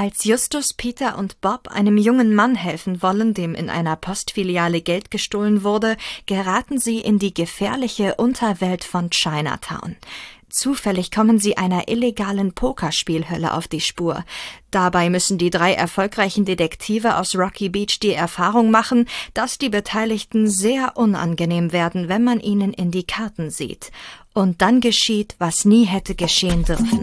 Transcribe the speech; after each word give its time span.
Als 0.00 0.22
Justus, 0.22 0.74
Peter 0.74 1.18
und 1.18 1.40
Bob 1.40 1.66
einem 1.72 1.98
jungen 1.98 2.32
Mann 2.32 2.54
helfen 2.54 3.02
wollen, 3.02 3.34
dem 3.34 3.56
in 3.56 3.68
einer 3.68 3.96
Postfiliale 3.96 4.80
Geld 4.80 5.10
gestohlen 5.10 5.64
wurde, 5.64 5.96
geraten 6.26 6.78
sie 6.78 7.00
in 7.00 7.18
die 7.18 7.34
gefährliche 7.34 8.14
Unterwelt 8.14 8.84
von 8.84 9.10
Chinatown. 9.10 9.96
Zufällig 10.48 11.10
kommen 11.10 11.40
sie 11.40 11.56
einer 11.56 11.88
illegalen 11.88 12.52
Pokerspielhölle 12.52 13.52
auf 13.52 13.66
die 13.66 13.80
Spur. 13.80 14.24
Dabei 14.70 15.10
müssen 15.10 15.36
die 15.36 15.50
drei 15.50 15.74
erfolgreichen 15.74 16.44
Detektive 16.44 17.16
aus 17.16 17.34
Rocky 17.34 17.68
Beach 17.68 17.98
die 18.00 18.12
Erfahrung 18.12 18.70
machen, 18.70 19.08
dass 19.34 19.58
die 19.58 19.68
Beteiligten 19.68 20.48
sehr 20.48 20.96
unangenehm 20.96 21.72
werden, 21.72 22.08
wenn 22.08 22.22
man 22.22 22.38
ihnen 22.38 22.72
in 22.72 22.92
die 22.92 23.04
Karten 23.04 23.50
sieht. 23.50 23.90
Und 24.32 24.62
dann 24.62 24.80
geschieht, 24.80 25.34
was 25.40 25.64
nie 25.64 25.86
hätte 25.86 26.14
geschehen 26.14 26.64
dürfen. 26.64 27.02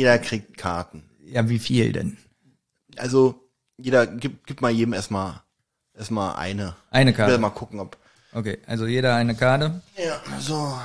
Jeder 0.00 0.18
kriegt 0.18 0.56
Karten. 0.56 1.02
ja, 1.26 1.46
wie 1.50 1.58
viel 1.58 1.92
denn? 1.92 2.16
Also, 2.96 3.38
jeder, 3.76 4.06
gib, 4.06 4.46
gib 4.46 4.62
mal 4.62 4.70
jedem 4.70 4.94
erstmal, 4.94 5.42
erstmal 5.94 6.36
eine. 6.36 6.74
Eine 6.90 7.10
Ich 7.10 7.18
will 7.18 7.24
Karte. 7.26 7.38
mal 7.38 7.50
gucken, 7.50 7.80
ob, 7.80 7.98
Okay, 8.32 8.58
also 8.66 8.86
jeder 8.86 9.14
eine 9.16 9.34
Karte. 9.34 9.82
ja, 9.98 10.22
so. 10.38 10.78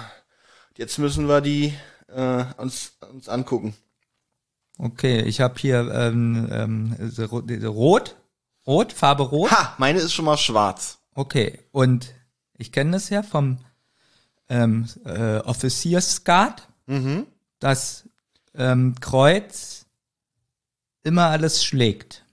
Jetzt 0.77 0.97
müssen 0.99 1.27
wir 1.29 1.39
die, 1.39 1.73
äh, 2.09 2.43
uns, 2.57 2.91
uns 3.13 3.29
angucken. 3.29 3.73
Okay, 4.77 5.21
ich 5.21 5.39
habe 5.39 5.57
hier 5.57 5.89
ähm, 5.93 6.49
ähm, 6.51 7.11
Rot. 7.65 8.15
Rot, 8.67 8.91
Farbe 8.91 9.23
Rot. 9.23 9.49
Ha, 9.51 9.75
meine 9.77 9.99
ist 9.99 10.11
schon 10.13 10.25
mal 10.25 10.35
schwarz. 10.37 10.97
Okay, 11.13 11.59
und 11.71 12.13
ich 12.57 12.73
kenne 12.73 12.91
das 12.91 13.09
ja 13.09 13.23
vom 13.23 13.59
ähm, 14.49 14.89
äh, 15.05 15.37
Offiziersguard, 15.37 16.67
Mhm. 16.87 17.25
dass 17.59 18.03
ähm, 18.57 18.95
Kreuz 18.99 19.85
immer 21.03 21.27
alles 21.27 21.63
schlägt. 21.63 22.23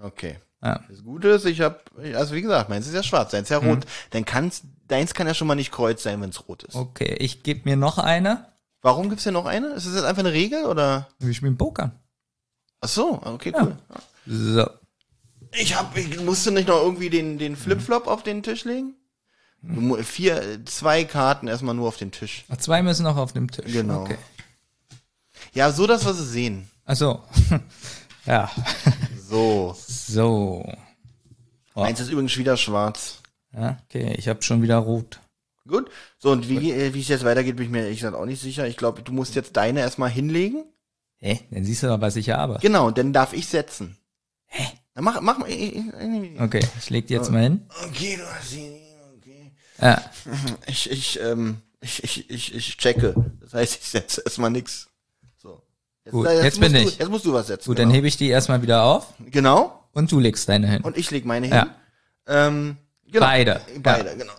Okay. 0.00 0.38
Ja. 0.62 0.82
Das 0.88 1.02
Gute 1.04 1.28
ist, 1.28 1.44
ich 1.44 1.60
habe, 1.60 1.80
also 2.14 2.34
wie 2.34 2.40
gesagt, 2.42 2.68
meins 2.70 2.86
ist 2.86 2.94
ja 2.94 3.02
schwarz, 3.02 3.32
deins 3.32 3.46
ist 3.46 3.50
ja 3.50 3.60
Mhm. 3.60 3.68
rot. 3.68 3.86
Dann 4.10 4.24
kann's, 4.24 4.62
deins 4.88 5.12
kann 5.14 5.26
ja 5.26 5.34
schon 5.34 5.46
mal 5.46 5.54
nicht 5.56 5.72
Kreuz 5.72 6.02
sein, 6.02 6.20
wenn 6.22 6.30
es 6.30 6.48
rot 6.48 6.62
ist. 6.62 6.74
Okay, 6.74 7.16
ich 7.18 7.42
gebe 7.42 7.68
mir 7.68 7.76
noch 7.76 7.98
eine. 7.98 8.46
Warum 8.80 9.08
gibt's 9.08 9.24
hier 9.24 9.32
noch 9.32 9.46
eine? 9.46 9.68
Ist 9.68 9.86
das 9.86 9.94
jetzt 9.94 10.04
einfach 10.04 10.20
eine 10.20 10.32
Regel 10.32 10.64
oder? 10.64 11.08
Wir 11.18 11.34
spielen 11.34 11.56
Poker. 11.58 11.92
Ach 12.80 12.88
so, 12.88 13.20
okay, 13.24 13.52
cool. 13.60 13.76
So. 14.26 14.68
Ich 15.52 15.76
hab, 15.76 15.96
ich 15.96 16.20
musste 16.20 16.50
nicht 16.50 16.68
noch 16.68 16.82
irgendwie 16.82 17.10
den, 17.10 17.38
den 17.38 17.56
Flipflop 17.56 18.06
auf 18.06 18.22
den 18.22 18.42
Tisch 18.42 18.64
legen? 18.64 18.94
Mu- 19.60 19.96
Vier, 20.02 20.42
äh, 20.42 20.64
zwei 20.66 21.04
Karten 21.04 21.46
erstmal 21.48 21.74
nur 21.74 21.88
auf 21.88 21.96
den 21.96 22.10
Tisch. 22.12 22.44
Ach, 22.50 22.56
Zwei 22.58 22.82
müssen 22.82 23.04
noch 23.04 23.16
auf 23.16 23.32
dem 23.32 23.50
Tisch. 23.50 23.72
Genau. 23.72 24.02
Okay. 24.02 24.18
Ja, 25.54 25.70
so, 25.70 25.86
dass 25.86 26.04
wir 26.04 26.14
sie 26.14 26.26
sehen. 26.26 26.68
Ach 26.84 26.96
so. 26.96 27.22
ja. 28.26 28.50
So. 29.28 29.76
So. 29.78 30.68
Meins 31.74 32.00
ist 32.00 32.10
übrigens 32.10 32.36
wieder 32.36 32.56
schwarz. 32.56 33.20
Ja, 33.52 33.78
okay, 33.84 34.14
ich 34.18 34.28
habe 34.28 34.42
schon 34.42 34.62
wieder 34.62 34.78
rot. 34.78 35.20
Gut. 35.66 35.90
So, 36.18 36.32
und 36.32 36.48
wie, 36.48 36.72
äh, 36.72 36.92
wie 36.92 37.00
es 37.00 37.08
jetzt 37.08 37.24
weitergeht, 37.24 37.56
bin 37.56 37.66
ich 37.66 37.72
mir 37.72 37.82
ehrlich 37.82 38.00
gesagt 38.00 38.16
auch 38.16 38.26
nicht 38.26 38.40
sicher. 38.40 38.66
Ich 38.66 38.76
glaube, 38.76 39.02
du 39.02 39.12
musst 39.12 39.34
jetzt 39.34 39.56
deine 39.56 39.80
erstmal 39.80 40.10
hinlegen. 40.10 40.64
Hä? 41.18 41.40
Dann 41.50 41.64
siehst 41.64 41.82
du 41.82 41.86
doch, 41.86 42.00
was 42.00 42.16
ich 42.16 42.30
habe. 42.30 42.58
Genau, 42.60 42.90
dann 42.90 43.12
darf 43.12 43.32
ich 43.32 43.46
setzen. 43.46 43.96
Hä? 44.46 44.64
Dann 44.94 45.04
mach, 45.04 45.20
mach 45.20 45.38
mal. 45.38 45.48
Okay, 45.48 46.60
ich 46.78 46.90
leg 46.90 47.06
die 47.06 47.14
jetzt 47.14 47.30
mal 47.30 47.42
hin. 47.42 47.66
Okay, 47.86 48.16
du 48.16 48.26
hast 48.26 48.50
sie. 48.50 48.72
Okay. 49.16 49.52
Ja. 49.80 50.02
Ich, 50.66 50.90
ich, 50.90 51.20
ähm, 51.20 51.62
ich, 51.80 52.04
ich, 52.04 52.30
ich, 52.30 52.54
ich 52.54 52.76
checke. 52.76 53.14
Das 53.40 53.54
heißt, 53.54 53.78
ich 53.80 53.88
setze 53.88 54.22
erstmal 54.24 54.50
nix. 54.50 54.88
So. 56.10 56.24
Jetzt, 56.24 56.34
Gut, 56.34 56.44
jetzt 56.44 56.60
musst 56.60 56.60
bin 56.60 56.72
du, 56.82 56.88
ich. 56.88 56.98
Jetzt 56.98 57.08
musst 57.10 57.24
du 57.24 57.32
was 57.32 57.46
setzen. 57.46 57.66
Gut, 57.68 57.78
dann 57.78 57.86
genau. 57.88 57.96
hebe 57.96 58.08
ich 58.08 58.16
die 58.16 58.28
erstmal 58.28 58.60
wieder 58.62 58.82
auf 58.82 59.06
Genau. 59.30 59.80
und 59.92 60.10
du 60.12 60.18
legst 60.20 60.48
deine 60.48 60.68
hin. 60.68 60.82
Und 60.82 60.96
ich 60.98 61.10
leg 61.10 61.24
meine 61.24 61.46
hin. 61.46 61.56
Ja. 61.56 61.66
Ähm, 62.26 62.76
genau. 63.06 63.20
Beide. 63.26 63.60
Beide, 63.82 64.08
Ja. 64.10 64.14
genau. 64.14 64.32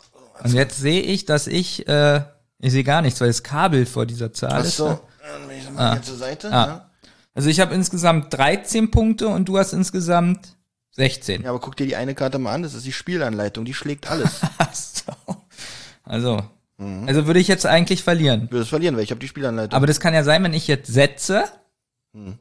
Und 0.44 0.54
jetzt 0.54 0.80
sehe 0.80 1.02
ich, 1.02 1.26
dass 1.26 1.48
ich, 1.48 1.88
äh, 1.88 2.22
ich 2.60 2.72
sehe 2.72 2.84
gar 2.84 3.02
nichts, 3.02 3.20
weil 3.22 3.28
das 3.30 3.42
Kabel 3.42 3.86
vor 3.86 4.06
dieser 4.06 4.32
Zahl 4.34 4.52
Ach 4.62 4.64
ist. 4.66 4.78
so. 4.78 4.90
ne? 4.90 5.00
Dann 5.32 5.48
bin 5.48 5.58
ich 5.58 5.72
mal 5.72 5.94
hier 5.94 6.02
zur 6.04 6.18
Seite. 6.18 6.52
Ah. 6.52 6.66
Ja. 6.68 6.90
Also 7.34 7.50
ich 7.50 7.60
habe 7.60 7.74
insgesamt 7.74 8.34
13 8.34 8.92
Punkte 8.92 9.28
und 9.28 9.46
du 9.50 9.58
hast 9.58 9.74
insgesamt 9.74 10.56
16. 10.92 11.44
ja, 11.44 11.50
aber 11.50 11.60
guck 11.60 11.76
dir 11.76 11.86
die 11.88 11.96
eine 11.96 12.16
Karte 12.16 12.38
mal 12.38 12.54
an. 12.54 12.64
Das 12.64 12.74
ist 12.74 12.86
die 12.86 12.92
Spielanleitung. 12.94 13.66
Die 13.66 13.74
schlägt 13.74 14.10
alles. 14.10 14.42
Ach 14.58 14.74
so. 14.74 15.12
Also, 16.04 16.44
Mhm. 16.78 17.08
also 17.08 17.26
würde 17.26 17.40
ich 17.40 17.48
jetzt 17.48 17.66
eigentlich 17.66 18.04
verlieren. 18.04 18.50
Wirst 18.52 18.70
verlieren, 18.70 18.96
weil 18.98 19.04
ich 19.04 19.12
habe 19.12 19.20
die 19.20 19.28
Spielanleitung. 19.28 19.76
Aber 19.76 19.88
das 19.88 20.00
kann 20.00 20.14
ja 20.14 20.24
sein, 20.24 20.44
wenn 20.44 20.54
ich 20.54 20.68
jetzt 20.68 20.92
setze, 20.92 21.46
Hm. 22.14 22.38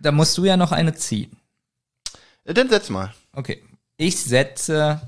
da 0.00 0.12
musst 0.12 0.36
du 0.38 0.44
ja 0.44 0.56
noch 0.56 0.72
eine 0.72 0.94
ziehen. 0.94 1.36
Äh, 2.44 2.54
Dann 2.54 2.68
setz 2.68 2.88
mal. 2.90 3.12
Okay. 3.32 3.62
Ich 3.96 4.20
setze 4.22 5.00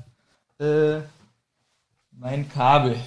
äh, 0.59 0.99
mein 2.11 2.49
Kabel 2.49 2.97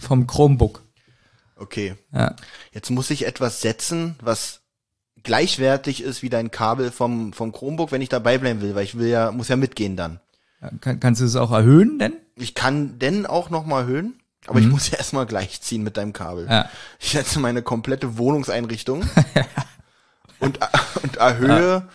vom 0.00 0.26
Chromebook. 0.26 0.82
Okay. 1.56 1.94
Ja. 2.12 2.34
Jetzt 2.72 2.90
muss 2.90 3.10
ich 3.10 3.26
etwas 3.26 3.60
setzen, 3.60 4.16
was 4.20 4.60
gleichwertig 5.22 6.02
ist 6.02 6.22
wie 6.22 6.28
dein 6.28 6.50
Kabel 6.50 6.90
vom, 6.90 7.32
vom 7.32 7.52
Chromebook, 7.52 7.92
wenn 7.92 8.02
ich 8.02 8.08
dabei 8.10 8.38
bleiben 8.38 8.60
will, 8.60 8.74
weil 8.74 8.84
ich 8.84 8.98
will 8.98 9.08
ja, 9.08 9.30
muss 9.32 9.48
ja 9.48 9.56
mitgehen 9.56 9.96
dann. 9.96 10.20
Kann, 10.80 11.00
kannst 11.00 11.20
du 11.20 11.26
es 11.26 11.36
auch 11.36 11.50
erhöhen 11.52 11.98
denn? 11.98 12.14
Ich 12.36 12.54
kann 12.54 12.98
denn 12.98 13.26
auch 13.26 13.50
noch 13.50 13.66
mal 13.66 13.82
erhöhen, 13.82 14.20
aber 14.46 14.58
ich 14.60 14.66
muss 14.66 14.88
ja 14.90 14.98
erstmal 14.98 15.26
gleichziehen 15.26 15.82
mit 15.82 15.96
deinem 15.96 16.12
Kabel. 16.12 16.44
Mhm. 16.44 16.50
Ja. 16.50 16.70
Ich 16.98 17.10
setze 17.10 17.38
meine 17.40 17.62
komplette 17.62 18.18
Wohnungseinrichtung 18.18 19.04
und, 20.38 20.58
und 21.02 21.16
erhöhe 21.16 21.88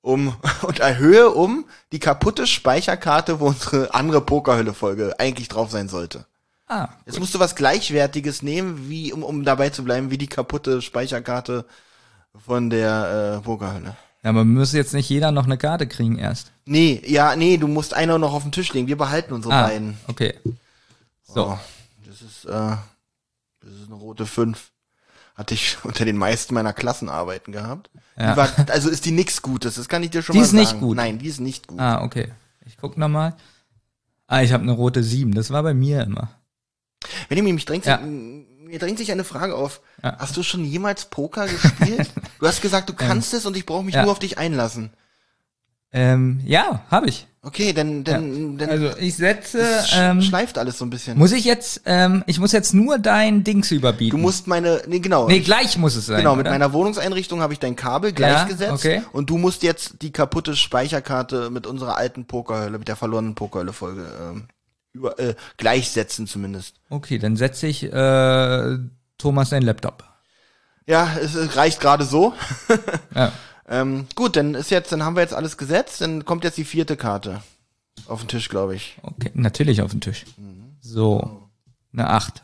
um 0.00 0.36
und 0.62 0.80
erhöhe 0.80 1.30
um 1.30 1.64
die 1.92 1.98
kaputte 1.98 2.46
Speicherkarte, 2.46 3.40
wo 3.40 3.46
unsere 3.48 3.94
andere 3.94 4.20
Pokerhölle-Folge 4.20 5.18
eigentlich 5.18 5.48
drauf 5.48 5.70
sein 5.70 5.88
sollte. 5.88 6.26
Ah, 6.66 6.88
Jetzt 7.04 7.18
musst 7.18 7.34
du 7.34 7.40
was 7.40 7.56
Gleichwertiges 7.56 8.42
nehmen, 8.42 8.88
wie 8.88 9.12
um, 9.12 9.22
um 9.22 9.44
dabei 9.44 9.68
zu 9.68 9.84
bleiben, 9.84 10.10
wie 10.10 10.18
die 10.18 10.28
kaputte 10.28 10.80
Speicherkarte 10.80 11.66
von 12.34 12.70
der 12.70 13.38
äh, 13.38 13.44
Pokerhölle. 13.44 13.96
Ja, 14.24 14.30
aber 14.30 14.44
muss 14.44 14.72
jetzt 14.72 14.94
nicht 14.94 15.08
jeder 15.08 15.30
noch 15.30 15.44
eine 15.44 15.58
Karte 15.58 15.86
kriegen 15.86 16.18
erst. 16.18 16.50
Nee, 16.64 17.00
ja, 17.06 17.36
nee, 17.36 17.56
du 17.58 17.68
musst 17.68 17.94
einer 17.94 18.18
noch 18.18 18.32
auf 18.32 18.42
den 18.42 18.50
Tisch 18.52 18.72
legen. 18.72 18.88
Wir 18.88 18.96
behalten 18.98 19.32
unsere 19.34 19.54
Ah, 19.54 19.62
beiden. 19.68 19.96
okay. 20.08 20.34
So. 21.22 21.46
Oh, 21.50 21.58
das 22.06 22.22
ist, 22.22 22.44
äh, 22.46 22.50
das 22.50 23.72
ist 23.80 23.86
eine 23.86 23.94
rote 23.94 24.26
5. 24.26 24.70
Hatte 25.36 25.54
ich 25.54 25.76
unter 25.84 26.04
den 26.04 26.16
meisten 26.16 26.54
meiner 26.54 26.72
Klassenarbeiten 26.72 27.52
gehabt. 27.52 27.90
Ja. 28.16 28.32
Die 28.32 28.36
war, 28.36 28.48
also 28.70 28.88
ist 28.88 29.04
die 29.04 29.10
nix 29.12 29.42
Gutes, 29.42 29.74
das 29.74 29.88
kann 29.88 30.02
ich 30.02 30.10
dir 30.10 30.22
schon 30.22 30.32
Die 30.32 30.38
mal 30.40 30.44
ist 30.44 30.50
sagen. 30.52 30.60
nicht 30.62 30.80
gut. 30.80 30.96
Nein, 30.96 31.18
die 31.18 31.26
ist 31.28 31.40
nicht 31.40 31.66
gut. 31.68 31.78
Ah, 31.80 32.02
okay. 32.02 32.32
Ich 32.66 32.76
guck 32.76 32.96
noch 32.96 33.08
mal. 33.08 33.36
Ah, 34.26 34.42
ich 34.42 34.52
habe 34.52 34.62
eine 34.62 34.72
rote 34.72 35.02
7. 35.02 35.34
Das 35.34 35.50
war 35.50 35.62
bei 35.62 35.74
mir 35.74 36.02
immer. 36.02 36.30
Wenn 37.28 37.36
ihr 37.44 37.52
mich 37.52 37.66
drängt, 37.66 37.84
Ja. 37.84 38.00
Mir 38.64 38.78
drängt 38.78 38.98
sich 38.98 39.12
eine 39.12 39.24
Frage 39.24 39.54
auf. 39.54 39.80
Ja. 40.02 40.16
Hast 40.18 40.36
du 40.36 40.42
schon 40.42 40.64
jemals 40.64 41.06
Poker 41.06 41.46
gespielt? 41.46 42.10
du 42.40 42.46
hast 42.46 42.62
gesagt, 42.62 42.88
du 42.88 42.94
kannst 42.94 43.34
es 43.34 43.46
und 43.46 43.56
ich 43.56 43.66
brauche 43.66 43.84
mich 43.84 43.94
Ja. 43.94 44.02
nur 44.02 44.12
auf 44.12 44.18
dich 44.18 44.38
einlassen. 44.38 44.90
Ähm, 45.92 46.40
ja, 46.44 46.82
habe 46.90 47.08
ich. 47.08 47.28
Okay, 47.40 47.72
dann, 47.74 48.02
dann, 48.04 48.56
dann 48.58 48.70
Also 48.70 48.96
ich 48.98 49.14
setze. 49.16 49.60
sch- 49.62 49.92
Ähm, 49.94 50.22
schleift 50.22 50.56
alles 50.58 50.78
so 50.78 50.84
ein 50.84 50.90
bisschen. 50.90 51.16
muss 51.18 51.30
ich 51.30 51.44
jetzt? 51.44 51.82
Ähm, 51.84 52.24
ich 52.26 52.40
muss 52.40 52.52
jetzt 52.52 52.72
nur 52.74 52.98
dein 52.98 53.44
Dings 53.44 53.70
überbieten. 53.70 54.16
du 54.16 54.20
musst 54.20 54.46
meine, 54.48 54.82
nee, 54.88 54.98
genau. 54.98 55.28
Nee, 55.28 55.36
ich- 55.36 55.44
gleich 55.44 55.76
muss 55.76 55.94
es 55.94 56.06
sein. 56.06 56.16
Genau, 56.16 56.34
mit 56.36 56.46
oder? 56.46 56.50
meiner 56.52 56.72
Wohnungseinrichtung 56.72 57.42
habe 57.42 57.52
ich 57.52 57.58
dein 57.60 57.76
Kabel 57.76 58.12
gleichgesetzt 58.12 58.72
okay. 58.72 59.02
und 59.12 59.28
du 59.30 59.36
musst 59.38 59.62
jetzt 59.62 60.00
die 60.02 60.10
kaputte 60.10 60.56
Speicherkarte 60.56 61.50
mit 61.50 61.66
unserer 61.66 61.96
alten 61.96 62.24
Pokerhölle, 62.24 62.78
mit 62.78 62.88
der 62.88 62.96
verlorenen 62.96 63.34
Pokerhölle-Folge 63.34 64.06
ähm, 64.20 64.44
über, 64.94 65.18
äh, 65.18 65.34
gleichsetzen 65.58 66.26
zumindest. 66.26 66.76
Okay, 66.88 67.18
dann 67.18 67.36
setze 67.36 67.66
ich 67.66 67.82
äh, 67.84 68.78
Thomas 69.18 69.50
seinen 69.50 69.62
Laptop. 69.64 70.04
Ja, 70.86 71.16
es, 71.20 71.34
es 71.34 71.56
reicht 71.56 71.80
gerade 71.80 72.04
so. 72.04 72.32
Ja. 73.14 73.32
Ähm, 73.66 74.06
gut, 74.14 74.36
dann 74.36 74.54
ist 74.54 74.70
jetzt, 74.70 74.92
dann 74.92 75.02
haben 75.04 75.16
wir 75.16 75.22
jetzt 75.22 75.32
alles 75.34 75.56
gesetzt, 75.56 76.00
dann 76.02 76.24
kommt 76.26 76.44
jetzt 76.44 76.58
die 76.58 76.64
vierte 76.66 76.96
Karte 76.98 77.42
auf 78.06 78.20
den 78.20 78.28
Tisch, 78.28 78.48
glaube 78.50 78.74
ich. 78.74 78.98
Okay, 79.02 79.30
natürlich 79.34 79.80
auf 79.80 79.90
den 79.92 80.00
Tisch. 80.02 80.24
So, 80.80 81.48
eine 81.92 82.10
Acht. 82.10 82.42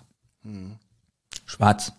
Schwarz. 1.44 1.92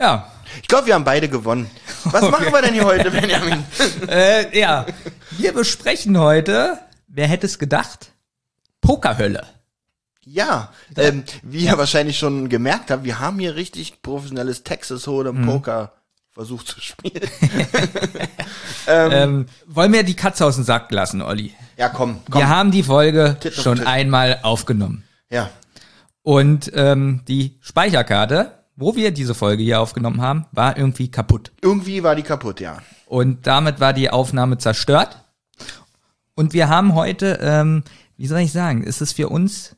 Ja, 0.00 0.32
Ich 0.62 0.66
glaube, 0.68 0.86
wir 0.88 0.94
haben 0.94 1.04
beide 1.04 1.28
gewonnen. 1.28 1.70
Was 2.04 2.28
machen 2.30 2.52
wir 2.52 2.62
denn 2.62 2.72
hier 2.74 2.84
heute, 2.86 3.10
Benjamin? 3.12 3.62
äh, 4.08 4.58
ja. 4.58 4.86
Wir 5.32 5.52
besprechen 5.52 6.18
heute, 6.18 6.78
wer 7.06 7.28
hätte 7.28 7.46
es 7.46 7.58
gedacht? 7.58 8.12
Pokerhölle. 8.90 9.46
Ja, 10.24 10.72
ähm, 10.96 11.22
wie 11.42 11.64
ihr 11.66 11.78
wahrscheinlich 11.78 12.18
schon 12.18 12.48
gemerkt 12.48 12.90
habt, 12.90 13.04
wir 13.04 13.20
haben 13.20 13.38
hier 13.38 13.54
richtig 13.54 14.02
professionelles 14.02 14.64
Texas 14.64 15.06
Hold'em 15.06 15.46
Poker 15.46 15.92
versucht 16.32 16.66
zu 16.68 16.80
spielen. 16.80 17.22
Ähm, 18.86 19.46
wollen 19.66 19.92
wir 19.92 20.02
die 20.02 20.16
Katze 20.16 20.44
aus 20.44 20.56
dem 20.56 20.64
Sack 20.64 20.90
lassen, 20.90 21.22
Olli? 21.22 21.54
Ja, 21.76 21.88
komm, 21.90 22.18
komm. 22.28 22.40
Wir 22.40 22.48
haben 22.48 22.72
die 22.72 22.82
Folge 22.82 23.36
auf 23.46 23.52
schon 23.54 23.78
Tipp. 23.78 23.86
einmal 23.86 24.40
aufgenommen. 24.42 25.04
Ja, 25.30 25.50
Und 26.22 26.72
ähm, 26.74 27.20
die 27.28 27.58
Speicherkarte, 27.60 28.58
wo 28.74 28.96
wir 28.96 29.12
diese 29.12 29.34
Folge 29.36 29.62
hier 29.62 29.80
aufgenommen 29.80 30.20
haben, 30.20 30.46
war 30.50 30.76
irgendwie 30.76 31.08
kaputt. 31.10 31.52
irgendwie 31.60 32.02
war 32.02 32.16
die 32.16 32.22
kaputt, 32.24 32.58
ja. 32.58 32.78
Und 33.06 33.46
damit 33.46 33.78
war 33.78 33.92
die 33.92 34.10
Aufnahme 34.10 34.58
zerstört. 34.58 35.24
Und 36.34 36.52
wir 36.52 36.68
haben 36.68 36.94
heute, 36.94 37.38
ähm, 37.40 37.84
wie 38.20 38.26
soll 38.26 38.40
ich 38.40 38.52
sagen, 38.52 38.82
ist 38.82 39.00
es 39.00 39.12
für 39.14 39.30
uns 39.30 39.76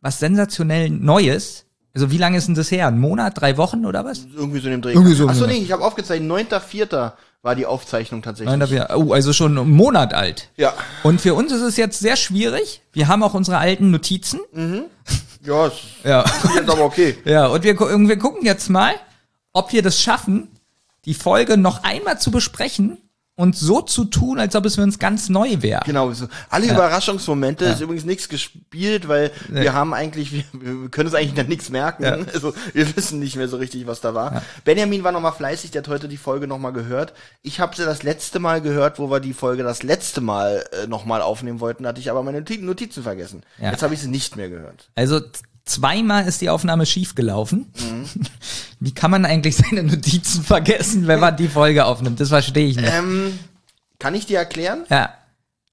was 0.00 0.20
sensationell 0.20 0.88
Neues. 0.88 1.64
Also 1.92 2.12
wie 2.12 2.18
lange 2.18 2.38
ist 2.38 2.46
denn 2.46 2.54
das 2.54 2.70
her? 2.70 2.86
Ein 2.86 3.00
Monat, 3.00 3.40
drei 3.40 3.56
Wochen 3.56 3.84
oder 3.86 4.04
was? 4.04 4.20
Irgendwie 4.36 4.60
so 4.60 4.66
in 4.66 4.72
dem 4.72 4.82
Dreh. 4.82 4.92
Irgendwie 4.92 5.14
so, 5.14 5.26
Achso, 5.28 5.46
nee, 5.48 5.54
ich 5.54 5.72
habe 5.72 5.82
aufgezeichnet, 5.84 6.30
9.4. 6.52 7.12
war 7.42 7.54
die 7.56 7.66
Aufzeichnung 7.66 8.22
tatsächlich. 8.22 8.50
Nein, 8.50 8.60
da 8.60 8.70
wir, 8.70 8.90
oh, 8.96 9.12
also 9.12 9.32
schon 9.32 9.58
einen 9.58 9.70
Monat 9.70 10.14
alt. 10.14 10.50
ja. 10.56 10.74
Und 11.02 11.20
für 11.20 11.34
uns 11.34 11.50
ist 11.50 11.62
es 11.62 11.76
jetzt 11.76 11.98
sehr 11.98 12.14
schwierig. 12.14 12.82
Wir 12.92 13.08
haben 13.08 13.24
auch 13.24 13.34
unsere 13.34 13.58
alten 13.58 13.90
Notizen. 13.90 14.38
Ja, 15.44 15.66
ist 15.68 15.76
Ja. 16.04 16.24
jetzt 16.56 16.68
aber 16.68 16.84
okay. 16.84 17.16
Ja, 17.24 17.46
und 17.46 17.62
wir, 17.64 17.78
wir 17.78 18.18
gucken 18.18 18.44
jetzt 18.44 18.68
mal, 18.68 18.94
ob 19.52 19.72
wir 19.72 19.82
das 19.82 20.00
schaffen, 20.00 20.48
die 21.04 21.14
Folge 21.14 21.56
noch 21.56 21.82
einmal 21.84 22.20
zu 22.20 22.30
besprechen 22.30 22.98
und 23.36 23.54
so 23.54 23.82
zu 23.82 24.06
tun, 24.06 24.40
als 24.40 24.56
ob 24.56 24.64
es 24.64 24.76
für 24.76 24.82
uns 24.82 24.98
ganz 24.98 25.28
neu 25.28 25.58
wäre. 25.60 25.82
Genau, 25.84 26.10
so. 26.12 26.26
alle 26.48 26.66
Überraschungsmomente 26.70 27.66
ist 27.66 27.80
übrigens 27.82 28.04
nichts 28.06 28.28
gespielt, 28.30 29.08
weil 29.08 29.30
wir 29.48 29.74
haben 29.74 29.92
eigentlich, 29.92 30.32
wir, 30.32 30.44
wir 30.54 30.88
können 30.88 31.08
uns 31.08 31.14
eigentlich 31.14 31.34
dann 31.34 31.46
nichts 31.48 31.70
merken. 31.70 32.02
Ja. 32.02 32.16
Also 32.34 32.54
wir 32.72 32.96
wissen 32.96 33.18
nicht 33.18 33.36
mehr 33.36 33.48
so 33.48 33.56
richtig, 33.58 33.86
was 33.86 34.00
da 34.00 34.14
war. 34.14 34.42
Benjamin 34.64 35.04
war 35.04 35.12
nochmal 35.12 35.32
fleißig, 35.32 35.70
der 35.70 35.82
hat 35.82 35.88
heute 35.88 36.08
die 36.08 36.16
Folge 36.16 36.46
nochmal 36.46 36.72
gehört. 36.72 37.12
Ich 37.42 37.60
habe 37.60 37.76
sie 37.76 37.84
das 37.84 38.02
letzte 38.02 38.38
Mal 38.38 38.60
gehört, 38.60 38.98
wo 38.98 39.10
wir 39.10 39.20
die 39.20 39.32
Folge 39.34 39.62
das 39.62 39.82
letzte 39.82 40.20
Mal 40.20 40.64
äh, 40.82 40.86
nochmal 40.86 41.20
aufnehmen 41.22 41.60
wollten, 41.60 41.86
hatte 41.86 42.00
ich 42.00 42.10
aber 42.10 42.22
meine 42.22 42.40
Noti- 42.40 42.58
Notizen 42.58 43.02
vergessen. 43.02 43.42
Ja. 43.60 43.70
Jetzt 43.70 43.82
habe 43.82 43.94
ich 43.94 44.00
sie 44.00 44.08
nicht 44.08 44.36
mehr 44.36 44.48
gehört. 44.48 44.88
Also 44.94 45.20
zweimal 45.66 46.26
ist 46.26 46.40
die 46.40 46.48
Aufnahme 46.48 46.86
schief 46.86 47.14
gelaufen. 47.14 47.72
Mhm. 47.78 48.08
Wie 48.80 48.94
kann 48.94 49.10
man 49.10 49.24
eigentlich 49.24 49.56
seine 49.56 49.82
Notizen 49.82 50.42
vergessen, 50.42 51.06
wenn 51.06 51.20
man 51.20 51.36
die 51.36 51.48
Folge 51.48 51.84
aufnimmt? 51.84 52.20
Das 52.20 52.30
verstehe 52.30 52.68
ich 52.68 52.76
nicht. 52.76 52.90
Ähm, 52.90 53.38
kann 53.98 54.14
ich 54.14 54.26
dir 54.26 54.38
erklären? 54.38 54.84
Ja. 54.88 55.10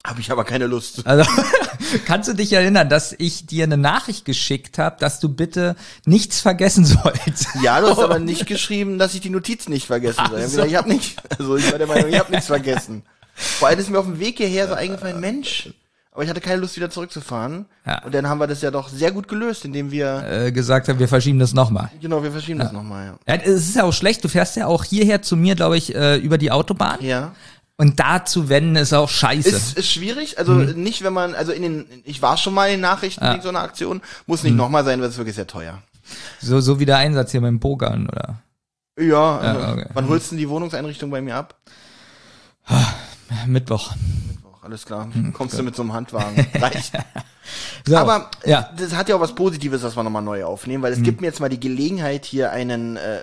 Habe 0.06 0.20
ich 0.20 0.30
aber 0.30 0.44
keine 0.44 0.66
Lust. 0.66 1.06
Also 1.06 1.24
kannst 2.06 2.28
du 2.28 2.34
dich 2.34 2.52
erinnern, 2.52 2.90
dass 2.90 3.14
ich 3.16 3.46
dir 3.46 3.64
eine 3.64 3.78
Nachricht 3.78 4.26
geschickt 4.26 4.76
habe, 4.76 4.96
dass 5.00 5.18
du 5.18 5.30
bitte 5.30 5.76
nichts 6.04 6.40
vergessen 6.40 6.84
sollst? 6.84 7.48
Ja, 7.62 7.80
du 7.80 7.88
hast 7.88 7.98
aber 7.98 8.18
nicht 8.18 8.46
geschrieben, 8.46 8.98
dass 8.98 9.14
ich 9.14 9.22
die 9.22 9.30
Notizen 9.30 9.70
nicht 9.72 9.86
vergessen 9.86 10.22
soll. 10.28 10.42
Ach 10.44 10.48
so. 10.48 10.62
Ich 10.64 10.74
habe 10.74 10.90
nicht, 10.90 11.16
also 11.38 11.56
ich 11.56 11.70
war 11.70 11.78
der 11.78 11.86
Meinung, 11.86 12.10
ich 12.10 12.18
habe 12.18 12.30
nichts 12.32 12.48
vergessen. 12.48 13.02
Vor 13.34 13.68
allem 13.68 13.78
ist 13.78 13.88
mir 13.88 13.98
auf 13.98 14.04
dem 14.04 14.20
Weg 14.20 14.36
hierher 14.36 14.68
so 14.68 14.74
eingefallen, 14.74 15.20
Mensch, 15.20 15.70
aber 16.14 16.22
ich 16.24 16.30
hatte 16.30 16.40
keine 16.40 16.60
Lust 16.62 16.76
wieder 16.76 16.88
zurückzufahren. 16.88 17.66
Ja. 17.84 18.02
Und 18.04 18.14
dann 18.14 18.26
haben 18.28 18.38
wir 18.38 18.46
das 18.46 18.62
ja 18.62 18.70
doch 18.70 18.88
sehr 18.88 19.12
gut 19.12 19.28
gelöst, 19.28 19.64
indem 19.66 19.90
wir, 19.90 20.24
Äh, 20.46 20.52
gesagt 20.52 20.88
haben, 20.88 20.98
wir 20.98 21.08
verschieben 21.08 21.38
das 21.40 21.52
nochmal. 21.52 21.90
genau, 22.00 22.22
wir 22.22 22.32
verschieben 22.32 22.60
das 22.60 22.72
nochmal, 22.72 23.14
Ja, 23.28 23.34
es 23.34 23.68
ist 23.68 23.76
ja 23.76 23.84
auch 23.84 23.92
schlecht, 23.92 24.24
du 24.24 24.28
fährst 24.28 24.56
ja 24.56 24.66
auch 24.66 24.84
hierher 24.84 25.20
zu 25.20 25.36
mir, 25.36 25.54
glaube 25.56 25.76
ich, 25.76 25.94
äh, 25.94 26.16
über 26.16 26.38
die 26.38 26.50
Autobahn. 26.50 26.98
ja. 27.02 27.08
Ja. 27.08 27.32
Und 27.76 27.98
da 27.98 28.24
zu 28.24 28.48
wenden 28.48 28.76
ist 28.76 28.92
auch 28.92 29.08
scheiße. 29.08 29.48
Ist, 29.48 29.76
ist 29.76 29.90
schwierig, 29.90 30.38
also 30.38 30.52
nicht, 30.54 31.02
wenn 31.02 31.12
man, 31.12 31.34
also 31.34 31.50
in 31.50 31.62
den, 31.62 31.86
ich 32.04 32.22
war 32.22 32.36
schon 32.36 32.54
mal 32.54 32.66
in 32.66 32.74
den 32.74 32.80
Nachrichten 32.82 33.20
Mhm. 33.20 33.26
Ja. 33.26 33.32
wegen 33.32 33.42
so 33.42 33.48
einer 33.48 33.62
Aktion, 33.62 34.00
muss 34.26 34.44
nicht 34.44 34.54
nochmal 34.54 34.84
sein, 34.84 35.00
weil 35.00 35.08
es 35.08 35.14
ist 35.14 35.18
wirklich 35.18 35.34
sehr 35.34 35.48
teuer. 35.48 35.82
so, 36.40 36.60
so 36.60 36.78
wie 36.78 36.86
der 36.86 36.98
Einsatz 36.98 37.32
hier 37.32 37.40
beim 37.40 37.58
Pokern, 37.58 38.06
oder? 38.08 38.36
Ja, 38.96 39.38
also, 39.38 39.72
okay. 39.72 39.86
wann 39.92 40.08
holst 40.08 40.26
du 40.26 40.36
denn 40.36 40.38
die 40.38 40.48
Wohnungseinrichtung 40.48 41.10
bei 41.10 41.20
mir 41.20 41.34
ab? 41.34 41.56
Mittwoch. 43.46 43.92
Alles 44.64 44.86
klar, 44.86 45.10
kommst 45.34 45.58
du 45.58 45.62
mit 45.62 45.76
so 45.76 45.82
einem 45.82 45.92
Handwagen. 45.92 46.46
Reicht. 46.54 46.92
So, 47.86 47.98
Aber 47.98 48.30
ja. 48.46 48.70
das 48.78 48.94
hat 48.94 49.10
ja 49.10 49.16
auch 49.16 49.20
was 49.20 49.34
Positives, 49.34 49.82
was 49.82 49.94
wir 49.94 50.02
nochmal 50.02 50.22
neu 50.22 50.44
aufnehmen, 50.44 50.82
weil 50.82 50.94
es 50.94 51.02
gibt 51.02 51.20
mir 51.20 51.26
jetzt 51.26 51.40
mal 51.40 51.50
die 51.50 51.60
Gelegenheit, 51.60 52.24
hier 52.24 52.50
einen 52.50 52.96
äh, 52.96 53.20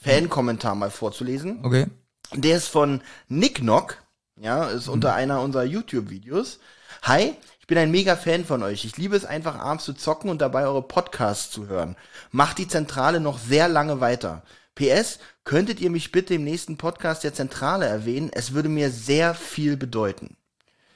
Fan-Kommentar 0.00 0.76
mal 0.76 0.90
vorzulesen. 0.90 1.64
Okay. 1.64 1.86
Der 2.32 2.56
ist 2.56 2.68
von 2.68 3.00
Nick 3.26 3.56
Knock, 3.56 3.96
ja, 4.40 4.66
ist 4.66 4.86
unter 4.86 5.14
einer 5.14 5.42
unserer 5.42 5.64
YouTube-Videos. 5.64 6.60
Hi, 7.02 7.34
ich 7.58 7.66
bin 7.66 7.76
ein 7.76 7.90
mega 7.90 8.14
Fan 8.14 8.44
von 8.44 8.62
euch. 8.62 8.84
Ich 8.84 8.96
liebe 8.96 9.16
es 9.16 9.24
einfach 9.24 9.58
abends 9.58 9.84
zu 9.84 9.94
zocken 9.94 10.30
und 10.30 10.40
dabei 10.40 10.62
eure 10.62 10.82
Podcasts 10.82 11.50
zu 11.50 11.66
hören. 11.66 11.96
Macht 12.30 12.58
die 12.58 12.68
Zentrale 12.68 13.18
noch 13.18 13.40
sehr 13.40 13.68
lange 13.68 14.00
weiter. 14.00 14.44
PS, 14.76 15.18
könntet 15.42 15.80
ihr 15.80 15.90
mich 15.90 16.12
bitte 16.12 16.34
im 16.34 16.44
nächsten 16.44 16.76
Podcast 16.78 17.24
der 17.24 17.34
Zentrale 17.34 17.86
erwähnen? 17.86 18.30
Es 18.32 18.52
würde 18.52 18.68
mir 18.68 18.90
sehr 18.90 19.34
viel 19.34 19.76
bedeuten. 19.76 20.36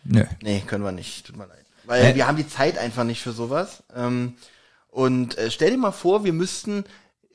Nö. 0.05 0.25
Nee, 0.43 0.63
können 0.67 0.85
wir 0.85 0.93
nicht. 0.93 1.27
Tut 1.27 1.37
mir 1.37 1.47
leid. 1.47 1.65
Weil 1.85 2.05
Äh. 2.05 2.15
wir 2.15 2.27
haben 2.27 2.37
die 2.37 2.49
Zeit 2.49 2.79
einfach 2.79 3.05
nicht 3.05 3.21
für 3.23 3.33
sowas. 3.33 3.83
Ähm, 3.95 4.35
und 4.89 5.37
äh, 5.39 5.51
stell 5.51 5.71
dir 5.71 5.79
mal 5.79 5.93
vor, 5.93 6.25
wir 6.25 6.33
müssten 6.33 6.85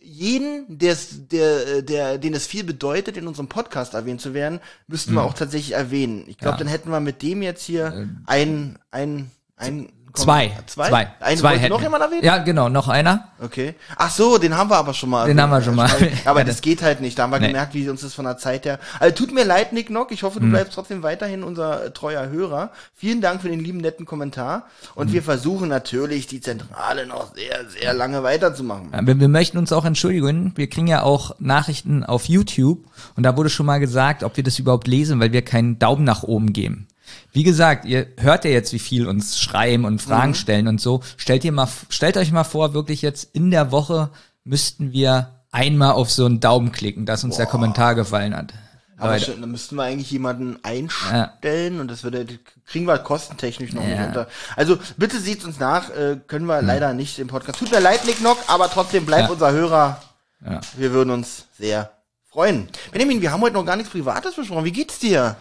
jeden, 0.02 0.66
der's, 0.80 1.28
der, 1.30 1.68
äh, 1.68 1.84
der, 1.84 2.18
den 2.18 2.34
es 2.34 2.48
viel 2.48 2.64
bedeutet, 2.64 3.18
in 3.18 3.28
unserem 3.28 3.48
Podcast 3.50 3.94
erwähnt 3.94 4.22
zu 4.22 4.34
werden, 4.34 4.60
müssten 4.88 5.14
wir 5.14 5.24
auch 5.24 5.34
tatsächlich 5.34 5.74
erwähnen. 5.76 6.24
Ich 6.28 6.38
glaube, 6.38 6.54
Mhm. 6.56 6.60
Ja. 6.60 6.64
Dann 6.64 6.68
hätten 6.68 6.90
wir 6.92 7.00
mit 7.02 7.22
dem 7.22 7.42
jetzt 7.42 7.64
hier 7.64 8.08
ein, 8.26 8.80
ein, 8.92 9.30
ein 9.58 9.90
Zwei. 10.14 10.52
Zwei? 10.66 10.90
Zwei. 10.90 11.08
Einen 11.20 11.38
Zwei 11.38 11.58
hätten 11.58 11.70
noch 11.72 11.80
wir. 11.80 11.84
jemand 11.86 12.04
erwähnen? 12.04 12.24
Ja, 12.24 12.38
genau, 12.40 12.68
noch 12.70 12.88
einer. 12.88 13.30
Okay. 13.42 13.76
Ach 13.96 14.10
so, 14.10 14.38
den 14.38 14.58
haben 14.58 14.70
wir 14.70 14.78
aber 14.78 14.94
schon 14.94 15.10
mal. 15.10 15.28
Den 15.28 15.38
erwähnt. 15.38 15.54
haben 15.54 15.60
wir 15.60 15.66
schon 15.66 15.76
mal. 15.76 15.90
Aber 16.26 16.44
das 16.44 16.62
geht 16.62 16.82
halt 16.82 17.00
nicht. 17.02 17.18
Da 17.20 17.24
haben 17.24 17.32
wir 17.32 17.40
Nee. 17.40 17.48
gemerkt, 17.48 17.74
wie 17.74 17.88
uns 17.90 18.02
das 18.02 18.14
von 18.14 18.26
der 18.26 18.38
Zeit 18.38 18.66
her. 18.66 18.80
Also 19.00 19.16
tut 19.16 19.34
mir 19.34 19.44
leid, 19.46 19.72
Nick 19.72 19.90
Nock. 19.90 20.12
Ich 20.12 20.24
hoffe, 20.24 20.40
du 20.40 20.48
Mhm. 20.48 20.52
bleibst 20.52 20.74
trotzdem 20.74 21.04
weiterhin 21.04 21.44
unser 21.44 21.94
treuer 21.94 22.28
Hörer. 22.30 22.72
Vielen 22.96 23.22
Dank 23.22 23.42
für 23.42 23.50
den 23.50 23.60
lieben 23.60 23.78
netten 23.80 24.06
Kommentar. 24.06 24.64
Und 24.96 25.10
Mhm. 25.10 25.14
wir 25.14 25.24
versuchen 25.24 25.70
natürlich, 25.70 26.28
die 26.28 26.42
Zentrale 26.42 27.06
noch 27.06 27.36
sehr, 27.36 27.70
sehr 27.70 27.94
lange 27.94 28.24
weiterzumachen. 28.24 28.90
Wir, 29.04 29.20
wir 29.20 29.28
möchten 29.30 29.58
uns 29.58 29.72
auch 29.72 29.86
entschuldigen. 29.86 30.54
Wir 30.56 30.70
kriegen 30.70 30.88
ja 30.88 31.04
auch 31.04 31.36
Nachrichten 31.40 32.04
auf 32.04 32.26
YouTube 32.26 32.80
und 33.16 33.24
da 33.24 33.38
wurde 33.38 33.50
schon 33.50 33.66
mal 33.66 33.80
gesagt, 33.80 34.24
ob 34.24 34.36
wir 34.38 34.44
das 34.44 34.58
überhaupt 34.60 34.88
lesen, 34.88 35.20
weil 35.20 35.32
wir 35.32 35.44
keinen 35.44 35.78
Daumen 35.80 36.04
nach 36.04 36.24
oben 36.24 36.52
geben. 36.54 36.88
Wie 37.32 37.44
gesagt, 37.44 37.86
ihr 37.86 38.08
hört 38.18 38.44
ja 38.46 38.52
jetzt, 38.52 38.74
wie 38.74 38.80
viel 38.80 39.08
uns 39.08 39.40
schreiben 39.40 39.86
und 39.86 40.02
Fragen 40.02 40.34
stellen 40.34 40.68
und 40.68 40.82
so. 40.82 41.02
Stellt 41.18 41.44
ihr 41.46 41.52
mal, 41.52 41.68
stellt 41.90 42.18
euch 42.18 42.32
mal 42.32 42.44
vor, 42.44 42.74
wirklich 42.74 43.02
jetzt 43.02 43.24
in 43.36 43.52
der 43.52 43.72
Woche 43.72 44.10
müssten 44.44 44.92
wir 44.94 45.30
einmal 45.52 45.92
auf 45.94 46.10
so 46.12 46.26
einen 46.26 46.40
Daumen 46.40 46.72
klicken, 46.72 47.06
dass 47.06 47.24
uns 47.24 47.38
der 47.38 47.46
Kommentar 47.46 47.94
gefallen 47.96 48.36
hat. 48.36 48.54
Aber 48.98 49.14
Leute. 49.14 49.38
dann 49.40 49.50
müssten 49.52 49.76
wir 49.76 49.84
eigentlich 49.84 50.12
jemanden 50.12 50.58
einstellen 50.64 51.80
und 51.80 51.90
das 51.90 52.04
würde, 52.04 52.26
kriegen 52.66 52.86
wir 52.86 52.98
kostentechnisch 52.98 53.72
noch 53.74 53.84
nicht 53.84 53.98
Ja. 53.98 54.08
unter. 54.08 54.28
Also 54.56 54.78
bitte 54.98 55.20
seht 55.20 55.46
uns 55.46 55.58
nach, 55.60 55.90
äh, 55.92 56.18
können 56.28 56.46
wir 56.46 56.62
leider 56.62 56.94
nicht 56.94 57.18
im 57.20 57.28
Podcast. 57.28 57.60
Tut 57.60 57.72
mir 57.72 57.80
leid, 57.80 58.06
Nick 58.06 58.22
Nock, 58.22 58.38
aber 58.48 58.70
trotzdem 58.70 59.06
bleibt 59.06 59.28
Ja. 59.28 59.34
unser 59.34 59.52
Hörer. 59.52 60.02
Ja. 60.46 60.60
Wir 60.78 60.92
würden 60.92 61.12
uns 61.12 61.46
sehr 61.58 61.92
freuen. 62.30 62.68
Benjamin, 62.92 63.22
wir 63.22 63.32
haben 63.32 63.42
heute 63.42 63.54
noch 63.54 63.66
gar 63.66 63.76
nichts 63.78 63.92
Privates 63.92 64.36
besprochen. 64.36 64.66
Wie 64.66 64.72
geht's 64.72 65.00
dir? 65.00 65.36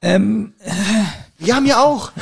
Ähm, 0.00 0.54
haben 1.50 1.66
ja 1.66 1.82
auch. 1.82 2.12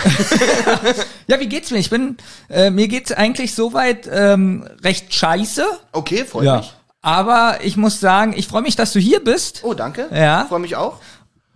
ja, 1.26 1.38
wie 1.40 1.48
geht's 1.48 1.70
mir? 1.70 1.78
Ich 1.78 1.90
bin, 1.90 2.16
äh, 2.48 2.70
mir 2.70 2.88
geht's 2.88 3.12
eigentlich 3.12 3.54
soweit 3.54 4.08
ähm, 4.10 4.66
recht 4.82 5.12
scheiße. 5.14 5.64
Okay, 5.92 6.24
freut 6.24 6.44
Ja. 6.44 6.56
mich. 6.58 6.72
Aber 7.02 7.58
ich 7.62 7.76
muss 7.76 8.00
sagen, 8.00 8.34
ich 8.36 8.48
freue 8.48 8.62
mich, 8.62 8.76
dass 8.76 8.92
du 8.92 8.98
hier 8.98 9.22
bist. 9.22 9.60
Oh, 9.62 9.74
danke. 9.74 10.08
Ja. 10.12 10.46
Freue 10.48 10.58
mich 10.60 10.74
auch. 10.76 11.00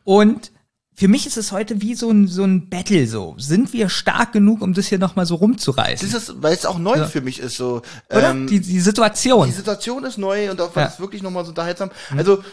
Und 0.05 0.53
für 0.95 1.09
mich 1.09 1.27
ist 1.27 1.37
es 1.39 1.51
heute 1.51 1.81
wie 1.81 1.95
so 1.95 2.11
ein, 2.11 2.29
so 2.29 2.45
ein 2.45 2.69
Battle 2.69 3.07
so. 3.07 3.35
Sind 3.39 3.73
wir 3.73 3.89
stark 3.89 4.33
genug, 4.33 4.61
um 4.63 4.75
das 4.75 4.87
hier 4.89 4.99
nochmal 4.99 5.25
so 5.27 5.37
rumzureißen? 5.37 6.11
Das 6.11 6.23
ist, 6.29 6.43
weil 6.43 6.53
es 6.55 6.67
auch 6.67 6.79
neu 6.79 7.05
für 7.07 7.21
mich 7.23 7.41
ist, 7.41 7.57
so. 7.57 7.83
Oder? 8.11 8.31
Ähm, 8.31 8.47
die, 8.47 8.61
die 8.61 8.81
Situation. 8.81 9.47
die 9.47 9.53
Situation 9.55 10.05
ist 10.05 10.19
neu 10.19 10.51
und 10.51 10.61
auch 10.61 10.77
Ja. 10.77 10.85
ist 10.85 11.01
wirklich 11.01 11.23
nochmal 11.23 11.45
so 11.45 11.49
unterhaltsam. 11.51 11.91
Also, 12.17 12.45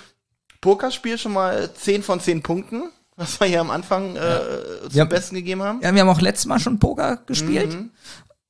Pokerspiel 0.61 1.17
schon 1.17 1.33
mal 1.33 1.69
10 1.73 2.01
von 2.03 2.19
10 2.19 2.41
Punkten, 2.41 2.83
was 3.17 3.39
wir 3.39 3.47
hier 3.47 3.59
am 3.61 3.71
Anfang 3.71 4.15
äh, 4.15 4.19
zum 4.89 4.91
Ja. 4.97 5.03
Besten 5.05 5.35
gegeben 5.35 5.61
haben. 5.63 5.81
Ja, 5.81 5.93
wir 5.93 6.01
haben 6.01 6.09
auch 6.09 6.21
letztes 6.21 6.45
Mal 6.45 6.59
schon 6.59 6.79
Poker 6.79 7.17
gespielt. 7.25 7.73
Mhm. 7.73 7.89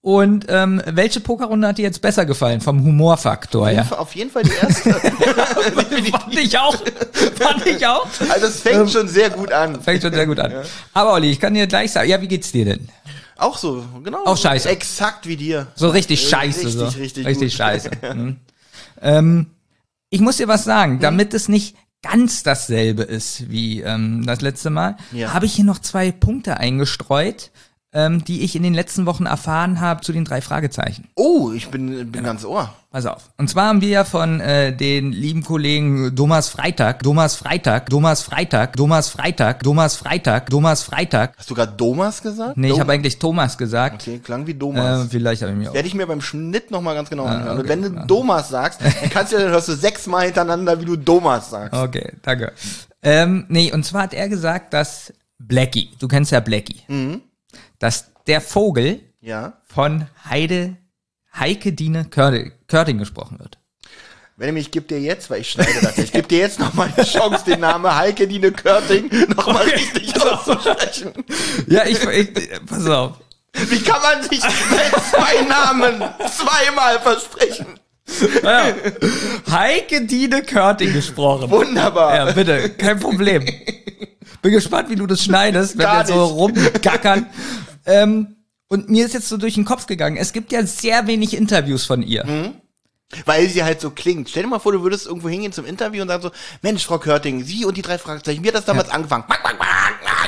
Und 0.01 0.45
ähm, 0.47 0.81
welche 0.85 1.19
Pokerrunde 1.19 1.67
hat 1.67 1.79
dir 1.79 1.81
jetzt 1.81 2.01
besser 2.01 2.25
gefallen 2.25 2.61
vom 2.61 2.81
Humorfaktor? 2.83 3.69
Ja, 3.71 3.85
Auf 3.91 4.15
jeden 4.15 4.29
Fall 4.29 4.43
die 4.43 4.51
erste. 4.61 4.93
fand 6.11 6.35
ich 6.37 6.57
auch. 6.57 6.75
Fand 7.35 7.65
ich 7.65 7.85
auch. 7.85 8.07
also 8.29 8.45
es 8.47 8.61
fängt 8.61 8.89
schon 8.91 9.07
sehr 9.07 9.29
gut 9.31 9.51
an. 9.51 9.81
Fängt 9.81 10.01
schon 10.03 10.13
sehr 10.13 10.25
gut 10.25 10.39
an. 10.39 10.53
Aber 10.93 11.13
Olli, 11.13 11.31
ich 11.31 11.39
kann 11.39 11.53
dir 11.53 11.67
gleich 11.67 11.91
sagen, 11.91 12.09
ja, 12.09 12.21
wie 12.21 12.27
geht's 12.27 12.51
dir 12.51 12.63
denn? 12.65 12.87
Auch 13.37 13.57
so, 13.57 13.83
genau. 14.03 14.23
Auch 14.25 14.37
scheiße. 14.37 14.69
Exakt 14.69 15.27
wie 15.27 15.35
dir. 15.35 15.67
So 15.75 15.89
richtig 15.89 16.23
Äh, 16.25 16.29
scheiße. 16.29 16.59
richtig, 16.67 16.73
so. 16.73 16.85
richtig 16.85 17.25
richtig 17.25 17.51
gut. 17.51 17.57
scheiße. 17.57 17.89
Mhm. 18.13 18.37
ähm, 19.01 19.47
ich 20.09 20.21
muss 20.21 20.37
dir 20.37 20.47
was 20.47 20.63
sagen, 20.63 20.99
damit 21.01 21.33
es 21.33 21.49
nicht 21.49 21.75
ganz 22.03 22.43
dasselbe 22.43 23.03
ist 23.03 23.49
wie 23.49 23.81
ähm, 23.81 24.25
das 24.25 24.41
letzte 24.41 24.69
Mal, 24.69 24.97
Ja. 25.11 25.33
habe 25.33 25.45
ich 25.45 25.53
hier 25.55 25.65
noch 25.65 25.79
zwei 25.79 26.11
Punkte 26.11 26.57
eingestreut, 26.57 27.51
ähm, 27.97 28.23
die 28.23 28.43
ich 28.43 28.55
in 28.55 28.61
den 28.61 28.75
letzten 28.75 29.07
Wochen 29.07 29.25
erfahren 29.25 29.81
habe 29.81 30.01
zu 30.01 30.13
den 30.13 30.23
drei 30.23 30.39
Fragezeichen. 30.41 31.07
Oh, 31.15 31.51
ich 31.51 31.69
bin, 31.69 32.11
bin 32.11 32.23
ganz 32.23 32.45
ohr. 32.45 32.71
Pass 32.91 33.07
auf. 33.07 33.31
Und 33.37 33.49
zwar 33.49 33.67
haben 33.69 33.81
wir 33.81 33.89
ja 33.89 34.03
von 34.03 34.39
äh, 34.39 34.71
den 34.75 35.11
lieben 35.11 35.43
Kollegen 35.43 36.15
Thomas 36.15 36.47
Freitag, 36.49 37.01
Thomas 37.03 37.35
Freitag, 37.35 37.89
Thomas 37.89 38.21
Freitag, 38.21 38.75
Thomas 38.77 39.09
Freitag, 39.09 39.63
Thomas 39.63 39.95
Freitag, 39.97 40.49
Thomas 40.51 40.83
Freitag. 40.83 41.33
Hast 41.37 41.49
du 41.49 41.55
gerade 41.55 41.73
Domas 41.75 42.21
gesagt? 42.21 42.55
Nee, 42.55 42.67
ich 42.67 42.73
Dom- 42.73 42.81
habe 42.81 42.91
eigentlich 42.93 43.17
Thomas 43.19 43.57
gesagt. 43.57 44.03
Okay, 44.03 44.19
klang 44.19 44.45
wie 44.47 44.53
Domas. 44.53 45.05
Äh, 45.05 45.09
vielleicht 45.09 45.41
habe 45.41 45.51
ich 45.53 45.57
mir 45.57 45.69
auch. 45.71 45.73
Werde 45.73 45.87
ich 45.87 45.95
mir 45.95 46.05
beim 46.07 46.21
Schnitt 46.21 46.69
nochmal 46.71 46.93
ganz 46.95 47.09
genau 47.09 47.25
anhören. 47.25 47.57
Und 47.57 47.65
okay. 47.65 47.69
wenn 47.69 47.81
du 47.81 47.89
Domas 48.05 48.49
sagst, 48.49 48.79
dann 48.81 48.93
kannst 49.09 49.33
du, 49.33 49.37
dann 49.37 49.49
hörst 49.49 49.67
du 49.69 49.73
sechsmal 49.73 50.25
hintereinander, 50.25 50.79
wie 50.79 50.85
du 50.85 50.95
Domas 50.95 51.49
sagst. 51.49 51.73
Okay, 51.73 52.13
danke. 52.21 52.53
Ähm, 53.01 53.45
nee, 53.49 53.71
und 53.73 53.83
zwar 53.85 54.03
hat 54.03 54.13
er 54.13 54.29
gesagt, 54.29 54.73
dass 54.73 55.13
Blackie, 55.39 55.89
du 55.99 56.07
kennst 56.07 56.31
ja 56.31 56.39
Blackie, 56.39 56.81
Mhm. 56.87 57.21
Dass 57.79 58.11
der 58.27 58.41
Vogel 58.41 59.01
Ja. 59.21 59.53
von 59.65 60.07
Heide, 60.29 60.77
Heike 61.37 61.73
Dine 61.73 62.05
Körting, 62.05 62.51
Körting 62.67 62.97
gesprochen 62.97 63.39
wird. 63.39 63.57
Wenn 64.39 64.55
ich 64.55 64.69
gebe 64.69 64.87
dir 64.87 64.99
jetzt, 64.99 65.29
weil 65.31 65.41
ich 65.41 65.49
schneide 65.49 65.81
das, 65.81 65.97
ich 65.97 66.11
gebe 66.11 66.27
dir 66.27 66.37
jetzt 66.39 66.59
nochmal 66.59 66.93
die 66.95 67.01
Chance, 67.03 67.43
den 67.45 67.59
Namen 67.61 67.93
Heike 67.95 68.27
Dine 68.27 68.51
Körting 68.51 69.09
nochmal 69.35 69.63
richtig 69.63 70.13
auszusprechen. 70.21 71.11
Ja, 71.67 71.85
ich, 71.85 72.03
ich 72.03 72.29
pass 72.67 72.85
auf. 72.87 73.13
Wie 73.53 73.79
kann 73.81 73.99
man 74.01 74.21
sich 74.29 74.39
zwei 74.41 75.41
Namen 75.47 76.03
zweimal 76.31 76.99
versprechen? 76.99 77.65
Heike 79.49 80.01
Dine 80.05 80.43
Körting 80.43 80.93
gesprochen. 80.93 81.49
Wunderbar. 81.49 82.15
Ja, 82.15 82.31
bitte, 82.31 82.69
kein 82.69 82.99
Problem. 82.99 83.43
Bin 84.41 84.51
gespannt, 84.51 84.89
wie 84.89 84.95
du 84.95 85.07
das 85.07 85.23
schneidest, 85.23 85.77
wenn 85.77 85.85
Gar 85.85 86.07
wir 86.07 86.13
so 86.13 86.47
nicht. 86.49 86.63
rumgackern. 86.83 87.25
Ähm, 87.87 88.35
und 88.67 88.89
mir 88.89 89.05
ist 89.05 89.13
jetzt 89.13 89.29
so 89.29 89.37
durch 89.37 89.55
den 89.55 89.65
Kopf 89.65 89.87
gegangen, 89.87 90.17
es 90.17 90.33
gibt 90.33 90.51
ja 90.51 90.65
sehr 90.65 91.07
wenig 91.07 91.35
Interviews 91.35 91.85
von 91.85 92.03
ihr. 92.03 92.25
Mhm. 92.25 92.53
Weil 93.25 93.47
sie 93.47 93.63
halt 93.63 93.79
so 93.79 93.89
klingt. 93.91 94.29
Stell 94.29 94.43
dir 94.43 94.49
mal 94.49 94.59
vor, 94.59 94.73
du 94.73 94.83
würdest 94.83 95.05
irgendwo 95.05 95.29
hingehen 95.29 95.53
zum 95.53 95.65
Interview 95.65 96.01
und 96.01 96.09
sagen 96.09 96.23
so, 96.23 96.31
Mensch, 96.61 96.85
Frau 96.85 96.99
Körting, 96.99 97.43
Sie 97.43 97.63
und 97.63 97.77
die 97.77 97.81
drei 97.81 97.97
Fragezeichen, 97.97 98.43
wie 98.43 98.49
hat 98.49 98.55
das 98.55 98.65
damals 98.65 98.89
angefangen? 98.89 99.23
Quack, 99.25 99.43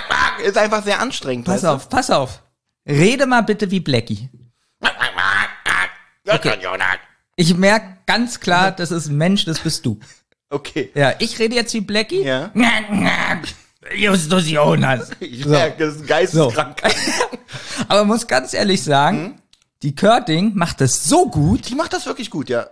quack. 0.08 0.39
Ist 0.46 0.58
einfach 0.58 0.84
sehr 0.84 1.01
anstrengend. 1.01 1.46
Pass 1.46 1.56
weißt 1.56 1.63
du? 1.66 1.68
auf, 1.68 1.89
pass 1.89 2.10
auf. 2.10 2.42
Rede 2.88 3.25
mal 3.25 3.42
bitte 3.42 3.70
wie 3.70 3.82
Blackie. 3.82 4.30
Okay. 6.25 6.58
Ich 7.36 7.56
merke 7.56 7.98
ganz 8.06 8.39
klar, 8.39 8.72
das 8.72 8.92
ist 8.92 9.08
ein 9.08 9.18
Mensch, 9.18 9.46
das 9.46 9.60
bist 9.60 9.86
du. 9.86 10.00
okay. 10.50 10.92
Ja, 10.94 11.13
ich 11.20 11.39
rede 11.39 11.56
jetzt 11.56 11.74
wie 11.74 11.82
Blackie. 11.82 12.24
Ja. 12.24 12.51
Justus 13.96 14.50
Jonas. 14.50 15.10
Ich 15.19 15.46
merke, 15.46 15.86
das 15.86 15.96
ist 15.96 16.08
geisteskrank. 16.08 16.81
Aber 17.88 18.05
muss 18.05 18.27
ganz 18.27 18.53
ehrlich 18.53 18.84
sagen, 18.84 19.22
Mhm. 19.22 19.34
die 19.84 19.96
Körting 19.96 20.51
macht 20.55 20.81
das 20.81 21.05
so 21.05 21.29
gut, 21.29 21.69
Die 21.69 21.75
macht 21.75 21.93
das 21.93 22.05
wirklich 22.05 22.29
gut, 22.29 22.50
ja. 22.50 22.67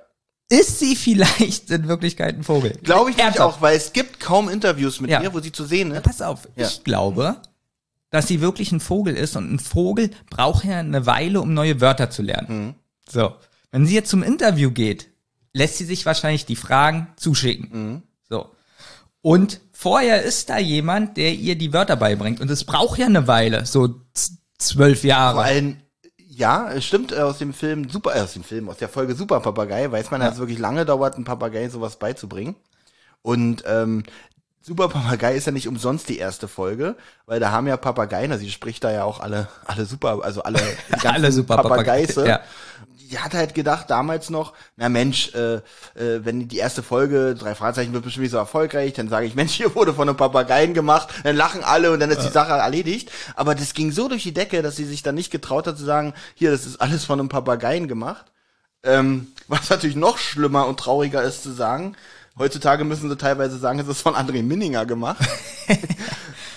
ist 0.50 0.80
sie 0.80 0.96
vielleicht 0.96 1.70
in 1.72 1.88
Wirklichkeit 1.88 2.36
ein 2.38 2.44
Vogel. 2.44 2.72
Glaube 2.84 3.12
ich 3.12 3.18
nämlich 3.18 3.40
auch, 3.40 3.62
weil 3.62 3.76
es 3.78 3.94
gibt 3.94 4.20
kaum 4.20 4.50
Interviews 4.50 5.00
mit 5.02 5.10
Ja. 5.12 5.22
ihr, 5.22 5.34
wo 5.34 5.40
sie 5.40 5.52
zu 5.52 5.66
sehen 5.66 5.92
ist. 5.92 6.04
Pass 6.04 6.22
auf, 6.22 6.48
Ja. 6.56 6.68
ich 6.68 6.84
glaube, 6.84 7.38
dass 8.10 8.28
sie 8.28 8.40
wirklich 8.42 8.72
ein 8.72 8.80
Vogel 8.80 9.16
ist 9.16 9.36
und 9.36 9.52
ein 9.54 9.60
Vogel 9.60 10.12
braucht 10.30 10.64
ja 10.66 10.80
eine 10.80 11.06
Weile, 11.06 11.42
um 11.42 11.54
neue 11.54 11.82
Wörter 11.82 12.10
zu 12.10 12.22
lernen. 12.22 12.66
Mhm. 12.68 12.76
So, 13.10 13.34
wenn 13.72 13.86
sie 13.86 13.96
jetzt 13.96 14.10
zum 14.10 14.24
Interview 14.24 14.72
geht, 14.72 15.08
lässt 15.54 15.78
sie 15.78 15.86
sich 15.86 16.06
wahrscheinlich 16.06 16.46
die 16.46 16.56
Fragen 16.56 17.08
zuschicken. 17.18 17.70
Mhm. 17.72 18.04
So. 18.30 18.52
Und 19.22 19.60
vorher 19.78 20.24
ist 20.24 20.50
da 20.50 20.58
jemand, 20.58 21.18
der 21.18 21.34
ihr 21.34 21.56
die 21.56 21.72
Wörter 21.72 21.96
beibringt. 21.96 22.42
Und 22.42 22.50
es 22.50 22.64
braucht 22.64 22.98
ja 22.98 23.06
eine 23.06 23.28
Weile, 23.28 23.66
so 23.66 24.02
zwölf 24.58 25.02
Vor 25.02 25.08
Jahre. 25.10 25.42
allem, 25.42 25.78
ja, 26.28 26.72
es 26.72 26.86
stimmt, 26.86 27.12
äh, 27.12 27.20
aus 27.20 27.38
dem 27.38 27.54
Film 27.54 27.88
Super, 27.90 28.16
äh, 28.16 28.22
aus 28.22 28.34
dem 28.34 28.44
Film, 28.44 28.70
aus 28.70 28.78
der 28.78 28.90
Folge 28.90 29.14
Super 29.14 29.40
Papagei, 29.40 29.92
weiß 29.92 30.10
man, 30.10 30.22
dass 30.22 30.34
es 30.34 30.40
wirklich 30.40 30.58
lange 30.58 30.84
dauert, 30.84 31.16
einem 31.16 31.26
Papagei 31.26 31.70
sowas 31.70 31.98
beizubringen. 31.98 32.56
Und 33.22 33.64
ähm, 33.68 34.04
Super 34.62 34.90
Papagei 34.90 35.36
ist 35.36 35.46
ja 35.46 35.52
nicht 35.52 35.68
umsonst 35.68 36.10
die 36.10 36.18
erste 36.18 36.48
Folge, 36.48 36.96
weil 37.28 37.40
da 37.40 37.52
haben 37.52 37.68
ja 37.68 37.78
Papageien, 37.78 38.32
also 38.32 38.44
sie 38.44 38.52
spricht 38.52 38.84
da 38.84 38.92
ja 38.92 39.04
auch 39.04 39.20
alle, 39.20 39.48
alle 39.66 39.86
super, 39.86 40.24
also 40.24 40.42
alle, 40.42 40.60
Alle 41.04 41.32
super 41.32 41.58
Papageise. 41.58 42.16
Papageien, 42.16 42.28
ja. 42.28 42.40
Die 43.10 43.20
hat 43.20 43.34
halt 43.34 43.54
gedacht 43.54 43.90
damals 43.90 44.30
noch, 44.30 44.54
na 44.76 44.90
Mensch, 44.90 45.34
äh, 45.34 45.56
äh, 45.56 45.62
wenn 45.96 46.48
die 46.48 46.58
erste 46.58 46.84
Folge, 46.84 47.36
drei 47.36 47.56
Fragezeichen, 47.56 47.94
wird 47.94 48.04
bestimmt 48.04 48.24
nicht 48.24 48.32
so 48.32 48.38
erfolgreich, 48.38 48.94
dann 48.94 49.10
sage 49.10 49.26
ich, 49.26 49.36
Mensch, 49.36 49.54
hier 49.54 49.74
wurde 49.76 49.94
von 49.94 50.10
einem 50.10 50.18
Papageien 50.18 50.74
gemacht, 50.74 51.10
dann 51.24 51.36
lachen 51.36 51.64
alle 51.64 51.92
und 51.92 52.00
dann 52.00 52.12
ist 52.12 52.22
die 52.22 52.32
Sache 52.32 52.54
erledigt. 52.54 53.12
Aber 53.36 53.56
das 53.56 53.74
ging 53.74 53.92
so 53.92 54.08
durch 54.08 54.24
die 54.24 54.34
Decke, 54.34 54.62
dass 54.62 54.76
sie 54.76 54.86
sich 54.86 55.04
dann 55.04 55.16
nicht 55.16 55.32
getraut 55.32 55.68
hat 55.68 55.78
zu 55.78 55.86
sagen, 55.86 56.14
hier, 56.36 56.52
das 56.52 56.66
ist 56.66 56.82
alles 56.82 57.06
von 57.06 57.20
einem 57.20 57.30
Papageien 57.30 57.88
gemacht. 57.88 58.26
Ähm, 58.84 59.28
was 59.48 59.70
natürlich 59.70 59.96
noch 59.96 60.18
schlimmer 60.18 60.68
und 60.68 60.80
trauriger 60.80 61.24
ist 61.24 61.44
zu 61.44 61.52
sagen, 61.52 61.96
heutzutage 62.38 62.84
müssen 62.84 63.10
sie 63.10 63.18
teilweise 63.18 63.58
sagen, 63.58 63.80
es 63.80 63.88
ist 63.88 64.02
von 64.02 64.16
André 64.16 64.44
Minninger 64.44 64.86
gemacht. 64.86 65.26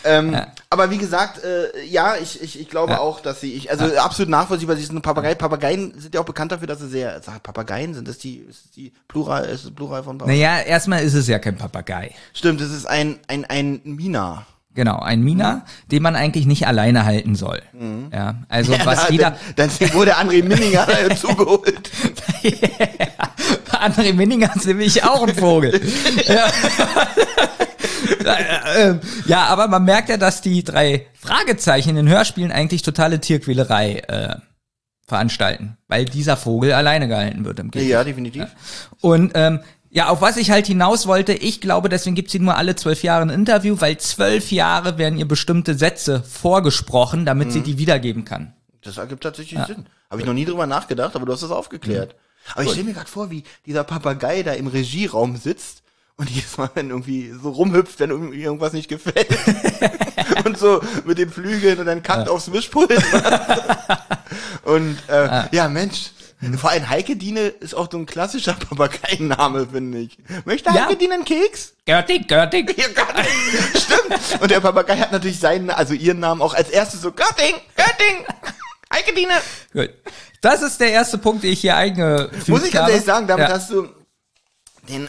ähm, 0.04 0.36
Aber 0.70 0.90
wie 0.90 0.98
gesagt, 0.98 1.42
äh, 1.42 1.84
ja, 1.84 2.16
ich, 2.16 2.42
ich, 2.42 2.60
ich 2.60 2.68
glaube 2.68 3.00
auch, 3.00 3.20
dass 3.20 3.40
sie, 3.40 3.52
ich, 3.54 3.70
also 3.70 3.84
absolut 3.96 4.30
nachvollziehbar, 4.30 4.76
sie 4.76 4.82
ist 4.82 4.90
eine 4.90 5.00
Papagei. 5.00 5.34
Papageien 5.34 5.98
sind 5.98 6.14
ja 6.14 6.20
auch 6.20 6.26
bekannt 6.26 6.52
dafür, 6.52 6.66
dass 6.66 6.80
sie 6.80 6.88
sehr, 6.88 7.20
sag, 7.22 7.42
Papageien 7.42 7.94
sind 7.94 8.08
das 8.08 8.18
die, 8.18 8.36
ist 8.36 8.64
das 8.64 8.70
die 8.72 8.92
Plural, 9.08 9.44
ist 9.44 9.64
das 9.64 9.72
Plural 9.72 10.02
von 10.02 10.18
Papageien? 10.18 10.40
Naja, 10.40 10.62
erstmal 10.62 11.02
ist 11.02 11.14
es 11.14 11.26
ja 11.26 11.38
kein 11.38 11.56
Papagei. 11.56 12.14
Stimmt, 12.32 12.60
es 12.60 12.70
ist 12.70 12.86
ein, 12.86 13.18
ein, 13.28 13.44
ein 13.44 13.80
Mina. 13.84 14.46
Genau, 14.74 15.00
ein 15.00 15.22
Mina, 15.22 15.64
den 15.90 16.02
man 16.02 16.14
eigentlich 16.14 16.46
nicht 16.46 16.68
alleine 16.68 17.04
halten 17.04 17.34
soll. 17.34 17.60
Ja, 18.12 18.36
also 18.48 18.72
was 18.84 19.04
Ja, 19.04 19.10
jeder, 19.10 19.36
Dann, 19.56 19.70
dann 19.78 19.92
wurde 19.94 20.16
André 20.16 20.44
Minninger 20.44 20.86
dazugeholt. 21.08 21.90
André 23.72 24.12
Minninger 24.14 24.54
ist 24.54 24.66
nämlich 24.66 25.02
auch 25.02 25.26
ein 25.26 25.34
Vogel. 25.34 25.80
ja. 26.26 26.50
Äh, 28.10 28.88
ähm, 28.88 29.00
ja, 29.26 29.46
aber 29.46 29.68
man 29.68 29.84
merkt 29.84 30.08
ja, 30.08 30.16
dass 30.16 30.40
die 30.42 30.62
drei 30.64 31.06
Fragezeichen 31.18 31.90
in 31.90 31.96
den 31.96 32.08
Hörspielen 32.08 32.52
eigentlich 32.52 32.82
totale 32.82 33.20
Tierquälerei 33.20 33.96
äh, 34.08 34.36
veranstalten, 35.06 35.76
weil 35.88 36.04
dieser 36.04 36.36
Vogel 36.36 36.72
alleine 36.72 37.08
gehalten 37.08 37.44
wird 37.44 37.58
im 37.58 37.70
Käfig. 37.70 37.88
Ja, 37.88 38.04
definitiv. 38.04 38.46
Und 39.00 39.32
ähm, 39.34 39.60
ja, 39.90 40.08
auf 40.08 40.20
was 40.20 40.36
ich 40.36 40.50
halt 40.52 40.66
hinaus 40.68 41.06
wollte, 41.08 41.32
ich 41.32 41.60
glaube, 41.60 41.88
deswegen 41.88 42.14
gibt 42.14 42.30
sie 42.30 42.38
nur 42.38 42.56
alle 42.56 42.76
zwölf 42.76 43.02
Jahre 43.02 43.22
ein 43.22 43.30
Interview, 43.30 43.76
weil 43.80 43.98
zwölf 43.98 44.52
Jahre 44.52 44.98
werden 44.98 45.18
ihr 45.18 45.26
bestimmte 45.26 45.74
Sätze 45.74 46.22
vorgesprochen, 46.22 47.24
damit 47.26 47.48
Mhm. 47.48 47.52
sie 47.52 47.60
die 47.62 47.78
wiedergeben 47.78 48.24
kann. 48.24 48.52
Das 48.82 48.98
ergibt 48.98 49.22
tatsächlich 49.24 49.60
Sinn. 49.66 49.86
Habe 50.08 50.20
ich 50.20 50.26
noch 50.26 50.32
nie 50.34 50.44
drüber 50.44 50.66
nachgedacht, 50.66 51.16
aber 51.16 51.26
du 51.26 51.32
hast 51.32 51.42
das 51.42 51.50
aufgeklärt. 51.50 52.14
Aber 52.54 52.62
ich 52.64 52.70
stelle 52.70 52.84
mir 52.84 52.94
gerade 52.94 53.08
vor, 53.10 53.30
wie 53.30 53.42
dieser 53.66 53.84
Papagei 53.84 54.42
da 54.42 54.52
im 54.52 54.66
Regieraum 54.68 55.36
sitzt 55.36 55.82
und 56.20 56.28
jedes 56.28 56.58
Mal, 56.58 56.68
wenn 56.74 56.90
irgendwie 56.90 57.32
so 57.42 57.48
rumhüpft, 57.48 57.98
wenn 57.98 58.10
irgendwie 58.10 58.42
irgendwas 58.42 58.74
nicht 58.74 58.88
gefällt. 58.88 59.26
und 60.44 60.58
so 60.58 60.82
mit 61.06 61.16
den 61.16 61.30
Flügeln 61.30 61.78
und 61.78 61.86
dann 61.86 62.02
kackt 62.02 62.28
aufs 62.28 62.48
Mischpult. 62.48 62.90
und 64.64 64.98
äh, 65.08 65.44
ja, 65.50 65.68
Mensch. 65.68 66.10
Vor 66.58 66.70
allem 66.70 66.88
Heike 66.88 67.16
Diene 67.16 67.40
ist 67.40 67.74
auch 67.74 67.88
so 67.90 67.98
ein 67.98 68.06
klassischer 68.06 68.52
Papageienname, 68.54 69.68
finde 69.72 69.98
ich. 69.98 70.18
Möchte 70.44 70.70
Ja. 70.70 70.86
Heike 70.86 70.96
Diene 70.96 71.14
einen 71.14 71.24
Keks? 71.24 71.74
Görtig, 71.86 72.28
Görtig. 72.28 72.74
Ja, 72.78 72.88
Götting. 72.88 73.80
Stimmt. 73.80 74.42
Und 74.42 74.50
der 74.50 74.60
Papagei 74.60 74.96
hat 74.98 75.12
natürlich 75.12 75.38
seinen, 75.38 75.70
also 75.70 75.94
ihren 75.94 76.20
Namen 76.20 76.42
auch 76.42 76.52
als 76.54 76.68
erstes 76.68 77.00
so 77.00 77.12
Götting, 77.12 77.54
Götting, 77.76 78.26
Heike 78.92 79.14
Diene. 79.14 79.34
Gut. 79.72 79.90
Das 80.42 80.60
ist 80.60 80.80
der 80.80 80.92
erste 80.92 81.16
Punkt, 81.16 81.44
den 81.44 81.52
ich 81.52 81.60
hier 81.60 81.76
eingefügt 81.76 82.48
Muss 82.48 82.64
ich 82.64 82.72
ganz 82.72 82.82
habe. 82.84 82.92
ehrlich 82.92 83.06
sagen, 83.06 83.26
damit 83.26 83.48
ja. 83.48 83.54
hast 83.54 83.70
du 83.70 83.88
den, 84.88 85.08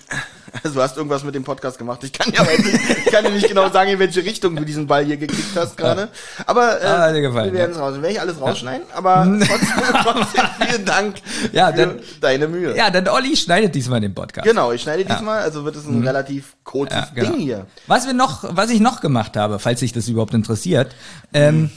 also 0.64 0.76
du 0.76 0.82
hast 0.82 0.98
irgendwas 0.98 1.24
mit 1.24 1.36
dem 1.36 1.44
Podcast 1.44 1.78
gemacht. 1.78 2.04
Ich 2.04 2.12
kann 2.14 2.32
ja 2.34 2.44
nicht, 2.44 2.60
ich 3.06 3.12
kann 3.12 3.24
dir 3.24 3.32
nicht 3.32 3.48
genau 3.48 3.70
sagen, 3.70 3.92
in 3.92 4.00
welche 4.00 4.24
Richtung 4.24 4.56
du 4.56 4.64
diesen 4.66 4.88
Ball 4.88 5.06
hier 5.06 5.18
gekickt 5.18 5.56
hast 5.56 5.78
gerade. 5.78 6.10
Aber 6.46 6.82
äh, 6.82 6.86
Ah, 6.86 7.12
gefallen, 7.12 7.52
wir 7.54 7.60
werden 7.60 7.72
es 7.72 7.80
raus. 7.80 7.96
Werde 7.96 8.10
ich 8.12 8.20
alles 8.20 8.40
rausschneiden, 8.42 8.88
aber 8.94 9.24
trotzdem, 9.48 10.04
trotzdem 10.04 10.44
vielen 10.68 10.86
Dank 10.86 11.16
Ja, 11.52 11.68
für 11.72 11.78
dann- 11.78 12.00
deine 12.22 12.48
Mühe. 12.48 12.76
Ja, 12.76 12.90
denn 12.90 13.08
Olli 13.08 13.36
schneidet 13.36 13.74
diesmal 13.76 14.02
den 14.02 14.14
Podcast. 14.14 14.48
Genau, 14.48 14.72
ich 14.72 14.82
schneide 14.82 15.06
diesmal, 15.06 15.40
also 15.40 15.64
wird 15.66 15.76
es 15.76 15.86
ein 15.86 16.06
relativ 16.06 16.56
kurzes 16.64 16.98
Mhm. 17.12 17.18
Ja, 17.18 17.24
genau. 17.24 17.32
Ding 17.36 17.40
hier. 17.42 17.66
Was 17.88 18.06
wir 18.06 18.14
noch, 18.14 18.44
was 18.56 18.70
ich 18.70 18.80
noch 18.80 19.02
gemacht 19.02 19.38
habe, 19.38 19.60
falls 19.60 19.80
sich 19.80 19.94
das 19.94 20.08
überhaupt 20.08 20.34
interessiert, 20.34 20.96
ähm, 21.34 21.70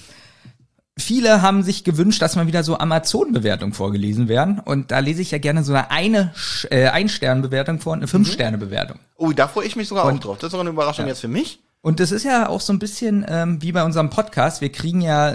viele 0.98 1.42
haben 1.42 1.62
sich 1.62 1.84
gewünscht, 1.84 2.22
dass 2.22 2.36
mal 2.36 2.46
wieder 2.46 2.62
so 2.62 2.78
Amazon-Bewertungen 2.78 3.72
vorgelesen 3.72 4.28
werden. 4.28 4.58
Und 4.60 4.90
da 4.90 5.00
lese 5.00 5.22
ich 5.22 5.30
ja 5.30 5.38
gerne 5.38 5.64
so 5.64 5.72
eine, 5.72 5.90
eine 5.90 6.34
äh, 6.70 6.88
Ein-Sterne-Bewertung 6.88 7.80
vor 7.80 7.92
und 7.94 7.98
eine 8.00 8.08
Fünf-Sterne-Bewertung. 8.08 8.98
Oh, 9.16 9.32
da 9.32 9.48
freue 9.48 9.66
ich 9.66 9.76
mich 9.76 9.88
sogar 9.88 10.04
auch 10.04 10.12
Und- 10.12 10.24
drauf. 10.24 10.38
Das 10.38 10.48
ist 10.48 10.52
sogar 10.52 10.64
eine 10.64 10.70
Überraschung 10.70 11.06
jetzt 11.06 11.20
für 11.20 11.28
mich. 11.28 11.60
Und 11.80 12.00
das 12.00 12.12
ist 12.12 12.24
ja 12.24 12.48
auch 12.48 12.60
so 12.62 12.72
ein 12.72 12.78
bisschen 12.78 13.26
ähm, 13.28 13.60
wie 13.60 13.72
bei 13.72 13.84
unserem 13.84 14.08
Podcast. 14.08 14.62
Wir 14.62 14.72
kriegen 14.72 15.02
ja, 15.02 15.34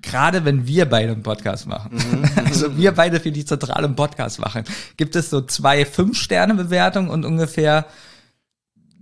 gerade 0.00 0.44
wenn 0.46 0.66
wir 0.66 0.86
beide 0.86 1.12
einen 1.12 1.22
Podcast 1.22 1.66
machen, 1.66 2.30
also 2.46 2.78
wir 2.78 2.92
beide 2.92 3.20
für 3.20 3.30
die 3.30 3.44
Zentrale 3.44 3.86
einen 3.86 3.96
Podcast 3.96 4.38
machen, 4.40 4.64
gibt 4.96 5.16
es 5.16 5.28
so 5.28 5.42
zwei 5.42 5.84
Fünf-Sterne-Bewertungen 5.84 7.10
und 7.10 7.26
ungefähr 7.26 7.84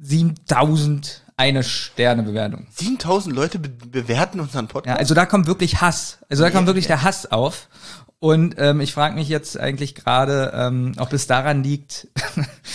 7000 0.01 1.23
eine 1.41 1.65
Sterne-Bewertung. 1.65 2.67
7000 2.75 3.35
Leute 3.35 3.59
be 3.59 3.71
bewerten 3.71 4.41
unseren 4.41 4.67
Ja, 4.67 4.73
Podcast. 4.73 4.99
also 5.01 5.15
da 5.15 5.25
kommt 5.25 5.47
wirklich 5.47 5.81
Hass. 5.81 6.19
Also 6.29 6.43
da 6.43 6.51
kommt 6.51 6.67
wirklich 6.67 6.87
der 6.87 7.03
Hass 7.03 7.33
auf. 7.33 7.69
Und 8.19 8.57
ähm, 8.59 8.81
ich 8.83 8.93
frage 8.93 9.15
mich 9.15 9.31
jetzt 9.31 9.59
eigentlich 9.59 9.95
gerade, 9.95 10.53
ähm, 10.55 10.93
ob 10.99 11.15
es 11.15 11.27
daran 11.27 11.63
liegt, 11.65 12.09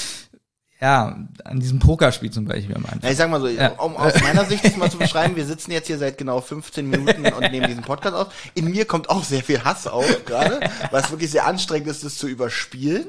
ja, 0.82 1.16
an 1.44 1.60
diesem 1.60 1.78
Pokerspiel 1.78 2.32
zum 2.32 2.46
Beispiel 2.46 2.76
am 2.76 2.84
Anfang. 2.86 3.00
Na, 3.04 3.12
ich 3.12 3.18
sag 3.18 3.30
mal 3.30 3.40
so, 3.40 3.48
Ja. 3.48 3.70
um 3.74 3.96
aus 3.96 4.20
meiner 4.24 4.46
Sicht 4.46 4.66
das 4.66 4.76
mal 4.78 4.90
zu 4.90 4.98
beschreiben, 4.98 5.36
wir 5.36 5.46
sitzen 5.46 5.72
jetzt 5.72 5.86
hier 5.86 6.00
seit 6.00 6.18
genau 6.18 6.42
15 6.42 6.90
Minuten 6.90 7.26
und 7.28 7.52
nehmen 7.52 7.68
diesen 7.68 7.84
Podcast 7.84 8.16
auf. 8.16 8.28
In 8.56 8.72
mir 8.72 8.86
kommt 8.86 9.10
auch 9.12 9.24
sehr 9.24 9.44
viel 9.44 9.64
Hass 9.64 9.86
auf 9.86 10.26
gerade, 10.26 10.60
was 10.90 11.12
wirklich 11.12 11.30
sehr 11.30 11.46
anstrengend 11.46 11.88
ist, 11.90 12.04
das 12.04 12.18
zu 12.18 12.28
überspielen. 12.28 13.06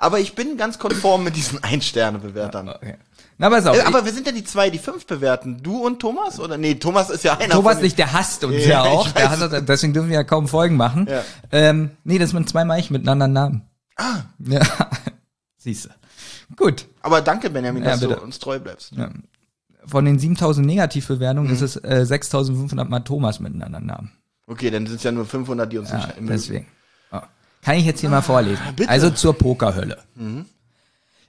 Aber 0.00 0.18
ich 0.18 0.34
bin 0.34 0.56
ganz 0.56 0.78
konform 0.80 1.22
mit 1.22 1.36
diesen 1.36 1.62
Ein-Sterne-Bewertern. 1.62 2.68
Okay. 2.68 2.96
Na, 3.38 3.48
pass 3.50 3.66
auf. 3.66 3.76
Äh, 3.76 3.80
ich- 3.80 3.86
Aber 3.86 4.04
wir 4.04 4.12
sind 4.12 4.26
ja 4.26 4.32
die 4.32 4.42
zwei, 4.44 4.68
die 4.68 4.78
fünf 4.78 5.06
bewerten. 5.06 5.62
Du 5.62 5.86
und 5.86 6.00
Thomas? 6.00 6.40
Oder 6.40 6.58
nee, 6.58 6.74
Thomas 6.74 7.08
ist 7.10 7.22
ja 7.24 7.38
einer 7.38 7.54
Thomas 7.54 7.80
nicht, 7.80 7.96
der 7.96 8.12
hasst 8.12 8.42
uns 8.44 8.56
Ja, 8.64 8.84
ja, 8.84 8.84
ich 8.86 8.90
auch. 8.90 9.10
Der 9.12 9.30
hasst, 9.30 9.68
deswegen 9.68 9.92
dürfen 9.92 10.08
wir 10.08 10.16
ja 10.16 10.24
kaum 10.24 10.48
Folgen 10.48 10.76
machen. 10.76 11.06
Ja. 11.08 11.22
Ähm, 11.52 11.90
nee, 12.04 12.18
das 12.18 12.30
sind 12.30 12.48
zwei 12.48 12.64
Meichen 12.64 12.92
mit 12.92 13.02
einem 13.02 13.10
anderen 13.22 13.32
Namen. 13.32 13.62
Ah, 13.96 14.22
Ja. 14.38 14.60
Siehst 15.56 15.86
du. 15.86 15.88
Gut. 16.56 16.86
aber 17.02 17.20
danke, 17.20 17.50
Benjamin, 17.50 17.82
Ja, 17.84 17.90
dass 17.90 18.00
du 18.00 18.08
bitte. 18.08 18.20
uns 18.20 18.38
treu 18.38 18.58
bleibst. 18.58 18.92
Ja. 18.92 19.10
Von 19.86 20.04
den 20.04 20.18
7000 20.18 20.64
Mhm. 20.64 20.70
Negativbewertungen 20.70 21.52
ist 21.52 21.60
es 21.62 21.76
äh, 21.84 22.04
6500 22.06 22.88
mal 22.88 23.00
Thomas 23.00 23.38
mit 23.40 23.52
einem 23.52 23.62
anderen 23.62 23.86
Namen. 23.86 24.12
Okay, 24.46 24.70
dann 24.70 24.86
sind 24.86 24.96
es 24.96 25.02
ja 25.02 25.12
nur 25.12 25.26
500, 25.26 25.70
die 25.72 25.78
uns 25.78 25.90
Ja, 25.90 25.98
nicht 25.98 26.14
deswegen. 26.28 26.66
Oh. 27.12 27.18
Kann 27.62 27.76
ich 27.76 27.84
jetzt 27.84 28.00
hier 28.00 28.08
mal 28.08 28.22
vorlesen. 28.22 28.60
Ah, 28.66 28.70
bitte. 28.70 28.84
Mhm. 28.84 28.88
Also 28.88 29.10
zur 29.10 29.34
Pokerhölle. 29.34 29.98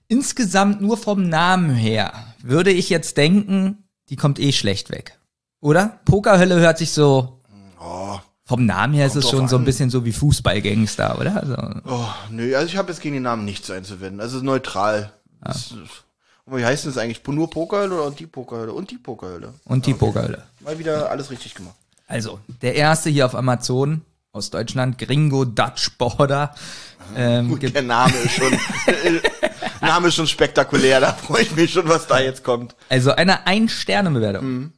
Insgesamt 0.09 0.81
nur 0.81 0.97
vom 0.97 1.29
Namen 1.29 1.69
her 1.69 2.11
würde 2.41 2.71
ich 2.71 2.89
jetzt 2.89 3.15
denken, 3.15 3.83
die 4.09 4.15
kommt 4.15 4.39
eh 4.39 4.51
schlecht 4.51 4.89
weg. 4.89 5.17
Oder? 5.61 5.99
Pokerhölle 6.05 6.59
hört 6.59 6.77
sich 6.79 6.91
so, 6.91 7.39
Oh, 7.79 8.19
vom 8.43 8.65
Namen 8.65 8.93
her 8.95 9.05
ist 9.05 9.15
es 9.15 9.29
schon 9.29 9.47
so 9.47 9.55
ein 9.55 9.61
an. 9.61 9.65
bisschen 9.65 9.89
so 9.91 10.03
wie 10.05 10.11
Fußballgangster, 10.11 11.19
oder? 11.19 11.35
Also, 11.37 11.55
oh, 11.85 12.07
nö, 12.31 12.55
also 12.55 12.67
ich 12.67 12.75
habe 12.75 12.91
jetzt 12.91 13.01
gegen 13.01 13.13
den 13.13 13.23
Namen 13.23 13.45
nichts 13.45 13.69
einzuwenden. 13.69 14.19
Also 14.19 14.39
neutral. 14.41 15.13
Das, 15.41 15.71
und 16.45 16.57
wie 16.57 16.65
heißt 16.65 16.85
denn 16.85 16.91
das 16.91 16.97
eigentlich? 17.01 17.25
Nur 17.27 17.47
Pokerhölle 17.49 18.01
oder 18.01 18.11
die 18.15 18.25
Pokerhölle? 18.25 18.73
Und 18.73 18.89
die 18.89 18.97
Pokerhölle. 18.97 19.53
und 19.65 19.85
die 19.85 19.93
Pokerhölle. 19.93 20.43
Mal 20.61 20.79
wieder 20.79 21.11
alles 21.11 21.29
richtig 21.29 21.53
gemacht. 21.53 21.75
Also, 22.07 22.39
der 22.63 22.73
erste 22.73 23.11
hier 23.11 23.27
auf 23.27 23.35
Amazon 23.35 24.01
aus 24.31 24.49
Deutschland, 24.49 24.97
Gringo 24.97 25.45
Dutch 25.45 25.91
Border. 25.99 26.55
Ähm, 27.15 27.49
Gut, 27.49 27.73
der 27.73 27.81
Name 27.81 28.13
ist 28.17 28.33
schon, 28.33 28.53
äh, 28.87 29.19
Name 29.81 30.07
ist 30.09 30.15
schon 30.15 30.27
spektakulär. 30.27 30.99
Da 30.99 31.13
freue 31.13 31.43
ich 31.43 31.55
mich 31.55 31.71
schon, 31.71 31.87
was 31.87 32.07
da 32.07 32.19
jetzt 32.19 32.43
kommt. 32.43 32.75
also 32.89 33.11
eine 33.11 33.47
Ein-Sterne-Bewertung. 33.47 34.45
Mhm. 34.45 34.73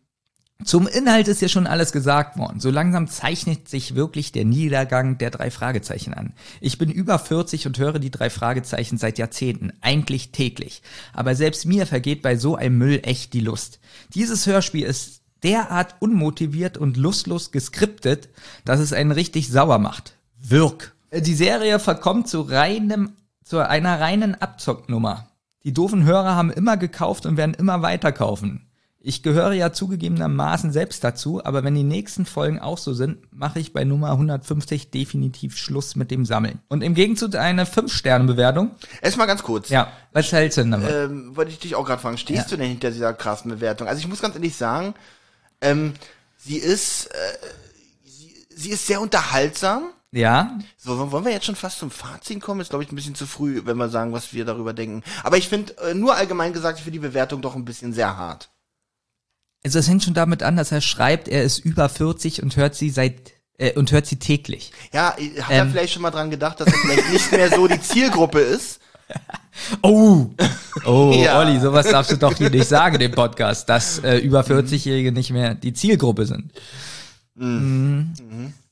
Zum 0.63 0.88
Inhalt 0.88 1.27
ist 1.27 1.41
ja 1.41 1.47
schon 1.47 1.65
alles 1.65 1.91
gesagt 1.91 2.38
worden. 2.38 2.59
So 2.59 2.69
langsam 2.69 3.07
zeichnet 3.07 3.67
sich 3.67 3.95
wirklich 3.95 4.31
der 4.31 4.45
Niedergang 4.45 5.17
der 5.17 5.31
drei 5.31 5.50
Fragezeichen 5.50 6.13
an. 6.13 6.33
Ich 6.59 6.77
bin 6.77 6.91
über 6.91 7.17
40 7.17 7.65
und 7.65 7.79
höre 7.79 7.97
die 7.97 8.11
drei 8.11 8.29
Fragezeichen 8.29 8.97
seit 8.97 9.17
Jahrzehnten, 9.17 9.73
eigentlich 9.81 10.31
täglich. 10.31 10.83
Aber 11.13 11.35
selbst 11.35 11.65
mir 11.65 11.88
vergeht 11.88 12.21
bei 12.21 12.35
so 12.35 12.55
einem 12.55 12.77
Müll 12.77 13.00
echt 13.03 13.33
die 13.33 13.39
Lust. 13.39 13.79
Dieses 14.13 14.45
Hörspiel 14.45 14.85
ist 14.85 15.21
derart 15.43 15.95
unmotiviert 16.00 16.77
und 16.77 16.97
lustlos 16.97 17.51
geskriptet, 17.51 18.29
dass 18.63 18.79
es 18.79 18.93
einen 18.93 19.11
richtig 19.11 19.50
sauer 19.50 19.79
macht. 19.79 20.13
Wirk. 20.39 20.93
Die 21.13 21.36
Serie 21.36 21.80
verkommt 21.80 22.30
zu 22.30 22.41
reinem, 22.41 23.13
zu 23.43 23.60
einer 23.60 24.00
reinen 24.00 24.36
Abzocknummer. 24.36 25.28
Die 25.63 25.74
doofen 25.74 26.06
Hörer 26.06 26.36
haben 26.36 26.52
immer 26.52 26.78
gekauft 26.78 27.26
und 27.26 27.36
werden 27.38 27.54
immer 27.54 27.82
weiter 27.82 28.12
kaufen. 28.12 28.67
Ich 29.04 29.24
gehöre 29.24 29.52
ja 29.54 29.74
zugegebenermaßen 29.74 30.71
selbst 30.71 31.04
dazu, 31.04 31.43
aber 31.43 31.63
wenn 31.63 31.74
die 31.74 31.84
nächsten 31.84 32.26
Folgen 32.26 32.60
auch 32.60 32.78
so 32.78 32.93
sind, 32.93 33.17
mache 33.34 33.60
ich 33.60 33.74
bei 33.74 33.84
Nummer 33.84 34.12
150 34.12 34.91
definitiv 34.91 35.58
Schluss 35.58 35.95
mit 35.95 36.12
dem 36.12 36.24
Sammeln. 36.24 36.60
Und 36.69 36.84
im 36.84 36.93
Gegenzug 36.93 37.36
eine 37.36 37.65
5-Sterne-Bewertung. 37.65 38.71
Erstmal 39.02 39.26
ganz 39.28 39.41
kurz. 39.41 39.69
Ja, 39.69 39.91
was 40.13 40.32
hältst 40.32 40.58
du 40.60 40.62
denn 40.62 40.71
damit? 40.71 40.89
Ähm, 40.91 41.36
wollte 41.36 41.52
ich 41.52 41.58
dich 41.60 41.74
auch 41.76 41.86
gerade 41.86 42.00
fragen, 42.02 42.19
stehst 42.19 42.43
Ja. 42.43 42.50
du 42.50 42.58
denn 42.58 42.69
hinter 42.69 42.91
dieser 42.91 43.13
krassen 43.13 43.50
Bewertung? 43.50 43.88
Also 43.88 44.00
ich 44.00 44.08
muss 44.08 44.21
ganz 44.21 44.36
ehrlich 44.36 44.56
sagen, 44.56 44.93
ähm, 45.62 45.93
sie 46.38 46.58
ist, 46.58 47.08
äh, 47.08 47.17
sie, 48.06 48.36
sie 48.56 48.69
ist 48.69 48.86
sehr 48.86 49.02
unterhaltsam. 49.02 49.89
Ja, 50.12 50.58
So, 50.78 51.12
wollen 51.12 51.26
wir 51.26 51.32
jetzt 51.32 51.45
schon 51.45 51.56
fast 51.56 51.80
zum 51.80 51.89
Fazit 51.91 52.41
kommen? 52.41 52.60
Ist, 52.62 52.69
glaube 52.69 52.84
ich, 52.84 52.91
ein 52.91 52.95
bisschen 52.95 53.15
zu 53.15 53.26
früh, 53.26 53.62
wenn 53.65 53.78
wir 53.78 53.89
sagen, 53.89 54.12
was 54.13 54.34
wir 54.34 54.43
darüber 54.45 54.74
denken. 54.74 55.04
Aber 55.24 55.38
ich 55.38 55.47
finde, 55.47 55.78
äh, 55.78 55.93
nur 55.93 56.15
allgemein 56.15 56.52
gesagt, 56.54 56.78
ich 56.80 56.84
finde 56.84 57.00
die 57.00 57.08
Bewertung 57.08 57.41
doch 57.41 57.56
ein 57.56 57.65
bisschen 57.65 57.93
sehr 57.93 58.17
hart. 58.17 58.50
also 59.63 59.80
es 59.80 59.88
hängt 59.88 60.04
schon 60.04 60.13
damit 60.13 60.43
an, 60.43 60.56
dass 60.58 60.71
er 60.71 60.82
schreibt, 60.82 61.28
er 61.28 61.43
ist 61.43 61.60
über 61.60 61.88
40 61.88 62.41
und 62.43 62.56
hört 62.58 62.76
sie 62.76 62.89
seit 62.89 63.32
äh, 63.58 63.74
und 63.78 63.91
hört 63.91 64.06
sie 64.08 64.17
täglich. 64.17 64.71
Ja, 64.91 65.13
ich- 65.17 65.41
hat 65.41 65.52
er 65.52 65.62
Ähm. 65.63 65.71
vielleicht 65.71 65.93
schon 65.93 66.02
mal 66.02 66.12
dran 66.12 66.30
gedacht, 66.32 66.60
dass 66.60 66.67
er 66.67 66.74
vielleicht 66.74 67.10
nicht 67.12 67.32
mehr 67.32 67.50
so 67.50 67.67
die 67.67 67.80
Zielgruppe 67.82 68.39
ist? 68.39 68.80
Oh, 69.82 70.30
oh, 70.86 71.12
Ja. 71.21 71.38
Olli, 71.39 71.60
sowas 71.60 71.86
darfst 71.89 72.12
du 72.13 72.15
doch 72.17 72.34
hier 72.38 72.50
nicht 72.50 72.69
sagen 72.69 73.00
im 73.02 73.12
Podcast, 73.12 73.67
dass 73.67 74.00
äh, 74.00 74.17
über 74.19 74.41
40-Jährige 74.41 75.12
nicht 75.12 75.32
mehr 75.32 75.54
die 75.56 75.74
Zielgruppe 75.74 76.26
sind. 76.26 76.54
Mhm. 77.36 78.13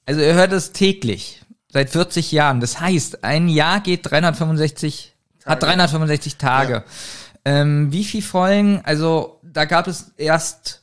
Also 0.10 0.22
er 0.22 0.34
hört 0.34 0.52
es 0.54 0.72
täglich, 0.72 1.40
seit 1.72 1.92
40 1.92 2.32
Jahren. 2.32 2.62
Das 2.62 2.80
heißt, 2.80 3.24
ein 3.24 3.48
Jahr 3.48 3.80
geht 3.80 4.10
365, 4.10 5.14
hat 5.46 5.62
365 5.62 6.38
Tage. 6.38 6.84
Ähm, 7.46 7.92
wie 7.92 8.04
viel 8.04 8.24
Folgen? 8.24 8.82
Also 8.84 9.40
da 9.44 9.66
gab 9.66 9.86
es 9.86 10.12
erst 10.18 10.82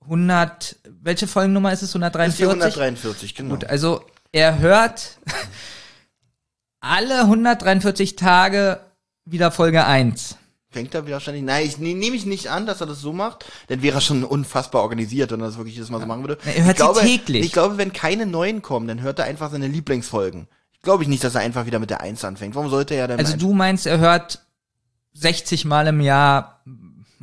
100, 0.00 0.74
welche 1.02 1.28
Folgennummer 1.28 1.72
ist 1.72 1.82
es? 1.82 1.92
Das 1.92 2.02
ist 2.02 2.38
die 2.40 2.46
143? 2.46 2.76
143, 2.76 3.34
genau. 3.36 3.54
Gut, 3.54 3.64
also 3.66 4.04
er 4.32 4.58
hört 4.58 5.18
alle 6.80 7.20
143 7.20 8.16
Tage 8.16 8.80
wieder 9.24 9.52
Folge 9.52 9.86
1. 9.86 10.36
Fängt 10.78 10.94
er 10.94 11.08
wahrscheinlich. 11.08 11.42
Nein, 11.42 11.66
ich 11.66 11.78
ne, 11.78 11.94
nehme 11.94 12.14
ich 12.14 12.24
nicht 12.24 12.50
an, 12.50 12.66
dass 12.66 12.80
er 12.80 12.86
das 12.86 13.00
so 13.00 13.12
macht. 13.12 13.44
Dann 13.66 13.82
wäre 13.82 13.98
er 13.98 14.00
schon 14.00 14.22
unfassbar 14.22 14.82
organisiert, 14.82 15.32
wenn 15.32 15.40
er 15.40 15.46
das 15.46 15.56
wirklich 15.56 15.74
jedes 15.74 15.90
Mal 15.90 16.00
so 16.00 16.06
machen 16.06 16.22
würde. 16.22 16.38
Er 16.44 16.52
hört 16.52 16.58
ich 16.58 16.66
sie 16.66 16.74
glaube, 16.74 17.00
täglich. 17.00 17.44
Ich 17.44 17.52
glaube, 17.52 17.78
wenn 17.78 17.92
keine 17.92 18.26
neuen 18.26 18.62
kommen, 18.62 18.86
dann 18.86 19.00
hört 19.00 19.18
er 19.18 19.24
einfach 19.24 19.50
seine 19.50 19.66
Lieblingsfolgen. 19.66 20.46
Ich 20.72 20.82
glaube 20.82 21.02
ich 21.02 21.08
nicht, 21.08 21.24
dass 21.24 21.34
er 21.34 21.40
einfach 21.40 21.66
wieder 21.66 21.80
mit 21.80 21.90
der 21.90 22.00
Eins 22.00 22.24
anfängt. 22.24 22.54
Warum 22.54 22.70
sollte 22.70 22.94
er 22.94 23.08
denn 23.08 23.18
Also 23.18 23.36
du 23.36 23.52
meinst, 23.52 23.86
er 23.86 23.98
hört 23.98 24.40
60 25.14 25.64
Mal 25.64 25.88
im 25.88 26.00
Jahr, 26.00 26.62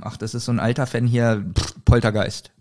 ach, 0.01 0.17
das 0.17 0.33
ist 0.33 0.45
so 0.45 0.51
ein 0.51 0.59
alter 0.59 0.85
Fan 0.85 1.07
hier, 1.07 1.45
Poltergeist. 1.85 2.51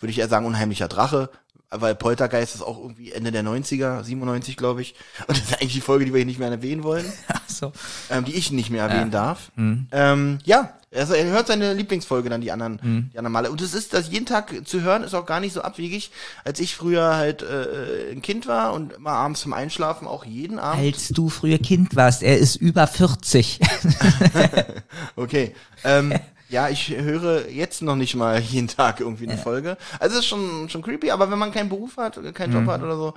würde 0.00 0.10
ich 0.10 0.18
eher 0.18 0.28
sagen, 0.28 0.46
unheimlicher 0.46 0.88
Drache, 0.88 1.30
weil 1.70 1.94
Poltergeist 1.94 2.54
ist 2.54 2.62
auch 2.62 2.78
irgendwie 2.78 3.12
Ende 3.12 3.32
der 3.32 3.42
90er, 3.42 4.02
97, 4.04 4.56
glaube 4.56 4.82
ich. 4.82 4.94
Und 5.26 5.36
das 5.36 5.44
ist 5.44 5.54
eigentlich 5.54 5.74
die 5.74 5.80
Folge, 5.80 6.04
die 6.04 6.12
wir 6.12 6.18
hier 6.18 6.26
nicht 6.26 6.38
mehr 6.38 6.50
erwähnen 6.50 6.82
wollen, 6.82 7.04
Ach 7.28 7.40
so. 7.48 7.72
ähm, 8.10 8.24
die 8.24 8.34
ich 8.34 8.52
nicht 8.52 8.70
mehr 8.70 8.84
erwähnen 8.84 9.10
darf. 9.10 9.50
Mhm. 9.56 9.88
Ähm, 9.92 10.38
ja, 10.44 10.74
also 10.94 11.14
er 11.14 11.24
hört 11.26 11.48
seine 11.48 11.72
Lieblingsfolge 11.74 12.28
dann 12.28 12.40
die 12.40 12.52
anderen, 12.52 13.10
die 13.12 13.18
anderen 13.18 13.32
Male. 13.32 13.50
Und 13.50 13.60
es 13.60 13.74
ist, 13.74 13.94
das 13.94 14.10
jeden 14.12 14.26
Tag 14.26 14.54
zu 14.64 14.82
hören, 14.82 15.02
ist 15.02 15.14
auch 15.14 15.26
gar 15.26 15.40
nicht 15.40 15.52
so 15.52 15.62
abwegig, 15.62 16.12
als 16.44 16.60
ich 16.60 16.76
früher 16.76 17.16
halt 17.16 17.42
äh, 17.42 18.12
ein 18.12 18.22
Kind 18.22 18.46
war 18.46 18.72
und 18.72 18.92
immer 18.92 19.10
abends 19.10 19.40
zum 19.40 19.52
Einschlafen 19.54 20.06
auch 20.06 20.24
jeden 20.24 20.60
Abend. 20.60 20.84
Als 20.84 21.08
du 21.08 21.28
früher 21.30 21.58
Kind 21.58 21.96
warst, 21.96 22.22
er 22.22 22.38
ist 22.38 22.54
über 22.56 22.86
40. 22.86 23.58
Okay. 25.16 25.54
Ähm, 25.84 26.12
ja, 26.48 26.68
ich 26.68 26.88
höre 26.90 27.48
jetzt 27.48 27.82
noch 27.82 27.96
nicht 27.96 28.14
mal 28.14 28.40
jeden 28.40 28.68
Tag 28.68 29.00
irgendwie 29.00 29.28
eine 29.28 29.38
Folge. 29.38 29.76
Also 29.98 30.14
es 30.14 30.20
ist 30.24 30.28
schon, 30.28 30.68
schon 30.68 30.82
creepy, 30.82 31.10
aber 31.10 31.30
wenn 31.30 31.38
man 31.38 31.52
keinen 31.52 31.68
Beruf 31.68 31.96
hat, 31.96 32.18
keinen 32.34 32.52
Job 32.52 32.66
hat 32.66 32.82
oder 32.82 32.96
so, 32.96 33.14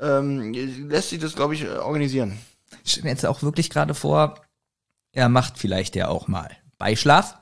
ähm, 0.00 0.52
lässt 0.88 1.10
sich 1.10 1.18
das, 1.18 1.34
glaube 1.34 1.54
ich, 1.54 1.66
organisieren. 1.68 2.38
Ich 2.84 2.92
stelle 2.92 3.04
mir 3.04 3.10
jetzt 3.10 3.24
auch 3.26 3.42
wirklich 3.42 3.70
gerade 3.70 3.94
vor, 3.94 4.34
er 5.12 5.28
macht 5.28 5.58
vielleicht 5.58 5.96
ja 5.96 6.08
auch 6.08 6.28
mal 6.28 6.50
Beischlaf. 6.78 7.38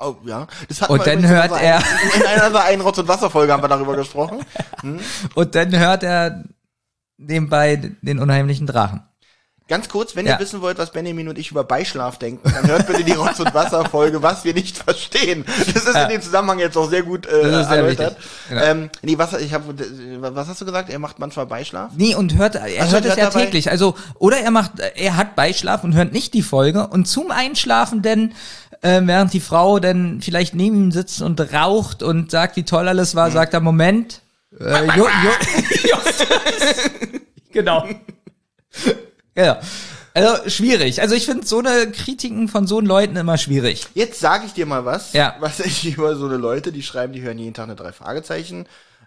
Oh, 0.00 0.16
ja. 0.24 0.46
Das 0.68 0.80
hatten 0.82 0.92
Und 0.92 1.06
dann 1.06 1.26
hört 1.26 1.50
er- 1.52 1.82
in 2.16 2.26
einer 2.26 2.46
unserer 2.46 2.64
Ein 2.64 2.80
Rotz- 2.80 2.98
und 2.98 3.08
Wasserfolge 3.08 3.52
haben 3.52 3.62
wir 3.62 3.68
darüber 3.68 3.96
gesprochen. 3.96 4.44
Und 5.34 5.54
dann 5.56 5.76
hört 5.76 6.02
er 6.04 6.44
nebenbei 7.16 7.76
den 8.00 8.18
unheimlichen 8.20 8.66
Drachen. 8.66 9.02
Ganz 9.68 9.88
kurz, 9.90 10.16
wenn 10.16 10.26
Ja. 10.26 10.32
ihr 10.34 10.40
wissen 10.40 10.62
wollt, 10.62 10.78
was 10.78 10.92
Benjamin 10.92 11.28
und 11.28 11.36
ich 11.38 11.50
über 11.50 11.62
Beischlaf 11.62 12.18
denken, 12.18 12.50
dann 12.50 12.66
hört 12.66 12.86
bitte 12.86 13.04
die 13.04 13.12
Rotz- 13.12 13.38
und 13.38 13.52
Wasser-Folge, 13.52 14.22
was 14.22 14.42
wir 14.44 14.54
nicht 14.54 14.78
verstehen. 14.78 15.44
Das 15.74 15.84
ist 15.84 15.94
in 15.94 16.08
dem 16.08 16.22
Zusammenhang 16.22 16.58
jetzt 16.58 16.76
auch 16.78 16.88
sehr 16.88 17.02
gut 17.02 17.26
äh, 17.26 17.42
erläutert. 17.50 18.16
Genau. 18.48 18.62
Ähm, 18.62 18.90
nee, 19.02 19.18
was, 19.18 19.34
ich 19.34 19.52
hab, 19.52 19.62
was 19.66 20.48
hast 20.48 20.60
du 20.62 20.64
gesagt? 20.64 20.88
Er 20.88 20.98
macht 20.98 21.18
manchmal 21.18 21.44
Beischlaf? 21.46 21.92
Nee, 21.96 22.14
und 22.14 22.36
hört, 22.38 22.54
er 22.54 22.62
Ach, 22.62 22.66
hört 22.92 23.04
es 23.04 23.08
hört 23.10 23.18
ja 23.18 23.24
dabei? 23.30 23.44
täglich. 23.44 23.70
Also, 23.70 23.94
oder 24.18 24.38
er 24.38 24.50
macht, 24.50 24.72
er 24.94 25.16
hat 25.18 25.36
Beischlaf 25.36 25.84
und 25.84 25.94
hört 25.94 26.12
nicht 26.12 26.32
die 26.32 26.42
Folge 26.42 26.86
und 26.86 27.06
zum 27.06 27.30
Einschlafen 27.30 28.00
denn, 28.00 28.32
äh, 28.80 29.02
während 29.04 29.34
die 29.34 29.40
Frau 29.40 29.80
dann 29.80 30.22
vielleicht 30.22 30.54
neben 30.54 30.76
ihm 30.84 30.92
sitzt 30.92 31.20
und 31.20 31.38
raucht 31.52 32.02
und 32.02 32.30
sagt, 32.30 32.56
wie 32.56 32.62
toll 32.62 32.88
alles 32.88 33.14
war, 33.14 33.30
sagt 33.30 33.52
er, 33.52 33.60
Moment, 33.60 34.22
äh, 34.58 34.86
jo, 34.96 35.06
jo, 35.06 35.30
Justus. 35.82 36.90
Genau. 39.42 39.54
Ja. 39.54 39.60
Also, 40.14 40.48
schwierig. 40.50 41.00
Also, 41.00 41.14
ich 41.14 41.26
finde 41.26 41.46
so 41.46 41.58
eine 41.58 41.90
Kritiken 41.92 42.48
von 42.48 42.66
so 42.66 42.80
Leuten 42.80 43.16
immer 43.16 43.38
schwierig. 43.38 43.86
Jetzt 43.94 44.20
sage 44.20 44.46
ich 44.46 44.52
dir 44.52 44.66
mal 44.66 44.84
was, 44.84 45.12
Ja. 45.12 45.36
was 45.40 45.60
ich 45.60 45.84
über 45.86 46.16
so 46.16 46.26
eine 46.26 46.36
Leute, 46.36 46.72
die 46.72 46.82
schreiben, 46.82 47.12
die 47.12 47.22
hören 47.22 47.38
jeden 47.38 47.54
Tag 47.54 47.64
eine 47.64 47.76
drei 47.76 47.92
Fragezeichen 47.92 48.66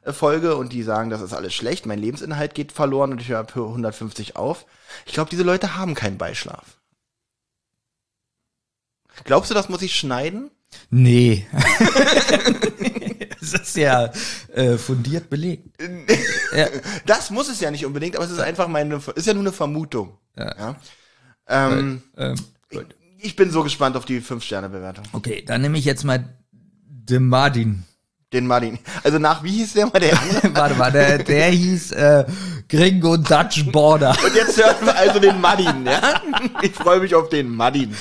Folge 0.10 0.56
und 0.56 0.74
die 0.74 0.84
sagen, 0.84 1.10
das 1.10 1.22
ist 1.22 1.34
alles 1.34 1.54
schlecht, 1.54 1.86
mein 1.86 2.00
Lebensinhalt 2.00 2.56
geht 2.56 2.72
verloren 2.72 3.12
und 3.12 3.22
ich 3.22 3.30
höre 3.30 3.46
für 3.46 3.68
150 3.68 4.36
auf. 4.36 4.66
Ich 5.06 5.14
glaube, 5.14 5.30
diese 5.30 5.44
Leute 5.44 5.76
haben 5.78 5.94
keinen 5.94 6.18
Beischlaf. 6.18 6.80
Glaubst 9.24 9.52
du, 9.52 9.54
das 9.54 9.70
muss 9.70 9.84
ich 9.84 9.96
schneiden? 9.96 10.50
Nee. 10.90 11.46
das 13.40 13.54
ist 13.54 13.78
ja 13.78 14.12
äh, 14.54 14.78
fundiert 14.78 15.30
belegt. 15.30 15.80
ja. 16.56 16.68
Das 17.06 17.30
muss 17.30 17.50
es 17.50 17.60
ja 17.60 17.70
nicht 17.70 17.86
unbedingt, 17.86 18.16
aber 18.16 18.26
es 18.26 18.32
ist 18.32 18.40
einfach 18.40 18.68
meine, 18.68 19.00
ist 19.16 19.28
ja 19.28 19.34
nur 19.34 19.44
eine 19.44 19.52
Vermutung. 19.52 20.18
Ja. 20.38 20.76
Ähm, 21.48 22.02
Ähm, 22.18 22.36
gut. 22.72 22.96
ich 23.20 23.36
bin 23.36 23.52
so 23.52 23.64
gespannt 23.64 23.96
auf 23.98 24.06
die 24.06 24.22
5-Sterne-Bewertung. 24.22 25.06
Okay, 25.14 25.44
dann 25.46 25.62
nehme 25.62 25.78
ich 25.78 25.86
jetzt 25.86 26.04
mal 26.04 26.24
den 26.52 27.28
Martin. 27.28 27.84
Den 28.32 28.48
Martin. 28.48 28.80
Also 29.04 29.20
nach, 29.20 29.44
wie 29.44 29.52
hieß 29.52 29.74
der 29.74 29.88
mal 29.88 30.00
der? 30.00 30.14
Warte 30.54 30.76
mal, 30.76 30.90
der, 30.92 31.18
der 31.18 31.50
hieß 31.50 31.92
äh, 31.92 32.26
Gringo 32.70 33.18
Dutch 33.18 33.70
Border. 33.74 34.16
Und 34.24 34.34
jetzt 34.34 34.58
hören 34.58 34.78
wir 34.86 34.96
also 34.96 35.20
den 35.20 35.42
Martin, 35.42 35.86
ja? 35.86 36.22
Ich 36.62 36.72
freue 36.74 37.02
mich 37.02 37.14
auf 37.14 37.28
den 37.28 37.50
Martin. 37.54 37.94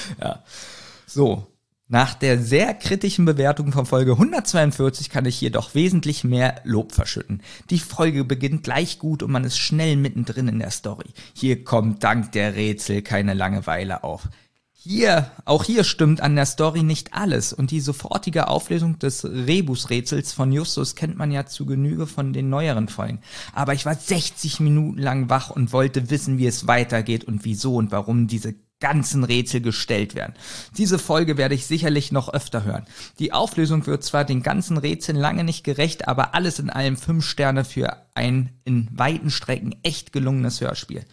So, 1.07 1.50
nach 1.91 2.15
der 2.15 2.39
sehr 2.39 2.73
kritischen 2.75 3.25
Bewertung 3.25 3.73
von 3.73 3.85
Folge 3.85 4.13
142 4.13 5.11
kann 5.11 5.27
ich 5.27 5.41
jedoch 5.41 5.75
wesentlich 5.75 6.23
mehr 6.23 6.61
Lob 6.63 6.93
verschütten. 6.93 7.43
Die 7.69 7.81
Folge 7.81 8.25
beginnt 8.25 8.63
gleich 8.63 9.01
gut 9.01 9.25
und 9.25 9.33
man 9.33 9.43
ist 9.43 9.59
schnell 9.59 9.97
mittendrin 9.97 10.47
in 10.47 10.61
der 10.61 10.71
Story. 10.71 11.09
Hier 11.35 11.65
kommt 11.65 12.05
dank 12.05 12.31
der 12.31 12.55
Rätsel 12.55 13.03
keine 13.03 13.35
Langeweile 13.35 14.05
auf. 14.05 14.29
Hier, 14.71 15.33
auch 15.45 15.65
hier 15.65 15.83
stimmt 15.83 16.21
an 16.21 16.37
der 16.37 16.47
Story 16.47 16.85
nicht 16.85 17.13
alles 17.13 17.53
und 17.53 17.73
die 17.73 17.81
sofortige 17.81 18.47
Auflösung 18.47 19.01
des 19.01 19.25
Rebusrätsels 19.25 20.33
von 20.33 20.53
Justus 20.53 20.95
kennt 20.95 21.19
man 21.19 21.33
ja 21.33 21.45
zu 21.47 21.67
Genüge 21.67 22.07
von 22.07 22.33
den 22.33 22.51
neueren 22.51 22.87
Folgen. 22.87 23.19
Aber 23.53 23.75
ich 23.75 23.85
war 23.85 23.97
60 23.97 24.61
Minuten 24.61 24.99
lang 24.99 25.29
wach 25.29 25.51
und 25.51 25.73
wollte 25.73 26.09
wissen, 26.09 26.39
wie 26.39 26.47
es 26.47 26.69
weitergeht 26.69 27.25
und 27.25 27.45
wieso 27.45 27.75
und 27.75 27.91
warum 27.91 28.29
diese 28.29 28.55
ganzen 28.81 29.25
Rätsel 29.25 29.61
gestellt 29.61 30.15
werden. 30.15 30.35
Diese 30.77 30.99
Folge 30.99 31.37
werde 31.37 31.55
ich 31.55 31.67
sicherlich 31.67 32.13
noch 32.13 32.33
öfter 32.33 32.65
hören. 32.65 32.87
Die 33.19 33.33
Auflösung 33.33 33.87
wird 33.87 34.03
zwar 34.03 34.25
den 34.25 34.43
ganzen 34.43 34.79
Rätseln 34.79 35.17
lange 35.17 35.45
nicht 35.45 35.65
gerecht, 35.65 36.09
aber 36.09 36.35
alles 36.35 36.59
in 36.59 36.71
allem 36.71 36.97
fünf 36.97 37.25
Sterne 37.25 37.65
für 37.65 37.97
ein 38.15 38.51
in 38.65 38.89
weiten 38.93 39.31
Strecken 39.31 39.77
echt 39.83 40.13
gelungenes 40.13 40.61
Hörspiel. 40.61 41.05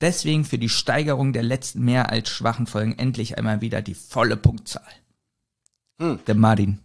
Deswegen 0.00 0.44
für 0.44 0.58
die 0.58 0.68
Steigerung 0.68 1.32
der 1.32 1.44
letzten 1.44 1.84
mehr 1.84 2.10
als 2.10 2.28
schwachen 2.28 2.66
Folgen 2.66 2.98
endlich 2.98 3.38
einmal 3.38 3.60
wieder 3.60 3.82
die 3.82 3.94
volle 3.94 4.36
Punktzahl. 4.36 4.82
Hm. 6.00 6.18
Der 6.26 6.34
Martin. 6.34 6.80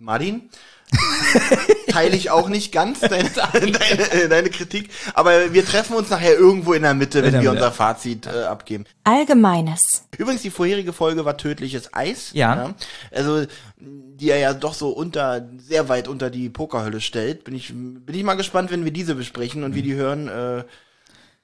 Martin? 0.00 0.50
Teile 1.88 2.16
ich 2.16 2.30
auch 2.30 2.48
nicht 2.48 2.72
ganz 2.72 3.00
deine, 3.00 3.28
deine, 3.30 4.28
deine 4.28 4.50
Kritik, 4.50 4.90
aber 5.14 5.52
wir 5.52 5.64
treffen 5.64 5.96
uns 5.96 6.10
nachher 6.10 6.34
irgendwo 6.36 6.72
in 6.72 6.82
der 6.82 6.94
Mitte, 6.94 7.22
wenn 7.22 7.32
der 7.32 7.42
wir 7.42 7.50
Mitte. 7.50 7.62
unser 7.64 7.72
Fazit 7.72 8.26
äh, 8.26 8.44
abgeben. 8.44 8.84
Allgemeines. 9.04 10.04
Übrigens, 10.16 10.42
die 10.42 10.50
vorherige 10.50 10.92
Folge 10.92 11.24
war 11.24 11.36
tödliches 11.36 11.92
Eis. 11.94 12.30
Ja. 12.32 12.74
Also, 13.12 13.46
die 13.78 14.30
er 14.30 14.38
ja 14.38 14.52
doch 14.54 14.74
so 14.74 14.90
unter, 14.90 15.48
sehr 15.58 15.88
weit 15.88 16.08
unter 16.08 16.30
die 16.30 16.48
Pokerhölle 16.48 17.00
stellt. 17.00 17.44
Bin 17.44 17.54
ich, 17.54 17.68
bin 17.72 18.14
ich 18.14 18.22
mal 18.22 18.34
gespannt, 18.34 18.70
wenn 18.70 18.84
wir 18.84 18.92
diese 18.92 19.14
besprechen 19.14 19.64
und 19.64 19.74
wie 19.74 19.82
die 19.82 19.94
hören. 19.94 20.28
Äh, 20.28 20.64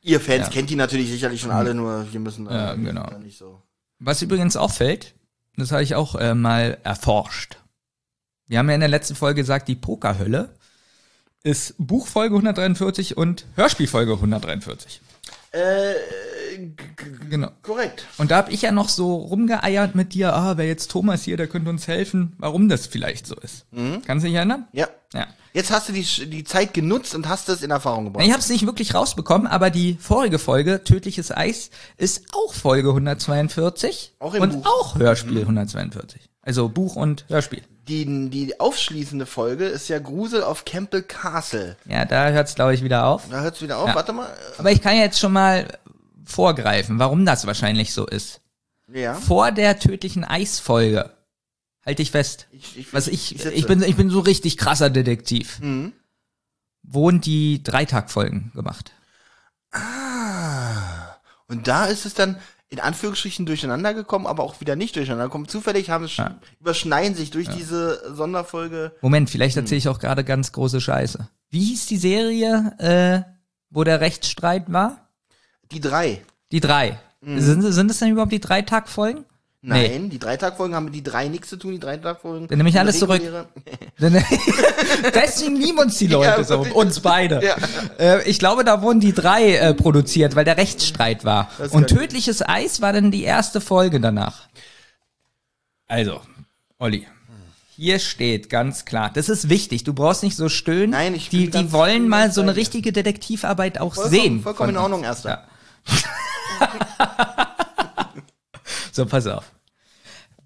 ihr 0.03 0.21
Fans 0.21 0.47
Ja. 0.47 0.53
kennt 0.53 0.71
die 0.71 0.77
natürlich 0.77 1.11
sicherlich 1.11 1.41
schon 1.41 1.51
alle, 1.51 1.75
nur 1.75 2.07
wir 2.13 2.21
müssen 2.21 2.47
äh, 2.47 2.55
Ja, 2.55 2.75
genau. 2.75 3.07
nicht 3.19 3.39
so. 3.39 3.61
Was 3.99 4.21
übrigens 4.23 4.57
auffällt, 4.57 5.15
das 5.57 5.73
habe 5.73 5.83
ich 5.83 5.95
auch 5.95 6.15
äh, 6.17 6.35
mal 6.35 6.79
erforscht. 6.85 7.57
Wir 8.49 8.59
haben 8.59 8.69
ja 8.69 8.75
in 8.75 8.81
der 8.81 8.89
letzten 8.89 9.15
Folge 9.15 9.41
gesagt, 9.43 9.69
die 9.69 9.75
Pokerhölle 9.75 10.51
ist 11.43 11.75
Buchfolge 11.79 12.35
143 12.37 13.17
und 13.17 13.47
Hörspielfolge 13.57 14.13
143. 14.15 15.01
Äh, 15.53 15.95
Genau. 17.29 17.51
korrekt. 17.63 18.07
Und 18.19 18.31
da 18.31 18.37
habe 18.39 18.51
ich 18.53 18.63
ja 18.63 18.73
noch 18.73 18.89
so 18.89 19.15
rumgeeiert 19.17 19.95
mit 19.95 20.15
dir, 20.15 20.35
ah, 20.35 20.57
wäre 20.57 20.69
jetzt 20.69 20.91
Thomas 20.91 21.23
hier, 21.23 21.37
der 21.37 21.49
könnte 21.49 21.69
uns 21.69 21.87
helfen, 21.87 22.33
warum 22.39 22.69
das 22.69 22.87
vielleicht 22.87 23.27
so 23.27 23.35
ist. 23.37 23.67
Kannst 24.07 24.25
du 24.25 24.29
dich 24.29 24.37
erinnern? 24.37 24.67
Ja. 24.73 24.89
Ja. 25.13 25.27
Jetzt 25.53 25.71
hast 25.71 25.89
du 25.89 25.93
die, 25.93 26.03
die 26.31 26.45
Zeit 26.45 26.73
genutzt 26.73 27.15
und 27.15 27.29
hast 27.29 27.49
es 27.51 27.63
in 27.63 27.71
Erfahrung 27.71 28.07
gebracht. 28.07 28.25
Ich 28.25 28.31
habe 28.33 28.41
es 28.41 28.49
nicht 28.49 28.65
wirklich 28.67 28.95
rausbekommen, 28.95 29.47
aber 29.47 29.71
die 29.71 29.97
vorige 30.01 30.39
Folge, 30.39 30.83
Tödliches 30.85 31.31
Eis, 31.31 31.71
ist 31.99 32.25
auch 32.33 32.55
Folge 32.55 32.89
142 32.91 34.15
Auch 34.19 34.35
im 34.35 34.43
und 34.43 34.51
Buch. 34.63 34.67
auch 34.67 34.95
Hörspiel 34.99 35.41
142. 35.43 36.29
Also 36.43 36.69
Buch 36.69 36.97
und 36.97 37.27
Hörspiel. 37.29 37.63
Die, 37.89 38.31
die 38.31 38.59
aufschließende 38.59 39.27
Folge 39.27 39.67
ist 39.67 39.89
ja 39.89 39.99
Grusel 40.01 40.43
auf 40.43 40.65
Campbell 40.65 41.03
Castle. 41.03 41.77
Ja, 41.85 42.05
da 42.05 42.31
hört's 42.31 42.55
glaube 42.57 42.75
ich 42.75 42.83
wieder 42.83 43.07
auf. 43.07 43.29
Da 43.31 43.41
hört's 43.43 43.63
wieder 43.63 43.79
auf. 43.79 43.89
Ja. 43.89 43.95
Warte 43.95 44.13
mal. 44.13 44.29
Aber 44.59 44.73
ich 44.73 44.83
kann 44.83 44.97
jetzt 44.97 45.21
schon 45.21 45.33
mal 45.33 45.69
vorgreifen, 46.25 46.99
warum 46.99 47.25
das 47.25 47.47
wahrscheinlich 47.47 47.93
so 47.95 48.05
ist. 48.07 48.41
Ja. 48.93 49.15
Vor 49.15 49.53
der 49.53 49.79
tödlichen 49.79 50.25
Eisfolge, 50.25 51.11
halte 51.85 52.03
ich 52.03 52.11
fest, 52.11 52.49
Ich, 52.51 52.77
ich, 52.79 52.93
was 52.93 53.07
ich, 53.07 53.29
sitze. 53.29 53.53
ich 53.53 53.67
bin, 53.67 53.83
ich 53.83 53.95
bin 53.97 54.11
so 54.11 54.19
richtig 54.21 54.57
krasser 54.57 54.91
Detektiv, 54.91 55.61
Mhm. 55.61 55.93
wurden 56.83 57.21
die 57.21 57.63
Dreitagfolgen 57.63 58.51
gemacht. 58.55 58.93
Ah. 59.73 61.17
Und 61.49 61.69
da 61.69 61.87
ist 61.87 62.07
es 62.07 62.15
dann 62.15 62.37
in 62.69 62.81
Anführungsstrichen 62.81 63.47
durcheinander 63.47 63.95
gekommen, 63.95 64.27
aber 64.27 64.43
auch 64.43 64.61
wieder 64.61 64.75
nicht 64.77 64.97
durcheinander 64.97 65.25
gekommen. 65.27 65.47
Zufällig 65.49 65.89
haben 65.91 66.05
es 66.05 66.17
Ja. 66.17 66.37
überschneiden 66.61 67.15
sich 67.17 67.31
durch 67.31 67.49
diese 67.49 68.15
Sonderfolge. 68.15 68.93
Moment, 69.03 69.29
Hm. 69.29 69.33
vielleicht 69.33 69.57
erzähle 69.57 69.79
ich 69.79 69.89
auch 69.89 70.01
gerade 70.01 70.25
ganz 70.25 70.51
große 70.53 70.81
Scheiße. 70.81 71.29
Wie 71.51 71.61
hieß 71.65 71.87
die 71.87 71.97
Serie, 71.97 72.75
äh, 72.79 73.23
wo 73.71 73.85
der 73.85 74.01
Rechtsstreit 74.01 74.73
war? 74.73 75.09
Die 75.71 75.81
drei. 75.81 76.23
Die 76.53 76.61
drei. 76.61 76.99
Mhm. 77.21 77.41
Sind, 77.41 77.63
sind 77.63 77.91
es 77.91 77.99
denn 78.01 78.11
überhaupt 78.11 78.33
die 78.33 78.41
Dreitagfolgen? 78.41 79.25
Nein, 79.69 80.11
die 80.11 80.19
Dreitagfolgen 80.21 80.77
haben 80.77 80.85
mit 80.87 80.95
die 80.95 81.03
drei 81.03 81.27
nichts 81.29 81.49
zu 81.49 81.57
tun, 81.57 81.73
die 81.73 81.81
Dreitagfolgen. 81.81 82.47
Dann 82.47 82.57
nehme 82.59 82.69
ich 82.69 82.79
alles 82.79 83.01
zurück. 83.01 83.21
Deswegen 85.15 85.57
lieben 85.57 85.79
uns 85.79 85.99
die 85.99 86.07
Leute 86.13 86.29
Ja, 86.39 86.45
so, 86.45 86.61
uns 86.61 87.01
beide. 87.01 87.43
Ja. 87.45 87.57
Äh, 87.99 88.23
ich 88.29 88.39
glaube, 88.39 88.63
da 88.65 88.81
wurden 88.83 89.01
die 89.01 89.13
drei 89.13 89.57
äh, 89.57 89.75
produziert, 89.75 90.37
weil 90.37 90.45
der 90.45 90.57
Rechtsstreit 90.57 91.25
war. 91.25 91.51
Das 91.59 91.73
Und 91.73 91.89
Tödliches 91.89 92.43
Eis 92.47 92.81
war 92.81 92.93
dann 92.93 93.11
die 93.11 93.25
erste 93.25 93.61
Folge 93.61 94.01
danach. 94.01 94.49
Also, 95.89 96.21
Olli. 96.79 97.07
Hier 97.75 97.99
steht 97.99 98.49
ganz 98.49 98.85
klar, 98.87 99.11
das 99.13 99.29
ist 99.29 99.51
wichtig, 99.51 99.85
du 99.85 99.93
brauchst 99.93 100.23
nicht 100.23 100.35
so 100.37 100.49
stöhnen. 100.49 100.91
Nein, 100.91 101.15
ich 101.15 101.29
die, 101.29 101.51
die 101.51 101.73
wollen 101.73 102.09
mal 102.09 102.33
so 102.33 102.41
eine 102.41 102.57
richtige 102.57 102.91
Detektivarbeit 102.93 103.81
auch 103.81 103.95
Vollkommen- 103.95 104.15
sehen. 104.23 104.43
vollkommen 104.43 104.71
in 104.71 104.77
Ordnung. 104.79 105.05
Erster. 105.05 105.45
So, 108.93 109.05
pass 109.05 109.27
auf. 109.27 109.45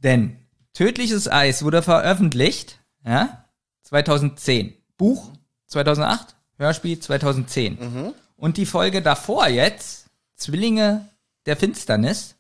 Denn 0.02 0.36
Tödliches 0.72 1.28
Eis 1.30 1.62
wurde 1.62 1.82
veröffentlicht, 1.82 2.78
ja, 3.04 3.44
2010. 3.82 4.74
Buch 4.96 5.30
2008, 5.66 6.36
Hörspiel 6.58 6.98
2010. 6.98 7.78
Mhm. 7.78 8.14
Und 8.36 8.56
die 8.56 8.66
Folge 8.66 9.02
davor 9.02 9.48
jetzt, 9.48 10.06
Zwillinge 10.36 11.08
der 11.46 11.56
Finsternis, 11.56 12.36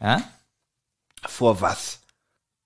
ja, 0.00 0.22
Vor 1.26 1.60
was? 1.60 2.00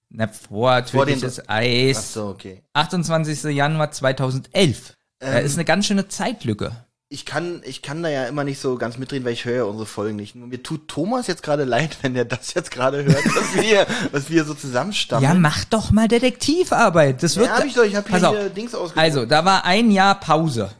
na, 0.08 0.28
vor 0.28 0.82
Vor 0.84 1.06
Tödliches 1.06 1.40
Ach 1.40 1.54
Eis, 1.54 2.12
so, 2.14 2.28
okay. 2.28 2.62
28. 2.72 3.44
Januar 3.54 3.90
2011. 3.90 4.94
da 5.18 5.38
Ähm. 5.38 5.44
ist 5.44 5.54
eine 5.54 5.64
ganz 5.64 5.87
schöne 5.87 6.08
Zeitlücke. 6.08 6.84
Ich 7.14 7.24
kann, 7.24 7.62
ich 7.64 7.81
kann 7.81 8.03
da 8.03 8.09
ja 8.09 8.27
immer 8.27 8.42
nicht 8.42 8.59
so 8.59 8.77
ganz 8.77 8.98
mitreden, 8.98 9.24
weil 9.24 9.35
ich 9.35 9.44
höre 9.44 9.57
ja 9.57 9.64
unsere 9.64 9.87
Folgen 9.87 10.16
nicht. 10.16 10.35
Nur 10.35 10.48
mir 10.48 10.61
tut 10.61 10.88
Thomas 10.88 11.29
jetzt 11.29 11.44
gerade 11.44 11.62
leid, 11.62 11.96
wenn 12.03 12.16
er 12.16 12.24
das 12.24 12.55
jetzt 12.55 12.72
gerade 12.72 13.05
hört, 13.05 13.24
was 13.24 13.55
wir, 13.62 13.87
was 14.11 14.31
wir 14.31 14.44
so 14.44 14.53
zusammenstammen. 14.53 15.22
Ja, 15.22 15.33
mach 15.35 15.64
doch 15.64 15.92
mal 15.92 16.09
Detektivarbeit. 16.09 17.22
Das 17.22 17.37
wird. 17.37 17.46
Ja, 17.46 17.59
hab 17.59 17.64
ich 17.64 17.74
doch, 17.74 17.85
ich 17.85 17.94
hab 17.94 18.09
hier, 18.09 18.31
hier 18.31 18.50
Dings 18.50 18.74
ausgedruckt. 18.74 18.98
Also, 18.98 19.27
da 19.27 19.44
war 19.44 19.64
ein 19.64 19.92
Jahr 19.92 20.18
Pause. 20.18 20.70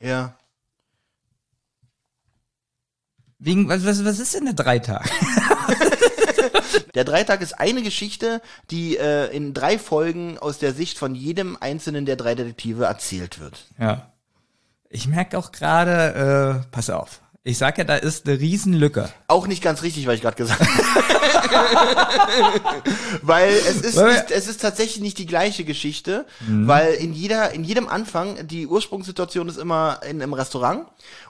Ja. 0.00 0.34
Wegen, 3.38 3.68
was, 3.68 3.84
was, 3.84 4.04
was 4.06 4.18
ist 4.18 4.34
denn 4.34 4.46
der 4.46 4.54
Dreitag? 4.54 5.08
Der 6.94 7.04
Dreitag 7.04 7.42
ist 7.42 7.58
eine 7.58 7.82
Geschichte, 7.82 8.42
die 8.70 8.96
äh, 8.96 9.26
in 9.34 9.54
drei 9.54 9.78
Folgen 9.78 10.38
aus 10.38 10.58
der 10.58 10.72
Sicht 10.72 10.98
von 10.98 11.14
jedem 11.14 11.56
einzelnen 11.60 12.06
der 12.06 12.16
drei 12.16 12.34
Detektive 12.34 12.86
erzählt 12.86 13.38
wird. 13.38 13.66
Ja. 13.78 14.12
Ich 14.90 15.06
merke 15.06 15.38
auch 15.38 15.52
gerade, 15.52 16.64
äh, 16.64 16.66
pass 16.70 16.90
auf. 16.90 17.20
Ich 17.44 17.56
sag 17.58 17.78
ja, 17.78 17.84
da 17.84 17.96
ist 17.96 18.26
eine 18.28 18.38
Riesenlücke. 18.38 19.08
Auch 19.28 19.46
nicht 19.46 19.62
ganz 19.62 19.82
richtig, 19.82 20.06
was 20.06 20.16
ich 20.16 20.20
gerade 20.22 20.36
gesagt 20.36 20.60
habe. 20.60 20.68
weil 23.22 23.50
es 23.50 23.80
ist 23.80 23.96
Weil- 23.96 24.12
nicht, 24.14 24.30
es 24.30 24.46
ist 24.48 24.60
tatsächlich 24.60 25.00
nicht 25.00 25.18
die 25.18 25.26
gleiche 25.26 25.64
Geschichte, 25.64 26.26
Mhm. 26.46 26.66
weil 26.68 26.94
in 26.94 27.12
jeder 27.12 27.52
in 27.52 27.64
jedem 27.64 27.88
Anfang 27.88 28.46
die 28.46 28.66
Ursprungssituation 28.66 29.48
ist 29.48 29.58
immer 29.58 30.00
in 30.08 30.20
einem 30.22 30.32
Restaurant 30.34 30.86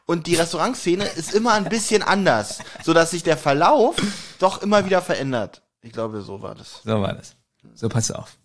und 0.07 0.27
die 0.27 0.35
Restaurantszene 0.35 1.05
ist 1.05 1.35
immer 1.35 1.53
ein 1.55 1.69
bisschen 1.69 2.03
anders, 2.03 2.59
so 2.85 2.93
dass 2.95 3.11
sich 3.13 3.23
der 3.23 3.37
Verlauf 3.37 3.97
doch 4.39 4.63
immer 4.63 4.85
wieder 4.87 5.03
verändert. 5.03 5.63
Ich 5.83 5.93
glaube, 5.93 6.23
so 6.23 6.43
war 6.43 6.55
das. 6.55 6.81
So 6.85 7.01
war 7.01 7.15
das. 7.15 7.35
So, 7.75 7.89
pass 7.89 8.11
auf. 8.11 8.37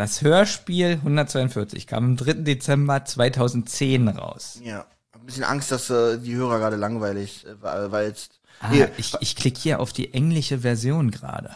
Das 0.00 0.22
Hörspiel 0.22 0.92
142 0.92 1.86
kam 1.86 2.04
am 2.04 2.16
3. 2.16 2.32
Dezember 2.32 3.04
2010 3.04 4.08
raus. 4.08 4.58
Ja, 4.64 4.86
ein 5.12 5.26
bisschen 5.26 5.44
Angst, 5.44 5.70
dass 5.72 5.90
äh, 5.90 6.16
die 6.16 6.34
Hörer 6.34 6.58
gerade 6.58 6.76
langweilig, 6.76 7.44
äh, 7.44 7.60
weil 7.60 7.92
weil 7.92 8.06
jetzt 8.08 8.40
Ah, 8.60 8.70
Hier, 8.70 8.90
ich, 8.96 9.12
ich 9.20 9.36
klicke 9.36 9.60
hier 9.60 9.78
auf 9.78 9.92
die 9.92 10.14
englische 10.14 10.60
Version 10.60 11.10
gerade. 11.10 11.50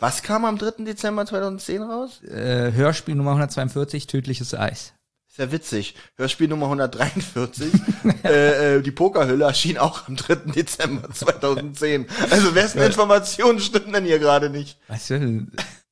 was 0.00 0.24
kam 0.24 0.44
am 0.44 0.58
3. 0.58 0.82
Dezember 0.84 1.26
2010 1.26 1.82
raus? 1.82 2.24
Äh, 2.24 2.72
Hörspiel 2.72 3.14
Nummer 3.14 3.30
142, 3.30 4.08
tödliches 4.08 4.52
Eis. 4.52 4.92
Ist 5.28 5.38
ja 5.38 5.52
witzig. 5.52 5.94
Hörspiel 6.16 6.48
Nummer 6.48 6.66
143. 6.66 7.72
äh, 8.24 8.78
äh, 8.78 8.82
die 8.82 8.90
Pokerhülle 8.90 9.44
erschien 9.44 9.78
auch 9.78 10.08
am 10.08 10.16
3. 10.16 10.34
Dezember 10.56 11.08
2010. 11.12 12.06
Also 12.30 12.52
wessen 12.56 12.82
Informationen 12.82 13.60
stimmen 13.60 13.92
denn 13.92 14.06
hier 14.06 14.18
gerade 14.18 14.50
nicht? 14.50 14.76
Weißt 14.88 15.10
du, 15.10 15.46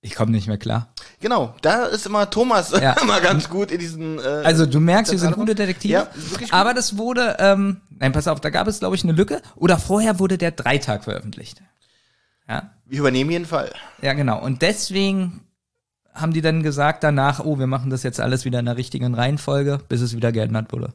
ich 0.04 0.14
komme 0.14 0.32
nicht 0.32 0.46
mehr 0.48 0.58
klar. 0.58 0.88
Genau, 1.20 1.54
da 1.62 1.86
ist 1.86 2.04
immer 2.04 2.28
Thomas 2.28 2.72
Ja. 2.72 2.92
immer 3.02 3.22
ganz 3.22 3.48
gut 3.48 3.70
in 3.70 3.78
diesen. 3.78 4.18
Äh, 4.18 4.42
Also 4.44 4.66
du 4.66 4.78
merkst, 4.78 5.10
wir 5.10 5.18
sind 5.18 5.34
gute 5.34 5.54
Detektive. 5.54 5.92
Ja, 5.94 6.08
gut. 6.38 6.52
aber 6.52 6.74
das 6.74 6.98
wurde, 6.98 7.36
ähm, 7.38 7.80
nein, 7.98 8.12
pass 8.12 8.28
auf, 8.28 8.38
da 8.40 8.50
gab 8.50 8.68
es, 8.68 8.80
glaube 8.80 8.96
ich, 8.96 9.02
eine 9.02 9.14
Lücke. 9.14 9.40
Oder 9.56 9.78
vorher 9.78 10.18
wurde 10.18 10.36
der 10.36 10.50
Dreitag 10.50 11.04
veröffentlicht. 11.04 11.62
Ja, 12.46 12.70
wir 12.84 12.98
übernehmen 12.98 13.30
jeden 13.30 13.46
Fall. 13.46 13.72
ja 14.02 14.12
genau. 14.12 14.42
Und 14.42 14.60
deswegen 14.60 15.40
haben 16.12 16.34
die 16.34 16.42
dann 16.42 16.62
gesagt 16.62 17.02
danach, 17.02 17.40
oh, 17.40 17.58
wir 17.58 17.66
machen 17.66 17.88
das 17.88 18.02
jetzt 18.02 18.20
alles 18.20 18.44
wieder 18.44 18.58
in 18.58 18.66
der 18.66 18.76
richtigen 18.76 19.14
Reihenfolge, 19.14 19.80
bis 19.88 20.02
es 20.02 20.14
wieder 20.14 20.32
geändert 20.32 20.70
wurde. 20.70 20.92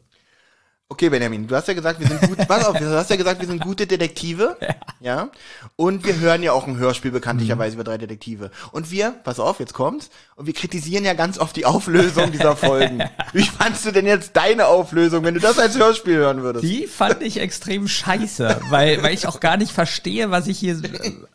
Okay, 0.92 1.08
Benjamin, 1.10 1.46
du 1.48 1.56
hast 1.56 1.68
ja 1.68 1.76
gesagt, 1.76 2.00
wir 2.00 2.08
sind 2.08 2.20
gut. 2.22 2.38
pass 2.48 2.66
auf, 2.66 2.76
du 2.76 2.90
hast 2.90 3.12
ja 3.12 3.16
gesagt, 3.16 3.40
wir 3.40 3.48
sind 3.48 3.62
gute 3.62 3.88
Detektive. 3.88 4.58
Ja. 5.02 5.30
Und 5.78 6.06
wir 6.06 6.20
hören 6.20 6.44
ja 6.44 6.52
auch 6.52 6.68
ein 6.68 6.76
Hörspiel 6.78 7.12
bekanntlicherweise 7.12 7.76
über 7.76 7.86
drei 7.86 7.98
Detektive. 7.98 8.52
Und 8.74 8.92
wir, 8.92 9.12
pass 9.24 9.40
auf, 9.40 9.62
jetzt 9.62 9.74
kommt's. 9.74 10.10
Und 10.36 10.46
wir 10.46 10.54
kritisieren 10.54 11.06
ja 11.06 11.14
ganz 11.14 11.40
oft 11.40 11.56
die 11.56 11.66
Auflösung 11.66 12.34
dieser 12.34 12.58
Folgen. 12.58 13.02
Wie 13.32 13.44
fandst 13.44 13.86
du 13.86 13.92
denn 13.92 14.06
jetzt 14.06 14.36
deine 14.36 14.68
Auflösung, 14.68 15.24
wenn 15.24 15.36
du 15.36 15.40
das 15.40 15.58
als 15.58 15.78
Hörspiel 15.78 16.18
hören 16.18 16.42
würdest? 16.42 16.66
Die 16.66 16.86
fand 16.86 17.22
ich 17.22 17.40
extrem 17.40 17.88
scheiße, 17.88 18.60
weil, 18.70 19.02
weil 19.02 19.14
ich 19.14 19.26
auch 19.26 19.40
gar 19.40 19.56
nicht 19.56 19.72
verstehe, 19.72 20.32
was 20.32 20.48
ich 20.48 20.60
hier 20.60 20.82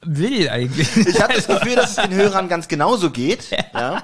will 0.03 0.51
eigentlich. 0.51 0.95
Ich 0.95 1.23
habe 1.23 1.33
das 1.33 1.47
Gefühl, 1.47 1.77
dass 1.77 1.97
es 1.97 1.97
den 1.97 2.13
Hörern 2.13 2.51
ganz 2.51 2.69
genauso 2.69 3.11
geht. 3.11 3.47
Ja. 3.73 4.03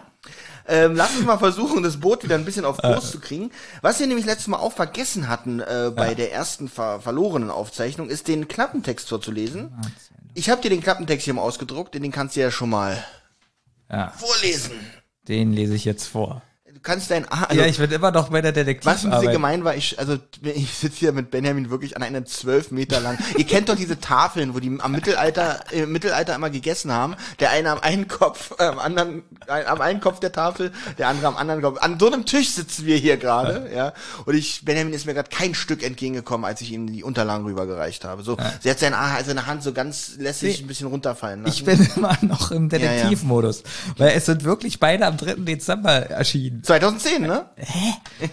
Ähm, 0.71 0.95
lass 0.95 1.17
uns 1.17 1.27
mal 1.27 1.37
versuchen, 1.39 1.83
das 1.83 1.99
Boot 1.99 2.23
wieder 2.23 2.37
ein 2.37 2.45
bisschen 2.45 2.65
auf 2.65 2.79
Kurs 2.79 3.11
zu 3.11 3.19
kriegen. 3.19 3.51
Was 3.83 3.99
wir 3.99 4.07
nämlich 4.07 4.25
letztes 4.25 4.47
Mal 4.47 4.59
auch 4.59 4.73
vergessen 4.73 5.29
hatten 5.29 5.61
äh, 5.61 5.91
bei 5.95 6.15
der 6.15 6.33
ersten 6.33 6.69
ver 6.69 7.01
verlorenen 7.01 7.51
Aufzeichnung, 7.51 8.09
ist 8.09 8.29
den 8.29 8.47
Klappentext 8.49 9.09
vorzulesen. 9.09 9.73
Ich 10.35 10.49
habe 10.49 10.63
dir 10.63 10.71
den 10.71 10.81
Klappentext 10.83 11.25
hier 11.25 11.35
mal 11.35 11.43
ausgedruckt, 11.43 11.95
den 11.95 12.13
kannst 12.13 12.37
du 12.37 12.41
ja 12.41 12.51
schon 12.53 12.71
mal 12.71 13.03
Ja, 13.91 14.13
vorlesen. 14.17 14.73
den 15.29 15.53
lese 15.53 15.75
ich 15.75 15.85
jetzt 15.85 16.07
vor. 16.07 16.43
Du 16.83 16.89
kannst 16.91 17.11
dein 17.11 17.31
A, 17.31 17.45
also, 17.45 17.61
ja, 17.61 17.67
ich 17.67 17.77
bin 17.77 17.91
immer 17.91 18.11
noch 18.11 18.31
bei 18.31 18.41
der 18.41 18.53
Detektiv. 18.53 18.87
was 18.87 19.05
ein 19.05 19.31
gemein 19.33 19.65
war, 19.65 19.75
ich, 19.75 19.99
also 19.99 20.17
ich 20.43 20.73
sitze 20.73 20.99
hier 21.01 21.13
mit 21.13 21.31
Benjamin 21.31 21.69
wirklich 21.69 21.95
an 21.95 22.03
einer 22.03 22.25
zwölf 22.25 22.71
Meter 22.71 23.01
lang. 23.01 23.19
Ihr 23.37 23.45
kennt 23.47 23.69
doch 23.69 23.77
diese 23.77 24.01
Tafeln, 24.01 24.55
wo 24.55 24.61
die 24.61 24.79
am 24.81 24.91
Mittelalter, 24.93 25.63
im 25.73 25.93
Mittelalter 25.93 26.35
immer 26.35 26.49
gegessen 26.49 26.91
haben. 26.91 27.17
Der 27.39 27.51
eine 27.51 27.71
am 27.73 27.81
einen 27.81 28.09
Kopf, 28.09 28.55
äh, 28.59 28.63
am 28.65 28.79
anderen, 28.79 29.25
ein, 29.47 29.67
am 29.67 29.83
einen 29.83 30.01
Kopf 30.01 30.21
der 30.21 30.33
Tafel, 30.33 30.73
der 30.97 31.09
andere 31.09 31.27
am 31.27 31.37
anderen 31.37 31.61
Kopf. 31.61 31.77
An 31.83 31.99
so 32.01 32.07
einem 32.11 32.25
Tisch 32.25 32.49
sitzen 32.53 32.87
wir 32.87 32.97
hier 32.97 33.19
gerade, 33.19 33.71
ja. 33.77 33.93
Und 34.25 34.35
ich, 34.35 34.65
Benjamin 34.65 34.95
ist 34.95 35.05
mir 35.05 35.13
gerade 35.13 35.29
kein 35.29 35.55
Stück 35.55 35.83
entgegengekommen, 35.83 36.47
als 36.47 36.63
ich 36.63 36.73
ihm 36.73 36.91
die 36.91 37.05
Unterlagen 37.05 37.45
rübergereicht 37.45 38.07
habe. 38.07 38.23
So, 38.23 38.39
sie 38.63 38.71
hat 38.71 38.79
seine, 38.79 38.97
seine 39.27 39.45
Hand 39.47 39.63
so 39.63 39.75
ganz 39.75 40.13
lässig 40.17 40.57
Nee. 40.61 40.65
ein 40.65 40.67
bisschen 40.69 40.87
runterfallen 40.87 41.43
lassen. 41.43 41.55
Ich 41.55 41.65
bin 41.67 41.87
immer 41.95 42.17
noch 42.23 42.53
im 42.53 42.71
Detektivmodus, 42.71 43.65
weil 43.99 44.13
es 44.17 44.25
sind 44.25 44.45
wirklich 44.45 44.81
beide 44.81 45.05
am 45.07 45.19
3. 45.19 45.35
Dezember 45.45 45.91
erschienen. 46.09 46.63
2010, 46.71 47.23
ne? 47.23 47.47
Hä? 47.57 47.95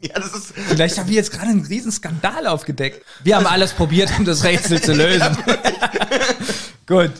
ja, 0.00 0.14
das 0.14 0.32
ist, 0.32 0.54
Vielleicht 0.54 0.96
haben 0.98 1.08
wir 1.08 1.14
jetzt 1.14 1.30
gerade 1.30 1.48
einen 1.48 1.66
riesen 1.66 1.92
Skandal 1.92 2.46
aufgedeckt. 2.46 3.04
Wir 3.22 3.36
haben 3.36 3.44
alles 3.44 3.74
probiert, 3.74 4.10
um 4.18 4.24
das 4.24 4.44
Rätsel 4.44 4.80
zu 4.80 4.94
lösen. 4.94 5.36
gut. 6.86 7.12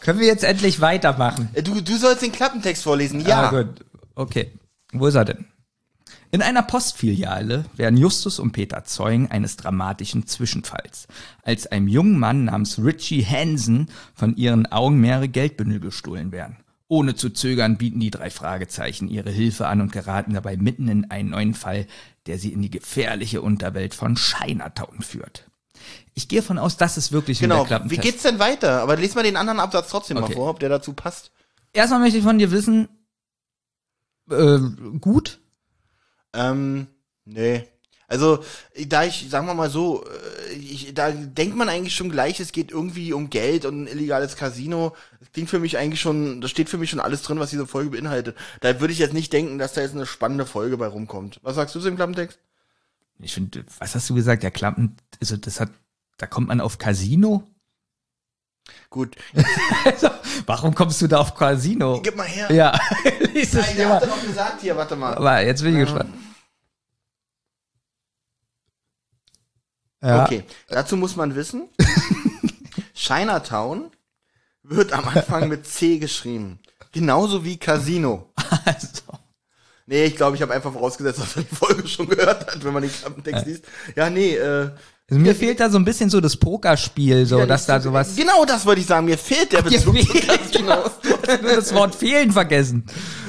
Können 0.00 0.18
wir 0.18 0.26
jetzt 0.26 0.44
endlich 0.44 0.80
weitermachen? 0.80 1.50
äh, 1.52 1.62
du, 1.62 1.82
du 1.82 1.98
sollst 1.98 2.22
den 2.22 2.32
Klappentext 2.32 2.84
vorlesen, 2.84 3.20
ja. 3.20 3.48
Ah, 3.48 3.50
gut. 3.50 3.84
Okay. 4.14 4.52
Wo 4.92 5.08
ist 5.08 5.14
er 5.14 5.26
denn? 5.26 5.44
In 6.30 6.40
einer 6.40 6.62
Postfiliale 6.62 7.66
werden 7.76 7.98
Justus 7.98 8.38
und 8.38 8.52
Peter 8.52 8.84
Zeugen 8.84 9.30
eines 9.30 9.56
dramatischen 9.56 10.26
Zwischenfalls, 10.26 11.06
als 11.42 11.66
einem 11.66 11.86
jungen 11.86 12.18
Mann 12.18 12.46
namens 12.46 12.78
Richie 12.78 13.26
Hansen 13.26 13.90
von 14.14 14.36
ihren 14.36 14.64
Augen 14.66 15.00
mehrere 15.00 15.28
Geldbündel 15.28 15.80
gestohlen 15.80 16.32
werden. 16.32 16.56
Ohne 16.88 17.16
zu 17.16 17.30
zögern 17.30 17.78
bieten 17.78 17.98
die 17.98 18.10
drei 18.10 18.30
Fragezeichen 18.30 19.08
ihre 19.08 19.30
Hilfe 19.30 19.66
an 19.66 19.80
und 19.80 19.90
geraten 19.92 20.34
dabei 20.34 20.56
mitten 20.56 20.86
in 20.88 21.10
einen 21.10 21.30
neuen 21.30 21.54
Fall, 21.54 21.86
der 22.26 22.38
sie 22.38 22.52
in 22.52 22.62
die 22.62 22.70
gefährliche 22.70 23.42
Unterwelt 23.42 23.94
von 23.94 24.14
Chinatown 24.16 25.02
führt. 25.02 25.50
Ich 26.14 26.28
gehe 26.28 26.40
davon 26.40 26.58
aus, 26.58 26.76
das 26.76 26.96
ist 26.96 27.10
wirklich 27.12 27.40
Genau. 27.40 27.58
der 27.58 27.66
Klappentest. 27.66 28.00
Wie 28.00 28.02
geht's 28.08 28.22
denn 28.22 28.38
weiter? 28.38 28.80
Aber 28.82 28.96
lies 28.96 29.14
mal 29.16 29.22
den 29.24 29.36
anderen 29.36 29.60
Absatz 29.60 29.90
trotzdem 29.90 30.14
mal 30.16 30.24
Okay. 30.24 30.34
vor, 30.34 30.48
ob 30.50 30.60
der 30.60 30.68
dazu 30.68 30.92
passt. 30.92 31.32
Erstmal 31.72 32.00
möchte 32.00 32.18
ich 32.18 32.24
von 32.24 32.38
dir 32.38 32.50
wissen, 32.52 32.88
äh, 34.30 34.58
gut, 35.00 35.40
Ähm, 36.32 36.86
nee. 37.24 37.64
Also, 38.08 38.44
da 38.86 39.04
ich, 39.04 39.28
sagen 39.28 39.46
wir 39.46 39.54
mal 39.54 39.70
so, 39.70 40.04
äh, 40.04 40.54
ich, 40.54 40.94
da 40.94 41.10
denkt 41.10 41.56
man 41.56 41.68
eigentlich 41.68 41.94
schon 41.94 42.10
gleich, 42.10 42.38
es 42.38 42.52
geht 42.52 42.70
irgendwie 42.70 43.12
um 43.12 43.30
Geld 43.30 43.64
und 43.64 43.82
ein 43.82 43.86
illegales 43.88 44.36
Casino. 44.36 44.94
Das 45.18 45.32
klingt 45.32 45.50
für 45.50 45.58
mich 45.58 45.76
eigentlich 45.76 46.00
schon, 46.00 46.40
da 46.40 46.46
steht 46.46 46.68
für 46.68 46.78
mich 46.78 46.90
schon 46.90 47.00
alles 47.00 47.22
drin, 47.22 47.40
was 47.40 47.50
diese 47.50 47.66
Folge 47.66 47.90
beinhaltet. 47.90 48.36
Da 48.60 48.80
würde 48.80 48.92
ich 48.92 49.00
jetzt 49.00 49.14
nicht 49.14 49.32
denken, 49.32 49.58
dass 49.58 49.72
da 49.72 49.80
jetzt 49.80 49.94
eine 49.94 50.06
spannende 50.06 50.46
Folge 50.46 50.76
bei 50.76 50.86
rumkommt. 50.86 51.40
Was 51.42 51.56
sagst 51.56 51.74
du 51.74 51.80
zu 51.80 51.86
dem 51.88 51.96
Klappentext? 51.96 52.38
Ich 53.18 53.34
finde, 53.34 53.64
was 53.78 53.94
hast 53.94 54.08
du 54.08 54.14
gesagt? 54.14 54.42
Der 54.42 54.50
Klappen, 54.50 54.96
also 55.20 55.36
das 55.36 55.58
hat, 55.58 55.70
da 56.18 56.26
kommt 56.26 56.48
man 56.48 56.60
auf 56.60 56.78
Casino? 56.78 57.42
Gut. 58.90 59.16
Also, 59.84 60.08
warum 60.46 60.74
kommst 60.74 61.00
du 61.00 61.06
da 61.06 61.18
auf 61.18 61.34
Casino? 61.34 62.00
Gib 62.02 62.16
mal 62.16 62.26
her. 62.26 62.50
Ja, 62.52 62.78
lies 63.32 63.54
es 63.54 63.54
Nein, 63.54 63.76
der 63.76 63.88
hat 63.88 64.02
doch 64.02 64.22
gesagt 64.22 64.60
hier, 64.60 64.76
warte 64.76 64.96
mal. 64.96 65.14
Aber 65.14 65.40
jetzt 65.42 65.62
bin 65.62 65.74
ich 65.74 65.80
gespannt. 65.80 66.12
Ja. 70.02 70.24
Okay, 70.24 70.44
dazu 70.68 70.96
muss 70.96 71.16
man 71.16 71.34
wissen, 71.34 71.68
Chinatown 72.94 73.90
wird 74.62 74.92
am 74.92 75.08
Anfang 75.08 75.48
mit 75.48 75.66
C 75.66 75.98
geschrieben. 75.98 76.58
Genauso 76.92 77.44
wie 77.44 77.56
Casino. 77.58 78.32
Also, 78.64 79.02
Nee, 79.88 80.06
ich 80.06 80.16
glaube, 80.16 80.34
ich 80.34 80.42
habe 80.42 80.52
einfach 80.52 80.72
vorausgesetzt, 80.72 81.20
dass 81.20 81.36
man 81.36 81.46
die 81.48 81.54
Folge 81.54 81.86
schon 81.86 82.08
gehört 82.08 82.52
hat, 82.52 82.64
wenn 82.64 82.72
man 82.72 82.82
den 82.82 82.90
Klappentext 82.92 83.46
liest. 83.46 83.64
Ja, 83.94 84.10
nee, 84.10 84.34
äh, 84.34 84.70
also 85.08 85.20
mir 85.20 85.34
fehlt 85.36 85.60
da 85.60 85.70
so 85.70 85.78
ein 85.78 85.84
bisschen 85.84 86.10
so 86.10 86.20
das 86.20 86.36
Pokerspiel, 86.36 87.26
so, 87.26 87.38
ja, 87.38 87.46
dass 87.46 87.64
da 87.66 87.80
sowas. 87.80 88.16
Genau 88.16 88.44
das 88.44 88.66
wollte 88.66 88.80
ich 88.80 88.86
sagen, 88.88 89.06
mir 89.06 89.16
fehlt 89.16 89.52
der 89.52 89.62
Bezug 89.62 89.96
zu 89.96 90.04
fehlt, 90.04 90.60
nur 90.62 91.54
das 91.54 91.72
Wort 91.74 91.94
fehlen 91.94 92.32
vergessen. 92.32 92.84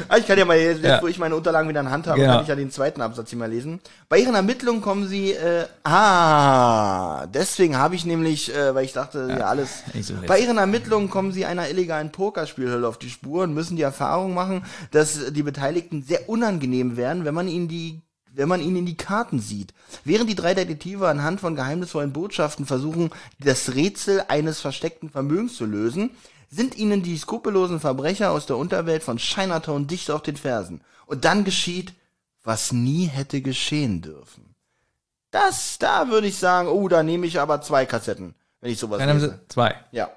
Ah, 0.09 0.17
Ich 0.17 0.25
kann 0.25 0.39
ja 0.39 0.45
mal, 0.45 0.57
jetzt, 0.57 0.83
Ja. 0.83 0.99
wo 1.01 1.07
ich 1.07 1.19
meine 1.19 1.35
Unterlagen 1.35 1.69
wieder 1.69 1.81
in 1.81 1.91
Hand 1.91 2.07
habe, 2.07 2.19
Genau. 2.19 2.33
kann 2.33 2.41
ich 2.43 2.47
ja 2.47 2.55
den 2.55 2.71
zweiten 2.71 3.01
Absatz 3.01 3.29
hier 3.29 3.37
mal 3.37 3.49
lesen. 3.49 3.79
Bei 4.09 4.17
ihren 4.19 4.33
Ermittlungen 4.33 4.81
kommen 4.81 5.07
sie, 5.07 5.33
äh, 5.33 5.65
ah, 5.83 7.27
deswegen 7.27 7.77
habe 7.77 7.93
ich 7.95 8.05
nämlich, 8.05 8.53
äh, 8.55 8.73
weil 8.73 8.85
ich 8.85 8.93
dachte, 8.93 9.27
ja, 9.37 9.45
alles. 9.47 9.83
so. 10.01 10.13
Bei 10.25 10.39
ihren 10.39 10.57
Ermittlungen 10.57 11.09
kommen 11.09 11.31
sie 11.31 11.45
einer 11.45 11.69
illegalen 11.69 12.11
Pokerspielhölle 12.11 12.87
auf 12.87 12.97
die 12.97 13.09
Spur 13.09 13.43
und 13.43 13.53
müssen 13.53 13.75
die 13.75 13.83
Erfahrung 13.83 14.33
machen, 14.33 14.63
dass 14.91 15.31
die 15.31 15.43
Beteiligten 15.43 16.03
sehr 16.03 16.27
unangenehm 16.29 16.97
werden, 16.97 17.23
wenn 17.25 17.33
man 17.35 17.47
ihnen 17.47 17.67
die 17.67 18.01
wenn 18.37 18.47
man 18.47 18.61
ihnen 18.61 18.77
in 18.77 18.85
die 18.85 18.97
Karten 18.97 19.39
sieht. 19.39 19.73
Während 20.03 20.29
die 20.29 20.35
drei 20.35 20.53
Detektive 20.53 21.07
anhand 21.07 21.41
von 21.41 21.55
geheimnisvollen 21.55 22.13
Botschaften 22.13 22.67
versuchen, 22.67 23.09
das 23.39 23.73
Rätsel 23.73 24.23
eines 24.27 24.61
versteckten 24.61 25.09
Vermögens 25.09 25.55
zu 25.55 25.65
lösen, 25.65 26.11
sind 26.49 26.77
ihnen 26.77 27.01
die 27.01 27.17
skrupellosen 27.17 27.79
Verbrecher 27.79 28.31
aus 28.31 28.45
der 28.45 28.57
Unterwelt 28.57 29.01
von 29.01 29.17
Chinatown 29.17 29.87
dicht 29.87 30.11
auf 30.11 30.21
den 30.21 30.37
Fersen. 30.37 30.81
Und 31.07 31.25
dann 31.25 31.45
geschieht, 31.45 31.93
was 32.43 32.71
nie 32.71 33.05
hätte 33.07 33.41
geschehen 33.41 34.01
dürfen. 34.03 34.55
Das, 35.31 35.79
da 35.79 36.07
würde 36.09 36.27
ich 36.27 36.37
sagen, 36.37 36.69
oh, 36.69 36.87
da 36.87 37.01
nehme 37.03 37.25
ich 37.25 37.39
aber 37.39 37.61
zwei 37.61 37.85
Kassetten, 37.85 38.35
wenn 38.61 38.71
ich 38.71 38.77
sowas 38.79 38.99
Dann 38.99 39.09
haben 39.09 39.19
lese. 39.19 39.39
sie 39.41 39.47
zwei. 39.49 39.75
Ja. 39.91 40.11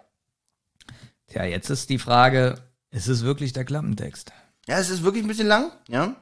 Tja, 1.26 1.44
jetzt 1.44 1.70
ist 1.70 1.88
die 1.88 1.98
Frage, 1.98 2.56
ist 2.90 3.08
es 3.08 3.24
wirklich 3.24 3.54
der 3.54 3.64
Klappentext? 3.64 4.30
Ja, 4.68 4.78
es 4.78 4.90
ist 4.90 5.02
wirklich 5.02 5.24
ein 5.24 5.28
bisschen 5.28 5.48
lang, 5.48 5.72
ja. 5.88 6.14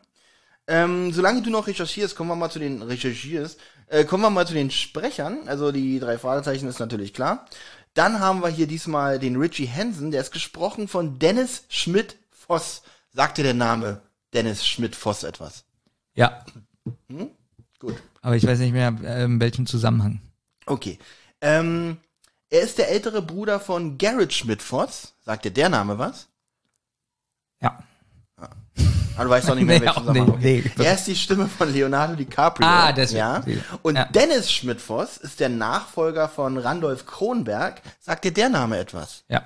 Ähm, 0.69 1.13
solange 1.13 1.41
du 1.41 1.49
noch 1.49 1.67
recherchierst, 1.67 2.15
kommen 2.15 2.29
wir 2.29 2.37
mal 2.37 2.51
zu 2.51 2.59
den 2.59 2.83
recherchierst, 2.83 3.59
äh, 3.87 4.05
kommen 4.05 4.23
wir 4.23 4.31
mal 4.31 4.47
zu 4.47 4.53
den 4.53 4.71
Sprechern. 4.71 5.49
Also 5.49 5.73
die 5.73 5.99
drei 5.99 6.19
Fragezeichen 6.19 6.69
ist 6.69 6.79
natürlich 6.79 7.15
klar. 7.15 7.47
Dann 7.95 8.21
haben 8.21 8.43
wir 8.43 8.49
hier 8.51 8.67
diesmal 8.67 9.19
den 9.19 9.37
Richie 9.37 9.67
Hansen, 9.67 10.11
der 10.11 10.21
ist 10.21 10.31
gesprochen 10.31 10.87
von 10.87 11.19
Dennis 11.19 11.65
Schmidt-Voss. 11.71 12.83
Sagt 13.11 13.39
dir 13.39 13.45
der 13.45 13.55
Name 13.55 14.03
Dennis 14.35 14.67
Schmidt-Voss 14.67 15.25
etwas? 15.25 15.65
Ja, 16.15 16.45
Gut. 17.79 17.97
aber 18.21 18.37
ich 18.37 18.47
weiß 18.47 18.59
nicht 18.59 18.73
mehr, 18.73 18.89
in 19.25 19.41
welchem 19.41 19.67
Zusammenhang. 19.67 20.21
Okay. 20.67 20.99
Ähm, 21.41 21.97
er 22.51 22.61
ist 22.61 22.77
der 22.77 22.91
ältere 22.91 23.23
Bruder 23.23 23.59
von 23.59 23.97
Garrett 23.97 24.35
Schmidt-Voss. 24.35 25.15
Sagt 25.25 25.47
dir 25.47 25.51
der 25.51 25.71
Name 25.71 25.99
was? 25.99 26.29
Ja. 27.63 27.83
Ah, 29.17 29.25
du 29.25 29.31
weißt 29.31 29.49
doch 29.49 29.55
nicht 29.57 29.65
mehr, 29.67 29.81
Nee, 29.81 29.87
welchen 29.87 30.01
Zusammenhang. 30.01 30.29
Okay. 30.31 30.71
Nee. 30.77 30.85
Er 30.85 30.95
ist 30.95 31.07
die 31.07 31.17
Stimme 31.17 31.49
von 31.49 31.73
Leonardo 31.73 32.15
DiCaprio. 32.15 32.67
Ah, 32.69 32.93
deswegen. 32.93 33.19
Ja. 33.19 33.43
Und 33.83 33.97
Ja. 33.97 34.05
Dennis 34.05 34.51
Schmidt-Voss 34.53 35.17
ist 35.17 35.41
der 35.41 35.49
Nachfolger 35.49 36.29
von 36.29 36.57
Randolph 36.57 37.05
Kronberg. 37.05 37.83
Sagt 38.01 38.25
dir 38.25 38.33
der 38.33 38.49
Name 38.49 38.79
etwas? 38.79 39.25
Ja. 39.29 39.43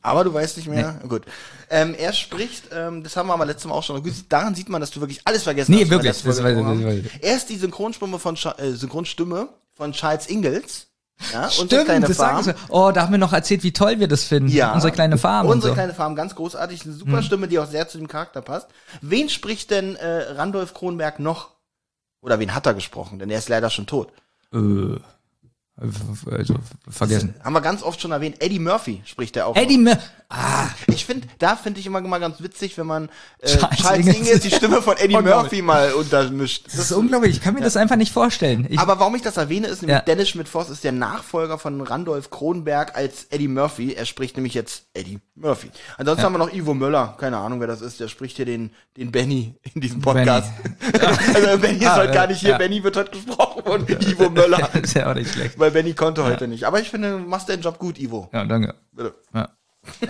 Aber 0.00 0.22
du 0.22 0.32
weißt 0.32 0.58
nicht 0.58 0.68
mehr? 0.68 1.00
Gut. 1.08 1.22
Ähm, 1.70 1.94
er 1.98 2.12
spricht, 2.12 2.64
ähm, 2.72 3.02
das 3.02 3.16
haben 3.16 3.26
wir 3.28 3.32
aber 3.34 3.46
letztes 3.46 3.64
Mal 3.66 3.74
auch 3.74 3.82
schon, 3.82 4.00
daran 4.28 4.54
sieht 4.54 4.68
man, 4.68 4.80
dass 4.80 4.90
du 4.90 5.00
wirklich 5.00 5.20
alles 5.24 5.42
vergessen 5.42 5.72
Nee, 5.72 5.78
hast. 5.78 5.84
wir 5.86 5.90
wirklich, 5.96 6.12
das 6.12 6.22
gesprochen 6.22 6.54
das 6.56 6.64
haben. 6.66 6.84
weiß 6.86 6.98
ich. 7.06 7.22
Er 7.24 7.36
ist 7.36 7.48
die 7.48 7.56
Synchronstimme 7.56 8.18
von, 8.18 8.36
Cha- 8.36 8.54
äh, 8.58 8.72
Synchronstimme 8.72 9.48
von 9.72 9.92
Charles 9.92 10.26
Ingalls. 10.28 10.86
Ja, 11.32 11.44
unsere 11.44 11.66
Stimmt, 11.66 11.84
kleine 11.86 12.06
das 12.06 12.16
Farm. 12.16 12.42
sagen 12.42 12.58
sie. 12.58 12.64
Oh, 12.72 12.90
da 12.92 13.02
haben 13.02 13.12
wir 13.12 13.18
noch 13.18 13.32
erzählt, 13.32 13.62
wie 13.62 13.72
toll 13.72 14.00
wir 14.00 14.08
das 14.08 14.24
finden. 14.24 14.50
Ja. 14.50 14.74
Unsere 14.74 14.92
kleine 14.92 15.16
Farm 15.16 15.46
Unsere 15.46 15.70
so. 15.70 15.74
kleine 15.74 15.94
Farm, 15.94 16.14
ganz 16.16 16.34
großartig. 16.34 16.84
Eine 16.84 16.92
super 16.94 17.22
Stimme, 17.22 17.48
die 17.48 17.58
auch 17.58 17.66
sehr 17.68 17.88
zu 17.88 17.98
dem 17.98 18.08
Charakter 18.08 18.42
passt. 18.42 18.68
Wen 19.00 19.28
spricht 19.28 19.70
denn 19.70 19.96
äh, 19.96 20.32
Randolph 20.32 20.74
Kronberg 20.74 21.20
noch? 21.20 21.50
Oder 22.20 22.38
wen 22.40 22.54
hat 22.54 22.66
er 22.66 22.74
gesprochen? 22.74 23.18
Denn 23.18 23.30
er 23.30 23.38
ist 23.38 23.48
leider 23.48 23.70
schon 23.70 23.86
tot. 23.86 24.12
Äh, 24.52 24.96
also, 25.76 26.54
vergessen. 26.88 27.34
Haben 27.42 27.52
wir 27.52 27.60
ganz 27.60 27.82
oft 27.82 28.00
schon 28.00 28.12
erwähnt. 28.12 28.36
Eddie 28.40 28.60
Murphy 28.60 29.02
spricht 29.04 29.36
er 29.36 29.46
auch. 29.48 29.56
Eddie 29.56 29.78
Mur 29.78 29.94
noch. 29.94 30.02
Ich 30.88 31.04
finde, 31.04 31.28
da 31.38 31.54
finde 31.54 31.78
ich 31.80 31.86
immer 31.86 32.00
mal 32.00 32.18
ganz 32.18 32.42
witzig, 32.42 32.76
wenn 32.78 32.86
man 32.86 33.08
äh, 33.38 33.46
Charles 33.48 33.78
Charles. 33.78 34.06
Ingalls 34.06 34.40
die 34.40 34.50
Stimme 34.50 34.82
von 34.82 34.96
Eddie. 34.96 35.16
Murphy 35.20 35.62
mal 35.62 35.92
untermischt. 35.92 36.66
Das 36.66 36.76
ist 36.76 36.92
unglaublich. 36.92 37.36
Ich 37.36 37.42
kann 37.42 37.54
mir 37.54 37.60
das 37.60 37.76
einfach 37.76 37.96
nicht 37.96 38.12
vorstellen. 38.12 38.66
Ich, 38.68 38.78
Aber 38.78 38.98
warum 38.98 39.14
ich 39.14 39.22
das 39.22 39.36
erwähne, 39.36 39.66
ist 39.68 39.82
nämlich 39.82 39.96
Ja. 39.96 40.02
Dennis 40.02 40.28
Schmidt-Voss 40.30 40.70
ist 40.70 40.82
der 40.84 40.92
Nachfolger 40.92 41.58
von 41.58 41.80
Randolph 41.80 42.30
Kronberg 42.30 42.96
als 42.96 43.24
Eddie 43.30 43.48
Murphy. 43.48 43.92
Er 43.94 44.06
spricht 44.06 44.36
nämlich 44.36 44.54
jetzt 44.54 44.84
Eddie 44.94 45.20
Murphy. 45.34 45.70
Ansonsten 45.98 46.24
haben 46.24 46.32
wir 46.34 46.38
noch 46.38 46.52
Ivo 46.52 46.74
Möller. 46.74 47.16
Keine 47.18 47.36
Ahnung, 47.36 47.60
wer 47.60 47.66
das 47.68 47.80
ist. 47.80 48.00
Der 48.00 48.08
spricht 48.08 48.36
hier 48.36 48.46
den, 48.46 48.70
den 48.96 49.12
Benny 49.12 49.54
in 49.74 49.80
diesem 49.80 50.00
Podcast. 50.00 50.50
also 51.34 51.58
Benny 51.58 51.78
ist 51.78 51.86
Ah, 51.86 51.96
heute 51.96 52.12
gar 52.12 52.26
nicht 52.26 52.40
hier. 52.40 52.50
ja. 52.50 52.58
Benny 52.58 52.82
wird 52.82 52.96
heute 52.96 53.10
gesprochen 53.10 53.62
von 53.64 53.86
Ivo 53.88 54.30
Möller. 54.30 54.68
ist 54.82 54.94
ja 54.94 55.10
auch 55.10 55.14
nicht 55.14 55.32
schlecht. 55.32 55.58
Weil 55.64 55.70
Benny 55.70 55.94
konnte 55.94 56.22
heute 56.24 56.46
nicht. 56.46 56.64
Aber 56.64 56.78
ich 56.78 56.90
finde, 56.90 57.12
du 57.12 57.18
machst 57.20 57.48
deinen 57.48 57.62
Job 57.62 57.78
gut, 57.78 57.98
Ivo. 57.98 58.28
Ja, 58.34 58.44
danke. 58.44 58.74
Bitte. 58.92 59.14
Ja. 59.32 59.48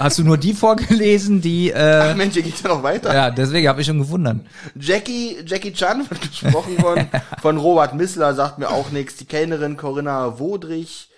Hast 0.00 0.18
du 0.18 0.24
nur 0.24 0.36
die 0.36 0.52
vorgelesen, 0.52 1.40
die, 1.40 1.70
äh, 1.70 2.12
Mensch, 2.16 2.34
hier 2.34 2.42
geht's 2.42 2.60
ja 2.62 2.70
noch 2.70 2.82
weiter. 2.82 3.14
ja, 3.14 3.30
deswegen 3.30 3.68
habe 3.68 3.80
ich 3.80 3.86
schon 3.86 4.00
gewundert. 4.00 4.38
Jackie, 4.74 5.36
Jackie 5.46 5.72
Chan 5.72 6.10
wird 6.10 6.22
gesprochen 6.22 6.76
von, 6.76 7.06
von 7.40 7.56
Robert 7.56 7.94
Missler, 7.94 8.34
sagt 8.34 8.58
mir 8.58 8.68
auch 8.68 8.90
nichts. 8.90 9.14
Die 9.14 9.26
Kellnerin 9.26 9.76
Corinna 9.76 10.40
Wodrich. 10.40 11.08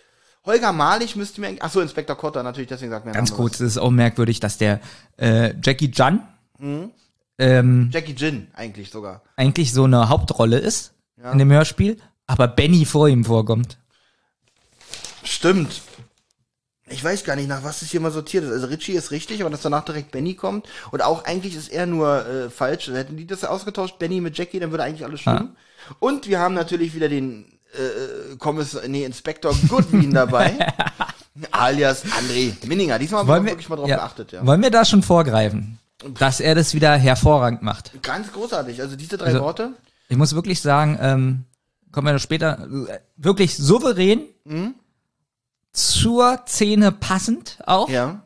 Holger 0.45 0.75
Malich 0.75 1.17
müsste 1.17 1.41
mir, 1.41 1.57
ach 1.61 1.71
so, 1.71 1.81
Inspektor 1.81 2.15
Kotter 2.15 2.43
natürlich, 2.43 2.69
deswegen 2.69 2.91
sagt 2.91 3.07
mir 3.07 3.13
Ganz 3.13 3.33
kurz, 3.33 3.55
es 3.55 3.73
ist 3.73 3.79
auch 3.79 3.91
merkwürdig, 3.91 4.39
dass 4.39 4.59
der 4.59 4.81
äh, 5.17 5.55
Jackie 5.65 5.91
Chan 5.91 6.21
ähm, 6.59 6.93
was. 7.39 7.95
Jackie 7.95 8.13
Jin 8.13 8.49
eigentlich 8.53 8.91
sogar. 8.91 9.23
eigentlich 9.37 9.73
so 9.73 9.85
eine 9.85 10.11
Hauptrolle 10.11 10.59
ist 10.59 10.93
in 11.33 11.39
dem 11.39 11.51
Hörspiel, 11.51 11.97
aber 12.27 12.49
Benny 12.49 12.85
vor 12.85 13.09
ihm 13.09 13.25
vorkommt. 13.25 13.79
Stimmt. 15.27 15.83
Ich 16.89 17.03
weiß 17.03 17.25
gar 17.25 17.35
nicht, 17.35 17.49
nach 17.49 17.65
was 17.65 17.81
das 17.81 17.91
hier 17.91 18.01
mal 18.01 18.13
sortiert 18.13 18.45
ist. 18.45 18.53
Also 18.53 18.69
Richie 18.69 18.93
ist 18.93 19.11
richtig, 19.11 19.41
aber 19.41 19.51
dass 19.51 19.63
danach 19.63 19.85
direkt 19.85 20.13
Benny 20.13 20.35
kommt. 20.35 20.67
Und 20.93 21.03
auch 21.03 21.25
eigentlich 21.25 21.57
ist 21.57 21.69
er 21.69 21.85
nur 21.87 22.25
äh, 22.27 22.51
falsch. 22.51 22.87
Hätten 22.89 23.17
die 23.17 23.27
das 23.27 23.45
ausgetauscht, 23.45 23.99
Benny 23.99 24.21
mit 24.21 24.39
Jackie, 24.39 24.61
dann 24.61 24.71
würde 24.71 24.85
eigentlich 24.85 25.05
alles 25.05 25.21
stimmen. 25.21 25.57
Und 25.99 26.29
wir 26.29 26.39
haben 26.39 26.55
natürlich 26.55 26.95
wieder 26.95 27.09
den 27.09 27.45
äh, 27.73 28.37
Kommissar, 28.37 28.87
nee, 28.87 29.05
Inspektor 29.05 29.53
Goodwin 29.69 30.15
dabei. 30.15 30.55
alias 31.51 32.05
André 32.05 32.55
Minninger. 32.67 32.99
Diesmal 32.99 33.21
haben 33.21 33.29
wir 33.29 33.33
Wollen 33.35 33.45
wir, 33.45 33.53
wirklich 33.53 33.69
mal 33.69 33.77
drauf 33.77 33.89
ja, 33.89 33.97
geachtet, 33.97 34.33
ja. 34.33 34.47
wollen 34.47 34.63
wir 34.63 34.71
da 34.71 34.85
schon 34.85 35.03
vorgreifen, 35.03 35.79
dass 36.19 36.41
er 36.41 36.55
das 36.55 36.73
wieder 36.75 36.97
hervorragend 36.97 37.63
macht? 37.63 38.01
Ganz 38.03 38.33
großartig. 38.33 38.81
Also 38.81 38.97
diese 38.97 39.19
drei 39.19 39.27
Also- 39.27 39.41
Worte. 39.41 39.73
Ich 40.09 40.17
muss 40.17 40.37
wirklich 40.37 40.61
sagen, 40.61 40.97
ähm, 41.01 41.45
kommen 41.91 42.07
wir 42.07 42.13
noch 42.13 42.21
später, 42.21 42.69
äh, 42.89 43.01
wirklich 43.17 43.57
souverän, 43.57 44.23
zur 45.77 46.41
Szene 46.47 46.91
passend 46.93 47.59
auch, 47.67 47.89
Ja. 47.89 48.23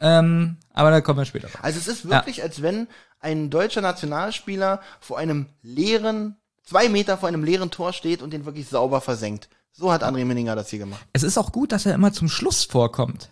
ähm, 0.00 0.56
aber 0.72 0.90
da 0.90 1.00
kommen 1.00 1.18
wir 1.18 1.24
später. 1.24 1.48
drauf. 1.48 1.62
Also 1.64 1.78
es 1.78 1.88
ist 1.88 2.08
wirklich, 2.08 2.42
als 2.42 2.62
wenn 2.62 2.86
ein 3.20 3.50
deutscher 3.50 3.80
Nationalspieler 3.80 4.80
vor 5.00 5.18
einem 5.18 5.46
leeren, 5.62 6.36
zwei 6.64 6.88
Meter 6.88 7.18
vor 7.18 7.28
einem 7.28 7.42
leeren 7.44 7.70
Tor 7.70 7.92
steht 7.92 8.22
und 8.22 8.32
den 8.32 8.44
wirklich 8.44 8.68
sauber 8.68 9.00
versenkt. 9.00 9.48
So 9.72 9.92
hat 9.92 10.02
André 10.02 10.24
Minninger 10.24 10.54
das 10.56 10.70
hier 10.70 10.78
gemacht. 10.78 11.04
Es 11.12 11.22
ist 11.22 11.36
auch 11.38 11.52
gut, 11.52 11.72
dass 11.72 11.86
er 11.86 11.94
immer 11.94 12.12
zum 12.12 12.28
Schluss 12.28 12.64
vorkommt. 12.64 13.30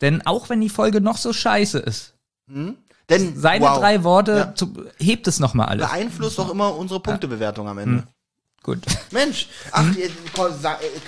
Denn 0.00 0.24
auch 0.26 0.48
wenn 0.48 0.60
die 0.60 0.68
Folge 0.68 1.00
noch 1.00 1.16
so 1.16 1.32
scheiße 1.32 1.78
ist, 1.78 2.14
Denn 2.46 2.76
seine 3.36 3.64
wow, 3.64 3.78
drei 3.78 4.04
Worte 4.04 4.32
Ja. 4.36 4.54
zu, 4.54 4.72
hebt 4.98 5.26
es 5.26 5.40
nochmal 5.40 5.68
alles. 5.68 5.86
beeinflusst 5.88 6.38
doch 6.38 6.50
immer 6.50 6.74
unsere 6.76 7.00
Punktebewertung 7.00 7.68
am 7.68 7.78
Ende. 7.78 8.06
Gut. 8.62 8.80
Mensch, 9.10 9.48
ach, 9.72 9.86
äh, 9.96 10.10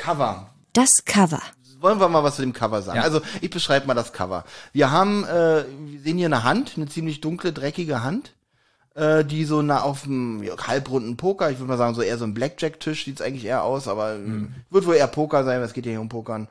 Cover. 0.03 0.51
Das 0.73 1.05
Cover. 1.05 1.43
Wollen 1.83 2.01
wir 2.01 2.09
mal 2.09 2.25
was 2.25 2.37
zu 2.37 2.43
dem 2.43 2.53
Cover 2.53 2.81
sagen? 2.83 2.99
Ja. 2.99 3.03
Also 3.03 3.21
ich 3.41 3.51
beschreibe 3.51 3.87
mal 3.87 3.95
das 3.95 4.13
Cover. 4.13 4.45
Wir 4.73 4.91
haben, 4.91 5.25
äh, 5.25 5.65
wir 5.67 6.01
sehen 6.01 6.17
hier 6.17 6.27
eine 6.27 6.45
Hand, 6.45 6.73
eine 6.77 6.87
ziemlich 6.87 7.21
dunkle, 7.21 7.53
dreckige 7.53 8.03
Hand, 8.03 8.35
äh, 8.95 9.25
die 9.25 9.45
so 9.45 9.63
na, 9.63 9.83
auf 9.83 10.03
dem 10.03 10.43
ja, 10.43 10.57
halbrunden 10.67 11.17
Poker, 11.17 11.51
ich 11.51 11.59
würde 11.59 11.69
mal 11.69 11.79
sagen, 11.79 11.95
so 11.95 12.03
eher 12.03 12.19
so 12.19 12.25
ein 12.25 12.35
Blackjack-Tisch 12.35 13.05
sieht's 13.05 13.21
eigentlich 13.21 13.45
eher 13.45 13.65
aus, 13.65 13.89
aber 13.89 14.15
äh, 14.15 14.47
wird 14.71 14.87
wohl 14.87 14.95
eher 14.95 15.09
Poker 15.09 15.45
sein, 15.45 15.59
weil 15.59 15.67
es 15.67 15.73
geht 15.73 15.87
ja 15.87 15.91
hier 15.91 16.01
um 16.01 16.09
Pokern. 16.09 16.49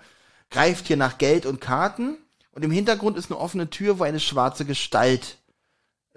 Greift 0.50 0.88
hier 0.88 0.98
nach 0.98 1.18
Geld 1.18 1.46
und 1.46 1.62
Karten 1.62 2.18
und 2.52 2.64
im 2.64 2.72
Hintergrund 2.72 3.18
ist 3.18 3.32
eine 3.32 3.40
offene 3.40 3.70
Tür, 3.70 4.00
wo 4.00 4.04
eine 4.04 4.20
schwarze 4.20 4.66
Gestalt 4.66 5.38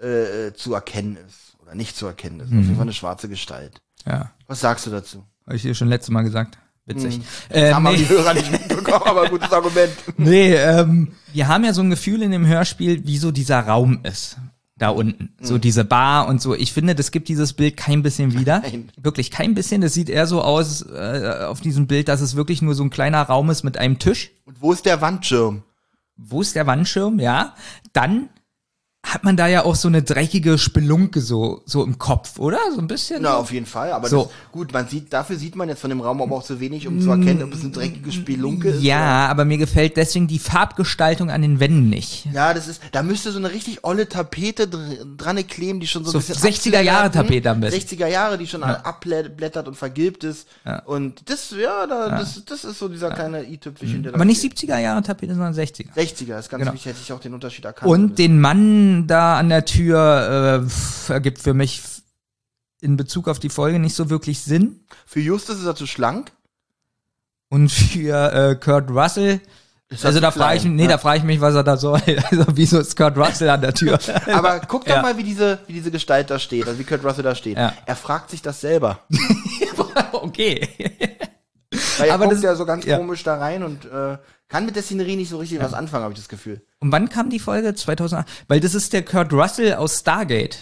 äh, 0.01 0.47
äh, 0.47 0.53
zu 0.53 0.73
erkennen 0.73 1.17
ist. 1.25 1.55
Oder 1.61 1.73
nicht 1.73 1.95
zu 1.95 2.05
erkennen 2.05 2.41
ist. 2.41 2.47
Auf 2.47 2.53
jeden 2.53 2.75
Fall 2.75 2.81
eine 2.83 2.93
schwarze 2.93 3.29
Gestalt. 3.29 3.81
Ja, 4.05 4.31
Was 4.47 4.59
sagst 4.59 4.85
du 4.85 4.91
dazu? 4.91 5.25
habe 5.45 5.55
ich 5.55 5.61
dir 5.61 5.73
schon 5.73 5.87
letztes 5.87 6.11
Mal 6.11 6.23
gesagt. 6.23 6.57
Witzig. 6.85 7.19
Das 7.49 7.57
Ähm, 7.57 7.75
haben 7.75 7.83
nee. 7.83 7.97
die 7.97 8.09
Hörer 8.09 8.33
nicht 8.35 8.51
mitbekommen, 8.51 9.03
aber 9.05 9.27
gutes 9.29 9.51
Argument. 9.51 9.91
Nee, 10.17 10.53
ähm, 10.53 11.13
wir 11.33 11.47
haben 11.47 11.63
ja 11.65 11.73
so 11.73 11.81
ein 11.81 11.89
Gefühl 11.89 12.21
in 12.21 12.31
dem 12.31 12.45
Hörspiel, 12.45 13.05
wie 13.07 13.17
so 13.17 13.31
dieser 13.31 13.59
Raum 13.61 13.99
ist. 14.03 14.37
Da 14.77 14.89
unten. 14.89 15.33
Mhm. 15.39 15.45
So 15.45 15.57
diese 15.57 15.85
Bar 15.85 16.27
und 16.27 16.41
so. 16.41 16.53
Ich 16.53 16.73
finde, 16.73 16.95
das 16.95 17.11
gibt 17.11 17.29
dieses 17.29 17.53
Bild 17.53 17.77
kein 17.77 18.03
bisschen 18.03 18.37
wieder. 18.37 18.59
Nein. 18.59 18.89
Wirklich 19.01 19.31
kein 19.31 19.55
bisschen. 19.55 19.79
Das 19.79 19.93
sieht 19.93 20.09
eher 20.09 20.27
so 20.27 20.41
aus 20.41 20.81
äh, 20.81 21.45
auf 21.47 21.61
diesem 21.61 21.87
Bild, 21.87 22.09
dass 22.09 22.19
es 22.19 22.35
wirklich 22.35 22.61
nur 22.61 22.75
so 22.75 22.83
ein 22.83 22.89
kleiner 22.89 23.21
Raum 23.21 23.49
ist 23.49 23.63
mit 23.63 23.77
einem 23.77 23.99
Tisch. 23.99 24.31
Und 24.45 24.61
wo 24.61 24.73
ist 24.73 24.85
der 24.85 24.99
Wandschirm? 24.99 25.63
Wo 26.17 26.41
ist 26.41 26.55
der 26.55 26.67
Wandschirm? 26.67 27.19
Ja. 27.19 27.55
Dann 27.93 28.27
hat 29.05 29.23
man 29.23 29.37
da 29.37 29.47
ja 29.47 29.63
auch 29.63 29.75
so 29.75 29.87
eine 29.87 30.01
dreckige 30.01 30.57
Spelunke 30.57 31.21
so, 31.21 31.61
so 31.65 31.83
im 31.83 31.97
Kopf, 31.99 32.39
oder? 32.39 32.57
So 32.73 32.79
ein 32.81 32.87
bisschen. 32.87 33.21
Na, 33.21 33.35
auf 33.35 33.51
jeden 33.51 33.65
Fall. 33.67 33.91
Aber 33.91 34.07
So. 34.09 34.23
das, 34.23 34.31
gut, 34.51 34.73
man 34.73 34.87
sieht, 34.87 35.13
dafür 35.13 35.35
sieht 35.37 35.55
man 35.55 35.69
jetzt 35.69 35.79
von 35.81 35.89
dem 35.91 36.01
Raum 36.01 36.21
aber 36.21 36.35
auch 36.35 36.43
zu 36.43 36.59
wenig, 36.59 36.87
um 36.87 36.99
zu 36.99 37.11
erkennen, 37.11 37.43
ob 37.43 37.53
es 37.53 37.61
eine 37.61 37.69
dreckige 37.71 38.11
Spelunke 38.11 38.69
ist. 38.69 38.75
oder- 38.77 38.83
ja, 38.85 39.27
aber 39.27 39.45
mir 39.45 39.57
gefällt 39.59 39.95
deswegen 39.97 40.27
die 40.27 40.39
Farbgestaltung 40.39 41.29
an 41.29 41.41
den 41.43 41.59
Wänden 41.59 41.89
nicht. 41.89 42.25
Ja, 42.33 42.53
das 42.53 42.67
ist, 42.67 42.81
da 42.91 43.03
müsste 43.03 43.31
so 43.31 43.37
eine 43.37 43.51
richtig 43.51 43.83
olle 43.83 44.09
Tapete 44.09 44.67
dr 44.67 44.83
dran 45.17 45.45
kleben, 45.47 45.79
die 45.79 45.87
schon 45.87 46.03
so, 46.03 46.11
So 46.11 46.17
ein 46.17 46.25
bisschen 46.25 46.73
60er 46.73 46.81
Jahre 46.81 47.11
Tapete 47.11 47.49
am 47.51 47.59
besten. 47.59 47.79
60er 47.79 48.07
Jahre, 48.07 48.37
die 48.37 48.47
schon 48.47 48.63
abblättert 48.63 49.67
und 49.67 49.75
vergilbt 49.75 50.23
ist. 50.23 50.47
Und 50.85 51.29
das, 51.29 51.51
ja, 51.51 51.85
da, 51.87 52.09
Das, 52.09 52.43
das 52.45 52.63
ist 52.63 52.79
so 52.79 52.87
dieser 52.87 53.11
kleine 53.11 53.43
i-Tüpfelchen, 53.47 54.01
der 54.03 54.11
Mhm. 54.13 54.15
Aber 54.15 54.25
nicht 54.25 54.41
fehlt. 54.41 54.55
70er 54.57 54.79
Jahre 54.79 55.01
Tapete, 55.03 55.33
sondern 55.35 55.53
60er. 55.53 55.93
60er, 55.95 56.39
ist 56.39 56.49
ganz 56.49 56.61
Genau. 56.61 56.73
wichtig, 56.73 56.85
hätte 56.87 56.99
ich 57.03 57.11
auch 57.13 57.19
den 57.19 57.33
Unterschied 57.33 57.65
erkannt. 57.65 57.91
Und 57.91 58.17
den 58.17 58.39
Mann 58.39 58.94
da 59.07 59.37
an 59.37 59.49
der 59.49 59.65
Tür 59.65 60.65
äh, 61.09 61.11
ergibt 61.13 61.39
für 61.39 61.53
mich 61.53 61.81
in 62.81 62.97
Bezug 62.97 63.27
auf 63.27 63.39
die 63.39 63.49
Folge 63.49 63.79
nicht 63.79 63.95
so 63.95 64.09
wirklich 64.09 64.39
Sinn. 64.41 64.85
Für 65.05 65.19
Justus 65.19 65.59
ist 65.59 65.65
er 65.65 65.75
zu 65.75 65.87
schlank. 65.87 66.31
Und 67.49 67.69
für 67.71 68.33
äh, 68.33 68.55
Kurt 68.55 68.89
Russell 68.89 69.39
Also 70.03 70.19
da 70.19 70.31
frage 70.31 70.57
ich, 70.57 70.65
nee, 70.65 70.83
Ja. 70.83 70.89
da 70.89 70.97
frage 70.97 71.19
ich 71.19 71.23
mich, 71.23 71.39
was 71.41 71.53
er 71.55 71.63
da 71.63 71.77
soll. 71.77 72.01
Also 72.31 72.45
wieso 72.53 72.79
ist 72.79 72.95
Kurt 72.97 73.17
Russell 73.17 73.49
an 73.49 73.61
der 73.61 73.73
Tür? 73.73 73.99
Aber 74.33 74.59
guck 74.61 74.85
doch 74.85 74.95
Ja. 74.95 75.01
mal, 75.01 75.17
wie 75.17 75.23
diese, 75.23 75.59
wie 75.67 75.73
diese 75.73 75.91
Gestalt 75.91 76.29
da 76.29 76.39
steht, 76.39 76.67
also 76.67 76.77
wie 76.79 76.83
Kurt 76.83 77.03
Russell 77.03 77.23
da 77.23 77.35
steht. 77.35 77.57
Ja. 77.57 77.73
Er 77.85 77.95
fragt 77.95 78.29
sich 78.31 78.41
das 78.41 78.61
selber. 78.61 78.99
okay. 80.11 80.67
Weil 81.97 82.07
er 82.09 82.13
Aber 82.15 82.25
guckt 82.25 82.37
das- 82.37 82.43
ja 82.43 82.55
so 82.55 82.65
ganz 82.65 82.85
komisch 82.85 83.23
da 83.23 83.37
rein 83.37 83.63
und 83.63 83.85
äh, 83.85 84.17
kann 84.47 84.65
mit 84.65 84.75
der 84.75 84.83
Szenerie 84.83 85.15
nicht 85.15 85.29
so 85.29 85.37
richtig 85.37 85.59
was 85.59 85.73
anfangen, 85.73 86.03
habe 86.03 86.13
ich 86.13 86.19
das 86.19 86.29
Gefühl. 86.29 86.61
Und 86.79 86.91
wann 86.91 87.09
kam 87.09 87.29
die 87.29 87.39
Folge? 87.39 87.73
2008? 87.73 88.27
Weil 88.47 88.59
das 88.59 88.75
ist 88.75 88.93
der 88.93 89.03
Kurt 89.03 89.33
Russell 89.33 89.73
aus 89.73 89.99
Stargate. 89.99 90.57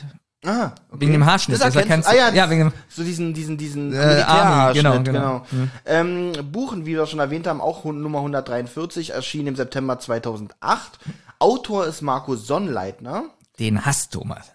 Ah, 0.45 0.73
okay. 0.89 1.01
Wegen 1.01 1.11
dem 1.13 1.25
Haarschnitt. 1.25 1.55
Das 1.61 1.67
Das 1.67 1.75
erkennst, 1.75 2.07
erkennst 2.07 2.09
ah 2.09 2.35
ja, 2.35 2.43
Ja, 2.45 2.49
wegen 2.49 2.65
dem- 2.69 2.73
so 2.89 3.01
diesen, 3.03 3.33
diesen, 3.33 3.57
diesen 3.57 3.93
Äh, 3.93 4.05
Militärhaarschnitt, 4.07 4.85
Army, 4.85 5.03
genau. 5.05 5.45
genau, 5.49 5.67
Ähm, 5.85 6.33
Buchen, 6.51 6.85
wie 6.85 6.95
wir 6.97 7.05
schon 7.07 7.19
erwähnt 7.19 7.47
haben, 7.47 7.61
auch 7.61 7.85
Nummer 7.85 8.19
143, 8.19 9.11
erschien 9.11 9.47
im 9.47 9.55
September 9.55 9.99
2008. 9.99 10.99
Autor 11.39 11.85
ist 11.87 12.01
Marco 12.01 12.35
Sonnleitner. 12.35 13.23
Den 13.59 13.85
hasst 13.85 14.11
Thomas. 14.13 14.47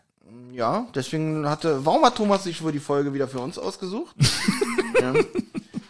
Ja, 0.52 0.86
deswegen 0.94 1.48
hatte, 1.48 1.86
warum 1.86 2.04
hat 2.04 2.16
Thomas 2.16 2.44
sich 2.44 2.62
wohl 2.62 2.72
die 2.72 2.80
Folge 2.80 3.14
wieder 3.14 3.28
für 3.28 3.38
uns 3.40 3.58
ausgesucht? 3.58 4.14
ja. 5.00 5.14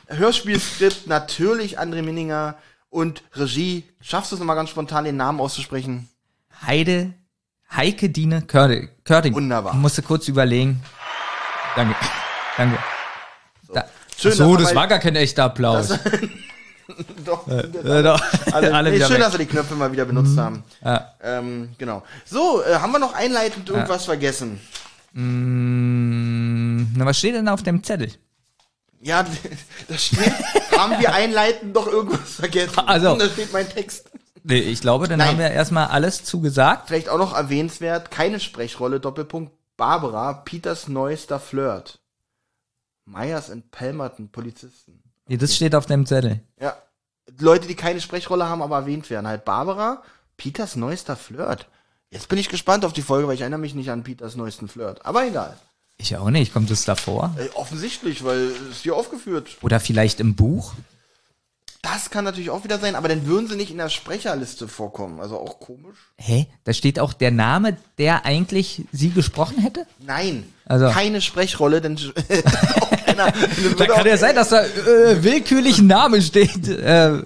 Hörspielskript 0.07 1.07
natürlich 1.07 1.79
André 1.79 2.03
Minninger 2.03 2.57
und 2.91 3.23
Regie. 3.35 3.85
Schaffst 4.01 4.31
du 4.33 4.37
es 4.37 4.41
nochmal 4.41 4.57
ganz 4.57 4.71
spontan, 4.71 5.05
den 5.05 5.17
Namen 5.17 5.41
auszusprechen? 5.41 6.09
Heide, 6.67 7.15
Heike 7.75 8.09
Dine 8.11 8.43
Körde- 8.43 8.89
Körting. 9.05 9.35
Wunderbar. 9.35 9.75
Musste 9.75 10.03
kurz 10.03 10.27
überlegen. 10.29 10.83
Danke. 11.77 11.95
Danke. 12.57 12.79
Da. 13.73 13.85
Schön, 14.19 14.33
so, 14.33 14.57
das 14.57 14.75
war 14.75 14.89
gar 14.89 14.99
kein 14.99 15.15
echter 15.17 15.45
Applaus. 15.45 15.89
Doch, 17.25 17.47
Äh, 17.47 18.03
doch. 18.03 18.21
alle, 18.53 18.75
Alle 18.75 18.91
nee, 18.91 18.99
schön, 18.99 19.11
weg. 19.11 19.19
dass 19.21 19.33
wir 19.33 19.39
die 19.41 19.47
Knöpfe 19.47 19.75
mal 19.75 19.93
wieder 19.93 20.07
benutzt 20.07 20.37
haben. 20.39 20.65
Ja. 20.83 21.13
Ähm, 21.23 21.69
genau. 21.77 22.03
So, 22.25 22.63
äh, 22.65 22.77
haben 22.77 22.91
wir 22.93 22.99
noch 22.99 23.13
einleitend 23.15 23.69
irgendwas 23.69 24.07
vergessen? 24.07 24.59
Mm, 25.13 26.87
na, 26.97 27.05
was 27.07 27.19
steht 27.19 27.35
denn 27.35 27.47
auf 27.49 27.63
dem 27.63 27.85
Zettel? 27.85 28.11
Ja, 29.01 29.25
da 29.89 29.99
steht, 29.99 30.33
haben 30.77 31.01
wir 31.01 31.13
einleitend 31.13 31.75
doch 31.75 31.87
irgendwas 31.87 32.35
vergessen. 32.35 32.81
Also. 32.81 33.17
Da 33.17 33.29
steht 33.29 33.53
mein 33.53 33.69
Text. 33.69 34.11
Nee, 34.43 34.61
ich 34.61 34.81
glaube, 34.81 35.09
dann 35.09 35.19
Nein. 35.19 35.29
haben 35.29 35.39
wir 35.39 35.51
erstmal 35.51 35.89
alles 35.89 36.25
zugesagt. 36.25 36.89
Vielleicht 36.89 37.09
auch 37.09 37.19
noch 37.19 37.35
erwähnenswert, 37.35 38.11
keine 38.11 38.41
Sprechrolle, 38.41 38.99
Doppelpunkt, 38.99 39.53
Barbara, 39.77 40.33
Peters 40.33 40.89
neuester 40.89 41.39
Flirt. 41.39 42.01
Myers 43.05 43.51
and 43.51 43.71
Palmerton, 43.71 44.31
Polizisten. 44.31 45.03
Nee, 45.27 45.37
das 45.37 45.55
steht 45.55 45.75
auf 45.75 45.87
dem 45.87 46.07
Zettel. 46.07 46.41
Ja, 46.61 46.77
Leute, 47.39 47.69
die 47.69 47.75
keine 47.75 48.01
Sprechrolle 48.01 48.49
haben, 48.49 48.63
aber 48.63 48.77
erwähnt 48.77 49.09
werden. 49.11 49.27
Halt 49.27 49.45
Barbara, 49.45 50.03
Peters 50.37 50.77
neuester 50.77 51.17
Flirt. 51.17 51.69
Jetzt 52.11 52.29
bin 52.29 52.39
ich 52.39 52.49
gespannt 52.49 52.85
auf 52.85 52.93
die 52.93 53.03
Folge, 53.03 53.29
weil 53.29 53.35
ich 53.35 53.43
erinnere 53.43 53.61
mich 53.61 53.75
nicht 53.75 53.91
an 53.91 54.03
Peters 54.03 54.35
neuesten 54.35 54.69
Flirt. 54.69 55.05
Aber 55.05 55.27
egal. 55.27 55.59
Ich 56.01 56.17
auch 56.17 56.31
nicht. 56.31 56.53
Kommt 56.53 56.71
es 56.71 56.85
davor? 56.85 57.35
Äh, 57.39 57.49
offensichtlich, 57.57 58.25
weil 58.25 58.39
es 58.71 58.77
ist 58.77 58.83
hier 58.83 58.95
aufgeführt. 58.95 59.57
Oder 59.63 59.81
vielleicht 59.81 60.21
im 60.21 60.35
Buch? 60.37 60.75
Das 61.83 62.11
kann 62.11 62.25
natürlich 62.25 62.51
auch 62.51 62.65
wieder 62.65 62.79
sein, 62.81 62.97
aber 62.97 63.09
dann 63.09 63.27
würden 63.27 63.49
sie 63.49 63.55
nicht 63.57 63.71
in 63.71 63.79
der 63.79 63.89
Sprecherliste 63.89 64.67
vorkommen. 64.69 65.21
Also 65.21 65.39
auch 65.39 65.61
komisch. 65.61 65.97
Hä? 66.17 66.47
Da 66.65 66.73
steht 66.73 66.99
auch 66.99 67.13
der 67.13 67.31
Name, 67.31 67.77
der 67.99 68.25
eigentlich 68.27 68.83
sie 68.93 69.11
gesprochen 69.11 69.59
hätte? 69.59 69.87
Nein, 70.01 70.53
Also- 70.67 70.91
keine 70.91 71.21
Sprechrolle, 71.21 71.81
denn 71.81 71.97
auch 72.81 72.91
keiner, 73.05 73.33
Da 73.79 73.87
kann 73.87 74.07
ja 74.07 74.17
sein, 74.17 74.35
dass 74.35 74.49
da 74.51 74.65
äh, 74.65 75.23
willkürlich 75.23 75.79
ein 75.79 75.87
Name 75.87 76.21
steht. 76.21 76.67
Äh, 76.69 77.23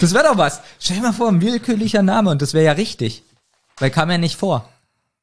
das 0.00 0.14
wäre 0.14 0.24
doch 0.24 0.36
was. 0.38 0.60
Stell 0.78 0.96
dir 0.96 1.02
mal 1.02 1.12
vor, 1.12 1.28
ein 1.28 1.40
willkürlicher 1.40 2.02
Name 2.02 2.30
und 2.30 2.40
das 2.42 2.54
wäre 2.54 2.64
ja 2.64 2.72
richtig. 2.72 3.22
Weil 3.78 3.90
kam 3.90 4.10
ja 4.10 4.18
nicht 4.18 4.36
vor. 4.36 4.68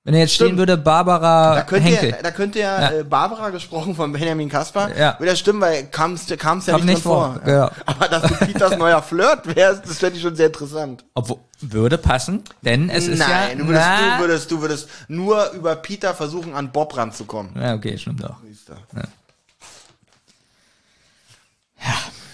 Wenn 0.05 0.13
er 0.13 0.21
jetzt 0.21 0.33
stehen 0.33 0.47
Stimmt. 0.47 0.59
würde, 0.59 0.77
Barbara 0.77 1.55
Da 1.55 1.61
könnte, 1.63 1.89
Henkel. 1.89 2.09
ja, 2.11 2.21
da 2.23 2.31
könnte 2.31 2.59
ja, 2.59 2.81
Ja. 2.81 2.99
Äh, 2.99 3.03
Barbara 3.03 3.49
gesprochen 3.49 3.93
von 3.95 4.11
Benjamin 4.13 4.47
Kaspar. 4.47 4.95
Ja. 4.97 5.19
Würde 5.19 5.31
ja 5.31 5.35
stimmen, 5.35 5.59
weil 5.59 5.87
kam 5.87 6.13
es 6.13 6.27
ja 6.29 6.37
Kam 6.37 6.59
nicht, 6.61 6.85
nicht 6.85 7.01
vor, 7.01 7.33
vor. 7.33 7.41
genau. 7.43 7.69
Aber 7.85 8.07
dass 8.07 8.23
du 8.23 8.33
Peters 8.45 8.77
neuer 8.77 9.01
Flirt 9.01 9.53
wärst, 9.55 9.85
das 9.85 9.97
fände 9.97 10.15
ich 10.15 10.21
schon 10.21 10.35
sehr 10.37 10.47
interessant. 10.47 11.03
Obwohl, 11.13 11.37
würde 11.59 11.97
passen, 11.97 12.43
denn 12.61 12.89
es 12.89 13.07
ist 13.07 13.19
Nein, 13.19 13.59
ja... 13.59 13.63
du, 13.63 13.67
würdest, 13.67 13.89
du, 13.89 14.19
würdest, 14.21 14.51
du 14.51 14.61
würdest 14.61 14.89
nur 15.09 15.51
über 15.51 15.75
Peter 15.75 16.13
versuchen, 16.15 16.55
an 16.55 16.71
Bob 16.71 16.95
ranzukommen. 16.95 17.51
Ja, 17.61 17.73
okay, 17.75 17.97
stimmt 17.97 18.23
auch. 18.23 18.37
Siehst 18.47 18.69
du. 18.69 18.73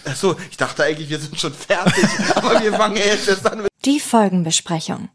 Achso, 0.06 0.36
ich 0.52 0.58
dachte 0.58 0.84
eigentlich, 0.84 1.10
wir 1.10 1.20
sind 1.20 1.40
schon 1.40 1.54
fertig, 1.54 2.06
aber 2.36 2.62
wir 2.62 2.74
fangen 2.74 2.96
ja 2.98 3.06
jetzt 3.06 3.28
erst 3.28 3.52
an 3.52 3.64
mit. 3.64 3.72
Die 3.86 4.00
Folgenbesprechung. 4.00 5.10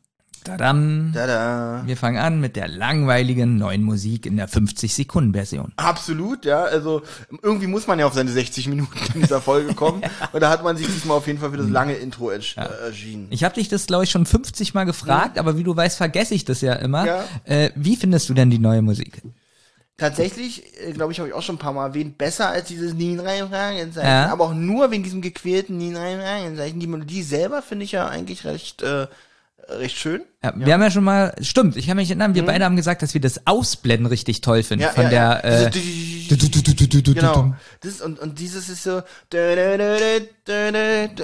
Tadam. 0.45 1.13
Tada. 1.15 1.83
Wir 1.87 1.97
fangen 1.97 2.19
an 2.19 2.41
mit 2.41 2.57
der 2.57 2.69
langweiligen 2.69 3.57
neuen 3.57 3.83
Musik 3.83 4.27
in 4.27 4.37
der 4.37 4.49
50-Sekunden-Version. 4.49 5.73
Absolut, 5.77 6.45
ja. 6.45 6.65
Also 6.65 7.03
irgendwie 7.43 7.67
muss 7.67 7.87
man 7.87 7.99
ja 7.99 8.07
auf 8.07 8.15
seine 8.15 8.31
60 8.31 8.69
Minuten 8.69 8.99
in 9.15 9.23
dieser 9.23 9.41
Folge 9.41 9.75
kommen. 9.75 10.03
Und 10.33 10.41
da 10.41 10.51
hat 10.51 10.65
man 10.65 10.77
sich 10.77 10.87
diesmal 10.87 11.19
auf 11.19 11.27
jeden 11.27 11.39
Fall 11.39 11.51
für 11.51 11.59
das 11.59 11.69
lange 11.69 11.95
Intro 11.95 12.31
ersch- 12.31 12.57
äh, 12.59 12.87
erschienen. 12.87 13.27
Ich 13.31 13.45
habe 13.45 13.55
dich 13.55 13.69
das, 13.69 13.87
glaube 13.87 14.05
ich, 14.05 14.11
schon 14.11 14.27
50 14.27 14.75
Mal 14.75 14.85
gefragt, 14.85 15.39
aber 15.39 15.57
wie 15.59 15.65
du 15.65 15.77
weißt, 15.77 15.97
vergesse 15.97 16.35
ich 16.35 16.45
das 16.45 16.61
ja 16.61 16.75
immer. 16.75 17.07
Ja. 17.07 17.25
Äh, 17.45 17.71
wie 17.75 17.97
findest 17.97 18.29
du 18.29 18.35
denn 18.35 18.51
die 18.51 18.59
neue 18.59 18.83
Musik? 18.83 19.23
Tatsächlich, 19.99 20.65
äh, 20.81 20.93
glaube 20.93 21.13
ich, 21.13 21.19
habe 21.19 21.29
ich 21.29 21.35
auch 21.35 21.43
schon 21.43 21.57
ein 21.57 21.59
paar 21.59 21.75
Mal 21.75 21.89
erwähnt, 21.89 22.17
besser 22.17 22.49
als 22.49 22.69
dieses 22.69 22.95
Nien 22.95 23.21
rein 23.21 23.49
Fragezeichen. 23.51 24.07
Ja. 24.07 24.33
Aber 24.33 24.45
auch 24.47 24.55
nur 24.55 24.91
wegen 24.91 25.03
diesem 25.03 25.21
gequälten 25.21 25.77
Nien 25.77 25.95
rein 25.95 26.19
Fragezeichen. 26.21 26.81
Die 26.81 26.87
Melodie 26.87 27.23
selber 27.23 27.61
finde 27.61 27.85
ich 27.85 27.93
ja 27.93 28.09
eigentlich 28.09 28.47
recht, 28.47 28.81
äh, 28.83 29.07
recht 29.79 29.97
schön. 29.97 30.23
Ja, 30.43 30.53
Wir 30.57 30.75
haben 30.75 30.83
ja 30.83 30.91
schon 30.91 31.05
mal, 31.05 31.35
stimmt, 31.41 31.77
ich 31.77 31.87
kann 31.87 31.97
mich 31.97 32.09
erinnern, 32.11 32.35
wir 32.35 32.45
beide 32.45 32.65
haben 32.65 32.77
gesagt, 32.77 33.03
dass 33.03 33.15
wir 33.15 33.21
das 33.21 33.47
Ausblenden 33.47 34.07
richtig 34.07 34.41
toll 34.41 34.63
finden 34.63 34.85
Ja, 34.85 34.91
von 34.91 35.05
ja, 35.05 35.11
der. 35.11 35.21
ja. 35.45 35.67
Äh, 35.67 35.71
Genau. 37.15 37.55
Das, 37.81 38.01
und, 38.01 38.19
und 38.19 38.39
dieses 38.39 38.69
ist 38.69 38.85
so. 38.85 38.97
Und, 38.97 39.05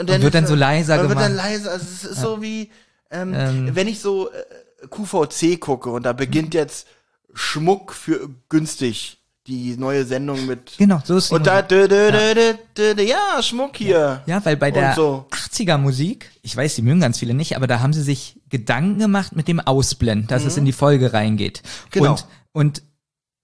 dann 0.09 0.23
wird 0.23 0.35
dann 0.35 0.47
so 0.47 0.55
leiser 0.55 1.01
und 1.01 1.09
wird 1.09 1.19
dann 1.19 1.33
gemacht. 1.33 1.47
leiser. 1.47 1.71
Also 1.73 1.85
es 1.85 2.05
ist 2.05 2.21
so 2.21 2.43
wie, 2.43 2.71
ähm, 3.11 3.35
Ähm. 3.35 3.71
wenn 3.75 3.89
ich 3.89 4.01
so 4.01 4.31
äh, 4.31 4.87
QVC 4.89 5.61
gucke 5.61 5.91
und 5.91 6.05
da 6.05 6.13
beginnt 6.13 6.55
jetzt 6.55 6.87
Schmuck 7.35 7.93
für 7.93 8.29
günstig. 8.49 9.19
Die 9.49 9.77
neue 9.77 10.05
Sendung 10.05 10.45
mit. 10.47 10.73
genau, 10.77 11.01
so 11.05 11.17
ist 11.19 11.31
die 11.31 11.35
Und 11.37 11.47
da, 11.47 11.63
dö, 11.63 11.87
dö, 11.87 12.11
dö, 12.11 12.35
dö, 12.35 12.55
dö, 12.77 12.95
dö, 12.97 13.03
ja, 13.05 13.41
Schmuck 13.41 13.77
hier. 13.77 14.21
Ja, 14.27 14.45
weil 14.45 14.57
bei 14.57 14.73
der 14.73 14.95
so. 14.95 15.25
80er 15.31 15.79
Musik, 15.79 16.33
ich 16.43 16.57
weiß, 16.57 16.75
die 16.75 16.83
mögen 16.83 16.99
ganz 16.99 17.21
viele 17.21 17.33
nicht, 17.33 17.55
aber 17.55 17.69
da 17.69 17.79
haben 17.79 17.93
sie 17.93 18.03
sich 18.03 18.36
Gedanken 18.49 18.99
gemacht 18.99 19.35
mit 19.35 19.49
dem 19.49 19.61
Ausblenden, 19.61 20.29
dass 20.29 20.45
es 20.45 20.57
in 20.57 20.65
die 20.65 20.73
Folge 20.73 21.13
reingeht. 21.13 21.63
Mhm. 21.65 21.91
Genau. 21.91 22.11
Und, 22.13 22.25
und 22.53 22.83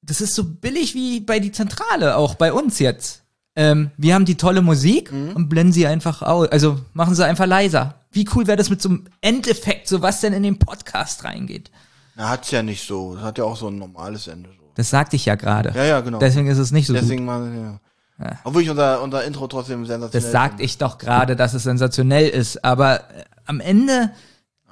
das 0.02 0.20
ist 0.20 0.34
so 0.34 0.44
billig 0.44 0.94
wie 0.94 1.20
bei 1.20 1.38
die 1.38 1.52
Zentrale, 1.52 2.16
auch 2.16 2.34
bei 2.34 2.52
uns 2.52 2.78
jetzt. 2.78 3.22
Ähm, 3.54 3.90
wir 3.96 4.14
haben 4.14 4.24
die 4.24 4.36
tolle 4.36 4.62
Musik 4.62 5.12
Mhm. 5.12 5.32
und 5.36 5.48
blenden 5.48 5.72
sie 5.72 5.86
einfach 5.86 6.22
aus, 6.22 6.48
also 6.48 6.80
machen 6.94 7.14
sie 7.14 7.24
einfach 7.26 7.46
leiser. 7.46 7.96
Wie 8.10 8.26
cool 8.34 8.46
wäre 8.46 8.56
das 8.56 8.70
mit 8.70 8.80
so 8.80 8.88
einem 8.88 9.04
Endeffekt, 9.20 9.88
so 9.88 10.02
was 10.02 10.20
denn 10.20 10.32
in 10.32 10.42
den 10.42 10.58
Podcast 10.58 11.24
reingeht? 11.24 11.70
Na, 12.14 12.30
hat's 12.30 12.50
ja 12.50 12.62
nicht 12.62 12.86
so. 12.86 13.14
Das 13.14 13.24
hat 13.24 13.38
ja 13.38 13.44
auch 13.44 13.56
so 13.56 13.68
ein 13.68 13.78
normales 13.78 14.26
Ende. 14.26 14.50
So. 14.50 14.64
Das 14.74 14.90
sagte 14.90 15.16
ich 15.16 15.24
ja 15.26 15.34
gerade. 15.34 15.72
Ja, 15.74 15.84
ja, 15.84 16.00
genau. 16.00 16.18
Deswegen 16.18 16.46
ist 16.46 16.58
es 16.58 16.72
nicht 16.72 16.86
so 16.86 16.92
gut. 16.94 17.02
Deswegen 17.02 17.24
mal, 17.24 17.80
ja. 18.20 18.38
Obwohl 18.44 18.62
ich 18.62 18.70
unser, 18.70 19.02
unser 19.02 19.24
Intro 19.24 19.46
trotzdem 19.48 19.84
sensationell 19.84 20.22
Das 20.22 20.30
sagte 20.32 20.62
ich 20.62 20.78
doch 20.78 20.98
gerade, 20.98 21.34
dass 21.36 21.54
es 21.54 21.64
sensationell 21.64 22.28
ist, 22.28 22.64
aber 22.64 23.00
äh, 23.10 23.24
am 23.46 23.60
Ende, 23.60 24.12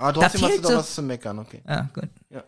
Aber 0.01 0.12
trotzdem 0.14 0.42
hast 0.42 0.57
du 0.59 0.62
doch 0.62 0.70
so- 0.70 0.76
was 0.76 0.94
zu 0.94 1.03
meckern, 1.03 1.38
okay. 1.38 1.62
ja, 1.68 1.88
gut. 1.94 2.09
Ja. 2.30 2.42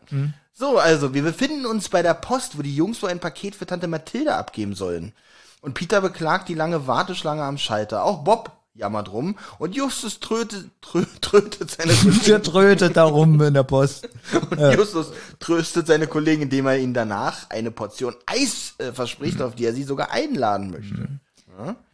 So, 0.55 0.79
also, 0.79 1.15
wir 1.15 1.23
befinden 1.23 1.67
uns 1.67 1.89
bei 1.89 2.03
der 2.03 2.15
Post, 2.15 2.59
wo 2.59 2.63
die 2.63 2.75
Jungs 2.75 3.01
so 3.01 3.07
ein 3.07 3.21
Paket 3.21 3.55
für 3.55 3.67
Tante 3.67 3.89
Mathilde 3.89 4.35
abgeben 4.35 4.75
sollen. 4.75 5.13
Und 5.61 5.75
Peter 5.75 6.01
beklagt 6.01 6.49
die 6.49 6.55
lange 6.55 6.87
Warteschlange 6.87 7.43
am 7.43 7.57
Schalter. 7.59 8.05
Auch 8.05 8.25
Bob 8.25 8.53
jammert 8.75 9.13
rum 9.13 9.37
und 9.59 9.75
Justus 9.77 10.19
trötet, 10.21 10.71
trö, 10.81 11.05
trötet 11.21 11.71
seine 11.71 11.93
Der 12.27 12.43
trötet 12.43 12.97
da 12.97 13.05
rum 13.05 13.41
in 13.43 13.53
der 13.55 13.63
Post. 13.65 14.09
und 14.51 14.59
Justus 14.59 15.13
tröstet 15.41 15.87
seine 15.87 16.07
Kollegen, 16.07 16.43
indem 16.43 16.67
er 16.67 16.79
ihnen 16.79 16.95
danach 16.95 17.51
eine 17.51 17.71
Portion 17.71 18.15
Eis 18.27 18.75
äh, 18.79 18.93
verspricht, 18.93 19.43
auf 19.43 19.55
die 19.55 19.67
er 19.67 19.75
sie 19.75 19.83
sogar 19.85 20.11
einladen 20.11 20.71
möchte. 20.71 21.09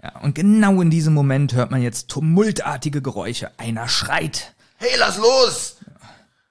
Ja, 0.02 0.20
und 0.22 0.36
genau 0.36 0.80
in 0.80 0.88
diesem 0.88 1.14
Moment 1.14 1.52
hört 1.52 1.72
man 1.72 1.82
jetzt 1.82 2.08
tumultartige 2.08 3.02
Geräusche. 3.02 3.50
Einer 3.58 3.88
schreit. 3.88 4.54
Hey, 4.78 4.90
lass 4.98 5.18
los! 5.18 5.74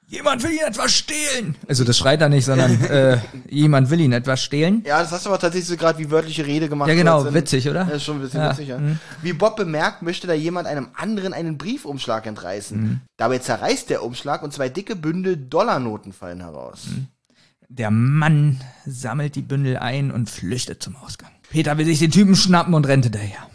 Jemand 0.09 0.41
will 0.41 0.51
ihn 0.51 0.59
etwas 0.65 0.93
stehlen. 0.93 1.55
Also 1.67 1.84
das 1.84 1.97
schreit 1.97 2.21
er 2.21 2.30
nicht, 2.30 2.45
sondern 2.45 2.82
äh, 2.89 3.17
jemand 3.49 3.89
will 3.89 3.99
ihn 3.99 4.13
etwas 4.13 4.41
stehlen. 4.41 4.82
Ja, 4.86 5.01
das 5.01 5.11
hast 5.11 5.25
du 5.25 5.30
aber 5.30 5.39
tatsächlich 5.39 5.67
so 5.67 5.75
gerade 5.75 5.99
wie 5.99 6.09
wörtliche 6.09 6.45
Rede 6.45 6.69
gemacht. 6.69 6.88
Ja, 6.88 6.95
genau, 6.95 7.23
als 7.23 7.34
witzig, 7.34 7.69
oder? 7.69 7.86
Ja, 7.88 7.95
ist 7.95 8.03
schon 8.03 8.17
ein 8.17 8.21
bisschen 8.21 8.39
Ja, 8.39 8.51
witzig, 8.51 8.69
ja. 8.69 8.80
Wie 9.21 9.34
Bob 9.34 9.57
bemerkt, 9.57 10.03
möchte 10.03 10.25
da 10.25 10.34
jemand 10.34 10.65
einem 10.67 10.89
anderen 10.95 11.34
einen 11.34 11.57
Briefumschlag 11.57 12.25
entreißen. 12.25 12.82
Mhm. 12.82 13.01
Dabei 13.17 13.39
zerreißt 13.39 13.89
der 13.89 14.01
Umschlag 14.01 14.43
und 14.43 14.53
zwei 14.53 14.69
dicke 14.69 14.95
Bündel 14.95 15.36
Dollarnoten 15.36 16.13
fallen 16.13 16.39
heraus. 16.39 16.86
Mhm. 16.88 17.07
Der 17.67 17.91
Mann 17.91 18.61
sammelt 18.86 19.36
die 19.36 19.41
Bündel 19.41 19.75
ein 19.75 20.11
und 20.11 20.30
flüchtet 20.30 20.82
zum 20.82 20.95
Ausgang. 20.95 21.32
Peter 21.49 21.78
will 21.78 21.86
sich 21.86 21.99
den 21.99 22.11
Typen 22.11 22.38
schnappen 22.38 22.73
und 22.73 22.88
rennt 22.88 23.03
hinterher. 23.03 23.49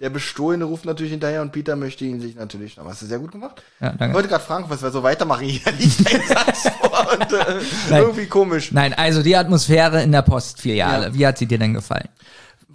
Der 0.00 0.10
Bestohlene 0.10 0.64
ruft 0.64 0.84
natürlich 0.84 1.10
hinterher 1.10 1.42
und 1.42 1.50
Peter 1.50 1.74
möchte 1.74 2.04
ihn 2.04 2.20
sich 2.20 2.36
natürlich 2.36 2.76
noch. 2.76 2.84
Hast 2.84 3.02
du 3.02 3.06
sehr 3.06 3.18
gut 3.18 3.32
gemacht? 3.32 3.62
Ja, 3.80 3.88
danke. 3.88 4.06
Ich 4.06 4.14
wollte 4.14 4.28
gerade 4.28 4.44
fragen, 4.44 4.64
was 4.68 4.80
wir 4.80 4.92
so 4.92 5.02
weitermachen. 5.02 5.44
Hier 5.44 5.72
liegt 5.78 6.14
ein 6.14 6.22
Satz 6.28 6.68
vor 6.80 7.08
und 7.18 7.32
äh, 7.32 7.96
irgendwie 7.98 8.26
komisch. 8.26 8.70
Nein, 8.70 8.94
also 8.94 9.24
die 9.24 9.34
Atmosphäre 9.36 10.02
in 10.04 10.12
der 10.12 10.22
Postfiliale, 10.22 11.06
Ja. 11.06 11.14
wie 11.14 11.26
hat 11.26 11.38
sie 11.38 11.46
dir 11.46 11.58
denn 11.58 11.74
gefallen? 11.74 12.08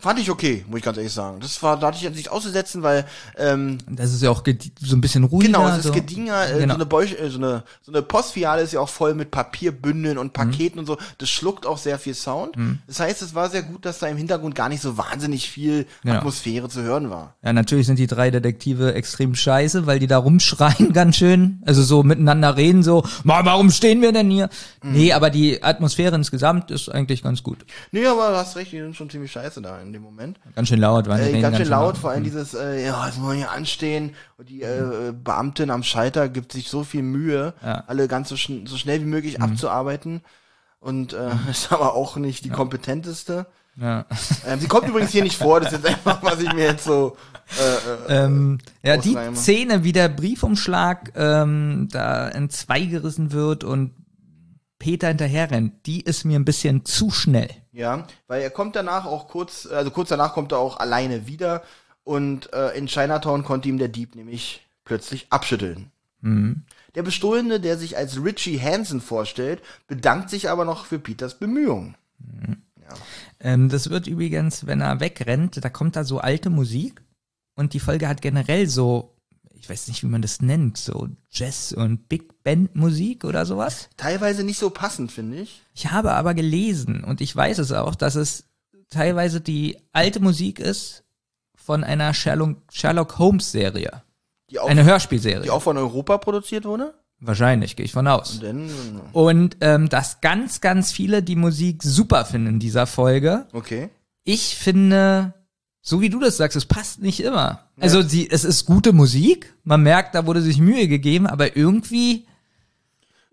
Fand 0.03 0.19
ich 0.19 0.29
okay, 0.29 0.65
muss 0.67 0.79
ich 0.79 0.83
ganz 0.83 0.97
ehrlich 0.97 1.13
sagen. 1.13 1.39
Das 1.39 1.63
war, 1.63 1.79
da 1.79 1.87
hatte 1.87 1.95
ich 1.95 2.03
jetzt 2.03 2.15
nichts 2.15 2.29
auszusetzen, 2.29 2.83
weil 2.83 3.05
ähm, 3.37 3.77
Das 3.89 4.11
ist 4.13 4.21
ja 4.21 4.29
auch 4.31 4.43
so 4.81 4.95
ein 4.97 4.99
bisschen 4.99 5.23
ruhiger. 5.23 5.47
Genau, 5.47 5.65
es 5.69 5.77
ist 5.77 5.83
so. 5.85 5.91
gediener, 5.93 6.45
äh, 6.49 6.59
Genau. 6.59 6.73
so, 6.73 6.75
eine 6.75 6.85
Beuch, 6.85 7.13
äh, 7.17 7.29
so, 7.29 7.37
eine, 7.37 7.63
so 7.81 7.91
eine 7.93 8.01
Postfiliale 8.01 8.61
ist 8.63 8.73
ja 8.73 8.81
auch 8.81 8.89
voll 8.89 9.13
mit 9.15 9.31
Papierbündeln 9.31 10.17
und 10.17 10.33
Paketen 10.33 10.77
und 10.77 10.87
so. 10.87 10.97
Das 11.19 11.29
schluckt 11.29 11.65
auch 11.65 11.77
sehr 11.77 11.97
viel 11.99 12.15
Sound. 12.15 12.57
Das 12.85 12.99
heißt, 12.99 13.21
es 13.21 13.33
war 13.33 13.49
sehr 13.49 13.63
gut, 13.63 13.85
dass 13.85 13.99
da 13.99 14.07
im 14.07 14.17
Hintergrund 14.17 14.55
gar 14.55 14.67
nicht 14.67 14.81
so 14.81 14.97
wahnsinnig 14.97 15.49
viel 15.49 15.85
Genau. 16.03 16.15
Atmosphäre 16.17 16.67
zu 16.67 16.81
hören 16.81 17.09
war. 17.09 17.35
Ja, 17.41 17.53
natürlich 17.53 17.87
sind 17.87 17.97
die 17.97 18.07
drei 18.07 18.29
Detektive 18.29 18.93
extrem 18.95 19.35
scheiße, 19.35 19.85
weil 19.85 19.99
die 19.99 20.07
da 20.07 20.17
rumschreien 20.17 20.91
ganz 20.93 21.15
schön, 21.15 21.61
also 21.65 21.81
so 21.81 22.03
miteinander 22.03 22.57
reden, 22.57 22.83
so, 22.83 23.05
"Ma, 23.23 23.45
warum 23.45 23.71
stehen 23.71 24.01
wir 24.01 24.11
denn 24.11 24.29
hier? 24.29 24.49
Mhm. 24.81 24.91
Nee, 24.91 25.13
aber 25.13 25.29
die 25.29 25.63
Atmosphäre 25.63 26.13
insgesamt 26.15 26.71
ist 26.71 26.89
eigentlich 26.89 27.23
ganz 27.23 27.41
gut. 27.41 27.59
Nee, 27.93 28.05
aber 28.05 28.31
du 28.31 28.35
hast 28.35 28.57
recht, 28.57 28.73
die 28.73 28.79
sind 28.79 28.97
schon 28.97 29.09
ziemlich 29.09 29.31
scheiße 29.31 29.61
da 29.61 29.79
in 29.79 29.92
dem 29.93 30.01
Moment. 30.01 30.39
Ganz 30.55 30.67
schön 30.67 30.79
laut, 30.79 31.07
waren 31.07 31.21
die 31.23 31.37
Äh, 31.37 31.41
ganz 31.41 31.57
schön 31.57 31.67
laut, 31.67 31.97
vor 31.97 32.11
allem 32.11 32.23
dieses, 32.23 32.53
äh, 32.53 32.85
ja, 32.85 33.05
jetzt 33.05 33.19
wollen 33.21 33.37
wir 33.39 33.45
hier 33.45 33.51
anstehen. 33.51 34.15
Und 34.37 34.49
die 34.49 34.61
äh, 34.61 35.13
Beamtin 35.13 35.69
am 35.69 35.83
Schalter 35.83 36.27
gibt 36.29 36.51
sich 36.51 36.69
so 36.69 36.83
viel 36.83 37.03
Mühe, 37.03 37.53
Ja. 37.63 37.77
Mhm. 37.77 37.83
alle 37.87 38.07
ganz 38.07 38.29
so, 38.29 38.35
schn 38.37 38.65
so 38.67 38.77
schnell 38.77 39.01
wie 39.01 39.05
möglich 39.05 39.41
abzuarbeiten. 39.41 40.21
Und 40.79 41.13
äh, 41.13 41.29
ist 41.49 41.71
aber 41.71 41.93
auch 41.95 42.17
nicht 42.17 42.43
die 42.45 42.49
kompetenteste. 42.49 43.45
Ja. 43.75 44.05
Ähm, 44.45 44.59
sie 44.59 44.67
kommt 44.67 44.87
übrigens 44.87 45.11
hier 45.11 45.23
nicht 45.23 45.37
vor, 45.37 45.59
das 45.59 45.73
ist 45.73 45.83
jetzt 45.83 45.87
einfach, 45.95 46.21
was 46.21 46.39
ich 46.39 46.53
mir 46.53 46.65
jetzt 46.65 46.83
so. 46.83 47.17
Äh, 48.07 48.13
äh, 48.13 48.23
Ähm, 48.25 48.59
ja, 48.83 48.97
die. 48.97 49.17
Szene, 49.33 49.83
wie 49.83 49.91
der 49.91 50.09
Briefumschlag 50.09 51.11
ähm, 51.15 51.87
da 51.91 52.27
in 52.27 52.49
zwei 52.51 52.81
gerissen 52.81 53.31
wird 53.31 53.63
und 53.63 53.91
Peter 54.83 55.07
hinterher 55.07 55.49
rennt, 55.49 55.85
die 55.85 56.01
ist 56.01 56.25
mir 56.25 56.37
ein 56.37 56.43
bisschen 56.43 56.83
zu 56.83 57.09
schnell. 57.09 57.49
ja, 57.71 58.05
weil 58.27 58.41
er 58.41 58.49
kommt 58.49 58.75
danach 58.75 59.05
auch 59.05 59.29
kurz, 59.29 59.65
also 59.65 59.91
kurz 59.91 60.09
danach 60.09 60.33
kommt 60.33 60.51
er 60.51 60.57
auch 60.57 60.75
alleine 60.77 61.25
wieder 61.25 61.63
und 62.03 62.51
äh, 62.51 62.77
in 62.77 62.87
Chinatown 62.87 63.45
konnte 63.45 63.69
ihm 63.69 63.77
der 63.77 63.87
Dieb 63.87 64.15
nämlich 64.15 64.61
plötzlich 64.83 65.27
abschütteln. 65.29 65.89
Der 66.95 67.03
Bestohlene, 67.03 67.61
der 67.61 67.77
sich 67.77 67.95
als 67.95 68.21
Richie 68.21 68.59
Hansen 68.59 68.99
vorstellt, 68.99 69.61
bedankt 69.87 70.29
sich 70.29 70.49
aber 70.49 70.65
noch 70.65 70.85
für 70.85 70.99
Peters 70.99 71.39
Bemühungen. 71.39 71.95
Ähm, 73.39 73.69
das 73.69 73.89
wird 73.89 74.07
übrigens, 74.07 74.67
wenn 74.67 74.81
er 74.81 74.99
wegrennt, 74.99 75.63
da 75.63 75.69
kommt 75.69 75.95
da 75.95 76.03
so 76.03 76.19
alte 76.19 76.49
Musik 76.49 77.01
und 77.55 77.73
die 77.73 77.79
Folge 77.79 78.09
hat 78.09 78.21
generell 78.21 78.67
so, 78.67 79.12
ich 79.63 79.69
weiß 79.69 79.87
nicht, 79.87 80.03
wie 80.03 80.07
man 80.07 80.21
das 80.21 80.41
nennt, 80.41 80.77
so 80.77 81.07
Jazz 81.31 81.71
und 81.71 82.09
Big 82.09 82.43
Band 82.43 82.75
Musik 82.75 83.23
oder 83.23 83.45
sowas. 83.45 83.87
Teilweise 83.95 84.43
nicht 84.43 84.59
so 84.59 84.69
passend, 84.69 85.09
finde 85.09 85.37
ich. 85.37 85.61
Ich 85.73 85.89
habe 85.89 86.11
aber 86.11 86.33
gelesen 86.33 87.01
und 87.05 87.21
ich 87.21 87.33
weiß 87.33 87.59
es 87.59 87.71
auch, 87.71 87.95
dass 87.95 88.15
es 88.15 88.43
teilweise 88.89 89.39
die 89.39 89.77
alte 89.93 90.19
Musik 90.19 90.59
ist 90.59 91.05
von 91.55 91.85
einer 91.85 92.13
Sherlock, 92.13 92.57
Sherlock 92.73 93.17
Holmes 93.19 93.53
Serie. 93.53 94.03
Die 94.49 94.59
auch, 94.59 94.67
Eine 94.67 94.83
Hörspielserie. 94.83 95.43
die 95.43 95.49
auch 95.49 95.61
von 95.61 95.77
Europa 95.77 96.17
produziert 96.17 96.65
wurde. 96.65 96.93
Wahrscheinlich, 97.21 97.77
gehe 97.77 97.85
ich 97.85 97.93
von 97.93 98.05
aus. 98.09 98.41
Denn, 98.41 98.69
Und 99.13 99.55
ähm, 99.61 99.87
dass 99.87 100.19
ganz, 100.19 100.59
ganz 100.59 100.91
viele 100.91 101.23
die 101.23 101.37
Musik 101.37 101.83
super 101.83 102.25
finden 102.25 102.47
in 102.47 102.59
dieser 102.59 102.85
Folge. 102.85 103.47
okay. 103.53 103.89
Ich 104.25 104.57
finde, 104.57 105.33
so 105.85 105.99
wie 105.99 106.09
du 106.09 106.19
das 106.19 106.37
sagst, 106.37 106.55
es 106.55 106.65
passt 106.65 107.01
nicht 107.01 107.19
immer. 107.19 107.67
Also 107.79 108.01
sie, 108.01 108.29
es 108.31 108.45
ist 108.45 108.65
gute 108.65 108.93
Musik, 108.93 109.53
man 109.65 109.83
merkt, 109.83 110.15
da 110.15 110.25
wurde 110.25 110.41
sich 110.41 110.57
Mühe 110.57 110.87
gegeben, 110.87 111.27
aber 111.27 111.57
irgendwie, 111.57 112.25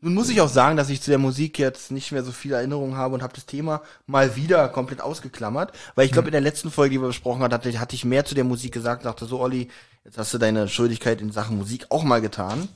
Nun 0.01 0.15
muss 0.15 0.29
ich 0.31 0.41
auch 0.41 0.49
sagen, 0.49 0.77
dass 0.77 0.91
ich 0.91 1.01
zu 1.01 1.11
der 1.11 1.19
Musik 1.19 1.61
jetzt 1.61 1.93
nicht 1.93 2.11
mehr 2.11 2.25
so 2.25 2.33
viele 2.33 2.57
Erinnerungen 2.57 2.97
habe 2.97 3.15
und 3.15 3.23
habe 3.23 3.35
das 3.35 3.47
Thema 3.47 3.83
mal 4.07 4.35
wieder 4.35 4.69
komplett 4.69 5.01
ausgeklammert, 5.01 5.73
weil 5.95 6.07
ich 6.07 6.13
glaube, 6.13 6.27
in 6.29 6.33
der 6.33 6.41
letzten 6.41 6.73
Folge, 6.73 6.97
die 6.97 7.01
wir 7.01 7.07
besprochen 7.07 7.41
haben, 7.43 7.55
hatte, 7.55 7.79
hatte 7.79 7.95
ich 7.95 8.05
mehr 8.05 8.25
zu 8.25 8.35
der 8.35 8.45
Musik 8.45 8.73
gesagt, 8.73 9.05
dachte 9.05 9.27
so, 9.27 9.39
Olli, 9.39 9.69
jetzt 10.05 10.19
hast 10.19 10.35
du 10.35 10.39
deine 10.39 10.67
Schuldigkeit 10.67 11.21
in 11.21 11.31
Sachen 11.31 11.57
Musik 11.57 11.87
auch 11.91 12.03
mal 12.03 12.21
getan. 12.21 12.69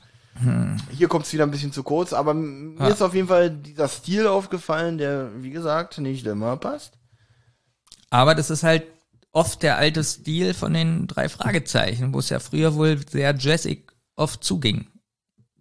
Hier 0.91 1.09
kommt 1.09 1.27
es 1.27 1.33
wieder 1.33 1.45
ein 1.45 1.51
bisschen 1.51 1.72
zu 1.72 1.83
kurz, 1.83 2.12
aber 2.12 2.33
mir 2.35 2.91
ist 2.91 3.03
auf 3.03 3.14
jeden 3.14 3.29
Fall 3.29 3.51
dieser 3.51 3.89
Stil 3.89 4.27
aufgefallen, 4.29 4.99
der, 4.99 5.31
wie 5.43 5.51
gesagt, 5.51 5.99
nicht 5.99 6.27
immer 6.27 6.57
passt. 6.57 6.93
aber 8.11 8.35
das 8.37 8.51
ist 8.51 8.62
halt 8.62 8.85
oft 9.35 9.62
der 9.62 9.76
alte 9.76 10.03
Stil 10.03 10.55
von 10.55 10.72
den 10.72 11.07
drei 11.07 11.28
Fragezeichen, 11.28 12.14
wo 12.14 12.20
es 12.20 12.30
ja 12.30 12.39
früher 12.39 12.74
wohl 12.74 12.99
sehr 13.07 13.35
jazzig 13.37 13.93
oft 14.16 14.43
zuging. 14.43 14.87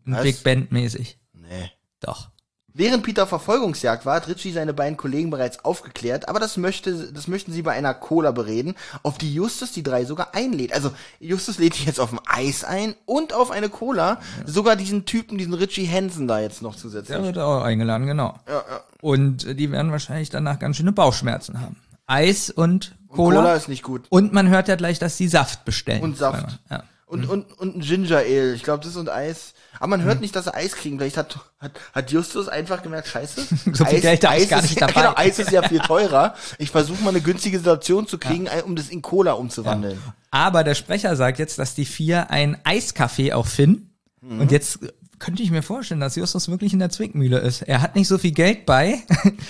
Was? 0.05 0.24
Big 0.24 0.43
Band 0.43 0.71
mäßig. 0.71 1.17
Nee. 1.34 1.71
Doch. 1.99 2.30
Während 2.76 3.03
Peter 3.03 3.28
Verfolgungsjagd 3.28 4.03
war, 4.05 4.15
hat 4.15 4.28
Richie 4.28 4.51
seine 4.51 4.74
beiden 4.74 4.97
Kollegen 4.97 5.30
bereits 5.30 5.63
aufgeklärt, 5.63 6.28
aber 6.28 6.39
das 6.39 6.57
möchte, 6.57 7.13
das 7.13 7.28
möchten 7.28 7.51
sie 7.51 7.61
bei 7.61 7.74
einer 7.74 7.93
Cola 7.93 8.32
bereden, 8.32 8.74
auf 9.03 9.19
die 9.19 9.32
Justus 9.32 9.74
die 9.74 9.84
drei 9.84 10.05
sogar 10.05 10.34
einlädt. 10.34 10.74
Also 10.74 10.91
Justus 11.19 11.59
lädt 11.59 11.78
die 11.78 11.86
jetzt 11.86 11.99
auf 11.99 12.11
ein 12.11 12.19
Eis 12.26 12.63
ein 12.63 12.95
und 13.05 13.32
auf 13.34 13.51
eine 13.51 13.69
Cola, 13.69 14.19
sogar 14.47 14.76
diesen 14.76 15.05
Typen, 15.05 15.38
diesen 15.38 15.53
Richie 15.53 15.88
Hansen 15.88 16.28
da 16.28 16.39
jetzt 16.39 16.63
noch 16.63 16.76
zusätzlich. 16.76 17.15
Der 17.15 17.24
wird 17.24 17.38
auch 17.38 17.61
eingeladen, 17.61 18.07
genau. 18.07 18.39
Ja, 18.47 18.63
ja. 18.67 18.82
Und 19.01 19.45
äh, 19.45 19.53
die 19.53 19.71
werden 19.71 19.91
wahrscheinlich 19.91 20.32
danach 20.32 20.57
ganz 20.57 20.78
schöne 20.78 20.93
Bauchschmerzen 20.93 21.61
haben. 21.61 21.76
Eis 22.07 22.49
Und 22.49 22.95
Cola. 23.14 23.41
Cola 23.41 23.55
ist 23.55 23.70
nicht 23.70 23.84
gut. 23.84 24.05
Und 24.09 24.34
man 24.34 24.49
hört 24.49 24.68
ja 24.68 24.76
gleich, 24.76 24.99
dass 24.99 25.18
die 25.18 25.28
Saft 25.28 25.66
bestellen. 25.66 26.01
Und 26.01 26.18
Saft. 26.18 26.59
Ja. 26.70 26.84
Und, 27.05 27.30
und, 27.30 27.59
und 27.59 27.76
ein 27.78 27.82
Ginger 27.82 28.18
Ale. 28.18 28.53
Ich 28.53 28.64
glaube, 28.64 28.84
das 28.84 28.95
und 28.95 29.07
Eis. 29.07 29.53
Aber 29.78 29.88
man 29.88 30.01
hört 30.01 30.20
nicht, 30.20 30.36
dass 30.36 30.45
sie 30.45 30.53
Eis 30.53 30.74
kriegen. 30.74 30.97
Vielleicht 30.97 31.18
hat, 31.18 31.38
hat, 31.59 31.74
hat 31.93 32.11
Justus 32.11 32.47
einfach 32.47 32.82
gemerkt, 32.82 33.07
scheiße. 33.07 33.41
So 33.74 33.86
viel 33.86 34.01
Geld 34.01 34.26
hab 34.26 34.38
ich 34.38 34.49
gar 34.49 34.64
ist, 34.64 34.70
nicht 34.70 34.82
dabei. 34.82 34.93
Genau, 34.93 35.14
Eis 35.16 35.38
ist 35.38 35.51
ja 35.51 35.61
viel 35.61 35.80
teurer. 35.88 36.34
Ich 36.57 36.72
versuche 36.72 37.03
mal 37.03 37.11
eine 37.11 37.22
günstige 37.22 37.57
Situation 37.59 38.07
zu 38.07 38.18
kriegen, 38.18 38.47
um 38.66 38.76
das 38.76 38.89
in 38.89 39.03
Cola 39.03 39.34
umzuwandeln. 39.34 40.01
Aber 40.32 40.64
der 40.64 40.74
Sprecher 40.74 41.16
sagt 41.16 41.38
jetzt, 41.38 41.59
dass 41.59 41.76
die 41.76 41.86
vier 41.86 42.32
ein 42.32 42.57
Eiscafé 42.64 43.34
auch 43.34 43.45
finden. 43.45 43.91
Mhm. 44.22 44.41
Und 44.41 44.51
jetzt 44.51 44.80
könnte 45.20 45.43
ich 45.43 45.51
mir 45.51 45.61
vorstellen, 45.61 45.99
dass 45.99 46.16
Justus 46.16 46.49
wirklich 46.49 46.74
in 46.74 46.80
der 46.80 46.89
Zwickmühle 46.89 47.38
ist. 47.39 47.61
Er 47.61 47.82
hat 47.82 47.95
nicht 47.95 48.07
so 48.07 48.18
viel 48.18 48.32
Geld 48.32 48.66
bei. 48.66 49.03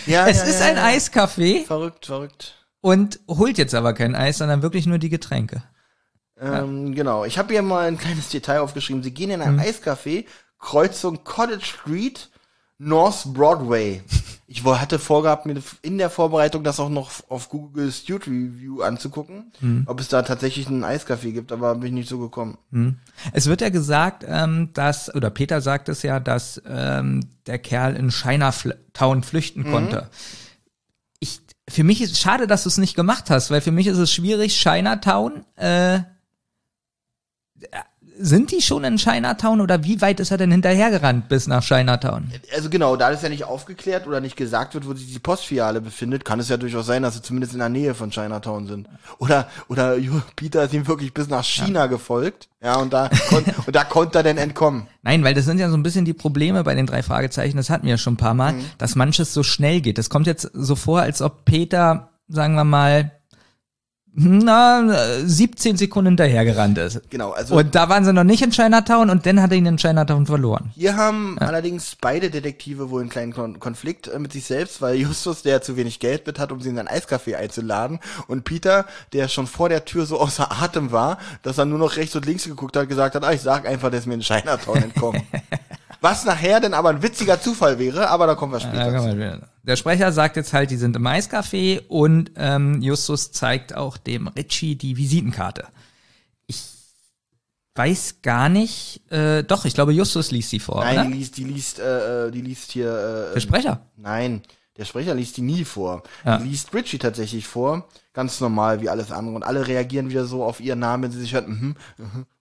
Ja, 0.05 0.27
es 0.27 0.37
ja, 0.37 0.43
ist 0.43 0.59
ja, 0.59 0.65
ein 0.65 0.75
ja. 0.75 0.85
Eiscafé 0.87 1.65
Verrückt, 1.65 2.05
verrückt. 2.05 2.55
Und 2.83 3.21
holt 3.29 3.57
jetzt 3.57 3.73
aber 3.73 3.93
kein 3.93 4.13
Eis, 4.13 4.39
sondern 4.39 4.61
wirklich 4.61 4.85
nur 4.85 4.97
die 4.99 5.09
Getränke. 5.09 5.63
Ähm, 6.39 6.93
genau. 6.93 7.23
Ich 7.23 7.37
habe 7.37 7.53
hier 7.53 7.61
mal 7.61 7.87
ein 7.87 7.97
kleines 7.97 8.27
Detail 8.29 8.59
aufgeschrieben. 8.59 9.01
Sie 9.03 9.11
gehen 9.11 9.29
in 9.29 9.39
Mhm. 9.39 9.45
ein 9.45 9.59
Eiscafé, 9.61 10.25
Kreuzung 10.59 11.23
Cottage 11.23 11.65
Street, 11.65 12.29
North 12.77 13.33
Broadway. 13.33 14.01
Ich 14.47 14.65
hatte 14.65 14.99
vorgehabt, 14.99 15.45
mir 15.45 15.55
in 15.81 15.97
der 15.97 16.09
Vorbereitung 16.09 16.63
das 16.65 16.79
auch 16.81 16.89
noch 16.89 17.11
auf 17.29 17.47
Google 17.49 17.89
Street 17.91 18.27
Review 18.27 18.81
anzugucken, 18.81 19.53
Mhm. 19.61 19.83
ob 19.85 20.01
es 20.01 20.09
da 20.09 20.21
tatsächlich 20.23 20.67
ein 20.67 20.83
Eiscafé 20.83 21.31
gibt, 21.31 21.53
aber 21.53 21.75
bin 21.75 21.87
ich 21.87 21.93
nicht 21.93 22.09
so 22.09 22.19
gekommen. 22.19 22.57
Es 23.31 23.47
wird 23.47 23.61
ja 23.61 23.69
gesagt, 23.69 24.25
ähm, 24.27 24.69
dass, 24.73 25.13
oder 25.15 25.29
Peter 25.29 25.61
sagt 25.61 25.87
es 25.87 26.03
ja, 26.03 26.19
dass 26.19 26.61
ähm, 26.67 27.21
der 27.47 27.59
Kerl 27.59 27.95
in 27.95 28.09
Chinatown 28.09 29.19
Mhm. 29.19 29.23
flüchten 29.23 29.63
konnte. 29.63 30.09
Ich, 30.11 30.42
für 31.69 31.83
mich 31.83 32.01
ist 32.01 32.19
schade, 32.19 32.47
dass 32.47 32.63
du 32.63 32.69
es 32.69 32.77
nicht 32.77 32.95
gemacht 32.95 33.29
hast, 33.29 33.51
weil 33.51 33.61
für 33.61 33.71
mich 33.71 33.87
ist 33.87 33.97
es 33.97 34.11
schwierig, 34.11 34.59
Chinatown, 34.61 35.45
äh, 35.55 35.99
sind 38.17 38.51
die 38.51 38.61
schon 38.61 38.83
in 38.83 38.97
Chinatown 38.97 39.61
oder 39.61 39.83
wie 39.83 40.01
weit 40.01 40.19
ist 40.19 40.31
er 40.31 40.37
denn 40.37 40.51
hinterhergerannt 40.51 41.29
bis 41.29 41.47
nach 41.47 41.63
Chinatown? 41.63 42.31
Also 42.55 42.69
genau, 42.69 42.95
da 42.95 43.11
das 43.11 43.21
ja 43.21 43.29
nicht 43.29 43.45
aufgeklärt 43.45 44.07
oder 44.07 44.21
nicht 44.21 44.35
gesagt 44.35 44.73
wird, 44.73 44.87
wo 44.87 44.93
sich 44.93 45.11
die 45.11 45.19
Postfiliale 45.19 45.81
befindet, 45.81 46.25
kann 46.25 46.39
es 46.39 46.49
ja 46.49 46.57
durchaus 46.57 46.85
sein, 46.85 47.03
dass 47.03 47.15
sie 47.15 47.21
zumindest 47.21 47.53
in 47.53 47.59
der 47.59 47.69
Nähe 47.69 47.95
von 47.95 48.11
Chinatown 48.11 48.67
sind. 48.67 48.87
Oder 49.19 49.47
oder 49.67 49.97
Peter 50.35 50.63
ist 50.63 50.73
ihm 50.73 50.87
wirklich 50.87 51.13
bis 51.13 51.27
nach 51.27 51.43
China 51.43 51.87
gefolgt. 51.87 52.49
Ja, 52.61 52.75
und 52.77 52.93
da 52.93 53.09
kon 53.29 53.43
und 53.65 53.75
da 53.75 53.83
konnte 53.83 54.19
er 54.19 54.23
denn 54.23 54.37
entkommen. 54.37 54.87
Nein, 55.01 55.23
weil 55.23 55.33
das 55.33 55.45
sind 55.45 55.59
ja 55.59 55.69
so 55.69 55.75
ein 55.75 55.83
bisschen 55.83 56.05
die 56.05 56.13
Probleme 56.13 56.63
bei 56.63 56.75
den 56.75 56.85
drei 56.85 57.03
Fragezeichen, 57.03 57.57
das 57.57 57.69
hatten 57.69 57.85
wir 57.85 57.91
ja 57.91 57.97
schon 57.97 58.13
ein 58.13 58.17
paar 58.17 58.33
Mal, 58.33 58.55
dass 58.77 58.95
manches 58.95 59.33
so 59.33 59.43
schnell 59.43 59.81
geht. 59.81 59.97
Das 59.97 60.09
kommt 60.09 60.27
jetzt 60.27 60.49
so 60.53 60.75
vor, 60.75 61.01
als 61.01 61.21
ob 61.21 61.45
Peter, 61.45 62.09
sagen 62.27 62.55
wir 62.55 62.63
mal, 62.63 63.11
na, 64.15 65.19
17 65.25 65.75
Sekunden 65.77 66.09
hinterhergerannt 66.09 66.77
ist. 66.77 67.01
Genau, 67.09 67.31
also 67.31 67.55
Und 67.55 67.73
da 67.73 67.89
waren 67.89 68.05
sie 68.05 68.13
noch 68.13 68.23
nicht 68.23 68.43
in 68.43 68.51
Chinatown 68.51 69.09
und 69.09 69.25
dann 69.25 69.41
hat 69.41 69.51
er 69.51 69.57
ihn 69.57 69.65
in 69.65 69.77
Chinatown 69.77 70.27
verloren. 70.27 70.71
Hier 70.75 70.95
haben 70.95 71.39
allerdings 71.39 71.95
beide 71.99 72.29
Detektive 72.29 72.91
wohl 72.91 73.01
einen 73.01 73.09
kleinen 73.09 73.33
Kon 73.33 73.59
Konflikt 73.59 74.07
äh, 74.07 74.19
mit 74.19 74.31
sich 74.31 74.45
selbst, 74.45 74.81
weil 74.81 74.95
Justus, 74.95 75.41
der 75.41 75.63
zu 75.63 75.77
wenig 75.77 75.99
Geld 75.99 76.27
mit 76.27 76.37
hat, 76.37 76.51
um 76.51 76.61
sie 76.61 76.69
in 76.69 76.75
sein 76.75 76.87
Eiscafé 76.87 77.35
einzuladen, 77.35 77.99
und 78.27 78.43
Peter, 78.43 78.85
der 79.13 79.27
schon 79.27 79.47
vor 79.47 79.69
der 79.69 79.85
Tür 79.85 80.05
so 80.05 80.19
außer 80.19 80.51
Atem 80.51 80.91
war, 80.91 81.17
dass 81.41 81.57
er 81.57 81.65
nur 81.65 81.79
noch 81.79 81.95
rechts 81.95 82.15
und 82.15 82.25
links 82.25 82.43
geguckt 82.43 82.77
hat, 82.77 82.87
gesagt 82.87 83.15
hat, 83.15 83.23
ah, 83.23 83.33
ich 83.33 83.41
sag 83.41 83.67
einfach, 83.67 83.89
der 83.89 83.99
ist 83.99 84.05
mir 84.05 84.13
in 84.13 84.21
Chinatown 84.21 84.83
entkommen. 84.83 85.23
Was 86.03 86.25
nachher 86.25 86.59
dann 86.59 86.73
aber 86.73 86.89
ein 86.89 87.01
witziger 87.01 87.39
Zufall 87.39 87.79
wäre, 87.79 88.09
aber 88.09 88.27
da 88.27 88.35
kommen 88.35 88.51
wir 88.51 88.59
später 88.59 88.91
man 88.91 89.15
wieder- 89.17 89.47
Der 89.63 89.77
Sprecher 89.77 90.11
sagt 90.11 90.35
jetzt 90.35 90.51
halt, 90.51 90.69
die 90.69 90.75
sind 90.75 90.97
im 90.97 91.07
Eiscafé 91.07 91.81
und 91.87 92.31
ähm, 92.35 92.81
Justus 92.81 93.31
zeigt 93.31 93.73
auch 93.73 93.95
dem 93.95 94.27
Richie 94.27 94.75
die 94.75 94.97
Visitenkarte. 94.97 95.65
weiß 97.75 98.17
gar 98.21 98.49
nicht. 98.49 99.01
Äh, 99.11 99.43
doch, 99.43 99.63
ich 99.65 99.73
glaube, 99.73 99.93
Justus 99.93 100.29
liest 100.31 100.49
sie 100.49 100.59
vor. 100.59 100.83
Nein, 100.83 100.99
oder? 100.99 101.07
die 101.07 101.13
liest, 101.13 101.37
die 101.37 101.43
liest, 101.45 101.79
äh, 101.79 102.27
äh, 102.27 102.31
die 102.31 102.41
liest 102.41 102.71
hier. 102.73 103.29
Äh, 103.29 103.33
Der 103.33 103.39
Sprecher. 103.39 103.81
Nein, 103.95 104.41
der 104.77 104.85
Sprecher 104.85 105.13
liest 105.13 105.37
die 105.37 105.41
nie 105.41 105.65
vor. 105.65 106.03
Ja. 106.25 106.37
Die 106.37 106.49
liest 106.49 106.73
Richie 106.73 106.97
tatsächlich 106.97 107.47
vor. 107.47 107.87
Ganz 108.13 108.39
normal 108.39 108.81
wie 108.81 108.89
alles 108.89 109.11
andere. 109.11 109.35
Und 109.35 109.43
alle 109.43 109.67
reagieren 109.67 110.09
wieder 110.09 110.25
so 110.25 110.43
auf 110.43 110.59
ihren 110.59 110.79
Namen, 110.79 111.03
wenn 111.03 111.11
sie 111.11 111.19
sich 111.19 111.33
hört. 111.33 111.47
Mhm. 111.47 111.75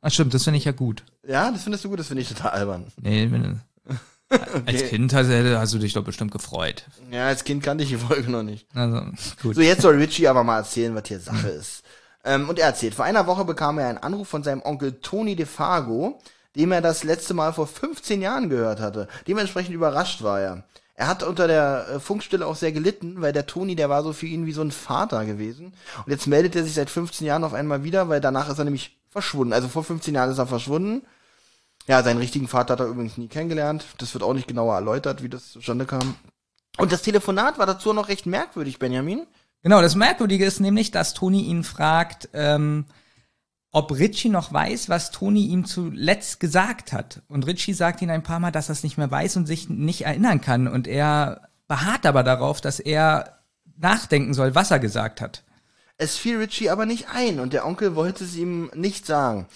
Ach 0.01 0.11
stimmt, 0.11 0.33
das 0.33 0.45
finde 0.45 0.59
ich 0.59 0.65
ja 0.65 0.73
gut. 0.73 1.05
Ja, 1.27 1.51
das 1.51 1.63
findest 1.63 1.85
du 1.85 1.91
gut, 1.91 1.99
das 1.99 2.09
finde 2.09 2.23
ich 2.23 2.29
total 2.29 2.51
albern. 2.53 2.87
Nee, 3.01 3.31
wenn, 3.31 3.61
als 4.67 4.89
Kind 4.89 5.13
hast, 5.13 5.29
hast 5.29 5.75
du 5.75 5.79
dich 5.79 5.93
doch 5.93 6.05
bestimmt 6.05 6.33
gefreut. 6.33 6.85
Ja, 7.11 7.27
als 7.27 7.45
Kind 7.45 7.63
kannte 7.63 7.85
ich 7.85 7.91
die 7.91 7.97
Folge 7.97 8.31
noch 8.31 8.43
nicht. 8.43 8.67
Also, 8.75 9.03
gut. 9.43 9.55
So, 9.55 9.61
jetzt 9.61 9.83
soll 9.83 9.97
Richie 9.97 10.29
aber 10.29 10.43
mal 10.45 10.59
erzählen, 10.59 10.95
was 10.95 11.07
hier 11.07 11.21
Sache 11.21 11.49
ist. 11.49 11.83
Ähm, 12.25 12.49
und 12.49 12.59
er 12.59 12.67
erzählt, 12.67 12.95
vor 12.95 13.05
einer 13.05 13.27
Woche 13.27 13.45
bekam 13.45 13.79
er 13.79 13.89
einen 13.89 13.99
Anruf 13.99 14.29
von 14.29 14.43
seinem 14.43 14.63
Onkel 14.63 15.01
Tony 15.01 15.37
DeFago, 15.37 16.21
dem 16.57 16.73
er 16.73 16.81
das 16.81 17.05
letzte 17.05 17.35
Mal 17.35 17.53
vor 17.53 17.67
15 17.67 18.23
Jahren 18.23 18.49
gehört 18.49 18.81
hatte. 18.81 19.09
Dementsprechend 19.27 19.75
überrascht 19.75 20.23
war 20.23 20.41
er. 20.41 20.65
Er 20.95 21.09
hat 21.09 21.23
unter 21.23 21.47
der 21.47 21.87
äh, 21.89 22.01
Funkstille 22.01 22.47
auch 22.47 22.57
sehr 22.57 22.73
gelitten, 22.73 23.21
weil 23.21 23.33
der 23.33 23.47
Tony, 23.47 23.75
der 23.75 23.89
war 23.89 24.03
so 24.03 24.13
für 24.13 24.27
ihn 24.27 24.47
wie 24.47 24.53
so 24.53 24.63
ein 24.63 24.71
Vater 24.71 25.25
gewesen. 25.25 25.73
Und 26.05 26.13
jetzt 26.13 26.27
meldet 26.27 26.55
er 26.55 26.65
sich 26.65 26.75
seit 26.75 26.91
15 26.91 27.27
Jahren 27.27 27.45
auf 27.45 27.55
einmal 27.55 27.83
wieder, 27.83 28.09
weil 28.09 28.21
danach 28.21 28.49
ist 28.51 28.59
er 28.59 28.65
nämlich 28.65 28.99
verschwunden. 29.09 29.53
Also 29.53 29.69
vor 29.69 29.85
15 29.85 30.15
Jahren 30.15 30.31
ist 30.31 30.39
er 30.39 30.47
verschwunden. 30.47 31.03
Ja, 31.87 32.03
seinen 32.03 32.19
richtigen 32.19 32.47
Vater 32.47 32.75
hat 32.75 32.81
er 32.81 32.87
übrigens 32.87 33.17
nie 33.17 33.29
kennengelernt. 33.29 33.85
Das 33.99 34.15
wird 34.15 34.23
auch 34.23 34.35
nicht 34.35 34.47
genauer 34.47 34.75
erläutert, 34.75 35.23
wie 35.23 35.29
das 35.29 35.51
zustande 35.51 35.87
kam. 35.87 36.15
Und 36.79 36.93
das 36.93 37.03
Telefonat 37.03 37.59
war 37.59 37.67
dazu 37.67 37.93
noch 37.93 38.09
recht 38.09 38.27
merkwürdig, 38.27 38.79
Benjamin. 38.79 39.27
Genau, 39.63 39.81
das 39.81 39.95
Merkwürdige 39.95 40.45
ist 40.45 40.61
nämlich, 40.61 40.91
dass 40.91 41.15
Toni 41.15 41.43
ihn 41.43 41.65
fragt, 41.65 42.29
ähm, 42.33 42.87
ob 43.73 43.99
Richie 43.99 44.29
noch 44.29 44.53
weiß, 44.53 44.91
was 44.91 45.11
Toni 45.11 45.47
ihm 45.47 45.65
zuletzt 45.65 46.41
gesagt 46.41 46.93
hat. 46.93 47.23
Und 47.29 47.47
Richie 47.47 47.73
sagt 47.73 48.03
ihn 48.03 48.11
ein 48.11 48.23
paar 48.23 48.39
Mal, 48.39 48.53
dass 48.53 48.69
er 48.69 48.75
es 48.75 48.83
nicht 48.83 48.99
mehr 48.99 49.11
weiß 49.11 49.39
und 49.39 49.47
sich 49.47 49.71
nicht 49.71 50.03
erinnern 50.03 50.43
kann. 50.43 50.69
Und 50.69 50.87
er 50.87 51.49
beharrt 51.69 52.05
aber 52.05 52.23
darauf, 52.23 52.61
dass 52.61 52.81
er 52.81 53.39
nachdenken 53.79 54.35
soll, 54.35 54.55
was 54.55 54.71
er 54.71 54.79
gesagt 54.79 55.23
hat. 55.23 55.43
Es 55.97 56.19
fiel 56.19 56.37
Richie 56.37 56.69
aber 56.69 56.85
nicht 56.85 57.09
ein 57.09 57.41
und 57.41 57.55
der 57.55 57.67
Onkel 57.67 57.95
wollte 57.95 58.25
es 58.25 58.37
ihm 58.37 58.71
nicht 58.75 59.07
sagen. 59.07 59.47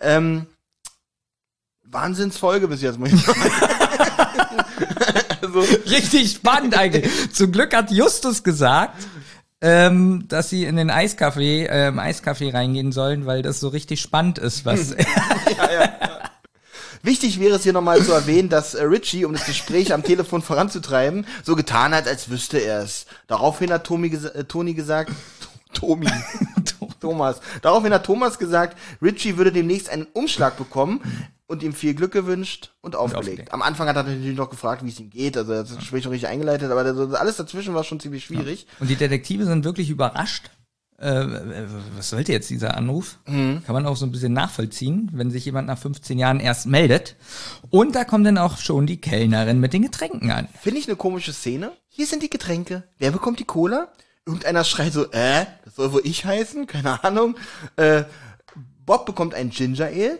Ähm, 0.00 0.46
Wahnsinnsfolge 1.84 2.68
bis 2.68 2.80
jetzt, 2.80 2.98
muss 2.98 3.12
ich 3.12 3.22
sagen. 3.22 3.40
also, 5.42 5.60
Richtig 5.60 6.32
spannend 6.32 6.76
eigentlich. 6.76 7.32
Zum 7.32 7.52
Glück 7.52 7.74
hat 7.74 7.90
Justus 7.90 8.42
gesagt, 8.42 9.06
ähm, 9.60 10.26
dass 10.28 10.50
sie 10.50 10.64
in 10.64 10.76
den 10.76 10.90
Eiskaffee, 10.90 11.66
ähm, 11.70 11.98
Eiskaffee 11.98 12.50
reingehen 12.50 12.92
sollen, 12.92 13.26
weil 13.26 13.42
das 13.42 13.60
so 13.60 13.68
richtig 13.68 14.00
spannend 14.00 14.38
ist, 14.38 14.64
was. 14.64 14.94
wichtig 17.02 17.40
wäre 17.40 17.56
es 17.56 17.62
hier 17.62 17.72
nochmal 17.72 18.02
zu 18.02 18.12
erwähnen, 18.12 18.48
dass 18.48 18.74
äh, 18.74 18.82
Richie, 18.84 19.24
um 19.24 19.32
das 19.32 19.46
Gespräch 19.46 19.92
am 19.92 20.02
Telefon 20.02 20.42
voranzutreiben, 20.42 21.26
so 21.42 21.56
getan 21.56 21.94
hat, 21.94 22.06
als 22.06 22.28
wüsste 22.28 22.58
er 22.58 22.82
es. 22.82 23.06
Daraufhin 23.28 23.72
hat 23.72 23.84
Tommy 23.84 24.10
gesa 24.10 24.28
äh, 24.30 24.44
Toni 24.44 24.74
gesagt, 24.74 25.12
Tommy, 25.72 26.10
Thomas. 27.10 27.40
Daraufhin 27.62 27.92
hat 27.92 28.04
Thomas 28.04 28.38
gesagt, 28.38 28.76
Richie 29.00 29.36
würde 29.36 29.52
demnächst 29.52 29.88
einen 29.88 30.06
Umschlag 30.12 30.56
bekommen 30.56 31.00
und 31.46 31.62
ihm 31.62 31.72
viel 31.72 31.94
Glück 31.94 32.12
gewünscht 32.12 32.72
und 32.80 32.96
aufgelegt. 32.96 33.28
aufgelegt. 33.28 33.52
Am 33.52 33.62
Anfang 33.62 33.88
hat 33.88 33.96
er 33.96 34.02
natürlich 34.02 34.36
noch 34.36 34.50
gefragt, 34.50 34.84
wie 34.84 34.88
es 34.88 34.98
ihm 34.98 35.10
geht, 35.10 35.36
also 35.36 35.52
er 35.52 35.60
hat 35.60 35.70
das 35.70 35.76
Gespräch 35.76 36.04
noch 36.04 36.10
richtig 36.12 36.28
eingeleitet, 36.28 36.70
aber 36.70 36.80
alles 37.18 37.36
dazwischen 37.36 37.74
war 37.74 37.84
schon 37.84 38.00
ziemlich 38.00 38.24
schwierig. 38.24 38.66
Und 38.80 38.88
die 38.90 38.96
Detektive 38.96 39.44
sind 39.44 39.64
wirklich 39.64 39.90
überrascht. 39.90 40.50
Äh, 40.98 41.26
was 41.94 42.08
sollte 42.08 42.32
jetzt 42.32 42.48
dieser 42.48 42.74
Anruf? 42.76 43.18
Kann 43.26 43.62
man 43.68 43.84
auch 43.84 43.96
so 43.96 44.06
ein 44.06 44.12
bisschen 44.12 44.32
nachvollziehen, 44.32 45.10
wenn 45.12 45.30
sich 45.30 45.44
jemand 45.44 45.68
nach 45.68 45.76
15 45.78 46.18
Jahren 46.18 46.40
erst 46.40 46.66
meldet. 46.66 47.16
Und 47.68 47.94
da 47.94 48.04
kommt 48.04 48.26
dann 48.26 48.38
auch 48.38 48.56
schon 48.56 48.86
die 48.86 48.98
Kellnerin 49.00 49.60
mit 49.60 49.74
den 49.74 49.82
Getränken 49.82 50.30
an. 50.30 50.48
Finde 50.58 50.80
ich 50.80 50.88
eine 50.88 50.96
komische 50.96 51.34
Szene. 51.34 51.72
Hier 51.88 52.06
sind 52.06 52.22
die 52.22 52.30
Getränke. 52.30 52.84
Wer 52.98 53.10
bekommt 53.10 53.40
die 53.40 53.44
Cola? 53.44 53.92
Irgendeiner 54.26 54.64
schreit 54.64 54.92
so, 54.92 55.10
äh, 55.12 55.46
das 55.64 55.76
soll 55.76 55.92
wohl 55.92 56.02
ich 56.04 56.24
heißen? 56.24 56.66
Keine 56.66 57.02
Ahnung. 57.04 57.36
Äh, 57.76 58.04
Bob 58.84 59.06
bekommt 59.06 59.34
ein 59.34 59.50
Ginger 59.50 59.86
Ale. 59.86 60.18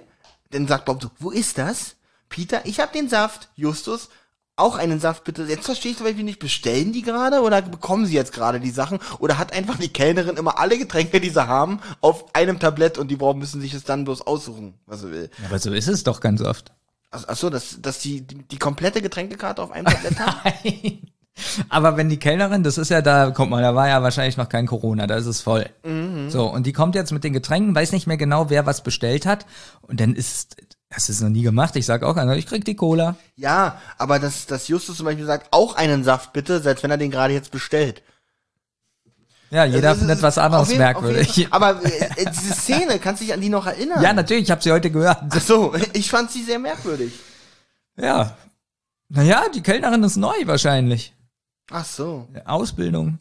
Dann 0.51 0.69
sagt 0.69 0.85
Bob 0.85 1.03
so, 1.03 1.11
wo 1.19 1.31
ist 1.31 1.59
das? 1.59 1.97
Peter, 2.29 2.65
ich 2.67 2.79
hab 2.79 2.93
den 2.93 3.09
Saft. 3.09 3.49
Justus, 3.57 4.09
auch 4.55 4.77
einen 4.77 5.01
Saft 5.01 5.25
bitte. 5.25 5.43
Jetzt 5.45 5.67
verstehe 5.67 5.91
ich 5.91 5.99
zum 5.99 6.07
Beispiel 6.07 6.25
nicht, 6.25 6.39
bestellen 6.39 6.93
die 6.93 7.03
gerade 7.03 7.43
oder 7.43 7.61
bekommen 7.63 8.07
sie 8.07 8.15
jetzt 8.15 8.33
gerade 8.33 8.61
die 8.61 8.71
Sachen? 8.71 9.01
Oder 9.19 9.39
hat 9.39 9.53
einfach 9.53 9.77
die 9.77 9.93
Kellnerin 9.93 10.37
immer 10.37 10.59
alle 10.59 10.79
Getränke, 10.79 11.21
die 11.21 11.31
sie 11.31 11.47
haben, 11.47 11.81
auf 12.01 12.35
einem 12.35 12.59
Tablett 12.59 12.99
und 12.99 13.09
die 13.09 13.17
brauchen, 13.17 13.39
müssen 13.39 13.61
sich 13.61 13.75
es 13.75 13.85
dann 13.85 14.05
bloß 14.05 14.23
aussuchen, 14.23 14.75
was 14.87 15.01
sie 15.01 15.11
will. 15.11 15.31
Aber 15.45 15.59
so 15.59 15.73
ist 15.73 15.89
es 15.89 16.05
doch 16.05 16.21
ganz 16.21 16.41
oft. 16.41 16.73
Ach, 17.11 17.25
ach 17.27 17.37
so, 17.37 17.51
dass, 17.51 17.81
dass 17.83 17.99
die, 17.99 18.21
die, 18.21 18.43
die 18.45 18.59
komplette 18.59 19.03
Getränkekarte 19.03 19.63
auf 19.63 19.73
einem 19.73 19.87
Tablett 19.87 20.19
haben? 20.19 21.09
Aber 21.69 21.97
wenn 21.97 22.09
die 22.09 22.19
Kellnerin, 22.19 22.63
das 22.63 22.79
ist 22.79 22.91
ja 22.91 23.03
da, 23.03 23.31
kommt 23.31 23.51
mal, 23.51 23.63
da 23.63 23.75
war 23.75 23.89
ja 23.89 24.03
wahrscheinlich 24.03 24.37
noch 24.37 24.49
kein 24.49 24.67
Corona, 24.67 25.07
da 25.07 25.17
ist 25.17 25.27
es 25.27 25.41
voll. 25.43 25.67
So, 26.29 26.47
und 26.51 26.65
die 26.67 26.73
kommt 26.73 26.95
jetzt 26.95 27.13
mit 27.13 27.25
den 27.25 27.33
Getränken, 27.33 27.75
weiß 27.75 27.93
nicht 27.93 28.07
mehr 28.07 28.17
genau, 28.17 28.49
wer 28.51 28.65
was 28.67 28.83
bestellt 28.83 29.27
hat. 29.27 29.45
Und 29.83 30.01
dann 30.01 30.15
ist, 30.15 30.57
das 30.89 31.09
ist 31.11 31.21
noch 31.21 31.29
nie 31.29 31.43
gemacht. 31.43 31.77
Ich 31.77 31.85
sag 31.87 32.03
auch, 32.03 32.17
ich 32.35 32.47
krieg 32.47 32.65
die 32.65 32.75
Cola. 32.77 33.17
Ja, 33.37 33.81
aber 33.99 34.19
dass, 34.19 34.47
dass 34.47 34.69
Justus 34.69 34.97
zum 34.97 35.07
Beispiel 35.07 35.27
sagt, 35.27 35.49
auch 35.53 35.77
einen 35.77 36.05
Saft 36.05 36.33
bitte, 36.33 36.61
selbst 36.61 36.83
wenn 36.83 36.91
er 36.91 36.97
den 36.99 37.11
gerade 37.11 37.35
jetzt 37.35 37.51
bestellt. 37.51 38.03
Ja, 39.51 39.65
jeder 39.65 39.81
Das 39.83 39.93
ist- 39.95 39.99
findet 40.01 40.23
was 40.23 40.39
anderes 40.39 40.69
jeden- 40.69 40.79
merkwürdig. 40.79 41.47
Aber 41.53 41.81
äh, 41.85 41.89
äh, 42.17 42.31
diese 42.31 42.53
Szene, 42.55 42.99
kannst 42.99 43.21
du 43.21 43.27
dich 43.27 43.35
an 43.35 43.41
die 43.41 43.49
noch 43.49 43.67
erinnern? 43.67 44.03
Ja, 44.03 44.13
natürlich, 44.13 44.45
ich 44.45 44.51
habe 44.51 44.63
sie 44.63 44.73
heute 44.73 44.91
gehört. 44.91 45.19
Ach 45.31 45.41
so, 45.41 45.73
ich 45.93 46.11
fand 46.11 46.31
sie 46.33 46.43
sehr 46.43 46.59
merkwürdig. 46.59 47.13
Ja. 47.97 48.37
Naja, 49.09 49.45
die 49.55 49.63
Kellnerin 49.63 50.03
ist 50.03 50.17
neu 50.17 50.35
wahrscheinlich. 50.47 51.15
Ach 51.71 51.85
so. 51.85 52.29
Ausbildung. 52.45 53.19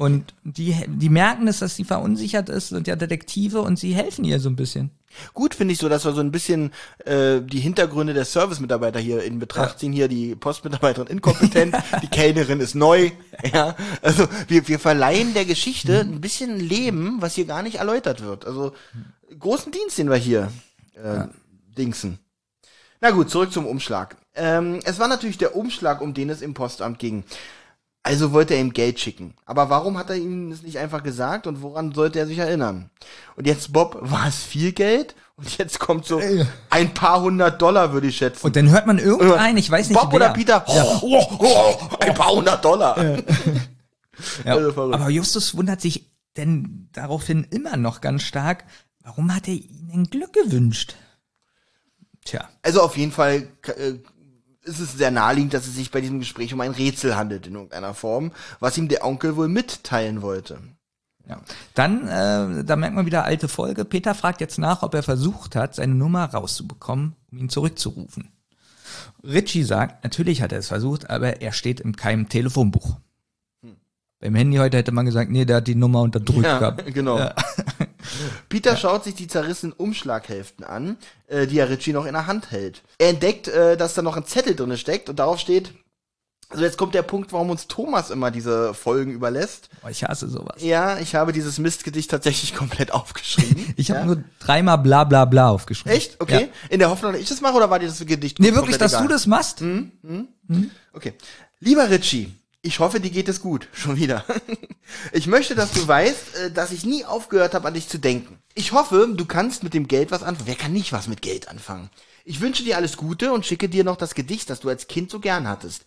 Und 0.00 0.34
die, 0.44 0.74
die 0.88 1.10
merken 1.10 1.46
es, 1.46 1.58
dass 1.58 1.76
sie 1.76 1.84
verunsichert 1.84 2.48
ist, 2.48 2.68
sind 2.68 2.86
ja 2.86 2.96
Detektive 2.96 3.60
und 3.60 3.78
sie 3.78 3.92
helfen 3.92 4.24
ihr 4.24 4.40
so 4.40 4.48
ein 4.48 4.56
bisschen. 4.56 4.90
Gut 5.34 5.54
finde 5.54 5.74
ich 5.74 5.78
so, 5.78 5.88
dass 5.88 6.04
wir 6.04 6.12
so 6.12 6.20
ein 6.20 6.32
bisschen 6.32 6.72
äh, 7.04 7.40
die 7.40 7.60
Hintergründe 7.60 8.14
der 8.14 8.24
Service-Mitarbeiter 8.24 8.98
hier 8.98 9.22
in 9.22 9.38
Betracht 9.38 9.78
ziehen. 9.78 9.92
Hier 9.92 10.08
die 10.08 10.34
Postmitarbeiterin 10.34 11.08
inkompetent, 11.08 11.76
die 12.02 12.08
Kellnerin 12.08 12.60
ist 12.60 12.74
neu. 12.74 13.10
Ja, 13.52 13.76
also 14.00 14.26
wir, 14.48 14.66
wir 14.68 14.78
verleihen 14.78 15.34
der 15.34 15.44
Geschichte 15.44 16.00
ein 16.00 16.20
bisschen 16.20 16.58
Leben, 16.58 17.18
was 17.20 17.34
hier 17.34 17.44
gar 17.44 17.62
nicht 17.62 17.76
erläutert 17.76 18.22
wird. 18.24 18.46
Also 18.46 18.72
großen 19.38 19.70
Dienst, 19.70 19.98
den 19.98 20.08
wir 20.08 20.16
hier 20.16 20.50
äh, 20.94 21.24
dingsen. 21.76 22.18
Na 23.00 23.10
gut, 23.10 23.30
zurück 23.30 23.52
zum 23.52 23.66
Umschlag. 23.66 24.16
Ähm, 24.34 24.80
es 24.84 24.98
war 24.98 25.08
natürlich 25.08 25.38
der 25.38 25.56
Umschlag, 25.56 26.00
um 26.00 26.14
den 26.14 26.30
es 26.30 26.40
im 26.40 26.54
Postamt 26.54 26.98
ging. 26.98 27.24
Also 28.02 28.32
wollte 28.32 28.54
er 28.54 28.60
ihm 28.60 28.72
Geld 28.72 28.98
schicken. 28.98 29.34
Aber 29.44 29.68
warum 29.68 29.98
hat 29.98 30.08
er 30.08 30.16
ihm 30.16 30.50
das 30.50 30.62
nicht 30.62 30.78
einfach 30.78 31.02
gesagt 31.02 31.46
und 31.46 31.60
woran 31.60 31.92
sollte 31.92 32.18
er 32.18 32.26
sich 32.26 32.38
erinnern? 32.38 32.90
Und 33.36 33.46
jetzt, 33.46 33.72
Bob, 33.72 33.98
war 34.00 34.26
es 34.26 34.42
viel 34.42 34.72
Geld? 34.72 35.14
Und 35.36 35.56
jetzt 35.58 35.78
kommt 35.78 36.04
so 36.06 36.20
ein 36.68 36.94
paar 36.94 37.22
hundert 37.22 37.60
Dollar, 37.62 37.92
würde 37.92 38.08
ich 38.08 38.16
schätzen. 38.16 38.44
Und 38.44 38.56
dann 38.56 38.70
hört 38.70 38.86
man 38.86 38.98
irgendeinen, 38.98 39.56
ich 39.56 39.70
weiß 39.70 39.88
nicht 39.88 39.98
Bob 39.98 40.10
wer. 40.12 40.16
oder 40.16 40.28
Peter? 40.30 40.64
Oh, 40.66 40.98
oh, 41.02 41.26
oh, 41.38 41.96
ein 42.00 42.14
paar 42.14 42.32
hundert 42.32 42.64
Dollar. 42.64 43.02
Ja. 43.02 43.18
Also. 44.44 44.92
Aber 44.92 45.08
Justus 45.08 45.56
wundert 45.56 45.80
sich 45.80 46.10
denn 46.36 46.90
daraufhin 46.92 47.44
immer 47.44 47.78
noch 47.78 48.02
ganz 48.02 48.22
stark, 48.22 48.64
warum 49.02 49.34
hat 49.34 49.48
er 49.48 49.54
ihnen 49.54 50.10
Glück 50.10 50.34
gewünscht? 50.34 50.94
Tja. 52.24 52.48
Also 52.62 52.82
auf 52.82 52.96
jeden 52.96 53.12
Fall 53.12 53.48
äh, 53.66 53.94
ist 54.70 54.80
es 54.80 54.92
sehr 54.94 55.10
naheliegend, 55.10 55.54
dass 55.54 55.66
es 55.66 55.74
sich 55.74 55.90
bei 55.90 56.00
diesem 56.00 56.18
Gespräch 56.20 56.54
um 56.54 56.60
ein 56.60 56.70
Rätsel 56.70 57.16
handelt 57.16 57.46
in 57.46 57.54
irgendeiner 57.54 57.94
Form, 57.94 58.32
was 58.60 58.78
ihm 58.78 58.88
der 58.88 59.04
Onkel 59.04 59.36
wohl 59.36 59.48
mitteilen 59.48 60.22
wollte. 60.22 60.58
Ja. 61.28 61.40
Dann, 61.74 62.08
äh, 62.08 62.64
da 62.64 62.76
merkt 62.76 62.94
man 62.96 63.06
wieder 63.06 63.24
alte 63.24 63.48
Folge. 63.48 63.84
Peter 63.84 64.14
fragt 64.14 64.40
jetzt 64.40 64.58
nach, 64.58 64.82
ob 64.82 64.94
er 64.94 65.02
versucht 65.02 65.54
hat, 65.54 65.74
seine 65.74 65.94
Nummer 65.94 66.24
rauszubekommen, 66.24 67.14
um 67.30 67.38
ihn 67.38 67.48
zurückzurufen. 67.48 68.30
Richie 69.22 69.62
sagt, 69.64 70.02
natürlich 70.02 70.42
hat 70.42 70.52
er 70.52 70.58
es 70.58 70.68
versucht, 70.68 71.10
aber 71.10 71.40
er 71.40 71.52
steht 71.52 71.80
in 71.80 71.94
keinem 71.94 72.28
Telefonbuch. 72.28 72.96
Beim 74.20 74.34
Handy 74.34 74.58
heute 74.58 74.76
hätte 74.76 74.92
man 74.92 75.06
gesagt, 75.06 75.30
nee, 75.30 75.46
der 75.46 75.56
hat 75.56 75.66
die 75.66 75.74
Nummer 75.74 76.02
unterdrückt 76.02 76.44
Ja, 76.44 76.58
gehabt. 76.58 76.84
genau. 76.94 77.18
Ja. 77.18 77.34
Peter 78.48 78.76
schaut 78.76 79.04
sich 79.04 79.14
die 79.14 79.28
zerrissenen 79.28 79.72
Umschlaghälften 79.72 80.64
an, 80.64 80.96
äh, 81.26 81.46
die 81.46 81.58
er 81.58 81.68
Richie 81.68 81.92
noch 81.92 82.06
in 82.06 82.14
der 82.14 82.26
Hand 82.26 82.50
hält. 82.50 82.82
Er 82.98 83.10
entdeckt, 83.10 83.48
äh, 83.48 83.76
dass 83.76 83.94
da 83.94 84.02
noch 84.02 84.16
ein 84.16 84.26
Zettel 84.26 84.54
drinne 84.54 84.76
steckt 84.78 85.08
und 85.08 85.18
darauf 85.18 85.38
steht, 85.38 85.72
also 86.50 86.64
jetzt 86.64 86.78
kommt 86.78 86.94
der 86.94 87.02
Punkt, 87.02 87.32
warum 87.32 87.50
uns 87.50 87.68
Thomas 87.68 88.10
immer 88.10 88.32
diese 88.32 88.74
Folgen 88.74 89.12
überlässt. 89.12 89.70
Oh, 89.84 89.88
ich 89.88 90.02
hasse 90.02 90.28
sowas. 90.28 90.56
Ja, 90.60 90.98
ich 90.98 91.14
habe 91.14 91.32
dieses 91.32 91.58
Mistgedicht 91.58 92.10
tatsächlich 92.10 92.54
komplett 92.56 92.92
aufgeschrieben. 92.92 93.72
Ich 93.76 93.90
habe 93.90 94.00
ja. 94.00 94.06
nur 94.06 94.24
dreimal 94.40 94.78
bla 94.78 95.04
bla 95.04 95.24
bla 95.24 95.48
aufgeschrieben. 95.48 95.96
Echt? 95.96 96.20
Okay. 96.20 96.50
In 96.68 96.80
der 96.80 96.90
Hoffnung, 96.90 97.12
dass 97.12 97.20
ich 97.20 97.28
das 97.28 97.40
mache 97.40 97.54
oder 97.54 97.70
war 97.70 97.78
dir 97.78 97.86
das 97.86 98.04
Gedicht 98.04 98.40
Nee, 98.40 98.52
wirklich, 98.52 98.78
dass 98.78 98.92
egal? 98.92 99.06
du 99.06 99.08
das 99.12 99.26
machst? 99.26 99.62
Okay. 100.92 101.14
Lieber 101.60 101.88
Richie, 101.88 102.34
ich 102.62 102.78
hoffe, 102.78 103.00
dir 103.00 103.10
geht 103.10 103.28
es 103.28 103.40
gut. 103.40 103.68
Schon 103.72 103.96
wieder. 103.96 104.24
Ich 105.12 105.26
möchte, 105.26 105.54
dass 105.54 105.72
du 105.72 105.86
weißt, 105.86 106.36
äh, 106.36 106.50
dass 106.50 106.72
ich 106.72 106.84
nie 106.84 107.04
aufgehört 107.04 107.54
habe, 107.54 107.68
an 107.68 107.74
dich 107.74 107.88
zu 107.88 107.98
denken. 107.98 108.38
Ich 108.54 108.72
hoffe, 108.72 109.08
du 109.14 109.24
kannst 109.24 109.62
mit 109.62 109.74
dem 109.74 109.88
Geld 109.88 110.10
was 110.10 110.22
anfangen. 110.22 110.48
Wer 110.48 110.56
kann 110.56 110.72
nicht 110.72 110.92
was 110.92 111.08
mit 111.08 111.22
Geld 111.22 111.48
anfangen? 111.48 111.90
Ich 112.24 112.40
wünsche 112.40 112.62
dir 112.64 112.76
alles 112.76 112.96
Gute 112.96 113.32
und 113.32 113.46
schicke 113.46 113.68
dir 113.68 113.84
noch 113.84 113.96
das 113.96 114.14
Gedicht, 114.14 114.50
das 114.50 114.60
du 114.60 114.68
als 114.68 114.88
Kind 114.88 115.10
so 115.10 115.20
gern 115.20 115.48
hattest. 115.48 115.84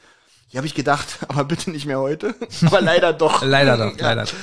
Hier 0.47 0.57
habe 0.57 0.67
ich 0.67 0.74
gedacht, 0.76 1.19
aber 1.28 1.45
bitte 1.45 1.69
nicht 1.71 1.86
mehr 1.86 1.99
heute. 1.99 2.36
aber 2.65 2.82
leider 2.82 3.13
doch. 3.13 3.43
Leider 3.43 3.78
doch, 3.78 3.97
Ja. 3.97 4.07
leider. 4.13 4.24
doch. 4.26 4.34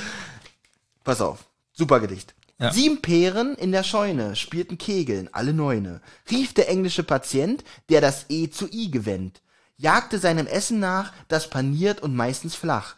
Pass 1.03 1.21
auf. 1.21 1.39
Super 1.73 1.99
Gedicht. 1.99 2.33
Ja. 2.59 2.71
Sieben 2.71 3.01
Pären 3.01 3.55
in 3.55 3.71
der 3.71 3.83
Scheune 3.83 4.35
spielten 4.35 4.77
Kegeln, 4.77 5.29
alle 5.33 5.51
Neune. 5.51 5.99
Rief 6.29 6.53
der 6.53 6.69
englische 6.69 7.01
Patient, 7.03 7.63
der 7.89 8.01
das 8.01 8.25
E 8.29 8.49
zu 8.51 8.71
I 8.71 8.91
gewendet. 8.91 9.41
Jagte 9.81 10.19
seinem 10.19 10.45
Essen 10.47 10.79
nach, 10.79 11.11
das 11.27 11.49
paniert 11.49 12.01
und 12.01 12.15
meistens 12.15 12.55
flach. 12.55 12.95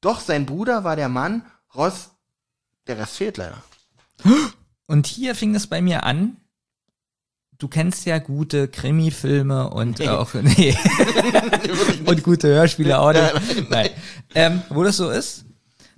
Doch 0.00 0.20
sein 0.20 0.44
Bruder 0.46 0.84
war 0.84 0.94
der 0.94 1.08
Mann, 1.08 1.42
Ross, 1.74 2.10
der 2.86 2.98
Rest 2.98 3.16
fehlt 3.16 3.38
leider. 3.38 3.62
Und 4.86 5.06
hier 5.06 5.34
fing 5.34 5.54
es 5.54 5.66
bei 5.66 5.80
mir 5.80 6.04
an. 6.04 6.36
Du 7.58 7.68
kennst 7.68 8.04
ja 8.04 8.18
gute 8.18 8.68
Krimi-Filme 8.68 9.70
und 9.70 9.98
Nee. 9.98 10.08
auch 10.08 10.34
nee. 10.42 10.76
und 12.04 12.22
gute 12.22 12.48
Hörspiele 12.48 12.98
auch 12.98 13.12
nicht. 13.12 13.70
Nein. 13.70 13.90
Ähm, 14.34 14.62
wo 14.68 14.84
das 14.84 14.98
so 14.98 15.08
ist, 15.10 15.46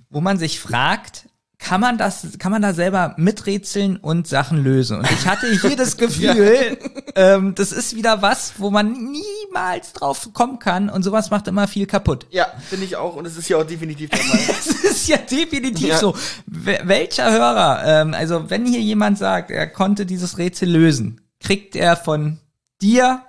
wo 0.09 0.21
man 0.21 0.37
sich 0.39 0.59
fragt, 0.61 1.27
kann 1.59 1.81
man 1.81 1.97
das, 1.97 2.25
kann 2.39 2.51
man 2.53 2.61
da 2.61 2.73
selber 2.73 3.13
miträtseln 3.17 3.97
und 3.97 4.27
Sachen 4.27 4.63
lösen? 4.63 4.99
Und 4.99 5.11
ich 5.11 5.27
hatte 5.27 5.45
hier 5.51 5.75
das 5.75 5.97
Gefühl, 5.97 6.77
ähm, 7.15 7.53
das 7.53 7.71
ist 7.73 7.95
wieder 7.95 8.21
was, 8.21 8.53
wo 8.57 8.69
man 8.71 9.11
niemals 9.11 9.91
drauf 9.93 10.29
kommen 10.33 10.59
kann 10.59 10.89
und 10.89 11.03
sowas 11.03 11.29
macht 11.31 11.47
immer 11.49 11.67
viel 11.67 11.85
kaputt. 11.85 12.25
Ja, 12.31 12.47
finde 12.69 12.85
ich 12.85 12.95
auch 12.95 13.15
und 13.17 13.25
es 13.25 13.35
ist 13.37 13.49
ja 13.49 13.57
auch 13.57 13.65
definitiv 13.65 14.09
Fall. 14.09 14.19
Das 14.47 14.67
ist 14.67 15.07
ja 15.09 15.17
definitiv 15.17 15.89
Ja. 15.89 15.97
so. 15.97 16.15
Wel- 16.49 16.81
welcher 16.87 17.29
Hörer, 17.31 17.81
ähm, 17.85 18.13
also 18.13 18.49
wenn 18.49 18.65
hier 18.65 18.81
jemand 18.81 19.17
sagt, 19.17 19.51
er 19.51 19.67
konnte 19.67 20.05
dieses 20.05 20.37
Rätsel 20.37 20.69
lösen, 20.69 21.21
kriegt 21.41 21.75
er 21.75 21.97
von 21.97 22.39
dir 22.81 23.21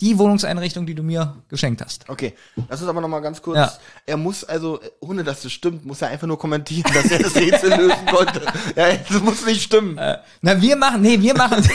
die 0.00 0.18
Wohnungseinrichtung, 0.18 0.86
die 0.86 0.94
du 0.94 1.02
mir 1.02 1.36
geschenkt 1.48 1.82
hast. 1.82 2.08
Okay, 2.08 2.34
lass 2.68 2.80
uns 2.80 2.88
aber 2.88 3.00
noch 3.00 3.08
mal 3.08 3.20
ganz 3.20 3.40
kurz. 3.42 3.56
Ja. 3.56 3.72
Er 4.06 4.16
muss 4.16 4.44
also, 4.44 4.80
ohne 5.00 5.24
dass 5.24 5.42
das 5.42 5.52
stimmt, 5.52 5.84
muss 5.84 6.00
er 6.02 6.08
einfach 6.08 6.26
nur 6.26 6.38
kommentieren, 6.38 6.90
dass 6.94 7.10
er 7.10 7.18
das 7.18 7.34
Rätsel 7.36 7.70
lösen 7.76 8.06
konnte. 8.10 8.42
Ja, 8.76 8.94
das 8.96 9.20
muss 9.22 9.44
nicht 9.44 9.62
stimmen. 9.62 9.98
Äh, 9.98 10.18
na, 10.40 10.60
wir 10.60 10.76
machen, 10.76 11.02
nee, 11.02 11.20
wir 11.20 11.36
machen, 11.36 11.62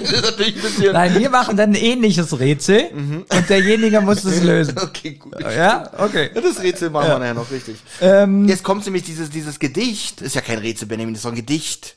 Das 0.00 0.12
ist 0.12 0.22
natürlich 0.24 0.56
ein 0.56 0.62
bisschen. 0.62 0.92
nein, 0.92 1.18
wir 1.18 1.30
machen 1.30 1.56
dann 1.56 1.70
ein 1.70 1.74
ähnliches 1.74 2.38
Rätsel 2.38 2.90
und 2.92 3.48
derjenige 3.48 4.00
muss 4.00 4.24
es 4.24 4.42
lösen. 4.42 4.74
Okay, 4.86 5.12
gut. 5.14 5.34
Ja, 5.40 5.90
okay. 5.98 6.30
Ja, 6.34 6.40
Das 6.40 6.60
Rätsel 6.62 6.90
machen 6.90 7.08
wir 7.08 7.18
nachher 7.18 7.34
noch 7.34 7.50
richtig. 7.50 7.76
Ähm, 8.00 8.46
Jetzt 8.48 8.62
kommt 8.62 8.84
nämlich 8.84 9.02
dieses, 9.04 9.30
dieses 9.30 9.58
Gedicht. 9.58 10.20
Ist 10.22 10.34
ja 10.34 10.40
kein 10.40 10.58
Rätsel, 10.58 10.86
Benjamin, 10.88 11.14
das 11.14 11.20
ist 11.20 11.24
doch 11.24 11.32
ein 11.32 11.36
Gedicht. 11.36 11.96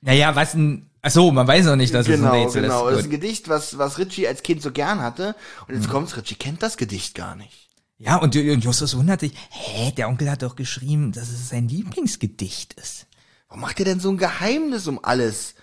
Naja, 0.00 0.34
was 0.36 0.54
ein, 0.54 0.90
ach 1.02 1.10
so, 1.10 1.30
man 1.30 1.46
weiß 1.46 1.66
noch 1.66 1.76
nicht, 1.76 1.92
dass 1.92 2.06
genau, 2.06 2.28
es 2.28 2.32
ein 2.32 2.42
Rätsel 2.42 2.62
genau. 2.62 2.84
Das 2.86 2.94
ist. 2.94 2.98
ist 3.00 3.06
ein. 3.06 3.10
Gedicht, 3.10 3.48
was, 3.48 3.78
was 3.78 3.98
Richie 3.98 4.28
als 4.28 4.42
Kind 4.42 4.62
so 4.62 4.70
gern 4.70 5.00
hatte. 5.00 5.34
Und 5.66 5.74
jetzt 5.74 5.88
kommt's, 5.90 6.16
Richie 6.16 6.36
kennt 6.36 6.62
das 6.62 6.76
Gedicht 6.76 7.14
gar 7.14 7.34
nicht. 7.34 7.68
Ja, 7.98 8.16
und, 8.16 8.36
und 8.36 8.64
Justus 8.64 8.96
wundert 8.96 9.20
sich, 9.20 9.32
hä, 9.50 9.92
der 9.96 10.08
Onkel 10.08 10.30
hat 10.30 10.42
doch 10.42 10.54
geschrieben, 10.54 11.10
dass 11.12 11.28
es 11.28 11.48
sein 11.48 11.68
Lieblingsgedicht 11.68 12.74
ist. 12.74 13.06
Warum 13.48 13.62
macht 13.62 13.80
er 13.80 13.86
denn 13.86 13.98
so 13.98 14.10
ein 14.10 14.18
Geheimnis 14.18 14.86
um 14.86 15.00
alles? 15.02 15.54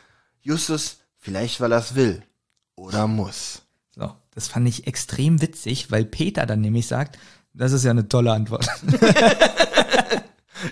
Justus, 0.42 0.98
vielleicht 1.18 1.62
weil 1.62 1.72
er's 1.72 1.96
will. 1.96 2.24
Oder 2.76 3.08
muss. 3.08 3.62
So, 3.92 4.14
das 4.32 4.50
fand 4.50 4.68
ich 4.68 4.86
extrem 4.86 5.42
witzig, 5.42 5.92
weil 5.92 6.04
Peter 6.04 6.46
dann 6.46 6.60
nämlich 6.60 6.88
sagt, 6.88 7.18
das 7.54 7.72
ist 7.72 7.86
ja 7.86 7.92
eine 7.92 8.10
tolle 8.10 8.34
Antwort. 8.34 8.68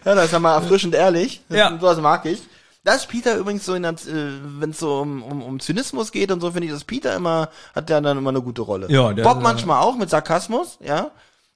Ja, 0.05 0.15
das 0.15 0.25
ist 0.25 0.31
ja 0.31 0.39
mal 0.39 0.55
erfrischend 0.55 0.95
ehrlich. 0.95 1.41
Das, 1.49 1.57
Ja. 1.57 1.77
Sowas 1.79 1.99
mag 1.99 2.25
ich. 2.25 2.41
Das 2.85 2.97
ist 2.97 3.07
Peter 3.07 3.37
übrigens 3.37 3.65
so 3.65 3.75
in 3.75 3.83
der, 3.83 3.93
äh, 3.93 4.39
wenn 4.59 4.71
es 4.71 4.79
so 4.79 4.99
um, 5.01 5.23
um, 5.23 5.41
um 5.41 5.59
Zynismus 5.59 6.11
geht 6.11 6.31
und 6.31 6.41
so, 6.41 6.51
finde 6.51 6.67
ich, 6.67 6.73
dass 6.73 6.83
Peter 6.83 7.15
immer, 7.15 7.49
hat 7.73 7.87
der 7.89 8.01
dann 8.01 8.17
immer 8.17 8.29
eine 8.29 8.41
gute 8.41 8.61
Rolle. 8.61 8.91
Ja, 8.91 9.13
der- 9.13 9.23
Bob 9.23 9.41
manchmal 9.41 9.81
auch 9.81 9.95
mit 9.95 10.09
Sarkasmus, 10.09 10.77
ja. 10.81 11.11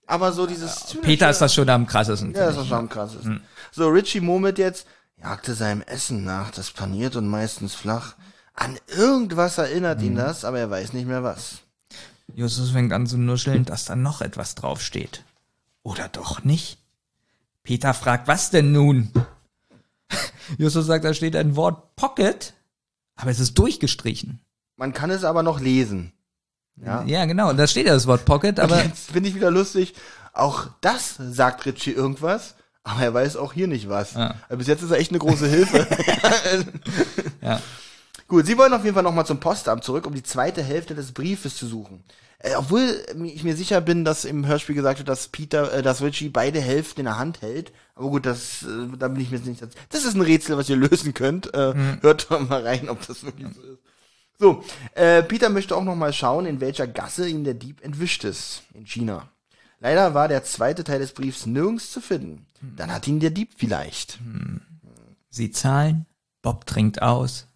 Aber 0.05 0.31
so 0.31 0.47
dieses 0.47 0.75
Zynische, 0.85 1.01
Peter 1.01 1.29
ist 1.29 1.41
das 1.41 1.53
schon 1.53 1.67
am 1.69 1.85
krassesten. 1.85 2.33
Ja, 2.33 2.45
das 2.45 2.55
ist 2.55 2.63
ich. 2.63 2.69
schon 2.69 2.87
krass. 2.87 3.17
So, 3.73 3.89
Richie 3.89 4.21
murmelt 4.21 4.57
jetzt, 4.57 4.87
jagte 5.21 5.53
seinem 5.53 5.81
Essen 5.81 6.23
nach, 6.23 6.51
das 6.51 6.71
paniert 6.71 7.17
und 7.17 7.27
meistens 7.27 7.75
flach. 7.75 8.15
An 8.53 8.79
irgendwas 8.87 9.57
erinnert 9.57 10.01
ihn 10.01 10.15
das, 10.15 10.45
aber 10.45 10.59
er 10.59 10.69
weiß 10.69 10.93
nicht 10.93 11.07
mehr 11.07 11.23
was. 11.23 11.57
Justus 12.33 12.71
fängt 12.71 12.93
an 12.93 13.05
zu 13.05 13.17
nuscheln, 13.17 13.65
dass 13.65 13.83
da 13.85 13.95
noch 13.97 14.21
etwas 14.21 14.55
draufsteht. 14.55 15.23
Oder 15.83 16.07
doch 16.07 16.43
nicht? 16.45 16.79
Peter 17.63 17.93
fragt, 17.93 18.29
was 18.29 18.49
denn 18.49 18.71
nun? 18.71 19.11
Justus 20.57 20.85
sagt, 20.85 21.05
da 21.05 21.13
steht 21.13 21.35
ein 21.35 21.55
Wort 21.55 21.95
Pocket, 21.95 22.53
aber 23.15 23.31
es 23.31 23.39
ist 23.39 23.57
durchgestrichen. 23.57 24.39
Man 24.75 24.93
kann 24.93 25.09
es 25.09 25.23
aber 25.23 25.43
noch 25.43 25.59
lesen. 25.59 26.13
Ja. 26.75 27.03
Ja, 27.05 27.25
genau, 27.25 27.51
da 27.53 27.65
steht 27.65 27.87
ja 27.87 27.93
das 27.93 28.07
Wort 28.07 28.25
Pocket, 28.25 28.59
aber 28.59 28.83
Jetzt 28.83 29.11
finde 29.11 29.29
ich 29.29 29.35
wieder 29.35 29.49
lustig, 29.49 29.95
auch 30.33 30.67
das 30.81 31.15
sagt 31.17 31.65
Richie 31.65 31.91
irgendwas, 31.91 32.55
aber 32.83 33.01
er 33.01 33.13
weiß 33.13 33.37
auch 33.37 33.53
hier 33.53 33.67
nicht 33.67 33.89
was. 33.89 34.13
Ja. 34.13 34.35
Also 34.47 34.57
Bis 34.57 34.67
jetzt 34.67 34.83
ist 34.83 34.91
er 34.91 34.99
echt 34.99 35.11
eine 35.11 35.19
große 35.19 35.47
Hilfe. 35.47 35.87
ja. 37.41 37.59
Gut, 38.27 38.45
sie 38.45 38.57
wollen 38.57 38.73
auf 38.73 38.83
jeden 38.83 38.93
Fall 38.93 39.03
nochmal 39.03 39.25
zum 39.25 39.39
Postamt 39.39 39.83
zurück, 39.83 40.05
um 40.05 40.13
die 40.13 40.23
zweite 40.23 40.61
Hälfte 40.61 40.93
des 40.93 41.13
Briefes 41.13 41.55
zu 41.55 41.65
suchen. 41.65 42.03
Äh, 42.39 42.55
obwohl 42.55 43.03
ich 43.25 43.43
mir 43.43 43.55
sicher 43.55 43.81
bin, 43.81 44.05
dass 44.05 44.25
im 44.25 44.45
Hörspiel 44.45 44.75
gesagt 44.75 44.99
wird, 44.99 45.09
dass 45.09 45.27
Peter, 45.29 45.73
äh, 45.73 45.81
dass 45.81 46.01
Richie 46.01 46.29
beide 46.29 46.61
Hälften 46.61 47.01
in 47.01 47.05
der 47.05 47.17
Hand 47.17 47.41
hält. 47.41 47.71
Aber 47.95 48.09
gut, 48.09 48.25
das, 48.25 48.63
äh, 48.63 48.97
da 48.97 49.07
bin 49.07 49.21
ich 49.21 49.31
mir 49.31 49.37
jetzt 49.37 49.47
nicht. 49.47 49.61
Das 49.89 50.05
ist 50.05 50.13
ein 50.15 50.21
Rätsel, 50.21 50.57
was 50.57 50.69
ihr 50.69 50.75
lösen 50.75 51.13
könnt. 51.13 51.53
Äh, 51.53 51.73
Hört 52.01 52.29
doch 52.29 52.47
mal 52.47 52.61
rein, 52.65 52.89
ob 52.89 53.05
das 53.07 53.23
wirklich 53.23 53.47
so 53.55 53.61
ist. 53.61 53.79
So, 54.39 54.63
äh, 54.93 55.23
Peter 55.23 55.49
möchte 55.49 55.75
auch 55.75 55.83
noch 55.83 55.95
mal 55.95 56.13
schauen, 56.13 56.45
in 56.45 56.61
welcher 56.61 56.85
Gasse 56.85 57.27
ihm 57.27 57.43
der 57.43 57.55
Dieb 57.55 57.83
entwischt 57.83 58.23
ist. 58.23 58.61
In 58.75 58.85
China. 58.85 59.29
Leider 59.79 60.13
war 60.13 60.27
der 60.27 60.43
zweite 60.43 60.83
Teil 60.83 60.99
des 60.99 61.13
Briefs 61.13 61.47
nirgends 61.47 61.91
zu 61.91 62.01
finden. 62.01 62.45
Dann 62.75 62.91
hat 62.91 63.07
ihn 63.07 63.19
der 63.19 63.31
Dieb 63.31 63.49
vielleicht. 63.55 64.19
sie 65.29 65.49
zahlen, 65.51 66.05
Bob 66.43 66.67
trinkt 66.67 67.01
aus 67.01 67.46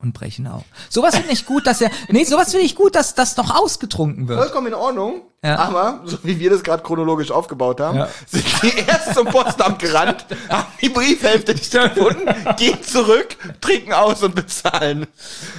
und 0.00 0.12
brechen 0.14 0.46
auf. 0.46 0.64
Sowas 0.88 1.14
finde 1.16 1.32
ich 1.32 1.46
gut, 1.46 1.66
dass 1.66 1.80
er, 1.80 1.90
nee, 2.08 2.24
sowas 2.24 2.50
finde 2.50 2.66
ich 2.66 2.74
gut, 2.74 2.94
dass 2.94 3.14
das 3.14 3.36
noch 3.36 3.54
ausgetrunken 3.54 4.28
wird. 4.28 4.38
Vollkommen 4.38 4.68
in 4.68 4.74
Ordnung, 4.74 5.22
Ja. 5.44 5.56
aber 5.58 6.00
so 6.06 6.18
wie 6.22 6.38
wir 6.38 6.50
das 6.50 6.62
gerade 6.62 6.82
chronologisch 6.82 7.30
aufgebaut 7.30 7.80
haben, 7.80 7.98
Ja. 7.98 8.08
sind 8.26 8.44
die 8.62 8.78
erst 8.86 9.14
zum 9.14 9.26
Postamt 9.26 9.78
gerannt, 9.78 10.24
haben 10.48 10.66
die 10.80 10.88
Briefhälfte 10.88 11.52
nicht 11.52 11.70
gefunden, 11.72 12.28
gehen 12.56 12.82
zurück, 12.82 13.36
trinken 13.60 13.92
aus 13.92 14.22
und 14.22 14.34
bezahlen. 14.34 15.06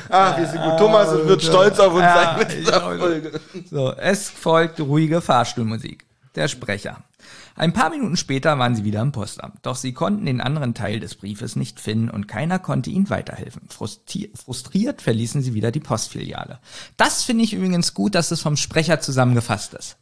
Ah, 0.10 0.38
wir 0.38 0.48
sind 0.48 0.62
gut. 0.62 0.78
Thomas 0.78 1.10
wird 1.28 1.44
stolz 1.44 1.80
auf 1.80 1.94
uns 1.94 2.02
Ja, 2.02 2.16
sein 2.16 2.40
mit 2.40 2.52
dieser 2.52 2.82
Folge. 2.82 3.40
So, 3.70 3.94
es 3.94 4.30
folgt 4.30 4.80
ruhige 4.80 5.22
Fahrstuhlmusik. 5.22 6.06
Der 6.36 6.48
Sprecher. 6.48 7.04
Ein 7.56 7.74
paar 7.74 7.90
Minuten 7.90 8.16
später 8.16 8.58
waren 8.58 8.76
sie 8.76 8.86
wieder 8.86 9.02
im 9.02 9.12
Postamt, 9.12 9.60
doch 9.64 9.76
sie 9.76 9.94
konnten 9.94 10.26
den 10.26 10.40
anderen 10.40 10.74
Teil 10.74 11.00
des 11.00 11.16
Briefes 11.16 11.56
nicht 11.56 11.80
finden 11.80 12.10
und 12.10 12.28
keiner 12.28 12.58
konnte 12.58 12.90
ihnen 12.90 13.10
weiterhelfen. 13.10 13.64
Frustriert 13.70 15.02
verließen 15.02 15.42
sie 15.42 15.54
wieder 15.54 15.72
die 15.72 15.82
Postfiliale. 15.82 16.60
Das 16.98 17.24
finde 17.24 17.44
ich 17.44 17.54
übrigens 17.54 17.94
gut, 17.94 18.16
dass 18.16 18.32
es 18.32 18.42
vom 18.42 18.56
Sprecher 18.56 19.02
zusammengefasst 19.02 19.74
ist. 19.74 19.98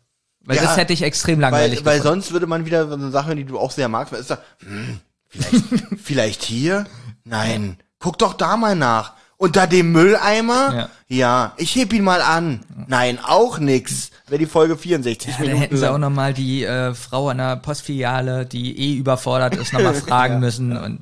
Weil 0.45 0.57
Ja, 0.57 0.63
das 0.63 0.77
hätte 0.77 0.93
ich 0.93 1.01
extrem 1.01 1.39
langweilig 1.39 1.79
Weil, 1.79 1.85
weil 1.85 1.97
gefunden. 1.99 2.21
sonst 2.21 2.31
würde 2.31 2.47
man 2.47 2.65
wieder 2.65 2.87
so 2.87 2.93
eine 2.93 3.11
Sache, 3.11 3.35
die 3.35 3.45
du 3.45 3.59
auch 3.59 3.71
sehr 3.71 3.89
magst, 3.89 4.13
weil 4.13 4.21
ist 4.21 4.31
da, 4.31 4.37
hm, 4.59 4.99
vielleicht, 5.27 5.65
vielleicht 6.01 6.43
hier? 6.43 6.85
Nein. 7.23 7.77
Guck 7.97 8.17
doch 8.19 8.33
da 8.35 8.55
mal 8.55 8.75
nach. 8.75 9.13
Unter 9.41 9.67
dem 9.67 9.93
Mülleimer? 9.93 10.73
Ja. 10.75 10.89
Ja. 11.07 11.53
Ich 11.55 11.73
heb 11.75 11.93
ihn 11.93 12.03
mal 12.03 12.21
an. 12.21 12.59
Nein, 12.87 13.19
auch 13.23 13.57
nix. 13.57 14.11
Wäre 14.27 14.37
die 14.39 14.45
Folge 14.45 14.75
64 14.77 15.29
Ja, 15.31 15.37
da 15.37 15.43
Minuten. 15.43 15.61
hätten 15.61 15.77
sie 15.77 15.89
auch 15.89 15.97
nochmal 15.97 16.33
die 16.33 16.65
äh, 16.65 16.93
Frau 16.93 17.29
an 17.29 17.37
der 17.37 17.55
Postfiliale, 17.55 18.45
die 18.45 18.77
eh 18.77 18.97
überfordert 18.97 19.55
ist, 19.55 19.71
nochmal 19.71 19.93
fragen 20.07 20.41
müssen. 20.41 20.75
Und 20.75 20.99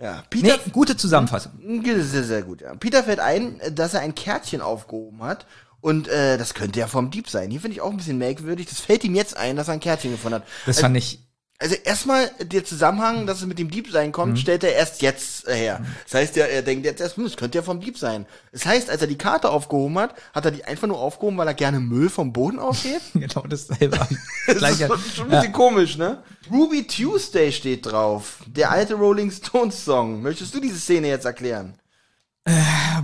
ja. 0.00 0.16
nee, 0.16 0.20
Peter, 0.30 0.58
gute 0.72 0.96
Zusammenfassung. 0.96 1.52
sehr, 1.84 2.24
sehr 2.24 2.42
gut, 2.42 2.60
ja. 2.60 2.74
Peter 2.74 3.04
fällt 3.04 3.20
ein, 3.20 3.60
dass 3.70 3.94
er 3.94 4.00
ein 4.00 4.16
Kärtchen 4.16 4.60
aufgehoben 4.60 5.22
hat. 5.22 5.46
Und 5.80 6.08
äh, 6.08 6.38
das 6.38 6.54
könnte 6.54 6.80
ja 6.80 6.88
vom 6.88 7.12
Dieb 7.12 7.30
sein. 7.30 7.52
Hier 7.52 7.60
finde 7.60 7.76
ich 7.76 7.80
auch 7.80 7.92
ein 7.92 7.98
bisschen 7.98 8.18
merkwürdig. 8.18 8.66
Das 8.66 8.80
fällt 8.80 9.04
ihm 9.04 9.14
jetzt 9.14 9.36
ein, 9.36 9.54
dass 9.54 9.68
er 9.68 9.74
ein 9.74 9.80
Kärtchen 9.80 10.10
gefunden 10.10 10.34
hat. 10.40 10.44
Das 10.66 10.80
fand 10.80 10.96
ich 10.96 11.20
Also 11.60 11.74
erstmal 11.74 12.30
der 12.40 12.64
Zusammenhang, 12.64 13.26
dass 13.26 13.40
es 13.40 13.46
mit 13.46 13.58
dem 13.58 13.68
Dieb 13.68 13.90
sein 13.90 14.12
kommt, 14.12 14.38
stellt 14.38 14.62
er 14.62 14.76
erst 14.76 15.02
jetzt 15.02 15.48
äh, 15.48 15.56
her. 15.56 15.80
Das 16.04 16.14
heißt 16.14 16.36
ja, 16.36 16.44
er 16.44 16.62
denkt 16.62 16.84
jetzt 16.84 17.00
erst, 17.00 17.16
hm, 17.16 17.24
das 17.24 17.36
könnte 17.36 17.58
ja 17.58 17.62
vom 17.62 17.80
Dieb 17.80 17.98
sein. 17.98 18.26
Das 18.52 18.64
heißt, 18.64 18.88
als 18.88 19.00
er 19.00 19.08
die 19.08 19.18
Karte 19.18 19.50
aufgehoben 19.50 19.98
hat, 19.98 20.14
hat 20.32 20.44
er 20.44 20.52
die 20.52 20.64
einfach 20.64 20.86
nur 20.86 21.00
aufgehoben, 21.00 21.36
weil 21.36 21.48
er 21.48 21.54
gerne 21.54 21.80
Müll 21.80 22.10
vom 22.10 22.32
Boden 22.32 22.60
aufhebt. 22.60 23.02
genau 23.14 23.44
dasselbe. 23.48 23.98
Das 24.46 24.80
ist 24.80 25.16
schon 25.16 25.26
ein 25.26 25.30
bisschen 25.30 25.52
komisch, 25.52 25.98
ne? 25.98 26.22
Ruby 26.50 26.86
Tuesday 26.86 27.52
steht 27.52 27.84
drauf. 27.84 28.38
Der 28.46 28.70
alte 28.70 28.94
Rolling 28.94 29.30
Stones 29.30 29.84
Song. 29.84 30.22
Möchtest 30.22 30.54
du 30.54 30.60
diese 30.60 30.78
Szene 30.78 31.08
jetzt 31.08 31.26
erklären? 31.26 31.74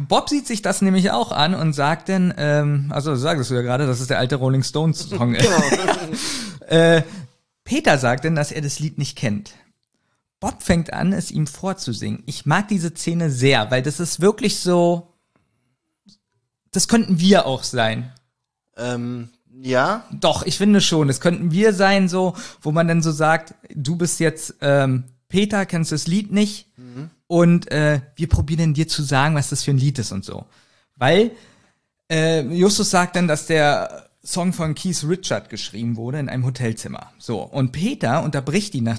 Bob 0.08 0.30
sieht 0.30 0.46
sich 0.46 0.62
das 0.62 0.80
nämlich 0.80 1.10
auch 1.10 1.32
an 1.32 1.54
und 1.54 1.72
sagt 1.74 2.08
dann, 2.08 2.32
ähm, 2.38 2.90
also 2.94 3.14
sagtest 3.14 3.50
du 3.50 3.54
ja 3.54 3.62
gerade, 3.62 3.86
dass 3.86 4.00
es 4.00 4.06
der 4.06 4.18
alte 4.18 4.36
Rolling 4.36 4.62
Stones 4.62 5.00
Song 5.00 5.34
ist. 5.34 5.46
Genau. 5.46 6.68
äh, 6.68 7.02
Peter 7.64 7.98
sagt 7.98 8.24
dann, 8.24 8.34
dass 8.34 8.52
er 8.52 8.60
das 8.60 8.78
Lied 8.78 8.98
nicht 8.98 9.16
kennt. 9.16 9.54
Bob 10.40 10.62
fängt 10.62 10.92
an, 10.92 11.12
es 11.12 11.30
ihm 11.30 11.46
vorzusingen. 11.46 12.22
Ich 12.26 12.44
mag 12.44 12.68
diese 12.68 12.90
Szene 12.90 13.30
sehr, 13.30 13.70
weil 13.70 13.82
das 13.82 14.00
ist 14.00 14.20
wirklich 14.20 14.60
so, 14.60 15.14
das 16.70 16.88
könnten 16.88 17.18
wir 17.18 17.46
auch 17.46 17.62
sein. 17.62 18.12
Ähm, 18.76 19.30
ja, 19.62 20.04
Doch, 20.12 20.44
ich 20.44 20.58
finde 20.58 20.80
schon. 20.80 21.08
Das 21.08 21.20
könnten 21.20 21.52
wir 21.52 21.72
sein, 21.72 22.08
so, 22.08 22.34
wo 22.60 22.72
man 22.72 22.88
dann 22.88 23.02
so 23.02 23.12
sagt, 23.12 23.54
du 23.74 23.96
bist 23.96 24.20
jetzt 24.20 24.56
ähm, 24.60 25.04
Peter, 25.28 25.64
kennst 25.64 25.92
das 25.92 26.06
Lied 26.06 26.32
nicht 26.32 26.68
und 27.26 27.70
äh, 27.70 28.00
wir 28.16 28.28
probieren 28.28 28.74
dir 28.74 28.86
zu 28.86 29.02
sagen, 29.02 29.34
was 29.34 29.48
das 29.48 29.64
für 29.64 29.70
ein 29.70 29.78
Lied 29.78 29.98
ist 29.98 30.12
und 30.12 30.24
so. 30.24 30.44
Weil 30.96 31.30
äh, 32.10 32.42
Justus 32.42 32.90
sagt 32.90 33.16
dann, 33.16 33.26
dass 33.26 33.46
der 33.46 34.10
Song 34.24 34.52
von 34.54 34.74
Keith 34.74 35.04
Richard 35.06 35.50
geschrieben 35.50 35.96
wurde 35.96 36.18
in 36.18 36.28
einem 36.28 36.46
Hotelzimmer. 36.46 37.10
So, 37.18 37.42
und 37.42 37.72
Peter 37.72 38.22
unterbricht 38.22 38.74
ihn 38.74 38.84
nach 38.84 38.98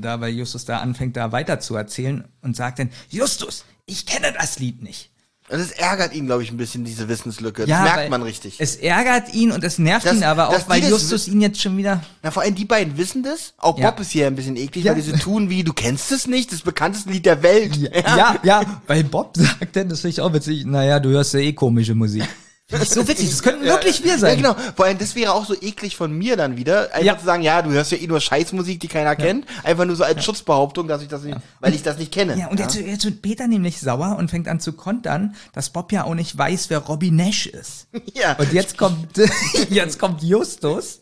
da, 0.00 0.20
weil 0.20 0.34
Justus 0.34 0.64
da 0.66 0.78
anfängt, 0.80 1.16
da 1.16 1.32
weiter 1.32 1.60
zu 1.60 1.74
erzählen 1.76 2.24
und 2.42 2.56
sagt 2.56 2.78
dann, 2.78 2.90
Justus, 3.08 3.64
ich 3.86 4.04
kenne 4.06 4.34
das 4.38 4.58
Lied 4.58 4.82
nicht. 4.82 5.10
und 5.48 5.60
es 5.60 5.70
ärgert 5.70 6.12
ihn, 6.12 6.26
glaube 6.26 6.42
ich, 6.42 6.50
ein 6.50 6.56
bisschen, 6.56 6.84
diese 6.84 7.08
Wissenslücke. 7.08 7.62
Das 7.62 7.70
Ja, 7.70 7.82
merkt 7.84 8.10
man 8.10 8.20
richtig. 8.22 8.56
Es 8.58 8.74
ärgert 8.74 9.32
ihn 9.32 9.52
und 9.52 9.62
es 9.62 9.78
nervt 9.78 10.04
Das- 10.04 10.16
ihn 10.16 10.24
aber 10.24 10.48
auch, 10.48 10.68
weil 10.68 10.82
Justus 10.82 11.28
ihn 11.28 11.40
jetzt 11.40 11.62
schon 11.62 11.76
wieder 11.76 12.02
Na, 12.24 12.32
vor 12.32 12.42
allem 12.42 12.56
die 12.56 12.64
beiden 12.64 12.96
wissen 12.98 13.22
das. 13.22 13.54
Auch 13.58 13.78
Ja. 13.78 13.90
Bob 13.92 14.00
ist 14.00 14.10
hier 14.10 14.26
ein 14.26 14.34
bisschen 14.34 14.56
eklig, 14.56 14.84
Ja. 14.84 14.92
weil 14.96 15.00
die 15.00 15.08
so 15.08 15.16
tun 15.16 15.48
wie, 15.48 15.62
du 15.62 15.72
kennst 15.72 16.10
es 16.10 16.26
nicht, 16.26 16.50
das 16.52 16.62
bekannteste 16.62 17.10
Lied 17.10 17.26
der 17.26 17.42
Welt. 17.44 17.76
Ja, 17.76 18.36
ja, 18.42 18.80
weil 18.88 19.04
Bob 19.04 19.36
sagt 19.38 19.76
dann, 19.76 19.88
das 19.88 20.00
finde 20.00 20.10
ich 20.14 20.20
auch 20.20 20.32
witzig, 20.32 20.66
naja, 20.66 20.98
du 20.98 21.10
hörst 21.10 21.32
ja 21.32 21.38
eh 21.40 21.52
komische 21.52 21.94
Musik. 21.94 22.24
Finde 22.68 22.84
ich 22.84 22.90
so 22.90 23.06
witzig, 23.06 23.30
das 23.30 23.44
könnten 23.44 23.64
wirklich 23.64 24.02
wir 24.02 24.18
sein. 24.18 24.40
Ja, 24.42 24.50
genau. 24.54 24.72
Vor 24.74 24.86
allem, 24.86 24.98
das 24.98 25.14
wäre 25.14 25.32
auch 25.32 25.46
so 25.46 25.54
eklig 25.54 25.96
von 25.96 26.10
mir 26.10 26.36
dann 26.36 26.56
wieder, 26.56 26.92
einfach 26.92 27.00
Ja. 27.00 27.16
zu 27.18 27.24
sagen, 27.24 27.44
ja, 27.44 27.62
du 27.62 27.70
hörst 27.70 27.92
ja 27.92 27.98
eh 27.98 28.08
nur 28.08 28.20
Scheißmusik, 28.20 28.80
die 28.80 28.88
keiner 28.88 29.14
kennt. 29.14 29.46
Einfach 29.62 29.84
nur 29.84 29.94
so 29.94 30.02
als 30.02 30.24
Schutzbehauptung, 30.24 30.88
dass 30.88 31.00
ich 31.00 31.06
das 31.06 31.22
nicht, 31.22 31.38
weil 31.60 31.74
ich 31.74 31.84
das 31.84 31.96
nicht 31.96 32.10
kenne. 32.12 32.36
Ja, 32.36 32.48
und 32.48 32.58
jetzt, 32.58 32.74
jetzt 32.74 33.04
wird 33.04 33.22
Peter 33.22 33.46
nämlich 33.46 33.80
sauer 33.80 34.16
und 34.18 34.30
fängt 34.32 34.48
an 34.48 34.58
zu 34.58 34.72
kontern, 34.72 35.36
dass 35.52 35.70
Bob 35.70 35.92
ja 35.92 36.02
auch 36.02 36.16
nicht 36.16 36.36
weiß, 36.36 36.68
wer 36.70 36.78
Robbie 36.78 37.12
Nash 37.12 37.46
ist. 37.46 37.86
Ja. 38.14 38.32
Und 38.32 38.52
jetzt 38.52 38.76
kommt, 38.78 39.16
jetzt 39.70 39.98
kommt 40.00 40.22
Justus, 40.24 41.00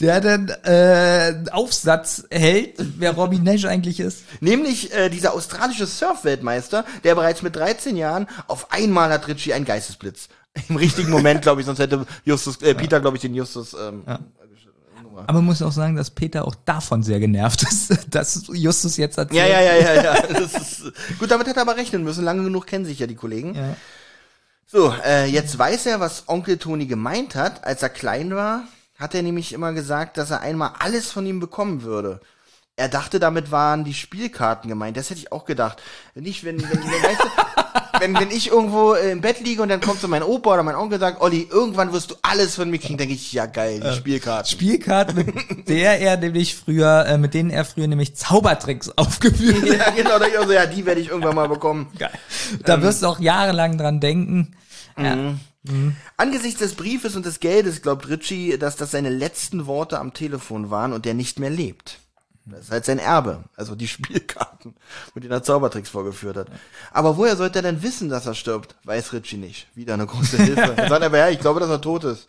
der 0.00 0.20
dann 0.22 0.48
äh, 0.64 1.32
einen 1.34 1.48
Aufsatz 1.50 2.24
hält, 2.30 2.76
wer 2.78 3.12
Robbie 3.12 3.40
Nash 3.40 3.66
eigentlich 3.66 4.00
ist. 4.00 4.22
Nämlich 4.40 4.92
äh, 4.94 5.10
dieser 5.10 5.34
australische 5.34 5.86
Surf-Weltmeister, 5.86 6.84
der 7.02 7.14
bereits 7.14 7.42
mit 7.42 7.56
13 7.56 7.96
Jahren 7.96 8.26
auf 8.46 8.72
einmal 8.72 9.10
hat 9.10 9.28
Richie 9.28 9.52
einen 9.52 9.64
Geistesblitz. 9.66 10.28
Im 10.68 10.76
richtigen 10.76 11.10
Moment, 11.10 11.42
glaube 11.42 11.60
ich, 11.60 11.66
sonst 11.66 11.80
hätte 11.80 12.06
Justus, 12.24 12.60
äh, 12.62 12.74
Peter, 12.74 13.00
glaube 13.00 13.16
ich, 13.16 13.22
den 13.22 13.34
Justus. 13.34 13.74
Ähm, 13.74 14.02
Aber 14.06 15.32
man 15.34 15.44
muss 15.46 15.62
auch 15.62 15.72
sagen, 15.72 15.96
dass 15.96 16.10
Peter 16.10 16.46
auch 16.46 16.54
davon 16.64 17.02
sehr 17.02 17.18
genervt 17.18 17.62
ist, 17.62 18.06
dass 18.14 18.46
Justus 18.52 18.96
jetzt 18.96 19.18
erzählt. 19.18 19.38
Ja, 19.38 19.46
ja, 19.46 19.60
ja, 19.60 19.76
ja, 19.76 20.02
ja. 20.02 20.14
Ist, 20.14 20.92
gut, 21.18 21.30
damit 21.30 21.46
hätte 21.46 21.60
er 21.60 21.62
aber 21.62 21.76
rechnen 21.76 22.04
müssen. 22.04 22.24
Lange 22.24 22.44
genug 22.44 22.66
kennen 22.66 22.84
sich 22.84 22.98
ja 23.00 23.06
die 23.06 23.16
Kollegen. 23.16 23.54
Ja. 23.54 23.76
So, 24.66 24.94
äh, 25.04 25.26
jetzt 25.26 25.58
weiß 25.58 25.86
er, 25.86 26.00
was 26.00 26.24
Onkel 26.28 26.58
Toni 26.58 26.86
gemeint 26.86 27.34
hat. 27.34 27.64
Als 27.64 27.82
er 27.82 27.90
klein 27.90 28.34
war, 28.34 28.64
hat 28.98 29.14
er 29.14 29.22
nämlich 29.22 29.52
immer 29.52 29.72
gesagt, 29.72 30.16
dass 30.18 30.30
er 30.30 30.40
einmal 30.40 30.72
alles 30.78 31.10
von 31.10 31.26
ihm 31.26 31.40
bekommen 31.40 31.82
würde. 31.82 32.20
Er 32.76 32.88
dachte, 32.88 33.20
damit 33.20 33.52
waren 33.52 33.84
die 33.84 33.94
Spielkarten 33.94 34.68
gemeint. 34.68 34.96
Das 34.96 35.10
hätte 35.10 35.20
ich 35.20 35.30
auch 35.30 35.44
gedacht. 35.44 35.80
Nicht, 36.14 36.42
wenn, 36.42 36.60
wenn, 36.60 36.70
wenn, 36.70 37.02
weißt 37.02 37.20
du, 37.20 37.43
wenn, 38.00 38.14
wenn 38.14 38.30
ich 38.30 38.48
irgendwo 38.50 38.94
äh, 38.94 39.12
im 39.12 39.20
Bett 39.20 39.40
liege 39.40 39.62
und 39.62 39.68
dann 39.68 39.80
kommt 39.80 40.00
so 40.00 40.08
mein 40.08 40.22
Opa 40.22 40.54
oder 40.54 40.62
mein 40.62 40.74
Onkel 40.74 40.94
und 40.94 41.00
sagt, 41.00 41.20
Olli, 41.20 41.46
irgendwann 41.50 41.92
wirst 41.92 42.10
du 42.10 42.14
alles 42.22 42.54
von 42.54 42.70
mir 42.70 42.78
kriegen, 42.78 42.98
denke 42.98 43.14
ich, 43.14 43.32
ja 43.32 43.46
geil, 43.46 43.80
die 43.80 43.94
Spielkarten. 43.96 44.50
Spielkarten, 44.50 45.16
mit 45.16 45.68
der 45.68 46.00
er 46.00 46.16
nämlich 46.16 46.54
früher, 46.54 47.06
äh, 47.06 47.18
mit 47.18 47.34
denen 47.34 47.50
er 47.50 47.64
früher 47.64 47.86
nämlich 47.86 48.16
Zaubertricks 48.16 48.90
aufgeführt 48.96 49.62
hat. 49.70 49.78
ja, 49.78 49.90
genau, 49.90 50.18
da 50.18 50.26
ich 50.26 50.38
auch 50.38 50.46
so, 50.46 50.52
ja, 50.52 50.66
die 50.66 50.84
werde 50.86 51.00
ich 51.00 51.08
irgendwann 51.08 51.34
mal 51.34 51.48
bekommen. 51.48 51.88
Geil. 51.98 52.10
Da 52.64 52.82
wirst 52.82 53.02
du 53.02 53.06
auch 53.06 53.20
jahrelang 53.20 53.78
dran 53.78 54.00
denken. 54.00 54.54
Angesichts 56.16 56.60
des 56.60 56.74
Briefes 56.74 57.16
und 57.16 57.24
des 57.24 57.40
Geldes 57.40 57.82
glaubt 57.82 58.08
Richie, 58.08 58.58
dass 58.58 58.76
das 58.76 58.90
seine 58.90 59.08
letzten 59.08 59.66
Worte 59.66 59.98
am 59.98 60.12
Telefon 60.12 60.70
waren 60.70 60.92
und 60.92 61.06
er 61.06 61.14
nicht 61.14 61.40
mehr 61.40 61.50
lebt. 61.50 61.98
Das 62.46 62.66
ist 62.66 62.70
halt 62.70 62.84
sein 62.84 62.98
Erbe, 62.98 63.44
also 63.56 63.74
die 63.74 63.88
Spielkarten, 63.94 64.74
mit 65.14 65.24
denen 65.24 65.32
er 65.32 65.42
Zaubertricks 65.42 65.88
vorgeführt 65.88 66.36
hat. 66.36 66.48
Aber 66.92 67.16
woher 67.16 67.36
sollte 67.36 67.60
er 67.60 67.62
denn 67.62 67.82
wissen, 67.82 68.08
dass 68.08 68.26
er 68.26 68.34
stirbt? 68.34 68.76
Weiß 68.84 69.12
Richie 69.12 69.38
nicht. 69.38 69.66
Wieder 69.74 69.94
eine 69.94 70.06
große 70.06 70.36
Hilfe. 70.42 70.76
Er 70.76 70.88
sagt 70.88 71.04
aber, 71.04 71.18
ja, 71.18 71.30
ich 71.30 71.40
glaube, 71.40 71.60
dass 71.60 71.70
er 71.70 71.80
tot 71.80 72.04
ist. 72.04 72.28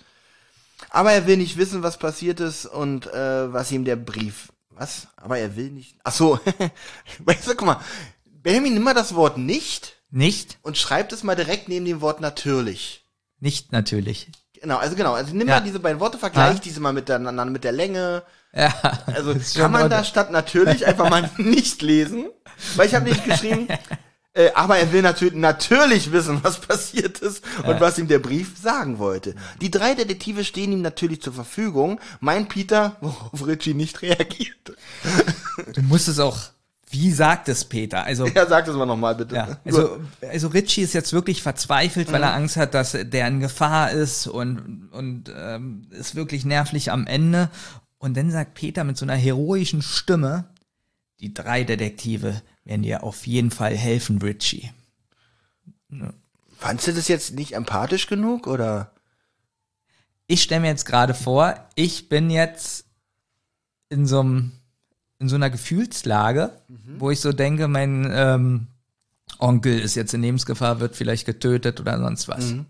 Aber 0.90 1.12
er 1.12 1.28
will 1.28 1.38
nicht 1.38 1.58
wissen, 1.58 1.84
was 1.84 1.98
passiert 1.98 2.40
ist 2.40 2.66
und 2.66 3.08
äh, 3.08 3.52
was 3.52 3.72
ihm 3.72 3.86
der 3.86 3.96
Brief. 3.96 4.52
Was? 4.70 5.08
Aber 5.16 5.38
er 5.38 5.56
will 5.56 5.72
nicht. 5.72 5.98
Ach 6.04 6.12
so. 6.14 6.40
weißt 7.20 7.48
du, 7.48 7.56
guck 7.56 7.66
mal. 7.66 7.82
Benjamin, 8.26 8.74
nimm 8.74 8.84
mal 8.84 8.94
das 8.94 9.16
Wort 9.16 9.38
nicht 9.38 9.98
Nicht? 10.12 10.60
und 10.62 10.78
schreibt 10.78 11.12
es 11.14 11.24
mal 11.24 11.36
direkt 11.36 11.68
neben 11.68 11.86
dem 11.86 12.02
Wort 12.02 12.22
natürlich. 12.22 13.06
Nicht 13.40 13.72
natürlich. 13.72 14.30
Genau, 14.66 14.78
also 14.78 14.96
genau, 14.96 15.14
also 15.14 15.32
nimm 15.36 15.48
Ja. 15.48 15.58
mal 15.58 15.64
diese 15.64 15.80
beiden 15.80 16.00
Worte, 16.00 16.18
vergleich 16.18 16.56
Ja. 16.56 16.60
diese 16.60 16.80
mal 16.80 16.92
miteinander, 16.92 17.46
mit 17.46 17.64
der 17.64 17.72
Länge. 17.72 18.24
Ja. 18.52 18.74
Also 19.06 19.36
kann 19.56 19.72
man 19.72 19.92
da 19.92 20.04
statt 20.04 20.32
natürlich 20.32 20.88
einfach 20.88 21.08
mal 21.08 21.30
nicht 21.38 21.84
lesen, 21.84 22.30
weil 22.76 22.88
ich 22.88 22.96
habe 22.96 23.06
nicht 23.08 23.24
geschrieben, 23.24 23.68
äh, 24.34 24.50
aber 24.56 24.78
er 24.80 24.92
will 24.92 25.04
natürlich 25.04 25.36
natürlich 25.36 26.12
wissen, 26.12 26.40
was 26.44 26.60
passiert 26.62 27.20
ist 27.20 27.44
und 27.64 27.80
was 27.80 28.00
ihm 28.00 28.08
der 28.08 28.18
Brief 28.18 28.54
sagen 28.60 28.98
wollte. 28.98 29.36
Die 29.62 29.70
drei 29.70 29.94
Detektive 29.94 30.44
stehen 30.44 30.72
ihm 30.72 30.82
natürlich 30.82 31.22
zur 31.22 31.34
Verfügung, 31.34 32.00
mein 32.22 32.48
Peter, 32.48 32.96
worauf 33.02 33.46
Richie 33.46 33.76
nicht 33.76 34.02
reagiert. 34.02 34.74
Du 35.74 35.82
musst 35.84 36.08
es 36.08 36.18
auch, 36.18 36.38
wie 36.96 37.12
sagt 37.12 37.48
es 37.50 37.66
Peter? 37.66 38.04
Also, 38.04 38.26
Ja, 38.28 38.48
sag 38.48 38.66
das 38.66 38.76
mal 38.76 38.86
nochmal 38.88 39.14
bitte. 39.16 39.36
ja, 39.36 39.60
also, 39.64 40.00
also 40.22 40.48
Richie 40.48 40.82
ist 40.82 40.94
jetzt 40.94 41.14
wirklich 41.14 41.44
verzweifelt, 41.44 42.12
weil 42.12 42.24
er 42.24 42.34
Angst 42.34 42.58
hat, 42.58 42.74
dass 42.74 42.98
der 43.00 43.28
in 43.28 43.40
Gefahr 43.40 43.92
ist 43.92 44.26
und, 44.28 44.90
und 44.92 45.32
ähm, 45.36 45.88
ist 45.92 46.16
wirklich 46.16 46.44
nervlich 46.46 46.92
am 46.92 47.06
Ende. 47.06 47.50
Und 48.00 48.18
dann 48.18 48.32
sagt 48.32 48.56
Peter 48.56 48.84
mit 48.84 48.98
so 48.98 49.06
einer 49.06 49.16
heroischen 49.16 49.82
Stimme, 49.82 50.46
die 51.20 51.34
drei 51.34 51.64
Detektive 51.64 52.42
werden 52.64 52.84
dir 52.84 53.04
auf 53.04 53.28
jeden 53.28 53.52
Fall 53.52 53.76
helfen, 53.78 54.22
Richie. 54.22 54.72
Fandst 56.58 56.88
du 56.88 56.94
das 56.94 57.08
jetzt 57.08 57.36
nicht 57.36 57.54
empathisch 57.54 58.08
genug 58.08 58.48
oder? 58.48 58.92
ich 60.28 60.42
stelle 60.42 60.62
mir 60.62 60.68
jetzt 60.70 60.86
gerade 60.86 61.14
vor, 61.14 61.56
ich 61.76 62.10
bin 62.10 62.30
jetzt 62.30 62.86
in 63.90 64.06
so 64.06 64.22
einem 64.22 64.52
in 65.20 65.30
so 65.30 65.36
einer 65.36 65.50
Gefühlslage, 65.50 66.52
wo 67.00 67.10
ich 67.12 67.20
so 67.22 67.32
denke, 67.32 67.68
mein 67.68 68.10
ähm, 68.14 68.68
Onkel 69.40 69.80
ist 69.80 69.96
jetzt 69.96 70.14
in 70.14 70.22
Lebensgefahr, 70.22 70.80
wird 70.80 70.96
vielleicht 70.96 71.26
getötet 71.26 71.80
oder 71.80 71.98
sonst 71.98 72.28
was. 72.28 72.52
Und 72.52 72.66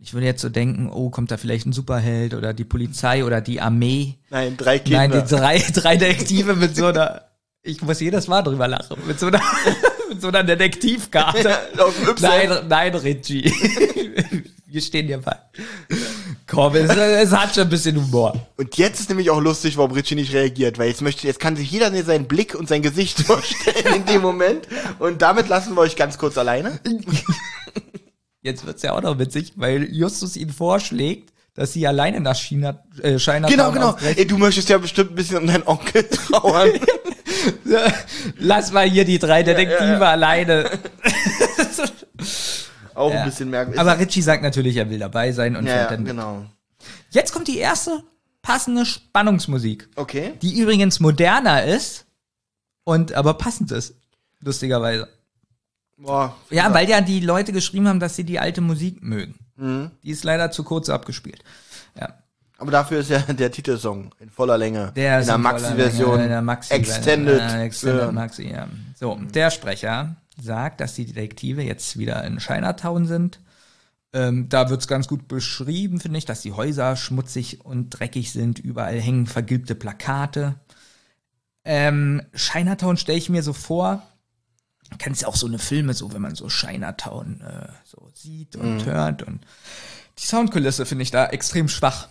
Ich 0.00 0.12
würde 0.14 0.26
jetzt 0.26 0.42
so 0.42 0.48
denken, 0.48 0.90
oh, 0.90 1.10
kommt 1.10 1.30
da 1.30 1.36
vielleicht 1.36 1.66
ein 1.66 1.72
Superheld 1.72 2.34
oder 2.34 2.52
die 2.52 2.64
Polizei 2.64 3.24
oder 3.24 3.40
die 3.40 3.60
Armee. 3.60 4.16
Nein, 4.30 4.56
drei 4.56 4.78
Kinder. 4.78 5.08
Nein, 5.08 5.12
die 5.12 5.34
drei, 5.34 5.58
drei 5.74 5.96
Detektive 5.96 6.54
mit 6.54 6.76
so 6.76 6.86
einer, 6.86 7.22
ich 7.62 7.82
muss 7.82 8.00
jedes 8.00 8.28
Mal 8.28 8.42
drüber 8.42 8.68
lachen, 8.68 8.96
mit 9.06 9.18
so 9.18 9.26
einer, 9.26 9.40
mit 10.08 10.20
so 10.20 10.28
einer 10.28 10.44
Detektivkarte. 10.44 11.56
Nein, 12.20 12.50
nein, 12.68 12.94
Richie. 12.94 13.52
Wir 14.66 14.80
stehen 14.80 15.06
dir 15.06 15.18
bei. 15.18 15.36
Komm, 16.46 16.74
es, 16.76 16.90
es 16.90 17.32
hat 17.32 17.54
schon 17.54 17.64
ein 17.64 17.68
bisschen 17.68 17.96
Humor. 17.96 18.34
Und 18.56 18.76
jetzt 18.76 19.00
ist 19.00 19.08
nämlich 19.08 19.30
auch 19.30 19.40
lustig, 19.40 19.76
warum 19.76 19.92
Richie 19.92 20.14
nicht 20.14 20.32
reagiert, 20.32 20.78
weil 20.78 20.88
jetzt 20.88 21.02
möchte, 21.02 21.26
jetzt 21.26 21.40
kann 21.40 21.56
sich 21.56 21.70
jeder 21.70 21.92
seinen 22.04 22.26
Blick 22.26 22.54
und 22.54 22.68
sein 22.68 22.82
Gesicht 22.82 23.20
vorstellen 23.26 23.94
in 23.96 24.06
dem 24.06 24.22
Moment. 24.22 24.66
Und 24.98 25.20
damit 25.22 25.48
lassen 25.48 25.74
wir 25.74 25.80
euch 25.80 25.96
ganz 25.96 26.16
kurz 26.18 26.38
alleine. 26.38 26.80
Jetzt 28.40 28.64
wird's 28.64 28.82
ja 28.82 28.92
auch 28.92 29.02
noch 29.02 29.18
witzig, 29.18 29.52
weil 29.56 29.84
Justus 29.92 30.36
ihn 30.36 30.50
vorschlägt, 30.50 31.32
dass 31.54 31.72
sie 31.72 31.86
alleine 31.86 32.20
nach 32.20 32.36
China, 32.36 32.82
äh, 33.02 33.18
China 33.18 33.48
Genau, 33.48 33.72
genau. 33.72 33.96
Ey, 34.16 34.26
du 34.26 34.38
möchtest 34.38 34.68
ja 34.68 34.78
bestimmt 34.78 35.10
ein 35.10 35.16
bisschen 35.16 35.38
um 35.38 35.46
deinen 35.46 35.66
Onkel 35.66 36.04
trauern. 36.04 36.70
Lass 38.38 38.72
mal 38.72 38.88
hier 38.88 39.04
die 39.04 39.18
drei 39.18 39.42
Detektive 39.42 40.06
alleine. 40.06 40.70
Auch 42.98 43.12
Ja. 43.12 43.20
ein 43.20 43.28
bisschen 43.28 43.48
merkwürdig. 43.50 43.80
Aber 43.80 43.98
Richie 43.98 44.22
sagt 44.22 44.42
natürlich, 44.42 44.76
er 44.76 44.90
will 44.90 44.98
dabei 44.98 45.32
sein 45.32 45.56
und 45.56 45.66
ja, 45.66 45.86
dann 45.88 46.04
genau. 46.04 46.44
Jetzt 47.10 47.32
kommt 47.32 47.48
die 47.48 47.58
erste 47.58 48.02
passende 48.42 48.84
Spannungsmusik, 48.86 49.88
Okay. 49.96 50.34
die 50.42 50.58
übrigens 50.58 51.00
moderner 51.00 51.64
ist 51.64 52.06
und 52.84 53.12
aber 53.14 53.34
passend 53.34 53.70
ist. 53.72 53.94
Lustigerweise. 54.40 55.08
Boah. 55.96 56.36
Ja, 56.50 56.72
weil 56.72 56.88
ja 56.88 57.00
die 57.00 57.20
Leute 57.20 57.52
geschrieben 57.52 57.88
haben, 57.88 58.00
dass 58.00 58.14
sie 58.16 58.24
die 58.24 58.38
alte 58.38 58.60
Musik 58.60 59.02
mögen. 59.02 59.34
Mhm. 59.56 59.90
Die 60.02 60.10
ist 60.10 60.22
leider 60.24 60.50
zu 60.50 60.62
kurz 60.62 60.88
abgespielt. 60.88 61.42
Ja. 61.98 62.14
Aber 62.58 62.70
dafür 62.70 63.00
ist 63.00 63.10
ja 63.10 63.18
der 63.28 63.50
Titelsong 63.50 64.14
in 64.20 64.30
voller 64.30 64.56
Länge. 64.58 64.92
Der 64.94 65.14
in 65.16 65.20
ist 65.20 65.26
der 65.28 65.36
in 65.36 65.42
voller 65.42 65.52
Maxi-Version. 65.60 66.10
Länge, 66.12 66.22
in 66.24 66.28
der 66.30 66.42
Maxi 66.42 66.74
Extended. 66.74 67.40
Äh, 67.40 67.62
Extended. 67.64 68.12
Maxi, 68.12 68.48
ja. 68.48 68.68
So, 68.98 69.16
der 69.34 69.50
Sprecher 69.50 70.16
sagt, 70.40 70.80
dass 70.80 70.94
die 70.94 71.06
Detektive 71.06 71.62
jetzt 71.62 71.98
wieder 71.98 72.24
in 72.24 72.38
Chinatown 72.38 73.06
sind. 73.06 73.40
Ähm, 74.12 74.48
da 74.48 74.70
wird's 74.70 74.88
ganz 74.88 75.06
gut 75.06 75.28
beschrieben, 75.28 76.00
finde 76.00 76.18
ich, 76.18 76.24
dass 76.24 76.40
die 76.40 76.52
Häuser 76.52 76.96
schmutzig 76.96 77.64
und 77.64 77.90
dreckig 77.90 78.32
sind. 78.32 78.58
Überall 78.58 79.00
hängen 79.00 79.26
vergilbte 79.26 79.74
Plakate. 79.74 80.54
Ähm, 81.64 82.22
Chinatown 82.34 82.96
stelle 82.96 83.18
ich 83.18 83.28
mir 83.28 83.42
so 83.42 83.52
vor, 83.52 84.02
kennst 84.98 85.22
ja 85.22 85.28
auch 85.28 85.36
so 85.36 85.46
eine 85.46 85.58
Filme, 85.58 85.92
so 85.92 86.12
wenn 86.12 86.22
man 86.22 86.34
so 86.34 86.48
Chinatown 86.48 87.42
äh, 87.42 87.68
so 87.84 88.08
sieht 88.14 88.56
und 88.56 88.86
hört 88.86 89.22
und 89.22 89.44
die 90.18 90.24
Soundkulisse 90.24 90.86
finde 90.86 91.02
ich 91.02 91.10
da 91.10 91.26
extrem 91.26 91.68
schwach. 91.68 92.08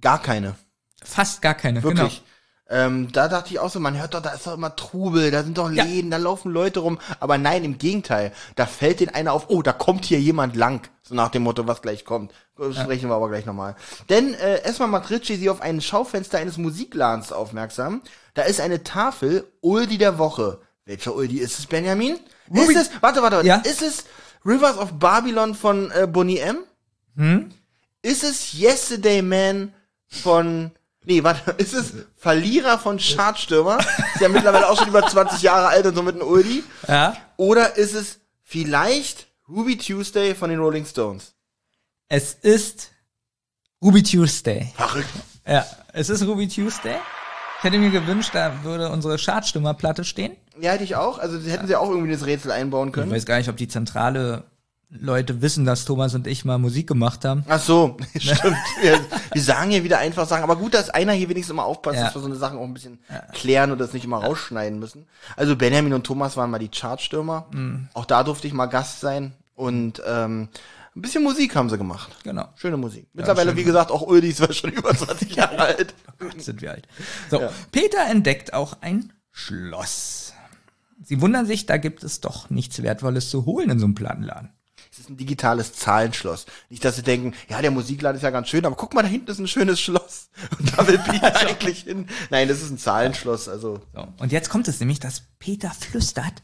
Gar 0.00 0.22
keine. 0.22 0.56
Fast 1.02 1.42
gar 1.42 1.54
keine. 1.54 1.82
Wirklich. 1.82 2.16
Genau. 2.16 2.29
Ähm, 2.72 3.10
da 3.10 3.26
dachte 3.26 3.50
ich 3.50 3.58
auch 3.58 3.68
so, 3.70 3.80
man 3.80 3.98
hört 3.98 4.14
doch, 4.14 4.22
da 4.22 4.30
ist 4.30 4.46
doch 4.46 4.54
immer 4.54 4.76
Trubel, 4.76 5.32
da 5.32 5.42
sind 5.42 5.58
doch 5.58 5.70
Ja. 5.70 5.82
Läden, 5.82 6.10
da 6.12 6.18
laufen 6.18 6.52
Leute 6.52 6.80
rum. 6.80 7.00
Aber 7.18 7.36
nein, 7.36 7.64
im 7.64 7.78
Gegenteil. 7.78 8.32
Da 8.54 8.66
fällt 8.66 9.00
den 9.00 9.08
einer 9.08 9.32
auf, 9.32 9.46
oh, 9.48 9.60
da 9.62 9.72
kommt 9.72 10.04
hier 10.04 10.20
jemand 10.20 10.54
lang. 10.54 10.88
So 11.02 11.14
nach 11.16 11.30
dem 11.30 11.42
Motto, 11.42 11.66
was 11.66 11.82
gleich 11.82 12.04
kommt. 12.04 12.32
Sprechen 12.72 13.08
wir 13.08 13.16
aber 13.16 13.28
gleich 13.28 13.44
nochmal. 13.46 13.74
Denn 14.08 14.34
äh, 14.34 14.62
erstmal 14.62 14.88
macht 14.88 15.10
Ritchie 15.10 15.36
sie 15.36 15.50
auf 15.50 15.60
ein 15.62 15.80
Schaufenster 15.80 16.38
eines 16.38 16.58
Musikladens 16.58 17.32
aufmerksam. 17.32 18.02
Da 18.34 18.42
ist 18.42 18.60
eine 18.60 18.84
Tafel, 18.84 19.44
Uldi 19.62 19.98
der 19.98 20.18
Woche. 20.18 20.60
Welcher 20.84 21.14
Uldi 21.14 21.38
ist 21.38 21.58
es, 21.58 21.66
Benjamin? 21.66 22.18
Ruby- 22.48 22.72
Ist 22.74 22.76
es, 22.76 22.90
warte, 23.00 23.22
warte, 23.22 23.36
warte. 23.36 23.46
Ja? 23.48 23.56
Ist 23.56 23.82
es 23.82 24.04
Rivers 24.44 24.78
of 24.78 24.92
Babylon 24.92 25.54
von 25.56 25.90
äh, 25.90 26.06
Bonnie 26.06 26.38
M? 26.38 26.58
Hm? 27.16 27.50
Ist 28.02 28.22
es 28.22 28.54
Yesterday 28.54 29.22
Man 29.22 29.72
von. 30.06 30.70
Nee, 31.10 31.24
warte, 31.24 31.50
ist 31.58 31.74
es 31.74 31.92
Verlierer 32.16 32.78
von 32.78 32.96
Chartstürmer? 32.98 33.78
Ist 34.14 34.20
ja 34.20 34.28
mittlerweile 34.28 34.68
auch 34.68 34.78
schon 34.78 34.86
über 34.86 35.04
20 35.04 35.42
Jahre 35.42 35.66
alt 35.66 35.84
und 35.84 35.96
somit 35.96 36.14
ein 36.14 36.22
Uldi. 36.22 36.62
Ja. 36.86 37.16
Oder 37.36 37.76
ist 37.76 37.94
es 37.94 38.20
vielleicht 38.44 39.26
Ruby 39.48 39.76
Tuesday 39.76 40.36
von 40.36 40.50
den 40.50 40.60
Rolling 40.60 40.86
Stones? 40.86 41.34
Es 42.08 42.34
ist 42.34 42.92
Ruby 43.82 44.04
Tuesday. 44.04 44.72
Verrückt. 44.76 45.08
Ja, 45.44 45.66
es 45.92 46.10
ist 46.10 46.22
Ruby 46.24 46.46
Tuesday. 46.46 46.98
Ich 47.58 47.64
hätte 47.64 47.78
mir 47.78 47.90
gewünscht, 47.90 48.30
da 48.32 48.62
würde 48.62 48.88
unsere 48.90 49.18
Chartstimmerplatte 49.18 50.04
stehen. 50.04 50.36
Ja, 50.60 50.70
hätte 50.72 50.84
ich 50.84 50.94
auch. 50.94 51.18
Also 51.18 51.40
hätten 51.40 51.66
sie 51.66 51.74
auch 51.74 51.90
irgendwie 51.90 52.12
das 52.12 52.24
Rätsel 52.24 52.52
einbauen 52.52 52.88
Ich 52.88 52.94
können. 52.94 53.10
weiß 53.10 53.26
gar 53.26 53.38
nicht, 53.38 53.48
ob 53.48 53.56
die 53.56 53.66
zentrale 53.66 54.44
Leute 54.92 55.40
wissen, 55.40 55.64
dass 55.64 55.84
Thomas 55.84 56.14
und 56.14 56.26
ich 56.26 56.44
mal 56.44 56.58
Musik 56.58 56.88
gemacht 56.88 57.24
haben. 57.24 57.44
Ach 57.48 57.60
so, 57.60 57.96
stimmt. 58.18 58.56
Wir, 58.82 58.98
wir 59.32 59.42
sagen 59.42 59.70
hier 59.70 59.84
wieder 59.84 59.98
einfach 59.98 60.26
Sachen. 60.26 60.42
Aber 60.42 60.56
gut, 60.56 60.74
dass 60.74 60.90
einer 60.90 61.12
hier 61.12 61.28
wenigstens 61.28 61.52
immer 61.52 61.64
aufpasst, 61.64 61.96
Ja. 61.98 62.04
dass 62.06 62.14
wir 62.16 62.20
so 62.20 62.26
eine 62.26 62.36
Sachen 62.36 62.58
auch 62.58 62.64
ein 62.64 62.74
bisschen 62.74 62.98
klären 63.32 63.70
und 63.70 63.78
das 63.78 63.92
nicht 63.92 64.04
immer 64.04 64.18
rausschneiden 64.18 64.78
müssen. 64.78 65.06
Also 65.36 65.54
Benjamin 65.56 65.92
und 65.92 66.04
Thomas 66.04 66.36
waren 66.36 66.50
mal 66.50 66.58
die 66.58 66.68
Chartstürmer. 66.68 67.46
Mhm. 67.52 67.88
Auch 67.94 68.04
da 68.04 68.24
durfte 68.24 68.46
ich 68.48 68.52
mal 68.52 68.66
Gast 68.66 69.00
sein. 69.00 69.32
Und 69.54 70.02
ähm, 70.06 70.48
ein 70.96 71.02
bisschen 71.02 71.22
Musik 71.22 71.54
haben 71.54 71.70
sie 71.70 71.78
gemacht. 71.78 72.10
Genau. 72.24 72.48
Schöne 72.56 72.76
Musik. 72.76 73.06
Mittlerweile, 73.12 73.50
schön. 73.50 73.58
wie 73.58 73.64
gesagt, 73.64 73.92
auch 73.92 74.02
Uldis 74.02 74.40
war 74.40 74.52
schon 74.52 74.70
über 74.72 74.92
20 74.92 75.36
Jahre 75.36 75.58
alt. 75.58 75.94
Sind 76.38 76.62
wir 76.62 76.72
alt. 76.72 76.88
So, 77.30 77.40
Peter 77.70 78.06
entdeckt 78.10 78.54
auch 78.54 78.78
ein 78.80 79.12
Schloss. 79.30 80.32
Sie 81.02 81.20
wundern 81.20 81.46
sich, 81.46 81.66
da 81.66 81.76
gibt 81.76 82.02
es 82.02 82.20
doch 82.20 82.50
nichts 82.50 82.82
Wertvolles 82.82 83.30
zu 83.30 83.46
holen 83.46 83.70
in 83.70 83.78
so 83.78 83.84
einem 83.86 83.94
Plattenladen. 83.94 84.50
Es 84.92 84.98
ist 84.98 85.08
ein 85.08 85.16
digitales 85.16 85.74
Zahlenschloss. 85.74 86.46
Nicht, 86.68 86.84
dass 86.84 86.96
sie 86.96 87.02
denken, 87.02 87.34
ja, 87.48 87.62
der 87.62 87.70
Musikladen 87.70 88.16
ist 88.16 88.22
ja 88.22 88.30
ganz 88.30 88.48
schön, 88.48 88.66
aber 88.66 88.74
guck 88.74 88.92
mal, 88.92 89.02
da 89.02 89.08
hinten 89.08 89.30
ist 89.30 89.38
ein 89.38 89.46
schönes 89.46 89.80
Schloss. 89.80 90.30
Und 90.58 90.76
da 90.76 90.86
will 90.86 90.98
Peter 90.98 91.36
eigentlich 91.40 91.82
hin. 91.82 92.08
Nein, 92.30 92.48
das 92.48 92.60
ist 92.60 92.70
ein 92.70 92.78
Zahlenschloss, 92.78 93.48
also. 93.48 93.80
So, 93.94 94.08
und 94.18 94.32
jetzt 94.32 94.50
kommt 94.50 94.66
es 94.66 94.80
nämlich, 94.80 94.98
dass 94.98 95.22
Peter 95.38 95.70
flüstert, 95.70 96.42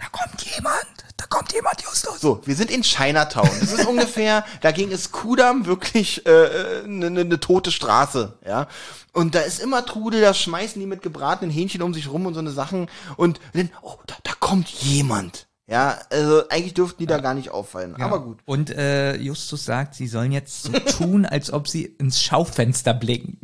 da 0.00 0.06
kommt 0.08 0.42
jemand, 0.42 0.86
da 1.16 1.26
kommt 1.26 1.52
jemand, 1.52 1.82
Justus. 1.82 2.20
So, 2.20 2.40
wir 2.46 2.54
sind 2.54 2.70
in 2.70 2.82
Chinatown. 2.82 3.50
Das 3.60 3.72
ist 3.72 3.84
ungefähr, 3.84 4.46
da 4.62 4.72
ging 4.72 4.90
es 4.92 5.12
Kudam 5.12 5.66
wirklich 5.66 6.26
eine 6.26 6.34
äh, 6.34 6.86
ne, 6.86 7.10
ne, 7.10 7.24
ne 7.26 7.40
tote 7.40 7.70
Straße, 7.70 8.38
ja. 8.46 8.66
Und 9.12 9.34
da 9.34 9.40
ist 9.40 9.60
immer 9.60 9.84
Trudel, 9.84 10.20
da 10.22 10.32
schmeißen 10.32 10.80
die 10.80 10.86
mit 10.86 11.02
gebratenen 11.02 11.52
Hähnchen 11.52 11.82
um 11.82 11.92
sich 11.92 12.08
rum 12.08 12.26
und 12.26 12.34
so 12.34 12.40
eine 12.40 12.52
Sachen. 12.52 12.88
Und 13.16 13.40
dann, 13.52 13.70
oh, 13.82 13.96
da, 14.06 14.14
da 14.22 14.32
kommt 14.38 14.68
jemand. 14.68 15.48
Ja, 15.70 16.00
also 16.10 16.48
eigentlich 16.48 16.74
dürften 16.74 16.98
die 17.00 17.06
da 17.06 17.18
gar 17.18 17.32
nicht 17.34 17.50
auffallen. 17.50 17.94
Aber 18.02 18.24
gut. 18.24 18.40
Und 18.44 18.70
äh, 18.70 19.14
Justus 19.16 19.64
sagt, 19.64 19.94
sie 19.94 20.08
sollen 20.08 20.32
jetzt 20.32 20.64
so 20.64 20.72
tun, 20.72 21.24
als 21.24 21.52
ob 21.52 21.68
sie 21.68 21.84
ins 21.84 22.20
Schaufenster 22.20 22.92
blicken. 22.92 23.38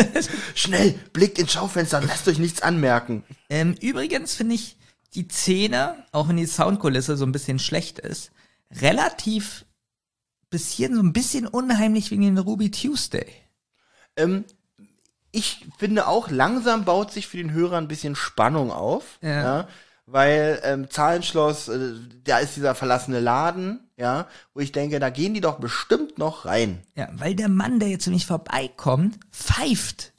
Schnell, 0.56 0.98
blickt 1.12 1.38
ins 1.38 1.52
Schaufenster, 1.52 2.00
lasst 2.00 2.26
euch 2.26 2.40
nichts 2.40 2.62
anmerken. 2.62 3.22
ähm, 3.48 3.76
übrigens 3.80 4.34
finde 4.34 4.56
ich 4.56 4.76
die 5.14 5.28
Szene, 5.28 5.94
auch 6.10 6.28
wenn 6.28 6.36
die 6.36 6.46
Soundkulisse 6.46 7.16
so 7.16 7.24
ein 7.24 7.30
bisschen 7.30 7.60
schlecht 7.60 8.00
ist, 8.00 8.32
relativ 8.82 9.64
bis 10.50 10.72
hierhin 10.72 10.96
so 10.96 11.02
ein 11.02 11.12
bisschen 11.12 11.46
unheimlich 11.46 12.10
wegen 12.10 12.22
den 12.22 12.38
Ruby 12.38 12.72
Tuesday. 12.72 13.26
Ähm, 14.16 14.44
ich 15.30 15.64
finde 15.78 16.08
auch, 16.08 16.28
langsam 16.28 16.84
baut 16.84 17.12
sich 17.12 17.28
für 17.28 17.36
den 17.36 17.52
Hörer 17.52 17.76
ein 17.76 17.86
bisschen 17.86 18.16
Spannung 18.16 18.72
auf. 18.72 19.18
Ja. 19.22 19.68
Weil 20.10 20.60
ähm, 20.64 20.90
Zahlenschloss, 20.90 21.68
äh, 21.68 21.78
da 22.24 22.38
ist 22.38 22.56
dieser 22.56 22.74
verlassene 22.74 23.20
Laden, 23.20 23.80
ja, 23.96 24.26
wo 24.54 24.60
ich 24.60 24.72
denke, 24.72 25.00
da 25.00 25.10
gehen 25.10 25.34
die 25.34 25.40
doch 25.40 25.58
bestimmt 25.58 26.18
noch 26.18 26.44
rein. 26.46 26.82
Ja, 26.94 27.08
weil 27.12 27.34
der 27.34 27.48
Mann, 27.48 27.78
der 27.80 27.88
jetzt 27.88 28.06
nämlich 28.06 28.26
vorbeikommt, 28.26 29.18
pfeift 29.32 30.12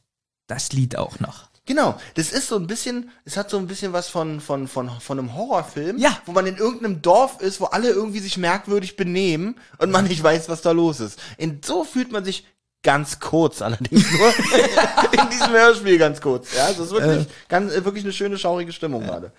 das 0.47 0.71
Lied 0.73 0.95
auch 0.97 1.19
noch. 1.19 1.49
Genau, 1.65 1.99
das 2.15 2.31
ist 2.31 2.47
so 2.47 2.55
ein 2.55 2.65
bisschen, 2.65 3.11
es 3.25 3.37
hat 3.37 3.51
so 3.51 3.57
ein 3.57 3.67
bisschen 3.67 3.93
was 3.93 4.09
von, 4.09 4.41
von, 4.41 4.67
von, 4.67 4.89
von 4.99 5.19
einem 5.19 5.35
Horrorfilm, 5.35 5.99
Ja. 5.99 6.17
wo 6.25 6.31
man 6.31 6.47
in 6.47 6.57
irgendeinem 6.57 7.01
Dorf 7.03 7.41
ist, 7.41 7.61
wo 7.61 7.65
alle 7.65 7.89
irgendwie 7.89 8.19
sich 8.19 8.37
merkwürdig 8.37 8.95
benehmen 8.95 9.55
und 9.77 9.91
man 9.91 10.05
nicht 10.05 10.23
weiß, 10.23 10.49
was 10.49 10.61
da 10.63 10.71
los 10.71 10.99
ist. 10.99 11.19
Und 11.39 11.63
so 11.65 11.83
fühlt 11.83 12.11
man 12.11 12.25
sich 12.25 12.47
ganz 12.81 13.19
kurz 13.19 13.61
allerdings 13.61 14.03
nur 14.11 14.33
in 15.23 15.29
diesem 15.29 15.51
Hörspiel 15.51 15.97
ganz 15.99 16.21
kurz. 16.21 16.55
Ja, 16.55 16.65
also 16.65 16.83
es 16.83 16.91
ist 16.91 16.95
wirklich, 16.95 17.27
ganz, 17.49 17.71
äh, 17.71 17.85
wirklich 17.85 18.03
eine 18.03 18.13
schöne, 18.13 18.37
schaurige 18.39 18.71
Stimmung 18.73 19.03
gerade. 19.03 19.31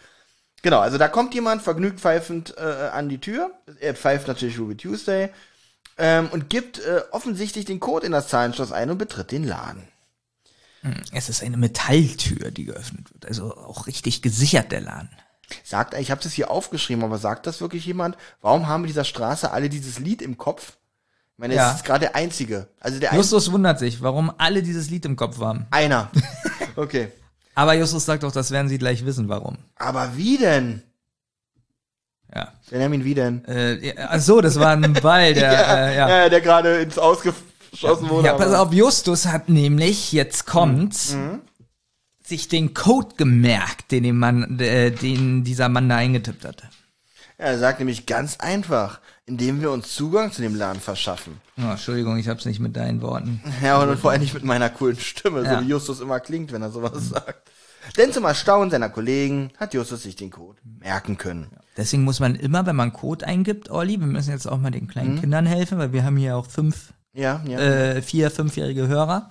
Genau, 0.63 0.81
also 0.81 0.99
da 0.99 1.09
kommt 1.09 1.35
jemand 1.35 1.63
vergnügt 1.63 2.01
pfeifend 2.01 2.55
äh, 2.59 2.61
an 2.93 3.09
die 3.09 3.19
Tür. 3.19 3.51
Er 3.81 3.95
pfeift 3.95 4.29
natürlich 4.29 4.59
Ruby 4.59 4.77
Tuesday 4.77 5.31
ähm, 5.97 6.29
und 6.33 6.51
gibt 6.51 6.79
äh, 6.81 7.01
offensichtlich 7.13 7.65
den 7.65 7.81
Code 7.81 8.05
in 8.07 8.13
das 8.13 8.29
Zahlenschloss 8.29 8.71
ein 8.73 8.91
und 8.91 8.99
betritt 8.99 9.31
den 9.33 9.45
Laden. 9.45 9.89
Es 11.13 11.29
ist 11.29 11.43
eine 11.43 11.59
Metalltür, 11.59 12.51
die 12.51 12.65
geöffnet 12.65 13.13
wird. 13.13 13.27
Also 13.27 13.55
auch 13.55 13.87
richtig 13.87 14.23
gesichert, 14.23 14.73
der 14.73 14.81
Laden. 14.81 15.11
Sagt, 15.65 15.93
ich 15.95 16.11
habe 16.11 16.23
das 16.23 16.33
hier 16.33 16.51
aufgeschrieben, 16.51 17.05
aber 17.05 17.19
sagt 17.19 17.47
das 17.47 17.61
wirklich 17.61 17.85
jemand? 17.85 18.17
Warum 18.41 18.67
haben 18.67 18.85
wir 18.85 18.87
dieser 18.87 19.05
Straße 19.05 19.51
alle 19.51 19.69
dieses 19.69 19.99
Lied 19.99 20.23
im 20.23 20.39
Kopf? 20.39 20.77
Ich 21.35 21.39
meine, 21.39 21.55
Ja. 21.55 21.71
es 21.71 21.77
ist 21.79 21.85
gerade 21.85 22.07
der 22.07 22.15
einzige. 22.17 22.69
Also 22.81 22.99
der 22.99 23.11
ein 23.13 23.17
Justus 23.19 23.51
wundert 23.53 23.79
sich, 23.79 24.01
warum 24.01 24.33
alle 24.39 24.63
dieses 24.63 24.89
Lied 24.91 25.05
im 25.05 25.17
Kopf 25.17 25.39
haben. 25.41 25.67
einer. 25.71 26.11
Okay. 26.77 27.09
Aber 27.55 27.75
Justus 27.75 28.05
sagt 28.07 28.25
auch, 28.25 28.33
das 28.33 28.51
werden 28.51 28.69
sie 28.69 28.79
gleich 28.79 29.05
wissen, 29.05 29.29
warum. 29.29 29.59
Aber 29.77 30.17
wie 30.17 30.39
denn? 30.39 30.83
Ja. 32.35 32.53
Benjamin, 32.71 33.05
wie 33.05 33.15
denn? 33.15 33.45
Äh, 33.47 33.87
ja, 33.89 33.93
ach 34.09 34.21
so, 34.21 34.41
das 34.41 34.59
war 34.59 34.71
ein 34.73 34.93
Ball, 35.03 35.35
der, 35.35 35.51
äh, 35.53 35.97
ja. 35.97 36.09
ja, 36.09 36.29
der 36.29 36.41
gerade 36.41 36.81
ins 36.83 36.97
Ausgeschossen 36.97 38.09
wurde. 38.09 38.29
Ja, 38.29 38.35
pass 38.35 38.49
aber- 38.53 38.61
auf, 38.61 38.73
Justus 38.73 39.27
hat 39.27 39.49
nämlich, 39.49 40.13
jetzt 40.13 40.47
kommt's, 40.47 41.17
sich 42.25 42.47
den 42.47 42.73
Code 42.75 43.17
gemerkt, 43.17 43.91
den, 43.91 44.05
dem 44.05 44.19
Mann, 44.19 44.61
äh, 44.61 44.93
den 44.93 45.43
dieser 45.43 45.69
Mann 45.69 45.89
da 45.89 45.97
eingetippt 45.97 46.45
hatte. 46.45 46.65
Ja, 47.39 47.47
er 47.47 47.59
sagt 47.59 47.81
nämlich 47.81 48.07
ganz 48.07 48.37
einfach, 48.39 49.01
indem 49.31 49.61
wir 49.61 49.71
uns 49.71 49.95
Zugang 49.95 50.33
zu 50.33 50.43
dem 50.43 50.55
Laden 50.57 50.81
verschaffen. 50.81 51.41
Oh, 51.59 51.71
Entschuldigung, 51.71 52.19
ich 52.19 52.29
hab's 52.29 52.45
nicht 52.45 52.61
mit 52.61 52.77
deinen 52.77 53.01
Worten. 53.01 53.41
Ja, 53.63 53.81
und 53.83 53.97
vor 53.99 54.11
allem 54.11 54.21
nicht 54.23 54.35
mit 54.35 54.45
meiner 54.45 54.69
coolen 54.69 54.99
Stimme, 54.99 55.43
Ja. 55.45 55.59
so 55.61 55.65
wie 55.65 55.69
Justus 55.71 56.01
immer 56.01 56.21
klingt, 56.21 56.53
wenn 56.53 56.63
er 56.63 56.71
sowas 56.71 57.09
sagt. 57.09 57.49
Denn 57.97 58.13
zum 58.13 58.25
Erstaunen 58.25 58.71
seiner 58.71 58.91
Kollegen 58.91 59.51
hat 59.57 59.73
Justus 59.73 60.03
sich 60.03 60.15
den 60.17 60.31
Code 60.31 60.59
merken 60.81 61.17
können. 61.17 61.47
Deswegen 61.77 62.05
muss 62.05 62.21
man 62.21 62.35
immer, 62.35 62.67
wenn 62.67 62.77
man 62.77 62.93
Code 62.93 63.27
eingibt, 63.27 63.71
Olli, 63.71 63.99
wir 63.99 64.07
müssen 64.07 64.31
jetzt 64.33 64.47
auch 64.47 64.59
mal 64.59 64.71
den 64.71 64.87
kleinen 64.89 65.19
Kindern 65.21 65.47
helfen, 65.47 65.79
weil 65.79 65.93
wir 65.93 66.05
haben 66.05 66.17
hier 66.17 66.37
auch 66.37 66.47
fünf, 66.47 66.93
Ja, 67.15 67.41
ja. 67.47 67.59
äh, 67.59 68.03
vier, 68.03 68.31
fünfjährige 68.31 68.87
Hörer, 68.89 69.31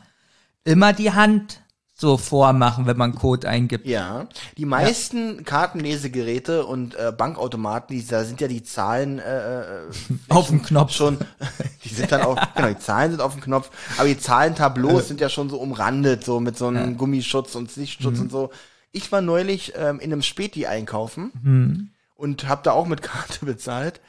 immer 0.63 0.93
die 0.93 1.11
Hand 1.11 1.61
so 1.99 2.17
vormachen, 2.17 2.85
wenn 2.85 2.97
man 2.97 3.13
Code 3.13 3.47
eingibt. 3.47 3.85
Ja, 3.85 4.27
die 4.57 4.65
meisten 4.65 5.43
Kartenlesegeräte 5.43 6.65
und 6.65 6.95
äh, 6.95 7.11
Bankautomaten, 7.15 7.95
die, 7.95 8.05
da 8.05 8.23
sind 8.23 8.39
ja 8.39 8.47
die 8.47 8.63
Zahlen 8.63 9.19
äh, 9.19 9.61
äh, 9.61 9.81
Auf 10.29 10.47
dem 10.47 10.63
Knopf. 10.63 10.93
schon, 10.93 11.17
die 11.83 11.89
sind 11.89 12.11
dann 12.11 12.21
auch, 12.21 12.37
genau, 12.55 12.69
die 12.69 12.79
Zahlen 12.79 13.11
sind 13.11 13.21
auf 13.21 13.33
dem 13.33 13.41
Knopf, 13.41 13.69
aber 13.97 14.07
die 14.07 14.17
Zahlentableaus 14.17 15.09
sind 15.09 15.19
ja 15.19 15.27
schon 15.27 15.49
so 15.49 15.57
umrandet, 15.57 16.23
so 16.23 16.39
mit 16.39 16.57
so 16.57 16.67
einem 16.67 16.97
Gummischutz 16.97 17.55
und 17.55 17.69
Sichtschutz 17.69 18.19
und 18.19 18.31
so. 18.31 18.49
Ich 18.91 19.11
war 19.11 19.21
neulich 19.21 19.73
ähm, 19.75 19.99
in 19.99 20.13
einem 20.13 20.21
Späti 20.21 20.65
einkaufen 20.67 21.91
und 22.15 22.47
habe 22.47 22.61
da 22.63 22.71
auch 22.71 22.87
mit 22.87 23.01
Karte 23.03 23.45
bezahlt. 23.45 23.99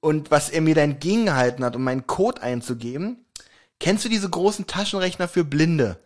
Und 0.00 0.30
was 0.30 0.48
er 0.48 0.60
mir 0.60 0.76
da 0.76 0.82
entgegengehalten 0.82 1.64
hat, 1.64 1.74
um 1.74 1.82
meinen 1.82 2.06
Code 2.06 2.40
einzugeben, 2.42 3.24
kennst 3.80 4.04
du 4.04 4.08
diese 4.08 4.28
großen 4.28 4.66
Taschenrechner 4.66 5.28
für 5.28 5.44
Blinde? 5.44 5.98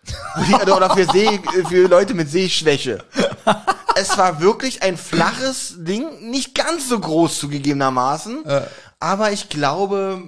Oder 0.76 0.90
für, 0.90 1.06
Seh, 1.12 1.40
für 1.68 1.88
Leute 1.88 2.14
mit 2.14 2.28
Sehschwäche. 2.30 3.04
Es 3.96 4.16
war 4.16 4.40
wirklich 4.40 4.82
ein 4.82 4.96
flaches 4.96 5.74
Ding, 5.78 6.30
nicht 6.30 6.54
ganz 6.54 6.88
so 6.88 6.98
groß 6.98 7.38
zugegebenermaßen, 7.38 8.44
aber 9.00 9.32
ich 9.32 9.48
glaube, 9.48 10.22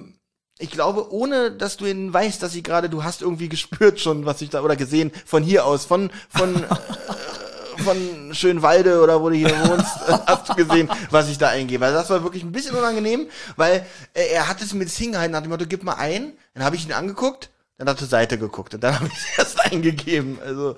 Ich 0.57 0.71
glaube, 0.71 1.11
ohne 1.11 1.51
dass 1.51 1.75
du 1.75 1.85
ihn 1.85 2.13
weißt, 2.13 2.41
dass 2.41 2.53
sie 2.53 2.63
gerade, 2.63 2.89
du 2.89 3.03
hast 3.03 3.21
irgendwie 3.21 3.49
gespürt 3.49 3.99
schon, 3.99 4.25
was 4.25 4.41
ich 4.41 4.49
da, 4.49 4.61
oder 4.61 4.77
gesehen, 4.77 5.11
von 5.25 5.43
hier 5.43 5.65
aus, 5.65 5.83
von, 5.83 6.09
von, 6.29 6.55
äh, 6.55 6.67
von 7.83 8.33
Schönwalde 8.33 9.01
oder 9.01 9.21
wo 9.21 9.29
du 9.29 9.35
hier 9.35 9.49
wohnst, 9.67 9.97
hast 10.27 10.49
du 10.49 10.55
gesehen, 10.55 10.89
was 11.11 11.29
ich 11.29 11.37
da 11.37 11.49
eingebe. 11.49 11.85
Also 11.85 11.97
das 11.97 12.09
war 12.09 12.23
wirklich 12.23 12.43
ein 12.43 12.51
bisschen 12.51 12.75
unangenehm, 12.75 13.27
weil 13.55 13.85
äh, 14.13 14.27
er 14.33 14.47
hat 14.47 14.61
es 14.61 14.77
das 14.77 14.95
hingehalten, 14.95 15.31
nach 15.31 15.41
dem 15.41 15.49
Motto, 15.51 15.65
gib 15.67 15.83
mal 15.83 15.95
ein, 15.95 16.33
dann 16.53 16.63
habe 16.63 16.75
ich 16.75 16.85
ihn 16.85 16.93
angeguckt, 16.93 17.49
dann 17.77 17.87
hat 17.87 17.95
er 17.97 17.99
zur 17.99 18.07
Seite 18.07 18.37
geguckt 18.37 18.73
und 18.73 18.83
dann 18.83 18.95
habe 18.95 19.07
ich 19.07 19.13
es 19.13 19.25
erst 19.37 19.59
eingegeben. 19.71 20.39
Also, 20.43 20.75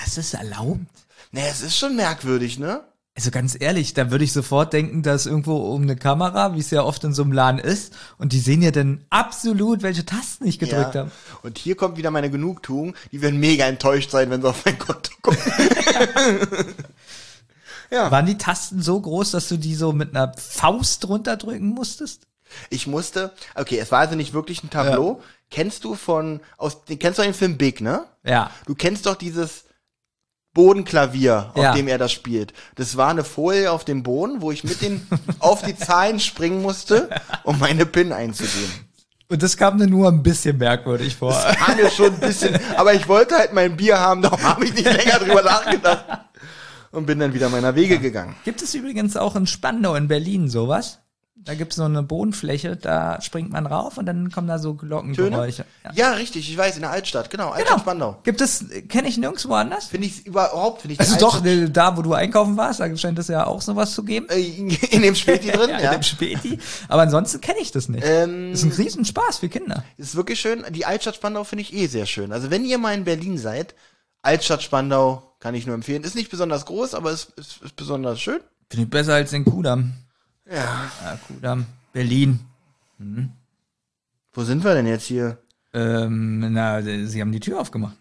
Das 0.00 0.16
ist 0.18 0.34
erlaubt. 0.34 0.80
ne, 1.32 1.42
es 1.48 1.60
ist 1.62 1.76
schon 1.76 1.96
merkwürdig, 1.96 2.58
ne? 2.58 2.82
Also 3.18 3.32
ganz 3.32 3.56
ehrlich, 3.58 3.94
da 3.94 4.12
würde 4.12 4.22
ich 4.22 4.32
sofort 4.32 4.72
denken, 4.72 5.02
dass 5.02 5.26
irgendwo 5.26 5.56
um 5.56 5.82
eine 5.82 5.96
Kamera, 5.96 6.54
wie 6.54 6.60
es 6.60 6.70
ja 6.70 6.84
oft 6.84 7.02
in 7.02 7.12
so 7.12 7.22
einem 7.22 7.32
Laden 7.32 7.58
ist, 7.58 7.92
und 8.16 8.32
die 8.32 8.38
sehen 8.38 8.62
ja 8.62 8.70
dann 8.70 9.04
absolut, 9.10 9.82
welche 9.82 10.06
Tasten 10.06 10.46
ich 10.46 10.60
gedrückt 10.60 10.94
Ja. 10.94 11.00
habe. 11.00 11.10
Und 11.42 11.58
hier 11.58 11.74
kommt 11.74 11.96
wieder 11.96 12.12
meine 12.12 12.30
Genugtuung. 12.30 12.94
Die 13.10 13.20
werden 13.20 13.40
mega 13.40 13.66
enttäuscht 13.66 14.12
sein, 14.12 14.30
wenn 14.30 14.40
sie 14.40 14.48
auf 14.48 14.64
mein 14.64 14.78
Konto 14.78 15.10
gucken. 15.20 15.42
ja. 17.90 18.08
Waren 18.08 18.26
die 18.26 18.38
Tasten 18.38 18.82
so 18.82 19.00
groß, 19.00 19.32
dass 19.32 19.48
du 19.48 19.56
die 19.56 19.74
so 19.74 19.92
mit 19.92 20.14
einer 20.14 20.32
Faust 20.38 21.08
runterdrücken 21.08 21.70
musstest? 21.70 22.28
Ich 22.70 22.86
musste, 22.86 23.32
okay, 23.56 23.80
es 23.80 23.90
war 23.90 23.98
also 23.98 24.14
nicht 24.14 24.32
wirklich 24.32 24.62
ein 24.62 24.70
Tableau. 24.70 25.20
Kennst 25.50 25.82
du 25.82 25.96
von, 25.96 26.38
aus, 26.56 26.82
kennst 26.86 27.18
du 27.18 27.22
den 27.22 27.34
Film 27.34 27.58
Big, 27.58 27.80
ne? 27.80 28.04
Ja. 28.22 28.52
Du 28.66 28.76
kennst 28.76 29.06
doch 29.06 29.16
dieses 29.16 29.64
Bodenklavier, 30.58 31.52
auf 31.54 31.62
Ja. 31.62 31.72
dem 31.72 31.86
er 31.86 31.98
das 31.98 32.10
spielt. 32.10 32.52
Das 32.74 32.96
war 32.96 33.10
eine 33.10 33.22
Folie 33.22 33.70
auf 33.70 33.84
dem 33.84 34.02
Boden, 34.02 34.40
wo 34.42 34.50
ich 34.50 34.64
mit 34.64 34.82
den 34.82 35.06
auf 35.38 35.62
die 35.62 35.76
Zahlen 35.76 36.18
springen 36.18 36.62
musste, 36.62 37.08
um 37.44 37.60
meine 37.60 37.86
PIN 37.86 38.12
einzugeben. 38.12 38.72
Und 39.28 39.40
das 39.42 39.56
kam 39.56 39.76
mir 39.78 39.86
nur 39.86 40.08
ein 40.08 40.22
bisschen 40.22 40.58
merkwürdig 40.58 41.14
vor. 41.14 41.32
Kam 41.64 41.76
mir 41.76 41.88
schon 41.90 42.12
ein 42.14 42.18
bisschen, 42.18 42.58
aber 42.76 42.92
ich 42.94 43.06
wollte 43.06 43.36
halt 43.36 43.52
mein 43.52 43.76
Bier 43.76 44.00
haben, 44.00 44.20
darum 44.20 44.42
habe 44.42 44.64
ich 44.64 44.74
nicht 44.74 44.84
länger 44.92 45.20
drüber 45.20 45.42
nachgedacht. 45.42 46.04
Und 46.90 47.06
bin 47.06 47.18
dann 47.20 47.34
wieder 47.34 47.50
meiner 47.50 47.74
Wege 47.76 47.98
gegangen. 48.00 48.34
Gibt 48.44 48.60
es 48.62 48.74
übrigens 48.74 49.16
auch 49.16 49.36
in 49.36 49.46
Spandau 49.46 49.94
in 49.94 50.08
Berlin 50.08 50.48
sowas? 50.48 50.98
Da 51.44 51.54
gibt's 51.54 51.76
so 51.76 51.84
eine 51.84 52.02
Bodenfläche, 52.02 52.76
da 52.76 53.20
springt 53.22 53.50
man 53.50 53.64
rauf 53.66 53.96
und 53.96 54.04
dann 54.06 54.30
kommen 54.30 54.48
da 54.48 54.58
so 54.58 54.74
Glockengeräusche. 54.74 55.64
Ja. 55.84 55.92
ja, 55.94 56.12
richtig, 56.12 56.50
ich 56.50 56.56
weiß, 56.58 56.74
in 56.76 56.82
der 56.82 56.90
Altstadt, 56.90 57.30
genau, 57.30 57.48
Altstadt 57.50 57.68
Genau. 57.68 57.78
Spandau. 57.80 58.18
Gibt 58.22 58.40
es, 58.42 58.66
kenne 58.88 59.08
ich 59.08 59.16
nirgendwo 59.16 59.54
anders? 59.54 59.86
Finde 59.86 60.08
ich 60.08 60.26
überhaupt, 60.26 60.82
finde 60.82 60.94
ich. 60.94 61.00
Also 61.00 61.16
doch, 61.18 61.42
Altstadt- 61.42 61.72
da 61.76 61.96
wo 61.96 62.02
du 62.02 62.12
einkaufen 62.12 62.56
warst, 62.58 62.80
da 62.80 62.94
scheint 62.96 63.18
es 63.18 63.28
ja 63.28 63.46
auch 63.46 63.62
sowas 63.62 63.94
zu 63.94 64.02
geben. 64.04 64.28
Äh, 64.28 64.40
in 64.40 65.00
dem 65.02 65.14
Späti 65.14 65.48
drin, 65.52 65.70
Ja, 65.70 65.80
ja. 65.80 65.90
in 65.92 66.00
dem 66.00 66.02
Späti. 66.02 66.58
Aber 66.88 67.02
ansonsten 67.02 67.40
kenne 67.40 67.60
ich 67.60 67.72
das 67.72 67.88
nicht. 67.88 68.04
Ähm, 68.06 68.50
das 68.50 68.62
ist 68.62 68.66
ein 68.66 68.72
Riesenspaß 68.84 69.38
für 69.38 69.48
Kinder. 69.48 69.84
Ist 69.96 70.16
wirklich 70.16 70.40
schön. 70.40 70.64
Die 70.70 70.84
Altstadt 70.84 71.14
Spandau 71.16 71.44
finde 71.44 71.62
ich 71.62 71.72
eh 71.72 71.86
sehr 71.86 72.04
schön. 72.06 72.32
Also 72.32 72.50
wenn 72.50 72.64
ihr 72.66 72.76
mal 72.76 72.92
in 72.94 73.04
Berlin 73.04 73.38
seid, 73.38 73.74
Altstadt 74.20 74.62
Spandau 74.62 75.34
kann 75.40 75.54
ich 75.54 75.64
nur 75.64 75.74
empfehlen. 75.76 76.02
Ist 76.02 76.14
nicht 76.16 76.30
besonders 76.30 76.66
groß, 76.66 76.94
aber 76.94 77.12
ist, 77.12 77.30
ist, 77.38 77.62
ist 77.62 77.76
besonders 77.76 78.20
schön. 78.20 78.40
Finde 78.68 78.84
ich 78.84 78.90
besser 78.90 79.14
als 79.14 79.30
den 79.30 79.44
Kudamm. 79.46 79.94
Ja. 80.50 80.90
Ja, 81.02 81.18
Kudamm. 81.26 81.66
Berlin. 81.92 82.40
Wo 84.32 84.44
sind 84.44 84.64
wir 84.64 84.74
denn 84.74 84.86
jetzt 84.86 85.06
hier? 85.06 85.38
Ähm, 85.72 86.52
na, 86.52 86.82
sie 86.82 87.20
haben 87.20 87.32
die 87.32 87.40
Tür 87.40 87.60
aufgemacht. 87.60 87.96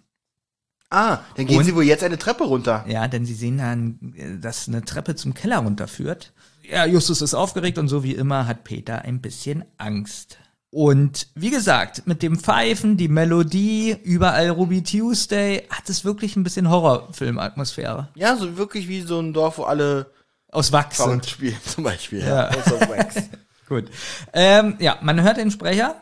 Ah, 0.90 1.20
dann 1.36 1.46
gehen 1.46 1.58
Und? 1.58 1.66
sie 1.66 1.76
wohl 1.76 1.84
jetzt 1.84 2.04
eine 2.04 2.18
Treppe 2.18 2.46
runter. 2.46 2.86
Ja, 2.88 3.08
denn 3.08 3.26
sie 3.26 3.34
sehen 3.34 3.58
dann, 3.58 4.40
dass 4.42 4.68
eine 4.68 4.86
Treppe 4.86 5.16
zum 5.16 5.34
Keller 5.34 5.58
runterführt. 5.58 6.32
Ja, 6.70 6.86
Justus 6.86 7.22
ist 7.22 7.34
aufgeregt 7.34 7.78
und 7.78 7.90
so 7.90 8.04
wie 8.04 8.14
immer 8.14 8.48
hat 8.48 8.64
Peter 8.64 9.02
ein 9.02 9.22
bisschen 9.22 9.66
Angst. 9.78 10.38
Und 10.70 11.28
wie 11.36 11.50
gesagt, 11.50 12.08
mit 12.08 12.22
dem 12.22 12.38
Pfeifen, 12.38 12.98
die 12.98 13.08
Melodie, 13.08 13.98
überall 14.04 14.50
Ruby 14.50 14.84
Tuesday, 14.84 15.64
hat 15.70 15.90
es 15.90 16.06
wirklich 16.06 16.36
ein 16.36 16.44
bisschen 16.44 16.70
Horrorfilm-Atmosphäre. 16.70 18.10
Ja, 18.16 18.36
so 18.36 18.58
wirklich 18.58 18.88
wie 18.88 19.02
so 19.02 19.20
ein 19.20 19.34
Dorf, 19.34 19.58
wo 19.58 19.64
alle 19.64 20.12
Aus 20.52 20.72
Wachs 20.72 21.02
spielen, 21.28 21.58
zum 21.66 21.84
Beispiel. 21.84 22.20
Ja. 22.26 22.48
Aus 22.50 22.72
Wax. 22.90 23.16
Gut. 23.68 23.86
Ähm, 24.34 24.76
ja, 24.80 24.98
man 25.02 25.22
hört 25.22 25.38
den 25.38 25.52
Sprecher 25.52 26.02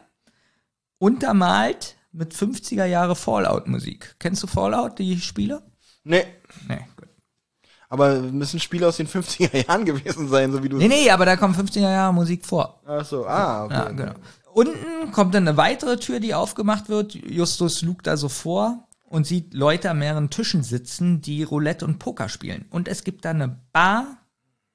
untermalt 1.00 1.96
mit 2.12 2.34
50er 2.34 2.86
Jahre 2.86 3.16
Fallout-Musik. 3.16 4.16
Kennst 4.20 4.43
du 4.43 4.48
Fallout, 4.48 5.00
die 5.00 5.20
Spiele? 5.20 5.62
nee, 6.04 6.26
Nee, 6.70 6.80
gut. 6.96 7.10
aber 7.89 8.20
müssen 8.22 8.60
Spiele 8.60 8.88
aus 8.88 8.98
den 8.98 9.08
50er 9.08 9.66
Jahren 9.68 9.84
gewesen 9.84 10.30
sein, 10.30 10.52
so 10.52 10.64
wie 10.64 10.70
du 10.70 10.78
Nee, 10.78 10.88
nee, 10.88 11.10
aber 11.10 11.26
da 11.26 11.36
kommt 11.36 11.58
50er 11.58 11.82
Jahre 11.82 12.14
Musik 12.14 12.46
vor. 12.46 12.82
Ach 12.86 13.04
so, 13.04 13.26
ah, 13.26 13.66
okay. 13.66 13.74
Ja, 13.74 13.91
genau. 13.91 14.14
Unten 14.54 15.12
kommt 15.12 15.34
dann 15.36 15.48
eine 15.48 15.58
weitere 15.58 15.98
Tür, 15.98 16.20
die 16.22 16.34
aufgemacht 16.34 16.88
wird. 16.88 17.14
Justus 17.16 17.82
lugt 17.82 18.08
da 18.08 18.16
so 18.16 18.30
vor 18.30 18.88
und 19.10 19.28
sieht 19.28 19.54
Leute 19.54 19.89
an 19.89 20.00
mehreren 20.00 20.30
Tischen 20.30 20.64
sitzen, 20.64 21.20
die 21.20 21.43
Roulette 21.43 21.84
und 21.86 22.00
Poker 22.00 22.30
spielen. 22.30 22.66
Und 22.70 22.88
es 22.88 23.04
gibt 23.04 23.26
da 23.26 23.32
eine 23.32 23.60
Bar. 23.74 24.20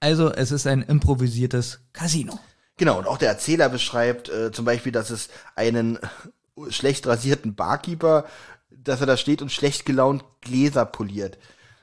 Also 0.00 0.32
es 0.32 0.50
ist 0.50 0.66
ein 0.66 0.82
improvisiertes 0.82 1.80
Casino. 1.92 2.38
Genau, 2.78 2.98
und 2.98 3.06
auch 3.06 3.18
der 3.18 3.28
Erzähler 3.28 3.68
beschreibt 3.68 4.30
äh, 4.30 4.50
zum 4.50 4.64
Beispiel, 4.64 4.92
dass 4.92 5.10
es 5.10 5.28
einen 5.54 5.98
schlecht 6.70 7.06
rasierten 7.06 7.54
Barkeeper, 7.54 8.24
dass 8.70 9.00
er 9.00 9.06
da 9.06 9.18
steht 9.18 9.42
und 9.42 9.52
schlecht 9.52 9.84
gelaunt 9.84 10.24
Gläser 10.40 10.86
poliert. 10.86 11.38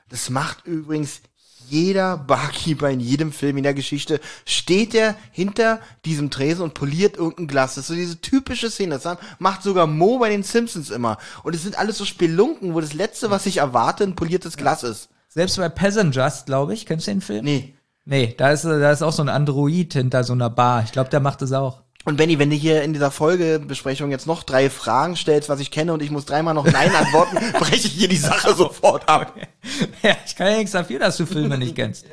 Das 0.08 0.30
macht 0.30 0.66
übrigens 0.66 1.20
jeder 1.68 2.16
Barkeeper 2.16 2.90
in 2.90 2.98
jedem 2.98 3.30
Film 3.30 3.58
in 3.58 3.62
der 3.62 3.74
Geschichte, 3.74 4.20
steht 4.46 4.94
er 4.94 5.14
hinter 5.30 5.80
diesem 6.04 6.30
Tresen 6.30 6.62
und 6.62 6.74
poliert 6.74 7.16
irgendein 7.16 7.46
Glas. 7.46 7.74
Das 7.74 7.84
ist 7.84 7.88
so 7.88 7.94
diese 7.94 8.20
typische 8.20 8.70
Szene. 8.70 8.98
Das 8.98 9.18
macht 9.38 9.62
sogar 9.62 9.86
Mo 9.86 10.18
bei 10.18 10.30
den 10.30 10.42
Simpsons 10.42 10.90
immer. 10.90 11.18
Und 11.42 11.54
es 11.54 11.62
sind 11.62 11.78
alles 11.78 11.98
so 11.98 12.04
Spelunken, 12.04 12.74
wo 12.74 12.80
das 12.80 12.94
Letzte, 12.94 13.30
was 13.30 13.46
ich 13.46 13.58
erwarte, 13.58 14.04
ein 14.04 14.16
poliertes 14.16 14.56
Glas 14.56 14.82
ist. 14.82 15.10
Selbst 15.28 15.58
bei 15.58 15.68
Passengers, 15.68 16.46
glaube 16.46 16.74
ich, 16.74 16.86
kennst 16.86 17.06
du 17.06 17.10
den 17.10 17.20
Film? 17.20 17.44
Nee. 17.44 17.74
Nee, 18.10 18.34
da 18.38 18.52
ist, 18.52 18.64
da 18.64 18.90
ist 18.90 19.02
auch 19.02 19.12
so 19.12 19.20
ein 19.20 19.28
Android 19.28 19.92
hinter 19.92 20.24
so 20.24 20.32
einer 20.32 20.48
Bar. 20.48 20.82
Ich 20.82 20.92
glaube, 20.92 21.10
der 21.10 21.20
macht 21.20 21.42
das 21.42 21.52
auch. 21.52 21.82
Und 22.06 22.16
Benny, 22.16 22.38
wenn 22.38 22.48
du 22.48 22.56
hier 22.56 22.82
in 22.82 22.94
dieser 22.94 23.10
Folgebesprechung 23.10 24.10
jetzt 24.10 24.26
noch 24.26 24.44
drei 24.44 24.70
Fragen 24.70 25.14
stellst, 25.14 25.50
was 25.50 25.60
ich 25.60 25.70
kenne, 25.70 25.92
und 25.92 26.02
ich 26.02 26.10
muss 26.10 26.24
dreimal 26.24 26.54
noch 26.54 26.64
Nein 26.64 26.94
antworten, 26.94 27.36
breche 27.58 27.86
ich 27.86 27.92
hier 27.92 28.08
die 28.08 28.16
Sache 28.16 28.54
sofort 28.54 29.06
ab. 29.08 29.34
Ja, 30.02 30.16
ich 30.24 30.34
kann 30.34 30.46
ja 30.46 30.56
nichts 30.56 30.72
dafür, 30.72 30.98
dass 30.98 31.18
du 31.18 31.26
Filme 31.26 31.58
nicht 31.58 31.74
kennst. 31.74 32.06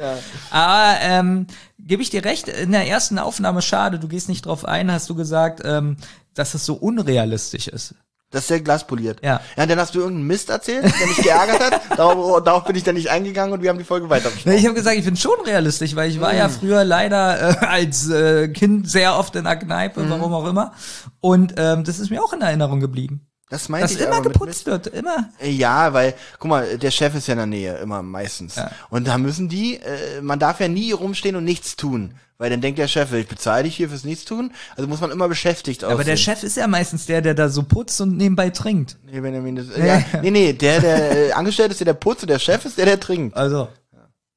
Aber 0.50 1.00
ähm, 1.02 1.48
gebe 1.80 2.02
ich 2.02 2.10
dir 2.10 2.26
recht, 2.26 2.50
in 2.50 2.72
der 2.72 2.88
ersten 2.88 3.18
Aufnahme, 3.18 3.62
schade, 3.62 3.98
du 3.98 4.10
gehst 4.10 4.28
nicht 4.28 4.46
drauf 4.46 4.66
ein, 4.66 4.92
hast 4.92 5.10
du 5.10 5.16
gesagt, 5.16 5.62
ähm, 5.64 5.96
dass 6.34 6.56
es 6.56 6.66
so 6.66 6.74
unrealistisch 6.74 7.70
ist. 7.70 7.96
Dass 8.32 8.48
der 8.48 8.60
Glas 8.60 8.86
poliert. 8.88 9.20
Ja. 9.24 9.40
Ja, 9.56 9.66
dann 9.66 9.80
hast 9.80 9.96
du 9.96 10.00
irgendeinen 10.00 10.28
Mist 10.28 10.50
erzählt, 10.50 10.84
der 10.84 11.08
mich 11.08 11.18
geärgert 11.18 11.60
hat. 11.62 11.82
Darauf, 11.98 12.44
darauf 12.44 12.66
bin 12.66 12.76
ich 12.76 12.84
dann 12.84 12.96
nicht 12.96 13.10
eingegangen 13.10 13.54
und 13.54 13.62
wir 13.62 13.70
haben 13.70 13.78
die 13.78 13.84
Folge 13.86 14.10
weiter. 14.10 14.30
Ich 14.46 14.66
habe 14.66 14.74
gesagt, 14.74 14.98
ich 14.98 15.04
finde 15.06 15.20
schon 15.20 15.40
realistisch, 15.46 15.96
weil 15.96 16.10
ich 16.10 16.20
war 16.20 16.34
Mhm. 16.34 16.40
ja 16.40 16.50
früher 16.50 16.84
leider 16.84 17.62
äh, 17.62 17.66
als 17.66 18.10
äh, 18.10 18.50
Kind 18.50 18.90
sehr 18.90 19.18
oft 19.18 19.36
in 19.36 19.46
der 19.46 19.56
Kneipe, 19.56 20.02
Mhm. 20.02 20.10
warum 20.10 20.34
auch 20.34 20.48
immer. 20.48 20.74
Und 21.22 21.54
ähm, 21.58 21.84
das 21.86 22.00
ist 22.00 22.10
mir 22.10 22.22
auch 22.24 22.34
in 22.34 22.42
Erinnerung 22.42 22.80
geblieben. 22.82 23.28
Das 23.50 23.70
meinte 23.70 23.84
Dass 23.88 23.96
ich 23.96 24.02
immer 24.06 24.22
geputzt 24.22 24.66
wird, 24.66 24.88
immer. 24.88 25.30
Ja, 25.40 25.94
weil, 25.94 26.16
guck 26.40 26.50
mal, 26.50 26.80
der 26.80 26.90
Chef 26.90 27.14
ist 27.14 27.28
ja 27.28 27.34
in 27.34 27.38
der 27.38 27.46
Nähe, 27.46 27.78
immer 27.78 28.02
meistens. 28.02 28.56
Ja. 28.56 28.72
Und 28.90 29.08
da 29.08 29.20
müssen 29.20 29.50
die, 29.50 29.76
äh, 29.78 30.20
man 30.22 30.40
darf 30.40 30.60
ja 30.60 30.68
nie 30.68 30.92
rumstehen 30.92 31.36
und 31.36 31.44
nichts 31.44 31.76
tun. 31.76 32.16
Weil 32.38 32.50
dann 32.50 32.60
denkt 32.60 32.80
der 32.80 32.90
Chef, 32.90 33.14
ich 33.14 33.28
bezahle 33.28 33.64
dich 33.64 33.78
hier 33.78 33.88
fürs 33.90 34.04
Nichtstun. 34.04 34.52
Also 34.76 34.90
muss 34.90 35.00
man 35.00 35.10
immer 35.12 35.30
beschäftigt 35.30 35.84
aussehen. 35.86 35.94
Aber 35.94 36.04
der 36.04 36.18
Chef 36.18 36.44
ist 36.44 36.58
ja 36.58 36.68
meistens 36.68 37.06
der, 37.06 37.22
der 37.22 37.34
da 37.34 37.48
so 37.48 37.64
putzt 37.64 38.02
und 38.02 38.18
nebenbei 38.18 38.50
trinkt. 38.50 38.98
Nee, 39.10 39.22
Benjamin, 39.22 39.56
das, 39.56 39.68
ja, 39.78 40.04
nee, 40.22 40.32
nee, 40.32 40.54
der, 40.54 40.82
der 40.82 41.28
äh, 41.30 41.32
Angestellte 41.32 41.72
ist 41.72 41.80
der, 41.80 41.86
der 41.86 41.94
putzt 41.94 42.24
und 42.24 42.30
der 42.30 42.40
Chef 42.40 42.66
ist 42.66 42.78
der, 42.78 42.86
der 42.86 43.00
trinkt. 43.00 43.38
Also. 43.38 43.70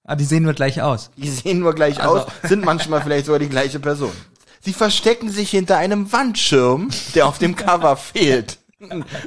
Ah, 0.04 0.14
die 0.16 0.24
sehen 0.24 0.46
wir 0.46 0.54
gleich 0.54 0.80
aus. 0.80 1.10
Die 1.16 1.28
sehen 1.28 1.58
nur 1.58 1.74
gleich 1.74 2.00
Also- 2.00 2.20
aus, 2.20 2.26
sind 2.44 2.64
manchmal 2.64 3.02
vielleicht 3.02 3.26
sogar 3.26 3.40
die 3.40 3.48
gleiche 3.48 3.80
Person. 3.80 4.12
Sie 4.60 4.72
verstecken 4.72 5.30
sich 5.30 5.50
hinter 5.50 5.76
einem 5.76 6.12
Wandschirm, 6.12 6.90
der 7.14 7.26
auf 7.26 7.38
dem 7.38 7.56
Cover 7.56 7.96
fehlt. 7.96 8.58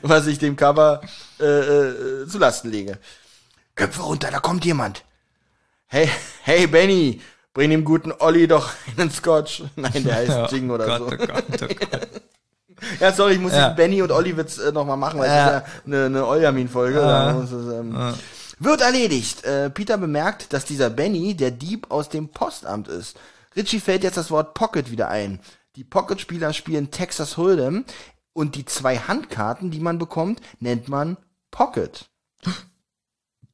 Was 0.02 0.27
ich 0.27 0.39
dem 0.39 0.56
Cover 0.56 1.02
äh, 1.39 1.43
äh, 1.45 2.27
zu 2.27 2.38
Lasten 2.38 2.72
lege. 2.72 2.98
Köpfe 3.76 4.02
runter, 4.02 4.30
da 4.31 4.39
kommt 4.39 4.64
jemand. 4.65 5.03
Hey, 5.88 6.10
hey 6.43 6.68
Benny, 6.68 7.19
bring 7.53 7.69
dem 7.69 7.84
guten 7.84 8.11
Olli 8.19 8.48
doch 8.48 8.69
einen 8.98 9.11
Scotch. 9.11 9.64
Nein, 9.76 10.03
der 10.03 10.15
heißt 10.15 10.52
Jing 10.52 10.69
oder 10.69 10.98
so. 10.98 11.06
oh 11.07 11.10
Gott, 11.18 11.44
oh 11.61 11.68
Gott. 11.68 12.07
Ja, 12.99 13.11
sorry, 13.14 13.34
ich 13.34 13.40
muss 13.40 13.52
Ja. 13.53 13.69
Benny 13.69 14.02
und 14.02 14.11
Olli 14.11 14.36
Witz 14.36 14.57
äh, 14.57 14.72
nochmal 14.72 14.98
machen, 14.98 15.19
weil 15.19 15.28
Ja. 15.30 15.36
es 15.36 15.45
ist 15.45 15.68
ja 15.68 15.82
eine, 15.86 16.06
eine 16.07 16.26
Oljamin-Folge. 16.26 17.34
Muss 17.36 17.52
es, 17.52 17.72
ähm, 17.73 17.95
Wird 18.57 18.82
erledigt. 18.82 19.44
Äh, 19.44 19.69
Peter 19.69 19.99
bemerkt, 19.99 20.52
dass 20.52 20.65
dieser 20.65 20.90
Benny 20.90 21.36
der 21.36 21.52
Dieb 21.52 21.91
aus 21.91 22.10
dem 22.10 22.30
Postamt 22.30 22.88
ist. 22.88 23.18
Richie 23.56 23.80
fällt 23.80 24.03
jetzt 24.03 24.18
das 24.18 24.32
Wort 24.32 24.56
Pocket 24.56 24.90
wieder 24.90 25.10
ein. 25.10 25.40
Die 25.76 25.84
Pocket-Spieler 25.84 26.53
spielen 26.53 26.90
Texas 26.90 27.38
Hold'em 27.38 27.84
und 28.34 28.56
die 28.56 28.65
zwei 28.65 28.98
Handkarten, 28.98 29.69
die 29.69 29.80
man 29.80 29.99
bekommt, 29.99 30.41
nennt 30.60 30.88
man 30.90 31.18
Pocket. 31.52 32.10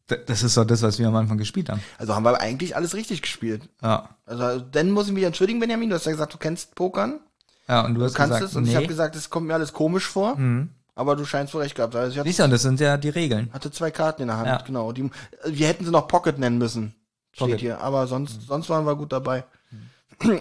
Das 0.07 0.41
ist 0.41 0.55
doch 0.55 0.63
das, 0.65 0.81
was 0.81 0.99
wir 0.99 1.07
am 1.07 1.15
Anfang 1.15 1.37
gespielt 1.37 1.69
haben. 1.69 1.81
Also 1.97 2.15
haben 2.15 2.23
wir 2.23 2.39
eigentlich 2.39 2.75
alles 2.75 2.93
richtig 2.93 3.21
gespielt. 3.21 3.67
Ja. 3.81 4.09
Also 4.25 4.59
dann 4.61 4.91
muss 4.91 5.07
ich 5.07 5.13
mich 5.13 5.23
entschuldigen, 5.23 5.59
Benjamin, 5.59 5.89
du 5.89 5.95
hast 5.95 6.05
ja 6.05 6.11
gesagt, 6.13 6.33
du 6.33 6.37
kennst 6.37 6.75
Pokern. 6.75 7.19
Ja, 7.67 7.81
und 7.85 7.95
du 7.95 8.03
hast 8.03 8.13
Du 8.13 8.17
kannst 8.17 8.35
gesagt, 8.35 8.51
es 8.51 8.55
und 8.55 8.63
nee. 8.63 8.69
ich 8.69 8.75
habe 8.77 8.87
gesagt, 8.87 9.15
es 9.17 9.29
kommt 9.29 9.47
mir 9.47 9.53
alles 9.53 9.73
komisch 9.73 10.05
vor. 10.07 10.37
Mhm. 10.37 10.69
Aber 10.95 11.15
du 11.15 11.25
scheinst 11.25 11.53
wohl 11.53 11.61
recht 11.61 11.75
gehabt. 11.75 11.93
Also 11.95 12.11
ich 12.13 12.17
hatte, 12.19 12.27
Siehst 12.29 12.39
du, 12.39 12.43
und 12.45 12.51
das 12.51 12.61
sind 12.61 12.79
ja 12.79 12.95
die 12.97 13.09
Regeln. 13.09 13.49
hatte 13.53 13.69
zwei 13.69 13.91
Karten 13.91 14.21
in 14.23 14.29
der 14.29 14.37
Hand, 14.37 14.47
Ja. 14.47 14.57
genau. 14.65 14.91
Die, 14.93 15.09
wir 15.45 15.67
hätten 15.67 15.83
sie 15.85 15.91
noch 15.91 16.07
Pocket 16.07 16.39
nennen 16.39 16.57
müssen. 16.57 16.95
Steht 17.33 17.39
Pocket. 17.47 17.59
hier. 17.59 17.81
Aber 17.81 18.07
sonst, 18.07 18.43
sonst 18.47 18.69
waren 18.69 18.85
wir 18.85 18.95
gut 18.95 19.11
dabei. 19.11 19.43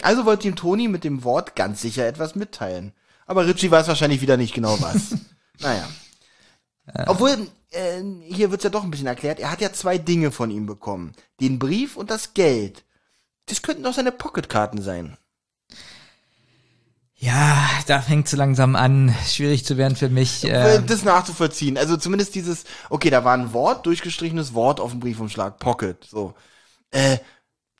Also 0.01 0.25
wollte 0.25 0.47
ihm 0.47 0.55
Toni 0.55 0.87
mit 0.87 1.03
dem 1.03 1.23
Wort 1.23 1.55
ganz 1.55 1.81
sicher 1.81 2.07
etwas 2.07 2.33
mitteilen. 2.35 2.93
Aber 3.27 3.45
Richie 3.45 3.69
weiß 3.69 3.87
wahrscheinlich 3.87 4.21
wieder 4.21 4.37
nicht 4.37 4.53
genau 4.55 4.81
was. 4.81 5.15
naja. 5.59 5.83
Obwohl, 7.07 7.47
äh, 7.71 8.01
hier 8.29 8.51
wird's 8.51 8.63
ja 8.63 8.69
doch 8.69 8.83
ein 8.83 8.91
bisschen 8.91 9.07
erklärt, 9.07 9.39
er 9.39 9.51
hat 9.51 9.61
ja 9.61 9.73
zwei 9.73 9.97
Dinge 9.97 10.31
von 10.31 10.51
ihm 10.51 10.65
bekommen. 10.65 11.13
Den 11.41 11.59
Brief 11.59 11.97
und 11.97 12.09
das 12.09 12.33
Geld. 12.33 12.83
Das 13.47 13.61
könnten 13.61 13.83
doch 13.83 13.93
seine 13.93 14.11
Pocketkarten 14.11 14.81
sein. 14.81 15.17
Ja, 17.19 17.67
da 17.87 18.01
fängt 18.01 18.27
so 18.27 18.37
langsam 18.37 18.75
an, 18.75 19.13
schwierig 19.25 19.65
zu 19.65 19.75
werden 19.75 19.95
für 19.95 20.09
mich. 20.09 20.43
Äh, 20.43 20.75
Ähm, 20.75 20.85
das 20.85 21.03
nachzuvollziehen. 21.03 21.77
Also 21.77 21.97
zumindest 21.97 22.35
dieses, 22.35 22.65
okay, 22.89 23.09
da 23.09 23.23
war 23.23 23.33
ein 23.35 23.53
Wort, 23.53 23.87
durchgestrichenes 23.87 24.53
Wort 24.53 24.79
auf 24.79 24.91
dem 24.91 24.99
Briefumschlag, 24.99 25.57
Pocket, 25.57 26.03
so. 26.03 26.35
Äh, 26.91 27.17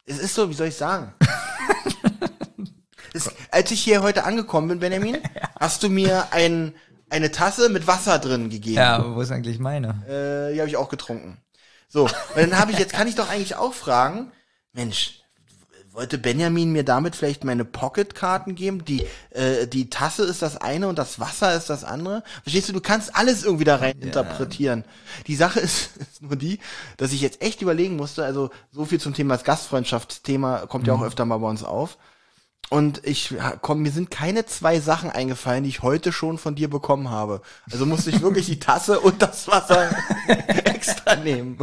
es 0.05 0.17
ist 0.17 0.33
so, 0.33 0.49
wie 0.49 0.55
soll 0.55 0.67
ich 0.67 0.75
sagen? 0.75 1.13
es, 3.13 3.29
als 3.51 3.69
ich 3.69 3.81
hier 3.81 4.01
heute 4.01 4.23
angekommen 4.23 4.69
bin, 4.69 4.79
Benjamin, 4.79 5.17
hast 5.59 5.83
du 5.83 5.89
mir 5.89 6.31
ein, 6.31 6.73
eine 7.09 7.31
Tasse 7.31 7.69
mit 7.69 7.87
Wasser 7.87 8.19
drin 8.19 8.49
gegeben. 8.49 8.77
ja, 8.77 9.15
wo 9.15 9.21
ist 9.21 9.31
eigentlich 9.31 9.59
meine? 9.59 10.03
Äh, 10.07 10.53
die 10.53 10.59
habe 10.59 10.69
ich 10.69 10.77
auch 10.77 10.89
getrunken. 10.89 11.37
So, 11.87 12.03
und 12.03 12.11
dann 12.35 12.59
habe 12.59 12.71
ich, 12.71 12.79
jetzt 12.79 12.93
kann 12.93 13.07
ich 13.07 13.15
doch 13.15 13.29
eigentlich 13.29 13.55
auch 13.55 13.73
fragen, 13.73 14.31
Mensch, 14.73 15.21
wollte 15.97 16.19
Benjamin 16.19 16.71
mir 16.71 16.83
damit 16.83 17.15
vielleicht 17.15 17.43
meine 17.43 17.65
Pocketkarten 17.65 18.53
geben? 18.53 18.85
Die, 18.85 19.05
äh, 19.31 19.65
die 19.67 19.89
Tasse 19.89 20.23
ist 20.23 20.43
das 20.43 20.55
eine 20.55 20.87
und 20.87 20.99
das 20.99 21.19
Wasser 21.19 21.55
ist 21.55 21.71
das 21.71 21.83
andere. 21.83 22.23
Verstehst 22.43 22.69
du, 22.69 22.73
du 22.73 22.81
kannst 22.81 23.15
alles 23.15 23.43
irgendwie 23.43 23.63
da 23.63 23.77
rein 23.77 23.99
interpretieren. 23.99 24.85
Die 25.25 25.35
Sache 25.35 25.59
ist, 25.61 25.97
ist 25.97 26.21
nur 26.21 26.35
die, 26.35 26.59
dass 26.97 27.13
ich 27.13 27.21
jetzt 27.21 27.41
echt 27.41 27.63
überlegen 27.63 27.95
musste, 27.95 28.23
also 28.23 28.51
so 28.71 28.85
viel 28.85 29.01
zum 29.01 29.15
Thema 29.15 29.33
das 29.33 29.43
Gastfreundschaftsthema 29.43 30.67
kommt 30.67 30.85
ja 30.85 30.93
auch 30.93 31.01
öfter 31.01 31.25
mal 31.25 31.37
bei 31.37 31.49
uns 31.49 31.63
auf. 31.63 31.97
Und 32.69 33.01
ich 33.05 33.33
komm, 33.61 33.81
mir 33.81 33.91
sind 33.91 34.11
keine 34.11 34.45
zwei 34.45 34.81
Sachen 34.81 35.09
eingefallen, 35.09 35.63
die 35.63 35.69
ich 35.69 35.83
heute 35.83 36.11
schon 36.11 36.37
von 36.37 36.55
dir 36.55 36.69
bekommen 36.69 37.09
habe. 37.09 37.41
Also 37.71 37.85
musste 37.85 38.09
ich 38.09 38.21
wirklich 38.21 38.45
die 38.47 38.59
Tasse 38.59 38.99
und 38.99 39.21
das 39.21 39.47
Wasser 39.47 39.89
extra 40.65 41.15
nehmen. 41.15 41.59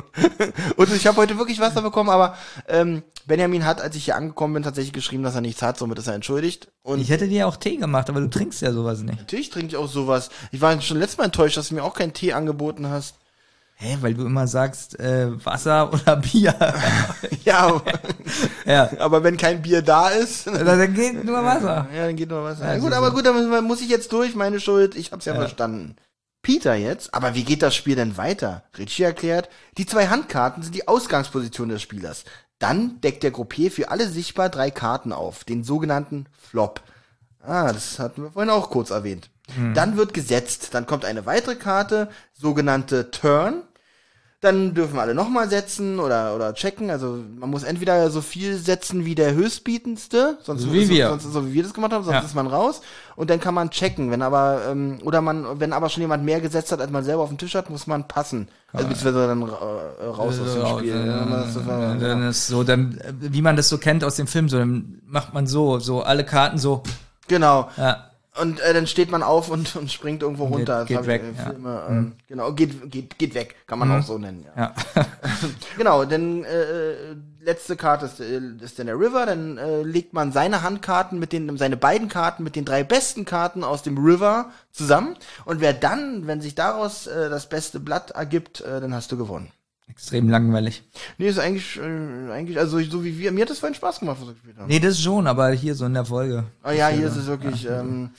Und 0.77 0.91
ich 0.95 1.07
habe 1.07 1.19
heute 1.19 1.37
wirklich 1.37 1.61
Wasser 1.61 1.83
bekommen, 1.83 2.09
aber 2.09 2.39
ähm, 2.69 3.03
Benjamin 3.27 3.67
hat, 3.67 3.83
als 3.83 3.97
ich 3.97 4.07
hier 4.07 4.17
angekommen 4.17 4.55
bin, 4.55 4.63
tatsächlich 4.63 4.95
geschrieben, 4.95 5.23
dass 5.23 5.35
er 5.35 5.43
nichts 5.43 5.61
hat, 5.61 5.77
somit 5.77 5.99
ist 5.99 6.07
er 6.07 6.15
entschuldigt. 6.15 6.69
Und 6.83 7.01
Ich 7.01 7.11
hätte 7.11 7.29
dir 7.29 7.49
auch 7.49 7.57
Tee 7.57 7.77
gemacht, 7.77 8.09
aber 8.09 8.21
du 8.21 8.31
trinkst 8.31 8.63
ja 8.63 8.73
sowas 8.73 9.01
nicht. 9.03 9.19
natürlich 9.19 9.51
trinke 9.51 9.69
ich 9.69 9.77
auch 9.77 9.89
sowas. 9.89 10.31
Ich 10.53 10.61
war 10.63 10.81
schon 10.81 10.99
letztes 10.99 11.19
Mal 11.19 11.25
enttäuscht, 11.25 11.59
dass 11.59 11.69
du 11.69 11.75
mir 11.75 11.85
auch 11.85 11.95
keinen 11.95 12.15
Tee 12.15 12.33
angeboten 12.33 12.89
hast. 12.89 13.17
Hä, 13.77 13.99
weil 14.01 14.15
du 14.15 14.25
immer 14.25 14.47
sagst, 14.47 14.99
äh, 15.01 15.45
Wasser 15.45 15.93
oder 15.93 16.17
Bier. 16.17 16.55
Ja, 17.45 17.59
aber, 17.59 17.83
ja. 18.65 18.91
aber 19.01 19.23
wenn 19.23 19.37
kein 19.37 19.61
Bier 19.61 19.83
da 19.83 20.09
ist, 20.09 20.47
Dann 20.47 20.95
geht 20.95 21.25
nur 21.25 21.45
Wasser. 21.45 21.87
Ja, 21.95 22.07
dann 22.07 22.17
geht 22.17 22.31
noch 22.31 22.43
was. 22.43 22.59
Ja, 22.59 22.73
Ja, 22.73 22.79
gut, 22.79 22.95
aber 22.95 23.11
gut, 23.11 23.27
dann 23.27 23.65
muss 23.65 23.83
ich 23.83 23.89
jetzt 23.91 24.13
durch, 24.13 24.35
meine 24.35 24.61
Schuld. 24.61 24.95
Ich 24.95 25.13
hab's 25.13 25.27
ja, 25.27 25.35
verstanden. 25.35 25.97
Peter 26.41 26.75
jetzt, 26.75 27.13
aber 27.13 27.35
wie 27.35 27.45
geht 27.45 27.63
das 27.63 27.75
Spiel 27.75 27.97
denn 27.97 28.17
weiter? 28.17 28.65
Richie 28.79 29.03
erklärt, 29.03 29.49
die 29.77 29.87
zwei 29.87 30.09
Handkarten 30.09 30.63
sind 30.63 30.75
die 30.75 30.89
Ausgangsposition 30.89 31.69
des 31.69 31.83
Spielers. 31.83 32.25
Dann 32.59 33.01
deckt 33.01 33.23
der 33.23 33.31
Gruppier 33.31 33.71
für 33.71 33.91
alle 33.91 34.09
sichtbar 34.09 34.49
drei 34.49 34.71
Karten 34.71 35.13
auf, 35.13 35.45
den 35.45 35.65
sogenannten 35.65 36.27
Flop. 36.39 36.83
Ah, 37.41 37.73
das 37.73 37.99
hatten 37.99 38.23
wir 38.23 38.31
vorhin 38.31 38.51
auch 38.51 38.71
kurz 38.71 38.91
erwähnt. 38.91 39.31
Dann 39.75 39.97
wird 39.97 40.15
gesetzt, 40.15 40.69
dann 40.73 40.87
kommt 40.87 41.05
eine 41.05 41.27
weitere 41.27 41.55
Karte, 41.57 42.09
sogenannte 42.33 43.11
Turn. 43.11 43.63
Dann 44.41 44.75
dürfen 44.75 44.99
alle 44.99 45.15
nochmal 45.15 45.49
setzen 45.49 45.99
oder, 45.99 46.35
oder 46.35 46.53
checken. 46.53 46.91
Also 46.91 47.19
man 47.39 47.49
muss 47.49 47.63
entweder 47.63 48.11
so 48.11 48.21
viel 48.21 48.57
setzen 48.59 49.07
wie 49.07 49.15
der 49.15 49.33
höchstbietendste, 49.35 50.37
sonst 50.43 50.63
So 50.63 50.73
wie 50.75 50.89
wir. 50.91 51.09
sonst 51.09 51.25
so 51.33 51.47
wie 51.47 51.55
wir 51.55 51.63
das 51.63 51.73
gemacht 51.73 51.93
haben, 51.93 52.05
sonst 52.05 52.17
Ja. 52.17 52.21
ist 52.25 52.35
man 52.35 52.47
raus. 52.47 52.83
Und 53.17 53.31
dann 53.31 53.41
kann 53.41 53.55
man 53.55 53.71
checken. 53.71 54.11
Wenn 54.11 54.21
aber 54.21 54.63
ähm, 54.69 54.99
oder 55.03 55.23
man, 55.23 55.61
wenn 55.61 55.73
aber 55.73 55.89
schon 55.89 56.03
jemand 56.03 56.25
mehr 56.25 56.43
gesetzt 56.43 56.73
hat, 56.73 56.81
als 56.83 56.91
man 56.91 57.05
selber 57.05 57.23
auf 57.23 57.31
dem 57.31 57.39
Tisch 57.39 57.55
hat, 57.55 57.71
muss 57.71 57.87
man 57.87 58.07
passen. 58.07 58.49
Also 58.73 58.87
beziehungsweise 58.89 59.29
dann 59.29 59.43
äh, 59.43 60.05
raus 60.05 60.39
aus 60.41 60.55
dem 60.55 60.67
Spiel. 60.79 61.07
Ja, 61.07 61.25
dann 61.97 62.29
ist 62.29 62.47
so, 62.47 62.65
dann, 62.65 62.99
äh, 62.99 63.13
wie 63.19 63.41
man 63.43 63.57
das 63.57 63.71
so 63.71 63.79
kennt 63.79 64.05
aus 64.05 64.17
dem 64.17 64.27
Film, 64.27 64.51
so, 64.51 64.59
dann 64.59 65.01
macht 65.07 65.33
man 65.33 65.47
so, 65.47 65.79
so 65.79 66.03
alle 66.03 66.25
Karten 66.25 66.59
so. 66.59 66.83
Genau. 67.29 67.71
Ja. 67.79 68.11
Und 68.41 68.59
äh, 68.61 68.75
dann 68.75 68.89
steht 68.89 69.13
man 69.13 69.23
auf 69.23 69.49
und, 69.49 69.77
und 69.77 69.93
springt 69.93 70.23
irgendwo 70.23 70.47
runter. 70.47 70.85
Geht 70.87 70.97
hab 70.97 71.07
weg, 71.07 71.23
Ich, 71.33 71.39
äh, 71.39 71.43
ja. 71.43 71.51
Filme, 71.51 71.87
ähm, 71.89 72.13
Genau, 72.27 72.53
geht, 72.53 72.91
geht, 72.91 73.17
geht 73.17 73.35
weg, 73.35 73.55
kann 73.67 73.79
man 73.79 73.93
auch 73.93 74.03
so 74.03 74.19
nennen. 74.19 74.45
Ja. 74.57 74.75
Ja. 74.97 75.07
Genau, 75.77 76.05
denn 76.05 76.45
äh, 76.45 77.15
letzte 77.41 77.77
Karte 77.77 78.07
ist, 78.07 78.21
äh, 78.21 78.41
ist 78.61 78.79
dann 78.79 78.87
der 78.87 78.99
River, 78.99 79.27
dann 79.27 79.59
äh, 79.59 79.83
legt 79.83 80.15
man 80.15 80.33
seine 80.33 80.63
Handkarten 80.63 81.19
mit 81.19 81.33
den, 81.33 81.57
seine 81.59 81.77
beiden 81.77 82.09
Karten 82.09 82.43
mit 82.43 82.57
den 82.57 82.65
drei 82.65 82.83
besten 82.83 83.25
Karten 83.25 83.63
aus 83.63 83.83
dem 83.83 83.99
River 83.99 84.51
zusammen. 84.73 85.17
Und 85.45 85.61
wer 85.61 85.73
dann, 85.73 86.27
wenn 86.27 86.41
sich 86.41 86.55
daraus 86.57 87.07
äh, 87.07 87.31
das 87.31 87.49
beste 87.49 87.79
Blatt 87.79 88.13
ergibt, 88.13 88.63
äh, 88.63 88.81
dann 88.81 88.95
hast 88.95 89.13
du 89.13 89.17
gewonnen. 89.17 89.53
Extrem 89.87 90.29
langweilig. 90.29 90.83
Nee, 91.19 91.29
ist 91.29 91.39
eigentlich, 91.39 91.77
äh, 91.79 92.33
eigentlich, 92.33 92.59
also 92.59 92.81
so 92.81 93.05
wie 93.05 93.19
wir, 93.19 93.33
mir 93.33 93.43
hat 93.43 93.51
das 93.51 93.59
vorhin 93.59 93.75
Spaß 93.75 94.01
gemacht, 94.01 94.17
was 94.21 94.29
wir 94.29 94.35
gespielt 94.35 94.57
haben. 94.57 94.67
Nee, 94.67 94.81
das 94.81 95.01
schon, 95.01 95.27
aber 95.27 95.51
hier 95.51 95.75
so 95.75 95.85
in 95.85 95.95
der 95.95 96.07
Folge. 96.07 96.45
Oh 96.65 96.71
ja, 96.71 96.89
hier 96.89 97.07
ist 97.07 97.17
es 97.17 97.27
wirklich. 97.27 97.69
Ähm, 97.69 98.11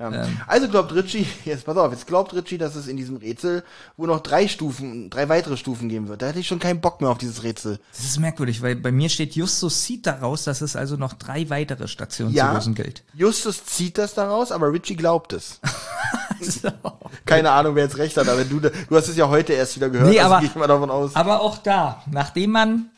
ja. 0.00 0.26
Also 0.46 0.68
glaubt 0.68 0.94
Richie, 0.94 1.26
jetzt 1.44 1.64
pass 1.66 1.76
auf, 1.76 1.92
jetzt 1.92 2.06
glaubt 2.06 2.32
Richie, 2.34 2.56
dass 2.58 2.74
es 2.74 2.86
in 2.88 2.96
diesem 2.96 3.16
Rätsel 3.16 3.62
wohl 3.96 4.06
noch 4.08 4.20
drei 4.20 4.48
Stufen, 4.48 5.10
drei 5.10 5.28
weitere 5.28 5.56
Stufen 5.56 5.88
geben 5.88 6.08
wird. 6.08 6.22
Da 6.22 6.26
hätte 6.28 6.38
ich 6.40 6.48
schon 6.48 6.58
keinen 6.58 6.80
Bock 6.80 7.00
mehr 7.00 7.10
auf 7.10 7.18
dieses 7.18 7.42
Rätsel. 7.42 7.78
Das 7.92 8.04
ist 8.04 8.18
merkwürdig, 8.18 8.62
weil 8.62 8.76
bei 8.76 8.92
mir 8.92 9.08
steht 9.10 9.34
Justus 9.34 9.84
sieht 9.84 10.06
daraus, 10.06 10.44
dass 10.44 10.60
es 10.62 10.74
also 10.76 10.96
noch 10.96 11.12
drei 11.12 11.50
weitere 11.50 11.86
Stationen 11.88 12.32
Ja. 12.32 12.48
zu 12.48 12.54
lösen 12.54 12.74
gilt. 12.74 13.04
Justus 13.14 13.64
zieht 13.66 13.98
das 13.98 14.14
daraus, 14.14 14.52
aber 14.52 14.72
Richie 14.72 14.96
glaubt 14.96 15.32
es. 15.34 15.60
Keine 17.26 17.50
Ahnung, 17.50 17.74
wer 17.74 17.84
jetzt 17.84 17.98
recht 17.98 18.16
hat, 18.16 18.28
aber 18.28 18.44
du, 18.44 18.60
du 18.60 18.70
hast 18.96 19.08
es 19.08 19.16
ja 19.16 19.28
heute 19.28 19.52
erst 19.52 19.76
wieder 19.76 19.90
gehört. 19.90 20.08
Nee, 20.10 20.18
also 20.20 20.32
aber- 20.32 20.40
gehe 20.40 20.48
ich 20.50 20.54
mal 20.56 20.66
davon 20.66 20.90
aus. 20.90 21.14
Aber 21.14 21.40
auch 21.40 21.58
da, 21.58 22.02
nachdem 22.10 22.50
man 22.52 22.90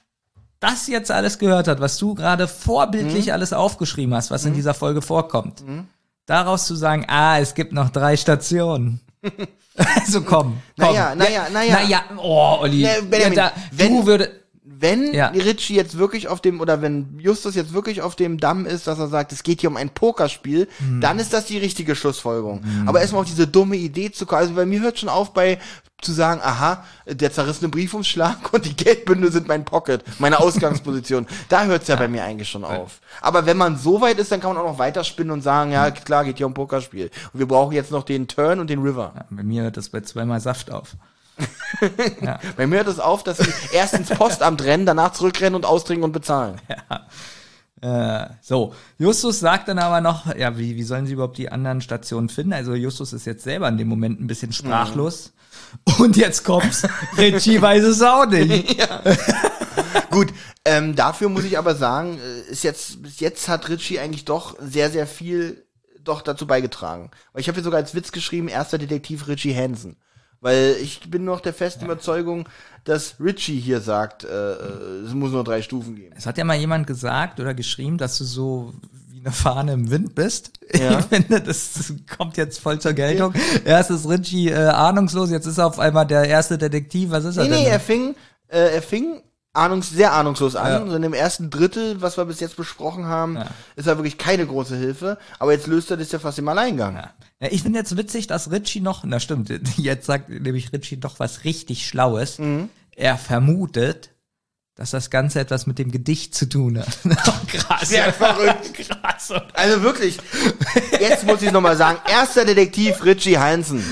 das 0.60 0.86
jetzt 0.86 1.10
alles 1.10 1.38
gehört 1.40 1.66
hat, 1.66 1.80
was 1.80 1.98
du 1.98 2.14
gerade 2.14 2.46
vorbildlich 2.46 3.26
Mhm. 3.26 3.32
alles 3.32 3.52
aufgeschrieben 3.52 4.14
hast, 4.14 4.30
was 4.30 4.44
in 4.44 4.54
dieser 4.54 4.74
Folge 4.74 5.02
vorkommt, 5.02 5.64
daraus 6.32 6.66
zu 6.66 6.74
sagen, 6.74 7.04
ah, 7.08 7.38
es 7.38 7.54
gibt 7.54 7.72
noch 7.72 7.90
drei 7.90 8.16
Stationen. 8.16 9.00
also 9.76 10.22
komm. 10.22 10.58
komm. 10.78 10.88
Naja, 10.88 11.14
naja, 11.14 11.46
naja. 11.52 11.74
Naja, 11.74 12.02
oh, 12.16 12.58
Olli. 12.60 12.82
Nee, 12.82 13.02
Benjamin, 13.08 13.36
ja, 13.38 13.48
da, 13.50 13.52
wenn- 13.72 13.92
du 14.00 14.06
würde, 14.06 14.30
Wenn 14.64 15.12
Ja. 15.14 15.28
Richie 15.28 15.74
jetzt 15.76 15.96
wirklich 15.96 16.26
auf 16.26 16.40
dem, 16.40 16.60
oder 16.60 16.82
wenn 16.82 17.18
Justus 17.20 17.54
jetzt 17.54 17.72
wirklich 17.72 18.02
auf 18.02 18.16
dem 18.16 18.38
Damm 18.38 18.66
ist, 18.66 18.88
dass 18.88 18.98
er 18.98 19.06
sagt, 19.08 19.30
es 19.32 19.44
geht 19.44 19.60
hier 19.60 19.70
um 19.70 19.76
ein 19.76 19.90
Pokerspiel, 19.90 20.66
Mhm. 20.80 21.00
dann 21.00 21.18
ist 21.20 21.32
das 21.32 21.44
die 21.46 21.58
richtige 21.58 21.94
Schlussfolgerung. 21.94 22.62
Aber 22.86 23.00
erstmal 23.00 23.20
auf 23.22 23.28
diese 23.28 23.46
dumme 23.46 23.76
Idee 23.76 24.10
zu 24.10 24.26
kommen, 24.26 24.40
also 24.40 24.54
bei 24.54 24.66
mir 24.66 24.80
hört 24.80 24.98
schon 24.98 25.08
auf 25.08 25.32
bei, 25.34 25.58
zu 26.04 26.12
sagen, 26.12 26.40
aha, 26.42 26.84
der 27.06 27.32
zerrissene 27.32 27.68
Briefumschlag 27.68 28.52
und 28.52 28.64
die 28.64 28.76
Geldbündel 28.76 29.32
sind 29.32 29.48
mein 29.48 29.64
Pocket, 29.64 30.02
meine 30.18 30.40
Ausgangsposition. 30.40 31.26
da 31.48 31.64
hört's 31.64 31.88
ja 31.88 31.96
bei 31.96 32.08
mir 32.08 32.24
eigentlich 32.24 32.48
schon 32.48 32.64
auf. 32.64 33.00
Aber 33.20 33.46
wenn 33.46 33.56
man 33.56 33.78
so 33.78 34.00
weit 34.00 34.18
ist, 34.18 34.32
dann 34.32 34.40
kann 34.40 34.54
man 34.54 34.62
auch 34.62 34.72
noch 34.72 34.78
weiterspinnen 34.78 35.30
und 35.30 35.42
sagen, 35.42 35.72
ja, 35.72 35.90
klar, 35.90 36.24
geht 36.24 36.38
hier 36.38 36.46
um 36.46 36.54
Pokerspiel. 36.54 37.10
Und 37.32 37.38
wir 37.40 37.46
brauchen 37.46 37.72
jetzt 37.72 37.90
noch 37.90 38.04
den 38.04 38.28
Turn 38.28 38.60
und 38.60 38.68
den 38.68 38.82
River. 38.82 39.14
bei 39.30 39.42
mir 39.42 39.62
hört 39.62 39.76
das 39.76 39.88
bei 39.88 40.00
zweimal 40.00 40.40
Saft 40.40 40.70
auf. 40.70 40.96
Bei 42.56 42.66
mir 42.66 42.76
hört 42.76 42.88
es 42.88 43.00
auf, 43.00 43.22
dass 43.22 43.38
sie 43.38 43.52
erst 43.72 43.94
ins 43.94 44.10
Postamt 44.10 44.62
rennen, 44.64 44.84
danach 44.84 45.12
zurückrennen 45.12 45.54
und 45.54 45.64
austrinken 45.64 46.04
und 46.04 46.12
bezahlen. 46.12 46.60
Äh, 47.80 48.26
so, 48.40 48.74
Justus 48.96 49.40
sagt 49.40 49.66
dann 49.66 49.80
aber 49.80 50.00
noch, 50.00 50.32
ja, 50.36 50.56
wie, 50.56 50.76
wie 50.76 50.84
sollen 50.84 51.06
sie 51.06 51.14
überhaupt 51.14 51.36
die 51.36 51.50
anderen 51.50 51.80
Stationen 51.80 52.28
finden? 52.28 52.52
Also 52.52 52.74
Justus 52.74 53.12
ist 53.12 53.24
jetzt 53.24 53.42
selber 53.42 53.68
in 53.68 53.76
dem 53.76 53.88
Moment 53.88 54.20
ein 54.20 54.28
bisschen 54.28 54.52
sprachlos. 54.52 55.32
Und 55.98 56.16
jetzt 56.16 56.44
kommt's, 56.44 56.86
Richie 57.16 57.60
weiß 57.60 57.84
es 57.84 58.02
auch 58.02 58.26
nicht. 58.26 58.76
Gut, 60.10 60.32
ähm, 60.64 60.94
dafür 60.94 61.28
muss 61.28 61.44
ich 61.44 61.58
aber 61.58 61.74
sagen, 61.74 62.18
äh, 62.18 62.50
ist 62.50 62.64
jetzt, 62.64 63.02
bis 63.02 63.20
jetzt 63.20 63.48
hat 63.48 63.68
Richie 63.68 63.98
eigentlich 63.98 64.24
doch 64.24 64.56
sehr, 64.60 64.90
sehr 64.90 65.06
viel 65.06 65.64
doch 66.04 66.22
dazu 66.22 66.46
beigetragen. 66.46 67.10
Weil 67.32 67.40
ich 67.40 67.48
habe 67.48 67.56
hier 67.56 67.64
sogar 67.64 67.80
als 67.80 67.94
Witz 67.94 68.12
geschrieben, 68.12 68.48
erster 68.48 68.78
Detektiv 68.78 69.28
Richie 69.28 69.54
Hansen. 69.54 69.96
Weil 70.40 70.76
ich 70.80 71.08
bin 71.08 71.24
noch 71.24 71.40
der 71.40 71.54
festen 71.54 71.84
Überzeugung, 71.84 72.48
dass 72.84 73.14
Richie 73.20 73.60
hier 73.60 73.80
sagt, 73.80 74.24
äh, 74.24 74.28
äh, 74.28 75.04
es 75.06 75.14
muss 75.14 75.30
nur 75.30 75.44
drei 75.44 75.62
Stufen 75.62 75.94
geben. 75.94 76.14
Es 76.16 76.26
hat 76.26 76.36
ja 76.36 76.44
mal 76.44 76.56
jemand 76.56 76.86
gesagt 76.88 77.38
oder 77.38 77.54
geschrieben, 77.54 77.96
dass 77.96 78.18
du 78.18 78.24
so 78.24 78.74
eine 79.24 79.32
Fahne 79.32 79.72
im 79.72 79.90
Wind 79.90 80.14
bist. 80.14 80.52
Ja. 80.74 81.00
Ich 81.00 81.04
finde, 81.04 81.38
das, 81.42 81.92
kommt 82.16 82.38
jetzt 82.38 82.58
voll 82.58 82.78
zur 82.80 82.94
Geltung. 82.94 83.34
Erst 83.66 83.90
ist 83.90 84.08
Richie 84.08 84.48
äh, 84.48 84.68
ahnungslos, 84.68 85.30
jetzt 85.30 85.44
ist 85.44 85.58
er 85.58 85.66
auf 85.66 85.78
einmal 85.78 86.06
der 86.06 86.24
erste 86.24 86.56
Detektiv. 86.56 87.10
Was 87.10 87.24
ist 87.26 87.36
er 87.36 87.44
Nee, 87.44 87.50
denn? 87.50 87.58
nee, 87.64 87.68
er 87.68 87.78
fing, 87.78 88.14
äh, 88.48 88.76
er 88.76 88.80
fing 88.80 89.20
ahnungs 89.52 89.90
sehr 89.90 90.14
ahnungslos 90.14 90.56
an. 90.56 90.72
Ja. 90.72 90.86
So 90.90 90.96
in 90.96 91.02
dem 91.02 91.12
ersten 91.12 91.50
Drittel, 91.50 92.00
was 92.00 92.16
wir 92.16 92.24
bis 92.24 92.40
jetzt 92.40 92.56
besprochen 92.56 93.04
haben, 93.04 93.38
ist 93.76 93.86
er 93.86 93.98
wirklich 93.98 94.16
keine 94.16 94.46
große 94.46 94.76
Hilfe. 94.76 95.18
Aber 95.38 95.52
jetzt 95.52 95.66
löst 95.66 95.90
er 95.90 95.98
das 95.98 96.10
ja 96.10 96.18
fast 96.18 96.38
im 96.38 96.48
Alleingang. 96.48 96.94
Ja. 96.94 97.10
Ja, 97.40 97.48
ich 97.50 97.62
finde 97.62 97.78
jetzt 97.80 97.94
witzig, 97.98 98.28
dass 98.28 98.50
Richie 98.50 98.80
noch, 98.80 99.04
na 99.04 99.20
stimmt, 99.20 99.52
jetzt 99.76 100.06
sagt 100.06 100.30
nämlich 100.30 100.72
Richie 100.72 100.96
doch 100.96 101.18
was 101.20 101.44
richtig 101.44 101.86
Schlaues. 101.86 102.38
Mhm. 102.38 102.70
Er 102.96 103.18
vermutet, 103.18 104.08
dass 104.74 104.90
das 104.90 105.10
Ganze 105.10 105.40
etwas 105.40 105.66
mit 105.66 105.78
dem 105.78 105.90
Gedicht 105.90 106.34
zu 106.34 106.48
tun 106.48 106.78
hat. 106.78 106.88
Oh, 107.26 107.32
Krass. 107.46 107.88
Sehr 107.88 108.12
verrückt. 108.12 108.74
Krass. 108.88 109.32
Also 109.52 109.82
wirklich, 109.82 110.18
jetzt 110.98 111.24
muss 111.26 111.42
ich 111.42 111.52
nochmal 111.52 111.76
sagen, 111.76 111.98
erster 112.08 112.44
Detektiv 112.44 113.04
Richie 113.04 113.38
Hansen. 113.38 113.84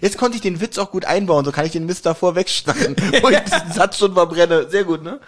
Jetzt 0.00 0.18
konnte 0.18 0.36
ich 0.36 0.42
den 0.42 0.60
Witz 0.60 0.78
auch 0.78 0.90
gut 0.90 1.04
einbauen, 1.04 1.44
so 1.44 1.52
kann 1.52 1.66
ich 1.66 1.72
den 1.72 1.86
Mist 1.86 2.06
davor 2.06 2.34
wegschneiden, 2.34 2.96
wo 3.22 3.28
ich 3.28 3.38
diesen 3.40 3.72
Satz 3.72 3.98
schon 3.98 4.14
verbrenne. 4.14 4.68
Sehr 4.68 4.84
gut, 4.84 5.02
ne? 5.02 5.20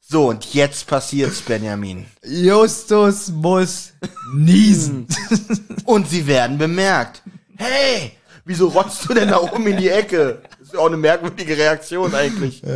So, 0.00 0.28
und 0.28 0.54
jetzt 0.54 0.86
passiert's, 0.86 1.40
Benjamin. 1.42 2.06
Justus 2.24 3.28
muss 3.28 3.92
niesen. 4.34 5.06
Und 5.84 6.08
sie 6.08 6.26
werden 6.26 6.58
bemerkt. 6.58 7.22
Hey, 7.56 8.12
wieso 8.44 8.68
rotzt 8.68 9.08
du 9.08 9.14
denn 9.14 9.28
da 9.28 9.38
oben 9.40 9.66
in 9.66 9.76
die 9.76 9.88
Ecke? 9.88 10.42
Das 10.70 10.74
ist 10.74 10.78
ja 10.78 10.80
auch 10.80 10.86
eine 10.86 10.96
merkwürdige 10.96 11.56
Reaktion 11.56 12.14
eigentlich. 12.14 12.62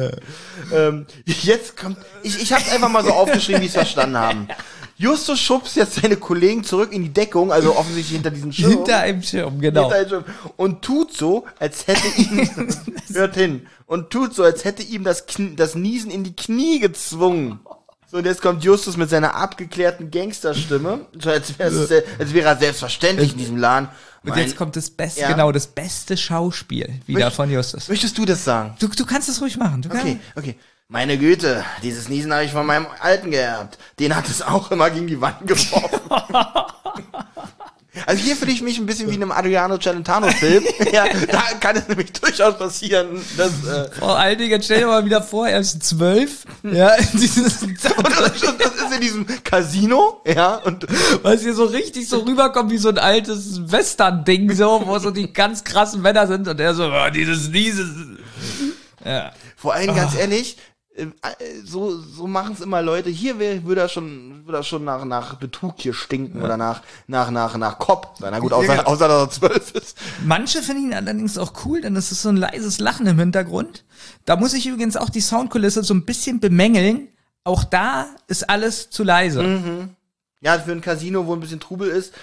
Ähm, 0.72 1.06
jetzt 1.26 1.76
kommt, 1.76 1.98
ich, 2.22 2.40
ich 2.40 2.52
hab's 2.52 2.70
einfach 2.72 2.88
mal 2.88 3.04
so 3.04 3.10
aufgeschrieben, 3.10 3.60
wie 3.60 3.66
ich 3.66 3.70
es 3.70 3.76
verstanden 3.76 4.16
haben. 4.16 4.48
Justus 4.96 5.40
schubst 5.40 5.76
jetzt 5.76 5.94
seine 5.94 6.16
Kollegen 6.16 6.62
zurück 6.62 6.92
in 6.92 7.02
die 7.02 7.12
Deckung, 7.12 7.52
also 7.52 7.76
offensichtlich 7.76 8.14
hinter 8.14 8.30
diesen 8.30 8.52
Schirm. 8.52 8.70
Hinter 8.70 8.98
einem 8.98 9.22
Schirm, 9.22 9.60
genau. 9.60 9.82
Hinter 9.82 10.04
den 10.04 10.08
Schirm. 10.08 10.24
Und 10.56 10.82
tut 10.82 11.12
so, 11.12 11.44
als 11.58 11.86
hätte 11.86 12.06
ihm, 12.16 12.48
hört 13.12 13.34
hin, 13.34 13.66
und 13.86 14.10
tut 14.10 14.34
so, 14.34 14.44
als 14.44 14.64
hätte 14.64 14.82
ihm 14.82 15.04
das, 15.04 15.26
Kn 15.26 15.56
das 15.56 15.74
Niesen 15.74 16.10
in 16.10 16.24
die 16.24 16.34
Knie 16.34 16.78
gezwungen. 16.78 17.60
So, 18.06 18.18
und 18.18 18.26
jetzt 18.26 18.40
kommt 18.40 18.62
Justus 18.62 18.96
mit 18.96 19.10
seiner 19.10 19.34
abgeklärten 19.34 20.12
Gangsterstimme, 20.12 21.06
so 21.18 21.30
als 21.30 21.58
wäre 21.58 22.04
als 22.18 22.32
wäre 22.32 22.48
er 22.48 22.56
selbstverständlich 22.56 23.32
in 23.32 23.38
diesem 23.38 23.56
Laden. 23.56 23.88
Und 24.24 24.30
Mein- 24.30 24.38
jetzt 24.40 24.56
kommt 24.56 24.74
das 24.74 24.88
beste, 24.90 25.20
Ja. 25.20 25.28
genau, 25.30 25.52
das 25.52 25.66
beste 25.66 26.16
Schauspiel 26.16 27.01
wieder 27.06 27.26
Möcht- 27.26 27.36
von 27.36 27.51
Justus. 27.51 27.88
Möchtest 27.88 28.16
du 28.18 28.24
das 28.24 28.42
sagen? 28.42 28.74
Du, 28.80 28.88
du 28.88 29.05
kannst 29.05 29.28
es 29.28 29.40
ruhig 29.40 29.56
machen. 29.59 29.82
Du 29.82 29.90
Okay, 29.90 30.18
okay. 30.34 30.59
Meine 30.88 31.16
Güte, 31.18 31.64
dieses 31.82 32.09
Niesen 32.09 32.32
habe 32.32 32.44
ich 32.44 32.52
von 32.52 32.66
meinem 32.66 32.86
Alten 33.01 33.30
geerbt. 33.30 33.78
Den 33.98 34.14
hat 34.16 34.28
es 34.28 34.42
auch 34.42 34.70
immer 34.70 34.90
gegen 34.90 35.06
die 35.06 35.20
Wand 35.20 35.46
geworfen. 35.46 36.01
Also 38.06 38.22
hier 38.22 38.36
fühle 38.36 38.52
ich 38.52 38.62
mich 38.62 38.78
ein 38.78 38.86
bisschen 38.86 39.10
wie 39.10 39.14
in 39.14 39.22
einem 39.22 39.32
Adriano 39.32 39.78
Celentano-Film. 39.78 40.64
ja, 40.92 41.04
da 41.30 41.42
kann 41.60 41.76
es 41.76 41.88
nämlich 41.88 42.12
durchaus 42.12 42.58
passieren, 42.58 43.20
dass... 43.36 43.64
Äh, 43.64 43.90
Vor 43.98 44.18
allen 44.18 44.38
Dingen, 44.38 44.62
stell 44.62 44.80
dir 44.80 44.86
mal 44.86 45.04
wieder 45.04 45.22
vor, 45.22 45.48
er 45.48 45.60
ist 45.60 45.82
zwölf. 45.82 46.44
Ja, 46.62 46.92
dieses, 47.12 47.62
und 47.62 47.78
das, 47.82 48.42
ist 48.42 48.94
in 48.94 49.00
diesem 49.00 49.26
Casino, 49.44 50.20
ja, 50.26 50.56
und 50.56 50.86
was 51.22 51.42
hier 51.42 51.54
so 51.54 51.64
richtig 51.64 52.08
so 52.08 52.20
rüberkommt 52.20 52.70
wie 52.70 52.78
so 52.78 52.88
ein 52.88 52.98
altes 52.98 53.70
Western-Ding, 53.70 54.54
so, 54.54 54.82
wo 54.84 54.98
so 54.98 55.10
die 55.10 55.32
ganz 55.32 55.64
krassen 55.64 56.02
Männer 56.02 56.26
sind 56.26 56.48
und 56.48 56.58
er 56.60 56.74
so, 56.74 56.86
oh, 56.86 57.10
dieses, 57.10 57.50
dieses. 57.50 57.88
Ja. 59.04 59.32
vor 59.56 59.74
allem 59.74 59.94
ganz 59.94 60.16
ehrlich, 60.16 60.56
äh, 60.56 60.60
äh, 60.60 60.73
so, 61.64 61.98
so 61.98 62.26
machen 62.26 62.52
es 62.54 62.60
immer 62.60 62.80
Leute. 62.80 63.10
Hier 63.10 63.38
würde 63.38 63.80
er 63.80 63.88
schon, 63.88 64.46
würde 64.46 64.58
er 64.58 64.62
schon 64.62 64.84
nach, 64.84 65.04
nach 65.04 65.34
Betrug 65.34 65.74
hier 65.78 65.92
stinken 65.92 66.40
oder 66.40 66.56
nach, 66.56 66.82
nach, 67.08 67.30
nach, 67.30 67.56
nach 67.56 67.78
Kopf. 67.78 68.20
Na 68.20 68.38
gut, 68.38 68.52
außer, 68.52 68.86
außer 68.86 69.08
dass 69.08 69.22
er 69.22 69.30
zwölf 69.30 69.72
ist. 69.72 69.98
Manche 70.24 70.62
finden 70.62 70.86
ihn 70.86 70.94
allerdings 70.94 71.36
auch 71.36 71.52
cool, 71.64 71.80
denn 71.80 71.96
es 71.96 72.12
ist 72.12 72.22
so 72.22 72.28
ein 72.28 72.36
leises 72.36 72.78
Lachen 72.78 73.06
im 73.06 73.18
Hintergrund. 73.18 73.84
Da 74.24 74.36
muss 74.36 74.54
ich 74.54 74.66
übrigens 74.66 74.96
auch 74.96 75.08
die 75.10 75.20
Soundkulisse 75.20 75.82
so 75.82 75.94
ein 75.94 76.04
bisschen 76.04 76.38
bemängeln. 76.38 77.08
Auch 77.42 77.64
da 77.64 78.06
ist 78.28 78.48
alles 78.48 78.90
zu 78.90 79.02
leise. 79.02 79.88
Ja, 80.40 80.58
für 80.60 80.72
ein 80.72 80.80
Casino, 80.80 81.26
wo 81.26 81.34
ein 81.34 81.40
bisschen 81.40 81.60
Trubel 81.60 81.88
ist. 81.88 82.14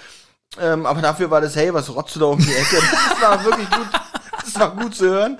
Ähm, 0.60 0.86
aber 0.86 1.00
dafür 1.00 1.30
war 1.30 1.40
das, 1.40 1.56
hey, 1.56 1.72
was 1.72 1.94
rotzt 1.94 2.16
du 2.16 2.20
da 2.20 2.26
um 2.26 2.38
die 2.38 2.54
Ecke? 2.54 2.76
Das 3.10 3.20
war 3.20 3.44
wirklich 3.44 3.70
gut, 3.70 3.88
das 4.44 4.54
war 4.58 4.76
gut 4.76 4.94
zu 4.94 5.06
hören. 5.06 5.38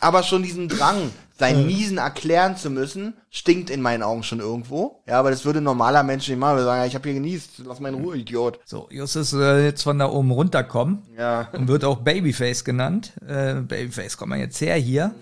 Aber 0.00 0.22
schon 0.22 0.42
diesen 0.42 0.68
Drang, 0.68 1.10
sein 1.36 1.66
Niesen 1.66 1.98
erklären 1.98 2.56
zu 2.56 2.70
müssen, 2.70 3.14
stinkt 3.30 3.68
in 3.68 3.82
meinen 3.82 4.02
Augen 4.02 4.22
schon 4.22 4.40
irgendwo. 4.40 5.02
Ja, 5.06 5.18
aber 5.18 5.30
das 5.30 5.44
würde 5.44 5.60
ein 5.60 5.64
normaler 5.64 6.02
Mensch 6.04 6.28
nicht 6.28 6.38
machen. 6.38 6.58
Wir 6.58 6.64
sagen, 6.64 6.86
ich 6.86 6.94
habe 6.94 7.08
hier 7.08 7.14
genießt, 7.14 7.62
lass 7.64 7.80
mal 7.80 7.92
in 7.92 8.02
Ruhe, 8.02 8.16
Idiot. 8.16 8.60
So, 8.64 8.88
Justus 8.90 9.32
äh, 9.32 9.64
jetzt 9.64 9.82
von 9.82 9.98
da 9.98 10.08
oben 10.08 10.30
runterkommen. 10.30 11.02
Ja. 11.18 11.48
und 11.52 11.68
wird 11.68 11.84
auch 11.84 11.98
Babyface 11.98 12.64
genannt. 12.64 13.12
Äh, 13.26 13.54
Babyface, 13.54 14.16
komm 14.16 14.28
mal 14.30 14.38
jetzt 14.38 14.60
her 14.60 14.76
hier. 14.76 15.14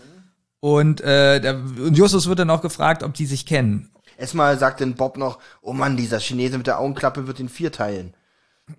Und, 0.61 1.01
äh, 1.01 1.41
der, 1.41 1.57
und 1.57 1.97
Justus 1.97 2.29
wird 2.29 2.39
dann 2.39 2.51
auch 2.51 2.63
gefragt, 2.63 3.03
ob 3.03 3.15
die 3.15 3.27
sich 3.27 3.47
kennen. 3.47 3.91
Erstmal 4.19 4.59
sagt 4.59 4.81
dann 4.81 4.95
Bob 4.95 5.17
noch, 5.17 5.39
oh 5.63 5.73
Mann, 5.73 5.97
dieser 5.97 6.21
Chinese 6.21 6.59
mit 6.59 6.67
der 6.67 6.79
Augenklappe 6.79 7.27
wird 7.27 7.41
in 7.41 7.49
vier 7.49 7.73
teilen. 7.73 8.15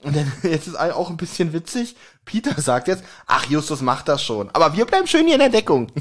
Und 0.02 0.15
dann, 0.15 0.32
jetzt 0.44 0.68
ist 0.68 0.80
auch 0.80 1.10
ein 1.10 1.18
bisschen 1.18 1.53
witzig. 1.53 1.95
Peter 2.26 2.60
sagt 2.61 2.88
jetzt, 2.88 3.03
ach, 3.28 3.45
Justus 3.49 3.82
macht 3.82 4.07
das 4.07 4.24
schon. 4.24 4.49
Aber 4.52 4.76
wir 4.76 4.86
bleiben 4.86 5.07
schön 5.07 5.26
hier 5.26 5.36
in 5.36 5.40
der 5.40 5.49
Deckung. 5.49 5.91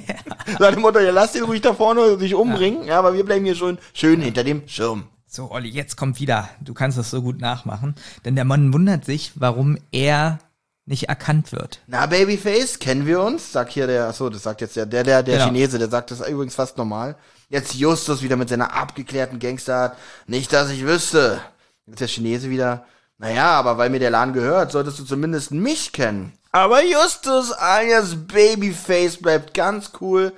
Nach 0.58 0.70
dem 0.72 0.80
Motto, 0.82 0.98
ja, 0.98 1.10
lass 1.10 1.32
den 1.32 1.44
ruhig 1.44 1.60
da 1.60 1.74
vorne 1.74 2.18
sich 2.18 2.34
umbringen. 2.34 2.84
Ja. 2.84 2.98
aber 2.98 3.14
wir 3.14 3.24
bleiben 3.24 3.44
hier 3.44 3.54
schon 3.54 3.78
schön 3.92 4.20
hinter 4.20 4.44
dem 4.44 4.66
Schirm. 4.66 5.04
So, 5.26 5.50
Olli, 5.50 5.68
jetzt 5.68 5.96
kommt 5.96 6.18
wieder. 6.20 6.48
Du 6.60 6.72
kannst 6.72 6.96
das 6.96 7.10
so 7.10 7.20
gut 7.20 7.40
nachmachen. 7.40 7.94
Denn 8.24 8.36
der 8.36 8.44
Mann 8.44 8.72
wundert 8.72 9.04
sich, 9.04 9.32
warum 9.34 9.76
er 9.92 10.38
nicht 10.86 11.08
erkannt 11.08 11.52
wird. 11.52 11.80
Na, 11.88 12.06
Babyface, 12.06 12.78
kennen 12.78 13.06
wir 13.06 13.20
uns? 13.20 13.52
Sagt 13.52 13.72
hier 13.72 13.86
der, 13.88 14.06
achso, 14.08 14.30
das 14.30 14.44
sagt 14.44 14.60
jetzt 14.60 14.76
der, 14.76 14.86
der, 14.86 15.02
der, 15.02 15.22
der 15.24 15.34
Genau. 15.38 15.46
Chinese, 15.48 15.78
der 15.78 15.90
sagt 15.90 16.12
das 16.12 16.26
übrigens 16.26 16.54
fast 16.54 16.78
normal. 16.78 17.16
Jetzt 17.48 17.74
Justus 17.74 18.22
wieder 18.22 18.36
mit 18.36 18.48
seiner 18.48 18.72
abgeklärten 18.74 19.38
Gangsterart. 19.38 19.96
Nicht, 20.26 20.52
dass 20.52 20.70
ich 20.70 20.84
wüsste. 20.86 21.40
Jetzt 21.86 22.00
der 22.00 22.08
Chinese 22.08 22.50
wieder. 22.50 22.86
Naja, 23.18 23.52
aber 23.52 23.78
weil 23.78 23.90
mir 23.90 23.98
der 23.98 24.10
Laden 24.10 24.34
gehört, 24.34 24.72
solltest 24.72 24.98
du 24.98 25.04
zumindest 25.04 25.50
mich 25.50 25.92
kennen. 25.92 26.32
Aber 26.52 26.82
Justus 26.84 27.52
alias 27.52 28.14
Babyface 28.26 29.18
bleibt 29.18 29.54
ganz 29.54 29.92
cool. 30.00 30.32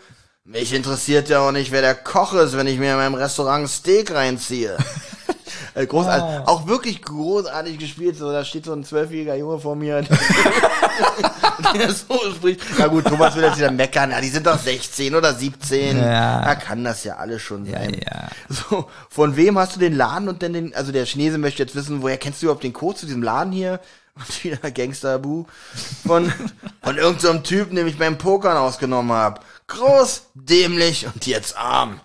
Mich 0.45 0.73
interessiert 0.73 1.29
ja 1.29 1.41
auch 1.41 1.53
nicht, 1.53 1.73
wer 1.73 1.83
der 1.83 1.95
Koch 1.95 2.35
ist, 2.35 2.57
wenn 2.57 2.67
ich 2.67 2.79
mir 2.79 2.93
in 2.93 2.97
meinem 2.97 3.15
Restaurant 3.15 3.69
Steak 3.69 4.13
reinziehe. 4.13 4.77
Äh, 5.75 5.87
Großartig, 5.87 6.49
auch 6.49 6.67
wirklich 6.67 7.03
großartig 7.03 7.79
gespielt. 7.79 8.17
So, 8.17 8.33
da 8.33 8.45
steht 8.45 8.65
so 8.65 8.73
ein 8.73 8.85
zwölfjähriger 8.85 9.37
Junge 9.37 9.59
vor 9.61 9.77
mir, 9.77 10.03
der 11.75 11.93
so 11.93 12.19
spricht. 12.35 12.61
Na 12.79 12.87
gut, 12.87 13.05
Thomas 13.05 13.35
will 13.37 13.43
jetzt 13.45 13.59
wieder 13.59 13.71
meckern. 13.71 14.11
Ja, 14.11 14.21
die 14.21 14.29
sind 14.29 14.47
doch 14.47 14.59
16 14.59 15.15
oder 15.15 15.35
17. 15.35 15.99
Ja. 15.99 16.43
Da 16.43 16.55
kann 16.55 16.85
das 16.85 17.05
ja 17.05 17.17
alles 17.17 17.43
schon 17.43 17.67
Ja, 17.67 17.79
sein. 17.79 17.95
ja. 18.05 18.29
So, 18.49 18.87
von 19.09 19.37
wem 19.37 19.59
hast 19.59 19.77
du 19.77 19.81
den 19.81 19.95
Laden 19.97 20.29
und 20.29 20.43
denn 20.43 20.53
den, 20.53 20.75
also 20.75 20.93
der 20.93 21.05
Chinese 21.07 21.39
möchte 21.39 21.63
jetzt 21.63 21.75
wissen, 21.75 22.03
woher 22.03 22.17
kennst 22.19 22.43
du 22.43 22.47
überhaupt 22.47 22.65
den 22.65 22.73
Code 22.73 22.97
zu 22.99 23.07
diesem 23.07 23.23
Laden 23.23 23.53
hier? 23.53 23.81
Und 24.19 24.45
wieder 24.45 24.71
Gangster-Bu. 24.71 25.47
Von, 26.07 26.33
von 26.83 26.97
irgendeinem 26.97 27.37
so 27.37 27.43
Typen, 27.43 27.77
den 27.77 27.87
ich 27.87 27.99
beim 27.99 28.19
Pokern 28.19 28.57
ausgenommen 28.57 29.13
habe. 29.13 29.41
Groß, 29.69 30.23
dämlich 30.35 31.07
und 31.07 31.27
jetzt 31.27 31.57
arm. 31.59 32.01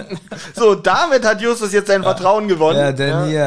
so, 0.54 0.76
damit 0.76 1.24
hat 1.24 1.40
Justus 1.40 1.72
jetzt 1.72 1.88
sein 1.88 2.04
Vertrauen 2.04 2.46
gewonnen. 2.46 2.78
Ja, 2.78 2.92
denn 2.92 3.08
Ja. 3.08 3.26
hier, 3.26 3.44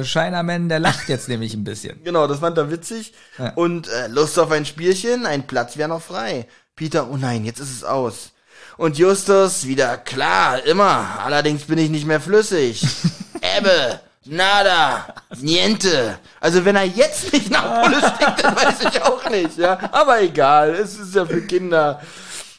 äh, 0.00 0.04
Shinerman, 0.04 0.68
der 0.68 0.78
lacht 0.78 1.08
jetzt 1.08 1.28
nämlich 1.28 1.52
ein 1.54 1.64
bisschen. 1.64 2.02
Genau, 2.04 2.28
das 2.28 2.38
fand 2.38 2.56
er 2.58 2.70
witzig. 2.70 3.12
Ja. 3.38 3.52
Und 3.56 3.88
äh, 3.88 4.06
Lust 4.06 4.38
auf 4.38 4.52
ein 4.52 4.64
Spielchen, 4.64 5.26
ein 5.26 5.46
Platz 5.48 5.76
wäre 5.76 5.88
noch 5.88 6.02
frei. 6.02 6.46
Peter, 6.76 7.08
oh 7.10 7.16
nein, 7.16 7.44
jetzt 7.44 7.58
ist 7.58 7.72
es 7.74 7.82
aus. 7.82 8.30
Und 8.76 8.96
Justus, 8.98 9.66
wieder 9.66 9.96
klar, 9.96 10.64
immer. 10.64 11.18
Allerdings 11.24 11.64
bin 11.64 11.78
ich 11.78 11.90
nicht 11.90 12.06
mehr 12.06 12.20
flüssig. 12.20 12.86
Ebbe, 13.58 13.98
nada, 14.28 15.06
niente. 15.40 16.18
Also 16.40 16.64
wenn 16.64 16.76
er 16.76 16.84
jetzt 16.84 17.32
nicht 17.32 17.50
nach 17.50 17.82
Pulle 17.82 17.98
stinkt, 17.98 18.42
dann 18.44 18.56
weiß 18.56 18.74
ich 18.92 19.02
auch 19.02 19.28
nicht, 19.30 19.58
ja. 19.58 19.78
Aber 19.92 20.20
egal, 20.22 20.70
es 20.74 20.98
ist 20.98 21.14
ja 21.14 21.24
für 21.26 21.42
Kinder. 21.42 22.00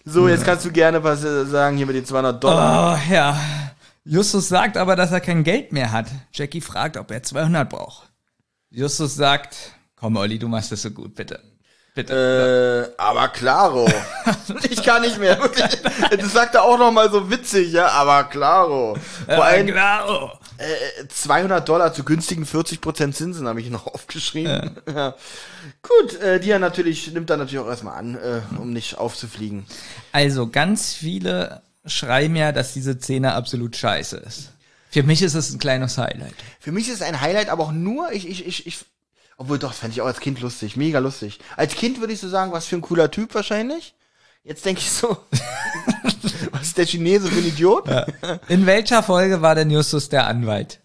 So, 0.06 0.28
jetzt 0.28 0.46
kannst 0.46 0.66
du 0.66 0.72
gerne 0.72 1.04
was 1.04 1.24
äh, 1.24 1.46
sagen 1.46 1.78
hier 1.78 1.86
mit 1.86 1.96
den 1.96 2.06
200 2.06 2.44
Dollar. 2.44 3.00
Oh, 3.10 3.14
ja. 3.14 3.38
Justus 4.06 4.48
sagt 4.50 4.76
aber, 4.78 4.96
dass 4.96 5.12
er 5.12 5.20
kein 5.22 5.44
Geld 5.44 5.72
mehr 5.72 5.92
hat. 5.92 6.08
Jackie 6.34 6.62
fragt, 6.62 6.98
ob 6.98 7.12
er 7.12 7.22
200 7.22 7.70
braucht. 7.70 8.10
Justus 8.72 9.16
sagt, 9.16 9.56
komm, 9.96 10.16
Olli, 10.18 10.40
du 10.40 10.48
machst 10.48 10.72
das 10.72 10.82
so 10.82 10.90
gut, 10.92 11.14
bitte. 11.16 11.40
Bitte. 11.94 12.94
Äh, 12.98 13.02
aber 13.02 13.28
klaro. 13.28 13.88
ich 14.70 14.82
kann 14.84 15.02
nicht 15.02 15.20
mehr. 15.20 15.38
Das 16.18 16.34
sagt 16.34 16.56
er 16.56 16.64
auch 16.64 16.78
noch 16.80 16.92
mal 16.92 17.12
so 17.12 17.30
witzig, 17.30 17.72
ja. 17.74 17.88
Aber 17.90 18.24
klaro. 18.24 18.96
Vor 19.26 19.36
Ja, 19.36 19.42
allem 19.42 19.68
klar. 19.68 20.39
Äh, 20.60 21.08
200 21.08 21.68
Dollar 21.68 21.94
zu 21.94 22.04
günstigen 22.04 22.46
40% 22.46 23.14
Zinsen 23.14 23.48
habe 23.48 23.62
ich 23.62 23.70
noch 23.70 23.88
aufgeschrieben. 23.94 24.78
Ja. 24.88 25.16
Gut, 25.82 26.16
äh, 26.22 26.40
die 26.40 26.52
er 26.52 26.60
natürlich 26.60 27.12
nimmt 27.14 27.30
er 27.30 27.38
natürlich 27.38 27.60
auch 27.60 27.70
erstmal 27.70 27.98
an, 27.98 28.16
äh, 28.16 28.42
um 28.60 28.72
nicht 28.74 28.98
aufzufliegen. 28.98 29.66
Also, 30.12 30.48
ganz 30.48 30.94
viele 30.94 31.62
schreiben 31.86 32.36
ja, 32.36 32.52
dass 32.52 32.74
diese 32.74 33.00
Szene 33.00 33.34
absolut 33.34 33.76
scheiße 33.76 34.18
ist. 34.18 34.52
Für 34.92 35.04
mich 35.04 35.22
ist 35.22 35.36
es 35.36 35.52
ein 35.52 35.60
kleines 35.60 35.98
Highlight. 35.98 36.36
Für 36.60 36.72
mich 36.72 36.88
ist 36.88 36.96
es 36.96 37.02
ein 37.02 37.22
Highlight, 37.22 37.50
aber 37.50 37.64
auch 37.64 37.72
nur 37.72 38.12
ich 38.12 38.28
ich 38.28 38.46
ich 38.46 38.68
ich 38.68 38.80
obwohl 39.38 39.58
doch, 39.58 39.70
das 39.70 39.80
fände 39.80 39.94
ich 39.94 40.02
auch 40.02 40.08
als 40.08 40.20
Kind 40.20 40.42
lustig, 40.42 40.76
mega 40.76 41.00
lustig. 41.00 41.40
Als 41.56 41.74
Kind 41.74 42.02
würde 42.02 42.12
ich 42.12 42.20
so 42.20 42.28
sagen, 42.28 42.52
was 42.52 42.66
für 42.66 42.76
ein 42.76 42.82
cooler 42.82 43.10
Typ 43.10 43.34
wahrscheinlich. 43.34 43.96
Jetzt 44.44 44.66
denke 44.66 44.82
ich 44.82 44.92
so, 44.92 45.16
Was 46.60 46.68
ist 46.68 46.78
der 46.78 46.86
Chinese 46.86 47.28
für 47.30 47.40
ein 47.40 47.48
Idiot? 47.48 47.86
In 48.48 48.66
welcher 48.66 49.02
Folge 49.04 49.42
war 49.42 49.56
denn 49.56 49.70
Justus 49.72 50.10
der 50.10 50.28
Anwalt? 50.28 50.80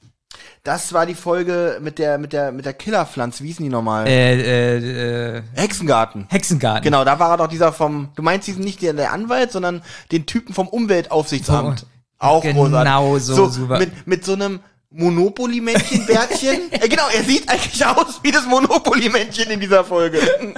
Das 0.63 0.93
war 0.95 1.05
die 1.05 1.15
Folge 1.15 1.79
mit 1.83 1.99
der, 1.99 2.17
mit 2.19 2.33
der, 2.33 2.51
mit 2.51 2.65
der 2.65 2.73
Killerpflanze. 2.73 3.45
Wie 3.45 3.49
hießen 3.49 3.63
die 3.65 3.69
nochmal? 3.71 4.07
Äh, 4.07 4.41
äh, 4.79 5.37
äh, 5.39 5.43
Hexengarten. 5.55 6.27
Hexengarten. 6.31 6.83
Genau, 6.85 7.05
da 7.05 7.19
war 7.19 7.33
er 7.33 7.37
doch 7.37 7.49
dieser 7.49 7.73
vom, 7.73 8.09
du 8.17 8.23
meinst 8.23 8.49
diesen 8.49 8.65
nicht 8.65 8.81
der, 8.81 8.95
der 8.95 9.13
Anwalt, 9.13 9.53
sondern 9.53 9.83
den 10.11 10.25
Typen 10.27 10.55
vom 10.55 10.67
Umweltaufsichtsamt. 10.69 11.81
Vom- 11.81 11.89
Auch 12.19 12.43
Genau 12.43 12.65
großartig. 12.69 13.23
so, 13.25 13.49
super. 13.49 13.79
Mit, 13.79 14.07
mit 14.07 14.25
so 14.25 14.33
einem 14.33 14.61
Monopoly-Männchen-Bärtchen. 14.91 16.61
äh, 16.73 16.89
genau, 16.89 17.03
er 17.15 17.25
sieht 17.25 17.49
eigentlich 17.49 17.85
aus 17.85 18.21
wie 18.23 18.33
das 18.33 18.47
Monopoly-Männchen 18.47 19.51
in 19.51 19.61
dieser 19.61 19.85
Folge. 19.85 20.19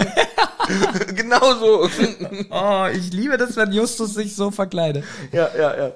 genau 1.14 1.54
so. 1.58 1.88
Oh, 2.50 2.86
ich 2.92 3.12
liebe 3.12 3.36
das, 3.36 3.56
wenn 3.56 3.72
Justus 3.72 4.14
sich 4.14 4.34
so 4.34 4.50
verkleidet. 4.50 5.04
ja, 5.32 5.48
ja, 5.56 5.76
ja. 5.76 5.92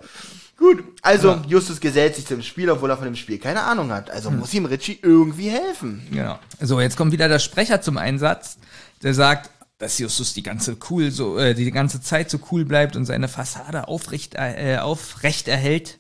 Gut, 0.57 0.85
also 1.01 1.41
Justus 1.49 1.81
gesellt 1.81 2.17
sich 2.17 2.27
zum 2.27 2.43
Spiel, 2.43 2.69
obwohl 2.69 2.91
er 2.91 2.97
von 2.99 3.07
dem 3.07 3.17
Spiel 3.17 3.39
keine 3.39 3.63
Ahnung 3.63 3.91
hat. 3.91 4.09
Hm. 4.09 4.15
Also 4.15 4.31
muss 4.31 4.53
ihm 4.53 4.67
Richie 4.67 4.99
irgendwie 5.01 5.49
helfen. 5.49 6.07
Genau. 6.11 6.39
So, 6.61 6.81
jetzt 6.81 6.99
kommt 6.99 7.13
wieder 7.13 7.29
der 7.29 7.39
Sprecher 7.39 7.81
zum 7.81 7.97
Einsatz, 7.97 8.59
der 9.03 9.15
sagt, 9.15 9.51
dass 9.79 9.99
Justus 9.99 10.35
die 10.35 10.43
ganze 10.43 10.77
cool 10.91 11.11
so 11.11 11.39
äh, 11.39 11.55
die 11.55 11.71
ganze 11.71 12.03
Zeit 12.03 12.29
so 12.31 12.39
cool 12.53 12.67
bleibt 12.67 12.95
und 12.95 13.07
seine 13.07 13.29
Fassade 13.29 13.89
aufrecht 13.89 14.35
äh, 14.35 14.77
aufrecht 14.79 15.49
erhält. 15.49 15.99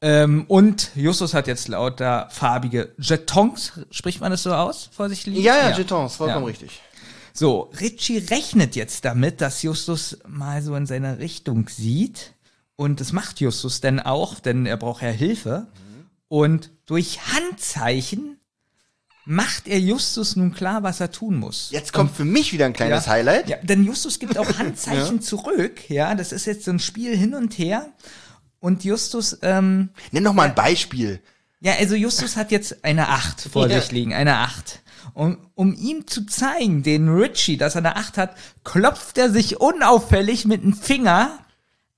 Ähm, 0.00 0.44
und 0.48 0.90
Justus 0.94 1.34
hat 1.34 1.46
jetzt 1.48 1.68
lauter 1.68 2.28
farbige 2.30 2.94
Jetons, 2.98 3.72
spricht 3.90 4.20
man 4.20 4.30
das 4.30 4.44
so 4.44 4.54
aus, 4.54 4.88
vorsichtig? 4.96 5.36
Ja, 5.38 5.56
ja, 5.56 5.76
Jetons, 5.76 6.14
vollkommen 6.16 6.44
Ja. 6.44 6.48
richtig. 6.48 6.80
So, 7.38 7.70
Richie 7.80 8.18
rechnet 8.18 8.74
jetzt 8.74 9.04
damit, 9.04 9.40
dass 9.40 9.62
Justus 9.62 10.18
mal 10.26 10.60
so 10.60 10.74
in 10.74 10.86
seine 10.86 11.18
Richtung 11.20 11.68
sieht. 11.68 12.32
Und 12.74 13.00
das 13.00 13.12
macht 13.12 13.40
Justus 13.40 13.80
denn 13.80 14.00
auch, 14.00 14.40
denn 14.40 14.66
er 14.66 14.76
braucht 14.76 15.02
ja 15.02 15.10
Hilfe. 15.10 15.68
Und 16.26 16.70
durch 16.86 17.20
Handzeichen 17.32 18.38
macht 19.24 19.68
er 19.68 19.78
Justus 19.78 20.34
nun 20.34 20.52
klar, 20.52 20.82
was 20.82 20.98
er 21.00 21.12
tun 21.12 21.36
muss. 21.36 21.68
Jetzt 21.70 21.92
kommt 21.92 22.16
für 22.16 22.24
mich 22.24 22.52
wieder 22.52 22.66
ein 22.66 22.72
kleines 22.72 23.06
Ja. 23.06 23.12
Highlight. 23.12 23.48
Ja, 23.48 23.56
denn 23.62 23.84
Justus 23.84 24.18
gibt 24.18 24.36
auch 24.36 24.48
Handzeichen 24.58 25.20
zurück. 25.20 25.88
Ja, 25.88 26.14
das 26.16 26.32
ist 26.32 26.44
jetzt 26.46 26.64
so 26.64 26.72
ein 26.72 26.80
Spiel 26.80 27.16
hin 27.16 27.34
und 27.34 27.56
her. 27.58 27.92
Und 28.58 28.82
Justus, 28.84 29.38
ähm, 29.42 29.90
Nenn 30.10 30.24
doch 30.24 30.32
mal 30.32 30.48
ein 30.48 30.54
Beispiel. 30.56 31.20
ja, 31.60 31.74
also 31.78 31.94
Justus 31.94 32.36
hat 32.36 32.50
jetzt 32.50 32.84
eine 32.84 33.08
8 33.10 33.42
vor 33.52 33.68
Ja. 33.68 33.80
sich 33.80 33.92
liegen, 33.92 34.12
eine 34.12 34.38
8. 34.38 34.80
Und 35.14 35.38
um 35.54 35.74
ihm 35.74 36.06
zu 36.06 36.26
zeigen, 36.26 36.82
den 36.82 37.08
Richie, 37.08 37.56
dass 37.56 37.74
er 37.74 37.78
eine 37.80 37.96
8 37.96 38.18
hat, 38.18 38.36
klopft 38.64 39.18
er 39.18 39.30
sich 39.30 39.60
unauffällig 39.60 40.44
mit 40.44 40.62
dem 40.62 40.72
Finger 40.74 41.38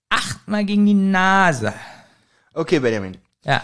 achtmal 0.08 0.64
gegen 0.64 0.86
die 0.86 0.94
Nase. 0.94 1.72
Okay, 2.54 2.78
Benjamin. 2.80 3.16
Ja. 3.44 3.62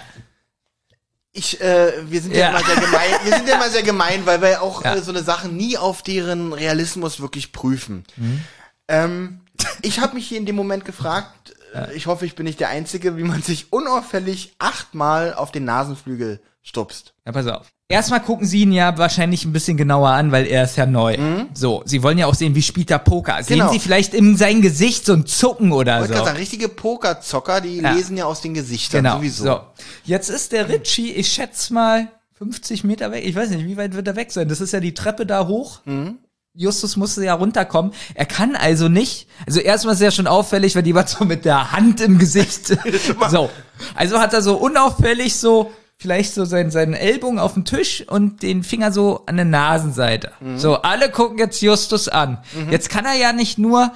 Ich, 1.32 1.60
äh, 1.60 1.93
wir 2.10 2.23
sind 2.23 2.32
ja. 2.35 2.39
Ja. 2.39 2.48
immer 2.51 2.64
sehr 2.64 2.77
gemein, 2.77 3.10
wir 3.24 3.36
sind 3.36 3.48
ja 3.48 3.55
immer 3.56 3.68
sehr 3.68 3.82
gemein, 3.82 4.24
weil 4.24 4.40
wir 4.40 4.62
auch 4.62 4.82
Ja. 4.85 4.94
äh, 4.94 5.02
so 5.02 5.10
eine 5.10 5.23
Sachen 5.23 5.56
nie 5.56 5.77
auf 5.77 6.02
deren 6.02 6.52
Realismus 6.52 7.20
wirklich 7.20 7.52
prüfen. 7.52 8.05
Mhm. 8.16 8.40
Ähm, 8.89 9.40
ich 9.82 10.01
habe 10.01 10.14
mich 10.14 10.27
hier 10.28 10.39
in 10.39 10.47
dem 10.47 10.56
Moment 10.56 10.85
gefragt, 10.85 11.55
äh, 11.74 11.93
ich 11.94 12.06
hoffe, 12.06 12.24
ich 12.24 12.36
bin 12.36 12.44
nicht 12.44 12.60
der 12.60 12.68
Einzige, 12.70 13.16
wie 13.18 13.23
man 13.24 13.43
sich 13.43 13.73
unauffällig 13.73 14.55
achtmal 14.59 15.35
auf 15.35 15.52
den 15.52 15.64
Nasenflügel 15.64 16.40
stupst. 16.62 17.12
Ja, 17.27 17.32
pass 17.32 17.47
auf. 17.48 17.66
Erstmal 17.88 18.20
gucken 18.20 18.46
sie 18.48 18.62
ihn 18.62 18.72
ja 18.72 18.98
wahrscheinlich 18.98 19.44
ein 19.44 19.52
bisschen 19.52 19.76
genauer 19.76 20.08
an, 20.10 20.32
weil 20.32 20.46
er 20.46 20.64
ist 20.64 20.76
ja 20.76 20.86
neu. 20.86 21.16
So, 21.54 21.82
sie 21.84 22.02
wollen 22.02 22.18
ja 22.18 22.26
auch 22.26 22.34
sehen, 22.34 22.56
wie 22.56 22.62
spielt 22.62 22.90
er 22.90 22.98
Poker. 22.98 23.40
Sehen 23.44 23.58
Mhm. 23.58 23.60
Genau. 23.60 23.72
sie 23.72 23.78
vielleicht 23.78 24.12
in 24.12 24.36
sein 24.36 24.60
Gesicht 24.60 25.06
so 25.06 25.12
ein 25.12 25.24
Zucken 25.24 25.70
oder 25.70 26.00
Ich 26.02 26.08
so. 26.08 26.14
sagen, 26.24 26.36
richtige 26.36 26.68
Pokerzocker, 26.68 27.60
die 27.60 27.76
Ja. 27.80 27.92
lesen 27.92 28.16
ja 28.16 28.24
aus 28.24 28.40
den 28.40 28.54
Gesichtern 28.54 29.04
Genau. 29.04 29.16
sowieso. 29.18 29.44
So. 29.44 29.60
Jetzt 30.04 30.30
ist 30.30 30.50
der 30.50 30.68
Richie, 30.68 31.12
ich 31.12 31.28
schätze 31.28 31.72
mal 31.72 32.08
50 32.36 32.82
Meter 32.82 33.12
weg. 33.12 33.24
Ich 33.24 33.36
weiß 33.36 33.50
nicht, 33.50 33.64
wie 33.64 33.76
weit 33.76 33.94
wird 33.94 34.08
er 34.08 34.16
weg 34.16 34.32
sein? 34.32 34.48
Das 34.48 34.60
ist 34.60 34.72
ja 34.72 34.80
die 34.80 34.92
Treppe 34.94 35.24
da 35.24 35.46
hoch. 35.46 35.80
Mhm. 35.84 36.18
Justus 36.54 36.96
musste 36.96 37.22
ja 37.24 37.34
runterkommen. 37.34 37.92
Er 38.14 38.26
kann 38.26 38.56
also 38.56 38.88
nicht. 38.88 39.28
Also 39.46 39.60
erstmal 39.60 39.94
ist 39.94 40.00
ja 40.00 40.10
schon 40.10 40.26
auffällig, 40.26 40.74
weil 40.74 40.82
die 40.82 40.94
war 40.94 41.06
so 41.06 41.24
mit 41.24 41.44
der 41.44 41.70
Hand 41.70 42.00
im 42.00 42.18
Gesicht. 42.18 42.66
so. 43.30 43.48
Also 43.94 44.18
hat 44.18 44.32
er 44.34 44.42
so 44.42 44.56
unauffällig 44.56 45.36
so 45.36 45.70
vielleicht 45.98 46.35
so 46.35 46.44
seinen, 46.44 46.70
seinen 46.70 46.94
Ellbogen 46.94 47.39
auf 47.39 47.55
den 47.55 47.64
Tisch 47.64 48.05
und 48.06 48.43
den 48.43 48.62
Finger 48.62 48.93
so 48.93 49.23
an 49.27 49.36
der 49.36 49.44
Nasenseite. 49.47 50.32
Mhm. 50.40 50.59
So, 50.59 50.77
alle 50.82 51.10
gucken 51.10 51.39
jetzt 51.39 51.60
Justus 51.62 52.09
an. 52.09 52.39
Jetzt 52.70 52.90
kann 52.90 53.05
er 53.06 53.14
ja 53.14 53.32
nicht 53.32 53.59
nur 53.59 53.93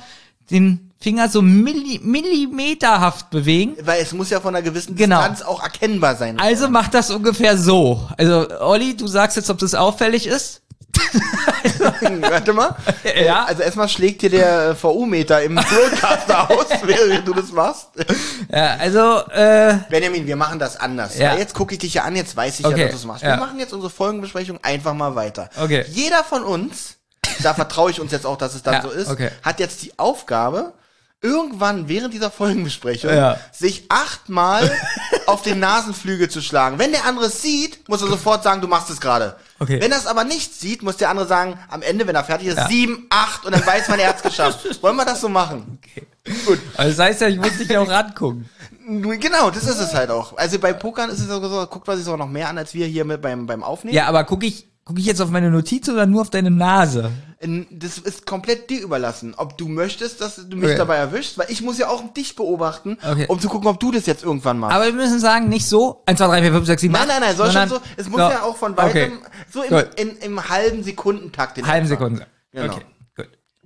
den 0.51 0.91
Finger 0.99 1.29
so 1.29 1.41
milli 1.41 2.01
millimeterhaft 2.03 3.31
bewegen, 3.31 3.75
Weil 3.83 4.03
es 4.03 4.13
muss 4.13 4.29
ja 4.31 4.41
von 4.41 4.55
einer 4.55 4.63
gewissen 4.63 4.97
Genau. 4.97 5.19
Distanz 5.19 5.43
auch 5.43 5.63
erkennbar 5.63 6.17
sein. 6.17 6.39
also 6.39 6.69
macht 6.69 6.93
das 6.95 7.11
ungefähr 7.11 7.57
so. 7.57 8.07
Also, 8.19 8.47
Olli, 8.61 8.97
du 8.97 9.07
sagst 9.07 9.37
jetzt, 9.37 9.49
ob 9.51 9.59
das 9.59 9.75
auffällig 9.75 10.27
ist? 10.27 10.61
Warte 12.21 12.53
mal. 12.53 12.77
Ja. 13.25 13.45
Also 13.45 13.63
erstmal 13.63 13.89
schlägt 13.89 14.23
dir 14.23 14.31
der 14.31 14.77
VU-Meter 14.81 15.43
im 15.43 15.57
Broadcaster 15.57 16.51
aus, 16.51 16.67
während 16.83 17.27
du 17.27 17.35
das 17.35 17.51
machst. 17.53 17.89
Ja, 18.51 18.77
also, 18.77 19.23
äh, 19.31 19.79
Benjamin, 19.91 20.27
wir 20.27 20.37
machen 20.37 20.59
das 20.59 20.79
anders. 20.79 21.19
Ja. 21.19 21.35
Jetzt 21.35 21.55
gucke 21.55 21.75
ich 21.75 21.81
dich 21.81 21.95
ja 21.95 22.05
an, 22.05 22.17
jetzt 22.17 22.37
weiß 22.37 22.61
ich 22.61 22.67
Okay, 22.67 22.79
ja, 22.79 22.85
dass 22.85 22.93
du 22.93 22.99
es 22.99 23.05
machst. 23.05 23.23
Wir 23.23 23.31
ja. 23.31 23.37
machen 23.37 23.59
jetzt 23.59 23.73
unsere 23.73 23.91
Folgenbesprechung 23.91 24.59
einfach 24.63 24.95
mal 24.95 25.15
weiter. 25.15 25.51
Okay. 25.61 25.85
Jeder 25.89 26.25
von 26.25 26.45
uns, 26.45 26.97
da 27.43 27.53
vertraue 27.55 27.91
ich 27.91 28.01
uns 28.01 28.13
jetzt 28.13 28.27
auch, 28.27 28.37
dass 28.37 28.55
es 28.55 28.63
dann 28.63 28.75
Ja, 28.75 28.83
so 28.83 28.91
ist, 28.91 29.09
okay. 29.11 29.31
hat 29.43 29.61
jetzt 29.61 29.83
die 29.83 29.99
Aufgabe, 29.99 30.73
irgendwann 31.23 31.89
während 31.89 32.15
dieser 32.15 32.31
Folgenbesprechung 32.31 33.11
Ja. 33.11 33.39
sich 33.53 33.85
achtmal 33.91 34.71
auf 35.27 35.43
den 35.43 35.59
Nasenflügel 35.61 36.31
zu 36.31 36.41
schlagen. 36.41 36.79
Wenn 36.79 36.93
der 36.93 37.05
andere 37.05 37.27
es 37.27 37.43
sieht, 37.43 37.89
muss 37.89 38.01
er 38.03 38.09
sofort 38.09 38.43
sagen, 38.43 38.61
du 38.63 38.69
machst 38.69 38.89
es 38.91 39.01
gerade. 39.01 39.37
Okay. 39.59 39.81
Wenn 39.81 39.93
er 39.93 39.99
es 39.99 40.07
aber 40.07 40.25
nicht 40.25 40.55
sieht, 40.59 40.83
muss 40.83 40.97
der 40.97 41.11
andere 41.11 41.27
sagen, 41.27 41.59
am 41.69 41.83
Ende, 41.83 42.07
wenn 42.07 42.15
er 42.15 42.25
fertig 42.25 42.49
ist, 42.49 42.57
Ja. 42.57 42.69
sieben, 42.69 43.07
acht 43.11 43.45
und 43.45 43.53
dann 43.55 43.67
weiß 43.67 43.89
man, 43.89 43.99
er 44.01 44.09
hat's 44.09 44.23
geschafft. 44.23 44.83
Wollen 44.83 44.97
wir 44.97 45.05
das 45.05 45.21
so 45.21 45.29
machen? 45.29 45.79
Gut. 46.47 46.59
also 46.77 46.91
das 46.97 46.99
heißt 46.99 47.21
ja, 47.23 47.29
ich 47.29 47.37
muss 47.39 47.57
dich 47.59 47.69
ja 47.69 47.81
auch 47.81 47.89
rangucken. 47.89 48.49
Genau, 48.87 49.51
das 49.51 49.65
ist 49.65 49.79
es 49.79 49.95
halt 49.95 50.11
auch. 50.11 50.37
Also 50.37 50.59
bei 50.59 50.73
Pokern 50.73 51.11
ist 51.11 51.21
es 51.21 51.31
auch 51.31 51.43
so, 51.43 51.67
guckt 51.67 51.87
man 51.87 51.97
sich 51.99 52.07
auch 52.09 52.17
noch 52.17 52.29
mehr 52.29 52.49
an, 52.49 52.59
als 52.59 52.75
wir 52.75 52.87
hier 52.87 53.05
mit 53.05 53.21
beim, 53.23 53.47
beim 53.47 53.63
Aufnehmen. 53.63 53.95
Ja, 53.95 54.07
aber 54.07 54.25
gucke 54.25 54.47
ich, 54.47 54.67
guck 54.91 54.99
ich 54.99 55.07
jetzt 55.07 55.21
auf 55.21 55.31
meine 55.31 55.51
Notiz 55.53 55.89
oder 55.89 56.05
nur 56.05 56.23
auf 56.23 56.31
deine 56.31 56.51
Nase? 56.51 57.13
Das 57.71 57.97
ist 57.99 58.27
komplett 58.27 58.69
dir 58.71 58.83
überlassen, 58.83 59.35
ob 59.37 59.57
du 59.57 59.69
möchtest, 59.69 60.21
dass 60.21 60.35
du 60.49 60.57
mich 60.57 60.71
Okay. 60.71 60.77
dabei 60.79 60.97
erwischst, 60.97 61.39
weil 61.39 61.47
ich 61.49 61.63
muss 61.63 61.79
ja 61.79 61.89
auch 61.89 62.13
dich 62.13 62.35
beobachten, 62.35 62.99
Okay. 63.09 63.27
um 63.29 63.39
zu 63.39 63.49
gucken, 63.49 63.69
ob 63.69 63.79
du 63.79 63.93
das 63.93 64.07
jetzt 64.07 64.25
irgendwann 64.25 64.59
machst. 64.59 64.75
Aber 64.75 64.87
wir 64.87 64.93
müssen 64.93 65.21
sagen, 65.21 65.49
nicht 65.49 65.65
so, 65.65 66.03
1, 66.07 66.19
2, 66.19 66.27
3, 66.27 66.43
4, 66.43 66.53
5, 66.53 66.67
6, 66.67 66.81
7, 66.83 66.93
nein, 66.93 67.07
nein, 67.07 67.21
nein, 67.21 67.37
soll 67.37 67.53
schon 67.53 67.69
so, 67.69 67.79
es 67.97 68.09
muss 68.09 68.21
so. 68.21 68.29
ja 68.31 68.43
auch 68.43 68.57
von 68.57 68.77
weitem, 68.77 69.13
Okay. 69.19 69.31
so 69.53 69.63
im, 69.63 69.85
in, 69.97 70.17
im 70.19 70.49
halben 70.49 70.83
Sekundentakt. 70.83 71.57
Halben 71.65 71.87
etwa. 71.87 71.97
Sekunde. 71.97 72.27
Genau. 72.53 72.75
Okay, 72.75 72.83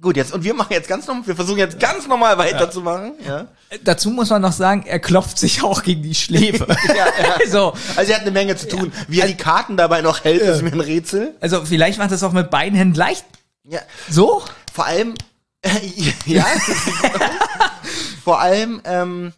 gut. 0.04 0.16
Jetzt, 0.16 0.32
und 0.32 0.44
wir 0.44 0.54
machen 0.54 0.72
jetzt 0.72 0.88
ganz 0.88 1.06
normal, 1.08 1.26
wir 1.26 1.34
versuchen 1.34 1.58
jetzt 1.58 1.80
ganz 1.80 2.06
normal 2.06 2.38
weiterzumachen, 2.38 3.14
ja. 3.26 3.48
Dazu 3.82 4.10
muss 4.10 4.30
man 4.30 4.40
noch 4.42 4.52
sagen, 4.52 4.84
er 4.86 5.00
klopft 5.00 5.36
sich 5.38 5.64
auch 5.64 5.82
gegen 5.82 6.02
die 6.02 6.14
Schläfe. 6.14 6.66
Ja, 6.88 7.06
ja. 7.06 7.38
so, 7.50 7.74
Also 7.96 8.12
er 8.12 8.18
hat 8.18 8.22
eine 8.22 8.30
Menge 8.30 8.54
zu 8.56 8.68
tun. 8.68 8.92
Wie 9.08 9.20
er 9.20 9.26
die 9.26 9.36
Karten 9.36 9.76
dabei 9.76 10.00
noch 10.02 10.22
hält, 10.22 10.40
ist 10.42 10.62
mir 10.62 10.72
ein 10.72 10.80
Rätsel. 10.80 11.34
also 11.40 11.64
vielleicht 11.64 11.98
macht 11.98 12.12
es 12.12 12.22
auch 12.22 12.32
mit 12.32 12.50
beiden 12.50 12.78
Händen 12.78 12.94
leicht. 12.94 13.24
Ja, 13.64 13.80
So? 14.08 14.42
Vor 14.72 14.86
allem, 14.86 15.14
ja, 16.26 16.46
vor 18.22 18.40
allem, 18.40 18.80
ähm, 18.84 19.32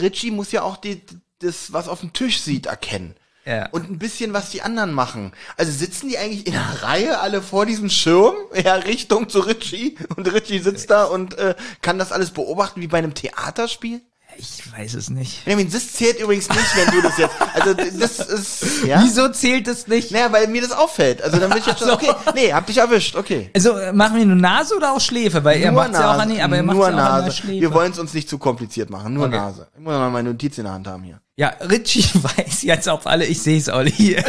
Richie 0.00 0.30
muss 0.30 0.52
ja 0.52 0.62
auch 0.62 0.76
die, 0.78 1.02
das, 1.40 1.72
was 1.72 1.88
auf 1.88 2.00
dem 2.00 2.12
Tisch 2.12 2.40
sieht, 2.40 2.66
erkennen. 2.66 3.14
Ja. 3.50 3.68
Und 3.72 3.90
ein 3.90 3.98
bisschen, 3.98 4.32
was 4.32 4.50
die 4.50 4.62
anderen 4.62 4.92
machen. 4.92 5.32
Also 5.56 5.72
sitzen 5.72 6.08
die 6.08 6.18
eigentlich 6.18 6.46
in 6.46 6.54
einer 6.54 6.82
Reihe 6.82 7.18
alle 7.18 7.42
vor 7.42 7.66
diesem 7.66 7.90
Schirm, 7.90 8.36
ja, 8.64 8.74
Richtung 8.74 9.28
zu 9.28 9.40
Richie. 9.40 9.96
Und 10.14 10.32
Richie 10.32 10.60
sitzt 10.60 10.90
da 10.90 11.04
und 11.04 11.36
äh, 11.36 11.56
kann 11.82 11.98
das 11.98 12.12
alles 12.12 12.30
beobachten 12.30 12.80
wie 12.80 12.86
bei 12.86 12.98
einem 12.98 13.14
Theaterspiel. 13.14 14.02
Ich 14.36 14.62
weiß 14.72 14.94
es 14.94 15.10
nicht. 15.10 15.44
Benjamin, 15.44 15.70
das 15.70 15.92
zählt 15.92 16.20
übrigens 16.20 16.48
nicht, 16.48 16.76
wenn 16.76 16.94
du 16.94 17.02
das 17.02 17.18
jetzt. 17.18 17.34
Also 17.52 17.74
das 17.74 18.20
ist. 18.20 18.84
Ja. 18.86 19.02
Wieso 19.02 19.28
zählt 19.28 19.66
es 19.66 19.88
nicht? 19.88 20.12
Naja, 20.12 20.30
weil 20.30 20.46
mir 20.46 20.62
das 20.62 20.70
auffällt. 20.70 21.20
Also 21.20 21.38
dann 21.38 21.50
bin 21.50 21.58
ich 21.58 21.66
jetzt 21.66 21.80
schon, 21.80 21.90
okay, 21.90 22.12
nee, 22.34 22.52
hab 22.52 22.64
dich 22.64 22.78
erwischt, 22.78 23.16
okay. 23.16 23.50
Also 23.54 23.74
machen 23.92 24.16
wir 24.16 24.24
nur 24.24 24.36
Nase 24.36 24.76
oder 24.76 24.92
auch 24.92 25.00
Schläfe? 25.00 25.42
Weil 25.42 25.60
er 25.60 25.72
macht 25.72 25.92
ja 25.94 26.14
auch 26.14 26.18
an 26.18 26.40
aber 26.40 26.56
er 26.56 26.62
macht 26.62 26.76
nur 26.76 26.88
ja 26.88 26.94
auch 26.94 26.98
an 26.98 27.04
der 27.04 27.22
Nase. 27.22 27.36
Schläfe. 27.36 27.60
Wir 27.60 27.74
wollen 27.74 27.90
es 27.90 27.98
uns 27.98 28.14
nicht 28.14 28.28
zu 28.28 28.38
kompliziert 28.38 28.88
machen, 28.88 29.14
nur 29.14 29.26
Okay. 29.26 29.36
Nase. 29.36 29.66
Ich 29.74 29.80
muss 29.80 29.92
noch 29.92 30.10
meine 30.10 30.30
Notiz 30.30 30.56
in 30.58 30.64
der 30.64 30.72
Hand 30.74 30.86
haben 30.86 31.02
hier. 31.02 31.20
Ja, 31.40 31.54
Richie 31.70 32.04
weiß 32.22 32.64
jetzt 32.64 32.86
auf 32.86 33.06
alle, 33.06 33.24
ich 33.24 33.40
sehe 33.42 33.56
es, 33.56 33.70
Olli. 33.70 34.22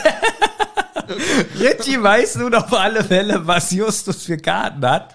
Richie 1.59 2.01
weiß 2.01 2.38
nun 2.38 2.55
auf 2.55 2.71
alle 2.71 3.03
Fälle, 3.03 3.45
was 3.45 3.71
Justus 3.71 4.23
für 4.23 4.38
Karten 4.38 4.85
hat 4.88 5.13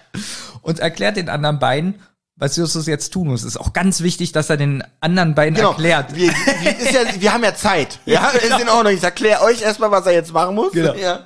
und 0.61 0.77
erklärt 0.77 1.17
den 1.17 1.27
anderen 1.27 1.57
beiden, 1.57 1.95
was 2.35 2.55
Justus 2.55 2.85
jetzt 2.85 3.11
tun 3.13 3.29
muss. 3.29 3.43
Ist 3.43 3.57
auch 3.57 3.73
ganz 3.73 4.01
wichtig, 4.01 4.31
dass 4.31 4.51
er 4.51 4.57
den 4.57 4.83
anderen 5.01 5.33
beiden 5.33 5.55
Genau. 5.55 5.71
erklärt. 5.71 6.15
Wir, 6.15 6.29
wir, 6.29 6.91
ja, 6.91 7.19
wir 7.19 7.33
haben 7.33 7.43
ja 7.43 7.55
Zeit. 7.55 7.97
Ja, 8.05 8.29
ist 8.29 8.59
in 8.61 8.69
Ordnung. 8.69 8.93
Ich 8.93 9.01
erkläre 9.01 9.41
euch 9.41 9.63
erstmal, 9.63 9.89
was 9.89 10.05
er 10.05 10.11
jetzt 10.13 10.31
machen 10.31 10.53
muss. 10.53 10.73
Genau. 10.73 10.93
Ja. 10.93 11.21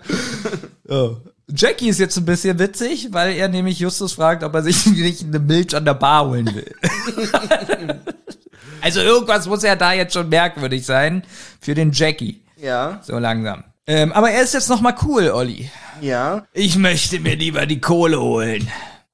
Oh. 0.88 1.18
Jackie 1.54 1.90
ist 1.90 2.00
jetzt 2.00 2.16
ein 2.16 2.24
bisschen 2.24 2.58
witzig, 2.60 3.10
weil 3.12 3.34
er 3.34 3.50
nämlich 3.50 3.78
Justus 3.80 4.14
fragt, 4.14 4.42
ob 4.46 4.56
er 4.56 4.64
sich 4.64 4.86
nicht 4.86 5.24
eine 5.26 5.40
Milch 5.40 5.76
an 5.76 5.84
der 5.84 5.96
Bar 5.96 6.30
holen 6.30 6.50
will. 6.56 6.74
Also 8.82 9.00
irgendwas 9.02 9.48
muss 9.48 9.64
ja 9.64 9.76
da 9.76 9.94
jetzt 9.94 10.14
schon 10.14 10.30
merkwürdig 10.30 10.86
sein 10.86 11.24
für 11.60 11.74
den 11.76 11.92
Jackie. 11.92 12.42
Ja, 12.58 13.00
So 13.04 13.18
langsam. 13.18 13.64
Ähm, 13.88 14.12
aber 14.14 14.30
er 14.32 14.44
ist 14.44 14.54
jetzt 14.54 14.70
noch 14.70 14.82
mal 14.82 14.96
cool, 15.04 15.30
Olli. 15.32 15.70
ja. 16.02 16.46
Ich 16.54 16.78
möchte 16.78 17.20
mir 17.20 17.36
lieber 17.36 17.66
die 17.66 17.82
Kohle 17.82 18.22
holen. 18.22 18.68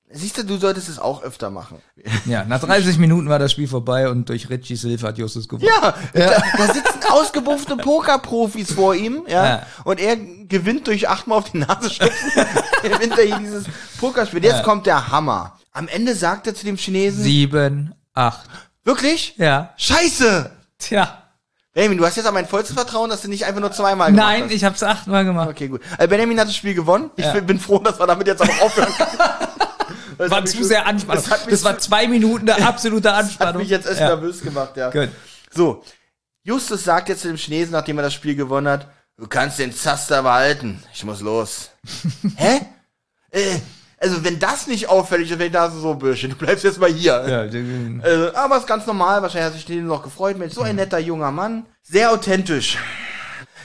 Siehst 0.09 0.37
du, 0.37 0.43
du 0.43 0.57
solltest 0.57 0.87
es 0.89 0.99
auch 0.99 1.21
öfter 1.23 1.49
machen. 1.49 1.79
Ja, 2.25 2.43
nach 2.45 2.59
30 2.61 2.97
Minuten 2.97 3.29
war 3.29 3.39
das 3.39 3.51
Spiel 3.53 3.67
vorbei 3.67 4.09
und 4.09 4.27
durch 4.29 4.49
Richie's 4.49 4.81
Hilfe 4.81 5.07
hat 5.07 5.17
Justus 5.17 5.47
gewonnen. 5.47 5.69
Ja, 5.81 5.93
Da, 6.13 6.41
da 6.57 6.73
sitzen 6.73 6.99
ausgebuffte 7.09 7.77
Pokerprofis 7.77 8.73
vor 8.73 8.95
ihm, 8.95 9.23
ja, 9.27 9.45
Ja. 9.45 9.61
und 9.85 9.99
er 9.99 10.15
gewinnt 10.17 10.87
durch 10.87 11.07
achtmal 11.09 11.37
auf 11.39 11.51
die 11.51 11.59
Nase 11.59 11.89
stupfen, 11.89 12.31
gewinnt 12.83 13.17
er 13.17 13.25
hier 13.25 13.39
dieses 13.39 13.65
Pokerspiel. 13.99 14.43
Jetzt 14.43 14.57
Ja. 14.57 14.63
kommt 14.63 14.85
der 14.85 15.09
Hammer. 15.11 15.57
Am 15.71 15.87
Ende 15.87 16.15
sagt 16.15 16.47
er 16.47 16.55
zu 16.55 16.65
dem 16.65 16.75
Chinesen, 16.77 17.23
Sieben, 17.23 17.93
acht. 18.13 18.49
Wirklich? 18.87 19.35
Ja. 19.37 19.73
Scheiße! 19.77 20.49
Tja. 20.79 21.21
Benjamin, 21.73 21.99
du 21.99 22.05
hast 22.07 22.15
jetzt 22.15 22.25
aber 22.25 22.33
mein 22.33 22.47
vollstes 22.47 22.73
Vertrauen, 22.75 23.09
dass 23.11 23.21
du 23.21 23.27
nicht 23.27 23.45
einfach 23.45 23.61
nur 23.61 23.71
zweimal 23.71 24.09
gemacht 24.11 24.25
Nein, 24.27 24.43
hast. 24.45 24.51
ich 24.51 24.63
hab's 24.63 24.81
achtmal 24.81 25.23
gemacht. 25.25 25.49
Okay, 25.49 25.67
gut. 25.67 25.81
Also 25.97 26.09
Benjamin 26.09 26.39
hat 26.39 26.47
das 26.47 26.55
Spiel 26.55 26.73
gewonnen. 26.73 27.11
Ich 27.17 27.25
Ja. 27.25 27.39
bin- 27.39 27.59
froh, 27.59 27.77
dass 27.77 27.99
wir 27.99 28.07
damit 28.07 28.25
jetzt 28.25 28.41
auch 28.41 28.61
aufhören 28.61 28.91
können. 28.93 29.09
Das 30.17 30.31
War 30.31 30.39
hat 30.39 30.49
zu 30.49 30.63
sehr 30.63 30.87
Anspannung. 30.87 31.23
Das, 31.23 31.31
hat 31.31 31.51
Das 31.51 31.63
war 31.63 31.77
zwei 31.77 32.07
Minuten 32.07 32.47
der 32.47 32.57
absolute 32.67 33.11
hat 33.15 33.25
Anspannung. 33.25 33.61
mich 33.61 33.69
jetzt 33.69 33.85
echt 33.85 33.99
ja. 33.99 34.07
nervös 34.07 34.41
gemacht, 34.41 34.75
ja. 34.75 34.89
Gut. 34.89 35.09
So, 35.53 35.83
Justus 36.43 36.83
sagt 36.85 37.09
jetzt 37.09 37.21
zu 37.21 37.27
dem 37.27 37.37
Chinesen, 37.37 37.71
nachdem 37.73 37.99
er 37.99 38.03
das 38.05 38.15
Spiel 38.15 38.33
gewonnen 38.35 38.67
hat, 38.67 38.87
du 39.17 39.27
kannst 39.27 39.59
den 39.59 39.71
Zaster 39.75 40.23
behalten. 40.23 40.81
Ich 40.91 41.03
muss 41.03 41.21
los. 41.21 41.69
Hä? 42.35 42.61
Äh, 43.29 43.59
also 43.97 44.23
wenn 44.23 44.39
das 44.39 44.67
nicht 44.67 44.89
auffällig 44.89 45.31
ist, 45.31 45.39
wenn 45.39 45.47
ich 45.47 45.53
da 45.53 45.69
so 45.71 45.95
Bürschchen, 45.95 46.29
du 46.31 46.35
bleibst 46.37 46.63
jetzt 46.63 46.79
mal 46.79 46.89
hier. 46.91 47.25
Ja, 47.27 47.45
den- 47.47 48.01
Äh, 48.03 48.31
aber 48.35 48.57
ist 48.57 48.67
ganz 48.67 48.85
normal, 48.85 49.21
wahrscheinlich 49.21 49.45
hat 49.47 49.53
sich 49.53 49.65
Chinesen 49.65 49.87
noch 49.87 50.03
gefreut, 50.03 50.37
Mensch, 50.37 50.53
so 50.53 50.61
ein 50.61 50.75
netter 50.75 50.99
junger 50.99 51.31
Mann. 51.31 51.65
Sehr 51.83 52.11
authentisch. 52.11 52.77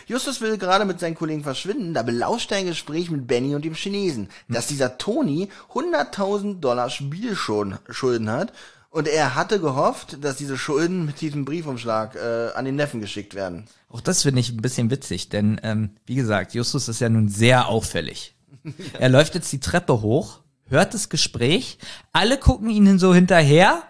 Justus 0.07 0.41
will 0.41 0.59
gerade 0.59 0.85
mit 0.85 0.99
seinen 1.01 1.15
Kollegen 1.15 1.43
verschwinden, 1.45 1.95
da 1.95 2.03
belauscht 2.03 2.51
er 2.51 2.59
ein 2.59 2.67
Gespräch 2.67 3.11
mit 3.11 3.27
Benny 3.27 3.55
und 3.55 3.65
dem 3.65 3.75
Chinesen, 3.75 4.29
dass 4.49 4.67
dieser 4.67 4.99
Tony 4.99 5.49
100.000 5.73 6.61
Dollar 6.61 6.91
Spielschulden 6.91 8.31
hat 8.31 8.53
und 8.91 9.09
er 9.09 9.35
hatte 9.37 9.61
gehofft, 9.61 10.19
dass 10.23 10.37
diese 10.37 10.59
Schulden 10.59 11.07
mit 11.07 11.21
diesem 11.21 11.45
Briefumschlag 11.45 12.17
äh, 12.17 12.49
an 12.55 12.65
den 12.65 12.77
Neffen 12.77 13.01
geschickt 13.01 13.35
werden. 13.35 13.67
Auch 13.89 14.01
das 14.01 14.23
finde 14.23 14.41
ich 14.41 14.51
ein 14.51 14.61
bisschen 14.61 14.91
witzig, 14.91 15.29
denn 15.29 15.61
ähm, 15.63 15.91
wie 16.05 16.15
gesagt, 16.17 16.53
Justus 16.55 16.89
ist 16.89 17.01
ja 17.01 17.09
nun 17.09 17.29
sehr 17.29 17.69
auffällig. 17.69 18.35
Er 18.99 19.09
läuft 19.09 19.35
jetzt 19.35 19.53
die 19.53 19.61
Treppe 19.61 20.01
hoch, 20.03 20.41
hört 20.69 20.95
das 20.95 21.09
Gespräch, 21.09 21.79
alle 22.13 22.39
gucken 22.39 22.71
ihnen 22.71 22.99
so 22.99 23.15
hinterher 23.15 23.83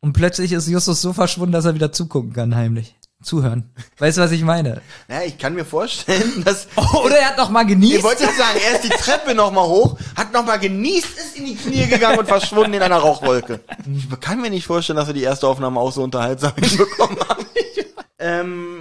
und 0.00 0.12
plötzlich 0.14 0.52
ist 0.52 0.68
Justus 0.68 1.00
so 1.02 1.12
verschwunden, 1.12 1.52
dass 1.52 1.64
er 1.64 1.74
wieder 1.74 1.92
zugucken 1.92 2.32
kann, 2.32 2.54
heimlich. 2.54 2.96
Zuhören. 3.22 3.70
Weißt 3.98 4.18
du, 4.18 4.22
was 4.22 4.32
ich 4.32 4.42
meine? 4.42 4.82
Naja, 5.06 5.28
ich 5.28 5.38
kann 5.38 5.54
mir 5.54 5.64
vorstellen, 5.64 6.42
dass... 6.44 6.66
Oder 7.04 7.18
er 7.18 7.28
hat 7.28 7.38
noch 7.38 7.50
mal 7.50 7.62
Ich 7.62 7.68
genießt. 7.68 8.02
wollte 8.02 8.24
jetzt 8.24 8.36
sagen, 8.36 8.58
er 8.66 8.74
ist 8.74 8.82
die 8.84 8.88
Treppe 8.88 9.32
nochmal 9.36 9.64
hoch, 9.68 9.96
hat 10.16 10.32
nochmal 10.32 10.58
genießt, 10.58 11.06
ist 11.18 11.36
in 11.38 11.46
die 11.46 11.54
Knie 11.54 11.86
gegangen 11.86 12.18
und 12.18 12.26
verschwunden 12.26 12.74
in 12.74 12.82
einer 12.82 12.96
Rauchwolke. 12.96 13.60
Ich 13.96 14.20
kann 14.20 14.40
mir 14.40 14.50
nicht 14.50 14.66
vorstellen, 14.66 14.96
dass 14.96 15.06
wir 15.06 15.14
die 15.14 15.22
erste 15.22 15.46
Aufnahme 15.46 15.78
auch 15.78 15.92
so 15.92 16.02
unterhaltsam 16.02 16.52
hinbekommen 16.56 17.16
haben. 17.28 17.46
ähm, 18.18 18.78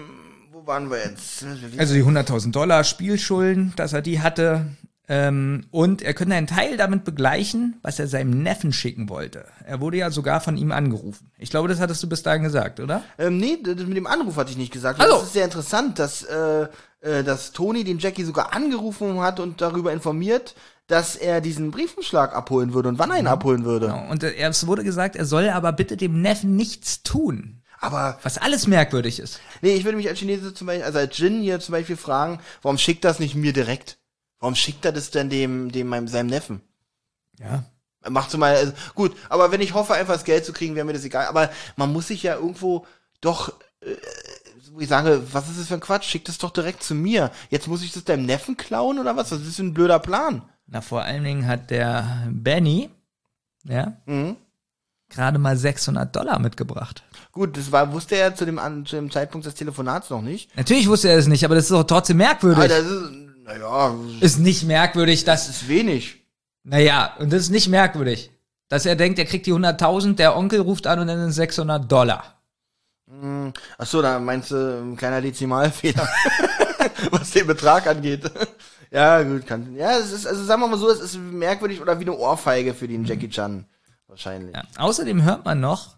wo 0.51 0.65
waren 0.65 0.89
wir 0.89 0.97
jetzt? 0.97 1.45
Also 1.77 1.93
die 1.93 2.03
100.000 2.03 2.51
Dollar 2.51 2.83
Spielschulden, 2.83 3.73
dass 3.75 3.93
er 3.93 4.01
die 4.01 4.21
hatte. 4.21 4.65
Ähm, 5.11 5.65
und 5.71 6.01
er 6.01 6.13
könnte 6.13 6.35
einen 6.35 6.47
Teil 6.47 6.77
damit 6.77 7.03
begleichen, 7.03 7.75
was 7.81 7.99
er 7.99 8.07
seinem 8.07 8.41
Neffen 8.43 8.71
schicken 8.71 9.09
wollte. 9.09 9.43
Er 9.65 9.81
wurde 9.81 9.97
ja 9.97 10.09
sogar 10.09 10.39
von 10.39 10.55
ihm 10.55 10.71
angerufen. 10.71 11.29
Ich 11.37 11.49
glaube, 11.49 11.67
das 11.67 11.81
hattest 11.81 12.01
du 12.01 12.07
bis 12.07 12.23
dahin 12.23 12.43
gesagt, 12.43 12.79
oder? 12.79 13.03
Ähm, 13.17 13.35
nee, 13.35 13.59
das 13.61 13.75
mit 13.75 13.97
dem 13.97 14.07
Anruf 14.07 14.37
hatte 14.37 14.51
ich 14.51 14.57
nicht 14.57 14.71
gesagt. 14.71 15.01
Also. 15.01 15.15
Das 15.15 15.23
ist 15.23 15.33
sehr 15.33 15.43
interessant, 15.43 15.99
dass, 15.99 16.23
äh, 16.23 16.67
äh, 17.01 17.25
dass 17.25 17.51
Tony 17.51 17.83
den 17.83 17.99
Jackie 17.99 18.23
sogar 18.23 18.55
angerufen 18.55 19.19
hat 19.19 19.41
und 19.41 19.59
darüber 19.59 19.91
informiert, 19.91 20.55
dass 20.87 21.17
er 21.17 21.41
diesen 21.41 21.71
Briefumschlag 21.71 22.33
abholen 22.33 22.73
würde 22.73 22.87
und 22.87 22.97
wann 22.97 23.11
er 23.11 23.19
ihn 23.19 23.27
abholen 23.27 23.65
würde. 23.65 23.87
Genau. 23.87 24.09
Und 24.09 24.23
äh, 24.23 24.33
es 24.37 24.65
wurde 24.65 24.85
gesagt, 24.85 25.17
er 25.17 25.25
soll 25.25 25.49
aber 25.49 25.73
bitte 25.73 25.97
dem 25.97 26.21
Neffen 26.21 26.55
nichts 26.55 27.03
tun. 27.03 27.63
Aber, 27.81 28.17
Was 28.23 28.37
alles 28.37 28.65
merkwürdig 28.65 29.19
ist. 29.19 29.41
nee, 29.61 29.73
ich 29.73 29.83
würde 29.83 29.97
mich 29.97 30.07
als 30.07 30.19
Chinese 30.19 30.53
zum 30.53 30.67
Beispiel, 30.67 30.85
also 30.85 30.99
als 30.99 31.17
Jin 31.17 31.41
hier 31.41 31.59
zum 31.59 31.73
Beispiel 31.73 31.97
fragen, 31.97 32.39
warum 32.61 32.77
schickt 32.77 33.03
das 33.03 33.19
nicht 33.19 33.35
mir 33.35 33.51
direkt? 33.51 33.97
Warum 34.41 34.55
schickt 34.55 34.83
er 34.83 34.91
das 34.91 35.11
denn 35.11 35.29
dem, 35.29 35.71
dem, 35.71 35.87
meinem, 35.87 36.07
seinem 36.09 36.27
Neffen? 36.27 36.61
Ja. 37.39 37.63
Macht 38.09 38.31
so 38.31 38.37
mal, 38.39 38.55
also, 38.55 38.73
gut, 38.95 39.15
aber 39.29 39.51
wenn 39.51 39.61
ich 39.61 39.73
hoffe, 39.75 39.93
einfach 39.93 40.15
das 40.15 40.23
Geld 40.23 40.43
zu 40.43 40.51
kriegen, 40.53 40.75
wäre 40.75 40.85
mir 40.85 40.93
das 40.93 41.05
egal. 41.05 41.27
Aber 41.27 41.49
man 41.77 41.93
muss 41.93 42.07
sich 42.07 42.23
ja 42.23 42.35
irgendwo 42.35 42.85
doch, 43.21 43.49
äh, 43.81 43.95
wo 44.71 44.79
ich 44.79 44.87
sage, 44.89 45.21
was 45.31 45.47
ist 45.47 45.59
das 45.59 45.67
für 45.67 45.75
ein 45.75 45.79
Quatsch? 45.79 46.05
Schick 46.09 46.25
das 46.25 46.39
doch 46.39 46.49
direkt 46.49 46.81
zu 46.81 46.95
mir. 46.95 47.29
Jetzt 47.51 47.67
muss 47.67 47.83
ich 47.83 47.91
das 47.93 48.03
deinem 48.03 48.25
Neffen 48.25 48.57
klauen 48.57 48.97
oder 48.97 49.15
was? 49.15 49.31
Ist 49.31 49.45
das 49.47 49.55
für 49.55 49.63
ein 49.63 49.73
blöder 49.75 49.99
Plan? 49.99 50.41
Na, 50.65 50.81
vor 50.81 51.03
allen 51.03 51.23
Dingen 51.23 51.45
hat 51.47 51.69
der 51.69 52.27
Benny, 52.31 52.89
ja, 53.65 53.97
Mhm. 54.07 54.37
gerade 55.09 55.37
mal 55.37 55.55
600 55.57 56.15
Dollar 56.15 56.39
mitgebracht. 56.39 57.03
Gut, 57.31 57.55
das 57.57 57.71
war, 57.71 57.93
wusste 57.93 58.15
er 58.15 58.33
zu 58.33 58.45
dem, 58.45 58.57
an, 58.57 58.85
zu 58.87 58.95
dem 58.95 59.11
Zeitpunkt 59.11 59.45
des 59.45 59.53
Telefonats 59.53 60.09
noch 60.09 60.21
nicht. 60.23 60.55
Natürlich 60.57 60.87
wusste 60.87 61.09
er 61.09 61.17
es 61.17 61.27
nicht, 61.27 61.45
aber 61.45 61.53
das 61.55 61.65
ist 61.65 61.71
doch 61.71 61.83
trotzdem 61.83 62.17
merkwürdig. 62.17 62.63
Ah, 62.63 62.67
das 62.67 62.85
ist, 62.87 63.11
naja, 63.43 63.95
ist 64.19 64.39
nicht 64.39 64.63
merkwürdig, 64.63 65.23
dass 65.23 65.47
das 65.47 65.57
ist 65.57 65.67
wenig. 65.67 66.23
Naja, 66.63 67.15
und 67.19 67.33
das 67.33 67.43
ist 67.43 67.49
nicht 67.49 67.67
merkwürdig. 67.67 68.31
Dass 68.69 68.85
er 68.85 68.95
denkt, 68.95 69.19
er 69.19 69.25
kriegt 69.25 69.45
die 69.45 69.53
100.000, 69.53 70.15
der 70.15 70.37
Onkel 70.37 70.61
ruft 70.61 70.87
an 70.87 70.99
und 70.99 71.07
dann 71.07 71.19
sind 71.19 71.29
es 71.29 71.35
600 71.35 71.91
Dollar. 71.91 72.41
Ach 73.77 73.85
so, 73.85 74.01
da 74.01 74.19
meinst 74.19 74.51
du 74.51 74.55
ein 74.55 74.95
kleiner 74.95 75.21
Dezimalfehler, 75.21 76.07
was 77.11 77.31
den 77.31 77.47
Betrag 77.47 77.85
angeht. 77.87 78.31
ja, 78.89 79.21
gut, 79.23 79.45
kann. 79.45 79.75
Ja, 79.75 79.97
es 79.97 80.11
ist, 80.13 80.25
also 80.25 80.43
sagen 80.45 80.61
wir 80.61 80.67
mal 80.67 80.77
so, 80.77 80.89
es 80.89 81.01
ist 81.01 81.17
merkwürdig 81.17 81.81
oder 81.81 81.99
wie 81.99 82.05
eine 82.05 82.15
Ohrfeige 82.15 82.73
für 82.73 82.87
den 82.87 83.03
Jackie 83.03 83.29
Chan. 83.29 83.65
Wahrscheinlich. 84.07 84.55
Ja. 84.55 84.63
Außerdem 84.77 85.23
hört 85.23 85.43
man 85.43 85.59
noch, 85.59 85.95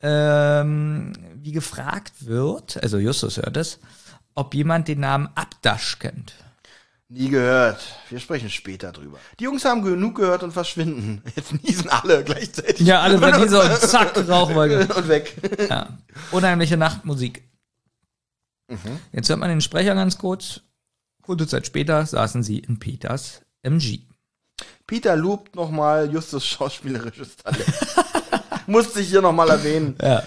ähm, 0.00 1.12
wie 1.36 1.52
gefragt 1.52 2.26
wird, 2.26 2.82
also 2.82 2.98
Justus 2.98 3.38
hört 3.38 3.56
es, 3.56 3.78
ob 4.34 4.54
jemand 4.54 4.88
den 4.88 5.00
Namen 5.00 5.28
Abdash 5.34 5.98
kennt. 5.98 6.34
Nie 7.14 7.28
gehört. 7.28 7.82
Wir 8.08 8.20
sprechen 8.20 8.48
später 8.48 8.90
drüber. 8.90 9.18
Die 9.38 9.44
Jungs 9.44 9.66
haben 9.66 9.82
genug 9.82 10.14
gehört 10.16 10.42
und 10.42 10.52
verschwinden. 10.52 11.22
Jetzt 11.36 11.52
niesen 11.62 11.90
alle 11.90 12.24
gleichzeitig. 12.24 12.80
Ja, 12.86 13.00
alle 13.02 13.18
bei 13.18 13.32
dieser 13.32 13.64
und 13.70 13.80
zack, 13.80 14.16
Rauchwolke. 14.28 14.88
und 14.94 15.08
weg. 15.08 15.36
Ja. 15.68 15.98
Unheimliche 16.30 16.78
Nachtmusik. 16.78 17.42
Jetzt 19.12 19.28
hört 19.28 19.40
man 19.40 19.50
den 19.50 19.60
Sprecher 19.60 19.94
ganz 19.94 20.16
kurz. 20.16 20.62
Kurze 21.22 21.46
Zeit 21.46 21.66
später 21.66 22.06
saßen 22.06 22.42
sie 22.42 22.60
in 22.60 22.78
Peters 22.78 23.42
MG. 23.62 24.00
Peter 24.86 25.14
lobt 25.14 25.54
nochmal 25.54 26.10
Justus 26.10 26.46
schauspielerisches 26.46 27.36
Talent. 27.36 27.66
Musste 28.66 29.00
ich 29.00 29.10
hier 29.10 29.20
nochmal 29.20 29.50
erwähnen. 29.50 29.96
Ja. 30.00 30.22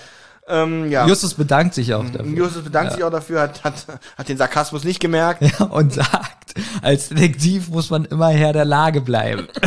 Ähm, 0.48 0.92
ja. 0.92 1.08
Justus 1.08 1.34
bedankt 1.34 1.74
sich 1.74 1.94
auch 1.94 2.06
dafür. 2.06 2.32
Justus 2.32 2.64
bedankt 2.64 2.94
sich 2.94 3.04
auch 3.04 3.10
dafür, 3.10 3.42
hat, 3.42 3.64
hat, 3.64 3.86
hat 4.18 4.30
den 4.30 4.38
Sarkasmus 4.38 4.84
nicht 4.84 5.00
gemerkt. 5.00 5.42
Ja, 5.42 5.66
und 5.66 5.94
sagt, 5.94 6.54
als 6.82 7.10
Detektiv 7.10 7.70
muss 7.70 7.90
man 7.90 8.06
immer 8.06 8.30
Herr 8.30 8.54
der 8.54 8.66
Lage 8.66 9.02
bleiben. 9.02 9.48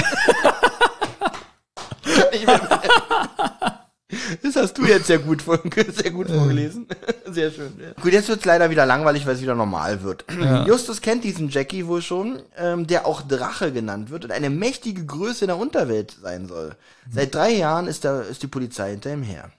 Das 4.43 4.57
hast 4.57 4.79
du 4.79 4.87
jetzt 4.87 5.07
sehr 5.07 5.19
gut, 5.19 5.43
sehr 5.43 6.11
gut 6.11 6.29
vorgelesen. 6.29 6.87
Sehr 7.27 7.51
schön. 7.51 7.73
Ja. 7.79 8.03
Gut, 8.03 8.13
jetzt 8.13 8.29
wird's 8.29 8.45
leider 8.45 8.71
wieder 8.71 8.87
langweilig, 8.87 9.27
weil 9.27 9.35
es 9.35 9.43
wieder 9.43 9.55
normal 9.55 10.03
wird. 10.03 10.25
Justus 10.67 11.03
kennt 11.03 11.25
diesen 11.25 11.51
Jackie 11.51 11.87
wohl 11.87 12.01
schon, 12.01 12.41
ähm, 12.57 12.87
der 12.87 13.07
auch 13.07 13.23
Drache 13.23 13.73
genannt 13.73 14.11
wird 14.11 14.25
und 14.25 14.33
eine 14.33 14.51
mächtige 14.51 15.05
Größe 15.05 15.45
in 15.45 15.49
der 15.49 15.59
Unterwelt 15.59 16.17
sein 16.23 16.47
soll. 16.47 16.75
Seit 17.11 17.35
drei 17.35 17.51
Jahren 17.51 17.87
ist, 17.87 18.05
da, 18.05 18.23
ist 18.23 18.43
die 18.43 18.47
Polizei 18.47 18.91
hinter 18.91 19.13
ihm 19.13 19.23
her. 19.23 19.51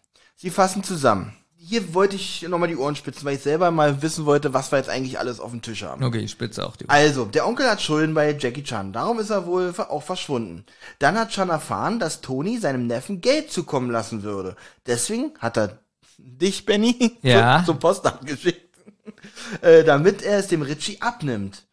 Sie 0.42 0.52
fassen 0.52 0.86
zusammen. 0.86 1.36
Hier 1.58 1.94
wollte 1.94 2.16
ich 2.16 2.44
nochmal 2.44 2.70
die 2.70 2.78
Ohren 2.78 2.96
spitzen, 2.96 3.26
weil 3.26 3.36
ich 3.36 3.42
selber 3.42 3.72
mal 3.72 4.02
wissen 4.02 4.26
wollte, 4.26 4.54
was 4.54 4.72
wir 4.72 4.78
jetzt 4.78 4.90
eigentlich 4.90 5.20
alles 5.20 5.42
auf 5.42 5.52
dem 5.52 5.62
Tisch 5.62 5.84
haben. 5.84 6.02
Okay, 6.02 6.20
ich 6.20 6.32
spitze 6.32 6.66
auch 6.66 6.78
die. 6.78 6.88
Also, 6.88 7.26
der 7.26 7.46
Onkel 7.46 7.70
hat 7.70 7.82
Schulden 7.82 8.14
bei 8.14 8.34
Jackie 8.40 8.64
Chan, 8.64 8.94
darum 8.94 9.20
ist 9.20 9.32
er 9.32 9.46
wohl 9.46 9.74
auch 9.78 10.02
verschwunden. 10.02 10.66
Dann 11.00 11.20
hat 11.20 11.32
Chan 11.32 11.50
erfahren, 11.50 12.00
dass 12.00 12.22
Tony 12.22 12.58
seinem 12.58 12.88
Neffen 12.88 13.20
Geld 13.20 13.52
zukommen 13.52 13.92
lassen 13.92 14.24
würde. 14.24 14.56
Deswegen 14.88 15.34
hat 15.40 15.58
er 15.58 15.80
dich, 16.18 16.66
Benny, 16.66 17.18
Ja. 17.22 17.58
zum, 17.58 17.74
zum 17.74 17.80
Postamt 17.80 18.26
geschickt, 18.26 18.74
äh, 19.62 19.84
damit 19.84 20.22
er 20.22 20.40
es 20.40 20.48
dem 20.48 20.62
Richie 20.62 21.02
abnimmt. 21.02 21.64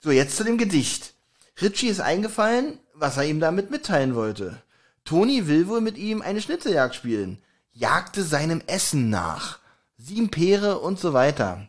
So, 0.00 0.10
jetzt 0.10 0.38
zu 0.38 0.44
dem 0.44 0.56
Gedicht. 0.56 1.12
Richie 1.60 1.88
ist 1.88 2.00
eingefallen, 2.00 2.78
was 2.94 3.18
er 3.18 3.24
ihm 3.26 3.38
damit 3.38 3.70
mitteilen 3.70 4.14
wollte. 4.14 4.62
Tony 5.04 5.46
will 5.46 5.68
wohl 5.68 5.82
mit 5.82 5.98
ihm 5.98 6.22
eine 6.22 6.40
Schnitzeljagd 6.40 6.94
spielen, 6.94 7.42
jagte 7.78 8.24
seinem 8.24 8.62
Essen 8.66 9.08
nach, 9.08 9.58
sieben 9.96 10.30
Peere 10.30 10.80
und 10.80 10.98
so 10.98 11.12
weiter. 11.12 11.68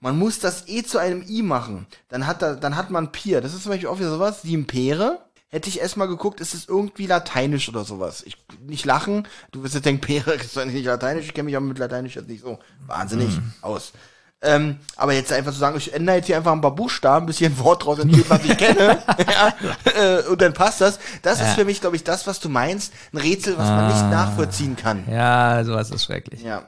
Man 0.00 0.16
muss 0.16 0.38
das 0.38 0.68
E 0.68 0.84
zu 0.84 0.98
einem 0.98 1.24
I 1.28 1.42
machen. 1.42 1.86
Dann 2.08 2.26
hat, 2.26 2.42
er, 2.42 2.54
dann 2.54 2.76
hat 2.76 2.90
man 2.90 3.10
Pier. 3.10 3.40
Das 3.40 3.52
ist 3.52 3.64
zum 3.64 3.72
Beispiel 3.72 3.88
auch 3.88 3.98
wieder 3.98 4.10
sowas. 4.10 4.42
Sieben 4.42 4.66
Peere. 4.66 5.18
hätte 5.48 5.68
ich 5.68 5.80
erstmal 5.80 6.06
geguckt, 6.06 6.40
ist 6.40 6.54
es 6.54 6.68
irgendwie 6.68 7.06
lateinisch 7.06 7.68
oder 7.68 7.84
sowas. 7.84 8.22
Ich 8.24 8.36
nicht 8.60 8.84
lachen, 8.84 9.26
du 9.50 9.62
wirst 9.62 9.74
jetzt 9.74 9.86
denken, 9.86 10.00
Pere 10.06 10.34
ist 10.34 10.56
doch 10.56 10.64
nicht 10.64 10.84
lateinisch, 10.84 11.26
ich 11.26 11.34
kenne 11.34 11.46
mich 11.46 11.56
auch 11.56 11.60
mit 11.60 11.78
lateinisch 11.78 12.14
jetzt 12.14 12.28
nicht 12.28 12.42
so 12.42 12.58
wahnsinnig 12.86 13.30
aus. 13.60 13.92
Ähm, 14.40 14.76
aber 14.96 15.14
jetzt 15.14 15.32
einfach 15.32 15.52
zu 15.52 15.58
sagen, 15.58 15.76
ich 15.76 15.92
ändere 15.92 16.16
jetzt 16.16 16.26
hier 16.26 16.36
einfach 16.36 16.52
ein 16.52 16.60
paar 16.60 16.74
Buchstaben, 16.74 17.26
bis 17.26 17.38
hier 17.38 17.48
ein 17.48 17.58
Wort 17.58 17.84
draus 17.84 17.98
entsteht, 17.98 18.30
was 18.30 18.44
ich 18.44 18.56
kenne, 18.56 18.98
ja, 19.28 19.54
äh, 20.00 20.22
und 20.28 20.40
dann 20.40 20.54
passt 20.54 20.80
das. 20.80 21.00
Das 21.22 21.40
ist 21.40 21.54
für 21.54 21.64
mich, 21.64 21.80
glaube 21.80 21.96
ich, 21.96 22.04
das, 22.04 22.26
was 22.28 22.38
du 22.38 22.48
meinst, 22.48 22.92
ein 23.12 23.18
Rätsel, 23.18 23.58
was 23.58 23.68
man 23.68 23.88
nicht 23.88 24.10
nachvollziehen 24.10 24.76
kann. 24.76 25.04
Ja, 25.10 25.64
sowas 25.64 25.90
ist 25.90 26.04
schrecklich. 26.04 26.42
Ja. 26.42 26.62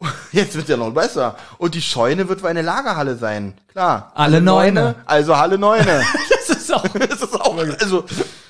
Jetzt 0.32 0.54
wird's 0.56 0.70
ja 0.70 0.76
noch 0.76 0.90
besser. 0.92 1.36
Und 1.58 1.74
die 1.74 1.82
Scheune 1.82 2.28
wird 2.28 2.42
wohl 2.42 2.48
eine 2.50 2.62
Lagerhalle 2.62 3.16
sein. 3.16 3.54
Klar. 3.68 4.10
Alle 4.14 4.40
Neune. 4.40 4.94
Also 5.04 5.36
Halle 5.36 5.58
Neune. 5.58 6.02
Das 6.48 6.58
ist 6.58 6.74
auch. 6.74 6.84
das 6.88 7.20
ist 7.22 7.40
auch, 7.40 7.56
also, 7.56 8.04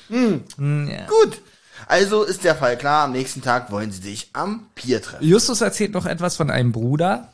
Hm, 0.08 0.44
ja. 0.88 1.06
gut. 1.06 1.42
Also 1.86 2.22
ist 2.22 2.44
der 2.44 2.54
Fall 2.54 2.78
klar, 2.78 3.04
am 3.04 3.12
nächsten 3.12 3.42
Tag 3.42 3.70
wollen 3.70 3.92
sie 3.92 4.00
sich 4.00 4.30
am 4.32 4.66
Pier 4.74 5.02
treffen. 5.02 5.24
Justus 5.26 5.60
erzählt 5.60 5.92
noch 5.92 6.06
etwas 6.06 6.36
von 6.36 6.50
einem 6.50 6.72
Bruder, 6.72 7.28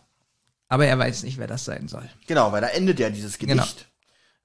aber 0.68 0.86
er 0.86 0.98
weiß 0.98 1.22
nicht, 1.22 1.38
wer 1.38 1.46
das 1.46 1.64
sein 1.64 1.88
soll. 1.88 2.08
Genau, 2.26 2.52
weil 2.52 2.60
da 2.60 2.68
endet 2.68 2.98
ja 3.00 3.10
dieses 3.10 3.38
Gedicht. 3.38 3.56
Genau. 3.56 3.88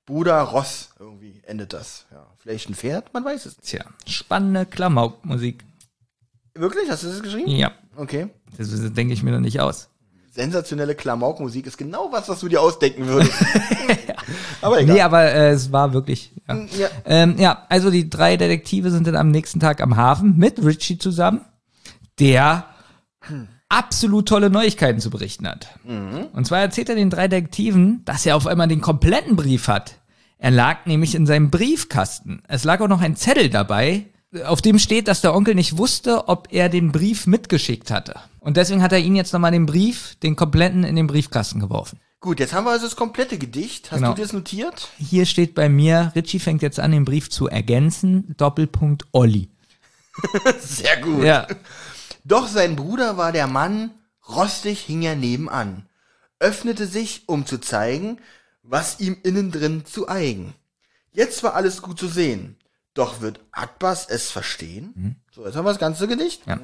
Bruder 0.06 0.42
Ross, 0.42 0.90
irgendwie 1.00 1.42
endet 1.46 1.72
das. 1.74 2.06
Ja, 2.12 2.28
vielleicht 2.38 2.70
ein 2.70 2.76
Pferd, 2.76 3.14
man 3.14 3.24
weiß 3.24 3.46
es 3.46 3.58
nicht. 3.58 3.70
Tja, 3.70 3.86
spannende 4.06 4.66
Klamaukmusik. 4.66 5.64
Wirklich? 6.56 6.90
Hast 6.90 7.04
du 7.04 7.08
das 7.08 7.24
geschrieben? 7.24 7.50
Ja, 7.50 7.72
Okay. 7.96 8.28
das, 8.58 8.70
das 8.70 8.94
denke 8.94 9.14
ich 9.14 9.24
mir 9.24 9.32
noch 9.32 9.40
nicht 9.40 9.60
aus. 9.62 9.90
Sensationelle 10.32 10.96
Klamaukmusik 10.96 11.68
ist 11.68 11.78
genau 11.78 12.10
was, 12.12 12.28
was 12.28 12.40
du 12.40 12.50
dir 12.50 12.60
ausdenken 12.62 13.06
würdest. 13.06 13.34
Aber 14.62 14.80
egal. 14.80 14.96
Nee, 14.96 15.02
aber 15.02 15.22
äh, 15.24 15.52
es 15.52 15.72
war 15.72 15.94
wirklich. 15.94 16.32
Ja. 16.48 16.56
Ja. 16.78 16.88
Ähm, 17.06 17.36
ja, 17.38 17.66
also 17.70 17.92
die 17.92 18.10
drei 18.10 18.36
Detektive 18.38 18.90
sind 18.92 19.06
dann 19.08 19.16
am 19.16 19.30
nächsten 19.30 19.60
Tag 19.60 19.80
am 19.82 19.96
Hafen 19.96 20.38
mit 20.38 20.64
Richie 20.64 20.98
zusammen, 20.98 21.42
der 22.20 22.66
absolut 23.78 24.28
tolle 24.28 24.50
Neuigkeiten 24.50 25.00
zu 25.00 25.10
berichten 25.10 25.48
hat. 25.48 25.68
Und 25.86 26.46
zwar 26.46 26.60
erzählt 26.60 26.90
er 26.90 26.96
den 26.96 27.10
drei 27.10 27.28
Detektiven, 27.28 28.02
dass 28.06 28.26
er 28.26 28.36
auf 28.36 28.48
einmal 28.48 28.68
den 28.68 28.82
kompletten 28.82 29.36
Brief 29.36 29.68
hat. 29.68 30.00
Er 30.38 30.52
lag 30.52 30.86
nämlich 30.86 31.16
in 31.16 31.26
seinem 31.26 31.50
Briefkasten. 31.50 32.44
Es 32.48 32.64
lag 32.64 32.82
auch 32.82 32.88
noch 32.88 33.02
ein 33.02 33.16
Zettel 33.16 33.50
dabei, 33.50 34.08
auf 34.46 34.62
dem 34.62 34.80
steht, 34.80 35.08
dass 35.08 35.22
der 35.22 35.36
Onkel 35.36 35.56
nicht 35.56 35.78
wusste, 35.78 36.28
ob 36.28 36.48
er 36.52 36.68
den 36.70 36.92
Brief 36.92 37.28
mitgeschickt 37.28 37.92
hatte. 37.92 38.16
Und 38.40 38.58
deswegen 38.58 38.82
hat 38.82 38.92
er 38.92 39.00
ihn 39.00 39.16
jetzt 39.16 39.32
nochmal 39.32 39.52
den 39.52 39.66
Brief, 39.66 40.16
den 40.24 40.36
kompletten, 40.36 40.84
in 40.84 40.96
den 40.96 41.08
Briefkasten 41.08 41.60
geworfen. 41.60 42.00
Gut, 42.20 42.40
jetzt 42.40 42.54
haben 42.54 42.66
wir 42.66 42.72
also 42.72 42.86
das 42.86 42.96
komplette 42.96 43.38
Gedicht. 43.38 43.92
Hast 43.92 44.00
Genau. 44.00 44.12
du 44.12 44.16
dir 44.16 44.22
das 44.24 44.34
notiert? 44.34 44.90
Hier 44.98 45.26
steht 45.26 45.54
bei 45.56 45.70
mir, 45.70 46.12
Richie 46.16 46.40
fängt 46.40 46.62
jetzt 46.62 46.80
an, 46.80 46.92
den 46.92 47.06
Brief 47.06 47.30
zu 47.30 47.48
ergänzen. 47.48 48.34
Doppelpunkt 48.38 49.06
Olli. 49.12 49.50
Sehr 50.60 51.02
gut. 51.02 51.24
Ja. 51.24 51.48
Doch 52.24 52.48
sein 52.48 52.76
Bruder 52.76 53.18
war 53.18 53.32
der 53.32 53.48
Mann, 53.48 53.92
rostig 54.28 54.82
hing 54.82 55.02
er 55.02 55.16
nebenan, 55.16 55.88
öffnete 56.40 56.88
sich, 56.88 57.24
um 57.28 57.46
zu 57.46 57.58
zeigen, 57.58 58.20
was 58.62 59.00
ihm 59.00 59.18
innen 59.24 59.52
drin 59.52 59.86
zu 59.86 60.08
eigen. 60.08 60.54
Jetzt 61.12 61.44
war 61.44 61.54
alles 61.54 61.82
gut 61.82 62.00
zu 62.00 62.08
sehen, 62.08 62.58
doch 62.94 63.22
wird 63.22 63.40
Akbas 63.52 64.08
es 64.08 64.32
verstehen? 64.32 65.22
So, 65.32 65.46
jetzt 65.46 65.56
haben 65.56 65.66
wir 65.66 65.72
das 65.72 65.80
ganze 65.80 66.08
Gedicht. 66.08 66.46
Ja. 66.46 66.60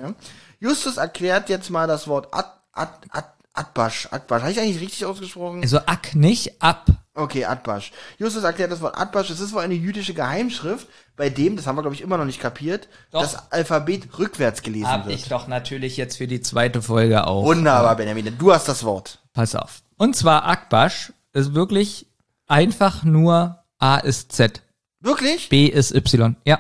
Justus 0.60 0.98
erklärt 0.98 1.50
jetzt 1.50 1.70
mal 1.70 1.88
das 1.88 2.08
Wort 2.08 2.34
Ad, 2.34 2.50
Ad, 2.72 2.92
Ad, 3.10 3.28
Adbasch. 3.54 4.08
Adbasch. 4.12 4.42
Habe 4.42 4.52
ich 4.52 4.60
eigentlich 4.60 4.80
richtig 4.82 5.06
ausgesprochen? 5.06 5.62
Also 5.62 5.80
Ack 5.80 6.16
nicht, 6.16 6.62
ab. 6.62 6.88
Okay, 7.20 7.44
Adbasch. 7.44 7.92
Justus 8.18 8.44
erklärt 8.44 8.72
das 8.72 8.80
Wort 8.82 8.98
Adbasch. 8.98 9.30
Es 9.30 9.42
ist 9.42 9.52
wohl 9.54 9.62
eine 9.62 9.74
jüdische 9.74 10.14
Geheimschrift, 10.14 10.88
bei 11.18 11.30
dem, 11.30 11.58
das 11.58 11.68
haben 11.68 11.76
wir 11.76 11.82
glaube 11.82 11.96
ich 11.96 12.02
immer 12.02 12.18
noch 12.18 12.26
nicht 12.26 12.40
kapiert, 12.40 12.88
Doch. 13.12 13.22
das 13.22 13.52
Alphabet 13.52 14.18
rückwärts 14.18 14.62
gelesen 14.62 14.88
Hab 14.88 15.06
wird. 15.06 15.16
ich 15.20 15.28
doch 15.28 15.48
natürlich 15.48 15.98
jetzt 15.98 16.18
für 16.18 16.28
die 16.28 16.40
zweite 16.40 16.82
Folge 16.82 17.28
auch. 17.28 17.44
Wunderbar, 17.44 17.98
Benjamin. 17.98 18.38
Du 18.38 18.54
hast 18.54 18.70
das 18.70 18.86
Wort. 18.86 19.20
Pass 19.34 19.54
auf. 19.54 19.82
Und 19.98 20.16
zwar 20.16 20.46
Akbasch 20.46 21.12
ist 21.34 21.54
wirklich 21.54 22.08
einfach 22.48 23.04
nur 23.04 23.64
A 23.80 23.98
ist 23.98 24.32
Z, 24.32 24.62
Wirklich? 25.02 25.50
B 25.50 25.66
ist 25.66 25.94
Y. 25.94 26.36
Ja. 26.46 26.60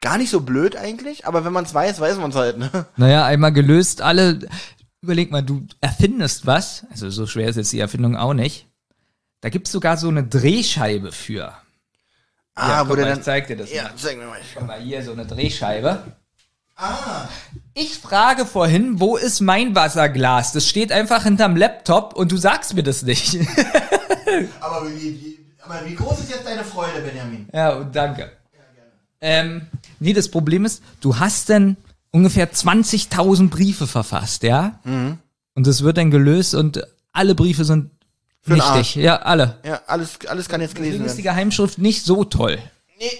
Gar 0.00 0.18
nicht 0.18 0.30
so 0.30 0.40
blöd 0.40 0.76
eigentlich, 0.76 1.26
aber 1.26 1.44
wenn 1.44 1.52
man 1.52 1.64
es 1.64 1.72
weiß, 1.72 2.00
weiß 2.00 2.18
man 2.18 2.30
es 2.30 2.36
halt, 2.36 2.58
ne? 2.58 2.86
Naja, 2.96 3.24
einmal 3.24 3.52
gelöst, 3.52 4.02
alle. 4.02 4.40
Überleg 5.00 5.30
mal, 5.30 5.42
du 5.42 5.64
erfindest 5.80 6.46
was, 6.46 6.84
also 6.90 7.08
so 7.10 7.26
schwer 7.26 7.48
ist 7.48 7.56
jetzt 7.56 7.72
die 7.72 7.78
Erfindung 7.78 8.16
auch 8.16 8.34
nicht. 8.34 8.67
Da 9.40 9.48
gibt's 9.50 9.70
sogar 9.72 9.96
so 9.96 10.08
eine 10.08 10.24
Drehscheibe 10.24 11.12
für. 11.12 11.52
Ah, 12.54 12.68
ja, 12.68 12.80
wo 12.84 12.88
guck 12.88 12.96
der 12.96 13.04
mal, 13.04 13.10
dann. 13.10 13.18
ich 13.20 13.24
zeig 13.24 13.46
dir 13.46 13.56
das 13.56 13.72
Ja, 13.72 13.84
mal. 13.84 13.92
zeig 13.96 14.18
mir 14.18 14.26
mal. 14.26 14.38
Guck 14.54 14.66
mal, 14.66 14.80
hier 14.80 15.02
so 15.04 15.12
eine 15.12 15.24
Drehscheibe. 15.26 16.02
Ich 17.74 17.98
frage 17.98 18.46
vorhin, 18.46 19.00
wo 19.00 19.16
ist 19.16 19.40
mein 19.40 19.74
Wasserglas? 19.74 20.52
Das 20.52 20.68
steht 20.68 20.92
einfach 20.92 21.24
hinterm 21.24 21.56
Laptop 21.56 22.14
und 22.14 22.30
du 22.30 22.36
sagst 22.36 22.74
mir 22.74 22.82
das 22.84 23.02
nicht. 23.02 23.36
Aber 24.60 24.88
wie, 24.90 25.38
aber 25.60 25.80
wie 25.86 25.94
groß 25.94 26.20
ist 26.20 26.30
jetzt 26.30 26.46
deine 26.46 26.62
Freude, 26.62 27.00
Benjamin? 27.00 27.48
ja, 27.52 27.70
und 27.76 27.96
danke. 27.96 28.30
Ähm, 29.20 29.66
nee, 30.00 30.12
das 30.12 30.30
Problem 30.30 30.64
ist, 30.66 30.82
du 31.00 31.18
hast 31.18 31.48
dann 31.50 31.76
ungefähr 32.10 32.52
20.000 32.52 33.48
Briefe 33.48 33.86
verfasst, 33.86 34.42
ja? 34.42 34.78
Und 34.84 35.66
das 35.66 35.82
wird 35.82 35.96
dann 35.96 36.10
gelöst 36.10 36.54
und 36.54 36.86
alle 37.12 37.34
Briefe 37.34 37.64
sind 37.64 37.90
nichtig. 38.48 38.70
Arsch. 38.70 38.96
Ja, 38.96 39.16
alle. 39.16 39.58
Ja, 39.64 39.80
alles, 39.86 40.18
alles 40.26 40.48
kann 40.48 40.60
jetzt 40.60 40.74
gelesen 40.74 40.98
Deswegen 40.98 41.06
ist 41.06 41.18
die 41.18 41.24
werden. 41.24 41.36
Geheimschrift 41.36 41.78
nicht 41.78 42.04
so 42.04 42.24
toll. 42.24 42.58
Nee, 42.98 43.10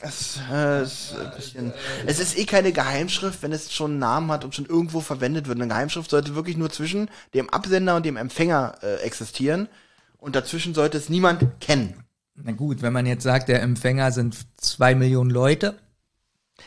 es, 0.00 0.38
äh, 0.52 0.80
es, 0.82 0.92
ist 0.92 1.16
ein 1.18 1.32
bisschen, 1.34 1.72
es 2.06 2.20
ist 2.20 2.38
eh 2.38 2.44
keine 2.44 2.72
Geheimschrift, 2.72 3.42
wenn 3.42 3.52
es 3.52 3.72
schon 3.72 3.92
einen 3.92 4.00
Namen 4.00 4.30
hat 4.30 4.44
und 4.44 4.54
schon 4.54 4.66
irgendwo 4.66 5.00
verwendet 5.00 5.48
wird. 5.48 5.58
Eine 5.58 5.68
Geheimschrift 5.68 6.10
sollte 6.10 6.36
wirklich 6.36 6.56
nur 6.56 6.70
zwischen 6.70 7.10
dem 7.34 7.50
Absender 7.50 7.96
und 7.96 8.06
dem 8.06 8.16
Empfänger 8.16 8.76
äh, 8.82 8.96
existieren. 9.02 9.68
Und 10.18 10.36
dazwischen 10.36 10.72
sollte 10.72 10.98
es 10.98 11.08
niemand 11.08 11.60
kennen. 11.60 12.04
Na 12.36 12.52
gut, 12.52 12.82
wenn 12.82 12.92
man 12.92 13.06
jetzt 13.06 13.24
sagt, 13.24 13.48
der 13.48 13.62
Empfänger 13.62 14.12
sind 14.12 14.36
zwei 14.56 14.94
Millionen 14.94 15.30
Leute. 15.30 15.78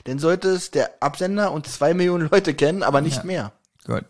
Dann 0.03 0.19
sollte 0.19 0.49
es 0.49 0.71
der 0.71 1.01
Absender 1.01 1.51
und 1.51 1.67
zwei 1.67 1.93
Millionen 1.93 2.29
Leute 2.29 2.53
kennen, 2.53 2.83
aber 2.83 3.01
nicht 3.01 3.23
mehr. 3.23 3.53
Gut. 3.85 4.03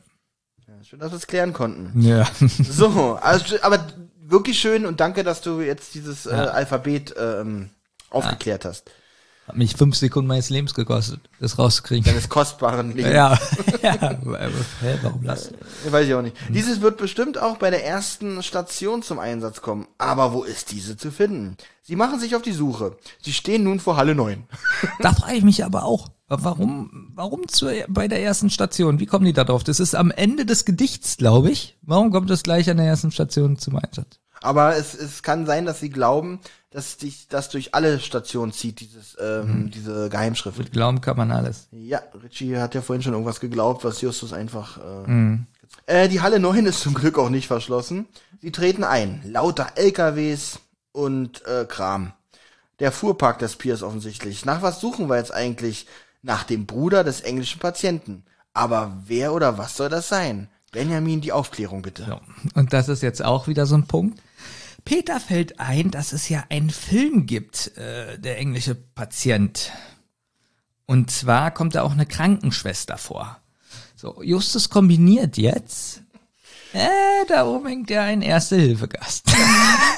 Schön, 0.83 0.99
dass 0.99 1.11
wir 1.11 1.17
es 1.17 1.27
klären 1.27 1.53
konnten. 1.53 2.01
Ja. 2.01 2.27
So, 2.39 3.17
also, 3.21 3.55
aber 3.61 3.87
wirklich 4.19 4.59
schön 4.59 4.85
und 4.85 4.99
danke, 4.99 5.23
dass 5.23 5.41
du 5.41 5.61
jetzt 5.61 5.95
dieses 5.95 6.25
äh, 6.25 6.31
Alphabet 6.31 7.15
ähm, 7.17 7.69
aufgeklärt 8.09 8.65
hast. 8.65 8.89
Hat 9.47 9.55
mich 9.55 9.77
fünf 9.77 9.95
Sekunden 9.95 10.27
meines 10.27 10.49
Lebens 10.49 10.73
gekostet, 10.73 11.21
das 11.39 11.57
rauszukriegen. 11.57 12.03
Deines 12.03 12.27
kostbaren 12.27 12.93
Lebens. 12.93 13.13
Ja. 13.13 13.39
ja. 13.81 13.93
Hä, 14.81 14.99
warum 15.01 15.23
das? 15.23 15.51
Weiß 15.89 16.05
ich 16.05 16.13
auch 16.13 16.21
nicht. 16.21 16.35
Dieses 16.49 16.81
wird 16.81 16.97
bestimmt 16.97 17.37
auch 17.37 17.55
bei 17.55 17.69
der 17.69 17.85
ersten 17.85 18.43
Station 18.43 19.03
zum 19.03 19.19
Einsatz 19.19 19.61
kommen. 19.61 19.87
Aber 19.97 20.33
wo 20.33 20.43
ist 20.43 20.71
diese 20.71 20.97
zu 20.97 21.11
finden? 21.11 21.55
Sie 21.81 21.95
machen 21.95 22.19
sich 22.19 22.35
auf 22.35 22.41
die 22.41 22.51
Suche. 22.51 22.97
Sie 23.21 23.31
stehen 23.31 23.63
nun 23.63 23.79
vor 23.79 23.95
Halle 23.95 24.15
9. 24.15 24.43
Da 24.99 25.13
frage 25.13 25.35
ich 25.35 25.43
mich 25.45 25.63
aber 25.63 25.85
auch, 25.85 26.09
warum, 26.27 27.11
warum 27.15 27.47
zur, 27.47 27.71
bei 27.87 28.07
der 28.07 28.21
ersten 28.21 28.49
Station? 28.49 28.99
Wie 28.99 29.05
kommen 29.05 29.25
die 29.25 29.33
da 29.33 29.43
drauf? 29.43 29.63
Das 29.63 29.79
ist 29.79 29.95
am 29.95 30.11
Ende 30.11 30.45
des 30.45 30.65
Gedichts, 30.65 31.17
glaube 31.17 31.49
ich. 31.49 31.77
Warum 31.81 32.11
kommt 32.11 32.29
das 32.29 32.43
gleich 32.43 32.69
an 32.69 32.77
der 32.77 32.85
ersten 32.85 33.11
Station 33.11 33.57
zum 33.57 33.77
Einsatz? 33.77 34.19
Aber 34.41 34.75
es, 34.75 34.93
es 34.93 35.23
kann 35.23 35.45
sein, 35.45 35.65
dass 35.65 35.79
sie 35.79 35.89
glauben, 35.89 36.39
dass 36.69 36.99
sich 36.99 37.27
das 37.27 37.49
durch 37.49 37.73
alle 37.73 37.99
Stationen 37.99 38.51
zieht, 38.51 38.79
dieses, 38.81 39.17
ähm, 39.19 39.71
diese 39.71 40.09
Geheimschrift. 40.09 40.59
Mit 40.59 40.71
Glauben 40.71 41.01
kann 41.01 41.17
man 41.17 41.31
alles. 41.31 41.67
Ja, 41.71 42.01
Richie 42.21 42.57
hat 42.57 42.75
ja 42.75 42.81
vorhin 42.81 43.01
schon 43.01 43.13
irgendwas 43.13 43.39
geglaubt, 43.39 43.83
was 43.83 44.01
Justus 44.01 44.33
einfach. 44.33 44.79
Äh, 45.07 45.37
äh, 45.87 46.07
die 46.09 46.21
Halle 46.21 46.39
9 46.39 46.65
ist 46.65 46.81
zum 46.81 46.93
Glück 46.93 47.17
auch 47.17 47.29
nicht 47.29 47.47
verschlossen. 47.47 48.05
Sie 48.41 48.51
treten 48.51 48.83
ein. 48.83 49.21
Lauter 49.25 49.71
LKWs 49.75 50.59
und 50.91 51.45
äh, 51.47 51.65
Kram. 51.65 52.13
Der 52.79 52.91
Fuhrpark 52.91 53.39
des 53.39 53.55
Piers 53.55 53.81
offensichtlich. 53.81 54.45
Nach 54.45 54.61
was 54.61 54.79
suchen 54.79 55.09
wir 55.09 55.17
jetzt 55.17 55.33
eigentlich? 55.33 55.87
Nach 56.27 56.43
dem 56.43 56.65
Bruder 56.65 57.05
des 57.05 57.21
englischen 57.21 57.59
Patienten. 57.59 58.25
Aber 58.53 59.01
wer 59.05 59.33
oder 59.33 59.57
was 59.57 59.77
soll 59.77 59.87
das 59.87 60.09
sein? 60.09 60.49
Benjamin, 60.73 61.21
die 61.21 61.31
Aufklärung 61.31 61.81
bitte. 61.81 62.03
So. 62.03 62.19
Und 62.53 62.73
das 62.73 62.89
ist 62.89 63.01
jetzt 63.01 63.23
auch 63.23 63.47
wieder 63.47 63.65
so 63.65 63.75
ein 63.75 63.87
Punkt. 63.87 64.21
Peter 64.83 65.21
fällt 65.21 65.61
ein, 65.61 65.89
dass 65.89 66.11
es 66.11 66.27
ja 66.27 66.43
einen 66.49 66.69
Film 66.69 67.27
gibt, 67.27 67.77
äh, 67.77 68.19
der 68.19 68.39
englische 68.39 68.75
Patient. 68.75 69.71
Und 70.85 71.11
zwar 71.11 71.51
kommt 71.51 71.75
da 71.75 71.83
auch 71.83 71.93
eine 71.93 72.05
Krankenschwester 72.05 72.97
vor. 72.97 73.39
So, 73.95 74.21
Justus 74.21 74.69
kombiniert 74.69 75.37
jetzt. 75.37 76.03
Äh, 76.73 77.25
da 77.27 77.45
oben 77.45 77.67
hängt 77.67 77.89
ja 77.89 78.01
ein 78.03 78.21
Erste-Hilfe-Gast. 78.21 79.25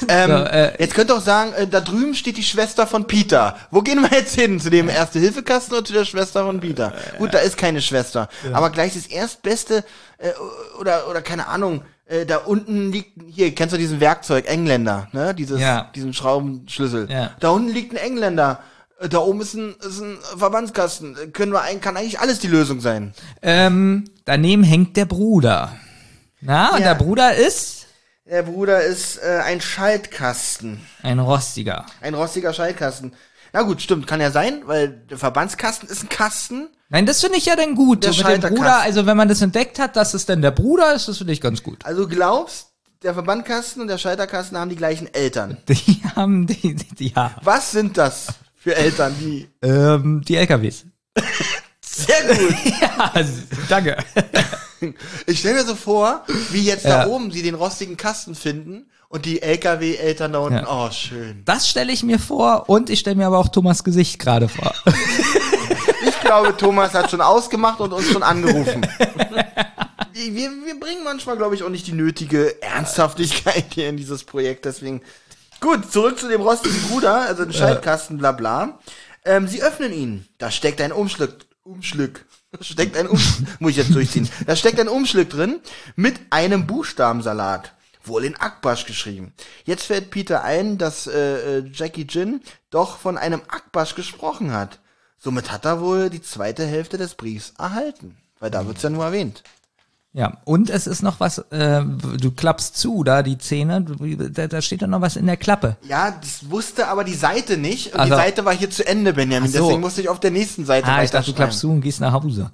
Ähm, 0.08 0.30
So, 0.30 0.36
äh, 0.46 0.74
jetzt 0.82 0.94
könnt 0.96 1.12
ihr 1.12 1.18
auch 1.18 1.22
sagen, 1.22 1.52
äh, 1.54 1.68
da 1.68 1.82
drüben 1.82 2.16
steht 2.16 2.38
die 2.38 2.44
Schwester 2.44 2.88
von 2.88 3.06
Peter. 3.06 3.58
Wo 3.70 3.82
gehen 3.82 4.02
wir 4.02 4.10
jetzt 4.18 4.34
hin? 4.34 4.60
Zu 4.60 4.70
dem 4.70 4.88
Erste-Hilfe-Kasten 4.90 5.74
oder 5.74 5.84
zu 5.86 5.94
der 5.94 6.06
Schwester 6.06 6.46
von 6.46 6.60
Peter? 6.62 6.94
Gut, 7.18 7.34
da 7.34 7.40
ist 7.40 7.58
keine 7.58 7.82
Schwester. 7.82 8.30
Aber 8.54 8.70
gleich 8.70 8.94
das 8.94 9.08
Erstbeste, 9.08 9.84
äh, 10.18 10.30
oder, 10.80 11.10
oder 11.10 11.22
keine 11.22 11.48
Ahnung, 11.48 11.82
äh, 12.06 12.26
da 12.26 12.38
unten 12.38 12.91
liegt, 12.91 13.12
hier, 13.30 13.54
kennst 13.54 13.74
du 13.74 13.78
diesen 13.78 14.00
Werkzeug, 14.00 14.48
Engländer, 14.48 15.10
ne? 15.12 15.36
Dieses, 15.36 15.60
Ja. 15.60 15.91
diesen 15.94 16.14
Schraubenschlüssel. 16.14 17.08
Ja. 17.12 17.32
Da 17.40 17.50
unten 17.50 17.70
liegt 17.74 17.91
ein 17.94 17.98
Engländer. 17.98 18.60
äh, 19.00 19.10
da 19.10 19.20
oben 19.20 19.41
ist 19.41 19.54
ein, 19.56 19.76
ist 19.88 20.00
ein 20.02 20.18
Verbandskasten. 20.38 21.18
Äh, 21.18 21.28
Können 21.28 21.52
wir 21.52 21.62
ein, 21.62 21.82
kann 21.82 21.98
eigentlich 21.98 22.20
alles 22.20 22.40
die 22.40 22.48
Lösung 22.48 22.80
sein. 22.80 23.14
Ähm, 23.41 24.06
daneben 24.26 24.64
hängt 24.64 24.96
der 24.98 25.06
Bruder. 25.06 25.74
Na, 26.41 26.74
und 26.74 26.80
Ja. 26.82 26.90
der 26.90 26.95
Bruder 26.95 27.34
ist 27.36 27.88
Der 28.26 28.44
Bruder 28.44 28.84
ist 28.84 29.18
äh, 29.18 29.40
ein 29.44 29.60
Schaltkasten. 29.61 30.86
ein 31.03 31.20
rostiger. 31.20 31.86
Ein 32.02 32.14
rostiger 32.14 32.53
Schaltkasten. 32.53 33.14
Na 33.53 33.64
gut, 33.64 33.82
stimmt, 33.82 34.06
kann 34.06 34.22
ja 34.22 34.30
sein, 34.30 34.61
weil 34.66 34.90
der 34.90 35.18
Verbandskasten 35.18 35.90
ist 35.90 36.03
ein 36.03 36.10
Kasten. 36.10 36.70
Nein, 36.90 37.06
das 37.07 37.22
finde 37.22 37.38
ich 37.40 37.45
ja 37.48 37.56
dann 37.56 37.74
gut. 37.76 38.03
Der 38.03 38.14
so 38.14 38.18
mit 38.20 38.26
dem 38.26 38.30
Schalterkasten. 38.30 38.57
Bruder, 38.57 38.82
also 38.82 39.06
wenn 39.07 39.18
man 39.18 39.28
das 39.28 39.41
entdeckt 39.41 39.80
hat, 39.80 39.95
dass 39.95 40.14
es 40.14 40.26
denn 40.28 40.41
der 40.44 40.52
Bruder 40.52 40.94
ist, 40.94 41.07
das 41.07 41.18
finde 41.18 41.34
ich 41.34 41.41
ganz 41.41 41.64
gut. 41.64 41.84
Also 41.86 42.03
du 42.06 42.16
glaubst, 42.16 42.68
der 43.02 43.14
Verbandkasten 43.16 43.82
und 43.82 43.88
der 43.88 43.98
Schalterkasten 43.98 44.57
haben 44.57 44.70
die 44.70 44.76
gleichen 44.76 45.11
Eltern. 45.14 45.57
Die 45.68 46.02
haben 46.16 46.45
die, 46.45 46.76
die, 46.76 46.95
die 46.95 47.07
ja. 47.16 47.32
Was 47.41 47.72
sind 47.72 47.98
das 47.98 48.28
für 48.56 48.76
Eltern, 48.76 49.16
die... 49.20 49.49
Ähm, 49.64 50.22
die 50.28 50.36
LKWs. 50.36 50.86
Sehr 51.82 52.36
gut. 52.36 52.56
Ja, 52.82 53.14
danke. 53.70 53.98
Ich 55.26 55.40
stelle 55.40 55.56
mir 55.56 55.66
so 55.66 55.76
vor, 55.76 56.24
wie 56.52 56.64
jetzt 56.64 56.86
Ja. 56.86 57.06
da 57.06 57.08
oben 57.08 57.32
sie 57.32 57.42
den 57.42 57.56
rostigen 57.56 57.98
Kasten 57.98 58.36
finden 58.36 58.90
und 59.10 59.26
die 59.26 59.42
LKW-Eltern 59.42 60.34
da 60.34 60.40
unten. 60.40 60.60
Ja. 60.60 60.86
Oh, 60.88 60.92
schön. 60.92 61.42
Das 61.46 61.68
stelle 61.68 61.92
ich 61.92 62.04
mir 62.04 62.20
vor 62.20 62.70
und 62.70 62.90
ich 62.90 63.00
stelle 63.00 63.16
mir 63.16 63.28
aber 63.28 63.38
auch 63.40 63.48
Thomas 63.50 63.84
Gesicht 63.84 64.20
gerade 64.20 64.48
vor. 64.50 64.74
Ich 66.08 66.20
glaube, 66.22 66.56
Thomas 66.56 66.94
hat 66.94 67.10
schon 67.10 67.22
ausgemacht 67.22 67.80
und 67.82 67.92
uns 67.92 68.08
schon 68.12 68.22
angerufen. 68.24 68.86
Wir, 70.14 70.52
wir 70.52 70.80
bringen 70.80 71.04
manchmal, 71.06 71.38
glaube 71.38 71.56
ich, 71.56 71.64
auch 71.64 71.70
nicht 71.70 71.88
die 71.88 71.94
nötige 71.94 72.62
Ernsthaftigkeit 72.62 73.66
hier 73.74 73.88
in 73.90 73.96
dieses 73.98 74.26
Projekt. 74.26 74.66
Deswegen, 74.66 75.02
gut, 75.62 75.90
zurück 75.92 76.20
zu 76.20 76.28
dem 76.28 76.42
rostigen 76.42 76.78
Bruder, 76.90 77.22
also 77.22 77.46
den 77.46 77.54
Schaltkasten, 77.54 78.18
bla 78.18 78.34
bla. 78.34 78.80
Ähm, 79.24 79.48
sie 79.48 79.64
öffnen 79.64 79.94
ihn. 79.94 80.28
Da 80.38 80.52
steckt 80.52 80.82
ein 80.82 80.92
Umschlag. 80.92 81.30
Umschlag. 81.64 82.26
Da 82.52 82.64
steckt 82.64 82.98
ein 82.98 83.08
Umschlag. 83.08 83.48
muss 83.60 83.72
ich 83.72 83.78
jetzt 83.78 83.94
durchziehen. 83.94 84.30
Da 84.46 84.56
steckt 84.56 84.80
ein 84.80 84.88
Umschlag 84.88 85.30
drin 85.30 85.60
mit 85.96 86.20
einem 86.30 86.66
Buchstabensalat. 86.66 87.74
Wohl 88.04 88.24
in 88.26 88.36
Akbasch 88.38 88.86
geschrieben. 88.86 89.34
Jetzt 89.66 89.84
fällt 89.84 90.10
Peter 90.10 90.44
ein, 90.44 90.78
dass 90.78 91.06
äh, 91.06 91.60
äh, 91.60 91.72
Jackie 91.72 92.08
Jin 92.10 92.42
doch 92.70 92.98
von 92.98 93.18
einem 93.18 93.42
Akbasch 93.48 93.94
gesprochen 93.94 94.54
hat. 94.54 94.80
Somit 95.18 95.52
hat 95.52 95.66
er 95.66 95.82
wohl 95.82 96.10
die 96.10 96.22
zweite 96.22 96.66
Hälfte 96.66 96.98
des 96.98 97.16
Briefs 97.16 97.54
erhalten. 97.60 98.18
Weil 98.40 98.52
da 98.52 98.66
wird's 98.66 98.84
ja 98.84 98.90
nur 98.90 99.04
erwähnt. 99.04 99.44
Ja, 100.11 100.38
und 100.44 100.72
es 100.72 100.88
ist 100.88 101.03
noch 101.03 101.19
was, 101.19 101.38
äh, 101.52 101.84
du 102.19 102.31
klappst 102.31 102.76
zu, 102.76 103.03
da 103.03 103.22
die 103.22 103.38
Zähne, 103.38 103.86
da, 104.31 104.48
da 104.48 104.61
steht 104.61 104.81
doch 104.81 104.88
noch 104.88 105.02
was 105.02 105.15
in 105.15 105.27
der 105.27 105.38
Klappe. 105.38 105.77
Ja, 105.88 106.10
das 106.19 106.49
wusste 106.49 106.88
aber 106.88 107.03
die 107.03 107.14
Seite 107.14 107.57
nicht. 107.57 107.94
Und 107.94 107.99
Also- 107.99 108.15
die 108.15 108.19
Seite 108.19 108.44
war 108.44 108.56
hier 108.56 108.72
zu 108.72 108.86
Ende, 108.88 109.14
Benjamin. 109.14 109.52
So. 109.52 109.60
Deswegen 109.65 109.81
musste 109.81 110.02
ich 110.02 110.10
auf 110.10 110.19
der 110.19 110.31
nächsten 110.31 110.65
Seite 110.65 110.88
Ah, 110.88 111.03
ich 111.03 111.11
dachte, 111.11 111.30
du 111.30 111.36
klappst 111.36 111.60
zu 111.60 111.69
und 111.69 111.81
gehst 111.81 112.02
nach 112.02 112.11
Hause. 112.14 112.49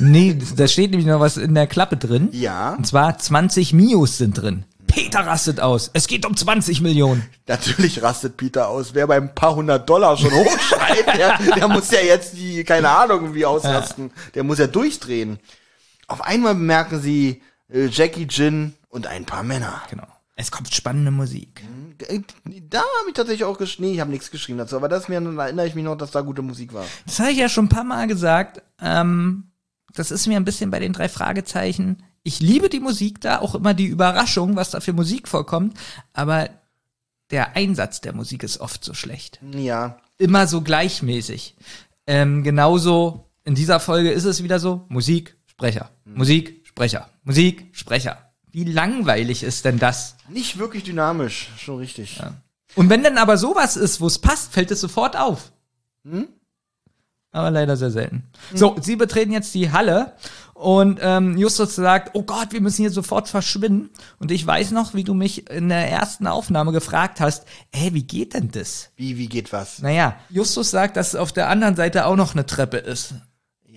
nee, 0.00 0.36
da 0.56 0.66
steht 0.66 0.90
nämlich 0.90 1.06
noch 1.06 1.20
was 1.20 1.36
in 1.36 1.54
der 1.54 1.68
Klappe 1.68 1.96
drin. 1.96 2.28
Ja. 2.32 2.74
Und 2.74 2.88
zwar 2.88 3.16
20 3.16 3.72
Mios 3.72 4.18
sind 4.18 4.34
drin. 4.42 4.64
Peter 4.88 5.20
rastet 5.20 5.60
aus. 5.60 5.90
Es 5.92 6.08
geht 6.08 6.26
um 6.26 6.36
20 6.36 6.80
Millionen. 6.80 7.24
Natürlich 7.46 8.02
rastet 8.02 8.36
Peter 8.36 8.68
aus. 8.68 8.94
Wer 8.94 9.06
beim 9.06 9.32
paar 9.34 9.54
hundert 9.54 9.88
Dollar 9.88 10.16
schon 10.16 10.32
hochschreit, 10.32 11.06
der, 11.16 11.38
der 11.54 11.68
muss 11.68 11.90
ja 11.92 12.00
jetzt 12.00 12.36
die, 12.36 12.64
keine 12.64 12.88
Ahnung, 12.88 13.32
wie 13.34 13.44
ausrasten. 13.46 14.10
Der 14.34 14.42
muss 14.42 14.58
ja 14.58 14.66
durchdrehen. 14.66 15.38
Auf 16.06 16.22
einmal 16.22 16.54
bemerken 16.54 17.00
sie 17.00 17.42
äh, 17.68 17.86
Jackie, 17.86 18.26
Jin 18.28 18.74
und 18.88 19.06
ein 19.06 19.24
paar 19.24 19.42
Männer. 19.42 19.82
Genau. 19.90 20.06
Es 20.36 20.50
kommt 20.50 20.72
spannende 20.72 21.10
Musik. 21.10 21.62
Äh, 22.08 22.20
Da 22.68 22.78
habe 22.78 23.08
ich 23.08 23.14
tatsächlich 23.14 23.44
auch 23.44 23.58
geschrieben. 23.58 23.88
Nee, 23.88 23.94
ich 23.94 24.00
habe 24.00 24.10
nichts 24.10 24.30
geschrieben 24.30 24.58
dazu, 24.58 24.76
aber 24.76 24.88
das 24.88 25.08
mir 25.08 25.20
dann 25.20 25.38
erinnere 25.38 25.66
ich 25.66 25.74
mich 25.74 25.84
noch, 25.84 25.96
dass 25.96 26.10
da 26.10 26.20
gute 26.20 26.42
Musik 26.42 26.74
war. 26.74 26.84
Das 27.06 27.18
habe 27.18 27.30
ich 27.32 27.38
ja 27.38 27.48
schon 27.48 27.66
ein 27.66 27.70
paar 27.70 27.84
Mal 27.84 28.06
gesagt. 28.06 28.62
Ähm, 28.80 29.44
das 29.94 30.10
ist 30.10 30.26
mir 30.26 30.36
ein 30.36 30.44
bisschen 30.44 30.70
bei 30.70 30.78
den 30.78 30.92
drei 30.92 31.08
Fragezeichen. 31.08 32.02
Ich 32.22 32.40
liebe 32.40 32.68
die 32.68 32.80
Musik 32.80 33.20
da, 33.20 33.38
auch 33.38 33.54
immer 33.54 33.72
die 33.72 33.86
Überraschung, 33.86 34.56
was 34.56 34.70
da 34.70 34.80
für 34.80 34.92
Musik 34.92 35.26
vorkommt. 35.28 35.76
Aber 36.12 36.50
der 37.30 37.56
Einsatz 37.56 38.00
der 38.00 38.14
Musik 38.14 38.42
ist 38.42 38.60
oft 38.60 38.84
so 38.84 38.94
schlecht. 38.94 39.40
Ja. 39.52 39.98
Immer 40.18 40.46
so 40.46 40.60
gleichmäßig. 40.60 41.56
Ähm, 42.06 42.42
genauso 42.42 43.30
in 43.44 43.54
dieser 43.54 43.80
Folge 43.80 44.10
ist 44.10 44.24
es 44.24 44.42
wieder 44.42 44.58
so: 44.58 44.84
Musik, 44.88 45.35
Sprecher, 45.56 45.88
Musik, 46.04 46.60
Sprecher, 46.64 47.08
Musik, 47.24 47.70
Sprecher. 47.72 48.18
Wie 48.52 48.64
langweilig 48.64 49.42
ist 49.42 49.64
denn 49.64 49.78
das? 49.78 50.16
Nicht 50.28 50.58
wirklich 50.58 50.84
dynamisch, 50.84 51.48
schon 51.56 51.78
richtig. 51.78 52.20
Und 52.74 52.90
wenn 52.90 53.02
dann 53.02 53.16
aber 53.16 53.38
sowas 53.38 53.78
ist, 53.78 54.02
wo 54.02 54.06
es 54.06 54.18
passt, 54.18 54.52
fällt 54.52 54.70
es 54.70 54.82
sofort 54.82 55.16
auf. 55.16 55.52
Aber 57.32 57.50
leider 57.50 57.78
sehr 57.78 57.90
selten. 57.90 58.24
So, 58.52 58.76
sie 58.82 58.96
betreten 58.96 59.32
jetzt 59.32 59.54
die 59.54 59.72
Halle 59.72 60.12
und 60.52 61.00
ähm, 61.02 61.38
Justus 61.38 61.74
sagt, 61.74 62.10
oh 62.14 62.22
Gott, 62.22 62.52
wir 62.52 62.60
müssen 62.60 62.82
hier 62.82 62.90
sofort 62.90 63.28
verschwinden. 63.28 63.88
Und 64.18 64.30
ich 64.30 64.46
weiß 64.46 64.72
noch, 64.72 64.92
wie 64.92 65.04
du 65.04 65.14
mich 65.14 65.50
in 65.50 65.70
der 65.70 65.90
ersten 65.90 66.26
Aufnahme 66.26 66.72
gefragt 66.72 67.20
hast, 67.20 67.46
ey, 67.72 67.94
wie 67.94 68.04
geht 68.04 68.34
denn 68.34 68.50
das? 68.50 68.90
Wie, 68.96 69.16
wie 69.16 69.28
geht 69.28 69.52
was? 69.54 69.80
Naja, 69.80 70.16
Justus 70.28 70.70
sagt, 70.70 70.98
dass 70.98 71.14
auf 71.14 71.32
der 71.32 71.48
anderen 71.48 71.76
Seite 71.76 72.04
auch 72.04 72.16
noch 72.16 72.34
eine 72.34 72.44
Treppe 72.44 72.76
ist. 72.76 73.14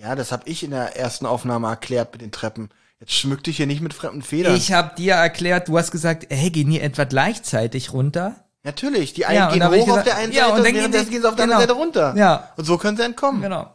Ja, 0.00 0.14
das 0.14 0.32
habe 0.32 0.42
ich 0.48 0.62
in 0.62 0.70
der 0.70 0.96
ersten 0.96 1.26
Aufnahme 1.26 1.68
erklärt 1.68 2.12
mit 2.12 2.22
den 2.22 2.32
Treppen. 2.32 2.70
Jetzt 3.00 3.12
schmück 3.12 3.44
dich 3.44 3.58
hier 3.58 3.66
nicht 3.66 3.80
mit 3.82 3.92
fremden 3.94 4.22
Federn. 4.22 4.54
Ich 4.56 4.72
habe 4.72 4.94
dir 4.96 5.14
erklärt, 5.14 5.68
du 5.68 5.76
hast 5.78 5.90
gesagt, 5.90 6.26
hey, 6.30 6.50
gehen 6.50 6.70
die 6.70 6.80
etwa 6.80 7.04
gleichzeitig 7.04 7.92
runter? 7.92 8.36
Natürlich, 8.62 9.12
die 9.14 9.26
einen 9.26 9.36
Ja, 9.38 9.50
gehen 9.52 9.64
hoch 9.66 9.72
auf 9.72 9.84
gesagt- 9.86 10.06
der 10.06 10.16
einen 10.16 10.32
ja, 10.32 10.44
Seite 10.48 10.52
und 10.52 10.58
und, 10.58 10.64
dann 10.64 10.74
gehen 10.74 10.92
die- 10.92 11.10
gehen 11.10 11.22
sie 11.22 11.28
auf 11.28 11.34
der 11.36 11.44
genau. 11.46 11.58
anderen 11.58 11.60
Seite 11.60 11.72
runter. 11.72 12.14
Ja. 12.16 12.48
Und 12.56 12.64
so 12.64 12.78
können 12.78 12.96
sie 12.96 13.02
entkommen. 13.04 13.40
Genau. 13.42 13.74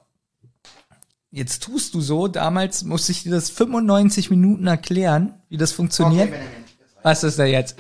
Jetzt 1.32 1.64
tust 1.64 1.94
du 1.94 2.02
so, 2.02 2.28
damals 2.28 2.84
musste 2.84 3.12
ich 3.12 3.24
dir 3.24 3.32
das 3.32 3.50
95 3.50 4.30
Minuten 4.30 4.68
erklären, 4.68 5.34
wie 5.50 5.58
das 5.58 5.72
funktioniert. 5.74 6.30
Okay. 6.30 6.40
Was 7.04 7.24
ist 7.24 7.38
da 7.38 7.46
jetzt? 7.46 7.76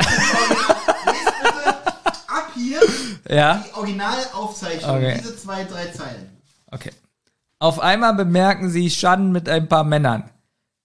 Ab 2.27 2.49
hier 2.55 2.79
ja, 3.29 3.63
die 3.67 3.73
Originalaufzeichnung, 3.75 4.97
Okay. 4.97 5.17
diese 5.19 5.35
zwei, 5.37 5.63
drei 5.63 5.87
Zeilen. 5.87 6.37
okay. 6.71 6.91
Auf 7.59 7.79
einmal 7.79 8.13
bemerken 8.13 8.69
sie 8.69 8.89
Schaden 8.89 9.31
mit 9.31 9.47
ein 9.49 9.67
paar 9.69 9.83
Männern. 9.83 10.29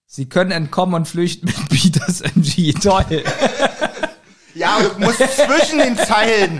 Sie 0.05 0.27
können 0.27 0.51
entkommen 0.51 0.95
und 0.95 1.07
flüchten 1.07 1.47
mit 1.47 1.69
Peters 1.69 2.21
MG. 2.21 2.73
Toll. 2.73 3.23
Ja, 4.53 4.79
du 4.81 4.99
musst 5.05 5.19
zwischen 5.19 5.79
den 5.79 5.95
Zeilen. 5.97 6.59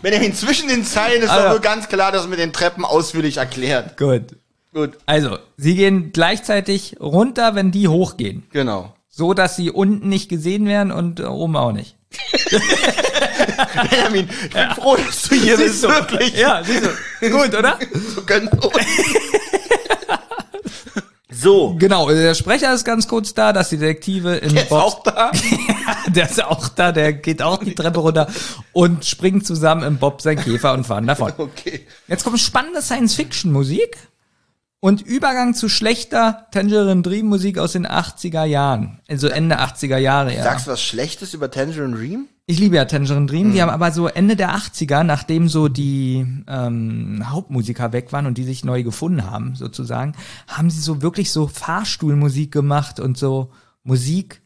Benjamin, 0.00 0.32
zwischen 0.34 0.66
den 0.66 0.82
Zeilen 0.82 1.22
ist 1.22 1.28
Also- 1.28 1.42
doch 1.44 1.50
nur 1.50 1.60
ganz 1.60 1.86
klar, 1.90 2.10
dass 2.10 2.26
mit 2.26 2.38
den 2.38 2.54
Treppen 2.54 2.86
ausführlich 2.86 3.36
erklärt. 3.36 3.98
Gut. 3.98 4.36
Gut, 4.72 4.96
Also, 5.04 5.38
sie 5.58 5.74
gehen 5.74 6.10
gleichzeitig 6.12 6.96
runter, 7.00 7.54
wenn 7.54 7.70
die 7.70 7.86
hochgehen. 7.86 8.44
genau. 8.50 8.94
So, 9.10 9.34
dass 9.34 9.56
sie 9.56 9.70
unten 9.70 10.08
nicht 10.08 10.30
gesehen 10.30 10.64
werden 10.66 10.90
und 10.90 11.20
oben 11.20 11.54
auch 11.56 11.72
nicht. 11.72 11.96
Benjamin, 13.90 14.28
ich 14.44 14.50
bin 14.50 14.70
froh, 14.74 14.96
dass 14.96 15.22
du 15.22 15.34
hier 15.34 15.56
bist, 15.56 15.82
wirklich. 15.82 16.36
Ja, 16.36 16.62
siehst 16.64 16.84
du. 17.20 17.30
Gut, 17.30 17.54
oder? 17.54 17.78
So 18.14 18.22
können 18.22 18.50
So, 21.30 21.76
Genau, 21.78 22.08
der 22.10 22.34
Sprecher 22.34 22.74
ist 22.74 22.84
ganz 22.84 23.06
kurz 23.06 23.32
da, 23.32 23.52
dass 23.52 23.68
die 23.68 23.76
Detektive 23.76 24.36
in 24.36 24.54
der 24.54 24.64
ist 24.64 24.70
Bobs 24.70 24.82
auch 24.82 25.02
da. 25.04 25.30
der 26.08 26.28
ist 26.28 26.42
auch 26.42 26.68
da, 26.68 26.90
der 26.90 27.12
geht 27.12 27.42
auch 27.42 27.62
die 27.62 27.76
Treppe 27.76 28.00
runter 28.00 28.26
und 28.72 29.04
springen 29.04 29.44
zusammen 29.44 29.84
im 29.84 29.98
Bob 29.98 30.20
sein 30.20 30.36
Käfer 30.36 30.72
und 30.72 30.84
fahren 30.84 31.06
davon. 31.06 31.32
Okay. 31.38 31.86
Jetzt 32.08 32.24
kommt 32.24 32.40
spannende 32.40 32.82
Science-Fiction-Musik 32.82 33.96
und 34.80 35.02
Übergang 35.02 35.54
zu 35.54 35.68
schlechter 35.68 36.46
Tangerine 36.52 37.02
Dream 37.02 37.26
Musik 37.26 37.58
aus 37.58 37.72
den 37.72 37.86
80er 37.86 38.44
Jahren. 38.44 39.00
Also 39.08 39.28
Ende 39.28 39.58
80er 39.60 39.98
Jahre, 39.98 40.34
ja. 40.34 40.42
Sagst 40.44 40.66
du 40.66 40.70
was 40.70 40.82
Schlechtes 40.82 41.34
über 41.34 41.50
Tangerine 41.50 41.96
Dream? 41.96 42.28
Ich 42.46 42.58
liebe 42.58 42.76
ja 42.76 42.84
Tangerine 42.86 43.26
Dream, 43.26 43.52
die 43.52 43.60
haben 43.60 43.68
aber 43.70 43.90
so 43.92 44.06
Ende 44.06 44.34
der 44.36 44.54
80er, 44.56 45.02
nachdem 45.02 45.48
so 45.48 45.68
die 45.68 46.26
ähm, 46.46 47.22
Hauptmusiker 47.24 47.92
weg 47.92 48.12
waren 48.12 48.26
und 48.26 48.38
die 48.38 48.44
sich 48.44 48.64
neu 48.64 48.82
gefunden 48.82 49.28
haben, 49.30 49.54
sozusagen, 49.54 50.14
haben 50.46 50.70
sie 50.70 50.80
so 50.80 51.02
wirklich 51.02 51.30
so 51.30 51.46
Fahrstuhlmusik 51.46 52.50
gemacht 52.52 53.00
und 53.00 53.18
so 53.18 53.50
Musik, 53.82 54.40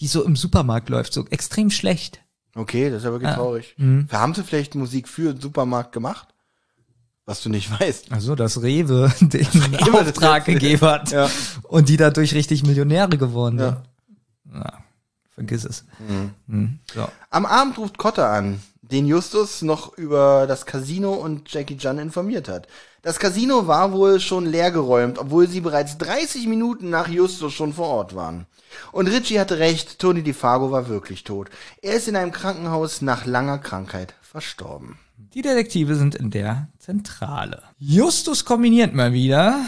die 0.00 0.06
so 0.06 0.24
im 0.24 0.36
Supermarkt 0.36 0.88
läuft, 0.88 1.12
so 1.12 1.26
extrem 1.28 1.70
schlecht. 1.70 2.20
Okay, 2.54 2.88
das 2.88 2.98
ist 2.98 3.04
ja 3.04 3.10
wirklich 3.12 3.30
Ja. 3.30 3.36
traurig. 3.36 3.74
Mhm. 3.78 4.08
Haben 4.10 4.34
sie 4.34 4.44
vielleicht 4.44 4.74
Musik 4.74 5.08
für 5.08 5.32
den 5.32 5.40
Supermarkt 5.40 5.92
gemacht? 5.92 6.28
Was 7.24 7.40
du 7.42 7.48
nicht 7.50 7.70
weißt. 7.80 8.10
Also, 8.12 8.34
dass 8.34 8.62
Rewe 8.62 9.12
den 9.20 9.46
Rewe 9.46 10.00
Auftrag 10.00 10.44
gegeben 10.44 10.80
hat 10.86 11.10
Ja. 11.10 11.30
und 11.64 11.88
die 11.88 11.96
dadurch 11.96 12.34
richtig 12.34 12.64
Millionäre 12.64 13.16
geworden 13.18 13.58
sind. 13.58 13.76
Ja. 14.52 14.58
Ja, 14.58 14.72
vergiss 15.30 15.64
es. 15.64 15.84
Mhm. 16.46 16.78
So. 16.94 17.08
Am 17.30 17.46
Abend 17.46 17.78
ruft 17.78 17.96
Cotter 17.96 18.28
an, 18.28 18.60
den 18.82 19.06
Justus 19.06 19.62
noch 19.62 19.96
über 19.96 20.46
das 20.46 20.66
Casino 20.66 21.14
und 21.14 21.50
Jackie 21.52 21.78
Chan 21.78 21.98
informiert 21.98 22.48
hat. 22.48 22.66
Das 23.00 23.18
Casino 23.18 23.66
war 23.66 23.92
wohl 23.92 24.20
schon 24.20 24.44
leergeräumt, 24.46 25.18
obwohl 25.18 25.48
sie 25.48 25.60
bereits 25.60 25.96
30 25.98 26.46
Minuten 26.48 26.90
nach 26.90 27.08
Justus 27.08 27.52
schon 27.54 27.72
vor 27.72 27.88
Ort 27.88 28.14
waren. 28.14 28.46
Und 28.92 29.06
Richie 29.08 29.40
hatte 29.40 29.58
recht, 29.58 29.98
Tony 29.98 30.22
DiFago 30.22 30.70
war 30.70 30.88
wirklich 30.88 31.24
tot. 31.24 31.48
Er 31.80 31.94
ist 31.94 32.08
in 32.08 32.16
einem 32.16 32.32
Krankenhaus 32.32 33.00
nach 33.02 33.24
langer 33.26 33.58
Krankheit 33.58 34.14
verstorben. 34.22 34.98
Die 35.34 35.42
Detektive 35.42 35.94
sind 35.94 36.14
in 36.14 36.30
der 36.30 36.68
Zentrale. 36.78 37.62
Justus 37.78 38.44
kombiniert 38.44 38.92
mal 38.94 39.12
wieder, 39.12 39.60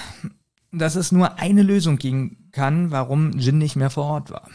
dass 0.72 0.94
es 0.94 1.10
nur 1.10 1.38
eine 1.38 1.62
Lösung 1.62 1.96
geben 1.96 2.48
kann, 2.52 2.90
warum 2.90 3.32
Jin 3.38 3.58
nicht 3.58 3.74
mehr 3.76 3.90
vor 3.90 4.04
Ort 4.04 4.30
war. 4.30 4.48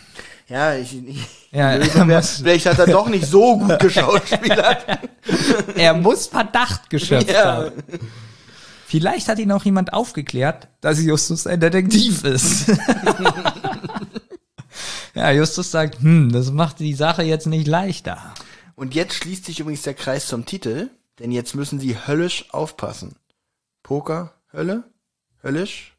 Ja, 0.48 0.76
ich, 0.76 0.95
ich 1.07 1.26
Ja, 1.52 1.80
wär, 2.07 2.22
vielleicht 2.23 2.65
hat 2.68 2.80
er 2.80 2.88
doch 2.88 3.07
nicht 3.10 3.26
so 3.26 3.57
gut 3.57 3.80
geschauspielert. 3.80 4.86
Er 5.76 5.94
muss 5.95 6.27
Verdacht 6.27 6.90
geschöpft 6.90 7.31
Ja. 7.31 7.45
haben. 7.45 7.72
Vielleicht 8.86 9.27
hat 9.27 9.38
ihn 9.40 9.52
auch 9.52 9.65
jemand 9.65 9.94
aufgeklärt, 9.94 10.68
dass 10.81 10.99
Justus 11.02 11.45
ein 11.45 11.60
Detektiv 11.60 12.23
ist. 12.23 12.68
ja, 15.15 15.31
Justus 15.31 15.69
sagt, 15.72 16.02
hm, 16.02 16.31
das 16.31 16.52
macht 16.52 16.80
die 16.80 16.94
Sache 16.95 17.22
jetzt 17.23 17.45
nicht 17.48 17.68
leichter. 17.68 18.34
Und 18.76 18.95
jetzt 18.95 19.14
schließt 19.15 19.45
sich 19.45 19.60
übrigens 19.60 19.84
der 19.84 19.94
Kreis 19.94 20.26
zum 20.27 20.45
Titel, 20.45 20.90
denn 21.20 21.32
jetzt 21.32 21.56
müssen 21.56 21.80
sie 21.80 21.96
höllisch 21.96 22.54
aufpassen. 22.54 23.16
Poker, 23.84 24.34
Hölle, 24.52 24.84
höllisch, 25.44 25.98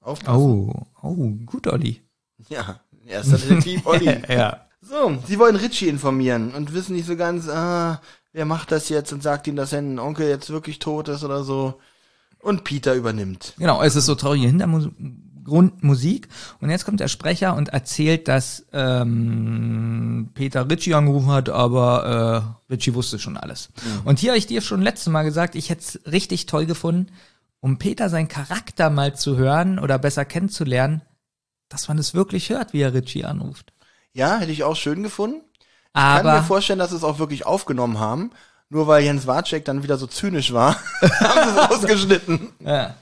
aufpassen. 0.00 0.40
Oh, 0.40 0.86
oh, 1.02 1.14
gut, 1.46 1.66
Olli. 1.66 2.02
Ja, 2.48 2.80
erster 3.06 3.38
Detektiv 3.38 3.82
Olli. 3.86 4.22
Ja. 4.28 4.66
So, 4.80 5.16
sie 5.26 5.38
wollen 5.38 5.56
Richie 5.56 5.88
informieren 5.88 6.52
und 6.54 6.74
wissen 6.74 6.96
nicht 6.96 7.06
so 7.06 7.16
ganz, 7.16 7.48
ah, 7.48 8.00
wer 8.32 8.44
macht 8.44 8.72
das 8.72 8.88
jetzt 8.88 9.12
und 9.12 9.22
sagt 9.22 9.46
ihm, 9.46 9.56
dass 9.56 9.70
sein 9.70 9.98
Onkel 9.98 10.28
jetzt 10.28 10.50
wirklich 10.50 10.78
tot 10.80 11.08
ist 11.08 11.22
oder 11.22 11.44
so. 11.44 11.80
Und 12.40 12.64
Peter 12.64 12.94
übernimmt. 12.94 13.54
Genau, 13.58 13.80
es 13.82 13.94
ist 13.94 14.06
so 14.06 14.16
traurige 14.16 14.48
Hintergrundmusik. 15.42 16.28
Und 16.60 16.70
jetzt 16.70 16.84
kommt 16.84 17.00
der 17.00 17.08
Sprecher 17.08 17.54
und 17.56 17.70
erzählt, 17.70 18.28
dass 18.28 18.64
ähm, 18.72 20.30
Peter 20.34 20.68
Ritchie 20.68 20.94
angerufen 20.94 21.30
hat, 21.30 21.48
aber 21.48 22.54
äh, 22.68 22.72
Ritchie 22.72 22.94
wusste 22.94 23.18
schon 23.18 23.36
alles. 23.36 23.70
Und 24.04 24.18
hier 24.18 24.30
habe 24.30 24.38
ich 24.38 24.46
dir 24.46 24.60
schon 24.60 24.82
letztes 24.82 25.08
Mal 25.12 25.22
gesagt, 25.22 25.54
ich 25.54 25.70
hätte 25.70 25.82
es 25.82 26.00
richtig 26.10 26.46
toll 26.46 26.66
gefunden, 26.66 27.12
um 27.60 27.78
Peter 27.78 28.08
seinen 28.08 28.28
Charakter 28.28 28.90
mal 28.90 29.14
zu 29.14 29.36
hören 29.36 29.78
oder 29.78 29.98
besser 29.98 30.24
kennenzulernen, 30.24 31.02
dass 31.68 31.88
man 31.88 31.98
es 31.98 32.14
wirklich 32.14 32.50
hört, 32.50 32.72
wie 32.72 32.80
er 32.80 32.94
Ritchie 32.94 33.24
anruft. 33.24 33.72
Ja, 34.12 34.38
hätte 34.38 34.52
ich 34.52 34.64
auch 34.64 34.76
schön 34.76 35.02
gefunden. 35.02 35.40
Kann 35.94 36.24
mir 36.24 36.32
Aber 36.32 36.42
vorstellen, 36.42 36.78
dass 36.78 36.90
sie 36.90 36.96
es 36.96 37.04
auch 37.04 37.18
wirklich 37.18 37.46
aufgenommen 37.46 37.98
haben. 37.98 38.30
Nur 38.68 38.86
weil 38.86 39.04
Jens 39.04 39.26
Wacek 39.26 39.66
dann 39.66 39.82
wieder 39.82 39.98
so 39.98 40.06
zynisch 40.06 40.54
war, 40.54 40.76
haben 41.02 41.50
sie 41.50 41.60
es 41.60 41.70
ausgeschnitten. 41.70 42.52
ja. 42.60 42.94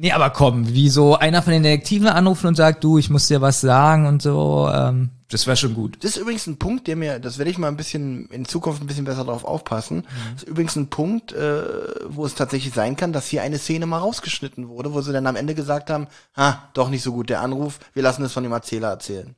Nee, 0.00 0.12
aber 0.12 0.30
komm, 0.30 0.68
wie 0.68 0.90
so 0.90 1.16
einer 1.16 1.42
von 1.42 1.52
den 1.52 1.64
Detektiven 1.64 2.06
anrufen 2.06 2.46
und 2.46 2.54
sagt, 2.54 2.84
du, 2.84 2.98
ich 2.98 3.10
muss 3.10 3.26
dir 3.26 3.40
was 3.40 3.60
sagen 3.60 4.06
und 4.06 4.22
so, 4.22 4.70
ähm, 4.72 5.10
das 5.28 5.48
wäre 5.48 5.56
schon 5.56 5.74
gut. 5.74 5.98
Das 6.02 6.12
ist 6.12 6.18
übrigens 6.18 6.46
ein 6.46 6.56
Punkt, 6.56 6.86
der 6.86 6.94
mir, 6.94 7.18
das 7.18 7.36
werde 7.36 7.50
ich 7.50 7.58
mal 7.58 7.66
ein 7.66 7.76
bisschen 7.76 8.26
in 8.30 8.44
Zukunft 8.44 8.80
ein 8.80 8.86
bisschen 8.86 9.04
besser 9.04 9.24
drauf 9.24 9.44
aufpassen. 9.44 10.06
Das 10.34 10.44
ist 10.44 10.48
übrigens 10.48 10.76
ein 10.76 10.88
Punkt, 10.88 11.32
äh, 11.32 11.62
wo 12.06 12.24
es 12.24 12.36
tatsächlich 12.36 12.72
sein 12.72 12.94
kann, 12.94 13.12
dass 13.12 13.26
hier 13.26 13.42
eine 13.42 13.58
Szene 13.58 13.86
mal 13.86 13.98
rausgeschnitten 13.98 14.68
wurde, 14.68 14.94
wo 14.94 15.00
sie 15.00 15.12
dann 15.12 15.26
am 15.26 15.34
Ende 15.34 15.56
gesagt 15.56 15.90
haben, 15.90 16.06
ha, 16.36 16.70
doch 16.74 16.90
nicht 16.90 17.02
so 17.02 17.12
gut 17.12 17.28
der 17.28 17.40
Anruf, 17.40 17.80
wir 17.92 18.04
lassen 18.04 18.24
es 18.24 18.32
von 18.32 18.44
dem 18.44 18.52
Erzähler 18.52 18.88
erzählen. 18.90 19.34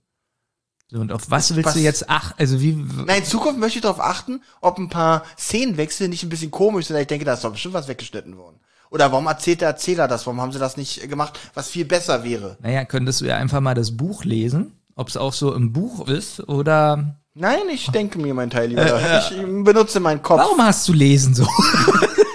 So, 0.89 1.01
und 1.01 1.11
auf 1.11 1.31
was 1.31 1.55
willst 1.57 1.69
Was- 1.69 1.75
du 1.75 1.81
jetzt 1.81 2.05
ach, 2.11 2.35
also 2.37 2.61
wie 2.61 2.73
Nein, 3.07 3.21
in 3.21 3.25
Zukunft 3.25 3.59
möchte 3.59 3.79
ich 3.79 3.83
darauf 3.83 4.01
achten, 4.01 4.43
ob 4.61 4.77
ein 4.79 4.91
paar 4.91 5.23
Szenenwechsel 5.39 6.09
nicht 6.09 6.23
ein 6.23 6.29
bisschen 6.29 6.51
komisch 6.51 6.87
sind. 6.89 6.97
Ich 6.99 7.07
denke, 7.07 7.25
da 7.25 7.33
ist 7.33 7.45
doch 7.45 7.53
bestimmt 7.53 7.75
was 7.75 7.89
weggeschnitten 7.89 8.37
worden. 8.37 8.61
Oder 8.91 9.13
warum 9.13 9.27
erzählt 9.27 9.61
der 9.61 9.69
Erzähler 9.69 10.09
das? 10.09 10.27
Warum 10.27 10.41
haben 10.41 10.53
sie 10.53 10.59
das 10.59 10.77
nicht 10.77 11.09
gemacht, 11.09 11.39
was 11.55 11.69
viel 11.69 11.85
besser 11.85 12.25
wäre? 12.25 12.57
Naja, 12.61 12.85
könntest 12.85 13.21
du 13.21 13.25
ja 13.27 13.37
einfach 13.37 13.61
mal 13.61 13.75
das 13.75 13.97
Buch 13.97 14.25
lesen, 14.25 14.73
ob 14.97 15.09
es 15.09 15.17
auch 15.17 15.33
so 15.33 15.55
im 15.55 15.73
Buch 15.73 16.09
ist 16.09 16.41
oder 16.49 17.17
Nein, 17.35 17.61
ich 17.73 17.89
denke 17.91 18.19
mir 18.19 18.35
mein 18.35 18.51
Teil 18.51 18.71
lieber. 18.71 19.01
Ich 19.31 19.37
benutze 19.65 20.01
meinen 20.01 20.21
Kopf. 20.21 20.41
warum 20.41 20.61
hast 20.61 20.89
du 20.89 20.93
lesen 20.93 21.35
so? 21.35 21.47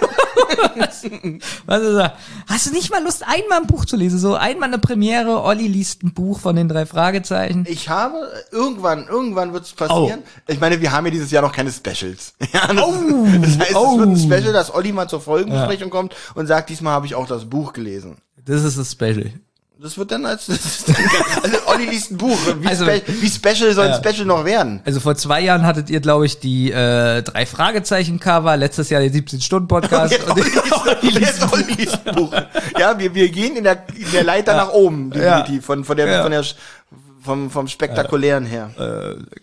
was 1.66 1.82
ist 1.82 1.94
das? 1.96 2.12
Hast 2.48 2.66
du 2.66 2.70
nicht 2.72 2.90
mal 2.90 3.02
Lust, 3.02 3.22
einmal 3.26 3.60
ein 3.60 3.66
Buch 3.66 3.84
zu 3.84 3.96
lesen? 3.96 4.18
So 4.18 4.34
einmal 4.34 4.68
eine 4.68 4.78
Premiere, 4.78 5.42
Olli 5.42 5.68
liest 5.68 6.02
ein 6.02 6.12
Buch 6.14 6.40
von 6.40 6.56
den 6.56 6.68
drei 6.68 6.86
Fragezeichen. 6.86 7.64
Ich 7.68 7.88
habe, 7.88 8.16
irgendwann, 8.50 9.06
irgendwann 9.08 9.52
wird 9.52 9.64
es 9.64 9.72
passieren. 9.72 10.22
Ich 10.46 10.60
meine, 10.60 10.80
wir 10.80 10.92
haben 10.92 11.04
ja 11.06 11.10
dieses 11.12 11.30
Jahr 11.30 11.42
noch 11.42 11.52
keine 11.52 11.72
Specials. 11.72 12.34
Ja, 12.52 12.72
das, 12.72 12.82
Oh, 12.84 13.26
das 13.42 13.58
heißt, 13.58 13.74
oh. 13.74 13.92
es 13.92 13.98
wird 13.98 14.08
ein 14.08 14.16
Special, 14.16 14.52
dass 14.52 14.72
Olli 14.74 14.92
mal 14.92 15.08
zur 15.08 15.20
Folgenbesprechung 15.20 15.90
kommt 15.90 16.14
und 16.34 16.46
sagt, 16.46 16.70
diesmal 16.70 16.92
habe 16.94 17.06
ich 17.06 17.14
auch 17.14 17.26
das 17.26 17.44
Buch 17.44 17.72
gelesen. 17.72 18.16
Das 18.44 18.62
ist 18.62 18.78
das 18.78 18.92
Special. 18.92 19.32
Das 19.78 19.98
wird 19.98 20.10
dann 20.10 20.24
als, 20.24 20.46
dann, 20.86 20.96
also 21.42 21.56
Olli 21.66 21.84
liest 21.84 22.10
ein 22.10 22.16
Buch. 22.16 22.38
Wie, 22.60 22.66
Also- 22.66 22.84
spe 22.86 23.02
wie 23.20 23.28
special 23.28 23.74
soll 23.74 23.86
Ja. 23.88 23.96
ein 23.96 24.02
Special 24.02 24.24
noch 24.26 24.44
werden? 24.46 24.80
Also 24.86 25.00
vor 25.00 25.14
zwei 25.16 25.42
Jahren 25.42 25.64
hattet 25.66 25.90
ihr, 25.90 26.00
glaube 26.00 26.24
ich, 26.24 26.38
die 26.40 26.70
äh, 26.72 27.22
drei 27.22 27.44
Fragezeichen-Cover, 27.44 28.56
letztes 28.56 28.88
Jahr 28.88 29.02
den 29.02 29.12
17-Stunden-Podcast. 29.12 30.12
Jetzt 30.12 30.30
Olli 30.30 31.08
liest, 31.18 31.52
Olli 31.52 31.72
liest 31.74 31.98
ein 32.06 32.14
Buch. 32.14 32.32
Ja, 32.78 32.98
wir, 32.98 33.14
wir 33.14 33.28
gehen 33.28 33.56
in 33.56 33.64
der, 33.64 33.84
in 33.94 34.10
der 34.12 34.24
Leiter 34.24 34.56
nach 34.56 34.70
oben, 34.72 35.10
definitiv, 35.10 35.66
von, 35.66 35.84
von 35.84 35.96
der, 35.96 36.06
Ja. 36.08 36.22
von 36.22 36.30
der, 36.30 36.44
vom, 37.20 37.50
vom 37.50 37.68
spektakulären 37.68 38.46
her. 38.46 38.70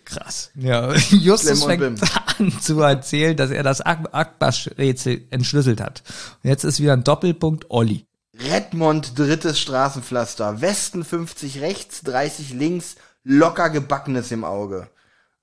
Krass. 0.04 0.50
Ja, 0.56 0.94
Justus 1.12 1.62
und 1.64 1.70
fängt 1.70 2.02
an 2.40 2.52
zu 2.60 2.82
erzählen, 2.82 3.38
dass 3.38 3.52
er 3.52 3.62
das 3.62 3.82
Ak- 3.86 4.10
Akbasch-Rätsel 4.12 5.26
entschlüsselt 5.30 5.80
hat. 5.80 6.02
Und 6.44 6.50
jetzt 6.50 6.64
ist 6.64 6.80
wieder 6.80 6.94
ein 6.94 7.04
Doppelpunkt 7.04 7.66
Olli. 7.70 8.06
Redmond 8.38 9.18
drittes 9.18 9.60
Straßenpflaster. 9.60 10.62
Westen 10.62 11.04
50 11.04 11.62
rechts, 11.62 12.02
30 12.02 12.54
links, 12.54 12.96
locker 13.24 13.70
gebackenes 13.70 14.32
im 14.32 14.44
Auge. 14.44 14.90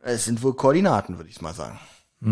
Es 0.02 0.24
sind 0.24 0.42
wohl 0.42 0.54
Koordinaten, 0.54 1.18
würde 1.18 1.30
ich 1.30 1.40
mal 1.40 1.54
sagen. 1.54 1.78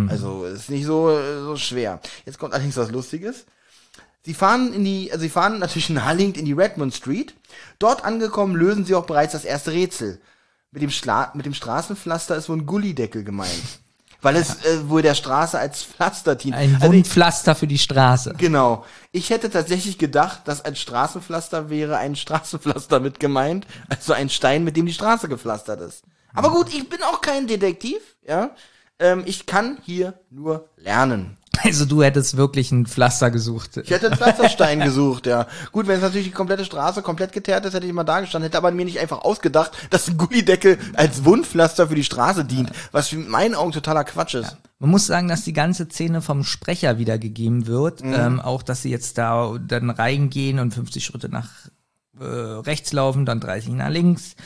Also 0.09 0.45
es 0.45 0.61
ist 0.61 0.71
nicht 0.71 0.85
so, 0.85 1.19
so 1.45 1.57
schwer. 1.57 2.01
Jetzt 2.27 2.39
kommt 2.39 2.53
allerdings 2.53 2.77
was 2.77 2.91
Lustiges. 2.91 3.47
Sie 4.23 4.35
fahren 4.35 4.75
in 4.75 4.85
die, 4.85 5.11
also 5.11 5.23
sie 5.23 5.31
fahren 5.31 5.59
natürlich 5.59 5.89
naheliegend 5.91 6.37
in 6.37 6.45
die 6.45 6.53
Redmond 6.53 6.95
Street. 6.95 7.35
Dort 7.79 8.05
angekommen 8.05 8.55
lösen 8.57 8.85
sie 8.85 8.95
auch 8.95 9.07
bereits 9.07 9.33
das 9.33 9.45
erste 9.45 9.73
Rätsel. 9.73 10.21
Mit 10.71 10.83
dem, 10.83 10.91
Schla 10.91 11.33
mit 11.35 11.47
dem 11.47 11.55
Straßenpflaster 11.55 12.37
ist 12.37 12.51
wohl 12.51 12.59
ein 12.59 12.67
Gullideckel 12.67 13.25
gemeint. 13.25 13.81
Weil 14.21 14.37
es 14.37 14.65
äh, 14.65 14.89
wohl 14.89 15.03
der 15.03 15.15
Straße 15.15 15.59
als 15.59 15.85
Pflaster 15.85 16.35
dient. 16.35 16.57
Ein 16.57 16.75
Also 16.75 16.89
Wundpflaster 16.89 17.55
für 17.55 17.69
die 17.69 17.79
Straße. 17.79 18.35
Genau. 18.37 18.85
Ich 19.13 19.31
hätte 19.31 19.49
tatsächlich 19.49 19.97
gedacht, 19.97 20.43
dass 20.47 20.65
ein 20.65 20.75
Straßenpflaster 20.75 21.71
wäre 21.71 21.99
ein 21.99 22.17
Straßenpflaster 22.17 22.99
mit 22.99 23.21
gemeint. 23.21 23.67
Also 23.89 24.13
ein 24.13 24.29
Stein, 24.29 24.65
mit 24.65 24.77
dem 24.77 24.87
die 24.87 24.93
Straße 24.93 25.29
gepflastert 25.29 25.81
ist. 25.81 26.03
Aber 26.35 26.51
gut, 26.51 26.69
ich 26.75 26.89
bin 26.89 27.03
auch 27.03 27.21
kein 27.21 27.47
Detektiv, 27.47 28.01
ja. 28.27 28.51
Ähm, 28.99 29.23
ich 29.27 29.47
kann 29.47 29.79
hier 29.85 30.15
nur 30.31 30.69
lernen. 30.77 31.37
Also 31.63 31.85
du 31.85 32.03
hättest 32.03 32.37
wirklich 32.37 32.71
ein 32.73 32.87
Pflaster 32.87 33.31
gesucht. 33.31 33.79
Ich 33.79 33.91
hätte 33.91 34.07
einen 34.07 34.17
Pflasterstein 34.17 34.81
gesucht, 34.81 35.27
ja. 35.27 35.47
Gut, 35.73 35.87
wenn 35.87 35.97
es 35.97 36.03
natürlich 36.03 36.29
die 36.29 36.33
komplette 36.33 36.65
Straße 36.65 37.03
komplett 37.03 37.33
geteert 37.33 37.65
ist, 37.65 37.75
hätte 37.75 37.87
ich 37.87 37.93
mal 37.93 38.05
da 38.05 38.21
gestanden, 38.21 38.47
hätte 38.47 38.59
aber 38.59 38.71
mir 38.71 38.85
nicht 38.85 39.01
einfach 39.01 39.23
ausgedacht, 39.23 39.73
dass 39.91 40.09
ein 40.09 40.17
Gullideckel 40.17 40.79
als 40.95 41.25
Wundpflaster 41.25 41.89
für 41.89 41.95
die 41.95 42.05
Straße 42.05 42.45
dient, 42.45 42.71
was 42.93 43.13
in 43.13 43.29
meinen 43.29 43.55
Augen 43.55 43.73
totaler 43.73 44.05
Quatsch 44.05 44.35
ist. 44.35 44.57
Man 44.79 44.91
muss 44.91 45.07
sagen, 45.07 45.29
dass 45.29 45.45
die 45.45 45.53
ganze 45.53 45.87
Szene 45.87 46.23
vom 46.23 46.45
Sprecher 46.45 46.99
wiedergegeben 46.99 47.67
wird. 47.67 48.01
Ähm, 48.03 48.41
auch, 48.41 48.63
dass 48.63 48.83
sie 48.83 48.91
jetzt 48.91 49.19
da 49.19 49.57
dann 49.59 49.91
reingehen 49.91 50.61
und 50.61 50.73
50 50.73 51.05
Schritte 51.05 51.29
nach 51.29 51.49
äh, 52.21 52.25
rechts 52.25 52.93
laufen, 52.93 53.27
dann 53.27 53.41
30 53.41 53.73
nach 53.73 53.89
links. 53.89 54.37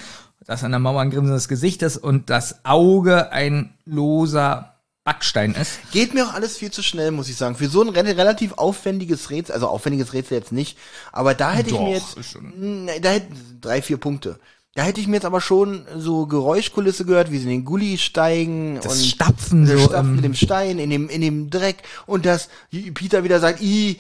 Dass 0.47 0.65
an 0.65 0.73
der 0.73 0.81
Mauer 0.81 1.01
ein 1.03 1.11
grinsendes 1.11 1.49
Gesicht 1.49 1.83
ist 1.83 1.99
und 1.99 2.31
das 2.31 2.65
Auge 2.65 3.31
ein 3.31 3.75
loser 3.85 4.72
Backstein 5.05 5.55
ist. 5.55 5.79
Geht 5.91 6.15
mir 6.15 6.27
auch 6.27 6.35
alles 6.35 6.57
viel 6.57 6.71
zu 6.71 6.83
schnell, 6.83 7.11
muss 7.11 7.29
ich 7.29 7.37
sagen. 7.37 7.57
Für 7.57 7.69
so 7.69 7.83
ein 7.83 7.89
re 7.89 8.05
relativ 8.17 8.53
aufwendiges 8.55 9.31
Rätsel, 9.31 9.55
also 9.55 9.67
aufwendiges 9.67 10.13
Rätsel 10.13 10.39
jetzt 10.39 10.53
nicht, 10.53 10.79
aber 11.11 11.35
da 11.35 11.53
hätte 11.53 11.71
ich 11.71 11.77
Doch, 11.77 11.83
mir 11.85 11.95
jetzt, 11.95 12.25
schon- 12.25 12.87
da 13.01 13.11
hätte, 13.11 13.27
drei, 13.61 13.83
vier 13.83 13.97
Punkte. 13.97 14.39
Da 14.75 14.85
hätte 14.85 15.01
ich 15.01 15.07
mir 15.07 15.17
jetzt 15.17 15.27
aber 15.27 15.41
schon 15.43 15.87
so 15.99 16.27
Geräuschkulisse 16.27 17.05
gehört, 17.05 17.31
wie 17.31 17.37
sie 17.39 17.45
in 17.45 17.51
den 17.51 17.65
Gully 17.65 17.99
steigen 17.99 18.79
Das 18.83 18.95
und 18.95 19.05
Stapfen 19.05 19.67
so, 19.67 19.77
Stapfen 19.77 20.07
ähm, 20.11 20.15
mit 20.17 20.25
dem 20.25 20.35
Stein 20.35 20.79
in 20.79 20.89
dem, 20.89 21.09
in 21.11 21.21
dem 21.21 21.51
Dreck 21.51 21.83
und 22.07 22.25
dass 22.25 22.49
Peter 22.95 23.23
wieder 23.23 23.39
sagt, 23.39 23.61
i, 23.61 23.99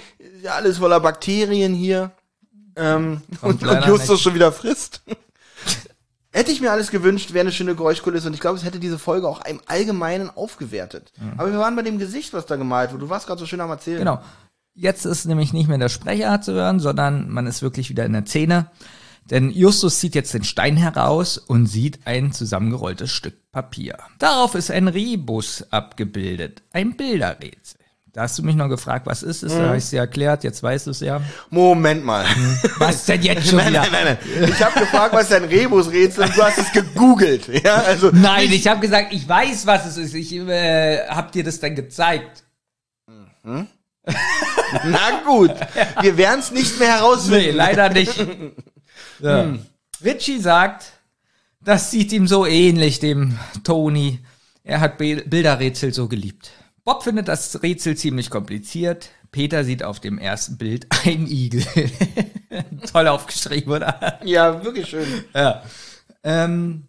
alles 0.48 0.78
voller 0.78 1.00
Bakterien 1.00 1.74
hier. 1.74 2.12
Ähm, 2.74 3.20
und, 3.42 3.62
und 3.62 3.84
Justus 3.86 4.08
nicht. 4.10 4.22
schon 4.22 4.34
wieder 4.34 4.50
frisst. 4.50 5.02
Hätte 6.32 6.50
ich 6.50 6.62
mir 6.62 6.72
alles 6.72 6.90
gewünscht, 6.90 7.34
wäre 7.34 7.42
eine 7.42 7.52
schöne 7.52 7.74
Geräuschkulisse 7.74 8.26
und 8.26 8.34
ich 8.34 8.40
glaube, 8.40 8.56
es 8.56 8.64
hätte 8.64 8.80
diese 8.80 8.98
Folge 8.98 9.28
auch 9.28 9.44
im 9.44 9.60
Allgemeinen 9.66 10.30
aufgewertet. 10.30 11.12
Aber 11.36 11.52
wir 11.52 11.58
waren 11.58 11.76
bei 11.76 11.82
dem 11.82 11.98
Gesicht, 11.98 12.32
was 12.32 12.46
da 12.46 12.56
gemalt 12.56 12.90
wurde. 12.90 13.04
Du 13.04 13.10
warst 13.10 13.26
gerade 13.26 13.38
so 13.38 13.46
schön 13.46 13.60
am 13.60 13.70
Erzählen. 13.70 13.98
Genau. 13.98 14.22
Jetzt 14.74 15.04
ist 15.04 15.26
nämlich 15.26 15.52
nicht 15.52 15.68
mehr 15.68 15.76
der 15.76 15.90
Sprecher 15.90 16.40
zu 16.40 16.52
hören, 16.54 16.80
sondern 16.80 17.28
man 17.28 17.46
ist 17.46 17.60
wirklich 17.60 17.90
wieder 17.90 18.06
in 18.06 18.14
der 18.14 18.24
Szene. 18.24 18.70
Denn 19.30 19.50
Justus 19.50 20.00
zieht 20.00 20.14
jetzt 20.14 20.32
den 20.32 20.44
Stein 20.44 20.78
heraus 20.78 21.36
und 21.36 21.66
sieht 21.66 22.06
ein 22.06 22.32
zusammengerolltes 22.32 23.10
Stück 23.10 23.34
Papier. 23.52 23.98
Darauf 24.18 24.54
ist 24.54 24.70
ein 24.70 24.88
Rebus 24.88 25.66
abgebildet, 25.70 26.62
ein 26.72 26.96
Bilderrätsel. 26.96 27.81
Da 28.14 28.22
hast 28.22 28.38
du 28.38 28.42
mich 28.42 28.56
noch 28.56 28.68
gefragt, 28.68 29.06
was 29.06 29.22
ist 29.22 29.42
es? 29.42 29.52
Da 29.54 29.68
habe 29.68 29.78
ich 29.78 29.84
es 29.84 29.90
dir 29.90 30.00
erklärt, 30.00 30.44
jetzt 30.44 30.62
weißt 30.62 30.86
du 30.86 30.90
es 30.90 31.00
ja. 31.00 31.22
Moment 31.48 32.04
mal. 32.04 32.26
Was 32.76 33.06
denn 33.06 33.22
jetzt 33.22 33.46
schon 33.48 33.56
Nein, 33.56 33.70
wieder? 33.70 33.80
nein, 33.90 33.90
nein, 34.04 34.18
nein. 34.38 34.50
Ich 34.50 34.62
habe 34.62 34.78
gefragt, 34.80 35.14
was 35.14 35.30
ist 35.30 35.32
ein 35.32 35.44
Rebusrätsel 35.44 36.24
und 36.24 36.36
du 36.36 36.42
hast 36.42 36.58
es 36.58 36.72
gegoogelt. 36.72 37.48
Ja, 37.64 37.76
also 37.76 38.10
Nein, 38.12 38.52
ich 38.52 38.66
habe 38.66 38.80
gesagt, 38.80 39.14
ich 39.14 39.26
weiß, 39.26 39.66
was 39.66 39.86
es 39.86 39.96
ist. 39.96 40.14
Ich 40.14 40.32
äh, 40.34 41.06
hab 41.08 41.32
dir 41.32 41.42
das 41.42 41.58
dann 41.60 41.74
gezeigt. 41.74 42.44
Na 43.44 43.66
gut, 45.24 45.52
wir 46.00 46.16
werden 46.16 46.40
es 46.40 46.50
nicht 46.50 46.78
mehr 46.78 46.96
herausfinden. 46.98 47.46
Nee, 47.46 47.50
leider 47.52 47.88
nicht. 47.88 48.14
So. 49.20 49.58
Richie 50.04 50.38
sagt, 50.40 50.84
das 51.64 51.90
sieht 51.90 52.12
ihm 52.12 52.26
so 52.26 52.44
ähnlich, 52.44 52.98
dem 52.98 53.38
Tony. 53.64 54.18
Er 54.64 54.80
hat 54.80 54.98
Bilderrätsel 54.98 55.94
so 55.94 56.08
geliebt. 56.08 56.50
Bob 56.84 57.04
findet 57.04 57.28
das 57.28 57.62
Rätsel 57.62 57.96
ziemlich 57.96 58.30
kompliziert. 58.30 59.10
Peter 59.30 59.64
sieht 59.64 59.82
auf 59.82 60.00
dem 60.00 60.18
ersten 60.18 60.58
Bild 60.58 60.86
einen 61.04 61.26
Igel. 61.26 61.64
Toll 62.92 63.08
aufgeschrieben, 63.08 63.72
oder? 63.72 64.20
Ja, 64.24 64.64
wirklich 64.64 64.88
schön. 64.88 65.24
Ja. 65.34 65.62
Ähm, 66.24 66.88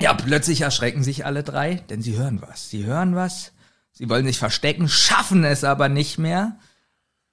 ja, 0.00 0.14
plötzlich 0.14 0.62
erschrecken 0.62 1.02
sich 1.02 1.26
alle 1.26 1.42
drei, 1.42 1.76
denn 1.90 2.02
sie 2.02 2.16
hören 2.16 2.40
was. 2.40 2.70
Sie 2.70 2.84
hören 2.84 3.14
was. 3.14 3.52
Sie 3.92 4.08
wollen 4.08 4.26
sich 4.26 4.38
verstecken, 4.38 4.88
schaffen 4.88 5.44
es 5.44 5.64
aber 5.64 5.88
nicht 5.88 6.18
mehr. 6.18 6.58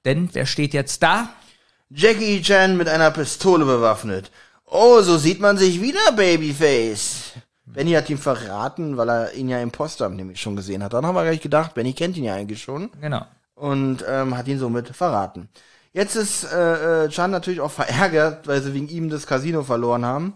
Denn 0.04 0.30
wer 0.34 0.46
steht 0.46 0.74
jetzt 0.74 1.02
da? 1.04 1.30
Jackie 1.90 2.42
Chan 2.42 2.76
mit 2.78 2.90
einer 2.90 3.12
Pistole 3.12 3.66
bewaffnet. 3.66 4.32
Oh, 4.66 5.02
so 5.02 5.18
sieht 5.18 5.40
man 5.40 5.58
sich 5.58 5.80
wieder, 5.82 6.12
Babyface. 6.14 7.34
Benny 7.66 7.92
hat 7.94 8.10
ihn 8.10 8.18
verraten, 8.18 8.98
weil 8.98 9.10
er 9.10 9.34
ihn 9.34 9.50
ja 9.50 9.60
im 9.60 9.72
Postamt 9.72 10.16
nämlich 10.16 10.40
schon 10.40 10.56
gesehen 10.56 10.84
hat. 10.84 10.94
Dann 10.94 11.06
haben 11.06 11.16
wir 11.16 11.24
gleich 11.24 11.42
gedacht, 11.42 11.74
Benny 11.74 11.94
kennt 11.94 12.16
ihn 12.18 12.24
ja 12.24 12.36
eigentlich 12.36 12.62
schon. 12.62 12.92
Genau. 13.02 13.26
und 13.56 14.04
ähm, 14.08 14.38
hat 14.38 14.48
ihn 14.48 14.60
somit 14.60 14.90
verraten. 14.90 15.50
Jetzt 15.94 16.16
ist 16.16 16.44
äh, 16.44 17.06
äh, 17.06 17.10
Chan 17.10 17.32
natürlich 17.32 17.62
auch 17.62 17.72
verärgert, 17.72 18.48
weil 18.48 18.62
sie 18.62 18.74
wegen 18.74 18.90
ihm 18.90 19.10
das 19.10 19.28
Casino 19.28 19.64
verloren 19.64 20.06
haben. 20.06 20.34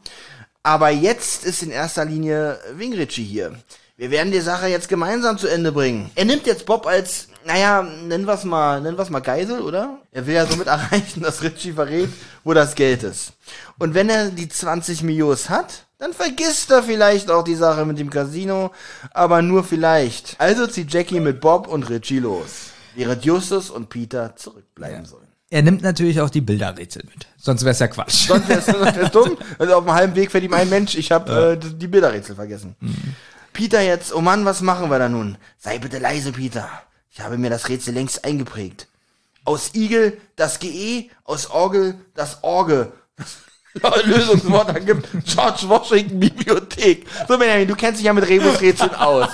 Aber 0.63 0.89
jetzt 0.89 1.45
ist 1.45 1.63
in 1.63 1.71
erster 1.71 2.05
Linie 2.05 2.59
wegen 2.75 2.93
Richie 2.93 3.23
hier. 3.23 3.53
Wir 3.97 4.11
werden 4.11 4.31
die 4.31 4.39
Sache 4.39 4.67
jetzt 4.67 4.87
gemeinsam 4.87 5.37
zu 5.37 5.47
Ende 5.47 5.73
bringen. 5.73 6.09
Er 6.15 6.23
nimmt 6.23 6.47
jetzt 6.47 6.65
Bob 6.65 6.87
als, 6.87 7.27
naja, 7.45 7.81
nennen 7.81 8.25
wir's 8.25 8.45
mal, 8.45 8.79
nennen 8.79 8.97
wir's 8.97 9.09
mal 9.09 9.19
Geisel, 9.19 9.59
oder? 9.59 9.99
Er 10.13 10.25
will 10.25 10.35
ja 10.35 10.45
somit 10.45 10.67
erreichen, 10.67 11.21
dass 11.21 11.43
Richie 11.43 11.73
verrät, 11.73 12.09
wo 12.45 12.53
das 12.53 12.75
Geld 12.75 13.03
ist. 13.03 13.33
Und 13.77 13.93
wenn 13.93 14.09
er 14.09 14.29
die 14.29 14.47
20 14.47 15.03
Millios 15.03 15.49
hat, 15.49 15.85
dann 15.99 16.13
vergisst 16.13 16.71
er 16.71 16.81
vielleicht 16.81 17.29
auch 17.29 17.43
die 17.43 17.55
Sache 17.55 17.85
mit 17.85 17.99
dem 17.99 18.09
Casino, 18.09 18.71
aber 19.13 19.41
nur 19.41 19.63
vielleicht. 19.63 20.35
Also 20.39 20.65
zieht 20.65 20.91
Jackie 20.93 21.19
mit 21.19 21.41
Bob 21.41 21.67
und 21.67 21.89
Richie 21.89 22.19
los, 22.19 22.71
während 22.95 23.23
Justus 23.25 23.69
und 23.69 23.89
Peter 23.89 24.35
zurückbleiben 24.35 25.05
sollen. 25.05 25.27
Er 25.51 25.61
nimmt 25.61 25.81
natürlich 25.81 26.21
auch 26.21 26.29
die 26.29 26.41
Bilderrätsel 26.41 27.03
mit. 27.05 27.27
Sonst 27.37 27.65
wär's 27.65 27.79
ja 27.79 27.87
Quatsch. 27.87 28.27
Sonst 28.27 28.47
wär's, 28.47 28.65
sonst 28.67 28.95
wär's 28.95 29.11
dumm. 29.13 29.37
Also 29.57 29.75
auf 29.75 29.83
dem 29.83 29.93
halben 29.93 30.15
Weg 30.15 30.31
fährt 30.31 30.43
ihm 30.43 30.53
ein 30.53 30.69
Mensch, 30.69 30.95
ich 30.95 31.11
habe 31.11 31.59
äh, 31.61 31.73
die 31.75 31.87
Bilderrätsel 31.87 32.35
vergessen. 32.35 32.75
Peter 33.51 33.81
jetzt, 33.81 34.13
oh 34.13 34.21
Mann, 34.21 34.45
was 34.45 34.61
machen 34.61 34.89
wir 34.89 34.99
da 34.99 35.09
nun? 35.09 35.37
Sei 35.57 35.79
bitte 35.79 35.97
leise, 35.97 36.31
Peter. 36.31 36.69
Ich 37.09 37.19
habe 37.19 37.37
mir 37.37 37.49
das 37.49 37.67
Rätsel 37.67 37.93
längst 37.95 38.23
eingeprägt. 38.23 38.87
Aus 39.43 39.73
Igel 39.73 40.17
das 40.35 40.59
GE, 40.59 41.09
aus 41.25 41.49
Orgel 41.49 41.95
das 42.13 42.43
Orge. 42.43 42.93
Lösungswort 44.03 44.69
ergibt 44.69 45.07
George 45.25 45.63
Washington 45.67 46.19
Bibliothek. 46.19 47.05
So, 47.27 47.37
Benjamin, 47.37 47.67
du 47.67 47.75
kennst 47.75 47.99
dich 47.99 48.05
ja 48.05 48.13
mit 48.13 48.27
Rebusrätseln 48.27 48.95
aus. 48.95 49.29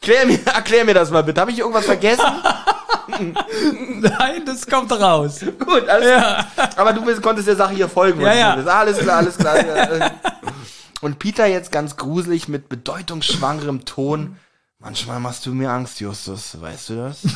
Klär 0.00 0.26
mir, 0.26 0.38
erklär 0.54 0.84
mir 0.84 0.94
das 0.94 1.10
mal 1.10 1.22
bitte. 1.22 1.40
Habe 1.40 1.50
ich 1.50 1.58
irgendwas 1.58 1.86
vergessen? 1.86 2.24
Nein, 4.00 4.44
das 4.46 4.66
kommt 4.66 4.92
raus. 4.92 5.40
Gut, 5.58 5.88
alles 5.88 6.08
Ja. 6.08 6.46
Aber 6.76 6.92
du 6.92 7.04
bist, 7.04 7.22
konntest 7.22 7.48
der 7.48 7.56
Sache 7.56 7.74
hier 7.74 7.88
folgen. 7.88 8.20
Ja, 8.20 8.34
ja. 8.34 8.54
Alles 8.54 8.98
klar, 8.98 9.18
alles 9.18 9.36
klar. 9.36 9.58
Und 11.00 11.18
Peter 11.18 11.46
jetzt 11.46 11.72
ganz 11.72 11.96
gruselig 11.96 12.48
mit 12.48 12.68
bedeutungsschwangerem 12.68 13.84
Ton. 13.84 14.36
Manchmal 14.80 15.20
machst 15.20 15.44
du 15.46 15.52
mir 15.52 15.70
Angst, 15.70 16.00
Justus. 16.00 16.60
Weißt 16.60 16.90
du 16.90 16.96
das? 16.96 17.18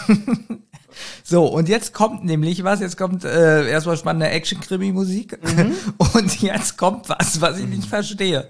So, 1.22 1.46
und 1.46 1.68
jetzt 1.68 1.92
kommt 1.92 2.24
nämlich 2.24 2.64
was, 2.64 2.80
jetzt 2.80 2.96
kommt 2.96 3.24
äh, 3.24 3.68
erstmal 3.68 3.96
spannende 3.96 4.28
Action-Krimi-Musik 4.28 5.38
und 6.14 6.40
jetzt 6.40 6.76
kommt 6.76 7.08
was, 7.08 7.40
was 7.40 7.58
ich 7.58 7.66
nicht 7.66 7.86
verstehe. 7.86 8.48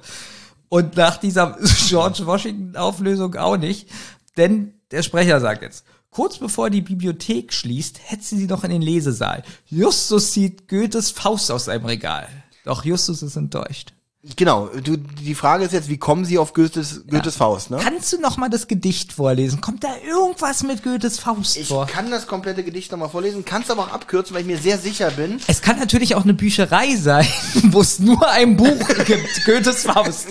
Und 0.68 0.96
nach 0.96 1.16
dieser 1.16 1.56
George 1.88 2.26
Washington-Auflösung 2.26 3.34
auch 3.36 3.56
nicht, 3.56 3.88
denn 4.36 4.74
der 4.90 5.02
Sprecher 5.02 5.40
sagt 5.40 5.62
jetzt, 5.62 5.84
kurz 6.10 6.38
bevor 6.38 6.70
die 6.70 6.82
Bibliothek 6.82 7.52
schließt, 7.52 8.00
hetzen 8.04 8.38
sie 8.38 8.46
noch 8.46 8.64
in 8.64 8.70
den 8.70 8.82
Lesesaal. 8.82 9.42
Justus 9.66 10.32
sieht 10.32 10.68
Goethes 10.68 11.10
Faust 11.10 11.50
aus 11.50 11.66
seinem 11.66 11.86
Regal. 11.86 12.28
Doch 12.64 12.84
Justus 12.84 13.22
ist 13.22 13.36
enttäuscht. 13.36 13.94
Genau. 14.36 14.66
Du, 14.82 14.96
die 14.96 15.34
Frage 15.34 15.64
ist 15.64 15.72
jetzt, 15.72 15.88
wie 15.88 15.98
kommen 15.98 16.24
sie 16.24 16.38
auf 16.38 16.52
Goethes, 16.54 17.04
Goethes 17.08 17.36
Faust, 17.36 17.70
ne? 17.70 17.78
Kannst 17.82 18.12
du 18.12 18.20
noch 18.20 18.36
mal 18.36 18.48
das 18.48 18.68
Gedicht 18.68 19.12
vorlesen? 19.12 19.60
Kommt 19.60 19.84
da 19.84 19.94
irgendwas 20.06 20.62
mit 20.62 20.82
Goethes 20.82 21.18
Faust 21.18 21.56
Ich 21.56 21.68
vor? 21.68 21.86
kann 21.86 22.10
das 22.10 22.26
komplette 22.26 22.64
Gedicht 22.64 22.90
nochmal 22.92 23.10
vorlesen, 23.10 23.44
kannst 23.44 23.70
aber 23.70 23.82
auch 23.82 23.92
abkürzen, 23.92 24.34
weil 24.34 24.42
ich 24.42 24.46
mir 24.46 24.58
sehr 24.58 24.78
sicher 24.78 25.10
bin. 25.10 25.40
Es 25.46 25.62
kann 25.62 25.78
natürlich 25.78 26.14
auch 26.14 26.24
eine 26.24 26.34
Bücherei 26.34 26.96
sein, 26.96 27.26
wo 27.70 27.80
es 27.80 27.98
nur 27.98 28.28
ein 28.30 28.56
Buch 28.56 28.88
gibt, 29.04 29.44
Goethes 29.44 29.82
Faust. 29.82 30.28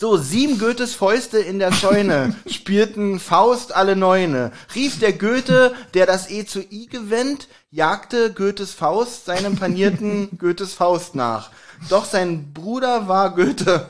So, 0.00 0.16
sieben 0.16 0.60
Goethes 0.60 0.94
Fäuste 0.94 1.38
in 1.38 1.58
der 1.58 1.72
Scheune 1.72 2.36
spielten 2.46 3.18
Faust 3.18 3.74
alle 3.74 3.96
Neune. 3.96 4.52
Rief 4.76 5.00
der 5.00 5.12
Goethe, 5.12 5.74
der 5.92 6.06
das 6.06 6.30
E 6.30 6.46
zu 6.46 6.60
I 6.60 6.86
gewendet, 6.86 7.48
jagte 7.72 8.32
Goethes 8.32 8.72
Faust 8.74 9.24
seinem 9.24 9.56
panierten 9.56 10.28
Goethes 10.38 10.72
Faust 10.74 11.16
nach. 11.16 11.50
Doch 11.88 12.04
sein 12.04 12.52
Bruder 12.52 13.08
war 13.08 13.34
Goethe. 13.34 13.88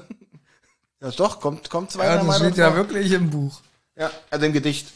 Ja, 1.01 1.10
doch, 1.12 1.40
kommt, 1.40 1.70
kommt 1.70 1.90
zwei 1.93 2.06
Ja, 2.06 2.23
das 2.23 2.36
steht 2.39 2.56
ja 2.56 2.74
wirklich 2.74 3.12
im 3.12 3.31
Buch. 3.31 3.60
Ja, 3.97 4.10
also 4.31 4.47
im 4.47 4.52
Gedicht. 4.52 4.89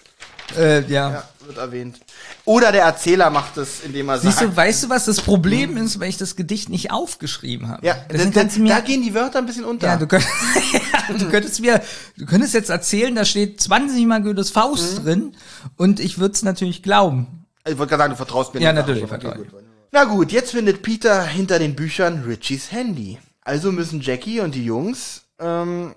Äh, 0.56 0.80
ja. 0.92 1.10
Ja, 1.10 1.28
wird 1.46 1.56
erwähnt. 1.58 1.98
Oder 2.44 2.72
der 2.72 2.82
Erzähler 2.82 3.30
macht 3.30 3.56
es, 3.56 3.80
indem 3.84 4.08
er 4.10 4.18
Siehst 4.18 4.38
sagt. 4.40 4.52
du, 4.52 4.56
weißt 4.56 4.84
du, 4.84 4.88
was 4.90 5.04
das 5.06 5.20
Problem 5.20 5.76
ist, 5.76 5.98
weil 6.00 6.08
ich 6.08 6.18
das 6.18 6.36
Gedicht 6.36 6.68
nicht 6.68 6.90
aufgeschrieben 6.90 7.68
habe? 7.68 7.86
ja, 7.86 7.94
Deswegen 8.10 8.32
da, 8.32 8.40
kannst 8.40 8.56
du 8.58 8.64
da, 8.66 8.80
gehen 8.80 9.00
die 9.02 9.14
Wörter 9.14 9.38
ein 9.38 9.46
bisschen 9.46 9.64
unter. 9.64 9.86
ja, 9.86 9.96
du, 9.96 10.06
könnt, 10.06 10.24
ja, 11.08 11.14
du 11.16 11.30
könntest 11.30 11.60
mir, 11.60 11.80
du 12.18 12.26
könntest 12.26 12.52
jetzt 12.54 12.68
erzählen, 12.70 13.14
da 13.14 13.24
steht 13.24 13.60
20 13.60 14.04
mal 14.06 14.20
Goethes 14.22 14.50
Faust 14.50 14.98
Mhm. 14.98 15.04
drin 15.04 15.36
und 15.76 16.00
ich 16.00 16.18
würde 16.18 16.34
es 16.34 16.42
natürlich 16.42 16.82
glauben. 16.82 17.46
Ich 17.64 17.78
wollte 17.78 17.90
gerade 17.90 18.02
sagen, 18.02 18.10
du 18.12 18.16
vertraust 18.16 18.52
mir 18.52 18.60
Ja, 18.60 18.72
nicht. 18.72 18.80
natürlich, 18.80 19.04
Okay, 19.04 19.20
vertraue. 19.20 19.46
Na 19.92 20.04
gut, 20.04 20.32
jetzt 20.32 20.52
findet 20.52 20.82
Peter 20.82 21.22
hinter 21.22 21.58
den 21.58 21.74
Büchern 21.76 22.24
Richies 22.26 22.72
Handy. 22.72 23.18
Also 23.42 23.72
müssen 23.72 24.00
Jackie 24.00 24.40
und 24.40 24.54
die 24.54 24.64
Jungs 24.64 25.24
ähm, 25.38 25.94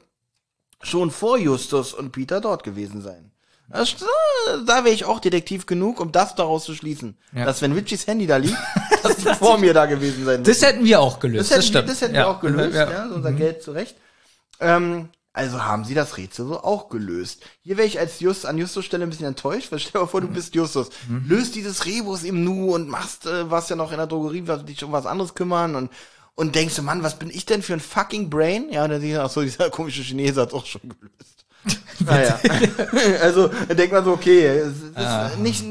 schon 0.81 1.11
vor 1.11 1.37
Justus 1.37 1.93
und 1.93 2.11
Peter 2.11 2.41
dort 2.41 2.63
gewesen 2.63 3.01
sein. 3.01 3.31
Das, 3.69 3.95
da 4.67 4.83
wäre 4.83 4.93
ich 4.93 5.05
auch 5.05 5.19
Detektiv 5.19 5.65
genug, 5.65 5.99
um 5.99 6.11
das 6.11 6.35
daraus 6.35 6.65
zu 6.65 6.75
schließen. 6.75 7.17
Ja. 7.33 7.45
Dass 7.45 7.61
wenn 7.61 7.71
Richies 7.71 8.05
Handy 8.05 8.27
da 8.27 8.37
liegt, 8.37 8.57
dass 9.03 9.15
die 9.17 9.33
vor 9.33 9.57
mir 9.57 9.73
da 9.73 9.85
gewesen 9.85 10.25
sein 10.25 10.43
Das 10.43 10.57
müssen. 10.59 10.65
hätten 10.65 10.85
wir 10.85 10.99
auch 10.99 11.19
gelöst. 11.19 11.49
Das 11.51 11.57
hätten, 11.57 11.61
wir, 11.63 11.67
stimmt. 11.67 11.89
das 11.89 12.01
hätten 12.01 12.15
Ja. 12.15 12.21
wir 12.21 12.27
auch 12.29 12.41
gelöst, 12.41 12.75
Ja. 12.75 12.91
ja, 12.91 13.07
so 13.07 13.15
unser 13.15 13.31
Geld 13.31 13.63
zurecht. 13.63 13.95
Ähm, 14.59 15.09
also 15.35 15.63
haben 15.65 15.83
sie 15.83 15.93
das 15.93 16.15
Rätsel 16.17 16.47
so 16.47 16.63
auch 16.63 16.87
gelöst. 16.89 17.43
Hier 17.61 17.75
wäre 17.77 17.85
ich 17.87 17.99
als 17.99 18.21
Just, 18.21 18.45
an 18.45 18.57
Justus 18.57 18.85
Stelle 18.85 19.03
ein 19.03 19.09
bisschen 19.09 19.27
enttäuscht, 19.27 19.71
weil 19.71 19.79
stell 19.79 19.91
dir 19.91 19.99
mal 19.99 20.07
vor, 20.07 20.21
du 20.21 20.27
bist 20.29 20.55
Justus. 20.55 20.89
Löst 21.27 21.55
dieses 21.55 21.85
Rebus 21.85 22.23
im 22.23 22.43
Nu 22.45 22.73
und 22.73 22.87
machst, 22.87 23.25
äh, 23.25 23.51
was 23.51 23.67
ja 23.69 23.75
noch 23.75 23.91
in 23.91 23.97
der 23.97 24.07
Drogerie, 24.07 24.43
was 24.47 24.63
dich 24.63 24.81
um 24.83 24.93
was 24.93 25.05
anderes 25.05 25.33
kümmern 25.35 25.75
und, 25.75 25.91
und 26.35 26.55
denkst 26.55 26.75
du, 26.77 26.81
Mann, 26.83 27.03
was 27.03 27.19
bin 27.19 27.29
ich 27.29 27.45
denn 27.45 27.61
für 27.61 27.73
ein 27.73 27.79
fucking 27.81 28.29
Brain? 28.29 28.69
Ja, 28.71 28.85
und 28.85 28.91
dann 28.91 29.01
denkst 29.01 29.15
du, 29.17 29.23
ach 29.23 29.29
so, 29.29 29.41
dieser 29.43 29.69
komische 29.69 30.03
Chinese 30.03 30.39
hat's 30.41 30.53
auch 30.53 30.65
schon 30.65 30.81
gelöst. 30.83 31.45
naja. 31.99 32.39
also, 33.21 33.49
denkt 33.69 33.91
man 33.91 34.05
so, 34.05 34.13
okay, 34.13 34.47
es 34.47 34.77
ist 34.81 34.95
Ah. 34.97 35.31
nicht, 35.37 35.63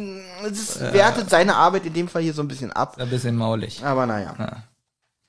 es 0.44 0.58
ist, 0.58 0.80
wertet 0.92 1.30
seine 1.30 1.56
Arbeit 1.56 1.86
in 1.86 1.94
dem 1.94 2.08
Fall 2.08 2.22
hier 2.22 2.34
so 2.34 2.42
ein 2.42 2.48
bisschen 2.48 2.70
ab. 2.72 2.96
Ein 2.98 3.08
bisschen 3.08 3.34
maulig. 3.36 3.82
Aber 3.82 4.04
naja. 4.04 4.62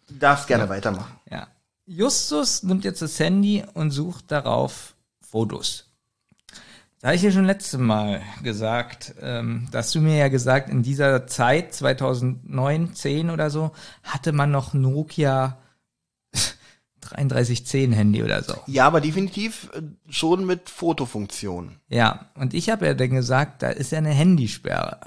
Du 0.10 0.16
darfst 0.16 0.48
gerne 0.48 0.68
weitermachen. 0.68 1.16
Ja. 1.32 1.48
Justus 1.86 2.64
nimmt 2.64 2.84
jetzt 2.84 3.02
das 3.02 3.20
Handy 3.20 3.64
und 3.74 3.92
sucht 3.92 4.32
darauf 4.32 4.96
Fotos. 5.22 5.86
Da 7.00 7.10
habe 7.10 7.16
ich 7.18 7.22
dir 7.22 7.32
schon 7.32 7.46
letztes 7.46 7.80
Mal 7.80 8.22
gesagt, 8.42 9.14
ähm, 9.22 9.68
dass 9.72 9.92
du 9.92 10.02
mir 10.02 10.18
ja 10.18 10.28
gesagt, 10.28 10.70
in 10.70 10.82
dieser 10.82 11.28
Zeit, 11.28 11.74
2009, 11.74 12.96
10 12.96 13.30
oder 13.30 13.52
so, 13.52 13.72
hatte 14.02 14.32
man 14.32 14.50
noch 14.50 14.74
Nokia 14.74 15.60
3310 17.02 17.92
Handy 17.92 18.24
oder 18.24 18.42
so. 18.42 18.56
Ja, 18.66 18.88
aber 18.88 19.02
definitiv 19.02 19.70
äh, 19.74 19.82
schon 20.10 20.48
mit 20.48 20.70
Fotofunktion. 20.72 21.76
Ja, 21.90 22.32
und 22.34 22.56
ich 22.56 22.72
habe 22.72 22.88
ja 22.88 22.96
dann 22.96 23.12
gesagt, 23.12 23.62
da 23.62 23.70
ist 23.70 23.92
ja 23.92 24.00
eine 24.00 24.10
Handysperre. 24.10 25.00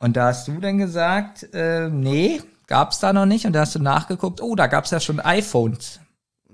Und 0.00 0.16
da 0.16 0.26
hast 0.28 0.48
du 0.48 0.58
dann 0.60 0.78
gesagt, 0.78 1.52
äh, 1.52 1.88
nee, 1.90 2.40
gab's 2.70 2.98
da 3.00 3.12
noch 3.12 3.26
nicht. 3.26 3.44
Und 3.44 3.52
da 3.52 3.60
hast 3.60 3.74
du 3.74 3.78
nachgeguckt, 3.80 4.40
oh, 4.40 4.54
da 4.54 4.66
gab's 4.66 4.90
ja 4.90 5.00
schon 5.00 5.20
iPhones. 5.20 6.00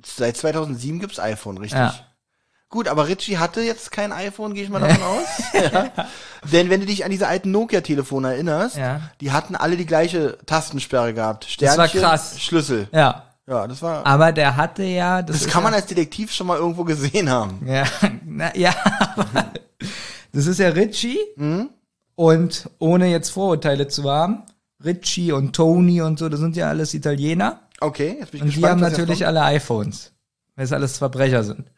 Seit 0.05 0.37
2007 0.37 0.99
gibt's 0.99 1.21
iPhone, 1.21 1.59
richtig? 1.59 1.79
Ja. 1.79 1.95
Gut, 2.69 2.89
aber 2.89 3.07
Richie 3.07 3.39
hatte 3.39 3.61
jetzt 3.61 3.93
kein 3.93 4.11
iPhone, 4.13 4.53
gehe 4.55 4.65
ich 4.65 4.69
mal 4.71 4.81
davon 4.81 5.03
aus. 5.05 5.27
Ja. 5.55 5.89
Denn 6.53 6.69
wenn 6.69 6.81
du 6.81 6.87
dich 6.87 7.05
an 7.05 7.13
diese 7.13 7.29
alten 7.29 7.53
Nokia-Telefone 7.53 8.33
erinnerst, 8.33 8.77
Ja. 8.77 9.01
die 9.21 9.31
hatten 9.31 9.55
alle 9.55 9.77
die 9.77 9.87
gleiche 9.87 10.37
Tastensperre 10.47 11.15
gehabt. 11.15 11.63
Das 11.63 11.79
war 11.79 11.87
Sternchen, 11.87 12.01
krass. 12.09 12.41
Schlüssel. 12.41 12.89
Ja, 12.93 13.23
Ja, 13.47 13.69
das 13.69 13.83
war. 13.83 14.05
aber 14.05 14.33
der 14.33 14.57
hatte 14.57 14.83
ja, 14.83 15.23
das, 15.23 15.45
Das 15.45 15.49
kann 15.53 15.63
man 15.63 15.75
als 15.75 15.87
Detektiv 15.87 16.33
schon 16.33 16.49
mal 16.49 16.59
irgendwo 16.59 16.83
gesehen 16.83 17.31
haben. 17.31 17.65
ja, 17.67 17.85
na, 18.25 18.55
ja, 18.57 18.75
das 20.33 20.47
ist 20.47 20.59
ja 20.59 20.69
Richie 20.71 21.19
Mhm. 21.37 21.71
Und 22.19 22.71
ohne 22.79 23.09
jetzt 23.09 23.29
Vorurteile 23.31 23.89
zu 23.89 24.11
haben, 24.11 24.43
Richie 24.87 25.33
und 25.33 25.55
Tony 25.55 26.01
und 26.01 26.19
so, 26.19 26.29
das 26.29 26.41
sind 26.41 26.57
ja 26.57 26.69
alles 26.69 26.95
Italiener. 26.95 27.61
Okay, 27.81 28.17
jetzt 28.21 28.31
bin 28.31 28.39
ich 28.39 28.43
Und 28.43 28.47
gespannt. 28.49 28.81
die 28.81 28.85
haben 28.85 28.93
natürlich 28.93 29.27
alle 29.27 29.43
iPhones. 29.43 30.13
Weil 30.55 30.65
es 30.65 30.73
alles 30.73 30.97
Verbrecher 30.97 31.45
sind. 31.45 31.71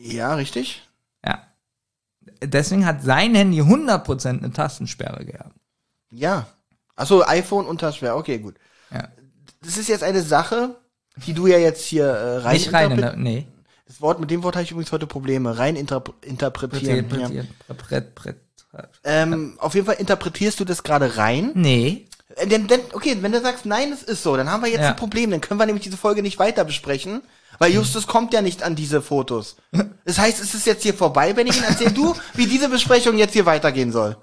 Ja, 0.00 0.34
richtig. 0.34 0.82
Ja. 1.24 1.46
Deswegen 2.42 2.86
hat 2.86 3.02
sein 3.02 3.34
Handy 3.34 3.60
100% 3.60 4.28
eine 4.28 4.52
Tastensperre 4.52 5.24
gehabt. 5.26 5.54
Ja. 6.10 6.46
Achso, 6.96 7.22
iPhone 7.26 7.66
unter 7.66 7.92
schwer. 7.92 8.16
Okay, 8.16 8.38
gut. 8.38 8.54
Ja. 8.90 9.08
Das 9.62 9.76
ist 9.76 9.88
jetzt 9.88 10.02
eine 10.02 10.22
Sache, 10.22 10.76
die 11.26 11.34
du 11.34 11.46
ja 11.46 11.58
jetzt 11.58 11.84
hier 11.84 12.06
äh, 12.06 12.36
rein, 12.38 12.54
Nicht 12.54 12.72
rein, 12.72 12.96
der, 12.96 13.16
nee. 13.16 13.46
Das 13.86 14.00
Wort, 14.00 14.20
mit 14.20 14.30
dem 14.30 14.42
Wort 14.42 14.56
habe 14.56 14.64
ich 14.64 14.70
übrigens 14.70 14.92
heute 14.92 15.06
Probleme. 15.06 15.58
Rein 15.58 15.76
interp 15.76 16.14
interpretieren. 16.24 17.06
Ja. 17.10 17.42
Interpretieren. 17.68 18.06
Brett. 18.14 18.36
Ähm, 19.04 19.56
auf 19.58 19.74
jeden 19.74 19.86
Fall 19.86 19.96
interpretierst 19.96 20.58
du 20.58 20.64
das 20.64 20.82
gerade 20.82 21.18
rein. 21.18 21.52
Nee. 21.54 22.06
Äh, 22.36 22.46
Denn, 22.46 22.66
denn, 22.66 22.80
okay, 22.92 23.16
wenn 23.20 23.32
du 23.32 23.40
sagst, 23.40 23.66
nein, 23.66 23.92
es 23.92 24.02
ist 24.02 24.22
so, 24.22 24.36
dann 24.36 24.50
haben 24.50 24.62
wir 24.62 24.70
jetzt 24.70 24.82
Ja. 24.82 24.90
ein 24.90 24.96
Problem. 24.96 25.30
Dann 25.30 25.40
können 25.40 25.58
wir 25.60 25.66
nämlich 25.66 25.84
diese 25.84 25.96
Folge 25.96 26.22
nicht 26.22 26.38
weiter 26.38 26.64
besprechen, 26.64 27.22
weil 27.58 27.72
Justus 27.72 28.06
kommt 28.06 28.32
ja 28.32 28.42
nicht 28.42 28.62
an 28.62 28.74
diese 28.74 29.02
Fotos. 29.02 29.56
Das 30.04 30.18
heißt, 30.18 30.40
es 30.42 30.54
ist 30.54 30.66
jetzt 30.66 30.82
hier 30.82 30.94
vorbei, 30.94 31.32
Benjamin. 31.32 31.62
Erzähl 31.68 31.90
du, 31.92 32.14
wie 32.34 32.46
diese 32.46 32.68
Besprechung 32.68 33.18
jetzt 33.18 33.32
hier 33.32 33.46
weitergehen 33.46 33.92
soll. 33.92 34.16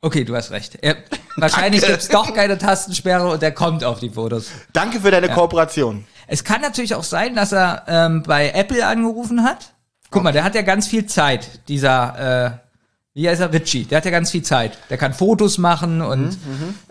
Okay, 0.00 0.24
du 0.24 0.36
hast 0.36 0.52
recht. 0.52 0.78
Er, 0.80 0.96
wahrscheinlich 1.36 1.84
gibt's 1.84 2.08
doch 2.08 2.32
keine 2.32 2.56
Tastensperre 2.56 3.28
und 3.30 3.42
er 3.42 3.50
kommt 3.50 3.82
auf 3.82 3.98
die 3.98 4.10
Fotos. 4.10 4.46
Danke 4.72 5.00
für 5.00 5.10
deine 5.10 5.28
Kooperation. 5.28 6.06
Es 6.28 6.44
kann 6.44 6.60
natürlich 6.60 6.94
auch 6.94 7.02
sein, 7.04 7.34
dass 7.34 7.52
er 7.52 7.82
ähm, 7.88 8.22
bei 8.22 8.50
Apple 8.52 8.86
angerufen 8.86 9.42
hat. 9.42 9.72
Guck 10.10 10.22
mal, 10.22 10.32
der 10.32 10.44
hat 10.44 10.54
ja 10.54 10.62
ganz 10.62 10.86
viel 10.86 11.06
Zeit, 11.06 11.68
dieser, 11.68 12.62
äh, 12.62 12.67
wie 13.14 13.28
heißt 13.28 13.40
er, 13.40 13.52
Richie, 13.52 13.84
der 13.84 13.98
hat 13.98 14.04
ja 14.04 14.10
ganz 14.10 14.30
viel 14.30 14.42
Zeit. 14.42 14.78
Der 14.90 14.98
kann 14.98 15.12
Fotos 15.12 15.58
machen 15.58 16.02
und 16.02 16.38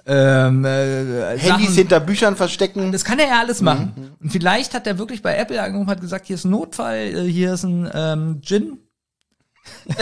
ähm, 0.05 0.65
äh, 0.65 1.37
Handys 1.37 1.47
Sachen, 1.47 1.73
hinter 1.73 1.99
Büchern 2.01 2.35
verstecken. 2.35 2.91
das 2.91 3.05
kann 3.05 3.19
er 3.19 3.27
ja 3.27 3.39
alles 3.39 3.61
machen. 3.61 4.15
Und 4.21 4.31
vielleicht 4.31 4.73
hat 4.73 4.87
er 4.87 4.97
wirklich 4.97 5.21
bei 5.21 5.37
Apple 5.37 5.61
angerufen 5.61 5.89
hat 5.89 6.01
gesagt, 6.01 6.27
hier 6.27 6.35
ist 6.35 6.43
ein 6.43 6.51
Notfall, 6.51 6.97
äh, 6.97 7.31
hier 7.31 7.53
ist 7.53 7.63
ein 7.63 7.89
ähm, 7.93 8.41
Gin. 8.41 8.79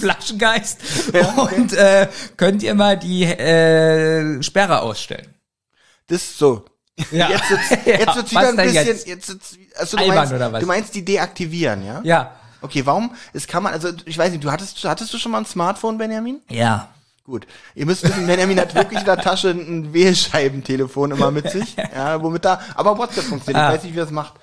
Flaschengeist. 0.00 0.80
Und 1.56 1.72
äh, 1.72 2.08
könnt 2.36 2.62
ihr 2.62 2.74
mal 2.74 2.96
die 2.96 3.24
äh, 3.24 4.42
Sperre 4.42 4.82
ausstellen. 4.82 5.34
Das 6.06 6.22
ist 6.22 6.38
so. 6.38 6.64
Ja. 7.10 7.30
Jetzt 7.30 7.50
wird's, 7.50 7.70
Ja, 7.86 7.98
jetzt 7.98 8.16
wird's 8.16 8.34
was 8.34 8.42
wieder 8.42 8.48
ein 8.48 8.56
bisschen, 8.56 8.86
jetzt? 8.86 9.06
jetzt, 9.06 9.28
wird's, 9.28 9.58
also 9.76 9.96
du 9.96 10.02
Albern 10.02 10.16
meinst, 10.16 10.32
oder 10.32 10.52
was? 10.52 10.60
du 10.60 10.66
meinst 10.66 10.94
die 10.94 11.04
deaktivieren, 11.04 11.84
ja? 11.84 12.00
Ja. 12.04 12.36
Okay, 12.62 12.86
warum? 12.86 13.14
Es 13.32 13.46
kann 13.46 13.62
man, 13.62 13.72
also 13.72 13.88
ich 14.04 14.16
weiß 14.16 14.30
nicht, 14.30 14.42
du 14.42 14.50
hattest, 14.50 14.82
hattest 14.84 15.12
du 15.12 15.18
schon 15.18 15.32
mal 15.32 15.38
ein 15.38 15.46
Smartphone, 15.46 15.98
Benjamin? 15.98 16.40
Ja. 16.48 16.88
Gut. 17.24 17.46
Ihr 17.76 17.86
müsst 17.86 18.02
wissen, 18.02 18.26
Benjamin 18.26 18.58
hat 18.58 18.74
wirklich 18.74 18.98
in 18.98 19.04
der 19.04 19.16
Tasche 19.16 19.50
ein 19.50 19.92
Wählscheibentelefon 19.94 21.12
immer 21.12 21.30
mit 21.30 21.50
sich. 21.50 21.76
Ja, 21.94 22.22
womit 22.22 22.44
da, 22.44 22.60
aber 22.74 22.96
WhatsApp 22.96 23.24
funktioniert. 23.24 23.62
Ah. 23.62 23.68
Ich 23.68 23.76
weiß 23.76 23.84
nicht, 23.84 23.94
wie 23.94 23.98
das 23.98 24.10
macht. 24.10 24.34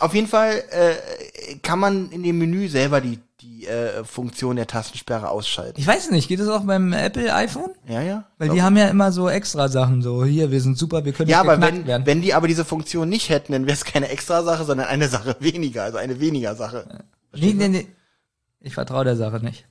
Auf 0.00 0.14
jeden 0.14 0.28
Fall 0.28 0.62
äh, 0.70 1.56
kann 1.62 1.78
man 1.78 2.10
in 2.10 2.22
dem 2.22 2.38
Menü 2.38 2.68
selber 2.68 3.00
die, 3.00 3.18
die 3.40 3.66
äh, 3.66 4.04
Funktion 4.04 4.56
der 4.56 4.66
Tastensperre 4.66 5.28
ausschalten. 5.28 5.80
Ich 5.80 5.86
weiß 5.86 6.10
nicht, 6.10 6.28
geht 6.28 6.40
es 6.40 6.48
auch 6.48 6.62
beim 6.62 6.92
Apple 6.92 7.34
iPhone? 7.34 7.70
Ja, 7.88 8.00
ja. 8.02 8.24
Weil 8.38 8.50
die 8.50 8.62
haben 8.62 8.76
ja 8.76 8.88
immer 8.88 9.10
so 9.12 9.28
extra 9.28 9.68
Sachen, 9.68 10.02
so 10.02 10.24
hier, 10.24 10.50
wir 10.50 10.60
sind 10.60 10.78
super, 10.78 11.04
wir 11.04 11.12
können 11.12 11.30
ja, 11.30 11.42
nicht 11.42 11.50
aber 11.50 11.66
wenn, 11.66 11.86
werden. 11.86 12.06
wenn 12.06 12.22
die 12.22 12.34
aber 12.34 12.46
diese 12.46 12.64
Funktion 12.64 13.08
nicht 13.08 13.28
hätten, 13.28 13.52
dann 13.52 13.66
wäre 13.66 13.74
es 13.74 13.84
keine 13.84 14.08
extra 14.08 14.42
Sache, 14.42 14.64
sondern 14.64 14.86
eine 14.86 15.08
Sache 15.08 15.36
weniger, 15.40 15.82
also 15.84 15.98
eine 15.98 16.20
weniger 16.20 16.54
Sache. 16.54 17.04
Nee, 17.36 17.52
nee, 17.52 17.68
nee. 17.68 17.88
Ich 18.60 18.74
vertraue 18.74 19.04
der 19.04 19.16
Sache 19.16 19.40
nicht. 19.40 19.66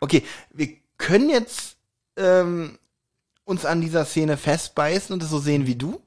Okay, 0.00 0.22
wir 0.52 0.68
können 0.98 1.30
jetzt 1.30 1.76
ähm, 2.16 2.78
uns 3.44 3.64
an 3.64 3.80
dieser 3.80 4.04
Szene 4.04 4.36
festbeißen 4.36 5.12
und 5.12 5.22
es 5.22 5.30
so 5.30 5.38
sehen 5.38 5.66
wie 5.66 5.76
du. 5.76 6.00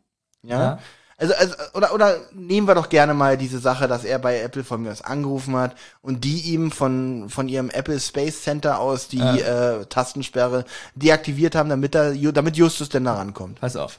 Ja. 0.44 0.60
Ja. 0.60 0.80
Also, 1.18 1.34
also 1.34 1.56
oder, 1.74 1.94
oder 1.94 2.20
nehmen 2.34 2.68
wir 2.68 2.76
doch 2.76 2.90
gerne 2.90 3.14
mal 3.14 3.38
diese 3.38 3.60
Sache, 3.60 3.88
dass 3.88 4.04
er 4.04 4.20
bei 4.20 4.42
Apple 4.42 4.66
von 4.66 4.82
mir 4.82 4.92
aus 4.92 5.02
angerufen 5.02 5.56
hat 5.56 5.76
und 6.02 6.26
die 6.26 6.42
ihm 6.42 6.72
von, 6.72 7.30
von 7.30 7.48
ihrem 7.48 7.70
Apple 7.70 8.00
Space 8.02 8.44
Center 8.44 8.80
aus 8.80 9.08
die 9.08 9.20
äh, 9.20 9.86
Tastensperre 9.86 10.66
deaktiviert 10.96 11.56
haben, 11.56 11.70
damit 11.70 11.96
er, 11.96 12.14
damit 12.34 12.58
Justus 12.58 12.90
denn 12.90 13.06
da 13.06 13.14
rankommt. 13.14 13.62
Pass 13.62 13.78
auf. 13.78 13.98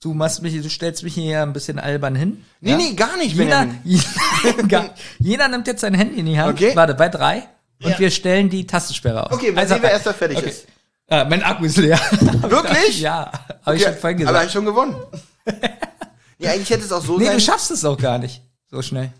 Du 0.00 0.14
machst 0.14 0.42
mich, 0.42 0.54
du 0.60 0.70
stellst 0.70 1.02
mich 1.02 1.14
hier 1.14 1.42
ein 1.42 1.52
bisschen 1.52 1.78
albern 1.80 2.14
hin. 2.14 2.44
Nee, 2.60 2.76
nee, 2.76 2.92
gar 2.92 3.16
nicht, 3.16 3.34
Jeder, 3.34 3.66
jeder, 3.84 4.94
jeder 5.18 5.48
nimmt 5.48 5.66
jetzt 5.66 5.80
sein 5.80 5.94
Handy 5.94 6.20
in 6.20 6.26
die 6.26 6.38
Hand. 6.38 6.52
Okay. 6.54 6.74
Warte, 6.76 6.94
bei 6.94 7.08
drei. 7.08 7.48
Und 7.82 7.90
Ja. 7.90 7.98
wir 7.98 8.10
stellen 8.10 8.48
die 8.48 8.66
Tastensperre 8.66 9.26
aus. 9.26 9.32
Okay, 9.32 9.50
mal 9.52 9.62
Also 9.62 9.74
sehen, 9.74 9.82
wer 9.82 9.88
bei- 9.90 9.94
erst 9.94 10.06
da 10.06 10.12
fertig 10.12 10.38
okay. 10.38 10.50
ist. 10.50 10.66
Ah, 11.08 11.24
mein 11.24 11.42
Akku 11.42 11.64
ist 11.64 11.76
leer. 11.78 11.98
Wirklich? 12.42 13.00
ja, 13.00 13.32
habe 13.64 13.76
ich 13.76 13.82
Ja, 13.82 13.90
schon 13.92 13.98
vorhin 14.00 14.18
aber 14.22 14.26
gesagt. 14.32 14.46
ich 14.46 14.52
schon 14.52 14.64
gewonnen. 14.66 14.94
ja, 16.38 16.50
eigentlich 16.52 16.70
hätte 16.70 16.84
es 16.84 16.92
auch 16.92 17.02
so 17.04 17.18
Nee, 17.18 17.24
sein. 17.26 17.34
du 17.34 17.40
schaffst 17.40 17.70
es 17.70 17.84
auch 17.84 17.96
gar 17.96 18.18
nicht. 18.18 18.42
So 18.70 18.82
schnell. 18.82 19.10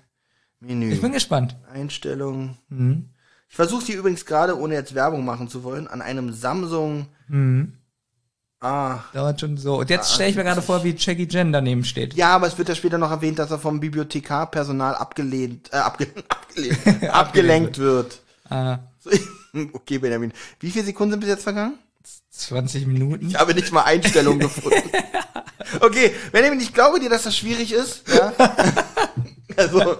Menü. 0.60 0.92
Ich 0.92 1.00
bin 1.00 1.12
gespannt. 1.12 1.56
Einstellungen. 1.72 2.56
Mhm. 2.68 3.08
Ich 3.48 3.56
versuche 3.56 3.84
sie 3.84 3.92
übrigens 3.92 4.26
gerade, 4.26 4.58
ohne 4.58 4.74
jetzt 4.74 4.94
Werbung 4.94 5.24
machen 5.24 5.48
zu 5.48 5.64
wollen, 5.64 5.88
an 5.88 6.02
einem 6.02 6.32
Samsung. 6.34 7.06
Mhm. 7.28 7.77
Ah. 8.60 9.04
Dauert 9.12 9.40
schon 9.40 9.56
so. 9.56 9.78
Und 9.78 9.88
jetzt 9.88 10.12
stelle 10.12 10.30
ich 10.30 10.36
mir 10.36 10.42
gerade 10.42 10.62
vor, 10.62 10.82
wie 10.82 10.94
Jackie 10.96 11.28
Jen 11.30 11.52
daneben 11.52 11.84
steht. 11.84 12.14
Ja, 12.14 12.34
aber 12.34 12.48
es 12.48 12.58
wird 12.58 12.68
ja 12.68 12.74
später 12.74 12.98
noch 12.98 13.10
erwähnt, 13.10 13.38
dass 13.38 13.50
er 13.52 13.58
vom 13.58 13.78
Bibliothekarpersonal 13.78 14.96
abgelehnt, 14.96 15.72
äh, 15.72 15.76
abge 15.76 16.08
abgelehnt, 16.28 17.04
abgelenkt 17.04 17.78
wird. 17.78 18.20
Ah, 18.48 18.78
okay, 19.72 19.98
Benjamin. 19.98 20.32
Wie 20.58 20.70
viele 20.70 20.84
Sekunden 20.84 21.12
sind 21.12 21.20
bis 21.20 21.28
jetzt 21.28 21.44
vergangen? 21.44 21.78
20 22.30 22.86
Minuten. 22.86 23.28
Ich 23.28 23.36
habe 23.36 23.54
nicht 23.54 23.72
mal 23.72 23.82
Einstellungen 23.82 24.40
gefunden. 24.40 24.90
Okay, 25.80 26.12
Benjamin, 26.32 26.60
ich 26.60 26.72
glaube 26.72 27.00
dir, 27.00 27.10
dass 27.10 27.24
das 27.24 27.36
schwierig 27.36 27.72
ist. 27.72 28.04
Ja? 28.08 28.32
Also, 29.56 29.98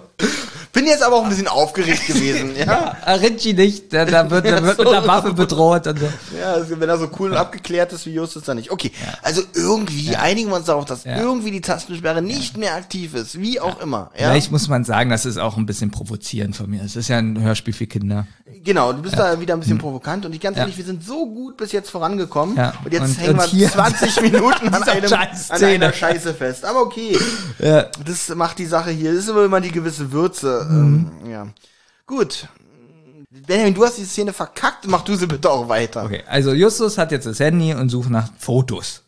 bin 0.73 0.86
jetzt 0.86 1.03
aber 1.03 1.16
auch 1.16 1.23
ein 1.24 1.28
bisschen 1.31 1.49
aufgeregt 1.49 2.07
gewesen. 2.07 2.51
Ja, 2.59 2.97
Ah, 3.05 3.15
Richie 3.15 3.53
nicht, 3.55 3.93
da, 3.93 4.05
da 4.05 4.31
wird, 4.31 4.45
da 4.47 4.62
wird 4.62 4.78
mit 4.78 4.86
einer 4.89 5.07
Waffe 5.07 5.32
bedroht 5.32 5.86
und 5.86 5.99
so. 5.99 6.07
ja 6.39 6.53
also, 6.53 6.78
wenn 6.81 6.89
er 6.89 6.99
so 6.99 7.09
cool 7.19 7.31
und 7.32 7.36
abgeklärt 7.36 7.93
ist 7.93 8.07
wie 8.07 8.12
Justus, 8.15 8.45
dann 8.45 8.57
nicht. 8.57 8.70
Okay, 8.70 8.93
also 9.23 9.43
irgendwie 9.55 10.16
einigen 10.16 10.51
wir 10.51 10.57
uns 10.57 10.66
darauf, 10.66 10.85
dass 10.85 11.05
Ja. 11.05 11.19
irgendwie 11.19 11.51
die 11.51 11.61
Tastensperre 11.61 12.23
nicht 12.23 12.57
mehr 12.57 12.74
aktiv 12.74 13.15
ist. 13.15 13.39
Wie 13.40 13.61
auch 13.61 13.81
immer. 13.81 14.11
Ja? 14.19 14.31
Vielleicht 14.31 14.51
muss 14.53 14.69
man 14.69 14.85
sagen, 14.85 15.11
das 15.11 15.24
ist 15.27 15.39
auch 15.39 15.57
ein 15.57 15.66
bisschen 15.66 15.90
provozierend 15.90 16.57
von 16.57 16.69
mir. 16.69 16.82
Es 16.82 16.97
ist 16.97 17.09
ja 17.09 17.19
ein 17.19 17.40
Hörspiel 17.40 17.74
für 17.74 17.86
Kinder. 17.86 18.27
Genau, 18.65 18.93
du 18.93 19.03
bist 19.03 19.16
da 19.19 19.41
wieder 19.41 19.55
ein 19.55 19.61
bisschen 19.61 19.79
provokant 19.79 20.27
und 20.27 20.33
ich 20.35 20.41
ganz 20.41 20.57
Ja. 20.57 20.62
ehrlich, 20.62 20.77
wir 20.77 20.85
sind 20.85 21.03
so 21.05 21.27
gut 21.27 21.57
bis 21.57 21.73
jetzt 21.73 21.91
vorangekommen 21.91 22.57
Ja. 22.57 22.75
und 22.85 22.93
jetzt 22.93 23.03
Und- 23.03 23.19
hängen 23.20 23.31
und 23.35 23.39
wir 23.41 23.47
hier- 23.47 23.70
20 23.70 24.20
Minuten 24.23 24.69
an, 24.69 24.83
einem, 24.83 25.12
an 25.12 25.65
einer 25.65 25.93
Scheiße 25.93 26.35
fest. 26.35 26.65
Aber 26.65 26.83
okay, 26.83 27.19
Ja. 27.59 27.85
das 28.05 28.29
macht 28.35 28.59
die 28.59 28.66
Sache 28.66 28.91
hier, 28.91 29.12
das 29.15 29.25
ist 29.25 29.29
immer 29.31 29.61
die 29.61 29.70
gewisse 29.73 30.12
Würze. 30.12 30.66
Mhm. 30.69 31.11
Ähm, 31.25 31.31
ja. 31.31 31.47
Gut. 32.07 32.49
Benjamin, 33.47 33.75
du 33.75 33.85
hast 33.85 33.99
die 33.99 34.05
Szene 34.05 34.33
verkackt, 34.33 34.87
mach 34.89 35.03
du 35.03 35.15
sie 35.15 35.27
bitte 35.27 35.51
auch 35.51 35.69
weiter. 35.69 36.05
Okay, 36.05 36.23
also 36.27 36.53
Justus 36.53 36.97
hat 36.99 37.12
jetzt 37.12 37.27
das 37.27 37.39
Handy 37.41 37.75
und 37.75 37.91
sucht 37.91 38.09
nach 38.11 38.31
Fotos. 38.39 39.03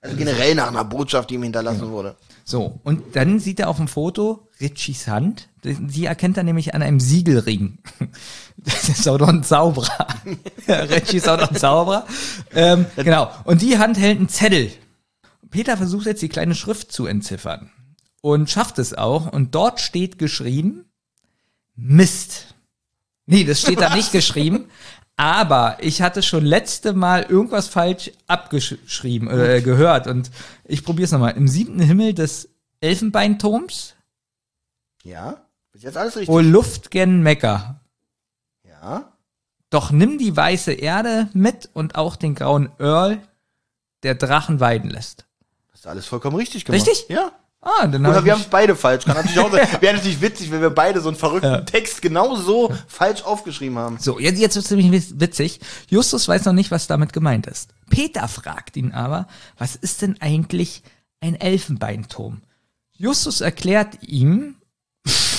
Also 0.00 0.16
generell 0.16 0.54
nach 0.54 0.68
einer 0.68 0.84
Botschaft, 0.84 1.30
die 1.30 1.34
ihm 1.34 1.42
hinterlassen 1.44 1.88
wurde. 1.90 2.16
So, 2.44 2.80
und 2.84 3.14
dann 3.16 3.38
sieht 3.40 3.60
er 3.60 3.68
auf 3.68 3.76
dem 3.76 3.88
Foto 3.88 4.47
Richies 4.60 5.06
Hand. 5.06 5.48
Sie 5.62 6.06
erkennt 6.06 6.36
er 6.36 6.42
nämlich 6.42 6.74
an 6.74 6.82
einem 6.82 7.00
Siegelring. 7.00 7.78
Das 8.60 8.88
ist 8.88 9.08
auch 9.08 9.20
noch 9.20 9.28
ein 9.28 9.44
Zauberer. 9.44 10.08
Richie 10.68 11.18
ist 11.18 11.28
auch 11.28 11.38
noch 11.38 11.48
ein 11.48 11.56
Zauberer. 11.56 12.06
Ähm, 12.52 12.86
genau. 12.96 13.30
Und 13.44 13.62
die 13.62 13.78
Hand 13.78 13.96
hält 13.96 14.18
einen 14.18 14.28
Zettel. 14.28 14.72
Peter 15.48 15.76
versucht 15.76 16.06
jetzt 16.06 16.22
die 16.22 16.28
kleine 16.28 16.56
Schrift 16.56 16.90
zu 16.90 17.06
entziffern. 17.06 17.70
Und 18.20 18.50
schafft 18.50 18.80
es 18.80 18.94
auch. 18.94 19.32
Und 19.32 19.54
dort 19.54 19.78
steht 19.78 20.18
geschrieben, 20.18 20.86
Mist. 21.76 22.56
Nee, 23.26 23.44
das 23.44 23.60
steht 23.60 23.80
da 23.80 23.94
nicht 23.94 24.10
geschrieben. 24.10 24.66
Aber 25.16 25.78
ich 25.80 26.02
hatte 26.02 26.22
schon 26.22 26.44
letzte 26.44 26.92
Mal 26.92 27.22
irgendwas 27.22 27.68
falsch 27.68 28.12
abgeschrieben, 28.26 29.28
äh, 29.28 29.60
gehört. 29.60 30.06
Und 30.08 30.30
ich 30.64 30.84
probiere 30.84 31.04
es 31.04 31.12
nochmal. 31.12 31.36
Im 31.36 31.48
siebten 31.48 31.80
Himmel 31.80 32.14
des 32.14 32.48
Elfenbeinturms, 32.80 33.94
Ja? 35.08 35.36
Bis 35.72 35.82
jetzt 35.82 35.96
alles 35.96 36.16
richtig. 36.16 36.28
wo 36.28 36.40
Luft 36.40 36.90
gen 36.90 37.22
Mecker. 37.22 37.80
Ja? 38.64 39.12
Doch 39.70 39.90
nimm 39.90 40.18
die 40.18 40.34
weiße 40.36 40.72
Erde 40.72 41.28
mit 41.34 41.68
und 41.74 41.94
auch 41.96 42.16
den 42.16 42.34
grauen 42.34 42.70
Earl, 42.78 43.18
der 44.02 44.14
Drachen 44.14 44.60
weiden 44.60 44.90
lässt. 44.90 45.26
Hast 45.72 45.84
du 45.84 45.88
alles 45.90 46.06
vollkommen 46.06 46.36
richtig 46.36 46.64
gemacht. 46.64 46.86
Richtig? 46.86 47.06
Ja. 47.08 47.32
Ah, 47.60 47.86
dann 47.88 48.06
Oder 48.06 48.16
hab 48.16 48.24
wir 48.24 48.32
haben 48.32 48.40
es 48.40 48.46
beide 48.46 48.76
falsch. 48.76 49.04
Kann 49.04 49.16
natürlich 49.16 49.38
auch 49.40 49.50
sein. 49.52 49.66
Wäre 49.80 49.96
natürlich 49.96 50.20
witzig, 50.20 50.50
wenn 50.52 50.60
wir 50.60 50.70
beide 50.70 51.00
so 51.00 51.08
einen 51.08 51.16
verrückten 51.18 51.66
Text 51.66 52.00
genau 52.00 52.36
so 52.36 52.72
falsch 52.86 53.22
aufgeschrieben 53.22 53.76
haben. 53.78 53.98
So, 53.98 54.18
jetzt, 54.20 54.38
jetzt 54.38 54.54
wird's 54.54 54.70
nämlich 54.70 54.90
witz- 54.92 55.14
witzig. 55.20 55.60
Justus 55.88 56.28
weiß 56.28 56.44
noch 56.44 56.52
nicht, 56.52 56.70
was 56.70 56.86
damit 56.86 57.12
gemeint 57.12 57.46
ist. 57.48 57.70
Peter 57.90 58.28
fragt 58.28 58.76
ihn 58.76 58.92
aber, 58.92 59.26
was 59.58 59.74
ist 59.74 60.02
denn 60.02 60.20
eigentlich 60.20 60.82
ein 61.20 61.34
Elfenbeinturm? 61.34 62.42
Justus 62.92 63.40
erklärt 63.40 64.02
ihm, 64.02 64.54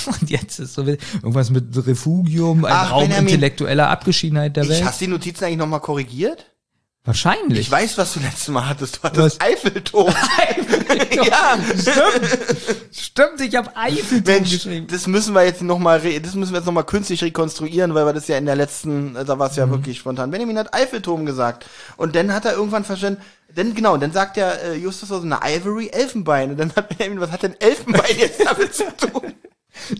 Und 0.20 0.30
jetzt 0.30 0.58
ist 0.58 0.74
so 0.74 0.82
irgendwas 0.82 1.50
mit 1.50 1.64
Refugium, 1.86 2.64
ein 2.64 2.72
Ach, 2.72 2.90
Raum 2.92 3.02
Benjamin. 3.04 3.28
intellektueller 3.28 3.88
Abgeschiedenheit 3.88 4.56
der 4.56 4.64
Ich, 4.64 4.70
Welt. 4.70 4.84
hast 4.84 5.00
du 5.00 5.04
die 5.06 5.10
Notizen 5.10 5.44
eigentlich 5.44 5.58
nochmal 5.58 5.80
korrigiert? 5.80 6.46
Wahrscheinlich. 7.02 7.60
Ich 7.60 7.70
weiß, 7.70 7.96
was 7.96 8.12
du 8.12 8.20
letztes 8.20 8.48
Mal 8.48 8.68
hattest. 8.68 8.98
Du 8.98 9.02
hattest 9.04 9.40
Was? 9.40 9.40
Eiffelturm. 9.40 10.12
ja, 11.24 11.58
Stimmt. 11.74 12.88
Stimmt, 12.92 13.40
ich 13.40 13.56
habe 13.56 13.74
Eiffelturm 13.74 14.34
Mensch, 14.36 14.50
geschrieben. 14.50 14.86
das 14.86 15.06
müssen 15.06 15.34
wir 15.34 15.42
jetzt 15.44 15.62
noch 15.62 15.78
mal, 15.78 15.98
re- 15.98 16.20
das 16.20 16.34
müssen 16.34 16.52
wir 16.52 16.58
jetzt 16.58 16.66
noch 16.66 16.74
mal 16.74 16.82
künstlich 16.82 17.22
rekonstruieren, 17.24 17.94
weil 17.94 18.04
wir 18.04 18.12
das 18.12 18.28
ja 18.28 18.36
in 18.36 18.44
der 18.44 18.54
letzten, 18.56 19.14
da 19.14 19.38
war 19.38 19.46
es 19.48 19.52
Mhm. 19.56 19.58
ja 19.60 19.70
wirklich 19.70 19.98
spontan. 19.98 20.30
Benjamin 20.30 20.58
hat 20.58 20.74
Eiffelturm 20.74 21.24
gesagt 21.24 21.64
und 21.96 22.14
dann 22.14 22.34
hat 22.34 22.44
er 22.44 22.52
irgendwann 22.52 22.84
verstanden, 22.84 23.22
denn 23.56 23.74
genau, 23.74 23.96
dann 23.96 24.12
sagt 24.12 24.36
der 24.36 24.62
äh, 24.62 24.74
Justus 24.76 25.08
so 25.08 25.20
eine 25.22 25.38
Ivory 25.42 25.88
Elfenbein 25.88 26.50
und 26.50 26.60
dann 26.60 26.70
hat 26.76 26.90
Benjamin, 26.98 27.20
was 27.22 27.30
hat 27.30 27.42
denn 27.44 27.54
Elfenbein 27.60 28.16
jetzt 28.18 28.40
damit 28.44 28.74
zu 28.74 28.84
tun? 28.96 29.32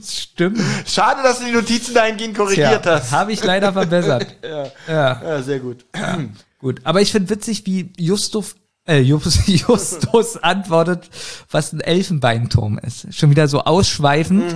Stimmt. 0.03 0.61
Schade, 0.87 1.23
dass 1.23 1.39
du 1.41 1.47
die 1.47 1.53
Notizen 1.53 1.95
dahingehend 1.95 2.37
korrigiert 2.37 2.85
Ja, 2.87 2.93
hast. 2.97 3.13
habe 3.13 3.33
ich 3.33 3.43
leider 3.45 3.73
verbessert. 3.73 4.37
ja. 4.43 4.67
ja. 4.89 5.23
Ja, 5.23 5.43
sehr 5.43 5.61
gut. 5.61 5.85
Gut, 6.59 6.83
aber 6.85 7.01
ich 7.01 7.11
finde 7.11 7.31
witzig, 7.31 7.65
wie 7.65 7.91
Justus, 7.97 8.55
äh, 8.87 8.99
Justus, 9.01 9.41
Justus 9.47 10.37
antwortet, 10.37 11.09
was 11.51 11.73
ein 11.73 11.81
Elfenbeinturm 11.81 12.77
ist. 12.79 13.15
Schon 13.15 13.31
wieder 13.31 13.49
so 13.49 13.61
ausschweifend. 13.65 14.55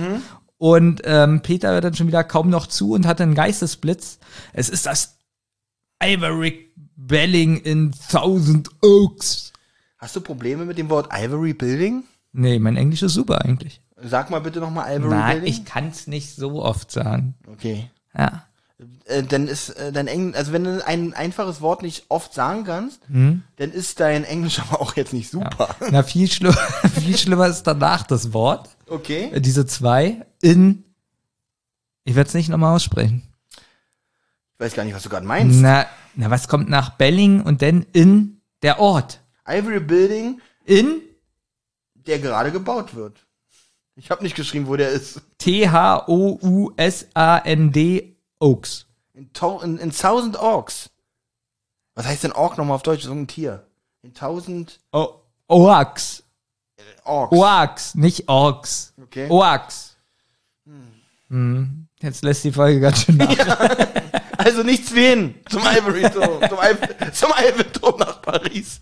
Und 0.57 1.01
ähm, 1.05 1.41
Peter 1.41 1.71
hört 1.71 1.83
dann 1.83 1.95
schon 1.95 2.05
wieder 2.05 2.23
kaum 2.23 2.51
noch 2.51 2.67
zu 2.67 2.91
und 2.91 3.07
hat 3.07 3.19
einen 3.21 3.33
Geistesblitz. 3.33 4.19
Es 4.53 4.69
ist 4.69 4.85
das 4.85 5.17
Iverick 6.03 6.73
Belling 6.95 7.57
in 7.57 7.91
Thousand 8.11 8.69
Oaks. 8.83 9.51
Hast 9.97 10.15
du 10.15 10.21
Probleme 10.21 10.65
mit 10.65 10.77
dem 10.77 10.89
Wort 10.91 11.09
Ivory 11.11 11.53
Building? 11.53 12.03
Nee, 12.33 12.59
mein 12.59 12.77
Englisch 12.77 13.01
ist 13.01 13.13
super 13.13 13.43
eigentlich. 13.43 13.81
Sag 14.01 14.29
mal 14.29 14.41
bitte 14.41 14.59
nochmal 14.59 14.93
Ivory 14.97 15.09
Nein, 15.15 15.31
Building. 15.41 15.49
ich 15.53 15.65
kann 15.65 15.87
es 15.87 16.07
nicht 16.07 16.35
so 16.35 16.61
oft 16.63 16.91
sagen. 16.91 17.35
okay. 17.51 17.89
Ja. 18.17 18.45
Äh, 19.05 19.23
dann 19.23 19.47
ist 19.47 19.69
äh, 19.69 19.93
dein 19.93 20.07
Englisch, 20.07 20.35
also 20.37 20.51
wenn 20.51 20.65
du 20.65 20.85
ein 20.85 21.13
einfaches 21.13 21.61
Wort 21.61 21.81
nicht 21.81 22.05
oft 22.09 22.33
sagen 22.33 22.65
kannst, 22.65 23.01
Hm? 23.07 23.43
dann 23.55 23.71
ist 23.71 23.99
dein 24.01 24.25
Englisch 24.25 24.59
aber 24.69 24.81
auch 24.81 24.95
jetzt 24.97 25.13
nicht 25.13 25.29
super. 25.29 25.75
Na, 25.91 26.03
viel, 26.03 26.29
schlimm, 26.29 26.53
viel 26.93 27.17
schlimmer 27.17 27.47
ist 27.47 27.63
danach 27.63 28.03
das 28.03 28.33
Wort. 28.33 28.69
Okay. 28.87 29.31
Äh, 29.33 29.39
Diese 29.41 29.65
zwei 29.65 30.25
in. 30.41 30.83
Ich 32.03 32.15
werde 32.15 32.27
es 32.27 32.33
nicht 32.33 32.49
nochmal 32.49 32.75
aussprechen. 32.75 33.23
Ich 34.53 34.59
weiß 34.59 34.73
gar 34.73 34.83
nicht, 34.83 34.93
was 34.93 35.03
du 35.03 35.09
gerade 35.09 35.25
meinst. 35.25 35.59
Na, 35.61 35.85
na, 36.15 36.29
was 36.29 36.47
kommt 36.47 36.69
nach 36.69 36.91
Belling 36.91 37.41
und 37.41 37.61
dann 37.61 37.85
in 37.93 38.41
der 38.61 38.79
Ort? 38.79 39.21
Ivory 39.47 39.79
Building, 39.79 40.39
In 40.65 41.01
der 41.95 42.19
gerade 42.19 42.51
gebaut 42.51 42.93
wird. 42.95 43.24
Ich 43.97 44.11
habe 44.11 44.23
nicht 44.23 44.35
geschrieben, 44.35 44.67
wo 44.67 44.75
der 44.75 44.89
ist. 44.89 45.21
T-H-O-U-S-A-N-D 46.85 48.15
Oaks. 48.39 48.85
In, 49.13 49.29
in, 49.63 49.77
in 49.77 49.91
Thousand 49.91 50.37
Orks. 50.37 50.89
Was 51.95 52.05
heißt 52.05 52.23
denn 52.25 52.33
Ork 52.33 52.57
nochmal 52.57 52.75
auf 52.75 52.83
Deutsch? 52.83 53.03
So 53.03 53.11
ein 53.13 53.27
Tier. 53.27 53.65
In 54.01 54.13
Tausend 54.13 54.79
O 54.91 55.21
Oaks. 55.47 56.23
Orks. 57.05 57.37
Oaks, 57.37 57.95
nicht 57.95 58.27
Orks. 58.27 58.93
Okay. 59.01 59.29
Oaks. 59.29 59.95
Hm. 61.29 61.87
Jetzt 62.01 62.23
lässt 62.23 62.43
die 62.43 62.51
Folge 62.51 62.79
ganz 62.81 63.03
schön 63.03 63.17
nach. 63.17 63.29
Also 64.37 64.63
nichts 64.63 64.93
wie 64.93 65.07
hin 65.07 65.35
zum 65.49 65.61
Ivory 65.61 66.01
Turm. 66.11 66.39
zum, 66.47 67.13
zum 67.13 67.31
Eiffelturm 67.33 67.97
nach 67.97 68.21
Paris. 68.21 68.81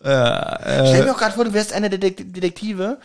Stell 0.00 1.04
mir 1.04 1.12
auch 1.12 1.18
gerade 1.18 1.34
vor, 1.34 1.44
du 1.44 1.52
wärst 1.52 1.72
einer 1.74 1.90
der 1.90 2.00
Detek- 2.00 2.32
Detektive 2.32 2.98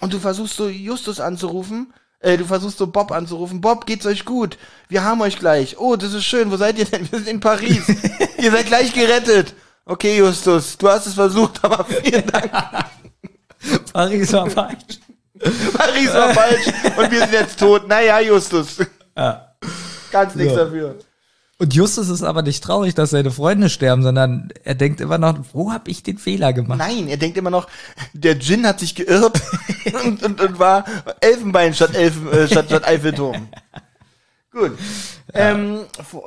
und 0.00 0.12
du 0.12 0.18
versuchst 0.18 0.56
so 0.56 0.68
Justus 0.68 1.20
anzurufen. 1.20 1.92
Äh, 2.20 2.38
du 2.38 2.44
versuchst 2.46 2.78
so 2.78 2.86
Bob 2.86 3.12
anzurufen. 3.12 3.60
Bob, 3.60 3.86
geht's 3.86 4.06
euch 4.06 4.24
gut? 4.24 4.56
Wir 4.88 5.04
haben 5.04 5.20
euch 5.20 5.38
gleich. 5.38 5.78
Oh, 5.78 5.96
das 5.96 6.14
ist 6.14 6.24
schön. 6.24 6.50
Wo 6.50 6.56
seid 6.56 6.78
ihr 6.78 6.86
denn? 6.86 7.10
Wir 7.10 7.18
sind 7.18 7.28
in 7.28 7.40
Paris. 7.40 7.82
ihr 8.38 8.50
seid 8.50 8.66
gleich 8.66 8.92
gerettet. 8.94 9.54
Okay, 9.84 10.16
Justus, 10.18 10.78
du 10.78 10.88
hast 10.88 11.06
es 11.06 11.14
versucht, 11.14 11.62
aber 11.62 11.84
vielen 11.84 12.26
Dank. 12.26 12.50
Paris 13.92 14.32
war 14.32 14.48
falsch. 14.48 15.00
Paris 15.76 16.14
war 16.14 16.32
falsch 16.32 16.66
und 16.96 17.10
wir 17.10 17.18
sind 17.20 17.32
jetzt 17.32 17.58
tot. 17.58 17.86
Naja, 17.86 18.20
Justus. 18.20 18.78
Ja. 19.16 19.54
Ganz 20.10 20.34
nichts 20.34 20.54
Ja. 20.54 20.64
dafür. 20.64 20.98
Und 21.58 21.72
Justus 21.72 22.08
ist 22.08 22.24
aber 22.24 22.42
nicht 22.42 22.64
traurig, 22.64 22.94
dass 22.94 23.10
seine 23.10 23.30
Freunde 23.30 23.70
sterben, 23.70 24.02
sondern 24.02 24.48
er 24.64 24.74
denkt 24.74 25.00
immer 25.00 25.18
noch, 25.18 25.38
wo 25.52 25.72
habe 25.72 25.88
ich 25.88 26.02
den 26.02 26.18
Fehler 26.18 26.52
gemacht? 26.52 26.78
Nein, 26.78 27.06
er 27.06 27.16
denkt 27.16 27.38
immer 27.38 27.50
noch, 27.50 27.68
der 28.12 28.34
Djinn 28.34 28.66
hat 28.66 28.80
sich 28.80 28.96
geirrt 28.96 29.40
und, 30.04 30.22
und, 30.24 30.40
und 30.40 30.58
war 30.58 30.84
Elfenbein 31.20 31.72
statt, 31.72 31.94
Elfen, 31.94 32.28
äh, 32.32 32.48
statt, 32.48 32.66
statt 32.66 32.84
Eiffelturm. 32.84 33.48
Gut. 34.50 34.72
Ähm, 35.32 35.80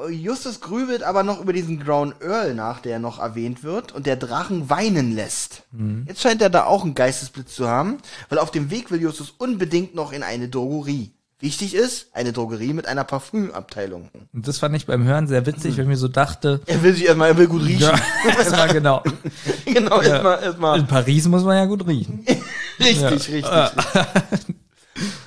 Justus 0.10 0.60
grübelt 0.60 1.04
aber 1.04 1.24
noch 1.24 1.42
über 1.42 1.54
diesen 1.54 1.80
Grauen 1.80 2.14
Earl 2.20 2.54
nach, 2.54 2.82
der 2.82 3.00
noch 3.00 3.20
erwähnt 3.20 3.64
wird 3.64 3.94
und 3.94 4.06
der 4.06 4.18
Drachen 4.18 4.70
weinen 4.70 5.16
lässt. 5.16 5.64
Jetzt 6.06 6.22
scheint 6.22 6.42
er 6.42 6.50
da 6.50 6.66
auch 6.66 6.84
einen 6.84 6.94
Geistesblitz 6.94 7.56
zu 7.56 7.70
haben, 7.70 8.00
weil 8.28 8.40
auf 8.40 8.52
dem 8.52 8.70
Weg 8.70 8.92
will 8.92 9.02
Justus 9.02 9.34
unbedingt 9.38 9.96
noch 9.96 10.12
in 10.12 10.24
eine 10.24 10.50
Drogerie. 10.50 11.12
Wichtig 11.40 11.76
ist, 11.76 12.08
eine 12.14 12.34
Drogerie 12.34 12.74
mit 12.74 12.88
einer 12.88 13.04
Parfümabteilung. 13.04 14.10
Und 14.34 14.48
das 14.48 14.58
fand 14.58 14.76
ich 14.76 14.88
beim 14.88 15.04
Hören 15.04 15.28
sehr 15.28 15.46
witzig, 15.46 15.76
weil 15.78 15.84
ich 15.84 15.90
mir 15.90 15.98
so 15.98 16.08
dachte, 16.08 16.62
Er 16.66 16.82
will 16.82 16.94
sich 16.94 17.06
erstmal, 17.06 17.30
er 17.30 17.38
will 17.38 17.48
gut 17.48 17.64
riechen. 17.64 17.82
ja, 17.82 18.52
war 18.52 18.68
genau. 18.70 19.04
genau, 19.66 20.02
erstmal, 20.02 20.42
erstmal. 20.42 20.80
In 20.80 20.88
Paris 20.88 21.28
muss 21.28 21.44
man 21.44 21.58
ja 21.58 21.66
gut 21.66 21.86
riechen. 21.86 22.26
Richtig, 22.80 23.32
richtig. 23.34 23.46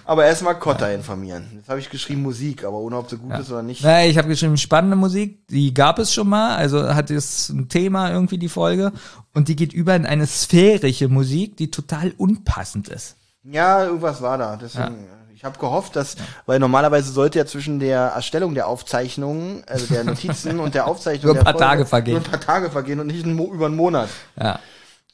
Aber 0.05 0.25
erstmal 0.25 0.59
Kotta 0.59 0.89
informieren. 0.91 1.45
Jetzt 1.55 1.69
habe 1.69 1.79
ich 1.79 1.91
geschrieben 1.91 2.23
Musik, 2.23 2.65
aber 2.65 2.79
ohne 2.79 2.97
ob 2.97 3.09
sie 3.09 3.17
gut 3.17 3.39
ist 3.39 3.51
oder 3.51 3.63
nicht. 3.63 3.83
Naja, 3.85 4.09
ich 4.09 4.19
habe 4.19 4.29
geschrieben, 4.29 4.57
spannende 4.57 4.97
Musik, 4.97 5.47
die 5.49 5.73
gab 5.75 5.99
es 6.01 6.13
schon 6.13 6.29
mal, 6.29 6.57
also 6.57 6.95
hat 6.95 7.11
es 7.11 7.49
ein 7.49 7.69
Thema 7.69 8.11
irgendwie 8.11 8.39
die 8.39 8.49
Folge 8.49 8.93
und 9.33 9.47
die 9.49 9.55
geht 9.57 9.73
über 9.73 9.95
in 9.95 10.07
eine 10.07 10.27
sphärische 10.27 11.09
Musik, 11.09 11.57
die 11.57 11.71
total 11.71 12.13
unpassend 12.17 12.89
ist. 12.89 13.17
Ja, 13.45 13.85
irgendwas 13.85 14.21
war 14.21 14.39
da. 14.39 14.57
Deswegen, 14.57 15.07
ich 15.41 15.45
habe 15.47 15.59
gehofft, 15.59 15.97
dass, 15.97 16.17
weil 16.45 16.59
normalerweise 16.59 17.11
sollte 17.13 17.39
ja 17.39 17.47
zwischen 17.47 17.81
der 17.81 17.99
Erstellung 17.99 18.53
der 18.53 18.67
Aufzeichnungen, 18.67 19.65
also 19.67 19.87
der 19.87 20.05
Notizen 20.05 20.61
und 20.61 20.75
der 20.75 20.87
Aufzeichnung 20.87 21.33
Nur 21.33 21.39
ein 21.39 21.45
paar 21.45 21.57
Tage 21.57 21.87
vergehen. 21.87 22.17
Nur 22.17 22.23
ein 22.23 22.31
paar 22.31 22.41
Tage 22.41 22.71
vergehen 22.71 23.01
und 23.01 23.07
nicht 23.07 23.25
ein 23.25 23.39
über 23.39 23.65
einen 23.65 23.75
Monat. 23.75 24.11
Ja. 24.39 24.61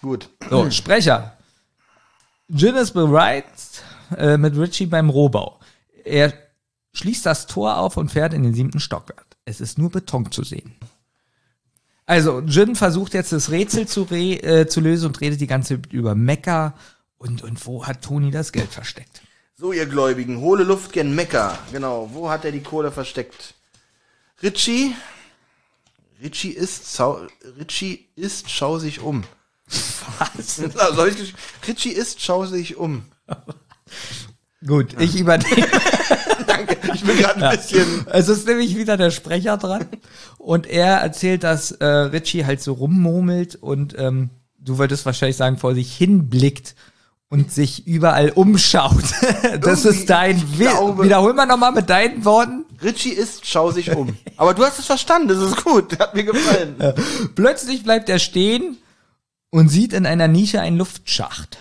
Gut. 0.02 0.28
So, 0.50 0.68
Sprecher. 0.72 1.36
Jin 2.48 2.74
ist 2.74 2.90
bereit 2.90 3.44
äh, 4.16 4.36
mit 4.36 4.56
Richie 4.56 4.86
beim 4.86 5.10
Rohbau. 5.10 5.60
Er 6.04 6.32
schließt 6.92 7.24
das 7.24 7.46
Tor 7.46 7.76
auf 7.76 7.96
und 7.96 8.10
fährt 8.10 8.34
in 8.34 8.42
den 8.42 8.52
siebten 8.52 8.80
Stockwerk. 8.80 9.26
Es 9.44 9.60
ist 9.60 9.78
nur 9.78 9.90
Beton 9.90 10.32
zu 10.32 10.42
sehen. 10.42 10.74
Also, 12.04 12.40
Jin 12.40 12.74
versucht 12.74 13.14
jetzt 13.14 13.30
das 13.30 13.52
Rätsel 13.52 13.86
zu, 13.86 14.02
re 14.02 14.42
äh, 14.42 14.66
zu 14.66 14.80
lösen 14.80 15.06
und 15.06 15.20
redet 15.20 15.40
die 15.40 15.46
ganze 15.46 15.80
Zeit 15.80 15.92
über 15.92 16.16
Mekka 16.16 16.74
und, 17.16 17.44
und 17.44 17.64
wo 17.64 17.86
hat 17.86 18.02
Toni 18.02 18.32
das 18.32 18.50
Geld 18.50 18.72
versteckt. 18.72 19.22
So, 19.58 19.72
ihr 19.72 19.86
Gläubigen, 19.86 20.40
hohle 20.40 20.64
Luft 20.64 20.92
gen 20.92 21.14
Mekka. 21.14 21.58
Genau, 21.72 22.10
wo 22.12 22.28
hat 22.28 22.44
er 22.44 22.52
die 22.52 22.62
Kohle 22.62 22.92
versteckt? 22.92 23.54
Richie? 24.42 24.94
Richie 26.22 26.50
ist, 26.50 27.00
Richie 27.58 28.06
ist, 28.16 28.50
schau 28.50 28.78
sich 28.78 29.00
um. 29.00 29.24
Was? 30.18 30.60
Gesch- 30.60 31.34
Richie 31.66 31.90
ist, 31.92 32.20
schau 32.20 32.44
sich 32.46 32.76
um. 32.76 33.04
Gut, 34.66 34.94
ich 35.00 35.18
übernehme. 35.18 35.66
Ich 36.94 37.02
bin 37.04 37.18
gerade 37.18 37.46
ein 37.50 37.56
bisschen. 37.56 38.06
Es 38.10 38.28
ist 38.28 38.46
nämlich 38.46 38.74
wieder 38.76 38.96
der 38.96 39.10
Sprecher 39.10 39.58
dran. 39.58 39.86
Und 40.38 40.66
er 40.66 40.96
erzählt, 40.96 41.44
dass 41.44 41.72
äh, 41.72 41.84
Richie 41.84 42.46
halt 42.46 42.62
so 42.62 42.72
rummurmelt 42.72 43.56
und 43.56 43.94
ähm, 43.98 44.30
du 44.58 44.78
wolltest 44.78 45.04
wahrscheinlich 45.04 45.36
sagen, 45.36 45.58
vor 45.58 45.74
sich 45.74 45.94
hinblickt 45.94 46.74
und 47.36 47.52
sich 47.52 47.86
überall 47.86 48.30
umschaut. 48.30 49.02
das 49.60 49.84
Irgendwie, 49.84 49.88
ist 50.00 50.10
dein 50.10 50.36
ich 50.36 50.58
Wi- 50.58 50.64
glaube- 50.64 51.04
Wiederhol 51.04 51.34
mal 51.34 51.46
nochmal 51.46 51.72
mit 51.72 51.88
deinen 51.90 52.24
Worten. 52.24 52.64
Richie 52.82 53.10
ist, 53.12 53.46
schau 53.46 53.70
sich 53.70 53.90
um. 53.94 54.16
Aber 54.36 54.54
du 54.54 54.64
hast 54.64 54.78
es 54.78 54.86
verstanden, 54.86 55.28
das 55.28 55.38
ist 55.38 55.64
gut. 55.64 55.98
Hat 55.98 56.14
mir 56.14 56.24
gefallen. 56.24 56.76
Plötzlich 57.34 57.82
bleibt 57.84 58.08
er 58.08 58.18
stehen 58.18 58.78
und 59.50 59.68
sieht 59.68 59.92
in 59.92 60.06
einer 60.06 60.28
Nische 60.28 60.60
einen 60.60 60.76
Luftschacht. 60.78 61.58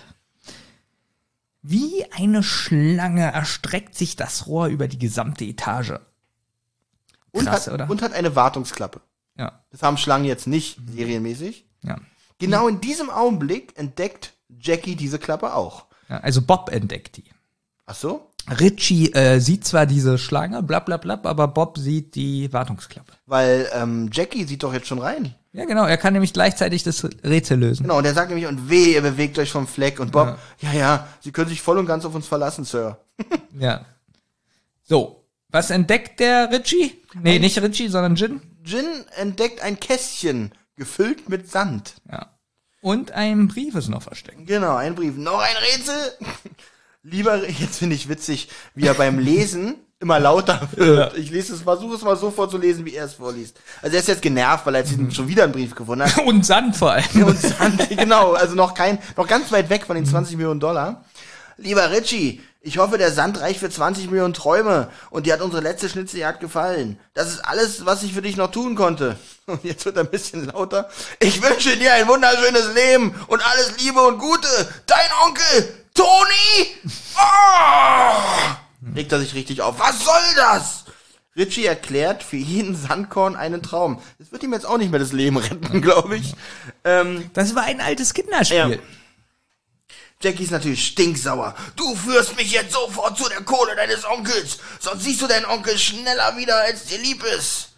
Wie 1.62 2.04
eine 2.12 2.42
Schlange 2.42 3.32
erstreckt 3.32 3.96
sich 3.96 4.14
das 4.16 4.46
Rohr 4.46 4.66
über 4.68 4.88
die 4.88 4.98
gesamte 4.98 5.44
Etage. 5.44 5.94
Und, 7.32 7.46
Krass, 7.46 7.66
hat, 7.66 7.74
oder? 7.74 7.90
und 7.90 8.02
hat 8.02 8.12
eine 8.12 8.36
Wartungsklappe. 8.36 9.00
Ja, 9.38 9.64
Das 9.70 9.82
haben 9.82 9.98
Schlangen 9.98 10.24
jetzt 10.24 10.46
nicht 10.46 10.78
serienmäßig. 10.94 11.64
ja. 11.82 11.96
Genau 12.38 12.68
in 12.68 12.82
diesem 12.82 13.08
Augenblick 13.08 13.72
entdeckt 13.78 14.34
Jackie 14.60 14.96
diese 14.96 15.18
Klappe 15.18 15.54
auch. 15.54 15.86
ja 16.08 16.18
also 16.18 16.42
Bob 16.42 16.70
entdeckt 16.72 17.16
die. 17.16 17.24
Ach 17.86 17.94
so? 17.94 18.30
Richie 18.60 19.12
äh, 19.12 19.40
sieht 19.40 19.64
zwar 19.64 19.86
diese 19.86 20.18
Schlange, 20.18 20.62
bla 20.62 20.78
bla 20.80 20.96
bla, 20.98 21.18
aber 21.24 21.48
Bob 21.48 21.78
sieht 21.78 22.14
die 22.14 22.52
Wartungsklappe. 22.52 23.12
Weil 23.26 23.68
ähm, 23.72 24.08
Jackie 24.12 24.44
sieht 24.44 24.62
doch 24.62 24.72
jetzt 24.72 24.86
schon 24.86 25.00
rein. 25.00 25.34
Ja, 25.52 25.64
genau, 25.64 25.84
er 25.86 25.96
kann 25.96 26.12
nämlich 26.12 26.32
gleichzeitig 26.32 26.82
das 26.82 27.02
Rätsel 27.24 27.58
lösen. 27.58 27.84
Genau, 27.84 27.98
und 27.98 28.04
er 28.04 28.14
sagt 28.14 28.28
nämlich, 28.28 28.46
und 28.46 28.68
weh, 28.68 28.92
ihr 28.92 29.02
bewegt 29.02 29.38
euch 29.38 29.50
vom 29.50 29.66
Fleck. 29.66 29.98
Und 30.00 30.12
Bob, 30.12 30.38
ja, 30.60 30.72
ja, 30.72 31.08
Sie 31.20 31.32
können 31.32 31.48
sich 31.48 31.62
voll 31.62 31.78
und 31.78 31.86
ganz 31.86 32.04
auf 32.04 32.14
uns 32.14 32.26
verlassen, 32.26 32.64
Sir. 32.64 32.98
Ja. 33.58 33.84
So, 34.82 35.24
was 35.48 35.70
entdeckt 35.70 36.20
der 36.20 36.50
Richie? 36.52 37.02
Nee, 37.14 37.38
nicht 37.38 37.60
Richie, 37.60 37.88
sondern 37.88 38.14
Jin. 38.14 38.40
Jin 38.64 38.84
entdeckt 39.16 39.62
ein 39.62 39.80
Kästchen, 39.80 40.52
gefüllt 40.76 41.28
mit 41.28 41.50
Sand. 41.50 41.94
Ja. 42.10 42.30
Und 42.86 43.10
ein 43.10 43.48
Brief 43.48 43.74
ist 43.74 43.88
noch 43.88 44.04
versteckt. 44.04 44.46
Genau, 44.46 44.76
ein 44.76 44.94
Brief. 44.94 45.16
Noch 45.16 45.40
ein 45.40 45.56
Rätsel. 45.56 46.12
Lieber, 47.02 47.44
jetzt 47.48 47.78
finde 47.78 47.96
ich 47.96 48.08
witzig, 48.08 48.48
wie 48.76 48.86
er 48.86 48.94
beim 48.94 49.18
Lesen 49.18 49.74
immer 49.98 50.20
lauter 50.20 50.68
wird. 50.76 51.18
Ich 51.18 51.32
lese 51.32 51.54
es, 51.54 51.62
versuche 51.62 51.96
es 51.96 52.02
mal 52.02 52.16
so 52.16 52.30
vorzulesen, 52.30 52.84
wie 52.84 52.94
er 52.94 53.06
es 53.06 53.14
vorliest. 53.14 53.58
Also 53.82 53.96
er 53.96 54.00
ist 54.02 54.06
jetzt 54.06 54.22
genervt, 54.22 54.66
weil 54.66 54.76
er 54.76 54.84
jetzt 54.84 55.16
schon 55.16 55.26
wieder 55.26 55.42
einen 55.42 55.52
Brief 55.52 55.74
gefunden 55.74 56.04
hat. 56.04 56.16
Und 56.26 56.46
Sand 56.46 56.76
vor 56.76 56.92
allem. 56.92 57.24
Und 57.24 57.36
Sand, 57.36 57.88
genau, 57.98 58.34
also 58.34 58.54
noch 58.54 58.72
kein, 58.72 59.00
noch 59.16 59.26
ganz 59.26 59.50
weit 59.50 59.68
weg 59.68 59.84
von 59.84 59.96
den 59.96 60.06
20 60.06 60.36
Millionen 60.36 60.60
Dollar. 60.60 61.04
Lieber 61.58 61.90
Richie, 61.90 62.42
ich 62.60 62.76
hoffe, 62.78 62.98
der 62.98 63.12
Sand 63.12 63.40
reicht 63.40 63.60
für 63.60 63.70
20 63.70 64.10
Millionen 64.10 64.34
Träume 64.34 64.90
und 65.10 65.24
dir 65.24 65.32
hat 65.32 65.40
unsere 65.40 65.62
letzte 65.62 65.88
Schnitzeljagd 65.88 66.40
gefallen. 66.40 66.98
Das 67.14 67.28
ist 67.28 67.40
alles, 67.40 67.86
was 67.86 68.02
ich 68.02 68.12
für 68.12 68.20
dich 68.22 68.36
noch 68.36 68.50
tun 68.50 68.74
konnte. 68.74 69.16
Und 69.46 69.62
jetzt 69.62 69.84
wird 69.84 69.96
er 69.96 70.02
ein 70.02 70.10
bisschen 70.10 70.46
lauter. 70.46 70.90
Ich 71.20 71.40
wünsche 71.40 71.76
dir 71.76 71.92
ein 71.94 72.08
wunderschönes 72.08 72.74
Leben 72.74 73.14
und 73.28 73.46
alles 73.48 73.74
Liebe 73.80 74.00
und 74.04 74.18
Gute. 74.18 74.48
Dein 74.86 75.08
Onkel, 75.24 75.72
Toni! 75.94 76.90
Oh! 77.14 78.56
Regt 78.96 79.12
er 79.12 79.20
sich 79.20 79.34
richtig 79.34 79.62
auf. 79.62 79.78
Was 79.78 80.00
soll 80.04 80.34
das? 80.34 80.84
Richie 81.36 81.64
erklärt 81.66 82.24
für 82.24 82.36
jeden 82.36 82.74
Sandkorn 82.74 83.36
einen 83.36 83.62
Traum. 83.62 84.02
Das 84.18 84.32
wird 84.32 84.42
ihm 84.42 84.52
jetzt 84.52 84.66
auch 84.66 84.78
nicht 84.78 84.90
mehr 84.90 84.98
das 84.98 85.12
Leben 85.12 85.36
retten, 85.36 85.80
glaube 85.82 86.16
ich. 86.16 86.34
Ähm, 86.82 87.30
Das 87.34 87.54
war 87.54 87.62
ein 87.62 87.80
altes 87.80 88.14
Kinderspiel. 88.14 88.56
Ja. 88.56 88.78
Jackie 90.20 90.44
ist 90.44 90.50
natürlich 90.50 90.86
stinksauer. 90.86 91.54
Du 91.76 91.94
führst 91.94 92.36
mich 92.36 92.50
jetzt 92.52 92.72
sofort 92.72 93.18
zu 93.18 93.28
der 93.28 93.42
Kohle 93.42 93.76
deines 93.76 94.04
Onkels, 94.04 94.58
sonst 94.80 95.04
siehst 95.04 95.20
du 95.20 95.26
deinen 95.26 95.44
Onkel 95.44 95.78
schneller 95.78 96.36
wieder, 96.36 96.56
als 96.62 96.84
dir 96.84 96.98
lieb 96.98 97.22
ist. 97.22 97.70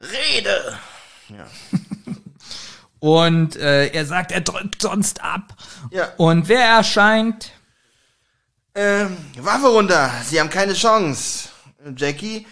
Rede. 0.00 0.78
Und 3.00 3.56
äh, 3.56 3.88
er 3.88 4.06
sagt, 4.06 4.32
er 4.32 4.40
drückt 4.40 4.80
sonst 4.80 5.22
ab. 5.22 5.54
Ja. 5.90 6.14
Und 6.16 6.48
wer 6.48 6.64
erscheint? 6.64 7.50
Ähm, 8.74 9.16
Waffe 9.38 9.66
runter, 9.66 10.10
sie 10.24 10.40
haben 10.40 10.50
keine 10.50 10.72
Chance. 10.72 11.50
Jackie, 11.96 12.46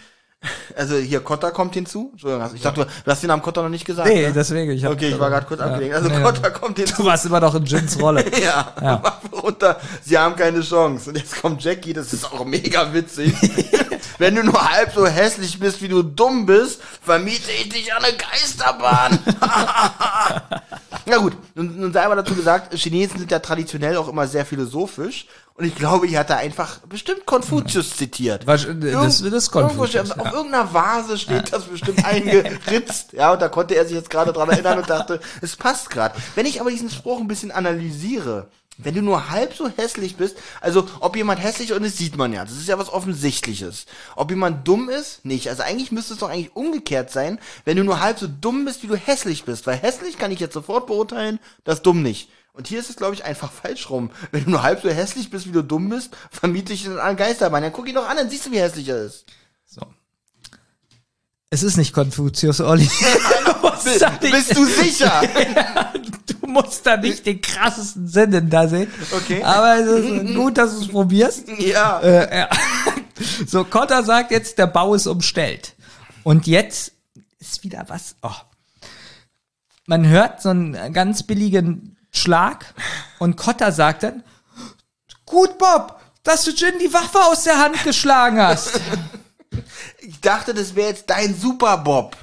also 0.75 0.95
hier 0.97 1.21
Kotter 1.21 1.51
kommt 1.51 1.73
hinzu. 1.73 2.09
Entschuldigung, 2.11 2.49
ich 2.55 2.61
dachte, 2.61 2.85
du, 3.05 3.11
hast 3.11 3.23
den 3.23 3.27
Namen 3.27 3.41
Kotter 3.41 3.63
noch 3.63 3.69
nicht 3.69 3.85
gesagt. 3.85 4.07
Nee, 4.07 4.27
ne? 4.27 4.33
deswegen. 4.33 4.71
Ich 4.71 4.85
Okay, 4.85 5.09
ich 5.09 5.19
war 5.19 5.29
gerade 5.29 5.45
kurz 5.45 5.61
abgelenkt. 5.61 5.95
Also 5.95 6.09
Nee, 6.09 6.21
Kotter 6.21 6.51
kommt 6.51 6.77
hinzu. 6.77 6.95
Du 6.97 7.05
warst 7.05 7.25
immer 7.25 7.39
noch 7.39 7.55
in 7.55 7.65
Jins 7.65 7.99
Rolle. 7.99 8.23
Ja, 8.43 8.73
Waffe 9.01 9.35
runter, 9.41 9.79
sie 10.03 10.17
haben 10.17 10.35
keine 10.35 10.61
Chance. 10.61 11.09
Und 11.09 11.17
jetzt 11.17 11.41
kommt 11.41 11.63
Jackie, 11.63 11.93
das 11.93 12.13
ist 12.13 12.25
auch 12.25 12.45
mega 12.45 12.93
witzig. 12.93 13.33
Wenn 14.17 14.35
du 14.35 14.43
nur 14.43 14.69
halb 14.69 14.93
so 14.93 15.07
hässlich 15.07 15.59
bist, 15.59 15.81
wie 15.81 15.87
du 15.87 16.03
dumm 16.03 16.45
bist, 16.45 16.81
vermiete 17.01 17.51
ich 17.51 17.69
dich 17.69 17.93
an 17.93 18.03
eine 18.03 18.15
Geisterbahn. 18.15 19.19
Na 21.05 21.17
gut, 21.17 21.33
nun, 21.55 21.79
nun 21.79 21.93
sei 21.93 22.03
aber 22.05 22.15
dazu 22.15 22.33
gesagt, 22.35 22.73
Chinesen 22.75 23.19
sind 23.19 23.31
ja 23.31 23.39
traditionell 23.39 23.97
auch 23.97 24.07
immer 24.07 24.27
sehr 24.27 24.45
philosophisch. 24.45 25.27
Und 25.55 25.65
ich 25.65 25.75
glaube, 25.75 26.07
hier 26.07 26.17
hat 26.19 26.31
er 26.31 26.37
einfach 26.37 26.79
bestimmt 26.89 27.27
Konfuzius 27.27 27.95
zitiert. 27.95 28.47
Was- 28.47 28.65
äh, 28.65 28.73
das- 28.75 29.21
das 29.21 29.31
ist 29.33 29.51
Konfuzius, 29.51 30.09
Irgendwo 30.09 30.23
ja. 30.23 30.29
Auf 30.29 30.33
irgendeiner 30.33 30.73
Vase 30.73 31.17
steht 31.17 31.53
das 31.53 31.65
bestimmt 31.65 32.03
eingeritzt. 32.03 33.09
Ja, 33.13 33.33
und 33.33 33.41
da 33.41 33.49
konnte 33.49 33.75
er 33.75 33.85
sich 33.85 33.93
jetzt 33.95 34.09
gerade 34.09 34.33
dran 34.33 34.49
erinnern 34.49 34.79
und 34.79 34.89
dachte, 34.89 35.19
es 35.41 35.55
passt 35.55 35.89
gerade. 35.91 36.15
Wenn 36.35 36.45
ich 36.47 36.59
aber 36.59 36.71
diesen 36.71 36.89
Spruch 36.89 37.19
ein 37.19 37.27
bisschen 37.27 37.51
analysiere, 37.51 38.47
wenn 38.77 38.95
du 38.95 39.01
nur 39.01 39.29
halb 39.29 39.53
so 39.53 39.69
hässlich 39.69 40.15
bist, 40.15 40.37
also 40.61 40.87
ob 40.99 41.15
jemand 41.15 41.41
hässlich 41.41 41.69
ist, 41.69 41.79
das 41.79 41.97
sieht 41.97 42.17
man 42.17 42.33
ja, 42.33 42.43
das 42.43 42.53
ist 42.53 42.67
ja 42.67 42.79
was 42.79 42.91
Offensichtliches. 42.91 43.85
Ob 44.15 44.31
jemand 44.31 44.67
dumm 44.67 44.89
ist, 44.89 45.23
nicht. 45.25 45.49
Also 45.49 45.63
eigentlich 45.63 45.91
müsste 45.91 46.13
es 46.13 46.19
doch 46.19 46.29
eigentlich 46.29 46.55
umgekehrt 46.55 47.11
sein, 47.11 47.39
wenn 47.65 47.77
du 47.77 47.83
nur 47.83 47.99
halb 47.99 48.17
so 48.17 48.27
dumm 48.27 48.65
bist, 48.65 48.81
wie 48.83 48.87
du 48.87 48.95
hässlich 48.95 49.45
bist. 49.45 49.67
Weil 49.67 49.77
hässlich 49.77 50.17
kann 50.17 50.31
ich 50.31 50.39
jetzt 50.39 50.53
sofort 50.53 50.87
beurteilen, 50.87 51.39
das 51.63 51.81
dumm 51.81 52.01
nicht. 52.01 52.29
Und 52.53 52.67
hier 52.67 52.79
ist 52.79 52.89
es, 52.89 52.95
glaube 52.95 53.13
ich, 53.13 53.25
einfach 53.25 53.51
falsch 53.63 53.89
rum. 53.89 54.09
Wenn 54.31 54.45
du 54.45 54.51
nur 54.51 54.63
halb 54.63 54.81
so 54.81 54.89
hässlich 54.89 55.29
bist, 55.29 55.47
wie 55.47 55.51
du 55.51 55.63
dumm 55.63 55.89
bist, 55.89 56.15
vermiete 56.31 56.73
ich 56.73 56.85
ihn 56.85 56.97
an 56.97 57.15
Geisterbahn. 57.15 57.61
Dann 57.61 57.73
guck 57.73 57.87
ihn 57.87 57.95
doch 57.95 58.07
an, 58.07 58.17
dann 58.17 58.29
siehst 58.29 58.47
du, 58.47 58.51
wie 58.51 58.59
hässlich 58.59 58.87
er 58.87 59.03
ist. 59.05 59.25
So. 59.65 59.81
Es 61.49 61.61
ist 61.61 61.77
nicht 61.77 61.93
Konfuzius, 61.93 62.61
Olli. 62.61 62.89
Bist 64.31 64.55
du 64.55 64.65
sicher? 64.65 65.21
Du 66.43 66.51
musst 66.51 66.85
da 66.85 66.97
nicht 66.97 67.25
den 67.25 67.41
krassesten 67.41 68.07
Sinn 68.07 68.33
in 68.33 68.49
da 68.49 68.67
sehen. 68.67 68.91
Okay. 69.11 69.43
Aber 69.43 69.77
es 69.77 69.87
ist 69.87 70.35
gut, 70.35 70.57
dass 70.57 70.75
du 70.75 70.81
es 70.81 70.87
probierst. 70.89 71.47
ja. 71.59 71.99
Äh, 72.01 72.39
ja. 72.39 72.49
So, 73.47 73.63
Kotter 73.63 74.03
sagt 74.03 74.31
jetzt, 74.31 74.57
der 74.57 74.65
Bau 74.67 74.95
ist 74.95 75.05
umstellt. 75.05 75.75
Und 76.23 76.47
jetzt 76.47 76.93
ist 77.39 77.63
wieder 77.63 77.85
was. 77.87 78.15
Oh. 78.23 78.31
Man 79.85 80.07
hört 80.07 80.41
so 80.41 80.49
einen 80.49 80.93
ganz 80.93 81.23
billigen 81.23 81.95
Schlag 82.11 82.73
und 83.19 83.37
Kotter 83.37 83.71
sagt 83.71 84.03
dann, 84.03 84.23
gut, 85.25 85.57
Bob, 85.59 85.99
dass 86.23 86.43
du 86.43 86.51
Jin 86.51 86.79
die 86.81 86.91
Waffe 86.93 87.19
aus 87.23 87.43
der 87.43 87.59
Hand 87.59 87.83
geschlagen 87.83 88.41
hast. 88.41 88.79
Ich 89.99 90.19
dachte, 90.19 90.53
das 90.53 90.73
wäre 90.75 90.89
jetzt 90.89 91.09
dein 91.11 91.33
Super 91.33 91.77
Bob, 91.77 92.17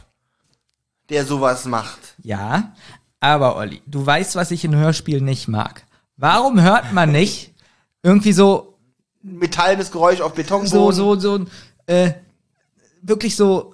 der 1.08 1.24
sowas 1.24 1.64
macht. 1.64 1.98
Ja, 2.18 2.74
aber 3.20 3.56
Olli, 3.56 3.82
du 3.86 4.04
weißt, 4.04 4.34
was 4.36 4.50
ich 4.50 4.64
in 4.64 4.74
Hörspielen 4.74 5.24
nicht 5.24 5.48
mag. 5.48 5.84
Warum 6.16 6.60
hört 6.60 6.92
man 6.92 7.12
nicht 7.12 7.54
irgendwie 8.02 8.32
so, 8.32 8.78
Metallenes 9.22 9.90
Geräusch 9.90 10.20
auf 10.20 10.32
Betonboden. 10.34 10.70
so, 10.70 10.90
so, 10.90 11.16
so, 11.16 11.44
äh, 11.86 12.12
wirklich 13.02 13.36
so, 13.36 13.72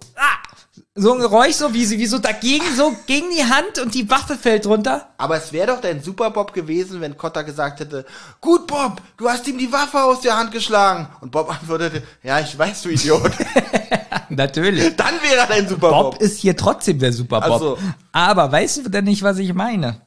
so 0.98 1.12
ein 1.12 1.18
Geräusch, 1.20 1.54
so 1.56 1.72
wie, 1.74 1.84
sie- 1.84 1.98
wie 1.98 2.06
so 2.06 2.18
dagegen, 2.18 2.64
so 2.74 2.94
gegen 3.06 3.26
die 3.30 3.44
Hand 3.44 3.78
und 3.82 3.94
die 3.94 4.08
Waffe 4.10 4.34
fällt 4.36 4.66
runter? 4.66 5.08
Aber 5.18 5.36
es 5.36 5.52
wäre 5.52 5.68
doch 5.68 5.80
dein 5.80 6.02
Super 6.02 6.30
Bob 6.30 6.52
gewesen, 6.54 7.00
wenn 7.02 7.16
Kotter 7.16 7.44
gesagt 7.44 7.80
hätte, 7.80 8.04
gut 8.40 8.66
Bob, 8.66 9.00
du 9.18 9.28
hast 9.28 9.46
ihm 9.46 9.58
die 9.58 9.70
Waffe 9.70 10.02
aus 10.02 10.20
der 10.22 10.36
Hand 10.36 10.52
geschlagen. 10.52 11.08
Und 11.20 11.30
Bob 11.32 11.50
antwortete, 11.50 12.02
ja, 12.22 12.40
ich 12.40 12.58
weiß, 12.58 12.82
du 12.82 12.88
Idiot. 12.88 13.30
Natürlich. 14.28 14.96
Dann 14.96 15.14
wäre 15.22 15.36
er 15.40 15.46
dein 15.46 15.68
Super 15.68 15.90
Bob 15.90 16.12
Bob. 16.12 16.20
ist 16.22 16.38
hier 16.38 16.56
trotzdem 16.56 16.98
der 16.98 17.12
Super 17.12 17.40
Bob. 17.42 17.60
So. 17.60 17.78
Aber 18.12 18.50
weißt 18.50 18.78
du 18.86 18.88
denn 18.90 19.04
nicht, 19.04 19.22
was 19.22 19.38
ich 19.38 19.52
meine? 19.54 20.00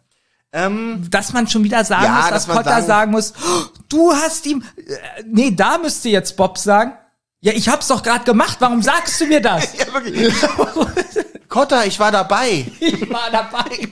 ähm, 0.52 1.06
Dass 1.12 1.32
man 1.32 1.48
schon 1.48 1.64
wieder 1.64 1.86
sagen 1.86 2.06
Ja, 2.06 2.16
muss, 2.22 2.30
dass 2.32 2.46
dass 2.48 2.66
sagen- 2.66 2.88
sagen 2.88 3.12
muss, 3.12 3.34
"Oh, 3.38 3.62
du 3.88 4.12
hast 4.12 4.46
ihm, 4.48 4.64
äh, 4.78 5.24
nee, 5.28 5.52
da 5.52 5.78
müsste 5.78 6.10
jetzt 6.10 6.36
Bob 6.36 6.58
sagen, 6.58 6.94
ja, 7.42 7.54
ich 7.54 7.70
hab's 7.70 7.88
doch 7.88 8.04
gerade 8.04 8.26
gemacht, 8.26 8.58
warum 8.60 8.82
sagst 8.82 9.20
du 9.22 9.26
mir 9.28 9.42
das? 9.42 9.74
ja, 9.78 9.94
wirklich. 9.94 10.34
Kotter, 11.50 11.86
ich 11.86 12.00
war 12.00 12.12
dabei. 12.12 12.66
ich 12.80 13.10
war 13.10 13.30
dabei. 13.32 13.90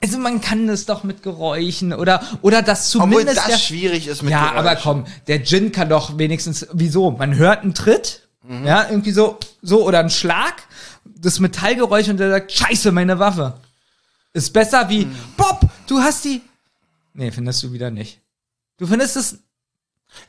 Also 0.00 0.18
man 0.18 0.40
kann 0.40 0.66
das 0.66 0.84
doch 0.86 1.04
mit 1.04 1.22
Geräuschen 1.22 1.92
oder 1.92 2.22
oder 2.42 2.62
das 2.62 2.94
Obwohl 2.96 3.10
zumindest 3.12 3.38
das 3.38 3.46
der, 3.46 3.58
schwierig 3.58 4.06
ist 4.06 4.22
mit 4.22 4.30
Ja, 4.32 4.50
Geräuschen. 4.50 4.58
aber 4.58 4.76
komm, 4.76 5.06
der 5.26 5.42
Gin 5.44 5.72
kann 5.72 5.88
doch 5.88 6.18
wenigstens 6.18 6.66
wieso? 6.72 7.10
Man 7.12 7.34
hört 7.36 7.62
einen 7.62 7.74
Tritt, 7.74 8.22
Mhm. 8.42 8.64
ja, 8.66 8.86
irgendwie 8.88 9.10
so 9.12 9.38
so 9.62 9.84
oder 9.84 9.98
einen 10.00 10.10
Schlag, 10.10 10.62
das 11.04 11.40
Metallgeräusch 11.40 12.08
und 12.08 12.18
der 12.18 12.30
sagt 12.30 12.52
Scheiße, 12.52 12.92
meine 12.92 13.18
Waffe. 13.18 13.54
Ist 14.34 14.52
besser 14.52 14.88
wie 14.88 15.06
Mhm. 15.06 15.16
Bob, 15.36 15.60
du 15.88 15.98
hast 16.00 16.24
die 16.24 16.42
Nee, 17.14 17.30
findest 17.32 17.62
du 17.62 17.72
wieder 17.72 17.90
nicht. 17.90 18.20
Du 18.78 18.86
findest 18.86 19.16
es 19.16 19.38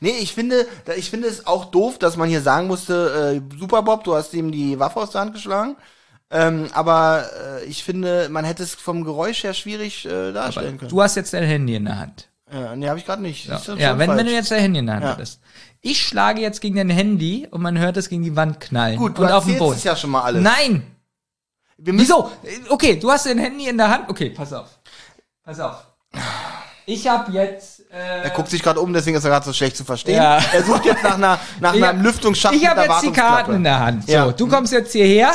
Nee, 0.00 0.16
ich 0.20 0.32
finde, 0.34 0.66
ich 0.96 1.10
finde 1.10 1.28
es 1.28 1.46
auch 1.46 1.66
doof, 1.66 1.98
dass 1.98 2.16
man 2.16 2.28
hier 2.28 2.40
sagen 2.42 2.66
musste, 2.66 3.40
äh, 3.52 3.56
Super 3.58 3.82
Bob, 3.82 4.04
du 4.04 4.14
hast 4.14 4.32
ihm 4.34 4.52
die 4.52 4.78
Waffe 4.78 5.00
aus 5.00 5.10
der 5.10 5.22
Hand 5.22 5.34
geschlagen. 5.34 5.76
Ähm, 6.30 6.68
aber 6.74 7.24
äh, 7.62 7.64
ich 7.64 7.82
finde, 7.84 8.28
man 8.28 8.44
hätte 8.44 8.62
es 8.62 8.74
vom 8.74 9.02
Geräusch 9.04 9.44
her 9.44 9.54
schwierig 9.54 10.04
äh, 10.04 10.32
darstellen 10.32 10.76
können. 10.78 10.90
du 10.90 11.02
hast 11.02 11.14
jetzt 11.16 11.32
dein 11.32 11.44
Handy 11.44 11.74
in 11.74 11.86
der 11.86 11.98
Hand. 11.98 12.28
Ja, 12.52 12.76
nee, 12.76 12.88
habe 12.88 12.98
ich 12.98 13.06
gerade 13.06 13.22
nicht. 13.22 13.48
Ist 13.48 13.68
das 13.68 13.78
Ja, 13.78 13.90
schon 13.90 13.98
wenn, 13.98 14.16
wenn 14.16 14.26
du 14.26 14.32
jetzt 14.32 14.50
dein 14.50 14.60
Handy 14.60 14.78
in 14.80 14.86
der 14.86 14.96
Hand 14.96 15.04
Ja. 15.04 15.12
hättest. 15.12 15.40
Ich 15.80 16.02
schlage 16.06 16.40
jetzt 16.42 16.60
gegen 16.60 16.76
dein 16.76 16.90
Handy 16.90 17.46
und 17.50 17.62
man 17.62 17.78
hört 17.78 17.96
es 17.96 18.08
gegen 18.08 18.22
die 18.22 18.36
Wand 18.36 18.60
knallen. 18.60 18.98
Gut, 18.98 19.16
du 19.16 19.22
und 19.22 19.30
auf 19.32 19.44
dem 19.46 19.58
Boden. 19.58 19.76
es 19.76 19.84
ja 19.84 19.96
schon 19.96 20.10
mal 20.10 20.22
alles. 20.22 20.42
Nein! 20.42 20.82
Wieso? 21.78 22.30
Okay, 22.68 22.96
du 22.98 23.10
hast 23.10 23.26
dein 23.26 23.38
Handy 23.38 23.68
in 23.68 23.78
der 23.78 23.88
Hand. 23.88 24.08
Okay, 24.10 24.30
pass 24.30 24.52
auf. 24.52 24.66
Pass 25.44 25.60
auf. 25.60 25.86
Ich 26.86 27.06
habe 27.06 27.30
jetzt. 27.32 27.77
Äh, 27.90 28.22
Er 28.24 28.30
guckt 28.30 28.50
sich 28.50 28.62
gerade 28.62 28.80
um, 28.80 28.92
deswegen 28.92 29.16
ist 29.16 29.24
er 29.24 29.30
gerade 29.30 29.46
so 29.46 29.52
schlecht 29.52 29.76
zu 29.76 29.84
verstehen. 29.84 30.16
Ja. 30.16 30.38
Er 30.52 30.62
sucht 30.62 30.84
jetzt 30.84 31.02
nach 31.02 31.14
einer, 31.14 31.38
nach 31.60 31.74
ich 31.74 31.84
einem 31.84 32.02
Lüftungsschacht 32.02 32.54
Ich 32.54 32.66
habe 32.68 32.82
jetzt 32.82 33.02
die. 33.02 33.12
Karten 33.12 33.54
in 33.54 33.64
der 33.64 33.78
Hand. 33.80 34.06
So, 34.06 34.12
Ja. 34.12 34.26
Hm? 34.26 34.36
du 34.36 34.46
kommst 34.48 34.72
jetzt 34.72 34.92
hierher 34.92 35.32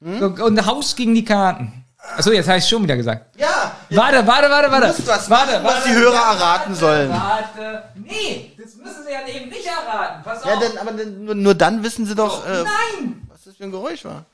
und 0.00 0.66
haust 0.66 0.96
gegen 0.96 1.14
die 1.14 1.24
Karten. 1.24 1.84
Achso, 2.16 2.32
jetzt 2.32 2.48
habe 2.48 2.58
ich 2.58 2.66
schon 2.66 2.82
wieder 2.82 2.96
gesagt. 2.96 3.38
Ja. 3.38 3.72
Warte, 3.90 4.26
warte, 4.26 4.48
warte, 4.50 4.70
warte. 4.72 4.86
musst 4.88 5.06
was 5.06 5.28
warte, 5.28 5.52
machen, 5.60 5.64
was 5.64 5.84
die 5.84 5.92
Hörer 5.92 6.14
erraten 6.32 6.74
sollen. 6.74 7.10
Warte. 7.10 7.82
Nee, 7.94 8.56
das 8.56 8.74
müssen 8.76 9.04
sie 9.06 9.12
ja 9.12 9.26
eben 9.28 9.50
nicht 9.50 9.66
erraten. 9.66 10.22
Pass 10.24 10.42
auf. 10.42 10.48
Ja, 10.50 10.56
denn, 10.58 10.78
aber 10.78 10.92
denn, 10.92 11.24
nur, 11.24 11.34
nur 11.34 11.54
dann 11.54 11.82
wissen 11.82 12.06
sie 12.06 12.14
doch, 12.14 12.46
äh, 12.46 12.62
Nein. 12.64 13.28
was 13.28 13.44
das 13.44 13.56
für 13.56 13.64
ein 13.64 13.70
Geräusch 13.70 14.04
war. 14.06 14.24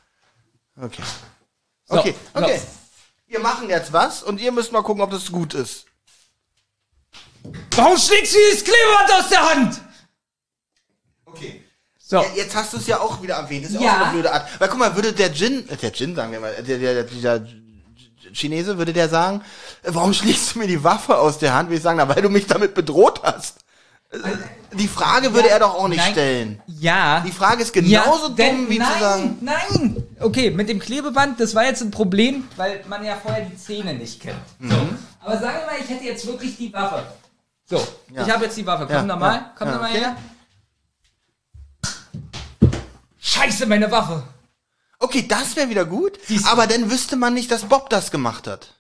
Okay. 0.81 1.03
So, 1.87 1.99
Okay, 1.99 2.15
okay. 2.35 2.59
so. 2.59 2.65
Wir 3.27 3.41
machen 3.41 3.69
jetzt 3.69 3.93
was 3.93 4.23
und 4.23 4.41
ihr 4.41 4.53
müsst 4.53 4.71
mal 4.73 4.83
gucken, 4.83 5.03
ob 5.03 5.11
das 5.11 5.33
gut 5.33 5.53
ist. 5.53 5.86
Warum 7.77 7.97
schlägst 7.99 8.35
du 8.35 8.39
dieses 8.51 8.65
Klebeband 8.65 9.13
aus 9.13 9.29
der 9.29 9.51
Hand? 9.51 9.81
Okay. 11.27 11.63
So. 11.99 12.17
Ja, 12.17 12.25
jetzt 12.37 12.55
hast 12.55 12.73
du 12.73 12.77
es 12.77 12.87
ja 12.87 13.01
auch 13.01 13.21
wieder 13.23 13.35
erwähnt. 13.35 13.65
Das 13.65 13.73
ist 13.73 13.81
ja 13.81 13.87
Ja. 13.87 13.93
auch 13.95 13.99
so 13.99 14.03
eine 14.05 14.13
blöde 14.13 14.33
Art. 14.33 14.49
Weil 14.61 14.69
guck 14.69 14.79
mal, 14.79 14.95
würde 14.95 15.13
der 15.13 15.29
Jin, 15.33 15.69
äh, 15.69 15.77
der 15.77 15.91
Jin 15.91 16.15
sagen 16.15 16.31
wir 16.33 16.41
mal, 16.41 16.55
äh, 16.55 16.63
der, 16.63 16.79
der, 16.79 17.03
dieser 17.05 17.45
Chinese, 18.33 18.79
würde 18.79 18.93
der 18.93 19.09
sagen, 19.09 19.43
äh, 19.83 19.91
warum 19.93 20.13
schlägst 20.15 20.55
du 20.55 20.61
mir 20.61 20.69
die 20.69 20.83
Waffe 20.85 21.19
aus 21.19 21.39
der 21.39 21.55
Hand? 21.55 21.69
Würde 21.69 21.77
ich 21.79 21.83
sagen, 21.83 21.99
na, 21.99 22.09
weil 22.09 22.23
du 22.23 22.29
mich 22.29 22.47
damit 22.47 22.75
bedroht 22.75 23.21
hast. 23.25 23.57
Die 24.73 24.87
Frage 24.87 25.35
würde 25.35 25.49
er 25.51 25.59
doch 25.59 25.75
auch 25.75 25.89
nicht 25.89 25.99
Nein. 25.99 26.13
stellen. 26.13 26.63
Ja. 26.69 27.21
Die 27.27 27.33
Frage 27.33 27.63
ist 27.65 27.73
genauso 27.73 28.29
denn- 28.29 28.57
dumm, 28.59 28.71
wie 28.71 28.79
nein, 28.79 28.93
zu 28.95 29.01
sagen, 29.01 29.39
Nein! 29.41 30.05
Okay, 30.21 30.51
mit 30.53 30.69
dem 30.69 30.79
Klebeband, 30.79 31.41
das 31.41 31.57
war 31.57 31.65
jetzt 31.65 31.83
ein 31.83 31.91
Problem, 31.91 32.47
weil 32.57 32.85
man 32.89 33.05
ja 33.05 33.17
vorher 33.21 33.45
die 33.47 33.57
Zähne 33.57 33.95
nicht 33.95 34.21
kennt. 34.21 34.39
Mhm. 34.61 34.71
So. 34.71 34.77
Aber 35.25 35.39
sagen 35.41 35.59
wir 35.59 35.67
mal, 35.67 35.83
ich 35.83 35.91
hätte 35.91 36.05
jetzt 36.05 36.25
wirklich 36.25 36.57
die 36.57 36.73
Waffe. 36.73 37.05
So, 37.69 37.85
Ja. 38.15 38.23
ich 38.25 38.31
habe 38.33 38.45
jetzt 38.45 38.57
die 38.57 38.65
Waffe. 38.67 38.87
Komm 38.87 38.95
Ja, 38.95 39.03
da 39.03 39.17
mal, 39.17 39.35
ja, 39.35 39.53
komm 39.59 39.69
ja, 39.69 39.75
da 39.75 39.81
mal 39.81 39.91
okay. 39.91 39.99
her. 40.01 40.17
Scheiße, 43.21 43.67
meine 43.67 43.91
Waffe. 43.91 44.23
okay, 44.99 45.27
das 45.27 45.57
wäre 45.57 45.69
wieder 45.69 45.85
gut, 45.85 46.19
Siehst 46.27 46.47
du. 46.47 46.51
aber 46.51 46.67
dann 46.67 46.91
wüsste 46.91 47.17
man 47.17 47.35
nicht, 47.35 47.51
dass 47.51 47.65
Bob 47.65 47.91
das 47.91 48.11
gemacht 48.11 48.47
hat. 48.47 48.75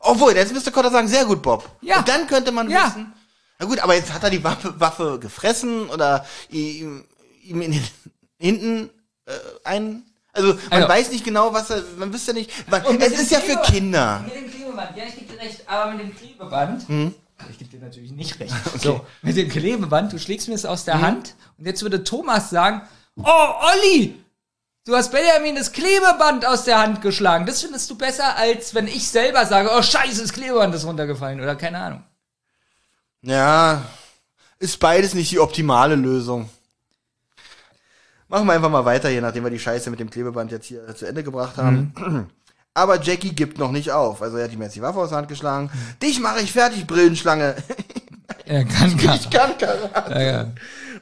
Obwohl, 0.00 0.34
jetzt 0.34 0.52
müsste 0.52 0.72
Cotter 0.72 0.90
sagen, 0.90 1.08
sehr 1.08 1.26
gut, 1.26 1.42
Bob. 1.42 1.68
Ja. 1.82 1.98
Und 1.98 2.08
dann 2.08 2.26
könnte 2.26 2.50
man 2.52 2.70
Ja. 2.70 2.86
wissen, 2.86 3.12
na 3.58 3.66
gut, 3.66 3.78
aber 3.80 3.94
jetzt 3.94 4.12
hat 4.12 4.22
er 4.24 4.30
die 4.30 4.42
Waffe, 4.42 4.80
Waffe 4.80 5.18
gefressen 5.20 5.90
oder 5.90 6.24
ihm, 6.48 7.04
ihm 7.42 7.60
in 7.60 7.72
den, 7.72 7.88
hinten 8.38 8.90
äh, 9.26 9.32
ein... 9.64 10.02
Also 10.32 10.54
man 10.54 10.72
Also- 10.84 10.88
weiß 10.88 11.10
nicht 11.10 11.24
genau, 11.24 11.52
was 11.52 11.68
er, 11.70 11.82
man 11.98 12.12
wüsste 12.12 12.32
nicht, 12.32 12.50
man, 12.70 12.82
es 13.00 13.20
ist 13.20 13.30
ja 13.32 13.40
für 13.40 13.56
Kinder. 13.62 14.20
Mit 14.24 14.34
dem 14.34 14.50
Klebeband, 14.50 14.96
ja, 14.96 15.04
ich 15.04 15.16
gebe 15.16 15.32
dir 15.34 15.40
recht, 15.40 15.68
aber 15.68 15.90
mit 15.92 16.00
dem 16.00 16.16
Klebeband. 16.16 16.88
Hm? 16.88 17.14
Ich 17.48 17.58
gebe 17.58 17.70
dir 17.70 17.80
natürlich 17.80 18.12
nicht 18.12 18.38
recht. 18.40 18.54
So, 18.80 19.06
mit 19.22 19.36
dem 19.36 19.48
Klebeband, 19.48 20.12
du 20.12 20.18
schlägst 20.18 20.48
mir 20.48 20.54
es 20.54 20.66
aus 20.66 20.84
der 20.84 21.00
Hand 21.00 21.34
und 21.58 21.66
jetzt 21.66 21.82
würde 21.82 22.04
Thomas 22.04 22.50
sagen: 22.50 22.82
Oh, 23.16 23.52
Olli, 23.72 24.16
du 24.84 24.94
hast 24.94 25.12
Benjamin 25.12 25.54
das 25.54 25.72
Klebeband 25.72 26.46
aus 26.46 26.64
der 26.64 26.78
Hand 26.78 27.02
geschlagen. 27.02 27.46
Das 27.46 27.62
findest 27.62 27.90
du 27.90 27.96
besser, 27.96 28.36
als 28.36 28.74
wenn 28.74 28.86
ich 28.86 29.08
selber 29.08 29.46
sage: 29.46 29.70
Oh, 29.72 29.82
Scheiße, 29.82 30.20
das 30.20 30.32
Klebeband 30.32 30.74
ist 30.74 30.84
runtergefallen 30.84 31.40
oder 31.40 31.56
keine 31.56 31.78
Ahnung. 31.78 32.04
Ja, 33.22 33.82
ist 34.58 34.78
beides 34.78 35.14
nicht 35.14 35.30
die 35.30 35.40
optimale 35.40 35.94
Lösung. 35.94 36.48
Machen 38.28 38.46
wir 38.46 38.52
einfach 38.52 38.70
mal 38.70 38.84
weiter 38.84 39.08
hier, 39.08 39.20
nachdem 39.20 39.42
wir 39.42 39.50
die 39.50 39.58
Scheiße 39.58 39.90
mit 39.90 39.98
dem 39.98 40.08
Klebeband 40.08 40.52
jetzt 40.52 40.66
hier 40.66 40.94
zu 40.94 41.04
Ende 41.04 41.24
gebracht 41.24 41.56
haben. 41.56 41.92
Mhm. 41.96 42.26
Aber 42.74 43.00
Jackie 43.02 43.34
gibt 43.34 43.58
noch 43.58 43.72
nicht 43.72 43.90
auf. 43.90 44.22
Also 44.22 44.36
er 44.36 44.44
hat 44.44 44.52
ihm 44.52 44.62
jetzt 44.62 44.76
die 44.76 44.82
Waffe 44.82 45.00
aus 45.00 45.08
der 45.10 45.18
Hand 45.18 45.28
geschlagen. 45.28 45.70
Dich 46.02 46.20
mache 46.20 46.40
ich 46.40 46.52
fertig, 46.52 46.86
Brillenschlange. 46.86 47.56
Er 48.44 48.64
kann 48.64 48.96
Ich 49.14 49.30
kann 49.30 49.58
Karate. 49.58 50.12
Ja, 50.12 50.20
ja. 50.20 50.46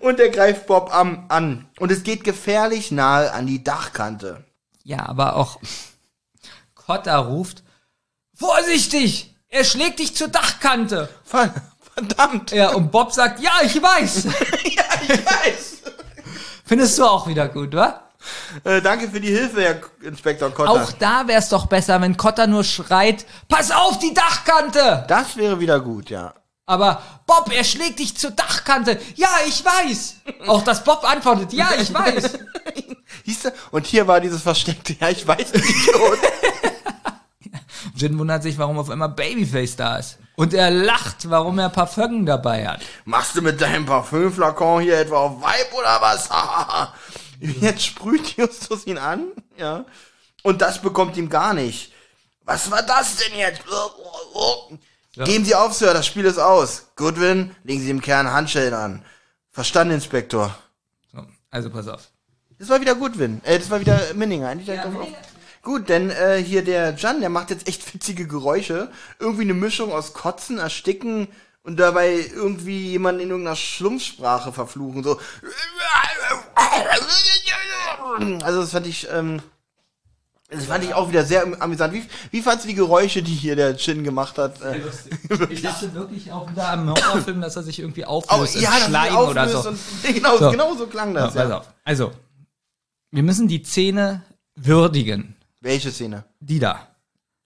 Und 0.01 0.19
er 0.21 0.31
greift 0.31 0.67
Bob 0.67 0.93
am, 0.95 1.27
an. 1.29 1.67
Und 1.79 1.93
es 1.93 2.03
geht 2.05 2.25
gefährlich 2.25 2.91
nahe 2.91 3.33
an 3.33 3.47
die 3.47 3.63
Dachkante. 3.65 4.45
ja, 4.85 5.07
aber 5.09 5.37
auch 5.37 5.59
Kotta 6.75 7.19
ruft: 7.19 7.63
Vorsichtig! 8.35 9.35
Er 9.49 9.65
schlägt 9.65 9.99
dich 9.99 10.15
zur 10.17 10.29
Dachkante. 10.29 11.09
Ver- 11.25 11.53
Verdammt. 11.95 12.51
Ja, 12.53 12.71
und 12.71 12.91
Bob 12.93 13.13
sagt: 13.13 13.41
Ja, 13.41 13.53
ich 13.63 13.81
weiß. 13.83 14.25
ja, 14.65 14.85
ich 15.03 15.27
weiß. 15.27 15.77
Findest 16.65 16.99
du 16.99 17.05
auch 17.05 17.27
wieder 17.27 17.49
gut, 17.49 17.75
wa? 17.75 18.08
Äh, 18.65 18.81
danke 18.81 19.09
für 19.09 19.21
die 19.21 19.29
Hilfe, 19.31 19.63
Herr 19.63 19.81
Inspektor 20.03 20.51
Kotter. 20.51 20.71
Auch 20.71 20.93
da 20.93 21.27
wär's 21.27 21.49
doch 21.49 21.67
besser, 21.67 22.01
wenn 22.01 22.17
Kotta 22.17 22.47
nur 22.47 22.65
schreit, 22.65 23.27
pass 23.49 23.71
auf 23.71 23.99
die 23.99 24.15
Dachkante! 24.15 25.05
das 25.09 25.37
wäre 25.37 25.61
wieder 25.61 25.81
gut, 25.81 26.11
ja. 26.11 26.35
Aber 26.67 27.03
Bob, 27.27 27.51
er 27.51 27.65
schlägt 27.65 27.99
dich 27.99 28.15
zur 28.17 28.31
Dachkante. 28.33 29.01
Ja, 29.15 29.29
ich 29.47 29.65
weiß. 29.65 30.17
Auch 30.47 30.63
dass 30.63 30.85
Bob 30.85 31.03
antwortet, 31.03 31.55
ja, 31.55 31.71
ich 31.81 31.93
weiß. 31.93 32.39
Und 33.71 33.87
hier 33.87 34.07
war 34.07 34.21
dieses 34.21 34.43
versteckte, 34.43 34.95
ja, 35.01 35.09
ich 35.09 35.27
weiß 35.27 35.55
nicht. 35.55 35.65
Jin 37.95 38.19
wundert 38.19 38.43
sich, 38.43 38.59
warum 38.59 38.79
auf 38.79 38.91
einmal 38.91 39.09
Babyface 39.09 39.77
da 39.77 39.97
ist. 39.97 40.19
Und 40.37 40.55
er 40.55 40.71
lacht, 40.71 41.31
warum 41.31 41.59
er 41.59 41.69
Parfüm 41.69 42.25
dabei 42.25 42.69
hat. 42.69 42.81
Machst 43.05 43.35
du 43.35 43.43
mit 43.43 43.61
deinem 43.61 43.87
Parfümflakon 43.87 44.83
hier 44.83 44.99
etwa 44.99 45.17
auf 45.17 45.43
Weib 45.43 45.73
oder 45.73 45.99
was? 46.01 46.29
Jetzt 47.61 47.85
sprüht 47.85 48.37
Justus 48.37 48.87
ihn 48.87 48.99
an, 48.99 49.29
ja. 49.57 49.85
Und 50.43 50.61
das 50.63 50.81
bekommt 50.83 51.17
ihm 51.17 51.29
gar 51.29 51.55
nicht. 51.55 51.93
Was 52.45 52.71
war 52.71 52.83
das 52.83 53.17
denn 53.17 53.37
jetzt? 53.39 53.61
Geben 55.15 55.45
Sie 55.45 55.55
auf, 55.55 55.75
Sir, 55.75 55.93
das 55.93 56.07
Spiel 56.07 56.25
ist 56.25 56.39
aus. 56.39 56.87
Goodwin, 56.97 57.55
legen 57.65 57.81
Sie 57.81 57.89
dem 57.89 58.01
Kern 58.01 58.33
Handschellen 58.33 58.73
an. 58.75 59.05
Verstanden, 59.51 59.95
Inspektor. 59.95 60.57
So, 61.13 61.27
also 61.51 61.71
pass 61.71 61.89
auf. 61.89 62.09
Das 62.59 62.69
war 62.69 62.81
wieder 62.81 62.95
Goodwin. 62.95 63.41
Äh, 63.45 63.59
das 63.59 63.69
war 63.71 63.81
wieder 63.81 64.01
Minninger. 64.15 64.49
Eigentlich 64.49 64.67
direkt 64.67 64.87
auf- 64.87 64.93
Minninger. 64.93 65.19
Gut, 65.63 65.89
denn 65.89 66.11
äh, 66.11 66.43
hier 66.43 66.65
der 66.65 66.95
Jan, 66.95 67.21
der 67.21 67.29
macht 67.31 67.51
jetzt 67.51 67.69
echt 67.69 67.93
witzige 67.93 68.27
Geräusche. 68.27 68.91
Irgendwie 69.19 69.43
eine 69.43 69.55
Mischung 69.55 69.93
aus 69.93 70.13
Kotzen, 70.15 70.59
Ersticken 70.59 71.29
und 71.69 71.79
dabei 71.79 72.15
irgendwie 72.35 72.93
jemanden 72.93 73.21
in 73.21 73.29
irgendeiner 73.29 73.55
Schlumpfsprache 73.55 74.55
verfluchen. 74.55 75.05
So. 75.05 75.21
Also 78.43 78.63
das 78.63 78.71
fand 78.71 78.87
ich, 78.87 79.07
ähm, 79.13 79.43
das 80.49 80.65
fand 80.65 80.83
ich 80.85 80.95
auch 80.95 81.11
wieder 81.11 81.27
sehr 81.27 81.45
amüsant. 81.61 81.93
Wie, 81.93 82.05
wie 82.31 82.41
fandst 82.41 82.65
du 82.65 82.69
die 82.71 82.75
Geräusche, 82.75 83.23
die 83.23 83.35
hier 83.35 83.55
der 83.55 83.77
Chin 83.77 84.03
gemacht 84.03 84.39
hat? 84.39 84.63
Äh, 84.63 84.81
Ich 85.51 85.61
dachte 85.61 85.93
wirklich 85.93 86.33
auch 86.33 86.51
wieder 86.51 86.71
am 86.71 86.89
Horrorfilm, 86.89 87.43
dass 87.43 87.57
er 87.57 87.63
sich 87.63 87.79
irgendwie 87.81 88.05
oh, 88.07 88.23
auflöst 88.31 88.57
in 88.57 88.63
ja, 88.63 88.71
das 88.71 88.87
Schleim 88.87 89.17
oder 89.19 89.49
so. 89.51 89.69
Und, 89.69 89.79
genau, 90.15 90.39
So. 90.39 90.51
genau 90.51 90.75
so 90.75 90.87
klang 90.87 91.13
das. 91.13 91.35
So, 91.35 91.41
Ja. 91.41 91.63
Also, 91.85 92.13
wir 93.11 93.23
müssen 93.23 93.47
die 93.47 93.63
Szene 93.63 94.23
würdigen. 94.57 95.37
Welche 95.61 95.93
Szene? 95.93 96.25
Die 96.41 96.61
da. 96.61 96.88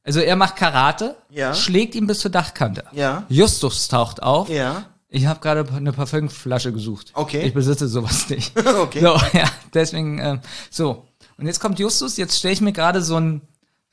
Also 0.04 0.20
er 0.20 0.34
macht 0.36 0.56
Karate, 0.56 1.16
Ja. 1.30 1.54
schlägt 1.54 1.94
ihn 1.94 2.06
bis 2.06 2.18
zur 2.20 2.30
Dachkante. 2.30 2.84
Ja. 2.92 3.24
Justus 3.28 3.88
taucht 3.88 4.22
auf. 4.22 4.48
Ja. 4.48 4.84
Ich 5.08 5.26
habe 5.26 5.40
gerade 5.40 5.64
eine 5.74 5.92
Parfümflasche 5.92 6.72
gesucht. 6.72 7.10
Okay. 7.14 7.42
Ich 7.42 7.54
besitze 7.54 7.86
sowas 7.88 8.28
nicht. 8.30 8.52
Okay. 8.66 9.00
So, 9.00 9.14
ja, 9.36 9.44
deswegen, 9.74 10.18
ähm, 10.18 10.40
so. 10.70 11.06
Und 11.36 11.46
jetzt 11.46 11.60
kommt 11.60 11.78
Justus, 11.78 12.16
jetzt 12.16 12.38
stelle 12.38 12.54
ich 12.54 12.60
mir 12.60 12.72
gerade 12.72 13.02
so 13.02 13.16
ein 13.18 13.42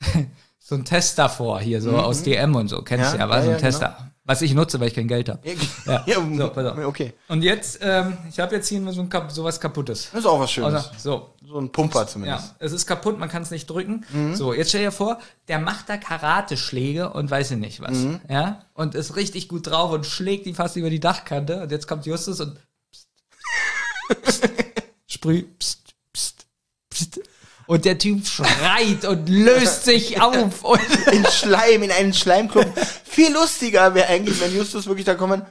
so 0.58 0.74
ein 0.76 0.84
Tester 0.84 1.28
vor, 1.28 1.60
hier 1.60 1.82
so 1.82 1.96
aus 1.96 2.22
DM 2.22 2.54
und 2.54 2.68
so. 2.68 2.82
Kennst 2.82 3.12
Mhm. 3.14 3.18
Ja, 3.20 3.26
du 3.26 3.28
ja, 3.28 3.28
war 3.28 3.36
ja, 3.38 3.44
so 3.44 3.50
ein 3.50 3.54
ja, 3.54 3.70
genau. 3.70 4.09
Was 4.30 4.42
ich 4.42 4.54
nutze, 4.54 4.78
weil 4.78 4.86
ich 4.86 4.94
kein 4.94 5.08
Geld 5.08 5.28
habe. 5.28 5.40
Ja, 5.86 6.04
Ja, 6.06 6.14
so, 6.36 6.50
pass 6.50 6.64
auf. 6.64 6.78
okay. 6.84 7.14
Und 7.26 7.42
jetzt, 7.42 7.80
ähm, 7.82 8.16
ich 8.28 8.38
habe 8.38 8.54
jetzt 8.54 8.68
hier 8.68 8.80
so 8.92 9.00
ein 9.00 9.08
Kap 9.08 9.32
sowas 9.32 9.58
kaputtes. 9.58 10.08
Das 10.12 10.20
ist 10.20 10.26
auch 10.26 10.38
was 10.38 10.52
Schönes. 10.52 10.72
Also, 10.72 10.90
so, 10.98 11.34
so 11.44 11.58
ein 11.58 11.72
Pumper 11.72 12.02
ja, 12.02 12.06
zumindest. 12.06 12.54
es 12.60 12.70
ist 12.70 12.86
kaputt, 12.86 13.18
man 13.18 13.28
kann 13.28 13.42
es 13.42 13.50
nicht 13.50 13.68
drücken. 13.68 14.06
Mhm. 14.12 14.36
So, 14.36 14.54
jetzt 14.54 14.68
stell 14.68 14.82
dir 14.82 14.92
vor, 14.92 15.18
der 15.48 15.58
macht 15.58 15.88
da 15.88 15.96
Karateschläge 15.96 17.10
und 17.12 17.28
weiß 17.28 17.50
ich 17.50 17.56
nicht 17.56 17.80
was. 17.80 17.90
Mhm. 17.98 18.20
Ja? 18.28 18.66
Und 18.72 18.94
ist 18.94 19.16
richtig 19.16 19.48
gut 19.48 19.66
drauf 19.66 19.90
und 19.90 20.06
schlägt 20.06 20.46
die 20.46 20.54
fast 20.54 20.76
über 20.76 20.90
die 20.90 21.00
Dachkante. 21.00 21.62
Und 21.64 21.72
jetzt 21.72 21.88
kommt 21.88 22.06
Justus 22.06 22.40
und 22.40 22.56
pst, 22.92 23.08
pst, 24.22 24.48
sprüh, 25.08 25.42
pst, 25.58 25.92
pst, 26.14 26.46
pst. 26.88 27.20
Und 27.70 27.84
der 27.84 27.98
Typ 27.98 28.26
schreit 28.26 29.04
und 29.04 29.28
löst 29.28 29.84
sich 29.84 30.20
auf. 30.20 30.64
Und 30.64 30.80
In 31.12 31.24
Schleim, 31.26 31.84
in 31.84 31.92
einen 31.92 32.12
Schleimklump. 32.12 32.66
Viel 33.04 33.32
lustiger 33.32 33.94
wäre 33.94 34.08
eigentlich, 34.08 34.40
wenn 34.40 34.52
Justus 34.52 34.88
wirklich 34.88 35.04
da 35.06 35.14
kommen. 35.14 35.42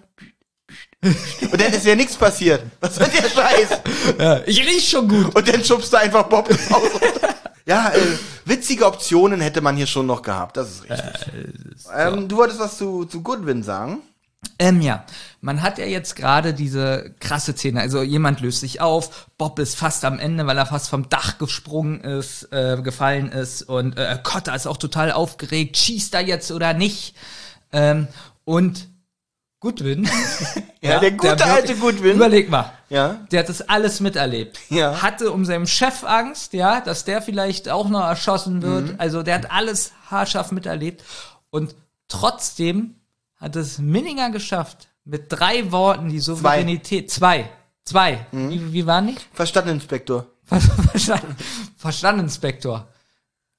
Und 1.02 1.62
dann 1.62 1.72
ist 1.72 1.86
ja 1.86 1.96
nichts 1.96 2.18
passiert. 2.18 2.62
Was 2.82 2.96
soll 2.96 3.08
der 3.08 3.30
Scheiß? 3.30 3.70
ja, 4.20 4.41
ich 4.46 4.60
riech 4.60 4.90
schon 4.90 5.08
gut. 5.08 5.34
Und 5.34 5.48
dann 5.48 5.64
schubst 5.64 5.94
du 5.94 5.98
einfach 5.98 6.24
Bob 6.24 6.50
ins 6.50 6.70
Haus. 6.70 6.90
Ja, 7.66 7.94
äh, 7.94 8.00
witzige 8.44 8.86
Optionen 8.86 9.40
hätte 9.40 9.62
man 9.62 9.78
hier 9.78 9.88
schon 9.88 10.06
noch 10.06 10.22
gehabt. 10.22 10.58
Das 10.58 10.70
ist 10.72 10.84
richtig. 10.90 11.32
ähm, 11.96 12.28
du 12.28 12.36
wolltest 12.36 12.60
was 12.60 12.78
zu, 12.78 13.06
zu 13.06 13.22
Goodwin 13.22 13.64
sagen? 13.64 14.02
Ähm, 14.57 14.82
ja, 14.82 15.06
man 15.41 15.61
hat 15.61 15.78
ja 15.78 15.86
jetzt 15.86 16.16
gerade 16.16 16.53
diese 16.53 17.14
krasse 17.20 17.53
Szene. 17.53 17.80
Also 17.82 18.02
jemand 18.02 18.41
löst 18.41 18.60
sich 18.60 18.82
auf, 18.82 19.28
Bob 19.38 19.57
ist 19.60 19.76
fast 19.76 20.03
am 20.06 20.20
Ende, 20.20 20.45
weil 20.48 20.57
er 20.57 20.66
fast 20.66 20.90
vom 20.90 21.07
Dach 21.10 21.38
gesprungen 21.38 22.02
ist, 22.02 22.44
äh, 22.52 22.78
gefallen 22.82 23.32
ist 23.32 23.64
und 23.64 23.98
äh, 23.98 24.18
Cotta 24.22 24.53
ist 24.56 24.68
auch 24.68 24.78
total 24.78 25.11
aufgeregt, 25.11 25.78
schießt 25.78 26.14
er 26.14 26.22
jetzt 26.22 26.52
oder 26.52 26.74
nicht? 26.74 27.16
Ähm, 27.72 28.07
und 28.45 28.88
Goodwin. 29.60 30.10
Ja, 30.82 30.99
der 31.02 31.11
gute 31.11 31.32
wirklich- 31.32 31.45
alte 31.45 31.76
Goodwin. 31.76 32.16
Überleg 32.16 32.49
mal. 32.49 32.72
Ja. 32.88 33.18
Der 33.32 33.41
hat 33.41 33.49
das 33.49 33.68
alles 33.68 33.99
miterlebt. 33.99 34.57
Ja. 34.70 35.02
Hatte 35.02 35.30
um 35.34 35.44
seinem 35.44 35.68
Chef 35.68 36.06
Angst, 36.06 36.53
ja, 36.53 36.80
dass 36.80 37.03
der 37.03 37.22
vielleicht 37.22 37.68
auch 37.68 37.90
noch 37.90 38.06
erschossen 38.07 38.61
wird. 38.61 38.94
Mhm. 38.94 38.95
Also 38.98 39.22
der 39.22 39.36
hat 39.36 39.52
alles 39.52 39.91
haarscharf 40.10 40.53
miterlebt. 40.53 41.03
Und 41.49 41.76
trotzdem 42.07 42.95
hat 43.40 43.56
es 43.56 43.80
Minninger 43.80 44.30
geschafft, 44.30 44.88
mit 45.06 45.26
drei 45.30 45.72
Worten 45.72 46.10
die 46.10 46.20
Souveränität. 46.20 47.10
Zwei. 47.10 47.49
Zwei. 47.84 48.26
Mhm. 48.32 48.49
Wie, 48.52 48.74
wie 48.74 48.86
waren 48.86 49.07
die? 49.07 49.16
Verstanden, 49.34 49.72
Inspektor. 49.72 50.28
Verstanden, 50.91 51.36
Verstanden, 51.78 52.22
Inspektor. 52.22 52.88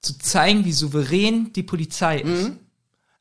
Zu 0.02 0.16
zeigen, 0.19 0.65
wie 0.65 0.73
souverän 0.73 1.52
die 1.52 1.62
Polizei 1.62 2.19
ist. 2.20 2.48
Mhm. 2.48 2.59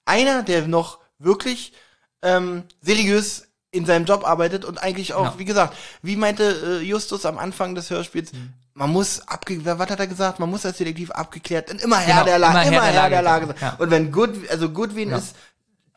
Einer, 0.05 0.43
der 0.43 0.67
noch 0.67 0.99
wirklich 1.17 1.73
ähm, 2.21 2.63
seriös 2.81 3.47
in 3.71 3.85
seinem 3.85 4.05
Job 4.05 4.25
arbeitet 4.27 4.65
und 4.65 4.77
eigentlich 4.81 5.13
auch, 5.13 5.25
Ja. 5.25 5.33
wie 5.39 5.45
gesagt, 5.45 5.75
wie 6.01 6.15
meinte 6.15 6.79
äh, 6.81 6.83
Justus 6.85 7.25
am 7.25 7.37
Anfang 7.37 7.75
des 7.75 7.89
Hörspiels, 7.89 8.33
Mhm. 8.33 8.53
man 8.73 8.89
muss 8.91 9.21
abge 9.27 9.63
was 9.63 9.77
hat 9.89 9.99
er 9.99 10.07
gesagt? 10.07 10.39
Man 10.39 10.49
muss 10.49 10.65
als 10.65 10.77
Detektiv 10.77 11.11
abgeklärt 11.11 11.69
und 11.71 11.79
immer 11.81 11.97
Herr 11.97 12.23
Genau, 12.23 12.25
der 12.25 12.39
Lage, 12.39 12.67
immer 12.69 12.81
Herr 12.83 13.09
der 13.09 13.21
Lage 13.21 13.45
sein. 13.47 13.55
sein, 13.59 13.69
ja. 13.69 13.75
Und 13.83 13.91
wenn 13.91 14.11
Good, 14.11 14.49
also 14.49 14.69
Goodwin 14.69 15.09
Ja. 15.11 15.17
ist 15.17 15.35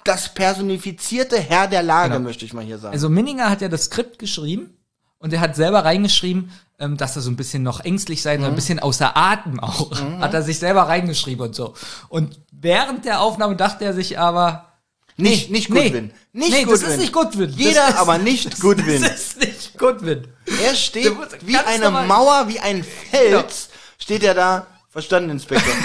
das 0.05 0.33
personifizierte 0.35 1.39
Herr 1.39 1.67
der 1.69 1.83
Lage, 1.83 2.15
Genau. 2.15 2.25
möchte 2.25 2.45
ich 2.45 2.53
mal 2.53 2.65
hier 2.65 2.79
sagen. 2.79 2.93
Also 2.95 3.09
Minninger 3.09 3.49
hat 3.51 3.61
ja 3.61 3.69
das 3.69 3.85
Skript 3.85 4.19
geschrieben 4.19 4.77
und 5.19 5.33
er 5.33 5.41
hat 5.41 5.55
selber 5.57 5.85
reingeschrieben, 5.85 6.51
ähm, 6.79 6.97
dass 6.97 7.15
er 7.17 7.23
so 7.23 7.31
ein 7.31 7.37
bisschen 7.37 7.63
noch 7.63 7.81
ängstlich 7.81 8.23
sei, 8.23 8.37
Mhm. 8.37 8.43
so 8.43 8.47
ein 8.49 8.55
bisschen 8.57 8.79
außer 8.81 9.17
Atem 9.17 9.61
auch. 9.61 9.91
Hat 10.21 10.35
er 10.35 10.43
sich 10.43 10.59
selber 10.59 10.83
reingeschrieben 10.83 11.47
und 11.47 11.55
so. 11.55 11.75
Und 12.09 12.41
während 12.51 13.05
der 13.05 13.21
Aufnahme 13.21 13.55
dachte 13.55 13.85
er 13.85 13.95
sich 13.95 14.19
aber, 14.19 14.69
nicht, 15.17 15.51
nicht 15.51 15.71
nee, 15.71 15.85
Goodwin. 15.85 16.13
Nicht 16.33 16.51
nee, 16.51 16.65
Goodwin. 16.65 16.81
das 16.81 16.91
ist 16.95 16.99
nicht 16.99 17.13
Goodwin. 17.13 17.51
Jeder, 17.57 17.89
ist, 17.91 17.97
aber 17.99 18.19
nicht 18.19 18.61
Goodwin. 18.61 19.03
Das 19.03 19.13
ist 19.21 19.39
nicht 19.41 19.79
Goodwin. 19.79 20.27
Er 20.65 20.75
steht 20.75 21.13
wie 21.43 21.57
eine 21.57 21.85
normal- 21.85 22.07
Mauer, 22.09 22.49
wie 22.49 22.59
ein 22.59 22.83
Fels, 23.11 23.69
steht 23.99 24.25
er 24.25 24.35
da. 24.35 24.67
Verstanden, 24.91 25.31
Inspektor. 25.31 25.73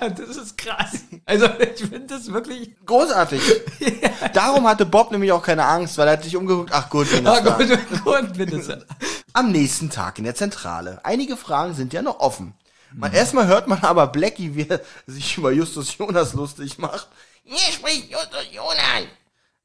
Das 0.00 0.36
ist 0.36 0.58
krass. 0.58 1.03
Also 1.26 1.46
ich 1.58 1.80
finde 1.80 2.06
das 2.06 2.32
wirklich. 2.32 2.70
Großartig. 2.84 3.40
Darum 4.34 4.66
hatte 4.66 4.84
Bob 4.86 5.10
nämlich 5.10 5.32
auch 5.32 5.42
keine 5.42 5.64
Angst, 5.64 5.96
weil 5.98 6.06
er 6.08 6.14
hat 6.14 6.24
sich 6.24 6.36
umgeguckt, 6.36 6.70
ach 6.72 6.90
gut, 6.90 7.10
wenn 7.12 7.26
Ah, 7.26 7.40
das 7.40 7.44
da. 7.44 7.56
Goodwin, 7.56 7.78
Goodwin 8.04 8.48
ist 8.60 8.68
er. 8.68 8.84
Am 9.32 9.50
nächsten 9.50 9.90
Tag 9.90 10.18
in 10.18 10.24
der 10.24 10.34
Zentrale. 10.34 11.00
Einige 11.04 11.36
Fragen 11.36 11.74
sind 11.74 11.92
ja 11.92 12.02
noch 12.02 12.20
offen. 12.20 12.54
Man, 12.92 13.10
Mhm. 13.10 13.16
Erstmal 13.16 13.46
hört 13.48 13.66
man 13.66 13.80
aber 13.82 14.06
Blackie, 14.06 14.54
wie 14.54 14.68
er 14.68 14.80
sich 15.06 15.36
über 15.36 15.50
Justus 15.50 15.96
Jonas 15.98 16.32
lustig 16.34 16.78
macht. 16.78 17.08
Hier 17.42 17.58
spricht 17.72 18.10
Justus 18.10 18.46
Jonas. 18.52 19.08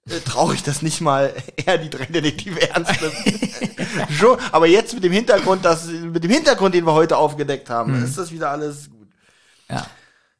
Äh, 0.09 0.21
traurig, 0.21 0.63
dass 0.63 0.81
nicht 0.81 1.01
mal 1.01 1.31
er 1.65 1.77
die 1.77 1.89
drei 1.91 2.05
Detektive 2.05 2.59
ernst 2.69 2.93
nimmt. 3.01 4.11
Schon, 4.17 4.39
aber 4.51 4.65
jetzt 4.65 4.93
mit 4.95 5.03
dem 5.03 5.11
Hintergrund, 5.11 5.63
dass, 5.65 5.85
mit 5.85 6.23
dem 6.23 6.31
Hintergrund, 6.31 6.73
den 6.73 6.85
wir 6.85 6.93
heute 6.93 7.17
aufgedeckt 7.17 7.69
haben, 7.69 7.97
Mhm. 7.99 8.05
ist 8.05 8.17
das 8.17 8.31
wieder 8.31 8.49
alles 8.49 8.89
gut. 8.89 9.07
Ja. 9.69 9.85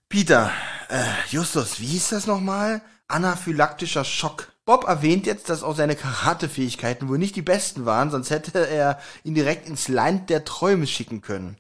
Peter, 0.10 0.52
äh, 0.90 1.04
Justus, 1.30 1.80
wie 1.80 1.86
hieß 1.86 2.10
das 2.10 2.26
nochmal? 2.26 2.82
Anaphylaktischer 3.08 4.04
Schock. 4.04 4.52
Bob 4.66 4.86
erwähnt 4.88 5.28
jetzt, 5.28 5.50
dass 5.50 5.62
auch 5.62 5.76
seine 5.76 5.96
Karatefähigkeiten 5.96 7.08
wohl 7.10 7.20
nicht 7.20 7.36
die 7.36 7.44
besten 7.44 7.86
waren, 7.86 8.10
sonst 8.10 8.32
hätte 8.32 8.68
er 8.68 9.00
ihn 9.24 9.36
direkt 9.36 9.68
ins 9.68 9.88
Land 9.88 10.32
der 10.32 10.46
Träume 10.46 10.88
schicken 10.88 11.22
können. 11.22 11.58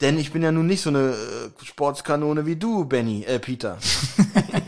Denn 0.00 0.18
ich 0.18 0.32
bin 0.32 0.42
ja 0.42 0.52
nun 0.52 0.66
nicht 0.66 0.80
so 0.80 0.88
eine 0.88 1.10
äh, 1.10 1.64
Sportskanone 1.64 2.46
wie 2.46 2.56
du, 2.56 2.86
Benny, 2.86 3.24
äh, 3.24 3.38
Peter. 3.38 3.76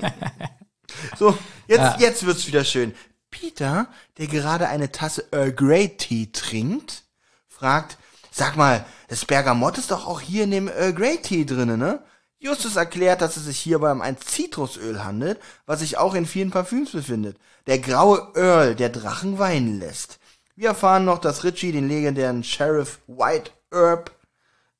so, 1.18 1.36
jetzt, 1.66 1.78
Ja. 1.80 1.96
jetzt 1.98 2.26
wird's 2.26 2.46
wieder 2.46 2.64
schön. 2.64 2.94
Peter, 3.30 3.88
der 4.18 4.26
gerade 4.26 4.68
eine 4.68 4.92
Tasse 4.92 5.24
Earl 5.32 5.52
Grey 5.52 5.96
Tee 5.96 6.30
trinkt, 6.30 7.04
fragt, 7.48 7.96
sag 8.30 8.56
mal, 8.56 8.84
das 9.08 9.24
Bergamott 9.24 9.78
ist 9.78 9.90
doch 9.90 10.06
auch 10.06 10.20
hier 10.20 10.44
in 10.44 10.50
dem 10.50 10.68
Earl 10.68 10.92
Grey 10.92 11.16
Tee 11.22 11.46
drinne, 11.46 11.78
ne? 11.78 12.04
Justus 12.44 12.76
erklärt, 12.76 13.22
dass 13.22 13.38
es 13.38 13.46
sich 13.46 13.58
hierbei 13.58 13.90
um 13.90 14.02
ein 14.02 14.18
Zitrusöl 14.18 15.02
handelt, 15.02 15.40
was 15.64 15.80
sich 15.80 15.96
auch 15.96 16.14
in 16.14 16.26
vielen 16.26 16.50
Parfüms 16.50 16.92
befindet. 16.92 17.38
Der 17.66 17.78
graue 17.78 18.32
Earl, 18.34 18.74
der 18.74 18.90
Drachen 18.90 19.38
weinen 19.38 19.78
lässt. 19.80 20.18
Wir 20.54 20.68
erfahren 20.68 21.06
noch, 21.06 21.18
dass 21.18 21.42
Richie 21.42 21.72
den 21.72 21.88
legendären 21.88 22.44
Sheriff 22.44 22.98
White 23.06 23.50
Herb 23.72 24.10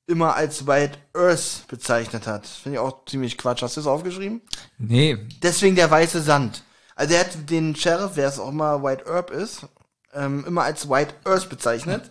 immer 0.07 0.37
als 0.37 0.67
White 0.67 0.99
Earth 1.15 1.65
bezeichnet 1.69 2.27
hat. 2.27 2.47
Finde 2.47 2.77
ich 2.77 2.81
auch 2.81 3.07
ziemlich 3.07 3.39
Quatsch. 3.39 3.63
Hast 3.63 3.79
du 3.79 3.81
das 3.81 3.89
aufgeschrieben? 3.89 4.43
Nee, 4.77 5.17
Deswegen 5.43 5.75
der 5.75 5.91
weiße 5.91 6.21
Sand. 6.21 6.65
Also 6.95 7.15
er 7.15 7.21
hat 7.21 7.51
den 7.51 7.75
Sheriff, 7.75 8.13
wer 8.17 8.29
es 8.29 8.39
auch 8.39 8.51
immer 8.51 8.83
White 8.83 9.05
Herb 9.07 9.31
ist, 9.31 9.67
ähm, 10.13 10.45
immer 10.47 10.65
als 10.65 10.91
White 10.91 11.15
Earth 11.25 11.49
bezeichnet. 11.49 12.11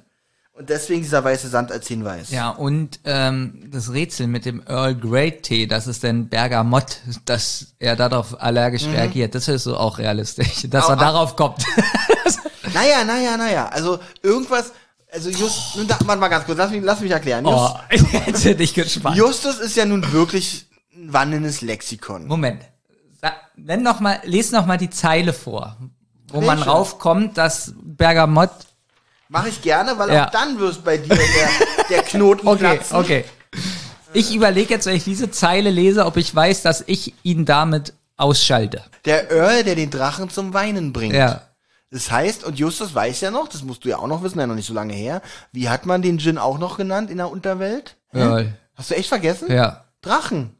Und 0.55 0.69
deswegen 0.69 1.01
dieser 1.01 1.23
weiße 1.23 1.49
Sand 1.49 1.71
als 1.71 1.87
Hinweis. 1.87 2.29
Ja, 2.29 2.49
und 2.49 2.99
ähm, 3.05 3.69
das 3.71 3.91
Rätsel 3.91 4.27
mit 4.27 4.45
dem 4.45 4.61
Earl 4.67 4.93
Grey 4.95 5.31
Tee, 5.41 5.65
das 5.65 5.87
ist 5.87 6.03
denn 6.03 6.29
Bergamott, 6.29 6.99
dass 7.25 7.73
er 7.79 7.95
darauf 7.95 8.39
allergisch 8.39 8.85
reagiert. 8.85 9.33
Das 9.33 9.47
ist 9.47 9.63
so 9.63 9.75
auch 9.77 9.97
realistisch, 9.97 10.67
dass 10.69 10.89
er 10.89 10.95
Mhm. 10.95 11.01
Au, 11.01 11.03
au. 11.03 11.05
darauf 11.05 11.35
kommt. 11.35 11.63
Naja, 12.73 13.03
naja, 13.03 13.37
naja. 13.37 13.67
Also 13.67 13.99
irgendwas, 14.23 14.71
also 15.11 15.29
just, 15.29 15.75
nun 15.75 15.87
da, 15.87 15.95
warte 16.05 16.19
mal 16.19 16.27
ganz 16.27 16.45
kurz, 16.45 16.57
lass 16.57 16.71
mich, 16.71 16.81
lass 16.83 17.01
mich 17.01 17.11
erklären. 17.11 17.45
Just, 17.45 17.55
oh, 17.55 17.77
jetzt 18.25 18.43
bin 18.43 18.59
ich 18.59 18.73
gespannt. 18.73 19.15
Justus 19.15 19.59
ist 19.59 19.75
ja 19.75 19.85
nun 19.85 20.11
wirklich 20.11 20.65
ein 20.95 21.13
wandelndes 21.13 21.61
Lexikon. 21.61 22.25
Moment. 22.25 22.63
Nenn 23.55 23.83
noch 23.83 23.99
mal, 23.99 24.19
les 24.23 24.51
noch 24.51 24.65
mal 24.65 24.77
die 24.77 24.89
Zeile 24.89 25.33
vor, 25.33 25.77
wo 26.29 26.41
man 26.41 26.57
Welche? 26.57 26.69
raufkommt, 26.71 27.37
dass 27.37 27.73
Bergamott. 27.83 28.49
Mache 29.29 29.49
ich 29.49 29.61
gerne, 29.61 29.97
weil 29.97 30.11
Ja. 30.13 30.27
auch 30.27 30.31
dann 30.31 30.59
wirst 30.59 30.83
bei 30.83 30.97
dir 30.97 31.15
der, 31.15 31.49
der 31.89 32.03
Knoten 32.03 32.47
Okay, 32.47 32.59
platzen. 32.59 32.97
okay. 32.97 33.25
Ich 34.13 34.33
überlege 34.35 34.73
jetzt, 34.75 34.85
wenn 34.85 34.95
ich 34.95 35.03
diese 35.03 35.31
Zeile 35.31 35.69
lese, 35.71 36.05
ob 36.05 36.17
ich 36.17 36.33
weiß, 36.33 36.61
dass 36.61 36.83
ich 36.85 37.13
ihn 37.23 37.45
damit 37.45 37.93
ausschalte. 38.15 38.83
Der 39.05 39.31
Earl, 39.31 39.63
der 39.63 39.75
den 39.75 39.89
Drachen 39.89 40.29
zum 40.29 40.53
Weinen 40.53 40.93
bringt. 40.93 41.15
Ja. 41.15 41.41
Das 41.89 42.11
heißt, 42.11 42.43
und 42.43 42.57
Justus 42.59 42.93
weiß 42.93 43.21
ja 43.21 43.31
noch, 43.31 43.47
das 43.47 43.63
musst 43.63 43.85
du 43.85 43.89
ja 43.89 43.97
auch 43.97 44.07
noch 44.07 44.23
wissen, 44.23 44.39
ja 44.39 44.47
noch 44.47 44.55
nicht 44.55 44.67
so 44.67 44.73
lange 44.73 44.93
her, 44.93 45.21
wie 45.51 45.69
hat 45.69 45.85
man 45.85 46.01
den 46.01 46.17
Djinn 46.17 46.37
auch 46.37 46.57
noch 46.59 46.77
genannt 46.77 47.09
in 47.11 47.17
der 47.17 47.29
Unterwelt? 47.31 47.97
Earl. 48.13 48.53
Hast 48.75 48.91
du 48.91 48.95
echt 48.95 49.09
vergessen? 49.09 49.51
Ja. 49.51 49.83
Drachen. 50.01 50.55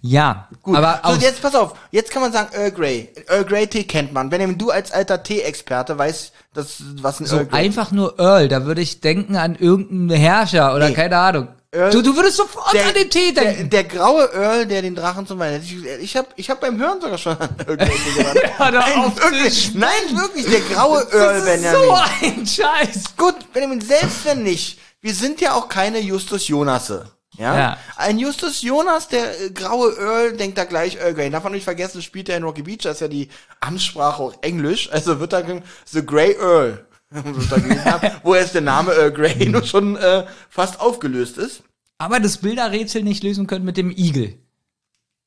Ja. 0.00 0.48
Gut, 0.62 0.76
Aber 0.76 1.00
so 1.04 1.20
jetzt 1.20 1.42
pass 1.42 1.54
auf, 1.54 1.74
jetzt 1.90 2.10
kann 2.10 2.22
man 2.22 2.32
sagen 2.32 2.48
Earl 2.54 2.70
Grey. 2.70 3.10
Earl 3.28 3.44
Grey 3.44 3.66
Tee 3.66 3.84
kennt 3.84 4.12
man. 4.12 4.30
Wenn 4.30 4.56
du 4.56 4.70
als 4.70 4.92
alter 4.92 5.22
Tee-Experte 5.22 5.98
weißt, 5.98 6.32
das, 6.54 6.76
was 7.00 7.20
ein 7.20 7.26
so 7.26 7.36
Earl 7.36 7.46
Grey 7.46 7.64
einfach 7.66 7.90
nur 7.90 8.18
Earl, 8.18 8.48
da 8.48 8.64
würde 8.64 8.80
ich 8.80 9.00
denken 9.00 9.36
an 9.36 9.56
irgendeinen 9.56 10.10
Herrscher 10.18 10.74
oder 10.74 10.88
Nee. 10.88 10.94
keine 10.94 11.16
Ahnung. 11.18 11.48
Earl- 11.72 11.90
du, 11.90 12.02
du 12.02 12.14
würdest 12.16 12.36
sofort 12.36 12.72
an 12.74 12.94
den 12.94 13.10
Tee 13.10 13.32
der, 13.34 13.44
denken. 13.44 13.70
der 13.70 13.84
graue 13.84 14.30
Earl, 14.32 14.64
der 14.66 14.80
den 14.82 14.94
Drachen 14.94 15.26
zum 15.26 15.40
Weinen. 15.40 15.60
Ich, 15.62 15.84
ich 15.84 16.16
habe 16.16 16.28
ich 16.36 16.48
hab 16.48 16.60
beim 16.60 16.78
Hören 16.78 17.00
sogar 17.00 17.18
schon 17.18 17.36
an 17.36 17.50
Earl 17.66 17.76
Grey 17.76 17.88
gedacht. 18.16 18.36
Doch 18.58 18.70
Nein, 18.70 19.12
wirklich, 19.16 19.74
nein, 19.74 19.90
wirklich, 20.12 20.46
der 20.46 20.60
graue 20.60 21.04
Earl, 21.12 21.40
Benjamin. 21.42 21.80
so 21.84 21.92
ein 22.22 22.46
Scheiß. 22.46 23.16
Gut, 23.16 23.52
Benjamin, 23.52 23.80
selbst 23.80 24.24
wenn 24.24 24.44
nicht, 24.44 24.78
wir 25.00 25.12
sind 25.14 25.40
ja 25.40 25.52
auch 25.54 25.68
keine 25.68 25.98
Justus 25.98 26.46
Jonasse. 26.48 27.06
Ja? 27.38 27.56
Ja. 27.56 27.78
Ein 27.96 28.18
Justus 28.18 28.62
Jonas, 28.62 29.08
der 29.08 29.40
äh, 29.40 29.50
graue 29.50 29.92
Earl, 29.98 30.36
denkt 30.36 30.58
da 30.58 30.64
gleich 30.64 30.96
Earl 30.96 31.14
Grey. 31.14 31.30
Darf 31.30 31.44
man 31.44 31.52
nicht 31.52 31.64
vergessen, 31.64 32.02
spielt 32.02 32.28
er 32.28 32.36
in 32.36 32.44
Rocky 32.44 32.62
Beach, 32.62 32.82
da 32.82 32.90
ist 32.90 33.00
ja 33.00 33.08
die 33.08 33.28
Amtssprache 33.60 34.22
auch 34.22 34.34
Englisch, 34.42 34.90
also 34.92 35.20
wird 35.20 35.32
da 35.32 35.42
The 35.86 36.06
Grey 36.06 36.36
Earl, 36.38 36.86
haben, 37.14 38.10
wo 38.22 38.34
jetzt 38.34 38.54
der 38.54 38.62
Name 38.62 38.92
Earl 38.92 39.12
Grey 39.12 39.46
nur 39.46 39.64
schon 39.64 39.96
äh, 39.96 40.26
fast 40.48 40.80
aufgelöst 40.80 41.38
ist. 41.38 41.62
Aber 41.98 42.20
das 42.20 42.38
Bilderrätsel 42.38 43.02
nicht 43.02 43.22
lösen 43.22 43.46
können 43.46 43.64
mit 43.64 43.76
dem 43.76 43.90
Igel. 43.90 44.38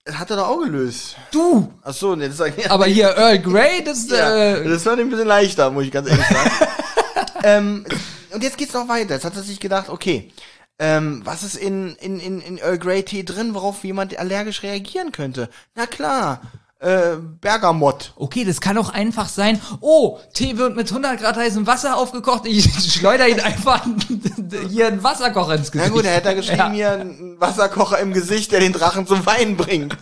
Das 0.04 0.20
hat 0.20 0.30
er 0.30 0.38
doch 0.38 0.48
auch 0.48 0.64
gelöst. 0.64 1.18
Du. 1.32 1.74
Ach 1.82 1.94
so, 1.94 2.16
nee, 2.16 2.30
das 2.30 2.40
ist 2.40 2.72
Aber 2.72 2.86
hier 2.86 3.10
Earl 3.10 3.40
Grey, 3.40 3.84
das, 3.84 4.10
Ja, 4.10 4.36
äh, 4.36 4.70
das 4.70 4.86
war 4.86 4.98
ein 4.98 5.10
bisschen 5.10 5.28
leichter, 5.28 5.70
muss 5.70 5.86
ich 5.86 5.92
ganz 5.92 6.10
ehrlich 6.10 6.26
sagen. 6.26 6.52
ähm, 7.44 7.86
und 8.34 8.44
jetzt 8.44 8.58
geht's 8.58 8.74
noch 8.74 8.88
weiter. 8.88 9.16
Jetzt 9.16 9.26
hat 9.26 9.36
er 9.36 9.44
sich 9.44 9.60
gedacht, 9.60 9.90
okay, 9.90 10.32
ähm, 10.80 11.22
was 11.26 11.44
ist 11.44 11.56
in, 11.56 11.96
in, 11.96 12.20
in, 12.20 12.42
in 12.42 12.58
Earl 12.60 12.78
Grey 12.78 13.04
Tee 13.04 13.24
drin, 13.24 13.54
worauf 13.54 13.84
jemand 13.84 14.18
allergisch 14.18 14.64
reagieren 14.64 15.12
könnte? 15.12 15.50
Na 15.76 15.88
klar, 15.88 16.42
äh, 16.80 17.16
Bergamott. 17.42 18.14
Okay, 18.16 18.44
das 18.44 18.62
kann 18.62 18.78
auch 18.78 18.90
einfach 18.90 19.30
sein. 19.30 19.60
Oh, 19.82 20.20
Tee 20.34 20.58
wird 20.58 20.76
mit 20.76 20.90
100 20.90 21.20
Grad 21.20 21.36
heißem 21.36 21.66
Wasser 21.66 21.98
aufgekocht. 21.98 22.46
Ich 22.46 22.72
schleuder 22.94 23.28
ihn 23.28 23.40
einfach 23.40 23.86
hier 24.70 24.88
einen 24.88 25.04
Wasserkocher 25.04 25.56
ins 25.56 25.72
Na 25.74 25.82
Gesicht. 25.84 25.94
gut, 25.96 26.06
er 26.06 26.14
hätte 26.14 26.28
da 26.30 26.34
geschrieben, 26.34 26.74
hier 26.74 26.92
ein 26.92 27.36
Wasserkocher 27.40 28.00
im 28.00 28.14
Gesicht, 28.14 28.52
der 28.52 28.60
den 28.60 28.74
Drachen 28.74 29.08
zum 29.08 29.26
Weinen 29.26 29.58
bringt. 29.58 29.98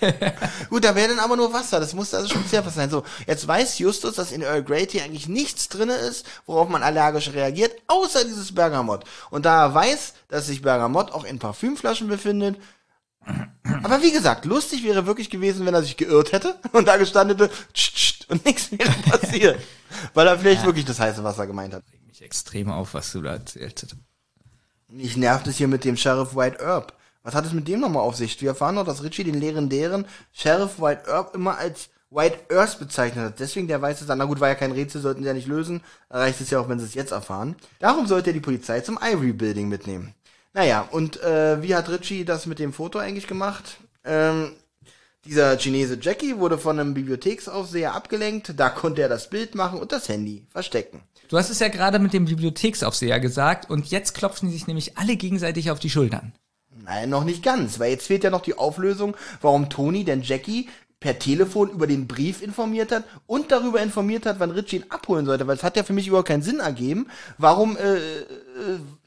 gut, 0.70 0.84
da 0.84 0.94
wäre 0.94 1.08
dann 1.08 1.20
aber 1.20 1.36
nur 1.36 1.52
Wasser. 1.52 1.80
Das 1.80 1.94
muss 1.94 2.12
also 2.12 2.28
speziell 2.28 2.64
was 2.66 2.74
sein. 2.74 2.90
So, 2.90 3.04
jetzt 3.26 3.46
weiß 3.46 3.78
Justus, 3.78 4.16
dass 4.16 4.32
in 4.32 4.42
Earl 4.42 4.62
Grey 4.62 4.86
Tea 4.86 5.02
eigentlich 5.02 5.28
nichts 5.28 5.68
drinne 5.68 5.94
ist, 5.94 6.26
worauf 6.46 6.68
man 6.68 6.82
allergisch 6.82 7.32
reagiert, 7.32 7.72
außer 7.86 8.24
dieses 8.24 8.54
Bergamott. 8.54 9.04
Und 9.30 9.46
da 9.46 9.64
er 9.66 9.74
weiß, 9.74 10.14
dass 10.28 10.46
sich 10.46 10.62
Bergamott 10.62 11.12
auch 11.12 11.24
in 11.24 11.38
Parfümflaschen 11.38 12.08
befindet, 12.08 12.56
aber 13.82 14.02
wie 14.02 14.12
gesagt, 14.12 14.44
lustig 14.44 14.84
wäre 14.84 15.06
wirklich 15.06 15.30
gewesen, 15.30 15.66
wenn 15.66 15.74
er 15.74 15.82
sich 15.82 15.96
geirrt 15.96 16.32
hätte 16.32 16.56
und 16.72 16.86
da 16.86 16.96
gestanden 16.96 17.36
hätte, 17.36 17.52
"Tsch, 17.72 17.92
tsch, 17.94 18.16
und 18.28 18.44
nichts 18.44 18.70
mehr 18.70 18.86
passiert. 19.10 19.60
Weil 20.14 20.26
er 20.26 20.38
vielleicht 20.38 20.64
wirklich 20.64 20.84
das 20.84 21.00
heiße 21.00 21.22
Wasser 21.24 21.46
gemeint 21.46 21.74
hat. 21.74 21.82
Mich 22.06 22.22
extrem 22.22 22.70
auf, 22.70 22.94
was 22.94 23.12
du 23.12 23.22
da 23.22 23.34
erzählt 23.34 23.82
hast. 23.82 23.96
Mich 24.88 25.16
nervt 25.16 25.46
es 25.46 25.56
hier 25.56 25.68
mit 25.68 25.84
dem 25.84 25.96
Sheriff 25.96 26.34
White 26.36 26.64
Herb. 26.64 26.92
Was 27.22 27.34
hat 27.34 27.44
es 27.44 27.52
mit 27.52 27.66
dem 27.66 27.80
nochmal 27.80 28.02
auf 28.02 28.14
sich? 28.14 28.40
Wir 28.40 28.50
erfahren 28.50 28.76
noch, 28.76 28.84
dass 28.86 29.02
Richie 29.02 29.24
den 29.24 29.40
legendären 29.40 30.06
Sheriff 30.32 30.80
White 30.80 31.02
Herb 31.06 31.34
immer 31.34 31.58
als 31.58 31.88
White 32.10 32.54
Earth 32.54 32.78
bezeichnet 32.78 33.24
hat. 33.24 33.40
Deswegen 33.40 33.66
der 33.66 33.82
weiße 33.82 34.04
Sand. 34.04 34.20
Na 34.20 34.26
gut, 34.26 34.38
war 34.38 34.48
ja 34.48 34.54
kein 34.54 34.70
Rätsel, 34.70 35.00
sollten 35.00 35.22
sie 35.22 35.26
ja 35.26 35.34
nicht 35.34 35.48
lösen. 35.48 35.82
Reicht 36.08 36.40
es 36.40 36.50
ja 36.50 36.60
auch, 36.60 36.68
wenn 36.68 36.78
sie 36.78 36.84
es 36.86 36.94
jetzt 36.94 37.10
erfahren. 37.10 37.56
Darum 37.80 38.06
sollte 38.06 38.30
er 38.30 38.34
die 38.34 38.40
Polizei 38.40 38.80
zum 38.80 38.98
Ivory 39.02 39.32
Building 39.32 39.68
mitnehmen. 39.68 40.14
Naja, 40.56 40.88
und 40.90 41.22
äh, 41.22 41.62
wie 41.62 41.74
hat 41.74 41.90
Richie 41.90 42.24
das 42.24 42.46
mit 42.46 42.58
dem 42.58 42.72
Foto 42.72 42.98
eigentlich 42.98 43.26
gemacht? 43.26 43.76
Ähm, 44.06 44.52
dieser 45.26 45.58
Chinese 45.58 45.98
Jackie 46.00 46.38
wurde 46.38 46.56
von 46.56 46.80
einem 46.80 46.94
Bibliotheksaufseher 46.94 47.94
abgelenkt. 47.94 48.54
Da 48.56 48.70
konnte 48.70 49.02
er 49.02 49.10
das 49.10 49.28
Bild 49.28 49.54
machen 49.54 49.78
und 49.78 49.92
das 49.92 50.08
Handy 50.08 50.46
verstecken. 50.48 51.02
Du 51.28 51.36
hast 51.36 51.50
es 51.50 51.58
ja 51.58 51.68
gerade 51.68 51.98
mit 51.98 52.14
dem 52.14 52.24
Bibliotheksaufseher 52.24 53.20
gesagt 53.20 53.68
und 53.68 53.88
jetzt 53.88 54.14
klopfen 54.14 54.48
sie 54.48 54.54
sich 54.54 54.66
nämlich 54.66 54.96
alle 54.96 55.16
gegenseitig 55.16 55.70
auf 55.70 55.78
die 55.78 55.90
Schultern. 55.90 56.32
Nein, 56.86 57.10
noch 57.10 57.24
nicht 57.24 57.42
ganz, 57.42 57.78
weil 57.78 57.90
jetzt 57.90 58.06
fehlt 58.06 58.24
ja 58.24 58.30
noch 58.30 58.40
die 58.40 58.56
Auflösung, 58.56 59.14
warum 59.42 59.68
Tony 59.68 60.04
denn 60.04 60.22
Jackie 60.22 60.70
per 61.00 61.18
Telefon 61.18 61.68
über 61.68 61.86
den 61.86 62.06
Brief 62.06 62.40
informiert 62.40 62.92
hat 62.92 63.04
und 63.26 63.52
darüber 63.52 63.82
informiert 63.82 64.24
hat, 64.24 64.40
wann 64.40 64.52
Richie 64.52 64.76
ihn 64.76 64.86
abholen 64.88 65.26
sollte, 65.26 65.46
weil 65.46 65.56
es 65.56 65.62
hat 65.62 65.76
ja 65.76 65.82
für 65.82 65.92
mich 65.92 66.08
überhaupt 66.08 66.28
keinen 66.28 66.42
Sinn 66.42 66.60
ergeben, 66.60 67.08
warum 67.36 67.76
äh, 67.76 67.96
äh, 67.96 68.24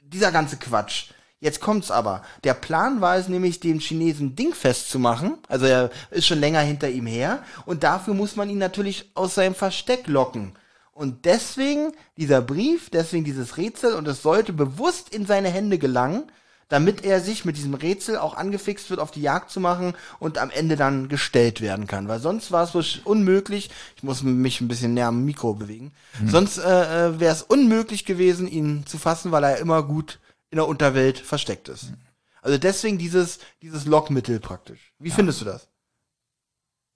dieser 0.04 0.32
ganze 0.32 0.58
Quatsch. 0.58 1.08
Jetzt 1.42 1.62
kommt's 1.62 1.90
aber. 1.90 2.24
Der 2.44 2.54
Plan 2.54 3.00
war 3.00 3.16
es 3.16 3.30
nämlich, 3.30 3.62
den 3.62 3.80
Chinesen 3.80 4.36
dingfest 4.36 4.90
zu 4.90 5.00
machen. 5.00 5.38
Also 5.48 5.66
er 5.66 5.90
ist 6.12 6.28
schon 6.28 6.40
länger 6.40 6.60
hinter 6.60 6.90
ihm 6.90 7.06
her. 7.06 7.44
Und 7.66 7.84
dafür 7.84 8.14
muss 8.14 8.36
man 8.36 8.50
ihn 8.50 8.58
natürlich 8.58 9.10
aus 9.14 9.36
seinem 9.36 9.56
Versteck 9.56 10.08
locken. 10.08 10.54
Und 10.92 11.24
deswegen 11.24 11.94
dieser 12.18 12.42
Brief, 12.42 12.90
deswegen 12.90 13.24
dieses 13.24 13.56
Rätsel. 13.56 13.94
Und 13.94 14.06
es 14.10 14.22
sollte 14.22 14.52
bewusst 14.52 15.16
in 15.16 15.26
seine 15.26 15.48
Hände 15.48 15.78
gelangen, 15.78 16.24
damit 16.68 17.06
er 17.06 17.22
sich 17.22 17.46
mit 17.46 17.56
diesem 17.56 17.74
Rätsel 17.74 18.18
auch 18.18 18.36
angefixt 18.36 18.90
wird, 18.90 19.00
auf 19.00 19.12
die 19.12 19.22
Jagd 19.22 19.50
zu 19.50 19.62
machen 19.62 19.94
und 20.20 20.38
am 20.38 20.50
Ende 20.52 20.76
dann 20.76 21.08
gestellt 21.08 21.62
werden 21.62 21.88
kann. 21.88 22.08
Weil 22.10 22.20
sonst 22.20 22.52
war 22.52 22.64
es 22.64 22.76
wohl 22.76 22.86
unmöglich, 23.06 23.70
ich 23.96 24.04
muss 24.04 24.24
mich 24.24 24.62
ein 24.62 24.68
bisschen 24.68 24.94
näher 24.94 25.08
am 25.08 25.26
Mikro 25.26 25.56
bewegen, 25.56 25.92
sonst 26.28 26.60
äh, 26.60 27.08
äh 27.08 27.20
wäre 27.20 27.34
es 27.34 27.42
unmöglich 27.42 28.06
gewesen, 28.06 28.48
ihn 28.48 28.86
zu 28.86 29.00
fassen, 29.00 29.32
weil 29.32 29.44
er 29.44 29.58
immer 29.58 29.82
gut 29.82 30.20
in 30.52 30.58
der 30.58 30.68
Unterwelt 30.68 31.20
versteckt 31.20 31.70
ist. 31.70 31.94
Also 32.42 32.58
deswegen 32.58 32.98
dieses, 32.98 33.40
dieses 33.62 33.86
Lockmittel 33.86 34.40
praktisch. 34.40 34.94
Wie 35.00 35.12
findest 35.12 35.42
du 35.42 35.46
das? 35.46 35.68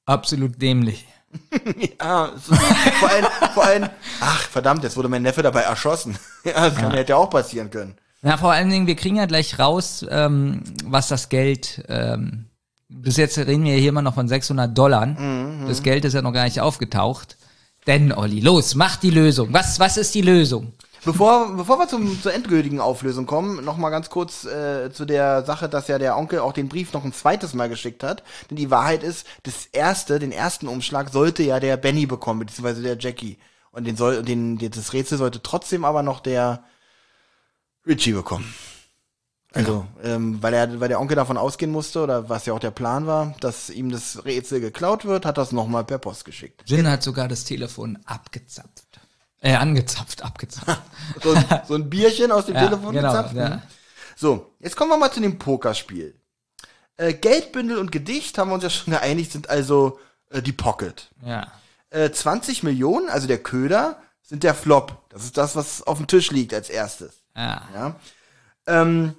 Absolut 0.05 0.61
dämlich. 0.61 1.05
ja, 1.99 2.31
so, 2.35 2.53
vor 2.53 3.09
allem, 3.09 3.25
vor 3.53 3.65
allem, 3.65 3.89
ach 4.19 4.41
verdammt, 4.49 4.83
jetzt 4.83 4.95
wurde 4.95 5.09
mein 5.09 5.23
Neffe 5.23 5.41
dabei 5.41 5.61
erschossen. 5.61 6.17
ja, 6.43 6.69
das 6.69 6.75
kann, 6.75 6.91
hätte 6.91 7.11
ja 7.11 7.17
auch 7.17 7.29
passieren 7.29 7.71
können. 7.71 7.95
Na, 8.21 8.37
vor 8.37 8.51
allen 8.51 8.69
Dingen, 8.69 8.87
wir 8.87 8.95
kriegen 8.95 9.17
ja 9.17 9.25
gleich 9.25 9.59
raus, 9.59 10.05
ähm, 10.09 10.63
was 10.85 11.07
das 11.07 11.29
Geld, 11.29 11.83
ähm, 11.89 12.45
bis 12.87 13.17
jetzt 13.17 13.37
reden 13.37 13.65
wir 13.65 13.75
hier 13.75 13.89
immer 13.89 14.01
noch 14.01 14.13
von 14.13 14.27
600 14.27 14.77
Dollar. 14.77 15.07
Das 15.67 15.81
Geld 15.81 16.05
ist 16.05 16.13
ja 16.13 16.21
noch 16.21 16.31
gar 16.31 16.45
nicht 16.45 16.61
aufgetaucht. 16.61 17.37
Denn, 17.87 18.13
Olli, 18.13 18.39
los, 18.39 18.75
mach 18.75 18.97
die 18.97 19.09
Lösung. 19.09 19.51
Was, 19.51 19.79
was 19.79 19.97
ist 19.97 20.15
die 20.15 20.21
Lösung? 20.21 20.73
Bevor, 21.05 21.55
bevor 21.57 21.79
wir 21.79 21.87
zum, 21.87 22.21
zur 22.21 22.33
endgültigen 22.33 22.79
Auflösung 22.79 23.25
kommen, 23.25 23.63
noch 23.65 23.77
mal 23.77 23.89
ganz 23.89 24.09
kurz 24.09 24.45
äh, 24.45 24.91
zu 24.91 25.05
der 25.05 25.43
Sache, 25.43 25.67
dass 25.67 25.89
ja 25.89 25.99
der 25.99 26.17
Onkel 26.17 26.39
auch 26.39 26.53
den 26.53 26.69
Brief 26.69 26.93
noch 26.93 27.03
ein 27.03 27.13
zweites 27.13 27.53
Mal 27.53 27.67
geschickt 27.67 28.03
hat. 28.03 28.23
Denn 28.49 28.57
die 28.57 28.71
Wahrheit 28.71 29.03
ist, 29.03 29.27
das 29.43 29.65
erste, 29.65 30.19
den 30.19 30.31
ersten 30.31 30.67
Umschlag 30.67 31.09
sollte 31.09 31.43
ja 31.43 31.59
der 31.59 31.75
Benny 31.75 32.05
bekommen, 32.05 32.39
beziehungsweise 32.39 32.81
der 32.81 32.97
Jackie. 32.97 33.37
Und 33.71 33.85
den 33.85 33.97
soll, 33.97 34.23
den, 34.23 34.57
das 34.57 34.93
Rätsel 34.93 35.17
sollte 35.17 35.41
trotzdem 35.41 35.83
aber 35.83 36.03
noch 36.03 36.21
der 36.21 36.63
Richie 37.85 38.13
bekommen. 38.13 38.53
Also, 39.51 39.85
ähm, 40.03 40.41
weil 40.41 40.53
er, 40.53 40.79
weil 40.79 40.87
der 40.87 40.99
Onkel 40.99 41.15
davon 41.15 41.37
ausgehen 41.37 41.71
musste, 41.71 42.01
oder 42.01 42.27
was 42.27 42.45
ja 42.45 42.53
auch 42.53 42.59
der 42.59 42.71
Plan 42.71 43.05
war, 43.05 43.35
dass 43.39 43.69
ihm 43.69 43.91
das 43.91 44.25
Rätsel 44.25 44.61
geklaut 44.61 45.05
wird, 45.05 45.25
hat 45.25 45.37
das 45.37 45.51
nochmal 45.51 45.83
per 45.83 45.99
Post 45.99 46.25
geschickt. 46.25 46.63
Jin 46.65 46.89
hat 46.89 47.03
sogar 47.03 47.27
das 47.27 47.43
Telefon 47.43 47.99
abgezapft. 48.05 48.92
Äh, 49.43 49.55
angezapft, 49.55 50.23
abgezapft. 50.23 50.81
So, 51.21 51.33
ein- 51.33 51.61
so 51.67 51.75
ein 51.75 51.89
Bierchen 51.89 52.31
aus 52.31 52.45
dem 52.47 52.55
Ja, 52.55 52.65
Telefon 52.65 52.93
genau, 52.93 53.09
gezapft. 53.11 53.35
ja. 53.35 53.49
ne? 53.49 53.61
So, 54.15 54.51
jetzt 54.59 54.75
kommen 54.75 54.89
wir 54.89 54.97
mal 54.97 55.11
zu 55.11 55.19
dem 55.21 55.37
Pokerspiel. 55.37 56.15
Äh, 56.97 57.13
Geldbündel 57.13 57.77
und 57.77 57.91
Gedicht 57.91 58.37
haben 58.37 58.49
wir 58.49 58.55
uns 58.55 58.63
ja 58.63 58.69
schon 58.69 58.93
geeinigt, 58.93 59.31
sind 59.31 59.49
also 59.49 59.99
äh, 60.31 60.41
die 60.41 60.51
Pocket. 60.53 61.09
ja. 61.25 61.47
Äh, 61.89 62.09
20 62.11 62.63
Millionen, 62.63 63.07
also 63.09 63.27
der 63.27 63.37
Köder, 63.37 64.01
sind 64.23 64.41
der 64.43 64.55
Flop. 64.55 64.97
Das 65.09 65.23
ist 65.25 65.37
das, 65.37 65.55
was 65.55 65.83
auf 65.83 65.97
dem 65.97 66.07
Tisch 66.07 66.31
liegt 66.31 66.51
als 66.53 66.69
erstes. 66.69 67.21
Ja. 67.35 67.61
Ja. 67.75 67.95
Ähm, 68.65 69.13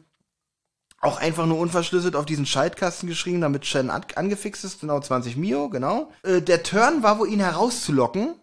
auch 1.01 1.19
einfach 1.21 1.47
nur 1.47 1.59
unverschlüsselt 1.59 2.17
auf 2.17 2.25
diesen 2.27 2.47
Schaltkasten 2.47 3.09
geschrieben, 3.09 3.43
damit 3.43 3.65
Shen 3.67 3.91
an 3.91 4.05
angefixt 4.17 4.65
ist. 4.65 4.81
Genau 4.81 4.99
20 4.99 5.37
Mio, 5.37 5.69
genau. 5.69 6.11
Äh, 6.25 6.41
der 6.43 6.63
Turn 6.65 7.03
war, 7.05 7.19
wo 7.21 7.25
ihn 7.27 7.39
herauszulocken. 7.41 8.35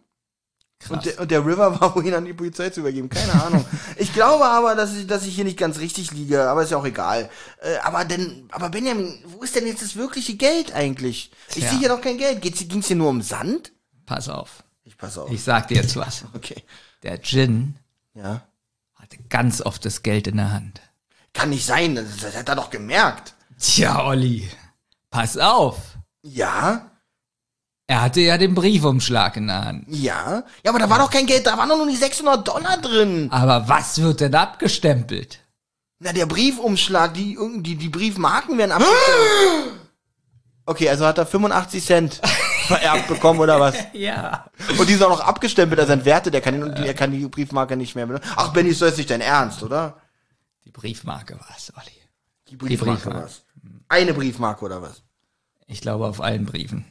Und 0.90 1.06
der, 1.06 1.20
und 1.20 1.32
der 1.32 1.46
River 1.46 1.80
war, 1.82 1.96
wo 1.96 2.02
ihn 2.02 2.14
an 2.14 2.26
die 2.26 2.34
Polizei 2.34 2.70
zu 2.70 2.80
übergeben. 2.82 3.10
Keine 3.10 3.44
Ahnung. 3.44 3.66
ich 3.98 4.14
glaube 4.14 4.46
aber, 4.46 4.76
dass 4.76 4.96
ich, 4.96 5.08
dass 5.08 5.26
ich 5.26 5.36
hier 5.36 5.44
nicht 5.44 5.58
ganz 5.58 5.78
richtig 5.80 6.12
liege, 6.12 6.50
aber 6.50 6.64
ist 6.64 6.72
ja 6.72 6.78
auch 6.78 6.86
egal. 6.86 7.30
Äh, 7.62 7.78
aber 7.84 8.04
denn, 8.06 8.48
aber 8.52 8.70
Benjamin, 8.70 9.24
wo 9.28 9.44
ist 9.44 9.56
denn 9.56 9.68
jetzt 9.68 9.82
das 9.84 9.96
wirkliche 9.96 10.36
Geld 10.36 10.74
eigentlich? 10.74 11.32
Ich 11.56 11.68
sehe 11.70 11.80
hier 11.80 11.90
doch 11.90 12.02
kein 12.02 12.18
Geld. 12.18 12.42
Geht's, 12.42 12.68
ging's 12.68 12.88
hier 12.88 12.96
nur 12.96 13.10
um 13.10 13.22
Sand? 13.22 13.72
Pass 14.06 14.28
auf. 14.30 14.64
Ich 14.84 14.98
pass 14.98 15.18
auf. 15.18 15.32
Ich 15.32 15.44
sag 15.44 15.68
dir 15.68 15.78
jetzt 15.78 15.96
was. 15.96 16.26
okay. 16.34 16.64
Der 17.04 17.20
Jin 17.22 17.76
Ja. 18.14 18.42
hatte 18.96 19.18
ganz 19.30 19.62
oft 19.62 19.86
das 19.86 20.04
Geld 20.04 20.28
in 20.28 20.38
der 20.38 20.52
Hand. 20.52 20.82
Kann 21.34 21.50
nicht 21.52 21.66
sein, 21.66 21.96
das, 21.96 22.18
das 22.22 22.36
hat 22.36 22.50
er 22.50 22.56
doch 22.56 22.70
gemerkt. 22.70 23.34
Tja, 23.60 24.04
Olli. 24.06 24.50
Pass 25.10 25.38
auf. 25.38 25.78
Ja, 26.24 26.91
Er 27.92 28.04
hatte 28.04 28.22
ja 28.22 28.38
den 28.38 28.56
Briefumschlag 28.56 29.36
in 29.36 29.48
der 29.48 29.66
Hand. 29.66 29.86
ja. 29.90 30.44
Ja, 30.64 30.72
aber 30.72 30.80
da 30.80 30.90
war 30.90 31.00
doch 31.00 31.12
kein 31.12 31.26
Geld, 31.26 31.46
da 31.46 31.58
waren 31.58 31.68
doch 31.68 31.76
nur 31.76 31.90
die 31.90 31.98
600 31.98 32.48
Dollar 32.48 32.78
drin. 32.78 33.28
Aber 33.34 33.68
was 33.68 34.02
wird 34.02 34.22
denn 34.22 34.34
abgestempelt? 34.34 35.40
Na, 36.00 36.14
der 36.14 36.26
Briefumschlag, 36.26 37.14
die, 37.14 37.38
die, 37.58 37.76
die 37.76 37.90
Briefmarken 37.90 38.58
werden 38.58 38.72
abgestempelt. 38.72 39.82
Okay, 40.66 40.88
also 40.88 41.06
hat 41.06 41.18
er 41.18 41.26
85 41.26 41.84
Cent 41.84 42.22
vererbt 42.68 43.08
bekommen 43.10 43.40
oder 43.42 43.60
was? 43.60 43.76
Ja. 43.92 44.46
Und 44.78 44.88
die 44.88 44.94
sind 44.94 45.04
auch 45.04 45.10
noch 45.10 45.20
abgestempelt, 45.20 45.78
also 45.82 45.92
entwertet, 45.92 46.34
der 46.34 46.40
kann, 46.40 46.62
den, 46.62 46.76
der 46.76 46.94
kann 46.94 47.12
die 47.12 47.28
Briefmarke 47.28 47.76
nicht 47.76 47.96
mehr 47.96 48.06
benutzen. 48.06 48.30
Ach, 48.38 48.54
Benny, 48.54 48.70
ist 48.70 48.82
das 48.82 48.96
nicht 48.96 49.10
dein 49.10 49.22
Ernst, 49.22 49.64
oder? 49.64 49.98
Die 50.64 50.72
Briefmarke 50.72 51.34
war's, 51.34 51.74
Olli. 51.76 51.92
Die 52.48 52.56
Briefmarke, 52.56 53.02
Briefmarke. 53.02 53.24
was? 53.26 53.42
Eine 53.90 54.14
Briefmarke 54.14 54.64
oder 54.64 54.82
was? 54.82 55.02
Ich 55.66 55.82
glaube 55.82 56.06
auf 56.06 56.22
allen 56.22 56.46
Briefen. 56.46 56.86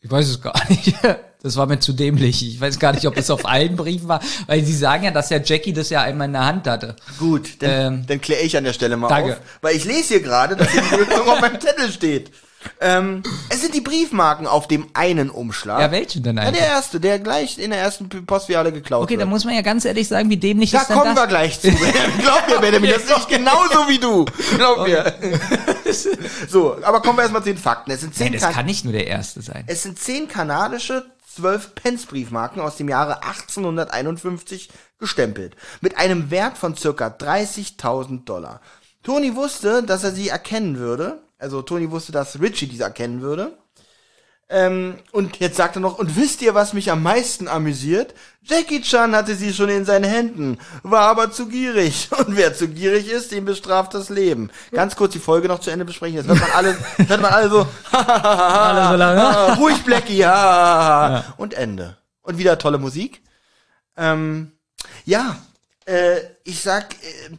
Ich 0.00 0.10
weiß 0.10 0.28
es 0.28 0.40
gar 0.40 0.54
nicht. 0.68 0.94
Das 1.42 1.56
war 1.56 1.64
mir 1.64 1.78
zu 1.80 1.94
dämlich. 1.94 2.46
Ich 2.46 2.60
weiß 2.60 2.78
gar 2.78 2.92
nicht, 2.92 3.06
ob 3.06 3.16
es 3.16 3.30
auf 3.30 3.46
allen 3.46 3.74
Briefen 3.74 4.08
war, 4.08 4.20
weil 4.46 4.62
sie 4.62 4.76
sagen 4.76 5.04
ja, 5.04 5.10
dass 5.10 5.28
der 5.28 5.42
Jackie 5.42 5.72
das 5.72 5.88
ja 5.88 6.02
einmal 6.02 6.26
in 6.26 6.34
der 6.34 6.44
Hand 6.44 6.66
hatte. 6.66 6.96
Gut, 7.18 7.62
dann, 7.62 7.94
Ähm, 7.94 8.06
dann 8.06 8.20
kläre 8.20 8.42
ich 8.42 8.58
an 8.58 8.64
der 8.64 8.74
Stelle 8.74 8.98
mal 8.98 9.08
danke. 9.08 9.32
auf. 9.32 9.40
Weil 9.62 9.74
ich 9.74 9.86
lese 9.86 10.08
hier 10.08 10.20
gerade, 10.20 10.54
dass 10.54 10.68
die 10.70 10.80
Lösung 10.94 11.26
auf 11.26 11.40
meinem 11.40 11.58
Zettel 11.58 11.90
steht. 11.90 12.30
Ähm, 12.80 13.22
es 13.48 13.62
sind 13.62 13.74
die 13.74 13.80
Briefmarken 13.80 14.46
auf 14.46 14.68
dem 14.68 14.88
einen 14.94 15.30
Umschlag. 15.30 15.80
Ja, 15.80 15.90
welchen 15.90 16.22
denn 16.22 16.36
Ja, 16.36 16.42
eigentlich? 16.42 16.58
der 16.60 16.68
erste, 16.68 17.00
der 17.00 17.18
gleich 17.18 17.58
in 17.58 17.70
der 17.70 17.80
ersten 17.80 18.08
Postfiliale 18.26 18.70
geklaut 18.72 19.04
Okay, 19.04 19.12
wird. 19.12 19.22
da 19.22 19.26
muss 19.26 19.44
man 19.44 19.54
ja 19.54 19.62
ganz 19.62 19.84
ehrlich 19.84 20.08
sagen, 20.08 20.28
wie 20.30 20.36
dämlich 20.36 20.70
Da 20.70 20.82
ist 20.82 20.88
denn 20.90 20.98
kommen 20.98 21.14
wir 21.16 21.26
gleich 21.26 21.60
zu. 21.60 21.70
Glaub 22.20 22.48
mir, 22.48 22.58
Benjamin, 22.60 22.90
das 22.90 23.06
sehe 23.06 23.16
ich 23.16 23.26
genauso 23.28 23.88
wie 23.88 23.98
du. 23.98 24.24
Glaub 24.56 24.86
mir. 24.86 25.14
so, 26.48 26.76
aber 26.82 27.00
kommen 27.00 27.18
wir 27.18 27.22
erstmal 27.22 27.42
zu 27.42 27.48
den 27.50 27.58
Fakten. 27.58 27.90
Es 27.90 28.00
sind 28.00 28.14
zehn, 28.14 28.24
Nein, 28.26 28.32
das 28.34 28.42
Kan- 28.42 28.52
kann 28.54 28.66
nicht 28.66 28.84
nur 28.84 28.92
der 28.92 29.06
erste 29.06 29.40
sein. 29.42 29.64
es 29.66 29.82
sind 29.82 29.98
zehn 29.98 30.28
kanadische 30.28 31.04
12 31.36 31.74
Pence 31.76 32.06
Briefmarken 32.06 32.60
aus 32.60 32.76
dem 32.76 32.88
Jahre 32.88 33.22
1851 33.22 34.68
gestempelt. 34.98 35.56
Mit 35.80 35.96
einem 35.96 36.30
Wert 36.30 36.58
von 36.58 36.76
circa 36.76 37.06
30.000 37.06 38.24
Dollar. 38.24 38.60
Tony 39.02 39.34
wusste, 39.34 39.82
dass 39.82 40.04
er 40.04 40.10
sie 40.12 40.28
erkennen 40.28 40.76
würde. 40.78 41.22
Also 41.40 41.62
Tony 41.62 41.90
wusste, 41.90 42.12
dass 42.12 42.40
Richie 42.40 42.66
diese 42.66 42.84
erkennen 42.84 43.22
würde. 43.22 43.56
Ähm, 44.52 44.98
und 45.12 45.38
jetzt 45.38 45.56
sagt 45.56 45.76
er 45.76 45.80
noch, 45.80 45.98
und 45.98 46.16
wisst 46.16 46.42
ihr, 46.42 46.54
was 46.54 46.72
mich 46.72 46.90
am 46.90 47.04
meisten 47.04 47.46
amüsiert? 47.46 48.14
Jackie 48.42 48.82
Chan 48.82 49.14
hatte 49.14 49.36
sie 49.36 49.54
schon 49.54 49.68
in 49.68 49.84
seinen 49.84 50.04
Händen, 50.10 50.58
war 50.82 51.02
aber 51.02 51.30
zu 51.30 51.46
gierig. 51.46 52.08
Und 52.18 52.36
wer 52.36 52.52
zu 52.52 52.66
gierig 52.66 53.08
ist, 53.08 53.30
den 53.30 53.44
bestraft 53.44 53.94
das 53.94 54.08
Leben. 54.08 54.50
Ganz 54.72 54.96
kurz 54.96 55.12
die 55.12 55.20
Folge 55.20 55.46
noch 55.46 55.60
zu 55.60 55.70
Ende 55.70 55.84
besprechen. 55.84 56.16
Jetzt 56.16 56.26
hört 56.26 56.40
man 56.40 56.50
alle, 56.50 56.76
hört 56.96 57.20
man 57.20 57.32
alle 57.32 57.48
so, 57.48 57.66
Alle 57.92 58.88
so 58.88 58.96
lange. 58.96 59.56
Ruhig 59.56 59.84
Blackie, 59.84 60.16
ja. 60.16 61.32
Und 61.36 61.54
Ende. 61.54 61.98
Und 62.22 62.38
wieder 62.38 62.58
tolle 62.58 62.78
Musik. 62.78 63.22
Ähm, 63.96 64.50
ja, 65.04 65.36
äh, 65.86 66.16
ich 66.42 66.60
sag, 66.60 66.94
äh, 66.94 67.36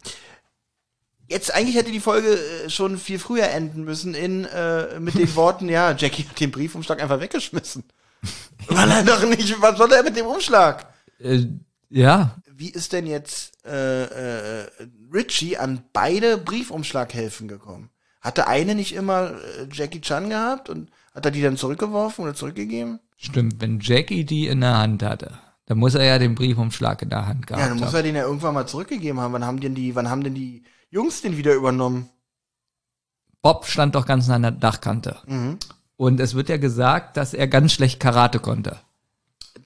jetzt 1.31 1.53
eigentlich 1.53 1.75
hätte 1.75 1.91
die 1.91 1.99
Folge 1.99 2.27
äh, 2.37 2.69
schon 2.69 2.97
viel 2.97 3.17
früher 3.19 3.49
enden 3.49 3.83
müssen 3.83 4.13
in 4.13 4.45
äh, 4.45 4.99
mit 4.99 5.15
den 5.15 5.35
Worten, 5.35 5.67
ja, 5.69 5.95
Jackie 5.97 6.23
hat 6.23 6.39
den 6.39 6.51
Briefumschlag 6.51 7.01
einfach 7.01 7.19
weggeschmissen. 7.19 7.83
Weil 8.67 8.91
er 8.91 9.03
doch 9.03 9.23
nicht, 9.27 9.59
was 9.61 9.77
soll 9.77 9.91
er 9.91 10.03
mit 10.03 10.15
dem 10.15 10.27
Umschlag? 10.27 10.85
Äh, 11.19 11.45
ja, 11.89 12.35
Wie 12.53 12.69
ist 12.69 12.93
denn 12.93 13.07
jetzt 13.07 13.53
äh, 13.65 14.03
äh, 14.03 14.67
Richie 15.11 15.57
an 15.57 15.83
beide 15.93 16.37
Briefumschlaghälften 16.37 17.47
gekommen? 17.47 17.89
Hatte 18.21 18.47
eine 18.47 18.75
nicht 18.75 18.93
immer 18.93 19.31
äh, 19.31 19.67
Jackie 19.71 19.99
Chan 20.01 20.29
gehabt 20.29 20.69
und 20.69 20.91
hat 21.15 21.25
er 21.25 21.31
die 21.31 21.41
dann 21.41 21.57
zurückgeworfen 21.57 22.23
oder 22.23 22.35
zurückgegeben? 22.35 22.99
stimmt. 23.17 23.55
Wenn 23.59 23.79
Jackie 23.81 24.23
die 24.25 24.47
in 24.47 24.61
der 24.61 24.77
Hand 24.77 25.03
hatte, 25.03 25.39
dann 25.65 25.77
muss 25.79 25.95
er 25.95 26.03
ja 26.05 26.19
den 26.19 26.35
Briefumschlag 26.35 27.01
in 27.01 27.09
der 27.09 27.27
Hand 27.27 27.47
gehabt 27.47 27.61
Ja, 27.61 27.69
dann 27.69 27.77
muss 27.77 27.87
haben. 27.87 27.95
er 27.95 28.03
den 28.03 28.15
ja 28.15 28.23
irgendwann 28.23 28.53
mal 28.53 28.67
zurückgegeben 28.67 29.19
haben. 29.19 29.33
Wann 29.33 29.45
haben 29.45 29.59
denn 29.59 29.75
die, 29.75 29.95
wann 29.95 30.09
haben 30.09 30.23
denn 30.23 30.33
die 30.35 30.63
Jungs 30.91 31.21
den 31.21 31.37
wieder 31.37 31.53
übernommen? 31.55 32.09
Bob 33.41 33.65
stand 33.65 33.95
doch 33.95 34.05
ganz 34.05 34.27
nah 34.27 34.35
an 34.35 34.41
der 34.43 34.51
Dachkante. 34.51 35.17
Mhm. 35.25 35.57
Und 35.97 36.19
es 36.19 36.35
wird 36.35 36.49
ja 36.49 36.57
gesagt, 36.57 37.17
dass 37.17 37.33
er 37.33 37.47
ganz 37.47 37.71
schlecht 37.73 37.99
Karate 37.99 38.39
konnte. 38.39 38.77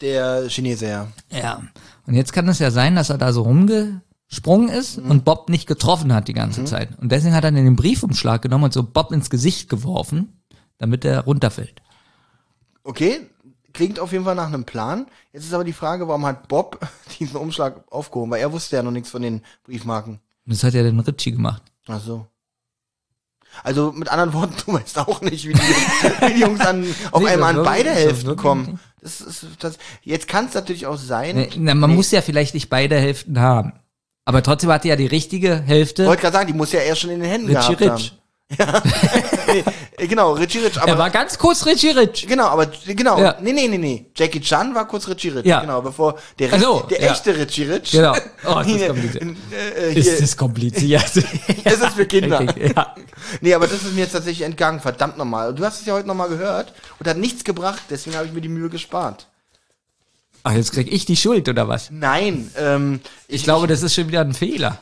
Der 0.01 0.47
Chinese, 0.49 0.87
ja. 0.87 1.07
Ja. 1.31 1.63
Und 2.05 2.13
jetzt 2.13 2.31
kann 2.33 2.47
es 2.47 2.59
ja 2.59 2.71
sein, 2.71 2.95
dass 2.95 3.09
er 3.09 3.17
da 3.17 3.33
so 3.33 3.41
rumgesprungen 3.41 4.69
ist 4.69 4.97
Mhm. 4.97 5.11
und 5.11 5.25
Bob 5.25 5.49
nicht 5.49 5.67
getroffen 5.67 6.13
hat 6.13 6.27
die 6.27 6.33
ganze 6.33 6.63
Zeit. 6.65 6.89
Und 6.99 7.11
deswegen 7.11 7.33
hat 7.33 7.43
er 7.43 7.51
dann 7.51 7.63
den 7.65 7.75
Briefumschlag 7.75 8.41
genommen 8.41 8.65
und 8.65 8.73
so 8.73 8.83
Bob 8.83 9.11
ins 9.11 9.29
Gesicht 9.29 9.67
geworfen, 9.69 10.41
damit 10.77 11.03
er 11.05 11.21
runterfällt. 11.21 11.81
Okay, 12.83 13.21
klingt 13.73 13.99
auf 13.99 14.11
jeden 14.11 14.25
Fall 14.25 14.35
nach 14.35 14.47
einem 14.47 14.65
Plan. 14.65 15.07
Jetzt 15.33 15.45
ist 15.45 15.53
aber 15.53 15.63
die 15.63 15.73
Frage, 15.73 16.07
warum 16.07 16.25
hat 16.25 16.47
Bob 16.47 16.79
diesen 17.19 17.37
Umschlag 17.37 17.83
aufgehoben? 17.91 18.31
Weil 18.31 18.41
er 18.41 18.51
wusste 18.51 18.75
ja 18.75 18.83
noch 18.83 18.91
nichts 18.91 19.09
von 19.09 19.21
den 19.21 19.41
Briefmarken. 19.63 20.19
Und 20.45 20.53
das 20.53 20.63
hat 20.63 20.73
ja 20.73 20.83
dann 20.83 20.99
Ritchie 20.99 21.31
gemacht. 21.31 21.63
Ach 21.87 21.99
so. 21.99 22.27
Also 23.63 23.91
mit 23.91 24.09
anderen 24.09 24.33
Worten, 24.33 24.55
du 24.65 24.73
weißt 24.73 24.99
auch 24.99 25.21
nicht, 25.21 25.47
wie 25.47 25.53
die, 25.53 25.59
wie 25.59 26.33
die 26.33 26.41
Jungs 26.41 26.59
an, 26.61 26.85
auf 27.11 27.23
Nee, 27.23 27.29
einmal 27.29 27.57
an 27.57 27.63
beide 27.63 27.91
Hälften 27.91 28.35
kommen. 28.35 28.79
Das 29.01 29.21
ist, 29.21 29.45
das, 29.59 29.77
jetzt 30.01 30.27
kann 30.27 30.45
es 30.47 30.53
natürlich 30.53 30.87
auch 30.87 30.97
sein. 30.97 31.35
Ne, 31.35 31.49
Na, 31.57 31.75
man 31.75 31.93
muss 31.93 32.11
ja 32.11 32.21
vielleicht 32.21 32.53
nicht 32.53 32.69
beide 32.69 32.99
Hälften 32.99 33.39
haben. 33.39 33.73
Aber 34.25 34.41
trotzdem 34.41 34.71
hatte 34.71 34.87
ja 34.87 34.95
die 34.95 35.05
richtige 35.05 35.61
Hälfte 35.61 36.03
Ich 36.03 36.07
wollte 36.09 36.23
gerade 36.23 36.33
sagen, 36.37 36.47
die 36.47 36.57
muss 36.57 36.71
ja 36.71 36.79
erst 36.79 37.01
schon 37.01 37.11
in 37.11 37.19
den 37.19 37.29
Händen 37.29 37.55
Richie 37.55 37.75
gehabt 37.75 37.81
Rich. 38.01 38.11
haben. 38.11 38.19
Nee, 39.47 39.63
äh, 39.97 40.07
genau, 40.07 40.33
Richie 40.33 40.59
Rich. 40.59 40.77
Aber 40.81 40.87
Er 40.91 40.97
war 40.97 41.09
ganz 41.09 41.37
kurz 41.37 41.65
Richie 41.65 41.89
Rich. 41.91 42.25
Genau, 42.27 42.47
aber 42.47 42.65
genau, 42.85 43.17
Ja. 43.19 43.37
nee, 43.41 43.53
nee, 43.53 43.67
nee, 43.67 43.77
nee. 43.77 44.05
Jackie 44.15 44.41
Chan 44.41 44.73
war 44.75 44.87
kurz 44.87 45.07
Richie 45.07 45.29
Rich, 45.29 45.45
Ja. 45.45 45.61
genau, 45.61 45.81
bevor 45.81 46.17
der, 46.39 46.49
Ach 46.53 46.59
so, 46.59 46.79
der 46.89 47.01
ja. 47.01 47.11
echte 47.11 47.35
Richie 47.37 47.63
Rich. 47.63 47.91
Genau. 47.91 48.13
Oh, 48.45 48.55
das 48.55 48.67
ist 48.67 48.73
Hier, 48.75 48.87
kompliziert. 48.87 49.23
äh, 49.23 49.89
äh, 49.89 49.93
hier, 49.93 50.13
Ist 50.13 50.21
das 50.21 50.37
kompliziert? 50.37 51.03
es 51.63 51.79
ist 51.79 51.93
für 51.95 52.05
Kinder. 52.05 52.41
ja. 52.57 52.95
Nee, 53.41 53.53
aber 53.53 53.67
das 53.67 53.83
ist 53.83 53.93
mir 53.93 54.01
jetzt 54.01 54.11
tatsächlich 54.13 54.45
entgangen, 54.45 54.79
verdammt 54.79 55.17
nochmal. 55.17 55.53
Du 55.53 55.63
hast 55.63 55.81
es 55.81 55.85
ja 55.85 55.93
heute 55.93 56.07
nochmal 56.07 56.29
gehört 56.29 56.73
und 56.99 57.07
hat 57.07 57.17
nichts 57.17 57.43
gebracht, 57.43 57.83
deswegen 57.89 58.15
habe 58.15 58.25
ich 58.27 58.33
mir 58.33 58.41
die 58.41 58.49
Mühe 58.49 58.69
gespart. 58.69 59.27
Ach, 60.43 60.51
jetzt 60.53 60.73
krieg 60.73 60.91
ich 60.91 61.05
die 61.05 61.15
Schuld, 61.15 61.47
oder 61.49 61.67
was? 61.67 61.89
Nein, 61.91 62.51
ähm, 62.57 62.99
Ich 63.27 63.43
glaube, 63.43 63.65
das 63.67 63.81
ist 63.81 63.95
schon 63.95 64.07
wieder 64.07 64.21
ein 64.21 64.33
Fehler. 64.33 64.79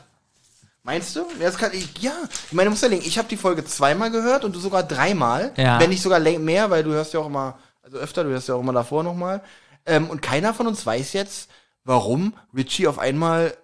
Meinst 0.84 1.16
du? 1.16 1.20
Ja, 1.38 1.46
das 1.46 1.56
kann 1.56 1.72
ich, 1.72 1.98
ja. 2.02 2.12
Ich 2.46 2.52
meine, 2.52 2.66
du 2.66 2.72
musst 2.72 2.82
ja 2.82 2.90
denken, 2.90 3.06
ich 3.06 3.16
habe 3.16 3.26
die 3.26 3.38
Folge 3.38 3.64
zweimal 3.64 4.10
gehört 4.10 4.44
und 4.44 4.54
du 4.54 4.60
sogar 4.60 4.82
dreimal. 4.82 5.52
Ja. 5.56 5.80
Wenn 5.80 5.88
nicht 5.88 6.02
sogar 6.02 6.20
mehr, 6.20 6.70
weil 6.70 6.84
du 6.84 6.90
hörst 6.90 7.14
ja 7.14 7.20
auch 7.20 7.26
immer, 7.26 7.58
also 7.82 7.96
öfter, 7.96 8.22
du 8.22 8.30
hörst 8.30 8.48
ja 8.48 8.54
auch 8.54 8.60
immer 8.60 8.74
davor 8.74 9.02
nochmal. 9.02 9.42
Ähm, 9.86 10.10
und 10.10 10.20
keiner 10.20 10.52
von 10.52 10.66
uns 10.66 10.84
weiß 10.84 11.14
jetzt, 11.14 11.50
warum 11.84 12.34
Richie 12.54 12.86
auf 12.86 12.98
einmal 12.98 13.56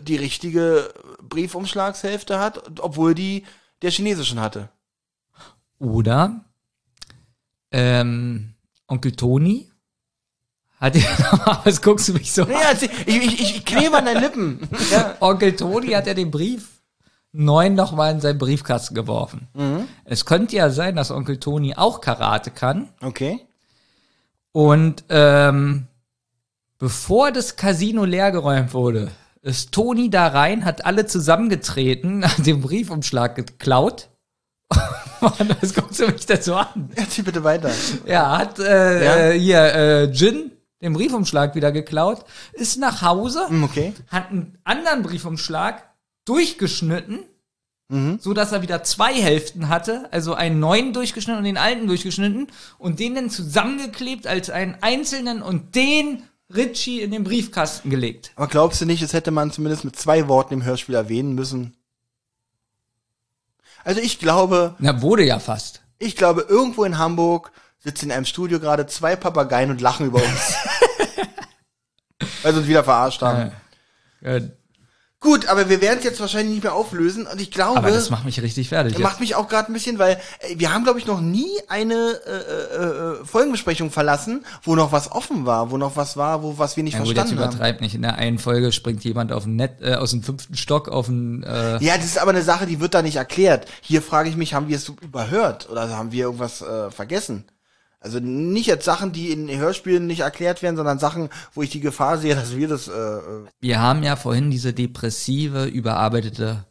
die 0.00 0.14
richtige 0.14 0.94
Briefumschlagshälfte 1.20 2.38
hat, 2.38 2.80
obwohl 2.80 3.16
die 3.16 3.44
der 3.82 3.90
chinesischen 3.90 4.40
hatte. 4.40 4.68
Oder 5.80 6.44
ähm, 7.72 8.54
Onkel 8.86 9.12
Toni 9.12 9.69
hat 10.80 10.96
ja 10.96 11.60
was 11.64 11.80
guckst 11.82 12.08
du 12.08 12.14
mich 12.14 12.32
so 12.32 12.42
an? 12.44 12.50
Ja, 12.50 12.58
erzähl- 12.72 12.90
ich, 13.06 13.16
ich, 13.16 13.56
ich 13.56 13.64
klebe 13.64 13.96
an 13.98 14.06
deinen 14.06 14.22
Lippen. 14.22 14.68
ja. 14.90 15.14
Onkel 15.20 15.54
Toni 15.56 15.88
hat 15.92 16.06
ja 16.06 16.14
den 16.14 16.30
Brief 16.30 16.66
neun 17.32 17.74
nochmal 17.74 18.12
in 18.12 18.20
seinen 18.20 18.38
Briefkasten 18.38 18.94
geworfen. 18.94 19.46
Mhm. 19.54 19.86
Es 20.04 20.24
könnte 20.24 20.56
ja 20.56 20.70
sein, 20.70 20.96
dass 20.96 21.10
Onkel 21.10 21.38
Toni 21.38 21.74
auch 21.76 22.00
Karate 22.00 22.50
kann. 22.50 22.88
Okay. 23.02 23.40
Und 24.52 25.04
ähm, 25.10 25.86
bevor 26.78 27.30
das 27.30 27.54
Casino 27.56 28.04
leergeräumt 28.04 28.74
wurde, 28.74 29.10
ist 29.42 29.72
Toni 29.72 30.10
da 30.10 30.26
rein, 30.26 30.64
hat 30.64 30.84
alle 30.84 31.06
zusammengetreten, 31.06 32.24
hat 32.28 32.44
den 32.46 32.60
Briefumschlag 32.62 33.36
geklaut. 33.36 34.08
Mann, 35.20 35.54
was 35.60 35.74
guckst 35.74 36.00
du 36.00 36.06
mich 36.08 36.24
da 36.26 36.40
so 36.40 36.54
an? 36.54 36.90
Erzähl 36.96 37.24
bitte 37.24 37.44
weiter. 37.44 37.70
Ja, 38.06 38.38
hat 38.38 38.58
äh, 38.58 39.04
Ja? 39.04 39.16
äh, 39.30 39.38
hier 39.38 39.58
äh, 39.74 40.04
Jin 40.04 40.50
den 40.80 40.92
Briefumschlag 40.94 41.54
wieder 41.54 41.72
geklaut, 41.72 42.24
ist 42.52 42.78
nach 42.78 43.02
Hause, 43.02 43.48
Hm, 43.48 43.64
Okay. 43.64 43.92
hat 44.08 44.30
einen 44.30 44.58
anderen 44.64 45.02
Briefumschlag 45.02 45.82
durchgeschnitten, 46.24 47.20
Mhm. 47.88 48.18
so 48.20 48.32
dass 48.34 48.52
er 48.52 48.62
wieder 48.62 48.82
zwei 48.84 49.12
Hälften 49.14 49.68
hatte, 49.68 50.08
also 50.12 50.34
einen 50.34 50.60
neuen 50.60 50.92
durchgeschnitten 50.92 51.38
und 51.38 51.44
den 51.44 51.56
alten 51.58 51.86
durchgeschnitten 51.86 52.46
und 52.78 53.00
den 53.00 53.14
dann 53.16 53.30
zusammengeklebt 53.30 54.26
als 54.26 54.48
einen 54.48 54.76
einzelnen 54.80 55.42
und 55.42 55.74
den 55.74 56.22
Ritchie 56.54 57.00
in 57.00 57.10
den 57.10 57.24
Briefkasten 57.24 57.90
gelegt. 57.90 58.32
Aber 58.36 58.46
glaubst 58.48 58.80
du 58.80 58.86
nicht, 58.86 59.02
das 59.02 59.12
hätte 59.12 59.30
man 59.32 59.50
zumindest 59.52 59.84
mit 59.84 59.96
zwei 59.96 60.28
Worten 60.28 60.54
im 60.54 60.64
Hörspiel 60.64 60.94
erwähnen 60.94 61.34
müssen? 61.34 61.74
Also 63.84 64.00
ich 64.00 64.18
glaube, 64.18 64.74
Na, 64.78 65.00
wurde 65.02 65.24
ja 65.24 65.38
fast. 65.38 65.82
Ich 65.98 66.16
glaube, 66.16 66.42
irgendwo 66.48 66.84
in 66.84 66.98
Hamburg 66.98 67.52
sitzen 67.82 68.06
in 68.06 68.12
einem 68.12 68.24
Studio 68.24 68.60
gerade 68.60 68.86
zwei 68.86 69.16
Papageien 69.16 69.70
und 69.70 69.80
lachen 69.80 70.06
über 70.06 70.22
uns. 70.22 70.54
Weil 72.42 72.52
sie 72.52 72.58
uns 72.60 72.68
wieder 72.68 72.84
verarscht 72.84 73.22
haben. 73.22 73.52
Ja, 74.20 74.40
Gut, 75.22 75.48
aber 75.48 75.68
wir 75.68 75.82
werden 75.82 75.98
es 75.98 76.04
jetzt 76.04 76.18
wahrscheinlich 76.18 76.54
nicht 76.54 76.62
mehr 76.64 76.72
auflösen 76.72 77.26
und 77.26 77.38
ich 77.42 77.50
glaube, 77.50 77.76
aber 77.76 77.90
das 77.90 78.08
macht 78.08 78.24
mich 78.24 78.40
richtig 78.40 78.70
fertig. 78.70 78.94
das 78.94 79.02
macht 79.02 79.20
mich 79.20 79.34
auch 79.34 79.48
gerade 79.48 79.70
ein 79.70 79.74
bisschen, 79.74 79.98
weil 79.98 80.12
äh, 80.38 80.54
wir 80.58 80.72
haben, 80.72 80.82
glaube 80.82 80.98
ich, 80.98 81.06
noch 81.06 81.20
nie 81.20 81.50
eine 81.68 81.94
äh, 81.94 82.30
äh, 82.30 83.20
äh, 83.20 83.24
Folgenbesprechung 83.26 83.90
verlassen, 83.90 84.46
wo 84.62 84.74
noch 84.76 84.92
was 84.92 85.12
offen 85.12 85.44
war, 85.44 85.70
wo 85.70 85.76
noch 85.76 85.94
was 85.94 86.16
war, 86.16 86.42
wo 86.42 86.56
was 86.56 86.78
wir 86.78 86.84
nicht 86.84 86.94
Ja, 86.94 87.00
gut, 87.00 87.08
jetzt 87.08 87.16
verstanden 87.18 87.44
haben. 87.44 87.50
übertreibt 87.50 87.82
nicht. 87.82 87.94
In 87.94 88.00
der 88.00 88.14
einen 88.14 88.38
Folge 88.38 88.72
springt 88.72 89.04
jemand 89.04 89.30
auf 89.30 89.44
Net, 89.44 89.82
äh, 89.82 89.96
aus 89.96 90.12
dem 90.12 90.22
fünften 90.22 90.56
Stock 90.56 90.88
auf 90.88 91.04
den, 91.04 91.42
äh, 91.42 91.76
Ja, 91.84 91.96
das 91.96 92.06
ist 92.06 92.18
aber 92.18 92.30
eine 92.30 92.42
Sache, 92.42 92.64
die 92.64 92.80
wird 92.80 92.94
da 92.94 93.02
nicht 93.02 93.16
erklärt. 93.16 93.66
Hier 93.82 94.00
frage 94.00 94.30
ich 94.30 94.36
mich, 94.36 94.54
haben 94.54 94.68
wir 94.68 94.76
es 94.76 94.88
überhört 94.88 95.68
oder 95.68 95.86
haben 95.90 96.12
wir 96.12 96.24
irgendwas 96.24 96.62
äh, 96.62 96.90
vergessen? 96.90 97.44
Also 98.02 98.18
nicht 98.18 98.66
jetzt 98.66 98.86
Sachen, 98.86 99.12
die 99.12 99.30
in 99.30 99.50
Hörspielen 99.54 100.06
nicht 100.06 100.20
erklärt 100.20 100.62
werden, 100.62 100.76
sondern 100.76 100.98
Sachen, 100.98 101.28
wo 101.52 101.62
ich 101.62 101.68
die 101.70 101.80
Gefahr 101.80 102.16
sehe, 102.16 102.34
dass 102.34 102.56
wir 102.56 102.66
das. 102.66 102.88
Äh, 102.88 102.92
äh, 102.92 103.44
Wir 103.60 103.78
haben 103.80 104.02
ja 104.02 104.16
vorhin 104.16 104.50
diese 104.50 104.72
depressive, 104.72 105.66
überarbeitete 105.66 106.64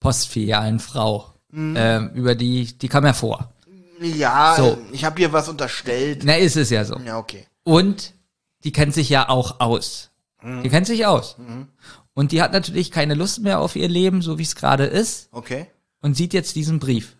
Postfilialen-Frau. 0.00 1.32
Mhm. 1.50 1.74
Ähm, 1.78 2.10
über 2.14 2.34
die, 2.34 2.76
die 2.76 2.88
kam 2.88 3.04
ja 3.06 3.12
vor. 3.12 3.52
ja, 4.00 4.54
So. 4.56 4.64
äh, 4.72 4.76
ich 4.92 5.04
habe 5.04 5.16
hier 5.16 5.32
was 5.32 5.48
unterstellt. 5.48 6.22
Na, 6.24 6.34
ist 6.36 6.56
es 6.56 6.70
ja 6.70 6.84
so. 6.84 6.98
Ja, 6.98 7.18
okay. 7.18 7.46
Und 7.62 8.12
die 8.64 8.72
kennt 8.72 8.92
sich 8.94 9.08
ja 9.08 9.28
auch 9.28 9.60
aus. 9.60 10.10
Mhm. 10.42 10.62
Die 10.62 10.68
kennt 10.68 10.86
sich 10.86 11.06
aus. 11.06 11.36
Und 12.12 12.32
die 12.32 12.42
hat 12.42 12.52
natürlich 12.52 12.90
keine 12.90 13.14
Lust 13.14 13.40
mehr 13.40 13.60
auf 13.60 13.76
ihr 13.76 13.88
Leben, 13.88 14.20
so 14.22 14.38
wie 14.38 14.42
es 14.42 14.54
gerade 14.56 14.84
ist, 14.84 15.28
Okay. 15.32 15.66
und 16.00 16.14
sieht 16.16 16.32
jetzt 16.34 16.56
diesen 16.56 16.78
Brief. 16.78 17.16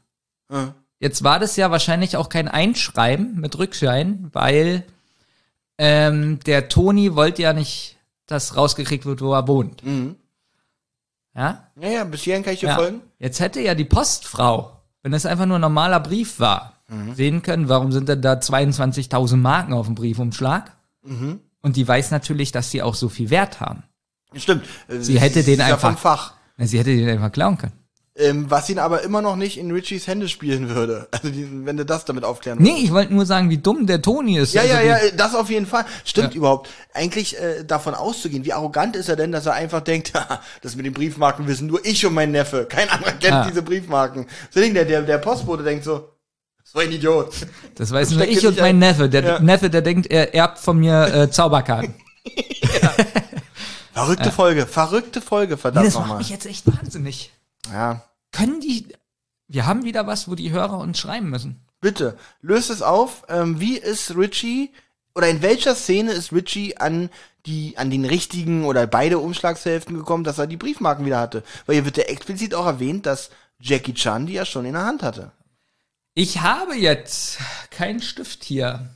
Äh, 0.51 0.67
Jetzt 1.05 1.23
war 1.23 1.39
das 1.39 1.57
ja 1.57 1.71
wahrscheinlich 1.71 2.17
auch 2.17 2.31
kein 2.31 2.49
Einschreiben 2.49 3.39
mit 3.39 3.59
Rückschein, 3.59 4.31
weil 4.33 4.85
ähm, 5.77 6.39
der 6.47 6.71
Toni 6.71 7.15
wollte 7.15 7.43
ja 7.43 7.53
nicht, 7.53 7.99
dass 8.27 8.57
rausgekriegt 8.57 9.05
wird, 9.05 9.21
wo 9.21 9.35
er 9.35 9.47
wohnt. 9.47 9.85
Mhm. 9.85 10.17
Ja? 11.35 11.69
Ja, 11.79 11.89
ja, 11.91 12.05
bis 12.05 12.23
hierhin 12.23 12.43
kann 12.43 12.55
ich 12.55 12.61
dir 12.61 12.71
ja. 12.71 12.77
folgen. 12.77 13.03
Jetzt 13.19 13.39
hätte 13.39 13.61
ja 13.61 13.75
die 13.75 13.85
Postfrau, 13.85 14.81
wenn 15.03 15.13
das 15.13 15.27
einfach 15.27 15.45
nur 15.45 15.59
ein 15.59 15.61
normaler 15.61 16.01
Brief 16.01 16.41
war, 16.41 16.71
Mhm. 16.89 17.15
sehen 17.15 17.43
können, 17.43 17.69
warum 17.69 17.93
sind 17.93 18.09
denn 18.09 18.23
da 18.23 18.33
22.000 18.41 19.37
Marken 19.37 19.75
auf 19.75 19.85
dem 19.85 19.95
Briefumschlag? 19.95 20.73
Mhm. 21.03 21.41
Und 21.61 21.77
die 21.77 21.87
weiß 21.87 22.13
natürlich, 22.13 22.51
dass 22.51 22.71
sie 22.71 22.81
auch 22.83 22.95
so 22.95 23.11
viel 23.11 23.29
Wert 23.29 23.61
haben. 23.61 23.83
Stimmt. 24.35 24.65
Äh, 24.89 25.01
Sie 25.01 25.21
hätte 25.21 25.45
den 25.45 25.61
einfach- 25.61 25.99
Fach. 25.99 26.33
Sie 26.57 26.79
hätte 26.79 26.97
den 26.97 27.11
einfach 27.11 27.31
klauen 27.33 27.59
können. 27.59 27.73
Ähm, 28.17 28.49
was 28.49 28.69
ihn 28.71 28.79
aber 28.79 29.03
immer 29.03 29.23
noch 29.23 29.35
nicht 29.35 29.59
in 29.59 29.73
Richies 29.73 30.07
Hände 30.07 30.29
spielen 30.29 30.69
würde. 30.69 31.09
Also 31.13 31.31
die, 31.31 31.49
wenn 31.67 31.77
du 31.77 31.85
das 31.85 32.05
damit 32.05 32.23
aufklären 32.23 32.59
Nee, 32.63 32.77
ich 32.85 32.93
wollte 32.93 33.13
nur 33.13 33.27
sagen, 33.27 33.51
wie 33.51 33.59
dumm 33.59 33.89
der 33.89 34.01
Toni 34.03 34.39
ist. 34.39 34.55
Ja, 34.55 34.63
Also 34.63 34.73
ja, 34.75 34.83
ja, 34.83 34.99
das 35.17 35.35
auf 35.35 35.51
jeden 35.51 35.67
Fall. 35.67 35.85
Stimmt 36.05 36.33
Ja. 36.33 36.37
überhaupt. 36.39 36.71
Eigentlich 36.93 37.37
äh, 37.41 37.65
davon 37.65 37.95
auszugehen, 37.97 38.45
wie 38.45 38.53
arrogant 38.53 38.95
ist 38.95 39.09
er 39.09 39.17
denn, 39.17 39.33
dass 39.33 39.47
er 39.47 39.55
einfach 39.55 39.81
denkt, 39.81 40.13
das 40.63 40.77
mit 40.77 40.87
den 40.87 40.93
Briefmarken 40.93 41.49
wissen 41.49 41.67
nur 41.67 41.85
ich 41.85 42.07
und 42.07 42.15
mein 42.15 42.31
Neffe. 42.31 42.67
Kein 42.67 42.89
anderer 42.89 43.13
kennt 43.13 43.33
Ah. 43.35 43.47
diese 43.49 43.63
Briefmarken. 43.63 44.27
Deswegen 44.55 44.75
der, 44.75 44.85
der, 44.85 45.03
der 45.03 45.19
Postbote 45.19 45.65
denkt 45.65 45.83
so, 45.83 46.11
so 46.63 46.79
ein 46.79 46.93
Idiot. 46.93 47.33
Das 47.75 47.91
weiß 47.91 48.11
nur 48.13 48.29
ich 48.29 48.47
und 48.47 48.57
mein 48.59 48.77
ein. 48.77 48.79
Neffe. 48.79 49.09
Der 49.09 49.25
Ja. 49.25 49.39
Neffe, 49.41 49.71
der 49.71 49.83
denkt, 49.83 50.07
er 50.09 50.33
erbt 50.37 50.61
von 50.61 50.79
mir 50.79 51.13
äh, 51.13 51.31
Zauberkarten. 51.33 51.95
Verrückte 53.93 54.31
Folge, 54.31 54.67
verrückte 54.67 55.21
Folge, 55.21 55.55
Nee, 55.55 55.61
verdammt 55.61 55.87
das 55.89 55.95
macht 55.95 56.03
nochmal. 56.05 56.19
mich 56.19 56.31
jetzt 56.31 56.47
echt 56.47 56.65
wahnsinnig. 56.67 57.33
Ja, 57.73 58.03
Können 58.33 58.61
die. 58.61 58.89
Wir 59.47 59.67
haben 59.67 59.85
wieder 59.85 60.07
was, 60.07 60.29
wo 60.29 60.35
die 60.35 60.51
Hörer 60.51 60.79
uns 60.79 60.99
schreiben 60.99 61.31
müssen. 61.31 61.67
bitte, 61.81 62.17
löst 62.41 62.71
es 62.71 62.83
auf. 62.83 63.25
Ähm, 63.29 63.61
wie 63.61 63.77
ist 63.77 64.17
Richie 64.17 64.73
oder 65.15 65.29
in 65.29 65.43
welcher 65.43 65.75
Szene 65.75 66.13
ist 66.13 66.33
Richie 66.33 66.77
an 66.79 67.11
die, 67.47 67.77
an 67.77 67.91
den 67.91 68.05
richtigen 68.05 68.65
oder 68.65 68.87
beide 68.87 69.19
Umschlagshälften 69.19 69.97
gekommen, 69.97 70.25
dass 70.25 70.39
er 70.39 70.47
die 70.47 70.57
Briefmarken 70.57 71.05
wieder 71.05 71.21
hatte? 71.21 71.43
Weil 71.67 71.77
hier 71.77 71.85
wird 71.85 71.99
ja 71.99 72.05
explizit 72.05 72.55
auch 72.55 72.67
erwähnt, 72.67 73.07
dass 73.07 73.31
Jackie 73.61 73.95
Chan 73.95 74.27
die 74.27 74.33
ja 74.33 74.45
schon 74.45 74.65
in 74.65 74.73
der 74.73 74.85
Hand 74.85 75.03
hatte. 75.03 75.33
Ich 76.15 76.41
habe 76.41 76.75
jetzt 76.77 77.39
keinen 77.71 78.01
Stift 78.01 78.45
hier. 78.45 78.94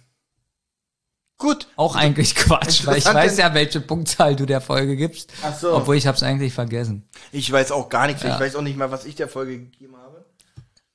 Gut. 1.38 1.68
Auch 1.76 1.94
eigentlich 1.94 2.34
Quatsch, 2.34 2.84
weil 2.84 2.98
ich 2.98 3.06
weiß 3.06 3.38
ja, 3.38 3.54
welche 3.54 3.80
Punktzahl 3.80 4.34
du 4.34 4.44
der 4.44 4.60
Folge 4.60 4.96
gibst. 4.96 5.32
Ach 5.42 5.56
so. 5.56 5.72
Obwohl 5.74 5.96
ich 5.96 6.06
hab's 6.06 6.22
eigentlich 6.24 6.52
vergessen. 6.52 7.08
Ich 7.30 7.50
weiß 7.50 7.70
auch 7.72 7.88
gar 7.88 8.08
nichts. 8.08 8.22
Ja. 8.24 8.34
Ich 8.34 8.40
weiß 8.40 8.56
auch 8.56 8.62
nicht 8.62 8.76
mal, 8.76 8.90
was 8.90 9.04
ich 9.04 9.14
der 9.14 9.28
Folge 9.28 9.58
gegeben 9.58 9.96
habe. 9.96 10.24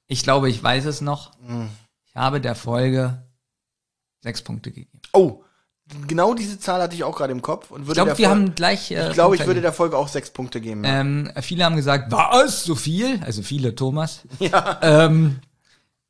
Ich 0.08 0.22
glaube, 0.24 0.50
ich 0.50 0.62
weiß 0.62 0.86
es 0.86 1.00
noch. 1.02 1.32
Hm. 1.48 1.70
Ich 2.08 2.16
habe 2.16 2.42
der 2.42 2.56
Folge 2.56 3.24
sechs 4.22 4.42
Punkte 4.42 4.72
gegeben. 4.72 5.00
Oh, 5.14 5.44
genau 6.08 6.34
diese 6.34 6.60
Zahl 6.60 6.82
hatte 6.82 6.96
ich 6.96 7.04
auch 7.06 7.16
gerade 7.16 7.32
im 7.32 7.42
Kopf 7.42 7.72
und 7.72 7.88
würde 7.88 7.92
Ich 7.92 8.06
glaube, 8.06 8.18
wir 8.18 8.28
Fol- 8.28 8.36
haben 8.36 8.54
gleich. 8.56 8.92
Äh, 8.92 9.08
Ich 9.08 9.14
glaube, 9.14 9.36
ich 9.36 9.46
würde 9.46 9.62
der 9.62 9.74
Folge 9.74 9.98
auch 9.98 10.10
sechs 10.10 10.30
Punkte 10.30 10.60
geben. 10.60 10.84
Ja. 10.84 11.00
Ähm, 11.00 11.32
viele 11.42 11.64
haben 11.64 11.78
gesagt, 11.78 12.12
was, 12.12 12.64
so 12.66 12.76
viel? 12.76 13.22
Also 13.24 13.42
viele, 13.44 13.76
Thomas. 13.76 14.22
Ja. 14.40 14.78
Ähm, 14.82 15.40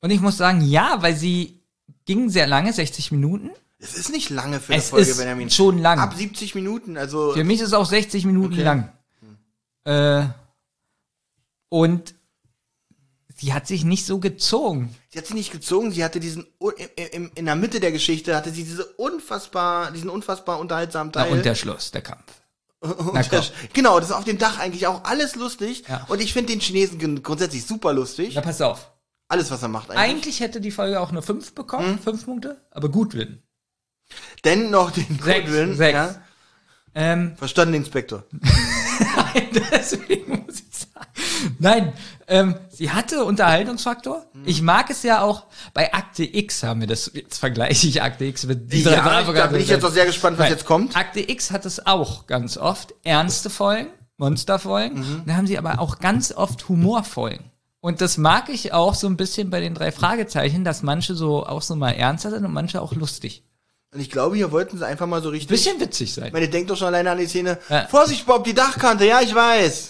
und 0.02 0.10
ich 0.10 0.20
muss 0.22 0.38
sagen, 0.38 0.62
ja, 0.62 0.98
weil 1.02 1.16
sie 1.16 1.62
ging 2.06 2.30
sehr 2.30 2.48
lange, 2.48 2.74
60 2.74 3.12
Minuten. 3.12 3.52
Es 3.84 3.94
ist 3.96 4.10
nicht 4.12 4.30
lange 4.30 4.60
für 4.60 4.74
Es 4.74 4.86
eine 4.86 4.90
Folge, 5.04 5.10
ist 5.12 5.18
Benjamin. 5.18 5.50
schon 5.50 5.78
lang. 5.80 6.00
Ab 6.00 6.14
70 6.16 6.56
Minuten, 6.56 6.98
also 6.98 7.34
Für 7.34 7.44
mich 7.44 7.60
ist 7.60 7.68
es 7.68 7.74
auch 7.74 7.86
60 7.86 8.26
Minuten 8.26 8.54
Okay. 8.54 8.64
lang. 8.64 8.92
Äh, 9.86 10.26
und 11.70 12.16
sie 13.36 13.54
hat 13.54 13.68
sich 13.68 13.84
nicht 13.84 14.06
so 14.06 14.20
gezogen. 14.20 14.96
sie 15.12 15.18
hat 15.20 15.26
sie 15.28 15.34
nicht 15.34 15.52
gezogen, 15.52 15.92
sie 15.92 16.04
hatte 16.04 16.20
diesen 16.20 16.46
im, 17.12 17.32
in 17.36 17.46
der 17.46 17.56
Mitte 17.56 17.80
der 17.80 17.92
Geschichte 17.92 18.36
hatte 18.36 18.52
sie 18.52 18.64
diese 18.64 18.86
unfassbar 18.86 19.92
diesen 19.92 20.10
unfassbar 20.10 20.60
unterhaltsamen 20.60 21.12
Na, 21.16 21.24
Teil. 21.24 21.34
und 21.34 21.44
der 21.46 21.56
Schluss, 21.56 21.92
der 21.92 22.02
Kampf. 22.02 22.24
Na, 22.82 23.22
der, 23.24 23.40
komm. 23.42 23.50
genau, 23.74 24.00
das 24.00 24.10
ist 24.10 24.16
auf 24.16 24.24
dem 24.24 24.38
Dach 24.38 24.60
eigentlich 24.60 24.88
auch 24.88 25.04
alles 25.04 25.36
lustig 25.36 25.84
Ja. 25.90 26.06
und 26.10 26.22
ich 26.22 26.32
finde 26.34 26.54
den 26.54 26.60
Chinesen 26.62 27.22
grundsätzlich 27.24 27.66
super 27.66 27.92
lustig. 27.94 28.34
Na, 28.36 28.42
pass 28.42 28.62
auf. 28.62 28.92
Alles 29.28 29.50
was 29.52 29.62
er 29.64 29.68
macht 29.70 29.90
eigentlich. 29.90 30.00
Eigentlich 30.00 30.40
hätte 30.42 30.62
die 30.62 30.72
Folge 30.72 31.00
auch 31.02 31.12
nur 31.12 31.24
fünf 31.24 31.48
Hm? 31.48 31.56
bekommen, 31.56 32.00
fünf 32.00 32.26
Punkte, 32.26 32.62
aber 32.72 32.90
gut 32.90 33.14
win. 33.16 33.42
Denn 34.44 34.70
noch 34.70 34.92
den 34.92 35.20
Sechs, 35.22 35.46
Goodwin, 35.46 35.76
sechs. 35.76 35.94
Ja, 35.94 36.16
Ähm, 36.96 37.36
verstanden, 37.38 37.74
Inspektor. 37.76 38.26
Nein, 38.32 39.48
deswegen 39.72 40.46
muss 40.46 40.60
ich 40.60 40.78
sagen. 40.78 41.56
Nein, 41.60 41.94
ähm, 42.28 42.56
sie 42.70 42.92
hatte 42.92 43.26
Unterhaltungsfaktor. 43.26 44.26
Hm. 44.34 44.44
Ich 44.46 44.62
mag 44.62 44.90
es 44.90 45.04
ja 45.04 45.22
auch, 45.22 45.46
bei 45.74 45.94
Akte 45.94 46.24
X 46.24 46.64
haben 46.64 46.82
wir 46.82 46.88
das, 46.88 47.12
jetzt 47.14 47.40
vergleiche 47.40 47.88
ich 47.88 48.02
Akte 48.02 48.26
X 48.26 48.46
mit 48.46 48.72
die 48.72 48.84
Ja, 48.84 49.02
drei 49.02 49.34
da 49.34 49.48
bin 49.48 49.62
ich 49.62 49.70
jetzt 49.70 49.84
auch 49.84 49.92
sehr 49.92 50.06
gespannt, 50.06 50.38
was 50.38 50.46
Nein, 50.46 50.52
jetzt 50.54 50.66
kommt. 50.66 50.96
Akte 50.96 51.20
X 51.28 51.52
hat 51.52 51.66
es 51.66 51.86
auch 51.86 52.28
ganz 52.28 52.58
oft. 52.58 52.94
Ernste 53.04 53.50
Folgen, 53.50 53.90
Monsterfolgen. 54.18 55.00
Mhm. 55.00 55.24
Da 55.26 55.36
haben 55.36 55.48
sie 55.48 55.58
aber 55.58 55.80
auch 55.80 56.00
ganz 56.00 56.32
oft 56.32 56.70
Humorfolgen. 56.70 57.52
Und 57.80 58.00
das 58.00 58.18
mag 58.18 58.48
ich 58.48 58.72
auch 58.72 58.94
so 58.94 59.08
ein 59.08 59.18
bisschen 59.18 59.50
bei 59.50 59.60
den 59.60 59.74
drei 59.74 59.92
Fragezeichen, 59.92 60.64
dass 60.64 60.84
manche 60.84 61.16
so 61.16 61.46
auch 61.46 61.62
so 61.62 61.76
mal 61.76 61.92
ernster 61.92 62.30
sind 62.30 62.46
und 62.46 62.54
manche 62.54 62.82
auch 62.82 62.94
lustig. 62.94 63.44
Und 63.94 64.00
ich 64.00 64.10
glaube, 64.10 64.36
hier 64.36 64.52
wollten 64.52 64.78
sie 64.78 64.86
einfach 64.86 65.06
mal 65.06 65.22
so 65.22 65.30
richtig. 65.30 65.50
Bisschen 65.50 65.80
witzig 65.80 66.14
sein. 66.14 66.28
Ich 66.28 66.34
meine, 66.34 66.50
denkt 66.50 66.70
doch 66.70 66.78
schon 66.78 66.88
alleine 66.88 67.12
an 67.12 67.18
die 67.20 67.28
Szene. 67.28 67.60
Ja. 67.70 67.88
Vorsicht, 67.88 68.26
Bob, 68.26 68.44
die 68.44 68.54
Dachkante, 68.54 69.06
ja, 69.06 69.22
ich 69.22 69.34
weiß. 69.34 69.90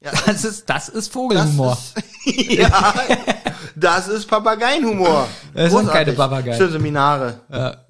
Das 0.00 0.44
ist, 0.44 0.68
das 0.68 0.88
ist 0.88 0.96
Das 0.96 1.08
Vogelhumor. 1.08 1.78
ist, 2.26 2.52
ja, 2.52 2.94
das 3.74 4.08
ist 4.08 4.26
Papageienhumor. 4.26 5.26
Das 5.54 5.72
sind 5.72 5.88
keine 5.88 6.12
Papageien. 6.12 6.56
Schön 6.58 6.72
Seminare. 6.72 7.40
Ja. 7.50 7.84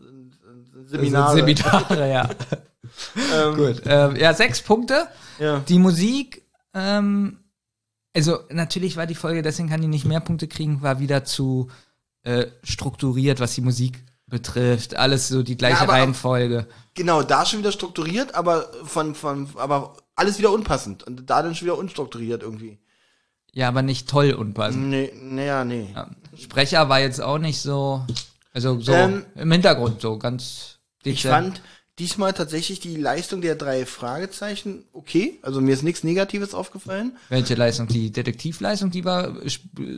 Seminare. 0.86 1.40
Das 1.42 1.60
Seminare, 1.60 2.10
ja. 2.10 2.30
Gut. 3.56 3.82
Ähm, 3.86 4.16
ja, 4.16 4.32
sechs 4.32 4.62
Punkte. 4.62 5.08
Ja. 5.40 5.60
Die 5.68 5.78
Musik, 5.78 6.42
ähm, 6.72 7.38
also 8.14 8.38
natürlich 8.50 8.96
war 8.96 9.06
die 9.06 9.14
Folge, 9.16 9.42
deswegen 9.42 9.68
kann 9.68 9.80
die 9.80 9.88
nicht 9.88 10.04
mehr 10.04 10.20
Punkte 10.20 10.46
kriegen, 10.46 10.82
war 10.82 11.00
wieder 11.00 11.24
zu 11.24 11.68
äh, 12.22 12.46
strukturiert, 12.62 13.40
was 13.40 13.54
die 13.54 13.60
Musik 13.62 14.04
betrifft. 14.34 14.96
Alles 14.96 15.28
so 15.28 15.42
die 15.42 15.56
gleiche 15.56 15.76
Ja, 15.76 15.82
aber- 15.84 15.92
Reihenfolge. 15.94 16.66
Genau, 16.94 17.22
da 17.22 17.46
schon 17.46 17.60
wieder 17.60 17.72
strukturiert, 17.72 18.34
aber 18.34 18.70
von, 18.84 19.14
von, 19.14 19.48
aber 19.56 19.96
alles 20.14 20.38
wieder 20.38 20.52
unpassend. 20.52 21.02
Und 21.04 21.28
da 21.30 21.42
dann 21.42 21.54
schon 21.54 21.66
wieder 21.66 21.78
unstrukturiert 21.78 22.42
irgendwie. 22.42 22.78
Ja, 23.52 23.68
aber 23.68 23.82
nicht 23.82 24.08
toll 24.08 24.32
unpassend. 24.32 24.88
Nee, 24.90 25.12
naja, 25.20 25.64
nee. 25.64 25.88
Ja. 25.94 26.10
Sprecher 26.36 26.88
war 26.88 27.00
jetzt 27.00 27.20
auch 27.20 27.38
nicht 27.38 27.60
so, 27.60 28.04
also 28.52 28.80
so 28.80 28.92
Ähm, 28.92 29.24
im 29.36 29.50
Hintergrund 29.52 30.00
so 30.02 30.18
ganz 30.18 30.78
Ich 31.04 31.22
dezent. 31.22 31.32
fand 31.32 31.62
diesmal 32.00 32.32
tatsächlich 32.32 32.80
die 32.80 32.96
Leistung 32.96 33.40
der 33.40 33.54
drei 33.54 33.86
Fragezeichen 33.86 34.84
okay. 34.92 35.38
Also 35.42 35.60
mir 35.60 35.72
ist 35.74 35.82
nichts 35.84 36.02
Negatives 36.02 36.52
aufgefallen. 36.54 37.16
Welche 37.28 37.54
Leistung? 37.54 37.86
Die 37.86 38.10
Detektivleistung, 38.10 38.90
die 38.90 39.04
war 39.04 39.36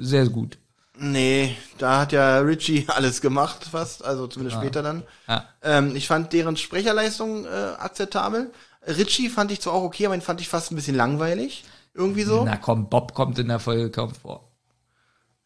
sehr 0.00 0.26
gut. 0.28 0.58
Nee, 0.98 1.56
da 1.78 2.00
hat 2.00 2.12
ja 2.12 2.38
Richie 2.38 2.86
alles 2.94 3.20
gemacht 3.20 3.64
fast, 3.70 4.04
also 4.04 4.26
zumindest 4.26 4.58
später 4.58 4.82
dann. 4.82 5.02
Ja. 5.28 5.44
Ähm, 5.62 5.94
ich 5.94 6.06
fand 6.06 6.32
deren 6.32 6.56
Sprecherleistung 6.56 7.44
äh, 7.44 7.48
akzeptabel. 7.78 8.50
Richie 8.86 9.28
fand 9.28 9.50
ich 9.52 9.60
zwar 9.60 9.74
auch 9.74 9.82
okay, 9.82 10.06
aber 10.06 10.14
ihn 10.14 10.22
fand 10.22 10.40
ich 10.40 10.48
fast 10.48 10.70
ein 10.72 10.76
bisschen 10.76 10.96
langweilig. 10.96 11.64
Irgendwie 11.92 12.22
so. 12.22 12.44
Na, 12.44 12.52
Na 12.52 12.56
komm, 12.56 12.88
Bob 12.88 13.14
kommt 13.14 13.38
in 13.38 13.48
der 13.48 13.58
Folge 13.58 13.90
kaum 13.90 14.14
vor. 14.14 14.48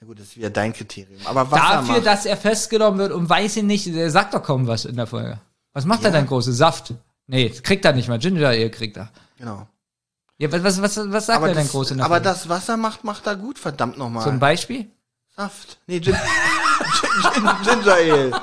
gut, 0.05 0.19
das 0.19 0.27
ist 0.27 0.37
wieder 0.37 0.51
dein 0.51 0.73
Kriterium. 0.73 1.21
Aber 1.25 1.51
was 1.51 1.59
er 1.61 1.67
Dafür, 1.77 1.95
macht, 1.95 2.07
dass 2.07 2.27
er 2.27 2.37
festgenommen 2.37 2.99
wird 2.99 3.13
und 3.13 3.29
weiß 3.29 3.57
ihn 3.57 3.67
nicht, 3.67 3.87
der 3.87 4.11
sagt 4.11 4.35
doch 4.35 4.43
kaum 4.43 4.67
was 4.67 4.85
in 4.85 4.97
der 4.97 5.07
Folge. 5.07 5.41
Was 5.73 5.85
macht 5.85 6.05
er 6.05 6.11
denn 6.11 6.27
große 6.27 6.53
Saft? 6.53 6.95
Nee, 7.27 7.51
kriegt 7.51 7.85
er 7.85 7.93
nicht 7.93 8.09
mal. 8.09 8.19
Ginger 8.19 8.49
Ale 8.49 8.71
kriegt 8.71 8.97
er. 8.97 9.11
genau. 9.39 9.67
Ja, 10.39 10.51
was, 10.51 10.63
was, 10.65 10.81
was, 10.81 11.13
was 11.13 11.27
sagt 11.27 11.37
Aber, 11.37 11.49
er 11.49 11.55
denn 11.55 11.65
das, 11.65 11.73
groß 11.73 11.91
in 11.91 11.97
der 11.99 12.07
aber 12.07 12.15
Folge? 12.17 12.29
das, 12.31 12.49
was 12.49 12.69
er 12.69 12.77
macht, 12.79 13.05
macht 13.05 13.27
er 13.27 13.37
gut, 13.37 13.59
verdammt 13.59 13.99
nochmal. 13.99 14.25
Zum 14.25 14.39
Beispiel? 14.39 14.91
Saft. 15.41 15.79
Nee, 15.87 16.01
Gin 16.01 16.15
Gin 17.01 17.33
Gin 17.33 17.49
Ginger 17.65 17.95
Ale. 17.95 18.43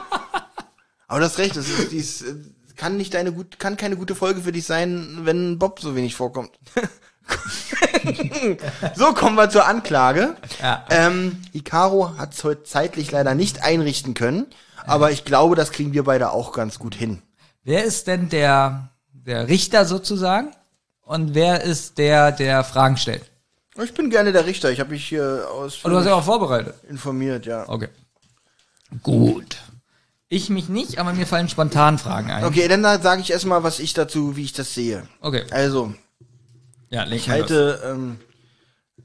Aber 1.08 1.20
du 1.20 1.26
hast 1.26 1.38
recht, 1.38 1.56
das 1.56 1.70
ist, 1.70 1.92
dies, 1.92 2.24
äh, 2.24 2.34
kann 2.76 2.98
nicht 2.98 3.14
deine 3.14 3.32
gut, 3.32 3.60
kann 3.60 3.78
keine 3.78 3.98
gute 3.98 4.16
Folge 4.16 4.42
für 4.42 4.52
dich 4.52 4.66
sein, 4.66 5.20
wenn 5.22 5.60
Bob 5.60 5.80
so 5.80 5.96
wenig 5.96 6.16
vorkommt. 6.16 6.58
so 8.96 9.14
kommen 9.14 9.36
wir 9.36 9.52
zur 9.52 9.68
Anklage. 9.68 10.38
Ja. 10.60 10.86
Ähm, 10.90 11.44
Icaro 11.54 12.18
hat 12.18 12.34
es 12.34 12.44
heute 12.44 12.64
zeitlich 12.64 13.12
leider 13.12 13.36
nicht 13.36 13.62
einrichten 13.62 14.16
können, 14.16 14.48
aber 14.88 15.12
ich 15.12 15.24
glaube, 15.24 15.56
das 15.56 15.72
kriegen 15.72 15.94
wir 15.94 16.04
beide 16.04 16.32
auch 16.32 16.52
ganz 16.52 16.80
gut 16.80 16.96
hin. 16.96 17.22
Wer 17.64 17.84
ist 17.84 18.08
denn 18.08 18.30
der, 18.30 18.90
der 19.12 19.48
Richter 19.48 19.86
sozusagen? 19.86 20.50
Und 21.02 21.36
wer 21.36 21.62
ist 21.62 22.00
der, 22.00 22.32
der 22.32 22.64
Fragen 22.64 22.98
stellt? 22.98 23.30
Ich 23.84 23.94
bin 23.94 24.10
gerne 24.10 24.32
der 24.32 24.46
Richter. 24.46 24.72
Ich 24.72 24.80
habe 24.80 24.92
mich 24.92 25.08
hier 25.08 25.48
Und 25.52 25.92
du 25.92 25.98
hast 25.98 26.06
ja 26.06 26.16
auch 26.16 26.24
vorbereitet. 26.24 26.76
informiert, 26.90 27.46
ja. 27.46 27.68
Okay. 27.68 27.90
Gut. 29.04 29.58
Ich 30.30 30.50
mich 30.50 30.68
nicht, 30.68 31.00
aber 31.00 31.14
mir 31.14 31.26
fallen 31.26 31.48
spontan 31.48 31.98
Fragen 31.98 32.32
ein. 32.32 32.44
Okay, 32.44 32.68
dann 32.68 32.84
sage 33.02 33.22
ich 33.22 33.32
erstmal, 33.32 33.64
was 33.64 33.80
ich 33.80 33.94
dazu, 33.94 34.36
wie 34.36 34.44
ich 34.44 34.54
das 34.54 34.74
sehe. 34.74 35.08
Okay. 35.22 35.46
Also, 35.52 35.94
Ja, 36.90 37.04
leg 37.04 37.20
Ich 37.20 37.30
halte 37.30 37.82
ähm, 37.86 38.20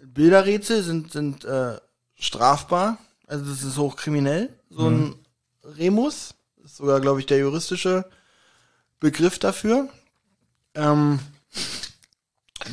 Bilderrätsel 0.05 0.83
sind 0.83 1.13
sind 1.13 1.45
äh, 1.45 1.77
strafbar, 2.15 2.99
also 3.27 3.45
das 3.45 3.63
ist 3.63 3.79
hochkriminell. 3.79 4.51
So 4.71 4.89
ein 4.89 5.15
Remus 5.65 6.35
ist 6.65 6.77
sogar, 6.77 7.01
glaube 7.01 7.21
ich, 7.21 7.27
der 7.27 7.39
juristische 7.39 8.05
Begriff 8.99 9.39
dafür. 9.39 9.89
Ähm, 10.75 11.21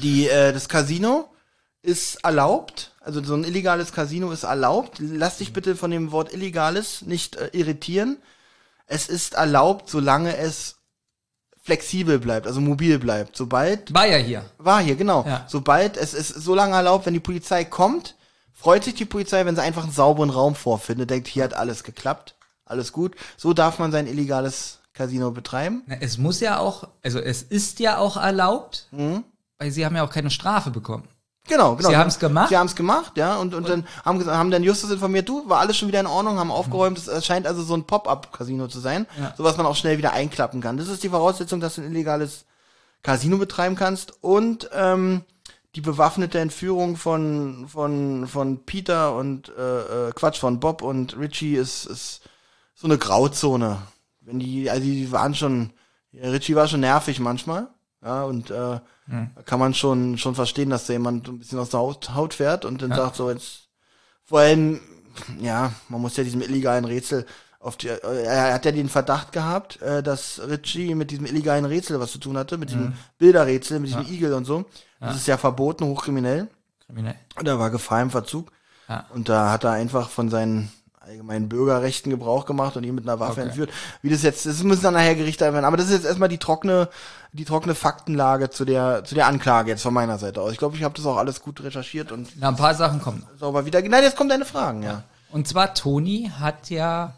die 0.01 0.27
äh, 0.27 0.53
das 0.53 0.69
Casino 0.69 1.29
ist 1.81 2.23
erlaubt, 2.25 2.91
also 2.99 3.23
so 3.23 3.33
ein 3.35 3.43
illegales 3.45 3.93
Casino 3.93 4.31
ist 4.31 4.43
erlaubt. 4.43 4.97
Lass 4.99 5.37
dich 5.37 5.53
bitte 5.53 5.75
von 5.75 5.91
dem 5.91 6.11
Wort 6.11 6.33
illegales 6.33 7.01
nicht 7.03 7.35
äh, 7.37 7.49
irritieren. 7.53 8.17
Es 8.85 9.07
ist 9.07 9.35
erlaubt, 9.35 9.89
solange 9.89 10.35
es 10.37 10.75
flexibel 11.61 12.19
bleibt, 12.19 12.47
also 12.47 12.61
mobil 12.61 12.99
bleibt. 12.99 13.35
Sobald 13.37 13.93
War 13.93 14.07
ja 14.07 14.17
hier. 14.17 14.43
war 14.57 14.81
hier, 14.81 14.95
genau. 14.95 15.23
Ja. 15.27 15.45
Sobald 15.47 15.97
es 15.97 16.13
ist 16.13 16.29
so 16.29 16.55
lange 16.55 16.75
erlaubt, 16.75 17.05
wenn 17.05 17.13
die 17.13 17.19
Polizei 17.19 17.63
kommt, 17.63 18.15
freut 18.53 18.83
sich 18.83 18.95
die 18.95 19.05
Polizei, 19.05 19.45
wenn 19.45 19.55
sie 19.55 19.61
einfach 19.61 19.83
einen 19.83 19.91
sauberen 19.91 20.29
Raum 20.31 20.55
vorfindet, 20.55 21.09
denkt, 21.09 21.27
hier 21.27 21.43
hat 21.43 21.53
alles 21.53 21.83
geklappt, 21.83 22.35
alles 22.65 22.91
gut. 22.91 23.15
So 23.37 23.53
darf 23.53 23.77
man 23.79 23.91
sein 23.91 24.07
illegales 24.07 24.79
Casino 24.93 25.31
betreiben. 25.31 25.83
Na, 25.85 25.95
Es 25.99 26.17
muss 26.17 26.39
ja 26.39 26.57
auch, 26.59 26.87
also 27.03 27.19
es 27.19 27.43
ist 27.43 27.79
ja 27.79 27.97
auch 27.99 28.17
erlaubt, 28.17 28.87
Mhm. 28.91 29.23
weil 29.59 29.71
sie 29.71 29.85
haben 29.85 29.95
ja 29.95 30.03
auch 30.03 30.11
keine 30.11 30.31
Strafe 30.31 30.71
bekommen. 30.71 31.07
Genau, 31.49 31.75
genau. 31.75 31.89
Sie 31.89 31.97
haben's 31.97 32.19
gemacht? 32.19 32.49
Sie 32.49 32.55
haben 32.57 32.67
es 32.67 32.75
gemacht, 32.75 33.17
ja, 33.17 33.35
und, 33.37 33.53
und, 33.53 33.67
dann 33.67 33.85
haben, 34.05 34.25
haben 34.25 34.51
dann 34.51 34.63
Justus 34.63 34.91
informiert, 34.91 35.27
du, 35.27 35.49
war 35.49 35.59
alles 35.59 35.75
schon 35.77 35.87
wieder 35.89 35.99
in 35.99 36.07
Ordnung, 36.07 36.39
haben 36.39 36.51
aufgeräumt, 36.51 36.97
es 36.97 37.25
scheint 37.25 37.45
also 37.47 37.63
so 37.63 37.73
ein 37.73 37.83
Pop-up-Casino 37.83 38.67
zu 38.67 38.79
sein, 38.79 39.05
Ja. 39.19 39.33
so 39.37 39.43
was 39.43 39.57
man 39.57 39.65
auch 39.65 39.75
schnell 39.75 39.97
wieder 39.97 40.13
einklappen 40.13 40.61
kann. 40.61 40.77
Das 40.77 40.87
ist 40.87 41.03
die 41.03 41.09
Voraussetzung, 41.09 41.59
dass 41.59 41.75
du 41.75 41.81
ein 41.81 41.91
illegales 41.91 42.45
Casino 43.03 43.37
betreiben 43.37 43.75
kannst 43.75 44.13
und 44.21 44.69
ähm, 44.73 45.23
die 45.75 45.81
bewaffnete 45.81 46.39
Entführung 46.39 46.97
von 46.97 47.67
von 47.67 48.27
von 48.27 48.65
Peter 48.65 49.15
und 49.15 49.49
äh, 49.57 50.07
äh, 50.07 50.11
Quatsch 50.13 50.39
von 50.39 50.59
Bob 50.59 50.81
und 50.81 51.17
Richie 51.17 51.55
ist 51.55 51.85
ist 51.85 52.21
so 52.75 52.87
eine 52.87 52.97
Grauzone. 52.97 53.77
wenn 54.21 54.39
die, 54.39 54.69
also 54.69 54.83
die 54.83 55.11
waren 55.11 55.35
schon, 55.35 55.71
Richie 56.13 56.55
war 56.55 56.67
schon 56.67 56.79
nervig 56.81 57.19
manchmal. 57.19 57.67
Ja, 58.03 58.23
und 58.23 58.49
äh, 58.49 58.79
da 59.07 59.41
kann 59.45 59.59
man 59.59 59.73
schon 59.73 60.17
schon 60.17 60.35
verstehen, 60.35 60.69
dass 60.69 60.85
da 60.85 60.93
jemand 60.93 61.27
ein 61.27 61.39
bisschen 61.39 61.59
aus 61.59 61.69
der 61.69 61.79
Haut, 61.79 62.13
Haut 62.13 62.33
fährt 62.33 62.63
und 62.63 62.81
dann 62.81 62.93
sagt 62.93 63.15
so 63.15 63.29
jetzt 63.29 63.67
vor 64.23 64.39
allem, 64.39 64.79
ja, 65.41 65.71
man 65.89 66.01
muss 66.01 66.15
ja 66.15 66.23
diesem 66.23 66.41
illegalen 66.41 66.85
Rätsel 66.85 67.25
auf 67.59 67.75
die, 67.75 67.89
äh, 67.89 68.23
er 68.23 68.53
hat 68.53 68.65
ja 68.65 68.71
den 68.71 68.89
Verdacht 68.89 69.31
gehabt, 69.31 69.81
äh, 69.81 70.01
dass 70.01 70.39
Richie 70.47 70.95
mit 70.95 71.11
diesem 71.11 71.25
illegalen 71.25 71.65
Rätsel 71.65 71.99
was 71.99 72.11
zu 72.11 72.19
tun 72.19 72.37
hatte, 72.37 72.57
mit 72.57 72.69
diesem 72.69 72.93
Bilderrätsel, 73.17 73.79
mit 73.79 73.89
diesem 73.89 74.05
Igel 74.05 74.33
und 74.33 74.45
so. 74.45 74.65
Das 74.99 75.15
ist 75.15 75.27
ja 75.27 75.37
verboten, 75.37 75.85
hochkriminell. 75.85 76.47
Kriminell. 76.85 77.15
Und 77.35 77.47
er 77.47 77.59
war 77.59 77.69
Gefahr 77.69 78.01
im 78.01 78.11
Verzug. 78.11 78.51
Ja. 78.87 79.05
Und 79.13 79.29
da 79.29 79.51
hat 79.51 79.63
er 79.63 79.71
einfach 79.71 80.09
von 80.09 80.29
seinen 80.29 80.71
allgemeinen 81.09 81.49
Bürgerrechten 81.49 82.09
Gebrauch 82.11 82.45
gemacht 82.45 82.77
und 82.77 82.83
ihn 82.83 82.95
mit 82.95 83.03
einer 83.05 83.19
Waffe 83.19 83.33
Okay. 83.33 83.41
entführt. 83.49 83.71
Wie 84.01 84.09
das 84.09 84.21
jetzt, 84.21 84.45
das 84.45 84.63
müssen 84.63 84.83
dann 84.83 84.93
nachher 84.93 85.15
Gerichte 85.15 85.51
werden. 85.51 85.65
Aber 85.65 85.75
das 85.77 85.87
ist 85.87 85.93
jetzt 85.93 86.05
erstmal 86.05 86.29
die 86.29 86.37
trockene, 86.37 86.87
die 87.33 87.45
trockene 87.45 87.75
Faktenlage 87.75 88.49
zu 88.49 88.63
der, 88.65 89.03
zu 89.03 89.15
der 89.15 89.27
Anklage 89.27 89.71
jetzt 89.71 89.81
von 89.81 89.93
meiner 89.93 90.17
Seite 90.19 90.41
aus. 90.41 90.51
Ich 90.51 90.57
glaube, 90.59 90.75
ich 90.77 90.83
habe 90.83 90.95
das 90.95 91.05
auch 91.05 91.17
alles 91.17 91.41
gut 91.41 91.61
recherchiert 91.63 92.11
und 92.11 92.29
Na, 92.39 92.49
ein 92.49 92.55
paar 92.55 92.75
Sachen 92.75 93.01
kommen. 93.01 93.23
sauber 93.39 93.65
wieder. 93.65 93.81
Nein, 93.81 94.03
jetzt 94.03 94.15
kommen 94.15 94.29
deine 94.29 94.45
Fragen, 94.45 94.83
ja. 94.83 95.03
Und 95.31 95.47
zwar 95.47 95.73
Toni 95.73 96.31
hat 96.39 96.69
ja 96.69 97.13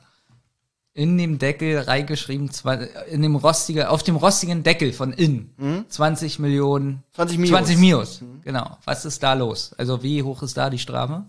in 0.94 1.18
dem 1.18 1.40
Deckel 1.40 1.80
reingeschrieben, 1.80 2.52
zwei- 2.52 2.90
in 3.10 3.22
dem 3.22 3.38
rostige, 3.38 3.90
auf 3.90 4.04
dem 4.04 4.18
rostigen 4.18 4.64
Deckel 4.64 4.92
von 4.92 5.14
in 5.14 5.86
20 5.88 6.38
Millionen, 6.40 7.04
20 7.14 7.38
Mios. 7.38 7.50
20 7.52 7.78
Mios. 7.78 8.22
Genau. 8.44 8.78
Was 8.84 9.06
ist 9.06 9.24
da 9.24 9.34
los? 9.34 9.74
Also 9.78 10.04
wie 10.04 10.22
hoch 10.24 10.44
ist 10.44 10.58
da 10.58 10.70
die 10.70 10.80
Strafe? 10.80 11.24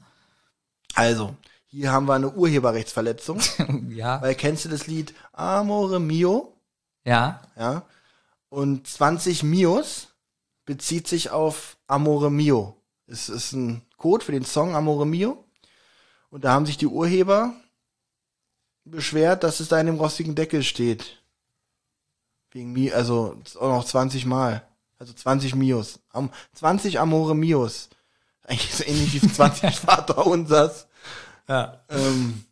Also, 0.94 1.34
hier 1.72 1.90
haben 1.90 2.06
wir 2.06 2.14
eine 2.14 2.30
Urheberrechtsverletzung. 2.30 3.40
ja. 3.88 4.20
weil 4.20 4.34
kennst 4.34 4.64
du 4.64 4.68
das 4.68 4.86
Lied 4.86 5.14
Amore 5.32 6.00
Mio? 6.00 6.54
Ja. 7.04 7.40
Ja. 7.56 7.86
Und 8.50 8.86
20 8.86 9.42
Mios 9.42 10.08
bezieht 10.66 11.08
sich 11.08 11.30
auf 11.30 11.78
Amore 11.86 12.30
Mio. 12.30 12.76
Es 13.06 13.30
ist 13.30 13.52
ein 13.52 13.82
Code 13.96 14.24
für 14.24 14.32
den 14.32 14.44
Song 14.44 14.76
Amore 14.76 15.06
Mio. 15.06 15.44
Und 16.30 16.44
da 16.44 16.52
haben 16.52 16.66
sich 16.66 16.76
die 16.76 16.86
Urheber 16.86 17.54
beschwert, 18.84 19.42
dass 19.42 19.60
es 19.60 19.68
da 19.68 19.80
in 19.80 19.86
dem 19.86 19.98
rostigen 19.98 20.34
Deckel 20.34 20.62
steht. 20.62 21.22
Wegen 22.50 22.72
Mi, 22.72 22.92
also 22.92 23.38
auch 23.58 23.70
noch 23.70 23.84
20 23.86 24.26
Mal. 24.26 24.62
Also 24.98 25.14
20 25.14 25.54
Mios. 25.54 26.00
Am, 26.10 26.30
20 26.52 27.00
Amore 27.00 27.34
Mios. 27.34 27.88
Eigentlich 28.42 28.74
so 28.74 28.84
ähnlich 28.84 29.14
wie 29.14 29.26
20 29.26 29.74
Vater 29.80 30.26
unsers. 30.26 30.86
Ja. 31.48 31.80
Ähm, 31.88 32.44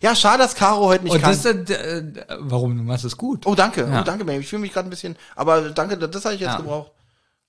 ja, 0.00 0.14
schade, 0.14 0.38
dass 0.42 0.54
Caro 0.54 0.86
heute 0.86 1.04
nicht 1.04 1.12
Und 1.12 1.20
kann. 1.20 1.30
das 1.30 1.44
äh, 1.44 2.04
warum? 2.38 2.76
Du 2.76 2.82
machst 2.84 3.04
es 3.04 3.16
gut. 3.16 3.46
Oh, 3.46 3.54
danke. 3.54 3.82
Ja. 3.82 4.00
Oh, 4.00 4.04
danke, 4.04 4.24
Baby. 4.24 4.40
Ich 4.40 4.48
fühle 4.48 4.62
mich 4.62 4.72
gerade 4.72 4.88
ein 4.88 4.90
bisschen. 4.90 5.16
Aber 5.36 5.70
danke, 5.70 5.98
das 5.98 6.24
habe 6.24 6.34
ich 6.34 6.40
jetzt 6.40 6.52
Ja. 6.52 6.56
gebraucht. 6.56 6.92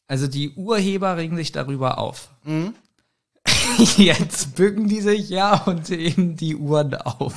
Also 0.08 0.28
die 0.28 0.54
Urheber 0.56 1.16
regen 1.16 1.38
sich 1.38 1.54
darüber 1.54 1.98
auf. 1.98 2.30
Jetzt 3.98 4.56
bücken 4.56 4.88
die 4.90 5.00
sich 5.00 5.30
ja 5.30 5.54
und 5.66 5.88
heben 5.90 6.36
die 6.36 6.56
Uhren 6.56 6.96
auf. 6.96 7.34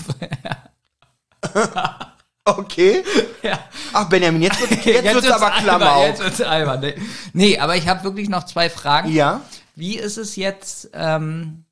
Okay. 2.47 3.03
ja. 3.43 3.59
Ach, 3.95 4.07
Benjamin, 4.11 4.43
jetzt 4.43 4.61
wird 4.61 4.85
jetzt, 4.85 5.15
wird's 5.15 5.31
aber 5.31 5.51
Klammer 5.51 6.07
Jetzt 6.07 6.23
wird's 6.23 6.43
albern. 6.43 6.81
Nee, 6.81 6.95
nee 7.33 7.59
aber 7.59 7.75
ich 7.77 7.89
habe 7.89 8.05
wirklich 8.05 8.29
noch 8.29 8.45
zwei 8.45 8.69
Fragen. 8.69 9.11
Ja. 9.11 9.41
Wie 9.75 9.97
ist 9.97 10.19
es 10.19 10.37
jetzt? 10.37 10.91
Ähm, 10.93 11.65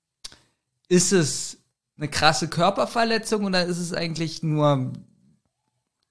ist 0.89 1.13
es 1.13 1.59
eine 2.03 2.11
krasse 2.11 2.49
Körperverletzung 2.49 3.45
oder 3.45 3.65
ist 3.65 3.79
es 3.79 3.93
eigentlich 3.93 4.43
nur 4.43 4.93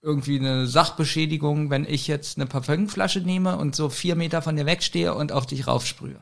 irgendwie 0.02 0.40
eine 0.40 0.66
Sachbeschädigung, 0.66 1.70
wenn 1.70 1.86
ich 1.86 2.08
jetzt 2.08 2.38
eine 2.38 2.48
Parfümflasche 2.48 3.20
nehme 3.20 3.58
und 3.58 3.76
so 3.76 3.90
vier 3.90 4.16
Meter 4.16 4.42
von 4.42 4.56
dir 4.56 4.66
wegstehe 4.66 5.14
und 5.14 5.32
auf 5.34 5.46
dich 5.46 5.68
raufsprühe? 5.68 6.20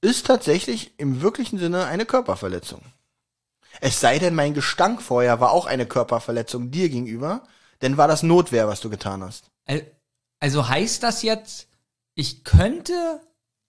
Ist 0.00 0.26
tatsächlich 0.26 0.92
im 0.98 1.20
wirklichen 1.20 1.58
Sinne 1.58 1.84
eine 1.86 2.06
Körperverletzung. 2.06 2.80
Es 3.80 4.00
sei 4.00 4.18
denn, 4.18 4.34
mein 4.34 4.54
Gestank 4.54 5.02
vorher 5.02 5.40
war 5.40 5.52
auch 5.52 5.66
eine 5.66 5.86
Körperverletzung 5.86 6.70
dir 6.70 6.88
gegenüber, 6.88 7.42
denn 7.82 7.96
war 7.98 8.08
das 8.08 8.22
Notwehr, 8.22 8.66
was 8.66 8.80
du 8.80 8.90
getan 8.90 9.22
hast. 9.22 9.50
Al- 9.66 9.86
Also 10.40 10.68
heißt 10.68 11.02
das 11.02 11.22
jetzt, 11.22 11.68
ich 12.14 12.44
könnte, 12.44 13.20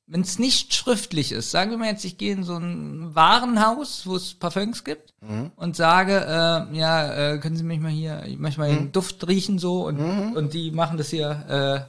wenn 0.06 0.22
es 0.22 0.38
nicht 0.38 0.74
schriftlich 0.74 1.32
ist, 1.32 1.52
sagen 1.52 1.72
wir 1.72 1.78
mal 1.78 1.88
jetzt, 1.90 2.04
ich 2.06 2.18
gehe 2.18 2.34
in 2.34 2.44
so 2.44 2.56
ein 2.58 3.16
Warenhaus, 3.16 4.06
wo 4.06 4.16
es 4.16 4.34
Parfüms 4.34 4.84
gibt 4.84 5.14
und 5.56 5.76
sage, 5.76 6.14
äh, 6.18 6.78
ja, 6.78 7.34
äh, 7.34 7.38
können 7.40 7.56
Sie 7.56 7.64
mich 7.64 7.80
mal 7.80 7.90
hier, 7.92 8.24
ich 8.26 8.38
möchte 8.38 8.60
mal 8.60 8.70
den 8.70 8.92
Duft 8.92 9.26
riechen 9.28 9.60
so 9.60 9.86
und, 9.88 9.98
und 10.36 10.54
die 10.54 10.72
machen 10.72 10.98
das 10.98 11.10
hier, 11.10 11.88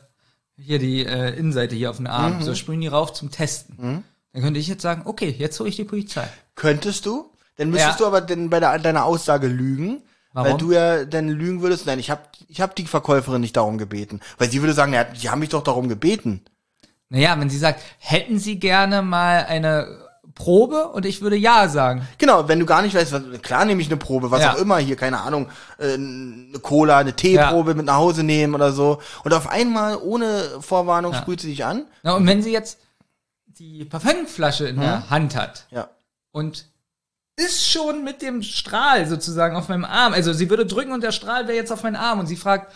äh, 0.56 0.62
hier 0.62 0.78
die 0.78 1.04
äh, 1.04 1.36
Innenseite 1.36 1.74
hier 1.74 1.90
auf 1.90 1.96
den 1.96 2.06
Arm, 2.06 2.40
so 2.42 2.54
sprühen 2.54 2.80
die 2.80 2.86
rauf 2.86 3.12
zum 3.12 3.30
Testen. 3.30 4.04
Dann 4.32 4.42
könnte 4.42 4.60
ich 4.60 4.68
jetzt 4.68 4.82
sagen, 4.82 5.02
okay, 5.04 5.34
jetzt 5.36 5.58
hole 5.60 5.68
ich 5.68 5.76
die 5.76 5.84
Polizei. 5.84 6.28
Könntest 6.54 7.06
du? 7.06 7.30
Dann 7.56 7.70
müsstest 7.70 7.98
Ja. 8.00 8.04
du 8.04 8.06
aber 8.06 8.20
denn 8.20 8.50
bei 8.50 8.60
der, 8.60 8.78
deiner 8.78 9.04
Aussage 9.04 9.46
lügen. 9.48 10.02
Weil 10.32 10.46
Warum? 10.46 10.58
du 10.58 10.72
ja 10.72 11.04
dann 11.04 11.28
lügen 11.28 11.62
würdest. 11.62 11.86
Nein, 11.86 12.00
ich 12.00 12.10
habe 12.10 12.22
ich 12.48 12.60
hab 12.60 12.74
die 12.74 12.86
Verkäuferin 12.86 13.40
nicht 13.40 13.56
darum 13.56 13.78
gebeten. 13.78 14.18
Weil 14.38 14.50
sie 14.50 14.60
würde 14.60 14.72
sagen, 14.74 14.92
ja, 14.92 15.04
die 15.04 15.30
haben 15.30 15.38
mich 15.38 15.50
doch 15.50 15.62
darum 15.62 15.88
gebeten. 15.88 16.40
Naja, 17.14 17.38
wenn 17.38 17.48
sie 17.48 17.58
sagt, 17.58 17.80
hätten 17.98 18.38
Sie 18.38 18.58
gerne 18.58 19.00
mal 19.02 19.44
eine 19.48 19.86
Probe 20.34 20.88
und 20.88 21.06
ich 21.06 21.20
würde 21.22 21.36
ja 21.36 21.68
sagen. 21.68 22.06
Genau, 22.18 22.48
wenn 22.48 22.58
du 22.58 22.66
gar 22.66 22.82
nicht 22.82 22.94
weißt, 22.96 23.12
was, 23.12 23.22
klar 23.42 23.64
nehme 23.64 23.80
ich 23.80 23.86
eine 23.86 23.96
Probe, 23.98 24.32
was 24.32 24.42
Ja. 24.42 24.52
auch 24.54 24.58
immer 24.58 24.78
hier, 24.78 24.96
keine 24.96 25.20
Ahnung, 25.20 25.48
äh, 25.78 25.94
eine 25.94 26.58
Cola, 26.60 26.98
eine 26.98 27.14
Teeprobe 27.14 27.76
mit 27.76 27.86
nach 27.86 27.94
Hause 27.96 28.24
nehmen 28.24 28.52
oder 28.54 28.72
so. 28.72 29.00
Und 29.22 29.32
auf 29.32 29.48
einmal, 29.48 29.96
ohne 29.96 30.42
Vorwarnung, 30.60 31.14
sprüht 31.14 31.40
sie 31.40 31.50
dich 31.50 31.64
an. 31.64 31.86
Na, 32.02 32.14
und 32.14 32.26
wenn 32.26 32.42
sie 32.42 32.50
jetzt 32.52 32.78
die 33.46 33.84
Parfümflasche 33.84 34.66
in 34.66 34.80
der 34.80 35.08
Hand 35.08 35.36
hat 35.36 35.66
Ja. 35.70 35.88
und 36.32 36.66
ist 37.36 37.70
schon 37.70 38.02
mit 38.02 38.20
dem 38.22 38.42
Strahl 38.42 39.06
sozusagen 39.06 39.54
auf 39.54 39.68
meinem 39.68 39.84
Arm, 39.84 40.12
also 40.14 40.32
sie 40.32 40.50
würde 40.50 40.66
drücken 40.66 40.90
und 40.92 41.02
der 41.04 41.12
Strahl 41.12 41.46
wäre 41.46 41.56
jetzt 41.56 41.70
auf 41.70 41.84
meinen 41.84 41.94
Arm 41.96 42.18
und 42.18 42.26
sie 42.26 42.36
fragt, 42.36 42.72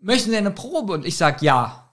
möchten 0.00 0.30
Sie 0.30 0.36
eine 0.36 0.50
Probe? 0.50 0.92
Und 0.92 1.06
ich 1.06 1.16
sag 1.16 1.40
ja. 1.40 1.89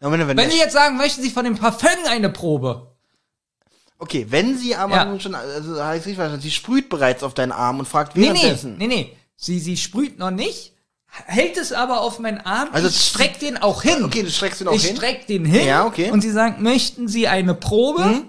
Wenn, 0.00 0.36
wenn, 0.36 0.50
Sie 0.50 0.58
jetzt 0.58 0.72
sagen, 0.72 0.96
möchten 0.96 1.22
Sie 1.22 1.30
von 1.30 1.44
dem 1.44 1.56
Parfüm 1.56 1.88
eine 2.08 2.28
Probe? 2.30 2.94
okay, 4.00 4.26
wenn 4.30 4.56
sie 4.56 4.76
aber 4.76 4.94
Ja. 4.94 5.04
nun 5.06 5.18
schon, 5.20 5.34
also 5.34 5.82
heißt 5.82 6.06
richtig 6.06 6.14
verstanden, 6.16 6.40
sie 6.40 6.52
sprüht 6.52 6.88
bereits 6.88 7.24
auf 7.24 7.34
deinen 7.34 7.50
Arm 7.50 7.80
und 7.80 7.88
fragt 7.88 8.14
Nee, 8.16 8.28
nee, 8.30 8.34
währenddessen. 8.34 8.76
nee, 8.78 8.86
nee. 8.86 9.16
Sie, 9.34 9.58
sie 9.58 9.76
sprüht 9.76 10.20
noch 10.20 10.30
nicht, 10.30 10.72
hält 11.26 11.56
es 11.56 11.72
aber 11.72 12.00
auf 12.02 12.20
meinen 12.20 12.38
Arm. 12.40 12.68
Also 12.70 12.86
ich 12.86 12.96
streck 12.96 13.40
den 13.40 13.56
auch 13.56 13.82
hin. 13.82 14.04
Okay, 14.04 14.22
du 14.22 14.30
streckst 14.30 14.60
ihn 14.60 14.68
auch 14.68 14.72
ich 14.74 14.84
hin. 14.84 14.96
streck 14.96 15.26
den 15.26 15.44
hin. 15.44 15.66
Ja, 15.66 15.84
okay. 15.84 16.12
Und 16.12 16.20
sie 16.20 16.30
sagen, 16.30 16.62
möchten 16.62 17.08
Sie 17.08 17.26
eine 17.26 17.54
Probe? 17.54 18.22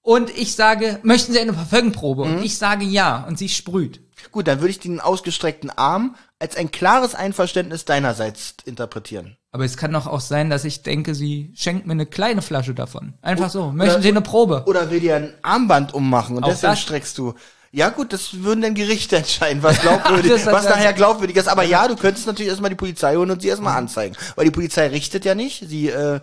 Und 0.00 0.30
ich 0.36 0.54
sage, 0.54 1.00
möchten 1.02 1.32
Sie 1.34 1.38
eine 1.40 1.52
Parfümprobe? 1.52 2.24
Hm? 2.24 2.36
Und 2.36 2.42
ich 2.44 2.56
sage 2.56 2.84
ja. 2.86 3.24
Und 3.28 3.38
sie 3.38 3.50
sprüht. 3.50 4.00
Gut, 4.30 4.46
dann 4.46 4.60
würde 4.60 4.70
ich 4.70 4.78
den 4.80 5.00
ausgestreckten 5.00 5.70
Arm 5.70 6.14
als 6.38 6.56
ein 6.56 6.70
klares 6.70 7.14
Einverständnis 7.14 7.84
deinerseits 7.84 8.54
interpretieren. 8.64 9.36
Aber 9.50 9.64
es 9.64 9.76
kann 9.76 9.92
doch 9.92 10.06
auch 10.06 10.20
sein, 10.20 10.48
dass 10.50 10.64
ich 10.64 10.82
denke, 10.82 11.14
sie 11.14 11.52
schenkt 11.54 11.86
mir 11.86 11.92
eine 11.92 12.06
kleine 12.06 12.40
Flasche 12.42 12.74
davon. 12.74 13.14
Einfach 13.22 13.50
so. 13.50 13.64
oder- 13.64 13.72
Möchten 13.72 14.02
Sie 14.02 14.08
eine 14.08 14.20
Probe? 14.22 14.64
Oder 14.66 14.90
will 14.90 15.00
dir 15.00 15.16
ein 15.16 15.34
Armband 15.42 15.92
ummachen 15.92 16.36
und 16.36 16.44
Auch 16.44 16.48
deswegen 16.48 16.72
das? 16.72 16.80
streckst 16.80 17.18
du. 17.18 17.34
Ja 17.74 17.88
gut, 17.90 18.12
das 18.12 18.42
würden 18.42 18.60
dann 18.62 18.74
Gerichte 18.74 19.16
entscheiden, 19.18 19.62
was 19.62 19.80
glaubwürdig, 19.82 20.30
Das 20.32 20.46
was 20.46 20.64
er- 20.66 20.70
nachher 20.76 20.92
glaubwürdig 20.94 21.36
ist. 21.36 21.48
Aber 21.48 21.64
ja, 21.64 21.86
du 21.88 21.96
könntest 21.96 22.26
natürlich 22.26 22.48
erstmal 22.50 22.70
die 22.70 22.76
Polizei 22.76 23.16
holen 23.16 23.30
und 23.30 23.42
sie 23.42 23.48
erstmal 23.48 23.76
anzeigen. 23.76 24.16
Weil 24.36 24.44
die 24.46 24.50
Polizei 24.50 24.86
richtet 24.88 25.24
ja 25.24 25.34
nicht, 25.34 25.68
sie 25.68 25.88
äh, 25.88 26.20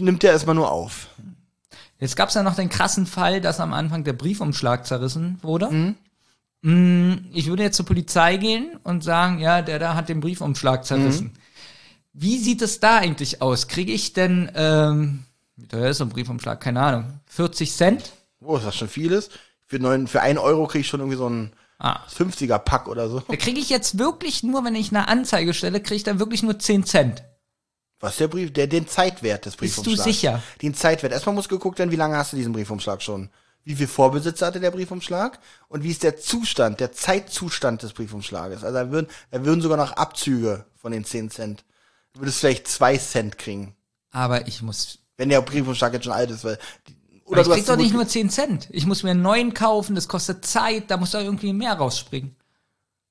nimmt 0.00 0.22
ja 0.22 0.30
erstmal 0.32 0.54
nur 0.54 0.70
auf. 0.70 1.08
Jetzt 2.00 2.16
gab 2.16 2.28
es 2.28 2.34
ja 2.36 2.42
noch 2.44 2.54
den 2.54 2.68
krassen 2.68 3.06
Fall, 3.06 3.40
dass 3.40 3.58
am 3.58 3.72
Anfang 3.72 4.04
der 4.04 4.12
Briefumschlag 4.12 4.86
zerrissen 4.86 5.38
wurde. 5.42 5.68
Mhm. 5.70 5.94
Mm, 6.62 7.12
Ich 7.32 7.46
würde 7.46 7.62
jetzt 7.62 7.76
zur 7.76 7.86
Polizei 7.86 8.36
gehen 8.36 8.78
und 8.82 9.04
sagen, 9.04 9.38
ja, 9.38 9.62
der 9.62 9.78
da 9.78 9.94
hat 9.94 10.08
den 10.08 10.20
Briefumschlag 10.20 10.84
zerrissen. 10.84 11.26
Mhm. 11.28 11.32
Wie 12.12 12.38
sieht 12.38 12.62
es 12.62 12.80
da 12.80 12.96
eigentlich 12.98 13.40
aus? 13.42 13.68
Kriege 13.68 13.92
ich 13.92 14.12
denn, 14.12 14.50
ähm, 14.54 15.24
wie 15.56 15.68
teuer 15.68 15.90
ist 15.90 15.98
so 15.98 16.04
ein 16.04 16.10
Briefumschlag? 16.10 16.60
Keine 16.60 16.80
Ahnung. 16.82 17.20
40 17.26 17.72
Cent? 17.72 18.12
Oh, 18.40 18.56
ist 18.56 18.66
das 18.66 18.74
schon 18.76 18.88
vieles? 18.88 19.30
Für 19.66 19.78
neun, 19.78 20.06
für 20.08 20.20
einen 20.22 20.38
Euro 20.38 20.66
krieg 20.66 20.80
ich 20.80 20.88
schon 20.88 21.00
irgendwie 21.00 21.18
so 21.18 21.28
ein 21.28 21.52
Ah. 21.80 22.00
50er 22.12 22.58
Pack 22.58 22.88
oder 22.88 23.08
so. 23.08 23.20
Da 23.20 23.36
kriege 23.36 23.60
ich 23.60 23.68
jetzt 23.70 23.98
wirklich 24.00 24.42
nur, 24.42 24.64
wenn 24.64 24.74
ich 24.74 24.90
eine 24.90 25.06
Anzeige 25.06 25.54
stelle, 25.54 25.80
kriege 25.80 25.94
ich 25.94 26.02
da 26.02 26.18
wirklich 26.18 26.42
nur 26.42 26.58
10 26.58 26.84
Cent. 26.84 27.22
Was 28.00 28.16
der 28.16 28.26
Brief, 28.26 28.52
der 28.52 28.66
den 28.66 28.88
Zeitwert 28.88 29.46
des 29.46 29.54
Bist 29.56 29.76
du 29.78 29.82
Briefumschlags. 29.82 30.04
sicher? 30.04 30.42
Den 30.60 30.74
Zeitwert. 30.74 31.12
Erstmal 31.12 31.36
muss 31.36 31.48
geguckt 31.48 31.78
werden, 31.78 31.92
wie 31.92 31.96
lange 31.96 32.16
hast 32.16 32.32
du 32.32 32.36
diesen 32.36 32.52
Briefumschlag 32.52 33.00
schon? 33.00 33.30
Wie 33.64 33.74
viel 33.74 33.86
Vorbesitzer 33.86 34.46
hatte 34.46 34.60
der 34.60 34.70
Briefumschlag? 34.70 35.38
Und 35.68 35.82
wie 35.82 35.90
ist 35.90 36.02
der 36.02 36.16
Zustand, 36.16 36.80
der 36.80 36.92
Zeitzustand 36.92 37.82
des 37.82 37.92
Briefumschlages? 37.92 38.64
Also 38.64 38.74
da 38.78 38.90
würden, 38.90 39.08
da 39.30 39.44
würden 39.44 39.60
sogar 39.60 39.76
noch 39.76 39.92
Abzüge 39.92 40.64
von 40.74 40.92
den 40.92 41.04
10 41.04 41.30
Cent. 41.30 41.64
Du 42.14 42.20
würdest 42.20 42.38
vielleicht 42.40 42.66
2 42.68 42.96
Cent 42.96 43.38
kriegen, 43.38 43.76
Aber 44.10 44.46
ich 44.48 44.62
muss. 44.62 45.00
wenn 45.18 45.28
der 45.28 45.42
Briefumschlag 45.42 45.92
jetzt 45.92 46.04
schon 46.04 46.12
alt 46.14 46.30
ist. 46.30 46.44
Weil, 46.44 46.58
die- 46.88 47.22
Oder 47.26 47.42
ich 47.42 47.48
du 47.48 47.52
krieg 47.54 47.66
doch 47.66 47.76
nicht 47.76 47.92
nur 47.92 48.08
10 48.08 48.30
Cent. 48.30 48.68
Ich 48.70 48.86
muss 48.86 49.02
mir 49.02 49.10
einen 49.10 49.20
neuen 49.22 49.52
kaufen, 49.52 49.94
das 49.94 50.08
kostet 50.08 50.46
Zeit, 50.46 50.90
da 50.90 50.96
muss 50.96 51.10
da 51.10 51.20
irgendwie 51.20 51.52
mehr 51.52 51.74
rausspringen. 51.74 52.34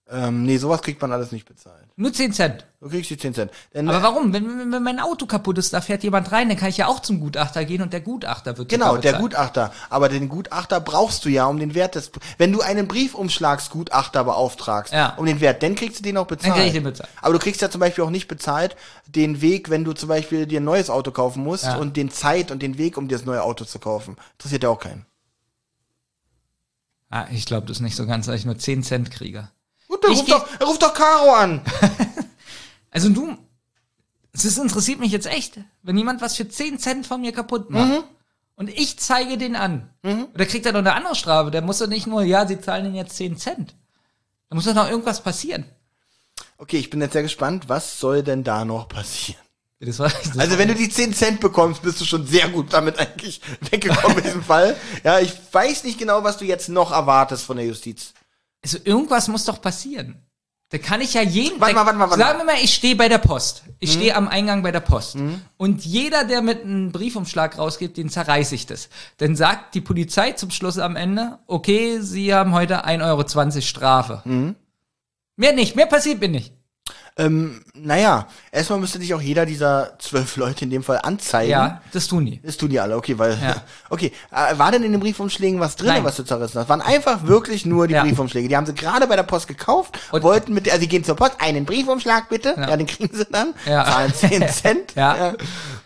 Ähm, 0.10 0.44
nee, 0.44 0.58
sowas 0.58 0.82
kriegt 0.82 1.02
man 1.02 1.12
alles 1.12 1.32
nicht 1.32 1.46
bezahlt. 1.46 1.87
Nur 2.00 2.14
10 2.14 2.32
Cent. 2.32 2.68
Du 2.80 2.90
kriegst 2.90 3.10
die 3.10 3.18
10 3.18 3.34
Cent. 3.34 3.52
Denn, 3.74 3.90
Aber 3.90 4.04
warum? 4.04 4.32
Wenn, 4.32 4.48
wenn, 4.60 4.72
wenn 4.72 4.84
mein 4.84 5.00
Auto 5.00 5.26
kaputt 5.26 5.58
ist, 5.58 5.74
da 5.74 5.82
fährt 5.82 6.04
jemand 6.04 6.32
rein, 6.32 6.48
dann 6.48 6.56
kann 6.56 6.70
ich 6.70 6.78
ja 6.78 6.86
auch 6.86 7.00
zum 7.00 7.20
Gutachter 7.20 7.66
gehen 7.66 7.82
und 7.82 7.92
der 7.92 8.02
Gutachter 8.02 8.56
wird 8.56 8.70
Genau, 8.70 8.98
der. 8.98 9.14
Gutachter. 9.14 9.74
Aber 9.90 10.08
den 10.08 10.30
Gutachter 10.30 10.80
brauchst 10.80 11.26
du 11.26 11.30
ja 11.30 11.48
um 11.48 11.58
den 11.58 11.74
Wert 11.74 11.96
des. 11.96 12.12
Wenn 12.38 12.52
du 12.54 12.62
einen 12.62 12.88
Briefumschlagsgutachter 12.88 14.24
beauftragst, 14.26 14.94
Ja. 14.94 15.16
um 15.18 15.26
den 15.26 15.42
Wert, 15.42 15.64
dann 15.64 15.74
kriegst 15.74 15.98
du 15.98 16.04
den 16.04 16.18
auch 16.18 16.28
bezahlt. 16.28 16.52
Dann 16.52 16.60
krieg 16.60 16.68
ich 16.68 16.74
den 16.74 16.84
bezahlt. 16.84 17.10
Aber 17.20 17.34
du 17.34 17.40
kriegst 17.40 17.62
ja 17.64 17.72
zum 17.72 17.80
Beispiel 17.80 18.04
auch 18.04 18.12
nicht 18.12 18.28
bezahlt 18.28 18.76
den 19.08 19.42
Weg, 19.42 19.72
wenn 19.72 19.84
du 19.84 19.94
zum 19.94 20.10
Beispiel 20.10 20.46
dir 20.46 20.60
ein 20.60 20.66
neues 20.66 20.92
Auto 20.92 21.10
kaufen 21.10 21.44
musst 21.44 21.64
Ja. 21.64 21.78
und 21.78 21.98
den 21.98 22.12
Zeit 22.12 22.52
und 22.52 22.62
den 22.62 22.78
Weg, 22.78 22.98
um 22.98 23.08
dir 23.08 23.18
das 23.18 23.26
neue 23.26 23.42
Auto 23.42 23.66
zu 23.66 23.80
kaufen. 23.80 24.18
Interessiert 24.34 24.62
ja 24.62 24.70
auch 24.70 24.80
keinen. 24.80 25.08
Ah, 27.10 27.26
ich 27.32 27.48
glaube 27.48 27.66
das 27.66 27.78
ist 27.78 27.82
nicht 27.82 27.96
so 27.96 28.06
ganz, 28.06 28.28
weil 28.28 28.36
ich 28.36 28.46
nur 28.46 28.58
10 28.60 28.84
Cent 28.84 29.10
kriege. 29.10 29.50
Gut, 29.98 30.04
dann 30.04 30.12
Ich 30.12 30.20
ruf 30.20 30.26
geh- 30.26 30.32
doch, 30.32 30.68
ruf 30.68 30.80
doch 30.80 30.94
Caro 30.94 31.34
an. 31.34 31.62
Also 32.90 33.10
du, 33.10 33.38
es 34.34 34.58
interessiert 34.58 35.00
mich 35.00 35.12
jetzt 35.12 35.28
echt, 35.28 35.60
wenn 35.84 35.98
jemand 35.98 36.22
was 36.22 36.36
für 36.36 36.48
10 36.48 36.80
Cent 36.80 37.06
von 37.06 37.22
mir 37.22 37.32
kaputt 37.32 37.70
macht 37.70 37.90
Mhm. 37.92 38.04
und 38.56 38.70
ich 38.70 38.98
zeige 38.98 39.38
den 39.38 39.56
an, 39.56 39.90
oder 40.34 40.46
kriegt 40.46 40.66
er 40.66 40.72
noch 40.72 40.80
eine 40.80 40.94
andere 40.94 41.16
Strafe, 41.16 41.52
der 41.52 41.62
muss 41.62 41.78
doch 41.80 41.88
nicht 41.88 42.08
nur, 42.08 42.24
ja, 42.24 42.48
sie 42.48 42.60
zahlen 42.60 42.86
den 42.86 42.96
jetzt 42.96 43.16
10 43.18 43.38
Cent. 43.38 43.76
Da 44.50 44.56
muss 44.56 44.66
doch 44.66 44.74
noch 44.74 44.90
irgendwas 44.90 45.22
passieren. 45.22 45.66
Okay, 46.58 46.78
ich 46.78 46.90
bin 46.90 47.02
jetzt 47.02 47.14
sehr 47.14 47.22
gespannt, 47.24 47.70
was 47.70 48.00
soll 48.00 48.24
denn 48.24 48.44
da 48.44 48.66
noch 48.66 48.88
passieren? 48.88 49.42
Das 49.80 50.00
war, 50.00 50.10
das 50.10 50.40
Also 50.40 50.58
wenn 50.58 50.70
du 50.70 50.74
die 50.74 50.90
10 50.90 51.14
Cent 51.14 51.40
bekommst, 51.40 51.84
bist 51.84 52.02
du 52.02 52.06
schon 52.06 52.26
sehr 52.26 52.50
gut 52.50 52.74
damit 52.74 52.98
eigentlich 52.98 53.42
weggekommen 53.70 54.18
in 54.18 54.24
diesem 54.24 54.44
Fall. 54.44 54.76
Ja, 55.04 55.20
ich 55.20 55.34
weiß 55.52 55.84
nicht 55.84 56.00
genau, 56.00 56.24
was 56.24 56.38
du 56.38 56.46
jetzt 56.46 56.70
noch 56.70 56.92
erwartest 56.92 57.44
von 57.44 57.58
der 57.58 57.68
Justiz. 57.68 58.14
Also 58.74 58.80
irgendwas 58.84 59.28
muss 59.30 59.46
doch 59.46 59.62
passieren. 59.62 60.24
Da 60.70 60.78
kann 60.78 61.00
ich 61.00 61.14
ja 61.14 61.22
jeden. 61.22 61.62
Warte 61.62 61.76
mal, 61.76 61.86
warte 61.86 61.98
mal, 61.98 62.10
warte 62.10 62.20
Sagen 62.22 62.40
wir 62.40 62.46
mal, 62.46 62.58
ich 62.62 62.74
stehe 62.74 62.98
bei 62.98 63.08
der 63.08 63.20
Post. 63.20 63.64
Ich 63.80 63.92
Mhm. 63.92 64.00
stehe 64.00 64.16
am 64.18 64.28
Eingang 64.28 64.64
bei 64.64 64.72
der 64.72 64.82
Post. 64.82 65.16
Und 65.56 65.86
jeder, 65.86 66.26
der 66.26 66.42
mit 66.42 66.64
einem 66.64 66.92
Briefumschlag 66.92 67.58
rausgeht, 67.58 67.96
den 67.96 68.10
zerreiße 68.10 68.54
ich 68.56 68.66
das. 68.66 68.90
Dann 69.18 69.38
sagt 69.38 69.76
die 69.76 69.82
Polizei 69.82 70.34
zum 70.34 70.52
Schluss 70.52 70.78
am 70.78 70.98
Ende, 70.98 71.40
okay, 71.48 72.00
Sie 72.02 72.34
haben 72.34 72.54
heute 72.54 72.84
1,20 72.84 73.56
Euro 73.56 73.62
Strafe. 73.62 74.22
Mhm. 74.26 74.56
Mehr 75.38 75.54
nicht, 75.54 75.78
mehr 75.78 75.86
passiert 75.86 76.20
mir 76.20 76.28
nicht. 76.30 76.54
Ähm, 77.20 77.62
naja, 77.74 78.28
erstmal 78.52 78.80
müsste 78.80 79.00
dich 79.00 79.14
auch 79.14 79.22
jeder 79.22 79.46
dieser 79.46 79.98
zwölf 80.00 80.36
Leute 80.38 80.66
in 80.66 80.70
dem 80.72 80.84
Fall 80.84 81.00
anzeigen. 81.02 81.50
Ja, 81.52 81.82
das 81.92 82.08
tun 82.08 82.26
die. 82.26 82.40
Das 82.44 82.58
tun 82.58 82.70
die 82.70 82.80
alle, 82.80 82.96
okay, 82.96 83.18
weil, 83.18 83.32
Ja. 83.42 83.56
okay, 83.90 84.12
äh, 84.32 84.58
war 84.58 84.72
denn 84.72 84.84
in 84.84 84.92
den 84.92 85.02
Briefumschlägen 85.02 85.60
was 85.60 85.76
drin, 85.76 85.88
Nein. 85.88 86.04
was 86.04 86.16
du 86.16 86.24
zerrissen 86.24 86.60
hast? 86.60 86.70
Waren 86.70 86.82
einfach 86.82 87.26
wirklich 87.26 87.66
nur 87.66 87.88
die 87.88 87.96
Ja. 87.96 88.04
Briefumschläge. 88.04 88.48
Die 88.48 88.56
haben 88.56 88.66
sie 88.68 88.74
gerade 88.76 89.08
bei 89.08 89.16
der 89.16 89.24
Post 89.24 89.48
gekauft, 89.48 89.98
Und- 90.12 90.22
wollten 90.24 90.54
mit, 90.54 90.66
der- 90.68 90.74
also 90.74 90.82
die 90.84 90.88
gehen 90.90 91.04
zur 91.04 91.16
Post, 91.16 91.34
einen 91.40 91.66
Briefumschlag 91.66 92.30
bitte, 92.30 92.54
ja, 92.58 92.78
den 92.78 92.86
kriegen 92.88 93.10
sie 93.16 93.26
dann, 93.32 93.54
Ja. 93.66 93.84
zahlen 93.86 94.14
10 94.14 94.48
Cent, 94.50 94.94
Ja. 94.96 95.34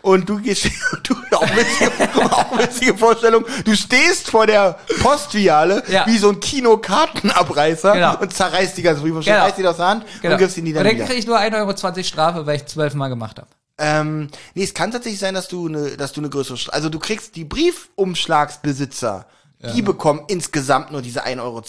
und 0.02 0.28
du 0.28 0.38
gehst, 0.38 0.64
du, 1.04 1.14
auch 1.36 1.42
witzige, 1.56 1.90
auch 2.30 2.58
witzige 2.58 2.94
Vorstellung, 2.96 3.44
du 3.64 3.74
stehst 3.74 4.30
vor 4.30 4.46
der 4.46 4.78
Postfiliale, 5.02 5.82
Ja. 5.88 6.06
wie 6.06 6.18
so 6.18 6.28
ein 6.30 6.40
Kinokartenabreißer 6.40 7.92
Genau. 7.94 8.16
und 8.18 8.32
zerreißt 8.34 8.76
die 8.76 8.82
ganzen 8.82 9.02
Briefumschläge, 9.02 9.36
Genau. 9.36 9.46
reißt 9.46 9.58
die 9.58 9.66
aus 9.66 9.76
der 9.76 9.86
Hand 9.86 10.04
Genau. 10.20 10.34
und 10.34 10.38
gibst 10.38 10.56
ihnen 10.56 10.66
die 10.66 10.72
dann 10.72 10.84
wieder. 10.84 11.04
Ich 11.22 11.26
nur 11.28 11.38
1,20 11.38 11.56
Euro 11.96 12.02
Strafe, 12.02 12.46
weil 12.46 12.56
ich 12.56 12.66
zwölfmal 12.66 13.08
gemacht 13.08 13.38
habe. 13.38 13.48
Ähm, 13.78 14.28
nee, 14.54 14.62
es 14.64 14.74
kann 14.74 14.90
tatsächlich 14.90 15.18
sein, 15.20 15.34
dass 15.34 15.48
du 15.48 15.66
eine, 15.66 15.96
dass 15.96 16.12
du 16.12 16.20
eine 16.20 16.28
größere, 16.30 16.56
Stra- 16.56 16.70
also 16.70 16.88
du 16.88 16.98
kriegst 16.98 17.36
die 17.36 17.44
Briefumschlagsbesitzer, 17.44 19.26
die 19.74 19.82
bekommen 19.82 20.24
insgesamt 20.28 20.90
nur 20.90 21.02
diese 21.02 21.24
1,20 21.24 21.40
Euro. 21.40 21.62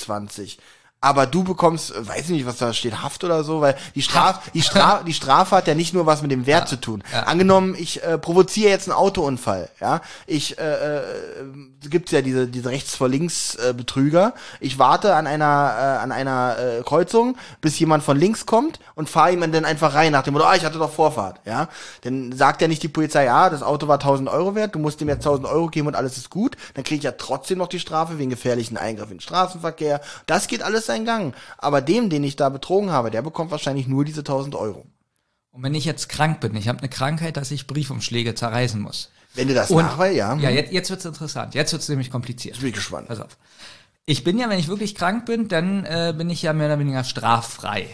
Aber 1.03 1.25
du 1.25 1.43
bekommst, 1.43 1.93
äh, 1.93 2.07
weiß 2.07 2.25
ich 2.25 2.29
nicht, 2.29 2.45
was 2.45 2.59
da 2.59 2.71
steht, 2.71 3.03
Haft 3.03 3.25
oder 3.25 3.43
so, 3.43 3.59
weil 3.59 3.75
die 3.93 4.01
Strafe, 4.01 4.39
die 4.53 4.61
Strafe, 4.61 5.03
die 5.05 5.13
Strafe 5.13 5.57
hat 5.57 5.67
ja 5.67 5.75
nicht 5.75 5.93
nur 5.93 6.05
was 6.05 6.21
mit 6.21 6.31
dem 6.31 6.45
Wert 6.45 6.69
zu 6.69 6.77
tun. 6.77 7.03
Angenommen, 7.25 7.75
ich 7.77 8.01
äh, 8.03 8.17
provoziere 8.17 8.69
jetzt 8.69 8.87
einen 8.87 8.97
Autounfall, 8.97 9.69
ja, 9.81 9.99
ich, 10.27 10.57
äh, 10.57 10.61
äh, 10.63 11.01
gibt's 11.89 12.11
ja 12.11 12.21
diese, 12.21 12.47
diese 12.47 12.69
rechts 12.69 12.95
vor 12.95 13.09
links 13.09 13.55
äh, 13.55 13.73
Betrüger. 13.73 14.33
Ich 14.61 14.79
warte 14.79 15.15
an 15.15 15.27
einer, 15.27 15.75
äh, 15.77 16.03
an 16.03 16.13
einer 16.13 16.55
äh, 16.57 16.83
Kreuzung, 16.83 17.35
bis 17.59 17.77
jemand 17.79 18.01
von 18.01 18.15
links 18.15 18.45
kommt 18.45 18.79
und 18.95 19.09
fahre 19.09 19.33
ihm 19.33 19.51
dann 19.51 19.65
einfach 19.65 19.95
rein 19.95 20.13
nach 20.13 20.23
dem 20.23 20.35
Motto, 20.35 20.45
ah, 20.45 20.55
ich 20.55 20.63
hatte 20.63 20.77
doch 20.79 20.93
Vorfahrt, 20.93 21.41
ja. 21.43 21.67
Dann 22.03 22.31
sagt 22.31 22.61
ja 22.61 22.69
nicht 22.69 22.81
die 22.81 22.87
Polizei, 22.87 23.25
ja, 23.25 23.49
das 23.49 23.61
Auto 23.61 23.89
war 23.89 23.95
1000 23.95 24.29
Euro 24.29 24.55
wert, 24.55 24.73
du 24.73 24.79
musst 24.79 25.01
ihm 25.01 25.09
jetzt 25.09 25.27
1000 25.27 25.49
Euro 25.49 25.67
geben 25.67 25.87
und 25.87 25.95
alles 25.95 26.15
ist 26.15 26.29
gut. 26.29 26.55
Dann 26.75 26.85
kriege 26.85 26.99
ich 26.99 27.03
ja 27.03 27.11
trotzdem 27.11 27.57
noch 27.57 27.67
die 27.67 27.79
Strafe 27.79 28.17
wegen 28.17 28.29
gefährlichen 28.29 28.77
Eingriff 28.77 29.11
in 29.11 29.17
den 29.17 29.21
Straßenverkehr. 29.21 29.99
Das 30.27 30.47
geht 30.47 30.63
alles 30.63 30.85
seinen 30.93 31.05
Gang. 31.05 31.35
Aber 31.57 31.81
dem, 31.81 32.09
den 32.09 32.23
ich 32.23 32.35
da 32.35 32.49
betrogen 32.49 32.91
habe, 32.91 33.11
der 33.11 33.21
bekommt 33.21 33.51
wahrscheinlich 33.51 33.87
nur 33.87 34.05
diese 34.05 34.21
1000 34.21 34.55
Euro. 34.55 34.85
Und 35.51 35.61
wenn 35.63 35.75
ich 35.75 35.85
jetzt 35.85 36.09
krank 36.09 36.39
bin, 36.39 36.55
ich 36.55 36.67
habe 36.67 36.79
eine 36.79 36.89
Krankheit, 36.89 37.37
dass 37.37 37.51
ich 37.51 37.67
Briefumschläge 37.67 38.33
zerreißen 38.33 38.81
muss. 38.81 39.11
Wenn 39.35 39.47
du 39.47 39.53
das 39.53 39.69
Und 39.71 39.83
nachweist, 39.83 40.15
ja. 40.15 40.35
Ja, 40.37 40.49
jetzt, 40.49 40.71
jetzt 40.71 40.89
wird's 40.89 41.05
interessant. 41.05 41.55
Jetzt 41.55 41.71
wird's 41.73 41.89
nämlich 41.89 42.09
kompliziert. 42.09 42.59
bin 42.59 42.69
ich 42.69 42.75
gespannt. 42.75 43.07
Pass 43.07 43.19
auf. 43.19 43.37
Ich 44.05 44.23
bin 44.23 44.37
ja, 44.37 44.49
wenn 44.49 44.59
ich 44.59 44.67
wirklich 44.67 44.95
krank 44.95 45.25
bin, 45.25 45.47
dann 45.47 45.85
äh, 45.85 46.13
bin 46.15 46.29
ich 46.29 46.41
ja 46.41 46.53
mehr 46.53 46.67
oder 46.67 46.79
weniger 46.79 47.03
straffrei. 47.03 47.87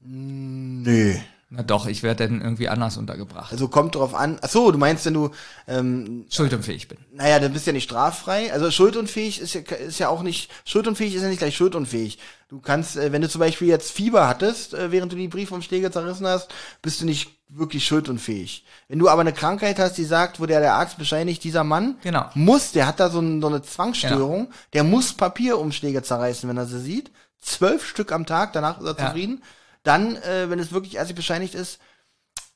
Nö. 0.00 1.14
Na 1.52 1.64
doch, 1.64 1.86
ich 1.86 2.04
werde 2.04 2.28
dann 2.28 2.40
irgendwie 2.40 2.68
anders 2.68 2.96
untergebracht. 2.96 3.50
Also 3.50 3.66
kommt 3.66 3.96
drauf 3.96 4.14
an. 4.14 4.38
Ach 4.40 4.48
so, 4.48 4.70
du 4.70 4.78
meinst, 4.78 5.04
wenn 5.04 5.14
du, 5.14 5.30
ähm, 5.66 6.24
Schuldunfähig 6.30 6.86
bin. 6.86 6.98
naja, 7.12 7.40
dann 7.40 7.52
bist 7.52 7.66
du 7.66 7.70
ja 7.70 7.74
nicht 7.74 7.84
straffrei. 7.84 8.52
Also 8.52 8.70
schuldunfähig 8.70 9.40
ist 9.40 9.54
ja, 9.54 9.60
ist 9.62 9.98
ja 9.98 10.08
auch 10.10 10.22
nicht, 10.22 10.48
schuldunfähig 10.64 11.12
ist 11.14 11.22
ja 11.22 11.28
nicht 11.28 11.40
gleich 11.40 11.56
schuldunfähig. 11.56 12.18
Du 12.48 12.60
kannst, 12.60 12.96
äh, 12.96 13.10
wenn 13.10 13.20
du 13.22 13.28
zum 13.28 13.40
Beispiel 13.40 13.66
jetzt 13.66 13.90
Fieber 13.90 14.28
hattest, 14.28 14.74
äh, 14.74 14.92
während 14.92 15.10
du 15.10 15.16
die 15.16 15.26
Briefumschläge 15.26 15.90
zerrissen 15.90 16.26
hast, 16.26 16.54
bist 16.82 17.00
du 17.00 17.04
nicht 17.04 17.30
wirklich 17.48 17.84
schuldunfähig. 17.84 18.64
Wenn 18.86 19.00
du 19.00 19.08
aber 19.08 19.22
eine 19.22 19.32
Krankheit 19.32 19.80
hast, 19.80 19.94
die 19.98 20.04
sagt, 20.04 20.38
wo 20.38 20.46
der, 20.46 20.60
der 20.60 20.74
Arzt 20.74 20.98
bescheinigt, 20.98 21.42
dieser 21.42 21.64
Mann 21.64 21.96
Genau. 22.04 22.30
muss, 22.34 22.70
der 22.70 22.86
hat 22.86 23.00
da 23.00 23.10
so, 23.10 23.18
ein, 23.18 23.40
so 23.40 23.48
eine 23.48 23.60
Zwangsstörung, 23.62 24.52
der 24.72 24.84
muss 24.84 25.14
Papierumschläge 25.14 26.04
zerreißen, 26.04 26.48
wenn 26.48 26.56
er 26.58 26.66
sie 26.66 26.78
sieht. 26.80 27.10
Zwölf 27.40 27.84
Stück 27.84 28.12
am 28.12 28.24
Tag, 28.24 28.52
danach 28.52 28.78
ist 28.78 28.86
er 28.86 28.96
Ja. 28.96 29.06
zufrieden. 29.08 29.42
Dann, 29.82 30.16
äh, 30.16 30.50
wenn 30.50 30.58
es 30.58 30.72
wirklich 30.72 30.96
ärztlich 30.96 31.16
bescheinigt 31.16 31.54
ist, 31.54 31.78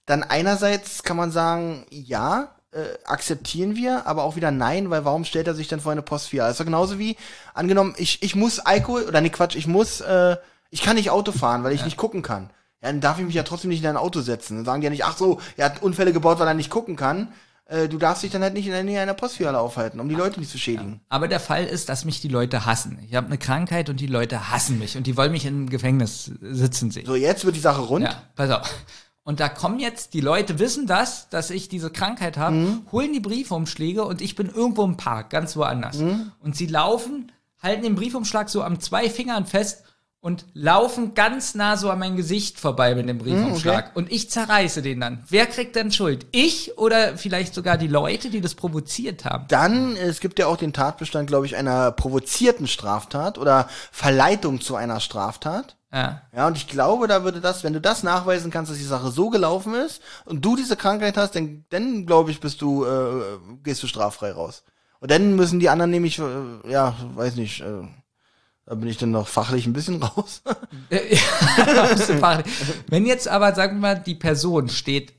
dann 0.06 0.22
einerseits 0.22 1.02
kann 1.02 1.16
man 1.16 1.30
sagen, 1.30 1.86
ja, 1.90 2.54
äh, 2.72 2.98
akzeptieren 3.04 3.76
wir, 3.76 4.06
aber 4.06 4.24
auch 4.24 4.36
wieder 4.36 4.50
nein, 4.50 4.90
weil 4.90 5.04
warum 5.04 5.24
stellt 5.24 5.46
er 5.46 5.54
sich 5.54 5.68
denn 5.68 5.80
vor 5.80 5.92
eine 5.92 6.02
Postfiliale? 6.02 6.48
Also 6.48 6.64
genauso 6.64 6.98
wie, 6.98 7.16
angenommen, 7.54 7.94
ich, 7.96 8.22
ich 8.22 8.34
muss 8.34 8.58
Alkohol, 8.58 9.04
oder 9.04 9.20
nee, 9.20 9.30
Quatsch, 9.30 9.56
ich 9.56 9.66
muss, 9.66 10.00
äh, 10.00 10.36
ich 10.70 10.82
kann 10.82 10.96
nicht 10.96 11.10
Auto 11.10 11.32
fahren, 11.32 11.64
weil 11.64 11.72
ich 11.72 11.84
nicht 11.84 11.96
gucken 11.96 12.22
kann. 12.22 12.50
Ja, 12.82 12.88
dann 12.88 13.00
darf 13.00 13.18
ich 13.18 13.24
mich 13.24 13.34
ja 13.34 13.44
trotzdem 13.44 13.70
nicht 13.70 13.82
in 13.82 13.88
ein 13.88 13.96
Auto 13.96 14.20
setzen. 14.20 14.56
Dann 14.56 14.64
sagen 14.64 14.80
die 14.80 14.86
ja 14.86 14.90
nicht, 14.90 15.04
ach 15.04 15.16
so, 15.16 15.40
er 15.56 15.66
hat 15.66 15.82
Unfälle 15.82 16.12
gebaut, 16.12 16.38
weil 16.38 16.48
er 16.48 16.54
nicht 16.54 16.70
gucken 16.70 16.96
kann. 16.96 17.32
Äh, 17.66 17.88
du 17.88 17.96
darfst 17.98 18.22
dich 18.22 18.30
dann 18.30 18.42
halt 18.42 18.52
nicht 18.54 18.66
in 18.66 18.72
der 18.72 18.84
Nähe 18.84 19.00
einer 19.00 19.14
Postfiliale 19.14 19.58
aufhalten, 19.58 19.98
um 20.00 20.08
die 20.08 20.14
Leute 20.14 20.38
nicht 20.38 20.50
zu 20.50 20.58
schädigen. 20.58 21.00
Aber 21.08 21.28
der 21.28 21.40
Fall 21.40 21.64
ist, 21.64 21.88
dass 21.88 22.04
mich 22.04 22.20
die 22.20 22.28
Leute 22.28 22.66
hassen. 22.66 22.98
Ich 23.08 23.14
habe 23.14 23.26
eine 23.28 23.38
Krankheit 23.38 23.88
und 23.88 24.00
die 24.00 24.06
Leute 24.06 24.50
hassen 24.50 24.78
mich 24.78 24.96
und 24.96 25.06
die 25.06 25.16
wollen 25.16 25.32
mich 25.32 25.46
im 25.46 25.70
Gefängnis 25.70 26.30
sitzen 26.42 26.90
sehen. 26.90 27.06
So, 27.06 27.14
jetzt 27.14 27.44
wird 27.44 27.56
die 27.56 27.60
Sache 27.60 27.80
rund. 27.80 28.04
Ja, 28.04 28.22
pass 28.36 28.50
auf. 28.50 28.74
Und 29.22 29.40
da 29.40 29.48
kommen 29.48 29.80
jetzt, 29.80 30.12
die 30.12 30.20
Leute 30.20 30.58
wissen 30.58 30.86
das, 30.86 31.30
dass 31.30 31.48
ich 31.48 31.70
diese 31.70 31.88
Krankheit 31.90 32.36
habe, 32.36 32.56
Mhm. 32.56 32.82
holen 32.92 33.14
die 33.14 33.20
Briefumschläge 33.20 34.04
und 34.04 34.20
ich 34.20 34.36
bin 34.36 34.50
irgendwo 34.50 34.84
im 34.84 34.98
Park, 34.98 35.30
ganz 35.30 35.56
woanders. 35.56 35.96
Mhm. 35.96 36.32
Und 36.40 36.56
sie 36.56 36.66
laufen, 36.66 37.32
halten 37.62 37.82
den 37.84 37.94
Briefumschlag 37.94 38.50
so 38.50 38.62
am 38.62 38.78
zwei 38.80 39.08
Fingern 39.08 39.46
fest 39.46 39.84
und 40.24 40.46
laufen 40.54 41.12
ganz 41.12 41.54
nah 41.54 41.76
so 41.76 41.90
an 41.90 41.98
mein 41.98 42.16
Gesicht 42.16 42.58
vorbei 42.58 42.94
mit 42.94 43.06
dem 43.06 43.18
Briefumschlag. 43.18 43.84
Mhm, 43.84 43.90
okay. 43.90 43.98
Und 43.98 44.10
ich 44.10 44.30
zerreiße 44.30 44.80
den 44.80 45.00
dann. 45.00 45.22
Wer 45.28 45.44
kriegt 45.44 45.76
denn 45.76 45.92
Schuld? 45.92 46.24
Ich 46.32 46.78
oder 46.78 47.18
vielleicht 47.18 47.52
sogar 47.52 47.76
die 47.76 47.88
Leute, 47.88 48.30
die 48.30 48.40
das 48.40 48.54
provoziert 48.54 49.26
haben? 49.26 49.44
Dann, 49.48 49.96
es 49.96 50.20
gibt 50.20 50.38
ja 50.38 50.46
auch 50.46 50.56
den 50.56 50.72
Tatbestand, 50.72 51.26
glaube 51.26 51.44
ich, 51.44 51.56
einer 51.56 51.92
provozierten 51.92 52.66
Straftat 52.66 53.36
oder 53.36 53.68
Verleitung 53.92 54.62
zu 54.62 54.76
einer 54.76 54.98
Straftat. 54.98 55.76
Ja. 55.92 56.22
Ja, 56.34 56.46
und 56.46 56.56
ich 56.56 56.68
glaube, 56.68 57.06
da 57.06 57.22
würde 57.22 57.42
das, 57.42 57.62
wenn 57.62 57.74
du 57.74 57.80
das 57.82 58.02
nachweisen 58.02 58.50
kannst, 58.50 58.70
dass 58.70 58.78
die 58.78 58.84
Sache 58.84 59.10
so 59.10 59.28
gelaufen 59.28 59.74
ist 59.74 60.00
und 60.24 60.42
du 60.42 60.56
diese 60.56 60.76
Krankheit 60.76 61.18
hast, 61.18 61.36
dann, 61.36 61.66
dann 61.68 62.06
glaube 62.06 62.30
ich, 62.30 62.40
bist 62.40 62.62
du, 62.62 62.86
äh, 62.86 63.20
gehst 63.62 63.82
du 63.82 63.86
straffrei 63.86 64.32
raus. 64.32 64.64
Und 65.00 65.10
dann 65.10 65.36
müssen 65.36 65.60
die 65.60 65.68
anderen 65.68 65.90
nämlich, 65.90 66.18
äh, 66.18 66.70
ja, 66.70 66.96
weiß 67.14 67.36
nicht, 67.36 67.60
äh, 67.60 67.82
da 68.66 68.74
bin 68.74 68.88
ich 68.88 68.96
dann 68.96 69.10
noch 69.10 69.28
fachlich 69.28 69.66
ein 69.66 69.72
bisschen 69.72 70.02
raus. 70.02 70.42
Wenn 72.88 73.06
jetzt 73.06 73.28
aber, 73.28 73.54
sagen 73.54 73.76
wir 73.76 73.80
mal, 73.80 73.94
die 73.96 74.14
Person 74.14 74.68
steht 74.68 75.12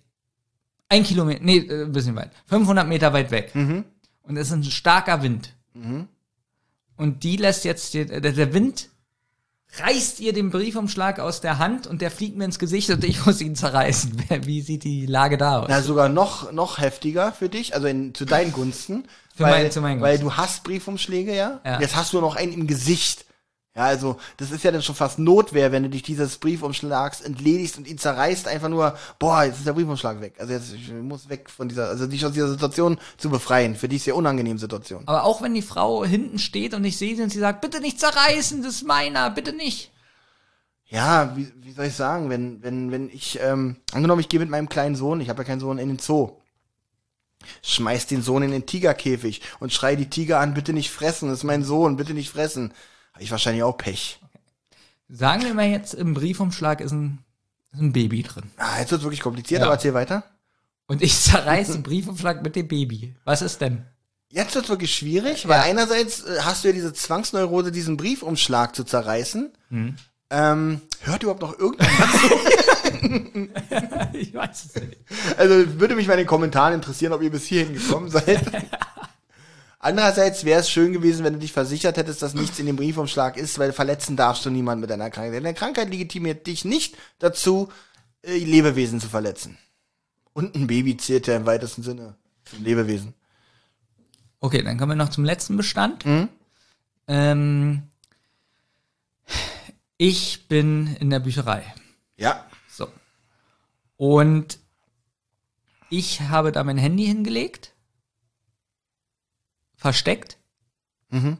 ein 0.89 1.03
Kilometer, 1.03 1.43
nee, 1.43 1.57
äh, 1.57 1.83
ein 1.83 1.91
bisschen 1.91 2.15
weit, 2.15 2.31
500 2.47 2.87
Meter 2.87 3.13
weit 3.13 3.31
weg 3.31 3.51
und 3.53 4.37
es 4.37 4.47
ist 4.47 4.53
ein 4.53 4.63
starker 4.63 5.21
Wind 5.23 5.53
und 6.97 7.23
die 7.23 7.37
lässt 7.37 7.65
jetzt, 7.65 7.93
den, 7.93 8.09
äh, 8.09 8.21
der, 8.21 8.53
Wind 8.53 8.89
reißt 9.79 10.21
ihr 10.21 10.31
den 10.31 10.51
Briefumschlag 10.51 11.19
aus 11.19 11.41
der 11.41 11.57
Hand 11.57 11.85
und 11.85 12.01
der 12.01 12.09
fliegt 12.11 12.37
mir 12.37 12.45
ins 12.45 12.59
Gesicht 12.59 12.89
und 12.91 13.03
ich 13.03 13.25
muss 13.25 13.41
ihn 13.41 13.55
zerreißen. 13.55 14.23
Wie 14.43 14.61
sieht 14.61 14.83
die 14.85 15.05
Lage 15.05 15.37
da 15.37 15.59
aus? 15.61 15.65
Na, 15.69 15.81
sogar 15.81 16.07
noch, 16.07 16.51
noch 16.53 16.77
heftiger 16.79 17.33
für 17.33 17.49
dich, 17.49 17.73
also 17.75 17.87
in, 17.87 18.13
zu 18.13 18.23
deinen 18.25 18.53
Gunsten. 18.53 19.03
Für 19.35 19.43
weil, 19.43 19.63
mein- 19.63 19.71
zu 19.71 19.81
meinen 19.81 19.99
Weil 20.01 20.17
Gunsten. 20.19 20.29
du 20.37 20.37
hast 20.41 20.63
Briefumschläge, 20.63 21.35
ja? 21.35 21.59
Ja. 21.65 21.81
Jetzt 21.81 21.95
hast 21.97 22.13
du 22.13 22.21
noch 22.21 22.37
einen 22.37 22.53
im 22.53 22.67
Gesicht. 22.67 23.24
Ja, 23.75 23.83
also 23.83 24.15
das 24.37 24.51
ist 24.51 24.63
ja 24.63 24.71
dann 24.71 24.81
schon 24.81 24.95
fast 24.95 25.19
Notwehr, 25.19 25.73
wenn 25.73 25.83
du 25.83 25.89
dich 25.89 26.01
dieses 26.01 26.37
Briefumschlags 26.37 27.19
entledigst 27.19 27.77
und 27.77 27.87
ihn 27.87 27.97
zerreißt, 27.97 28.47
einfach 28.47 28.69
nur, 28.69 28.97
boah, 29.19 29.43
jetzt 29.43 29.57
ist 29.57 29.67
der 29.67 29.73
Briefumschlag 29.73 30.21
weg. 30.21 30.35
Also 30.39 30.53
jetzt 30.53 30.73
ich 30.73 30.93
muss 30.93 31.27
weg 31.27 31.49
von 31.49 31.67
dieser, 31.67 31.89
also 31.89 32.07
dich 32.07 32.25
aus 32.25 32.31
dieser 32.31 32.47
Situation 32.47 32.97
zu 33.17 33.29
befreien, 33.29 33.75
für 33.75 33.89
die 33.89 33.97
sehr 33.97 34.15
unangenehme 34.15 34.59
Situation. 34.59 35.03
Aber 35.07 35.25
auch 35.25 35.41
wenn 35.41 35.53
die 35.53 35.61
Frau 35.61 36.05
hinten 36.05 36.39
steht 36.39 36.73
und 36.73 36.85
ich 36.85 36.95
sehe 36.97 37.17
sie 37.17 37.23
und 37.23 37.31
sie 37.31 37.39
sagt, 37.39 37.59
bitte 37.59 37.81
nicht 37.81 37.99
zerreißen, 37.99 38.63
das 38.63 38.75
ist 38.75 38.87
meiner, 38.87 39.29
bitte 39.29 39.51
nicht. 39.51 39.91
Ja, 40.87 41.35
wie, 41.35 41.51
wie 41.57 41.73
soll 41.73 41.87
ich 41.87 41.95
sagen, 41.95 42.29
wenn, 42.29 42.63
wenn, 42.63 42.91
wenn 42.91 43.09
ich, 43.09 43.39
ähm, 43.41 43.75
angenommen, 43.91 44.21
ich 44.21 44.29
gehe 44.29 44.39
mit 44.39 44.49
meinem 44.49 44.69
kleinen 44.69 44.95
Sohn, 44.95 45.19
ich 45.19 45.27
habe 45.27 45.41
ja 45.41 45.47
keinen 45.47 45.59
Sohn, 45.59 45.79
in 45.79 45.89
den 45.89 45.99
Zoo. 45.99 46.37
Schmeiß 47.61 48.07
den 48.07 48.21
Sohn 48.21 48.43
in 48.43 48.51
den 48.51 48.65
Tigerkäfig 48.65 49.41
und 49.59 49.73
schrei 49.73 49.97
die 49.97 50.09
Tiger 50.09 50.39
an, 50.39 50.53
bitte 50.53 50.71
nicht 50.71 50.91
fressen, 50.91 51.27
das 51.27 51.39
ist 51.39 51.43
mein 51.43 51.63
Sohn, 51.63 51.97
bitte 51.97 52.13
nicht 52.13 52.29
fressen. 52.29 52.71
Habe 53.15 53.23
ich 53.23 53.31
wahrscheinlich 53.31 53.63
auch 53.63 53.77
Pech. 53.77 54.19
Sagen 55.07 55.43
wir 55.43 55.53
mal 55.53 55.67
jetzt, 55.69 55.93
im 55.93 56.13
Briefumschlag 56.13 56.81
ist 56.81 56.91
ein, 56.91 57.19
ist 57.71 57.79
ein 57.79 57.93
Baby 57.93 58.23
drin. 58.23 58.43
Ah, 58.57 58.77
jetzt 58.81 58.91
wird's 58.91 59.05
wirklich 59.05 59.21
kompliziert, 59.21 59.61
Ja. 59.61 59.67
aber 59.67 59.75
erzähl 59.75 59.93
weiter. 59.93 60.25
Und 60.85 61.01
ich 61.01 61.15
zerreiße 61.21 61.71
den 61.71 61.83
Briefumschlag 61.83 62.43
mit 62.43 62.57
dem 62.57 62.67
Baby. 62.67 63.15
Was 63.23 63.41
ist 63.41 63.61
denn? 63.61 63.85
Jetzt 64.27 64.53
wird's 64.53 64.67
wirklich 64.67 64.93
schwierig, 64.93 65.47
weil 65.47 65.61
einerseits 65.61 66.23
äh, 66.23 66.39
hast 66.41 66.65
du 66.65 66.67
ja 66.67 66.73
diese 66.73 66.91
Zwangsneurose, 66.91 67.71
diesen 67.71 67.95
Briefumschlag 67.95 68.75
zu 68.75 68.83
zerreißen. 68.83 69.53
Hm. 69.69 69.95
Ähm, 70.29 70.81
hört 71.01 71.23
überhaupt 71.23 71.41
noch 71.41 71.57
irgendjemand? 71.57 72.11
ich 74.13 74.33
weiß 74.33 74.65
es 74.65 74.75
nicht. 74.75 74.97
also 75.37 75.79
würde 75.79 75.95
mich 75.95 76.07
mal 76.07 76.13
in 76.15 76.19
den 76.19 76.27
Kommentaren 76.27 76.73
interessieren, 76.73 77.13
ob 77.13 77.21
ihr 77.21 77.31
bis 77.31 77.45
hierhin 77.45 77.75
gekommen 77.75 78.09
seid. 78.09 78.41
Andererseits 79.85 80.45
wäre 80.45 80.61
es 80.61 80.71
schön 80.71 80.93
gewesen, 80.93 81.23
wenn 81.23 81.33
du 81.33 81.39
dich 81.39 81.53
versichert 81.53 81.97
hättest, 81.97 82.23
dass 82.23 82.33
nichts 82.33 82.57
in 82.57 82.65
dem 82.65 82.75
Briefumschlag 82.75 83.37
ist, 83.37 83.59
weil 83.59 83.71
verletzen 83.71 84.17
darfst 84.17 84.43
du 84.43 84.49
niemanden 84.49 84.81
mit 84.81 84.89
deiner 84.89 85.11
Krankheit. 85.11 85.35
Deine 85.35 85.53
Krankheit 85.53 85.91
legitimiert 85.91 86.47
dich 86.47 86.65
nicht 86.65 86.97
dazu, 87.19 87.69
äh, 88.23 88.35
Lebewesen 88.35 88.99
zu 88.99 89.07
verletzen. 89.09 89.59
Und 90.33 90.55
ein 90.55 90.65
Baby 90.65 90.97
zählt 90.97 91.27
ja 91.27 91.35
im 91.35 91.45
weitesten 91.45 91.83
Sinne 91.83 92.15
zum 92.45 92.63
Lebewesen. 92.63 93.13
Okay, 94.39 94.63
dann 94.63 94.79
kommen 94.79 94.93
wir 94.93 94.95
noch 94.95 95.11
zum 95.11 95.23
letzten 95.23 95.55
Bestand. 95.55 96.03
Mhm. 96.03 96.29
Ähm, 97.07 97.83
ich 99.97 100.47
bin 100.47 100.95
in 100.95 101.11
der 101.11 101.19
Bücherei. 101.19 101.75
Ja. 102.17 102.43
So. 102.67 102.87
Und 103.97 104.57
ich 105.91 106.21
habe 106.21 106.51
da 106.51 106.63
mein 106.63 106.79
Handy 106.79 107.05
hingelegt. 107.05 107.74
Versteckt. 109.77 110.37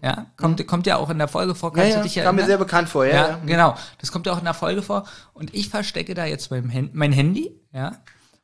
Ja, 0.01 0.27
kommt, 0.37 0.65
kommt 0.67 0.87
ja 0.87 0.95
auch 0.95 1.09
in 1.09 1.17
der 1.17 1.27
Folge 1.27 1.53
vor. 1.53 1.71
Mhm. 1.71 1.77
Ja, 1.77 1.83
Kannst 1.83 1.95
ja, 1.97 2.01
du 2.01 2.07
dich 2.07 2.15
kam 2.15 2.35
mir 2.35 2.41
erinnern? 2.43 2.47
sehr 2.47 2.57
bekannt 2.57 2.87
vor, 2.87 3.05
ja. 3.05 3.13
Ja, 3.13 3.27
ja. 3.29 3.39
genau. 3.45 3.75
Das 3.99 4.09
kommt 4.11 4.25
ja 4.25 4.31
auch 4.31 4.37
in 4.37 4.45
der 4.45 4.53
Folge 4.53 4.81
vor. 4.81 5.05
Und 5.33 5.53
ich 5.53 5.67
verstecke 5.67 6.13
da 6.13 6.23
jetzt 6.25 6.49
mein, 6.49 6.89
mein 6.93 7.11
Handy, 7.11 7.51
ja. 7.73 7.97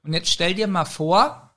Und 0.03 0.11
jetzt 0.13 0.29
stell 0.29 0.55
dir 0.55 0.67
mal 0.67 0.83
vor, 0.83 1.51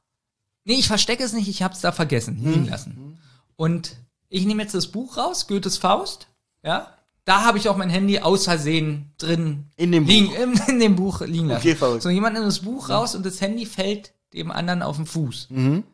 nee, 0.65 0.75
ich 0.75 0.87
verstecke 0.87 1.25
es 1.25 1.33
nicht, 1.33 1.49
ich 1.49 1.63
hab's 1.65 1.81
da 1.81 1.91
vergessen, 1.91 2.37
Hm. 2.37 2.53
liegen 2.53 2.69
lassen. 2.69 3.19
Und 3.57 3.97
ich 4.29 4.45
nehme 4.47 4.63
jetzt 4.63 4.75
das 4.77 4.87
Buch 4.89 5.17
raus, 5.17 5.49
Goethes 5.49 5.77
Faust, 5.79 6.29
ja. 6.63 6.89
Da 7.25 7.43
habe 7.45 7.57
ich 7.59 7.69
auch 7.69 7.77
mein 7.77 7.91
Handy 7.91 8.21
aus 8.21 8.45
Versehen 8.45 9.13
drin 9.19 9.71
In 9.77 9.91
dem 9.91 10.05
liegen, 10.05 10.29
Buch. 10.29 10.37
In, 10.69 10.75
in 10.75 10.79
dem 10.81 10.95
Buch 10.95 11.21
liegen 11.23 11.49
lassen. 11.49 11.63
Okay, 11.67 11.75
verrückt. 11.75 12.03
so, 12.03 12.11
jemand 12.11 12.35
nimmt 12.35 12.47
das 12.47 12.61
Buch 12.61 12.91
raus 12.91 13.15
und 13.17 13.25
das 13.27 13.41
Handy 13.41 13.65
fällt 13.67 14.13
dem 14.35 14.53
anderen 14.53 14.83
auf 14.83 14.97
den 14.97 15.07
Fuß. 15.07 15.49
Mhm. 15.51 15.85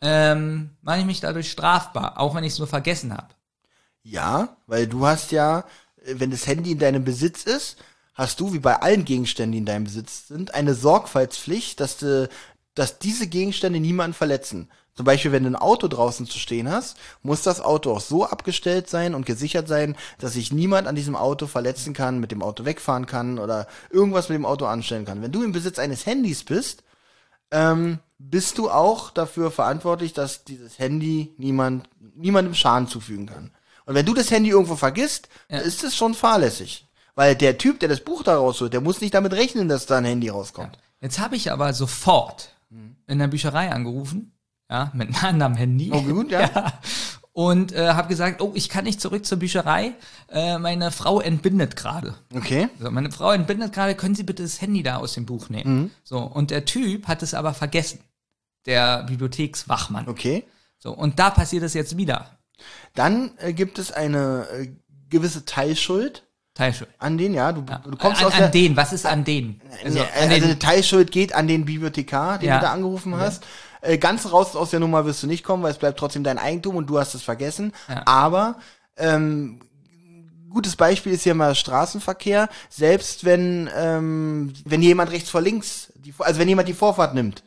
Ähm, 0.00 0.70
mache 0.82 1.00
ich 1.00 1.06
mich 1.06 1.20
dadurch 1.20 1.50
strafbar, 1.50 2.20
auch 2.20 2.34
wenn 2.34 2.44
ich 2.44 2.52
es 2.52 2.58
nur 2.58 2.68
vergessen 2.68 3.16
habe. 3.16 3.28
Ja, 4.02 4.56
weil 4.66 4.86
du 4.86 5.06
hast 5.06 5.32
ja, 5.32 5.60
äh, 6.04 6.14
wenn 6.18 6.30
das 6.30 6.46
Handy 6.46 6.72
in 6.72 6.78
deinem 6.78 7.04
Besitz 7.04 7.44
ist, 7.44 7.76
hast 8.14 8.40
du, 8.40 8.52
wie 8.52 8.58
bei 8.58 8.80
allen 8.80 9.04
Gegenständen, 9.04 9.52
die 9.52 9.58
in 9.58 9.66
deinem 9.66 9.84
Besitz 9.84 10.28
sind, 10.28 10.54
eine 10.54 10.74
Sorgfaltspflicht, 10.74 11.80
dass, 11.80 11.98
du, 11.98 12.28
dass 12.74 12.98
diese 12.98 13.26
Gegenstände 13.26 13.80
niemanden 13.80 14.14
verletzen. 14.14 14.70
Zum 14.94 15.04
Beispiel, 15.04 15.32
wenn 15.32 15.42
du 15.42 15.50
ein 15.50 15.56
Auto 15.56 15.88
draußen 15.88 16.26
zu 16.26 16.38
stehen 16.38 16.70
hast, 16.70 16.96
muss 17.22 17.42
das 17.42 17.60
Auto 17.60 17.92
auch 17.92 18.00
so 18.00 18.24
abgestellt 18.24 18.88
sein 18.88 19.14
und 19.14 19.26
gesichert 19.26 19.68
sein, 19.68 19.94
dass 20.18 20.32
sich 20.32 20.52
niemand 20.52 20.88
an 20.88 20.94
diesem 20.94 21.16
Auto 21.16 21.46
verletzen 21.46 21.92
kann, 21.92 22.18
mit 22.18 22.32
dem 22.32 22.42
Auto 22.42 22.64
wegfahren 22.64 23.04
kann 23.04 23.38
oder 23.38 23.66
irgendwas 23.90 24.30
mit 24.30 24.36
dem 24.36 24.46
Auto 24.46 24.64
anstellen 24.64 25.04
kann. 25.04 25.20
Wenn 25.20 25.32
du 25.32 25.42
im 25.42 25.52
Besitz 25.52 25.78
eines 25.78 26.06
Handys 26.06 26.44
bist, 26.44 26.82
ähm, 27.50 27.98
bist 28.18 28.58
du 28.58 28.70
auch 28.70 29.10
dafür 29.10 29.50
verantwortlich, 29.50 30.12
dass 30.12 30.44
dieses 30.44 30.78
Handy 30.78 31.34
niemand, 31.36 31.88
niemandem 32.14 32.54
Schaden 32.54 32.88
zufügen 32.88 33.26
kann. 33.26 33.50
Und 33.84 33.94
wenn 33.94 34.06
du 34.06 34.14
das 34.14 34.30
Handy 34.30 34.50
irgendwo 34.50 34.76
vergisst, 34.76 35.28
ist 35.48 35.84
es 35.84 35.96
schon 35.96 36.14
fahrlässig. 36.14 36.86
Weil 37.14 37.34
der 37.34 37.56
Typ, 37.56 37.80
der 37.80 37.88
das 37.88 38.00
Buch 38.00 38.22
da 38.22 38.36
rausholt, 38.36 38.72
der 38.72 38.80
muss 38.80 39.00
nicht 39.00 39.14
damit 39.14 39.32
rechnen, 39.32 39.68
dass 39.68 39.86
da 39.86 39.98
ein 39.98 40.04
Handy 40.04 40.28
rauskommt. 40.28 40.78
Jetzt 41.00 41.18
habe 41.18 41.36
ich 41.36 41.52
aber 41.52 41.72
sofort 41.72 42.56
in 43.06 43.18
der 43.18 43.28
Bücherei 43.28 43.70
angerufen, 43.70 44.32
ja, 44.70 44.90
mit 44.94 45.08
einem 45.08 45.24
anderen 45.24 45.54
Handy. 45.54 45.90
Oh, 45.92 46.02
gut, 46.02 46.30
ja. 46.30 46.72
Und 47.36 47.72
äh, 47.72 47.88
habe 47.88 48.08
gesagt, 48.08 48.40
oh, 48.40 48.52
ich 48.54 48.70
kann 48.70 48.84
nicht 48.84 48.98
zurück 48.98 49.26
zur 49.26 49.38
Bücherei. 49.38 49.92
Äh, 50.30 50.56
meine 50.58 50.90
Frau 50.90 51.20
entbindet 51.20 51.76
gerade. 51.76 52.14
Okay. 52.34 52.70
So, 52.80 52.90
meine 52.90 53.12
Frau 53.12 53.30
entbindet 53.30 53.74
gerade, 53.74 53.94
können 53.94 54.14
Sie 54.14 54.22
bitte 54.22 54.42
das 54.42 54.62
Handy 54.62 54.82
da 54.82 54.96
aus 54.96 55.12
dem 55.12 55.26
Buch 55.26 55.50
nehmen? 55.50 55.74
Mhm. 55.76 55.90
So, 56.02 56.16
und 56.18 56.50
der 56.50 56.64
Typ 56.64 57.08
hat 57.08 57.22
es 57.22 57.34
aber 57.34 57.52
vergessen. 57.52 58.00
Der 58.64 59.02
Bibliothekswachmann. 59.02 60.08
Okay. 60.08 60.44
So, 60.78 60.94
und 60.94 61.18
da 61.18 61.28
passiert 61.28 61.62
es 61.62 61.74
jetzt 61.74 61.98
wieder. 61.98 62.38
Dann 62.94 63.32
äh, 63.36 63.52
gibt 63.52 63.78
es 63.78 63.92
eine 63.92 64.46
äh, 64.58 64.68
gewisse 65.10 65.44
Teilschuld 65.44 66.22
Teilschuld. 66.54 66.88
an 66.98 67.18
den, 67.18 67.34
ja. 67.34 67.52
Du, 67.52 67.60
du 67.60 67.96
kommst 67.98 68.22
an, 68.22 68.28
aus 68.28 68.32
an 68.32 68.40
der, 68.40 68.48
den, 68.48 68.78
was 68.78 68.94
ist 68.94 69.04
an 69.04 69.24
den? 69.24 69.60
Also, 69.84 70.00
an 70.00 70.06
also 70.16 70.34
den 70.36 70.44
eine 70.44 70.58
Teilschuld 70.58 71.12
geht 71.12 71.34
an 71.34 71.48
den 71.48 71.66
Bibliothekar, 71.66 72.38
den 72.38 72.48
Ja. 72.48 72.56
du 72.60 72.62
da 72.64 72.72
angerufen 72.72 73.14
hast. 73.14 73.44
Äh, 73.86 73.98
ganz 73.98 74.30
raus 74.32 74.56
aus 74.56 74.70
der 74.70 74.80
Nummer 74.80 75.04
wirst 75.06 75.22
du 75.22 75.26
nicht 75.26 75.44
kommen, 75.44 75.62
weil 75.62 75.72
es 75.72 75.78
bleibt 75.78 75.98
trotzdem 75.98 76.24
dein 76.24 76.38
Eigentum 76.38 76.76
und 76.76 76.88
du 76.88 76.98
hast 76.98 77.14
es 77.14 77.22
vergessen. 77.22 77.72
Ja. 77.88 78.02
Aber 78.06 78.56
ähm, 78.96 79.60
gutes 80.50 80.76
Beispiel 80.76 81.12
ist 81.12 81.22
hier 81.22 81.34
mal 81.34 81.54
Straßenverkehr. 81.54 82.48
Selbst 82.68 83.24
wenn 83.24 83.70
ähm, 83.76 84.54
wenn 84.64 84.82
jemand 84.82 85.12
rechts 85.12 85.30
vor 85.30 85.40
links, 85.40 85.92
die, 85.94 86.14
also 86.18 86.40
wenn 86.40 86.48
jemand 86.48 86.68
die 86.68 86.74
Vorfahrt 86.74 87.14
nimmt 87.14 87.44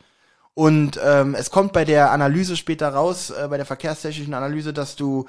und 0.54 1.00
ähm, 1.04 1.36
es 1.36 1.52
kommt 1.52 1.74
bei 1.74 1.86
der 1.86 2.12
Analyse 2.12 2.56
später 2.56 2.90
raus, 2.90 3.32
äh, 3.32 3.48
bei 3.50 3.58
der 3.58 3.66
verkehrstechnischen 3.66 4.34
Analyse, 4.34 4.74
dass 4.74 4.96
du 4.96 5.26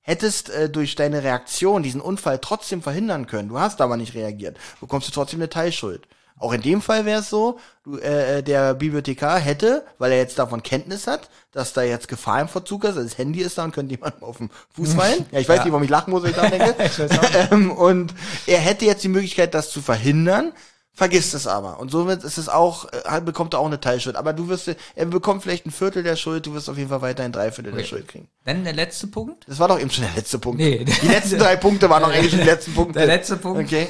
hättest 0.00 0.50
äh, 0.50 0.68
durch 0.70 0.94
deine 0.94 1.22
Reaktion 1.22 1.82
diesen 1.82 2.00
Unfall 2.00 2.38
trotzdem 2.38 2.82
verhindern 2.82 3.26
können. 3.26 3.48
Du 3.48 3.58
hast 3.58 3.80
aber 3.80 3.96
nicht 3.96 4.14
reagiert. 4.14 4.58
Bekommst 4.80 5.08
du 5.08 5.12
trotzdem 5.12 5.40
eine 5.40 5.48
Teilschuld. 5.48 6.06
Auch 6.38 6.52
in 6.52 6.62
dem 6.62 6.82
Fall 6.82 7.04
wäre 7.04 7.20
es 7.20 7.30
so, 7.30 7.58
du, 7.84 7.96
äh, 7.98 8.42
der 8.42 8.74
Bibliothekar 8.74 9.38
hätte, 9.38 9.84
weil 9.98 10.12
er 10.12 10.18
jetzt 10.18 10.38
davon 10.38 10.62
Kenntnis 10.62 11.06
hat, 11.06 11.30
dass 11.52 11.72
da 11.72 11.82
jetzt 11.82 12.08
Gefahr 12.08 12.40
im 12.40 12.48
Verzug 12.48 12.84
ist, 12.84 12.96
also 12.96 13.02
das 13.02 13.16
Handy 13.18 13.40
ist 13.40 13.56
da 13.56 13.64
und 13.64 13.72
könnte 13.72 13.94
jemand 13.94 14.20
auf 14.22 14.38
den 14.38 14.50
Fuß 14.74 14.94
fallen. 14.94 15.26
Ja, 15.30 15.38
ich 15.38 15.48
weiß 15.48 15.60
nicht, 15.64 15.72
warum 15.72 15.84
ich 15.84 15.90
lachen 15.90 16.10
muss, 16.10 16.22
wenn 16.24 16.30
ich 16.30 16.36
da 16.36 16.50
denke. 16.50 16.74
ähm, 17.50 17.70
und 17.70 18.14
er 18.46 18.58
hätte 18.58 18.84
jetzt 18.84 19.04
die 19.04 19.08
Möglichkeit, 19.08 19.54
das 19.54 19.70
zu 19.70 19.80
verhindern, 19.80 20.52
vergisst 20.92 21.34
es 21.34 21.46
aber. 21.46 21.78
Und 21.80 21.90
somit 21.90 22.24
ist 22.24 22.38
es 22.38 22.48
auch, 22.48 22.86
äh, 22.92 23.20
bekommt 23.20 23.54
er 23.54 23.60
auch 23.60 23.66
eine 23.66 23.80
Teilschuld. 23.80 24.16
Aber 24.16 24.32
du 24.32 24.48
wirst, 24.48 24.68
er 24.68 25.06
bekommt 25.06 25.42
vielleicht 25.42 25.66
ein 25.66 25.70
Viertel 25.70 26.02
der 26.02 26.16
Schuld, 26.16 26.46
du 26.46 26.54
wirst 26.54 26.68
auf 26.68 26.78
jeden 26.78 26.88
Fall 26.88 27.02
weiterhin 27.02 27.32
drei 27.32 27.50
Viertel 27.52 27.72
der 27.72 27.80
Okay. 27.80 27.88
Schuld 27.88 28.08
kriegen. 28.08 28.28
Dann 28.44 28.64
der 28.64 28.72
letzte 28.74 29.06
Punkt. 29.08 29.44
Das 29.48 29.58
war 29.58 29.68
doch 29.68 29.80
eben 29.80 29.90
schon 29.90 30.04
der 30.04 30.14
letzte 30.14 30.38
Punkt. 30.38 30.58
Nee. 30.58 30.84
Die 30.84 31.08
letzten 31.08 31.38
drei 31.38 31.56
Punkte 31.56 31.90
waren 31.90 32.02
doch 32.02 32.10
eigentlich 32.12 32.34
die 32.34 32.42
letzten 32.42 32.74
Punkte. 32.74 32.98
Der 33.00 33.06
letzte 33.08 33.36
Punkt. 33.36 33.60
Okay. 33.64 33.88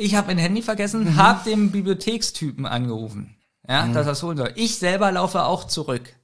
Ich 0.00 0.14
habe 0.14 0.28
mein 0.28 0.38
Handy 0.38 0.62
vergessen, 0.62 1.04
Mhm. 1.04 1.16
hab 1.16 1.44
dem 1.44 1.70
Bibliothekstypen 1.70 2.64
angerufen, 2.66 3.36
ja, 3.68 3.86
dass 3.88 4.06
er 4.06 4.12
es 4.12 4.22
holen 4.22 4.38
soll. 4.38 4.52
Ich 4.56 4.78
selber 4.78 5.12
laufe 5.12 5.44
auch 5.44 5.64
zurück, 5.66 6.14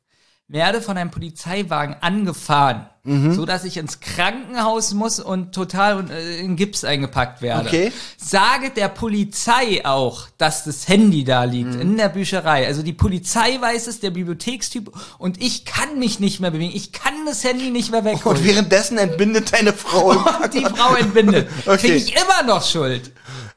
werde 0.48 0.80
von 0.80 0.96
einem 0.96 1.10
Polizeiwagen 1.10 1.96
angefahren, 2.00 2.86
Mhm. 3.02 3.34
so 3.34 3.44
dass 3.46 3.64
ich 3.64 3.76
ins 3.76 3.98
Krankenhaus 4.00 4.94
muss 4.94 5.18
und 5.20 5.52
total 5.55 6.08
äh, 6.10 6.40
in 6.40 6.56
Gips 6.56 6.84
eingepackt 6.84 7.42
werde. 7.42 7.68
Okay. 7.68 7.92
Sage 8.16 8.70
der 8.70 8.88
Polizei 8.88 9.84
auch, 9.84 10.28
dass 10.38 10.64
das 10.64 10.88
Handy 10.88 11.24
da 11.24 11.44
liegt 11.44 11.74
Mhm. 11.74 11.80
in 11.80 11.96
der 11.96 12.08
Bücherei. 12.08 12.66
Also 12.66 12.82
die 12.82 12.92
Polizei 12.92 13.60
weiß 13.60 13.88
es, 13.88 14.00
der 14.00 14.10
Bibliothekstyp 14.10 14.90
und 15.18 15.42
ich 15.42 15.64
kann 15.64 15.98
mich 15.98 16.18
nicht 16.20 16.40
mehr 16.40 16.50
bewegen. 16.52 16.72
Ich 16.74 16.92
kann 16.92 17.26
das 17.26 17.42
Handy 17.44 17.70
nicht 17.70 17.90
mehr 17.90 18.05
wegholen. 18.05 18.38
Und 18.38 18.44
währenddessen 18.44 18.98
entbindet 18.98 19.52
deine 19.52 19.72
Frau. 19.72 20.10
Und 20.10 20.55
die 20.55 20.64
Frau 20.64 20.94
entbindet. 20.94 21.48
Okay. 21.66 21.76
Kriege 21.76 21.94
ich 21.96 22.14
immer 22.16 22.42
noch 22.46 22.64
Schuld. 22.64 23.12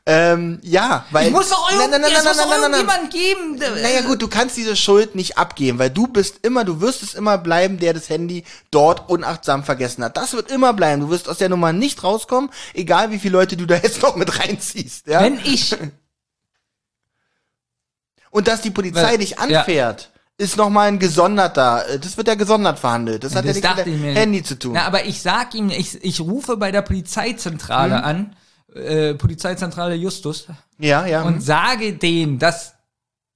Ähm, 0.09 0.59
ja, 0.63 1.05
weil. 1.11 1.27
Ich 1.27 1.31
muss 1.33 1.49
doch 1.49 1.71
irgend, 1.71 1.91
nein, 1.91 2.01
nein, 2.01 2.11
nein, 2.13 2.23
nein, 2.23 2.35
nein, 2.35 2.71
nein. 2.71 2.71
irgendjemand 2.81 3.11
geben. 3.11 3.81
Naja 3.81 4.01
gut, 4.01 4.21
du 4.21 4.27
kannst 4.27 4.57
diese 4.57 4.75
Schuld 4.75 5.13
nicht 5.15 5.37
abgeben, 5.37 5.77
weil 5.79 5.89
du 5.91 6.07
bist 6.07 6.39
immer, 6.41 6.65
du 6.65 6.81
wirst 6.81 7.03
es 7.03 7.13
immer 7.13 7.37
bleiben, 7.37 7.77
der 7.79 7.93
das 7.93 8.09
Handy 8.09 8.43
dort 8.71 9.09
unachtsam 9.09 9.63
vergessen 9.63 10.03
hat. 10.03 10.17
Das 10.17 10.33
wird 10.33 10.49
immer 10.51 10.73
bleiben. 10.73 11.01
Du 11.01 11.09
wirst 11.09 11.29
aus 11.29 11.37
der 11.37 11.49
Nummer 11.49 11.73
nicht 11.73 12.03
rauskommen, 12.03 12.49
egal 12.73 13.11
wie 13.11 13.19
viele 13.19 13.33
Leute 13.33 13.55
du 13.57 13.65
da 13.65 13.75
jetzt 13.75 14.01
noch 14.01 14.15
mit 14.15 14.39
reinziehst. 14.39 15.07
Ja? 15.07 15.21
Wenn 15.21 15.39
ich, 15.43 15.75
Und 18.31 18.47
dass 18.47 18.61
die 18.61 18.71
Polizei 18.71 19.03
Weil- 19.03 19.17
dich 19.17 19.31
ja. 19.31 19.37
anfährt, 19.37 20.11
ist 20.37 20.55
nochmal 20.55 20.87
ein 20.87 20.99
gesonderter, 20.99 21.87
äh, 21.89 21.99
das 21.99 22.15
wird 22.15 22.27
ja 22.27 22.35
gesondert 22.35 22.79
verhandelt. 22.79 23.23
Das 23.23 23.35
hat 23.35 23.43
ja 23.43 23.51
Das 23.53 23.61
nichts 23.61 23.75
mit 23.77 23.85
dem. 23.87 24.03
Handy 24.15 24.43
zu 24.43 24.57
tun. 24.57 24.73
Na, 24.73 24.85
aber 24.85 25.05
ich 25.05 25.21
sag 25.21 25.53
ihm, 25.53 25.69
ich, 25.69 26.01
ich 26.03 26.21
rufe 26.21 26.55
bei 26.55 26.71
der 26.71 26.81
Polizeizentrale 26.81 27.97
Mhm. 27.97 28.03
an, 28.03 28.35
äh, 28.75 29.13
Polizeizentrale 29.15 29.95
Justus, 29.95 30.47
ja, 30.77 31.05
ja. 31.05 31.23
und 31.23 31.41
sage 31.41 31.93
denen, 31.93 32.39
dass 32.39 32.73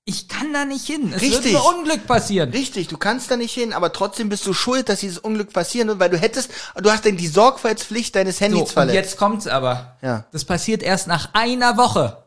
ich 0.05 0.27
kann 0.27 0.51
da 0.51 0.65
nicht 0.65 0.85
hin. 0.85 1.13
Es 1.15 1.21
Richtig. 1.21 1.53
wird 1.53 1.63
ein 1.63 1.75
Unglück 1.77 2.07
passieren. 2.07 2.49
Richtig, 2.49 2.89
du 2.89 2.97
kannst 2.97 3.31
da 3.31 3.37
nicht 3.37 3.53
hin, 3.53 3.71
aber 3.71 3.93
trotzdem 3.93 4.27
bist 4.27 4.45
du 4.45 4.53
schuld, 4.53 4.89
dass 4.89 4.99
dieses 4.99 5.17
Unglück 5.17 5.53
passieren 5.53 5.87
wird, 5.87 5.99
weil 5.99 6.09
du 6.09 6.17
hättest, 6.17 6.51
du 6.75 6.91
hast 6.91 7.05
denn 7.05 7.15
die 7.15 7.27
Sorgfaltspflicht 7.29 8.13
deines 8.13 8.39
So, 8.39 8.45
Handys 8.45 8.61
und 8.61 8.69
verletzt. 8.69 8.95
jetzt 8.95 9.17
kommt's 9.17 9.47
aber. 9.47 9.95
Ja. 10.01 10.25
Das 10.33 10.43
passiert 10.43 10.83
erst 10.83 11.07
nach 11.07 11.29
einer 11.33 11.77
Woche. 11.77 12.17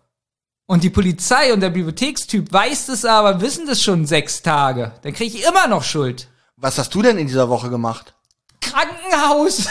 Und 0.64 0.84
die 0.84 0.90
Polizei 0.90 1.52
und 1.52 1.60
der 1.60 1.70
Bibliothekstyp 1.70 2.50
weiß 2.50 2.88
es 2.88 3.04
aber, 3.04 3.40
wissen 3.42 3.66
das 3.66 3.82
schon 3.82 4.06
sechs 4.06 4.42
Tage. 4.42 4.92
Dann 5.02 5.12
kriege 5.12 5.36
ich 5.36 5.46
immer 5.46 5.68
noch 5.68 5.84
Schuld. 5.84 6.28
Was 6.56 6.78
hast 6.78 6.94
du 6.94 7.02
denn 7.02 7.18
in 7.18 7.26
dieser 7.26 7.50
Woche 7.50 7.68
gemacht? 7.68 8.14
Krankenhaus. 8.60 9.66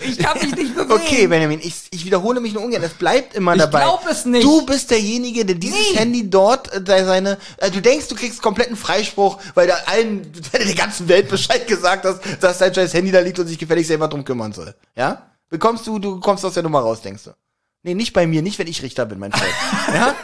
Ich 0.00 0.18
kann 0.18 0.36
mich 0.40 0.54
nicht 0.56 0.74
bewegen. 0.74 0.90
Okay, 0.92 1.26
Benjamin, 1.28 1.60
ich, 1.62 1.74
ich 1.90 2.04
wiederhole 2.04 2.40
mich 2.40 2.52
nur 2.52 2.64
ungern. 2.64 2.82
Es 2.82 2.94
bleibt 2.94 3.34
immer 3.34 3.54
Ich 3.54 3.60
dabei. 3.60 3.80
glaub 3.82 4.04
es 4.10 4.24
nicht. 4.24 4.42
Du 4.44 4.66
bist 4.66 4.90
derjenige, 4.90 5.44
der 5.44 5.54
dieses 5.54 5.92
Nee. 5.92 5.98
Handy 5.98 6.28
dort, 6.28 6.72
äh, 6.88 7.04
seine, 7.04 7.38
äh, 7.58 7.70
du 7.70 7.80
denkst, 7.80 8.08
du 8.08 8.16
kriegst 8.16 8.42
kompletten 8.42 8.76
Freispruch, 8.76 9.38
weil 9.54 9.68
da 9.68 9.74
allen, 9.86 10.22
weil 10.52 10.60
du 10.62 10.66
der 10.66 10.74
ganzen 10.74 11.08
Welt 11.08 11.28
Bescheid 11.28 11.66
gesagt 11.68 12.04
hast, 12.04 12.20
dass 12.42 12.58
dein 12.58 12.74
scheiß 12.74 12.92
Handy 12.92 13.12
da 13.12 13.20
liegt 13.20 13.38
und 13.38 13.46
sich 13.46 13.58
gefälligst 13.58 13.88
selber 13.88 14.08
drum 14.08 14.24
kümmern 14.24 14.52
soll. 14.52 14.74
Ja? 14.96 15.30
Bekommst 15.48 15.86
du, 15.86 15.98
du 16.00 16.18
kommst 16.18 16.44
aus 16.44 16.54
der 16.54 16.64
Nummer 16.64 16.80
raus, 16.80 17.00
denkst 17.00 17.24
du. 17.24 17.30
Nee, 17.84 17.94
nicht 17.94 18.12
bei 18.12 18.26
mir, 18.26 18.42
nicht 18.42 18.58
wenn 18.58 18.66
ich 18.66 18.82
Richter 18.82 19.06
bin, 19.06 19.18
mein 19.20 19.30
Freund. 19.30 19.52
ja? 19.94 20.14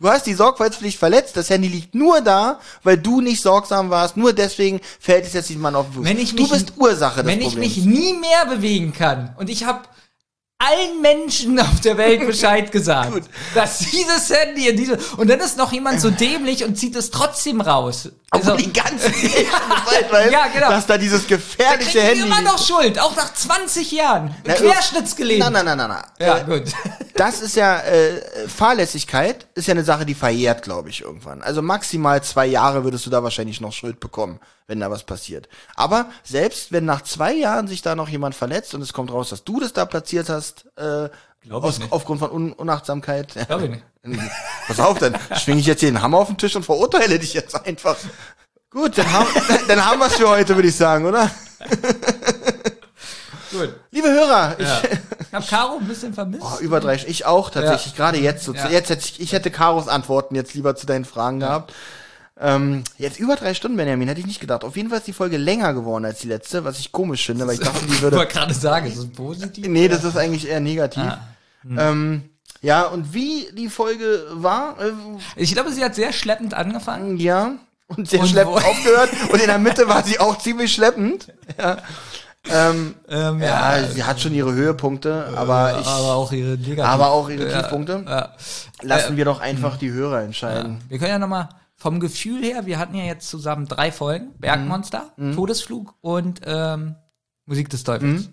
Du 0.00 0.08
hast 0.08 0.26
die 0.26 0.34
Sorgfaltspflicht 0.34 0.98
verletzt, 0.98 1.36
das 1.36 1.50
Handy 1.50 1.68
liegt 1.68 1.94
nur 1.94 2.20
da, 2.20 2.60
weil 2.84 2.96
du 2.98 3.20
nicht 3.20 3.42
sorgsam 3.42 3.90
warst, 3.90 4.16
nur 4.16 4.32
deswegen 4.32 4.80
fällt 5.00 5.26
es 5.26 5.32
jetzt 5.32 5.48
diesem 5.48 5.62
Mann 5.62 5.74
auf 5.74 5.86
den 5.86 5.94
Fuß. 5.94 6.04
Wenn 6.04 6.18
ich 6.18 6.34
du 6.36 6.42
mich- 6.42 6.52
bist 6.52 6.72
Ursache 6.76 7.22
des 7.22 7.26
Wenn 7.26 7.40
ich 7.40 7.48
Problems. 7.54 7.76
mich 7.76 7.84
nie 7.84 8.12
mehr 8.14 8.46
bewegen 8.46 8.92
kann 8.92 9.34
und 9.38 9.48
ich 9.50 9.64
habe 9.64 9.80
allen 10.60 11.00
Menschen 11.00 11.58
auf 11.60 11.80
der 11.84 11.96
Welt 11.96 12.26
Bescheid 12.26 12.72
gesagt, 12.72 13.12
Gut. 13.12 13.22
dass 13.54 13.78
dieses 13.78 14.28
Handy 14.30 14.68
in 14.68 14.76
diese 14.76 14.98
und 15.16 15.30
dann 15.30 15.38
ist 15.38 15.56
noch 15.56 15.72
jemand 15.72 16.00
so 16.00 16.10
dämlich 16.10 16.64
und 16.64 16.76
zieht 16.76 16.96
es 16.96 17.10
trotzdem 17.12 17.60
raus. 17.60 18.08
Obwohl 18.32 18.52
Also, 18.54 18.64
die 18.64 18.72
ganze 18.72 19.12
Zeit 19.12 20.10
weiß, 20.12 20.32
Ja, 20.32 20.48
genau. 20.48 20.68
dass 20.70 20.86
da 20.86 20.98
dieses 20.98 21.22
da 21.28 21.36
gefährliche 21.36 21.98
kriegt 22.00 22.04
Handy 22.04 22.22
immer 22.22 22.42
noch 22.42 22.58
Schuld, 22.58 22.98
auch 22.98 23.14
nach 23.14 23.32
20 23.32 23.92
Jahren. 23.92 24.34
Na, 24.44 24.54
Querschnittsgelähmt. 24.54 25.40
Nein, 25.44 25.52
nein, 25.52 25.64
nein, 25.64 25.78
nein, 25.78 25.88
nein. 25.90 26.04
Ja, 26.26 26.38
Äh, 26.38 26.44
gut. 26.44 26.72
Das 27.14 27.40
ist 27.40 27.54
ja, 27.56 27.78
äh, 27.80 28.20
Fahrlässigkeit 28.48 29.46
ist 29.54 29.68
ja 29.68 29.72
eine 29.72 29.84
Sache, 29.84 30.04
die 30.06 30.14
verjährt, 30.14 30.62
glaube 30.62 30.88
ich, 30.90 31.02
irgendwann. 31.02 31.40
Also 31.42 31.62
maximal 31.62 32.22
zwei 32.22 32.46
Jahre 32.46 32.82
würdest 32.84 33.06
du 33.06 33.10
da 33.10 33.22
wahrscheinlich 33.22 33.60
noch 33.60 33.72
Schuld 33.72 34.00
bekommen, 34.00 34.40
wenn 34.68 34.78
da 34.80 34.90
was 34.90 35.02
passiert. 35.02 35.48
Aber 35.74 36.10
selbst 36.22 36.70
wenn 36.70 36.84
nach 36.84 37.00
zwei 37.02 37.32
Jahren 37.32 37.66
sich 37.66 37.82
da 37.82 37.96
noch 37.96 38.08
jemand 38.08 38.34
verletzt 38.36 38.74
und 38.74 38.82
es 38.82 38.92
kommt 38.92 39.10
raus, 39.10 39.30
dass 39.30 39.42
du 39.42 39.58
das 39.58 39.72
da 39.72 39.86
platziert 39.86 40.28
hast, 40.28 40.66
äh, 40.76 41.08
aus, 41.50 41.80
aufgrund 41.90 42.20
von 42.20 42.30
Un 42.30 42.52
Unachtsamkeit. 42.52 43.34
Glaub 43.48 43.62
ich 43.62 43.70
nicht. 43.70 43.82
Pass 44.66 44.78
auf, 44.78 44.98
dann 44.98 45.16
schwinge 45.36 45.60
ich 45.60 45.66
jetzt 45.66 45.80
hier 45.80 45.90
den 45.90 46.02
Hammer 46.02 46.18
auf 46.18 46.28
den 46.28 46.36
Tisch 46.36 46.54
und 46.54 46.64
verurteile 46.64 47.18
dich 47.18 47.32
jetzt 47.32 47.54
einfach. 47.66 47.96
Gut, 48.70 48.98
dann 48.98 49.10
haben, 49.10 49.26
dann 49.68 49.84
haben 49.84 49.98
wir's 50.00 50.16
für 50.16 50.28
heute, 50.28 50.54
würde 50.54 50.68
ich 50.68 50.76
sagen, 50.76 51.06
oder? 51.06 51.30
Gut. 53.50 53.74
Liebe 53.90 54.08
Hörer, 54.10 54.56
ich, 54.58 54.68
Ich 55.28 55.34
habe 55.34 55.46
Caro 55.46 55.78
ein 55.78 55.88
bisschen 55.88 56.12
vermisst. 56.12 56.42
Oh, 56.44 56.58
über 56.60 56.80
drei, 56.80 56.96
ich 56.96 57.24
auch 57.24 57.48
tatsächlich, 57.48 57.96
gerade 57.96 58.18
jetzt. 58.18 58.44
So, 58.44 58.52
Ja. 58.52 58.68
Jetzt 58.68 58.90
hätte 58.90 59.02
ich, 59.06 59.18
ich 59.20 59.32
hätte 59.32 59.50
Karos 59.50 59.88
Antworten 59.88 60.34
jetzt 60.34 60.52
lieber 60.52 60.76
zu 60.76 60.84
deinen 60.84 61.06
Fragen 61.06 61.40
gehabt. 61.40 61.72
Ähm, 62.40 62.84
jetzt 62.98 63.18
über 63.18 63.34
drei 63.36 63.52
Stunden, 63.54 63.76
Benjamin, 63.76 64.06
hätte 64.08 64.20
ich 64.20 64.26
nicht 64.26 64.40
gedacht. 64.40 64.62
Auf 64.64 64.76
jeden 64.76 64.90
Fall 64.90 64.98
ist 64.98 65.06
die 65.08 65.12
Folge 65.12 65.36
länger 65.38 65.74
geworden 65.74 66.04
als 66.04 66.20
die 66.20 66.28
letzte, 66.28 66.64
was 66.64 66.78
ich 66.78 66.92
komisch 66.92 67.26
finde, 67.26 67.46
weil 67.46 67.54
ich 67.54 67.60
dachte, 67.60 67.84
die 67.86 67.92
ich 67.94 68.02
würde. 68.02 68.16
wollte 68.18 68.32
gerade 68.32 68.54
sagen, 68.54 68.86
ist 68.86 68.98
das 68.98 69.08
positiv? 69.08 69.66
Nee, 69.66 69.88
das 69.88 70.04
ist 70.04 70.16
eigentlich 70.16 70.48
eher 70.48 70.60
negativ. 70.60 71.02
Ah. 71.02 71.20
Ähm, 71.64 72.22
ja, 72.60 72.84
und 72.86 73.12
wie 73.12 73.48
die 73.56 73.68
Folge 73.68 74.24
war, 74.32 74.76
äh, 74.80 74.92
Ich 75.36 75.52
glaube, 75.52 75.72
sie 75.72 75.84
hat 75.84 75.94
sehr 75.96 76.12
schleppend 76.12 76.54
angefangen. 76.54 77.16
ja, 77.18 77.52
und 77.88 78.08
sehr 78.08 78.20
Und 78.20 78.28
schleppend 78.28 78.56
aufgehört. 78.64 79.10
Und 79.32 79.40
in 79.40 79.46
der 79.48 79.58
Mitte 79.58 79.88
war 79.88 80.02
sie 80.04 80.20
auch 80.20 80.38
ziemlich 80.38 80.72
schleppend. 80.72 81.32
Ja, 81.58 81.78
ähm, 82.70 82.94
Ähm, 83.08 83.42
ja, 83.42 83.82
sie 83.88 84.04
hat 84.04 84.20
schon 84.20 84.32
ihre 84.32 84.52
Höhepunkte, 84.52 85.32
aber 85.36 85.78
ich, 85.80 85.86
aber 85.86 86.14
auch 86.14 86.30
ihre 86.32 86.56
Negativ 86.56 86.84
aber 86.84 87.10
auch 87.10 87.28
ihre 87.28 87.50
Ja, 87.50 87.60
Tiefpunkte. 87.62 88.04
Ja. 88.06 88.32
Lassen 88.82 89.16
wir 89.16 89.24
doch 89.24 89.40
einfach 89.40 89.76
die 89.76 89.90
Hörer 89.90 90.22
entscheiden. 90.22 90.78
Wir 90.88 90.98
können 90.98 91.10
ja 91.10 91.18
nochmal 91.18 91.48
vom 91.80 92.00
Gefühl 92.00 92.42
her, 92.44 92.66
wir 92.66 92.78
hatten 92.78 92.94
ja 92.96 93.04
jetzt 93.04 93.28
zusammen 93.30 93.66
drei 93.66 93.90
Folgen, 93.92 94.32
Bergmonster, 94.38 95.12
Mhm. 95.16 95.34
Todesflug 95.34 95.94
und 96.00 96.40
ähm, 96.44 96.96
Musik 97.46 97.70
des 97.70 97.84
Teufels. 97.84 98.28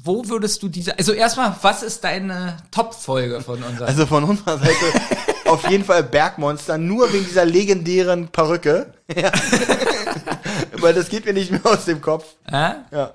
Wo 0.00 0.28
würdest 0.28 0.62
du 0.62 0.68
diese, 0.68 0.96
also 0.96 1.12
erstmal, 1.12 1.56
was 1.62 1.82
ist 1.82 2.04
deine 2.04 2.56
Top-Folge 2.70 3.40
von 3.40 3.60
uns? 3.62 3.82
Also 3.82 4.06
von 4.06 4.22
unserer 4.22 4.56
Seite 4.58 4.74
auf 5.46 5.68
jeden 5.68 5.84
Fall 5.84 6.04
Bergmonster, 6.04 6.78
nur 6.78 7.12
wegen 7.12 7.24
dieser 7.24 7.44
legendären 7.44 8.28
Perücke. 8.28 8.94
Ja. 9.14 9.32
Weil 10.80 10.94
das 10.94 11.08
geht 11.08 11.24
mir 11.26 11.32
nicht 11.34 11.50
mehr 11.50 11.66
aus 11.66 11.84
dem 11.84 12.00
Kopf. 12.00 12.24
ja? 12.50 12.84
Ja. 12.92 13.14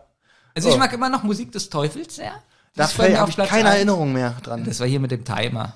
Also 0.56 0.70
ich 0.70 0.78
mag 0.78 0.92
immer 0.94 1.10
noch 1.10 1.24
Musik 1.24 1.52
des 1.52 1.70
Teufels 1.70 2.16
sehr. 2.16 2.34
Da 2.76 2.84
Das 2.84 2.98
mir 2.98 3.18
habe 3.20 3.30
ich 3.32 3.38
keine 3.38 3.70
eins. 3.70 3.76
Erinnerung 3.76 4.14
mehr 4.14 4.36
dran. 4.44 4.64
Das 4.66 4.80
war 4.80 4.88
hier 4.88 5.00
mit 5.00 5.12
dem 5.12 5.24
Timer. 5.24 5.74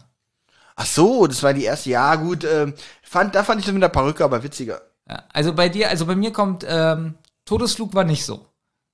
Ach 0.80 0.86
so, 0.86 1.26
das 1.28 1.42
war 1.44 1.54
die 1.54 1.64
erste. 1.64 1.90
Ja, 1.90 2.16
gut. 2.16 2.44
Ähm, 2.44 2.74
fand, 3.02 3.34
da 3.36 3.44
fand 3.44 3.60
ich 3.60 3.66
das 3.66 3.74
mit 3.74 3.82
der 3.84 3.90
Perücke 3.90 4.24
aber 4.24 4.44
witziger. 4.44 4.82
Ja, 5.10 5.24
also 5.34 5.54
bei 5.54 5.70
dir, 5.70 5.90
also 5.90 6.06
bei 6.06 6.16
mir 6.16 6.32
kommt 6.32 6.64
ähm, 6.68 7.16
Todesflug 7.46 7.94
war 7.96 8.04
nicht 8.04 8.24
so. 8.26 8.46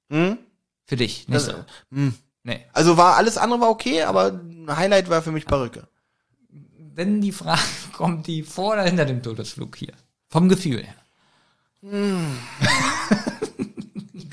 Hm? 0.10 0.38
Für 0.86 0.96
dich, 0.96 1.28
nicht 1.28 1.36
Das, 1.36 1.46
so. 1.46 1.66
hm. 1.92 2.14
Nee. 2.44 2.66
Also 2.74 2.98
war 2.98 3.16
alles 3.18 3.38
andere 3.38 3.62
war 3.62 3.70
okay, 3.70 4.04
aber 4.04 4.40
Highlight 4.70 5.10
war 5.10 5.22
für 5.22 5.32
mich 5.32 5.46
Perücke. 5.46 5.88
Wenn 6.96 7.20
die 7.22 7.32
Frage 7.32 7.62
kommt, 7.94 8.28
die 8.28 8.44
vor 8.44 8.74
oder 8.74 8.84
hinter 8.84 9.06
dem 9.06 9.22
Todesflug 9.22 9.76
hier. 9.76 9.94
Vom 10.30 10.48
Gefühl 10.50 10.84
her. 10.84 10.96
Ich 11.82 11.90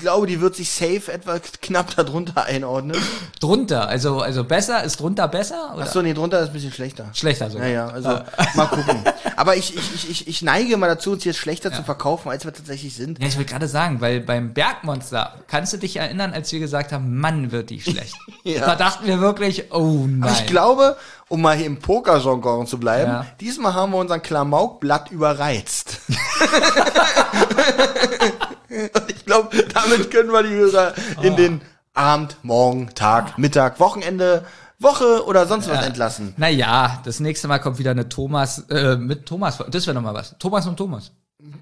glaube, 0.01 0.27
die 0.27 0.41
wird 0.41 0.55
sich 0.55 0.69
safe 0.69 1.11
etwas 1.11 1.41
knapp 1.61 1.95
darunter 1.95 2.45
einordnen. 2.45 2.97
Drunter, 3.39 3.87
also, 3.87 4.19
also 4.19 4.43
besser, 4.43 4.83
ist 4.83 4.99
drunter 4.99 5.27
besser? 5.27 5.73
Oder? 5.75 5.85
Ach 5.87 5.91
so, 5.91 6.01
nee, 6.01 6.13
drunter 6.13 6.39
ist 6.41 6.47
ein 6.47 6.53
bisschen 6.53 6.73
schlechter. 6.73 7.09
Schlechter 7.13 7.49
sogar. 7.49 7.67
Naja, 7.67 7.87
also 7.87 8.09
mal 8.55 8.65
gucken. 8.67 9.03
Aber 9.37 9.55
ich, 9.55 9.75
ich, 9.75 9.95
ich, 9.95 10.09
ich, 10.09 10.27
ich 10.27 10.41
neige 10.41 10.75
mal 10.77 10.87
dazu, 10.87 11.11
uns 11.11 11.23
jetzt 11.23 11.37
schlechter 11.37 11.71
zu 11.71 11.83
verkaufen, 11.83 12.29
als 12.29 12.45
wir 12.45 12.53
tatsächlich 12.53 12.95
sind. 12.95 13.19
Ja, 13.21 13.27
ich 13.27 13.37
will 13.37 13.45
gerade 13.45 13.67
sagen, 13.67 14.01
weil 14.01 14.19
beim 14.19 14.53
Bergmonster, 14.53 15.35
kannst 15.47 15.73
du 15.73 15.77
dich 15.77 15.97
erinnern, 15.97 16.33
als 16.33 16.51
wir 16.51 16.59
gesagt 16.59 16.91
haben, 16.91 17.17
Mann, 17.17 17.51
wird 17.51 17.69
die 17.69 17.81
schlecht. 17.81 18.15
Ja. 18.43 18.65
Da 18.65 18.75
dachten 18.75 19.05
wir 19.05 19.21
wirklich, 19.21 19.71
oh 19.71 20.05
nein. 20.07 20.23
Aber 20.23 20.31
ich 20.31 20.47
glaube, 20.47 20.97
um 21.29 21.43
mal 21.43 21.55
hier 21.55 21.67
im 21.67 21.77
Poker-Jargon 21.77 22.65
zu 22.65 22.79
bleiben, 22.79 23.11
Ja. 23.11 23.25
diesmal 23.39 23.75
haben 23.75 23.91
wir 23.91 23.99
unseren 23.99 24.23
Klamaukblatt 24.23 25.11
überreizt. 25.11 25.99
Und 28.71 29.11
ich 29.15 29.25
glaube, 29.25 29.49
damit 29.73 30.11
können 30.11 30.31
wir 30.31 30.43
die 30.43 30.49
Hörer 30.55 30.93
Oh. 31.17 31.21
in 31.21 31.35
den 31.35 31.61
Abend, 31.93 32.37
Morgen, 32.43 32.89
Tag, 32.95 33.37
Mittag, 33.37 33.79
Wochenende, 33.79 34.45
Woche 34.79 35.25
oder 35.25 35.45
sonst 35.45 35.69
was 35.69 35.85
entlassen. 35.85 36.33
Naja, 36.37 36.99
das 37.05 37.19
nächste 37.19 37.47
Mal 37.47 37.59
kommt 37.59 37.77
wieder 37.79 37.91
eine 37.91 38.07
Thomas, 38.09 38.59
äh, 38.69 38.95
mit 38.95 39.25
Thomas, 39.25 39.57
das 39.69 39.85
wäre 39.85 39.93
nochmal 39.93 40.13
was. 40.13 40.35
Thomas 40.39 40.65
und 40.67 40.77
Thomas, 40.77 41.11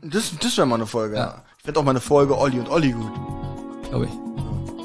Das, 0.03 0.31
das 0.41 0.55
wäre 0.57 0.67
mal 0.67 0.75
eine 0.75 0.85
Folge. 0.87 1.15
Ja. 1.15 1.21
Ja. 1.21 1.41
Ich 1.57 1.63
finde 1.65 1.79
auch 1.79 1.83
mal 1.83 1.91
eine 1.91 1.99
Folge 1.99 2.37
Olli 2.37 2.59
und 2.59 2.69
Olli 2.69 2.91
gut. 2.93 3.11
glaube 3.89 4.05
ich. 4.05 4.11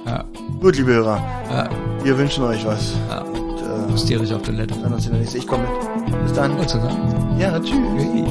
Ja, 0.06 0.24
Gut, 0.60 0.76
liebe 0.76 0.92
Hörer, 0.92 1.16
ja, 1.50 1.68
wir 2.02 2.18
wünschen 2.18 2.42
euch 2.44 2.64
was. 2.66 2.94
ja. 3.08 3.20
Und, 3.20 3.60
äh, 3.60 3.92
Hysterisch 3.92 4.32
auf 4.32 4.42
Toilette. 4.42 4.74
dann 4.82 4.92
uns 4.94 5.04
in 5.06 5.12
der 5.12 5.20
nächsten. 5.20 5.38
Ich 5.38 5.46
komme 5.46 5.64
mit. 6.06 6.22
Bis 6.24 6.32
dann. 6.32 6.58
Und 6.58 6.68
zusammen. 6.68 7.38
Ja, 7.38 7.58
tschüss. 7.60 7.78
Hey. 7.96 8.24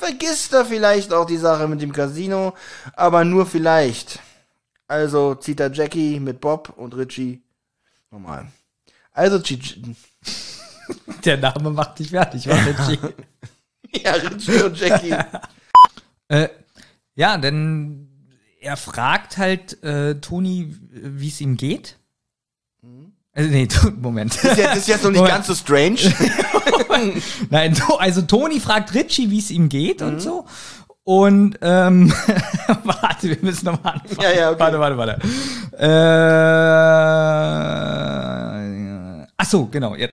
Vergisst 0.00 0.52
er 0.52 0.64
vielleicht 0.64 1.12
auch 1.12 1.26
die 1.26 1.36
Sache 1.36 1.68
mit 1.68 1.80
dem 1.82 1.92
Casino, 1.92 2.54
aber 2.94 3.24
nur 3.24 3.46
vielleicht. 3.46 4.18
Also 4.88 5.34
zieht 5.36 5.60
er 5.60 5.70
Jackie 5.72 6.18
mit 6.18 6.40
Bob 6.40 6.72
und 6.76 6.96
Richie 6.96 7.42
normal. 8.10 8.50
Also 9.12 9.38
Chi- 9.38 9.94
Der 11.24 11.36
Name 11.36 11.70
macht 11.70 11.98
dich 12.00 12.10
fertig, 12.10 12.48
war 12.48 12.56
Richie. 12.66 12.98
ja, 14.02 14.12
Richie 14.14 14.62
und 14.62 14.76
Jackie. 14.80 15.14
äh, 16.28 16.48
ja, 17.14 17.38
denn 17.38 18.08
er 18.60 18.76
fragt 18.76 19.36
halt 19.36 19.82
äh, 19.84 20.16
Toni, 20.20 20.76
wie 20.90 21.28
es 21.28 21.40
ihm 21.40 21.56
geht. 21.56 21.96
Also, 23.40 23.50
nee, 23.50 23.68
Moment. 24.00 24.34
Das 24.36 24.44
ist 24.44 24.56
jetzt, 24.58 24.70
das 24.70 24.78
ist 24.78 24.88
jetzt 24.88 25.02
noch 25.04 25.10
nicht 25.10 25.18
Moment. 25.20 25.34
ganz 25.36 25.46
so 25.48 25.54
strange. 25.54 25.96
Nein, 27.50 27.76
also 27.98 28.22
Toni 28.22 28.60
fragt 28.60 28.94
Richie, 28.94 29.30
wie 29.30 29.38
es 29.38 29.50
ihm 29.50 29.68
geht 29.68 30.00
Mhm. 30.00 30.06
und 30.08 30.20
so. 30.22 30.44
Und 31.04 31.58
ähm, 31.62 32.12
warte, 32.84 33.28
wir 33.30 33.38
müssen 33.40 33.64
nochmal 33.66 33.94
anfangen. 33.94 34.20
Ja, 34.22 34.32
ja, 34.40 34.50
okay. 34.50 34.60
Warte, 34.60 34.78
warte, 34.78 34.96
warte. 34.98 35.18
Äh, 39.20 39.26
ach 39.36 39.46
so, 39.46 39.66
genau. 39.66 39.94
Jetzt. 39.96 40.12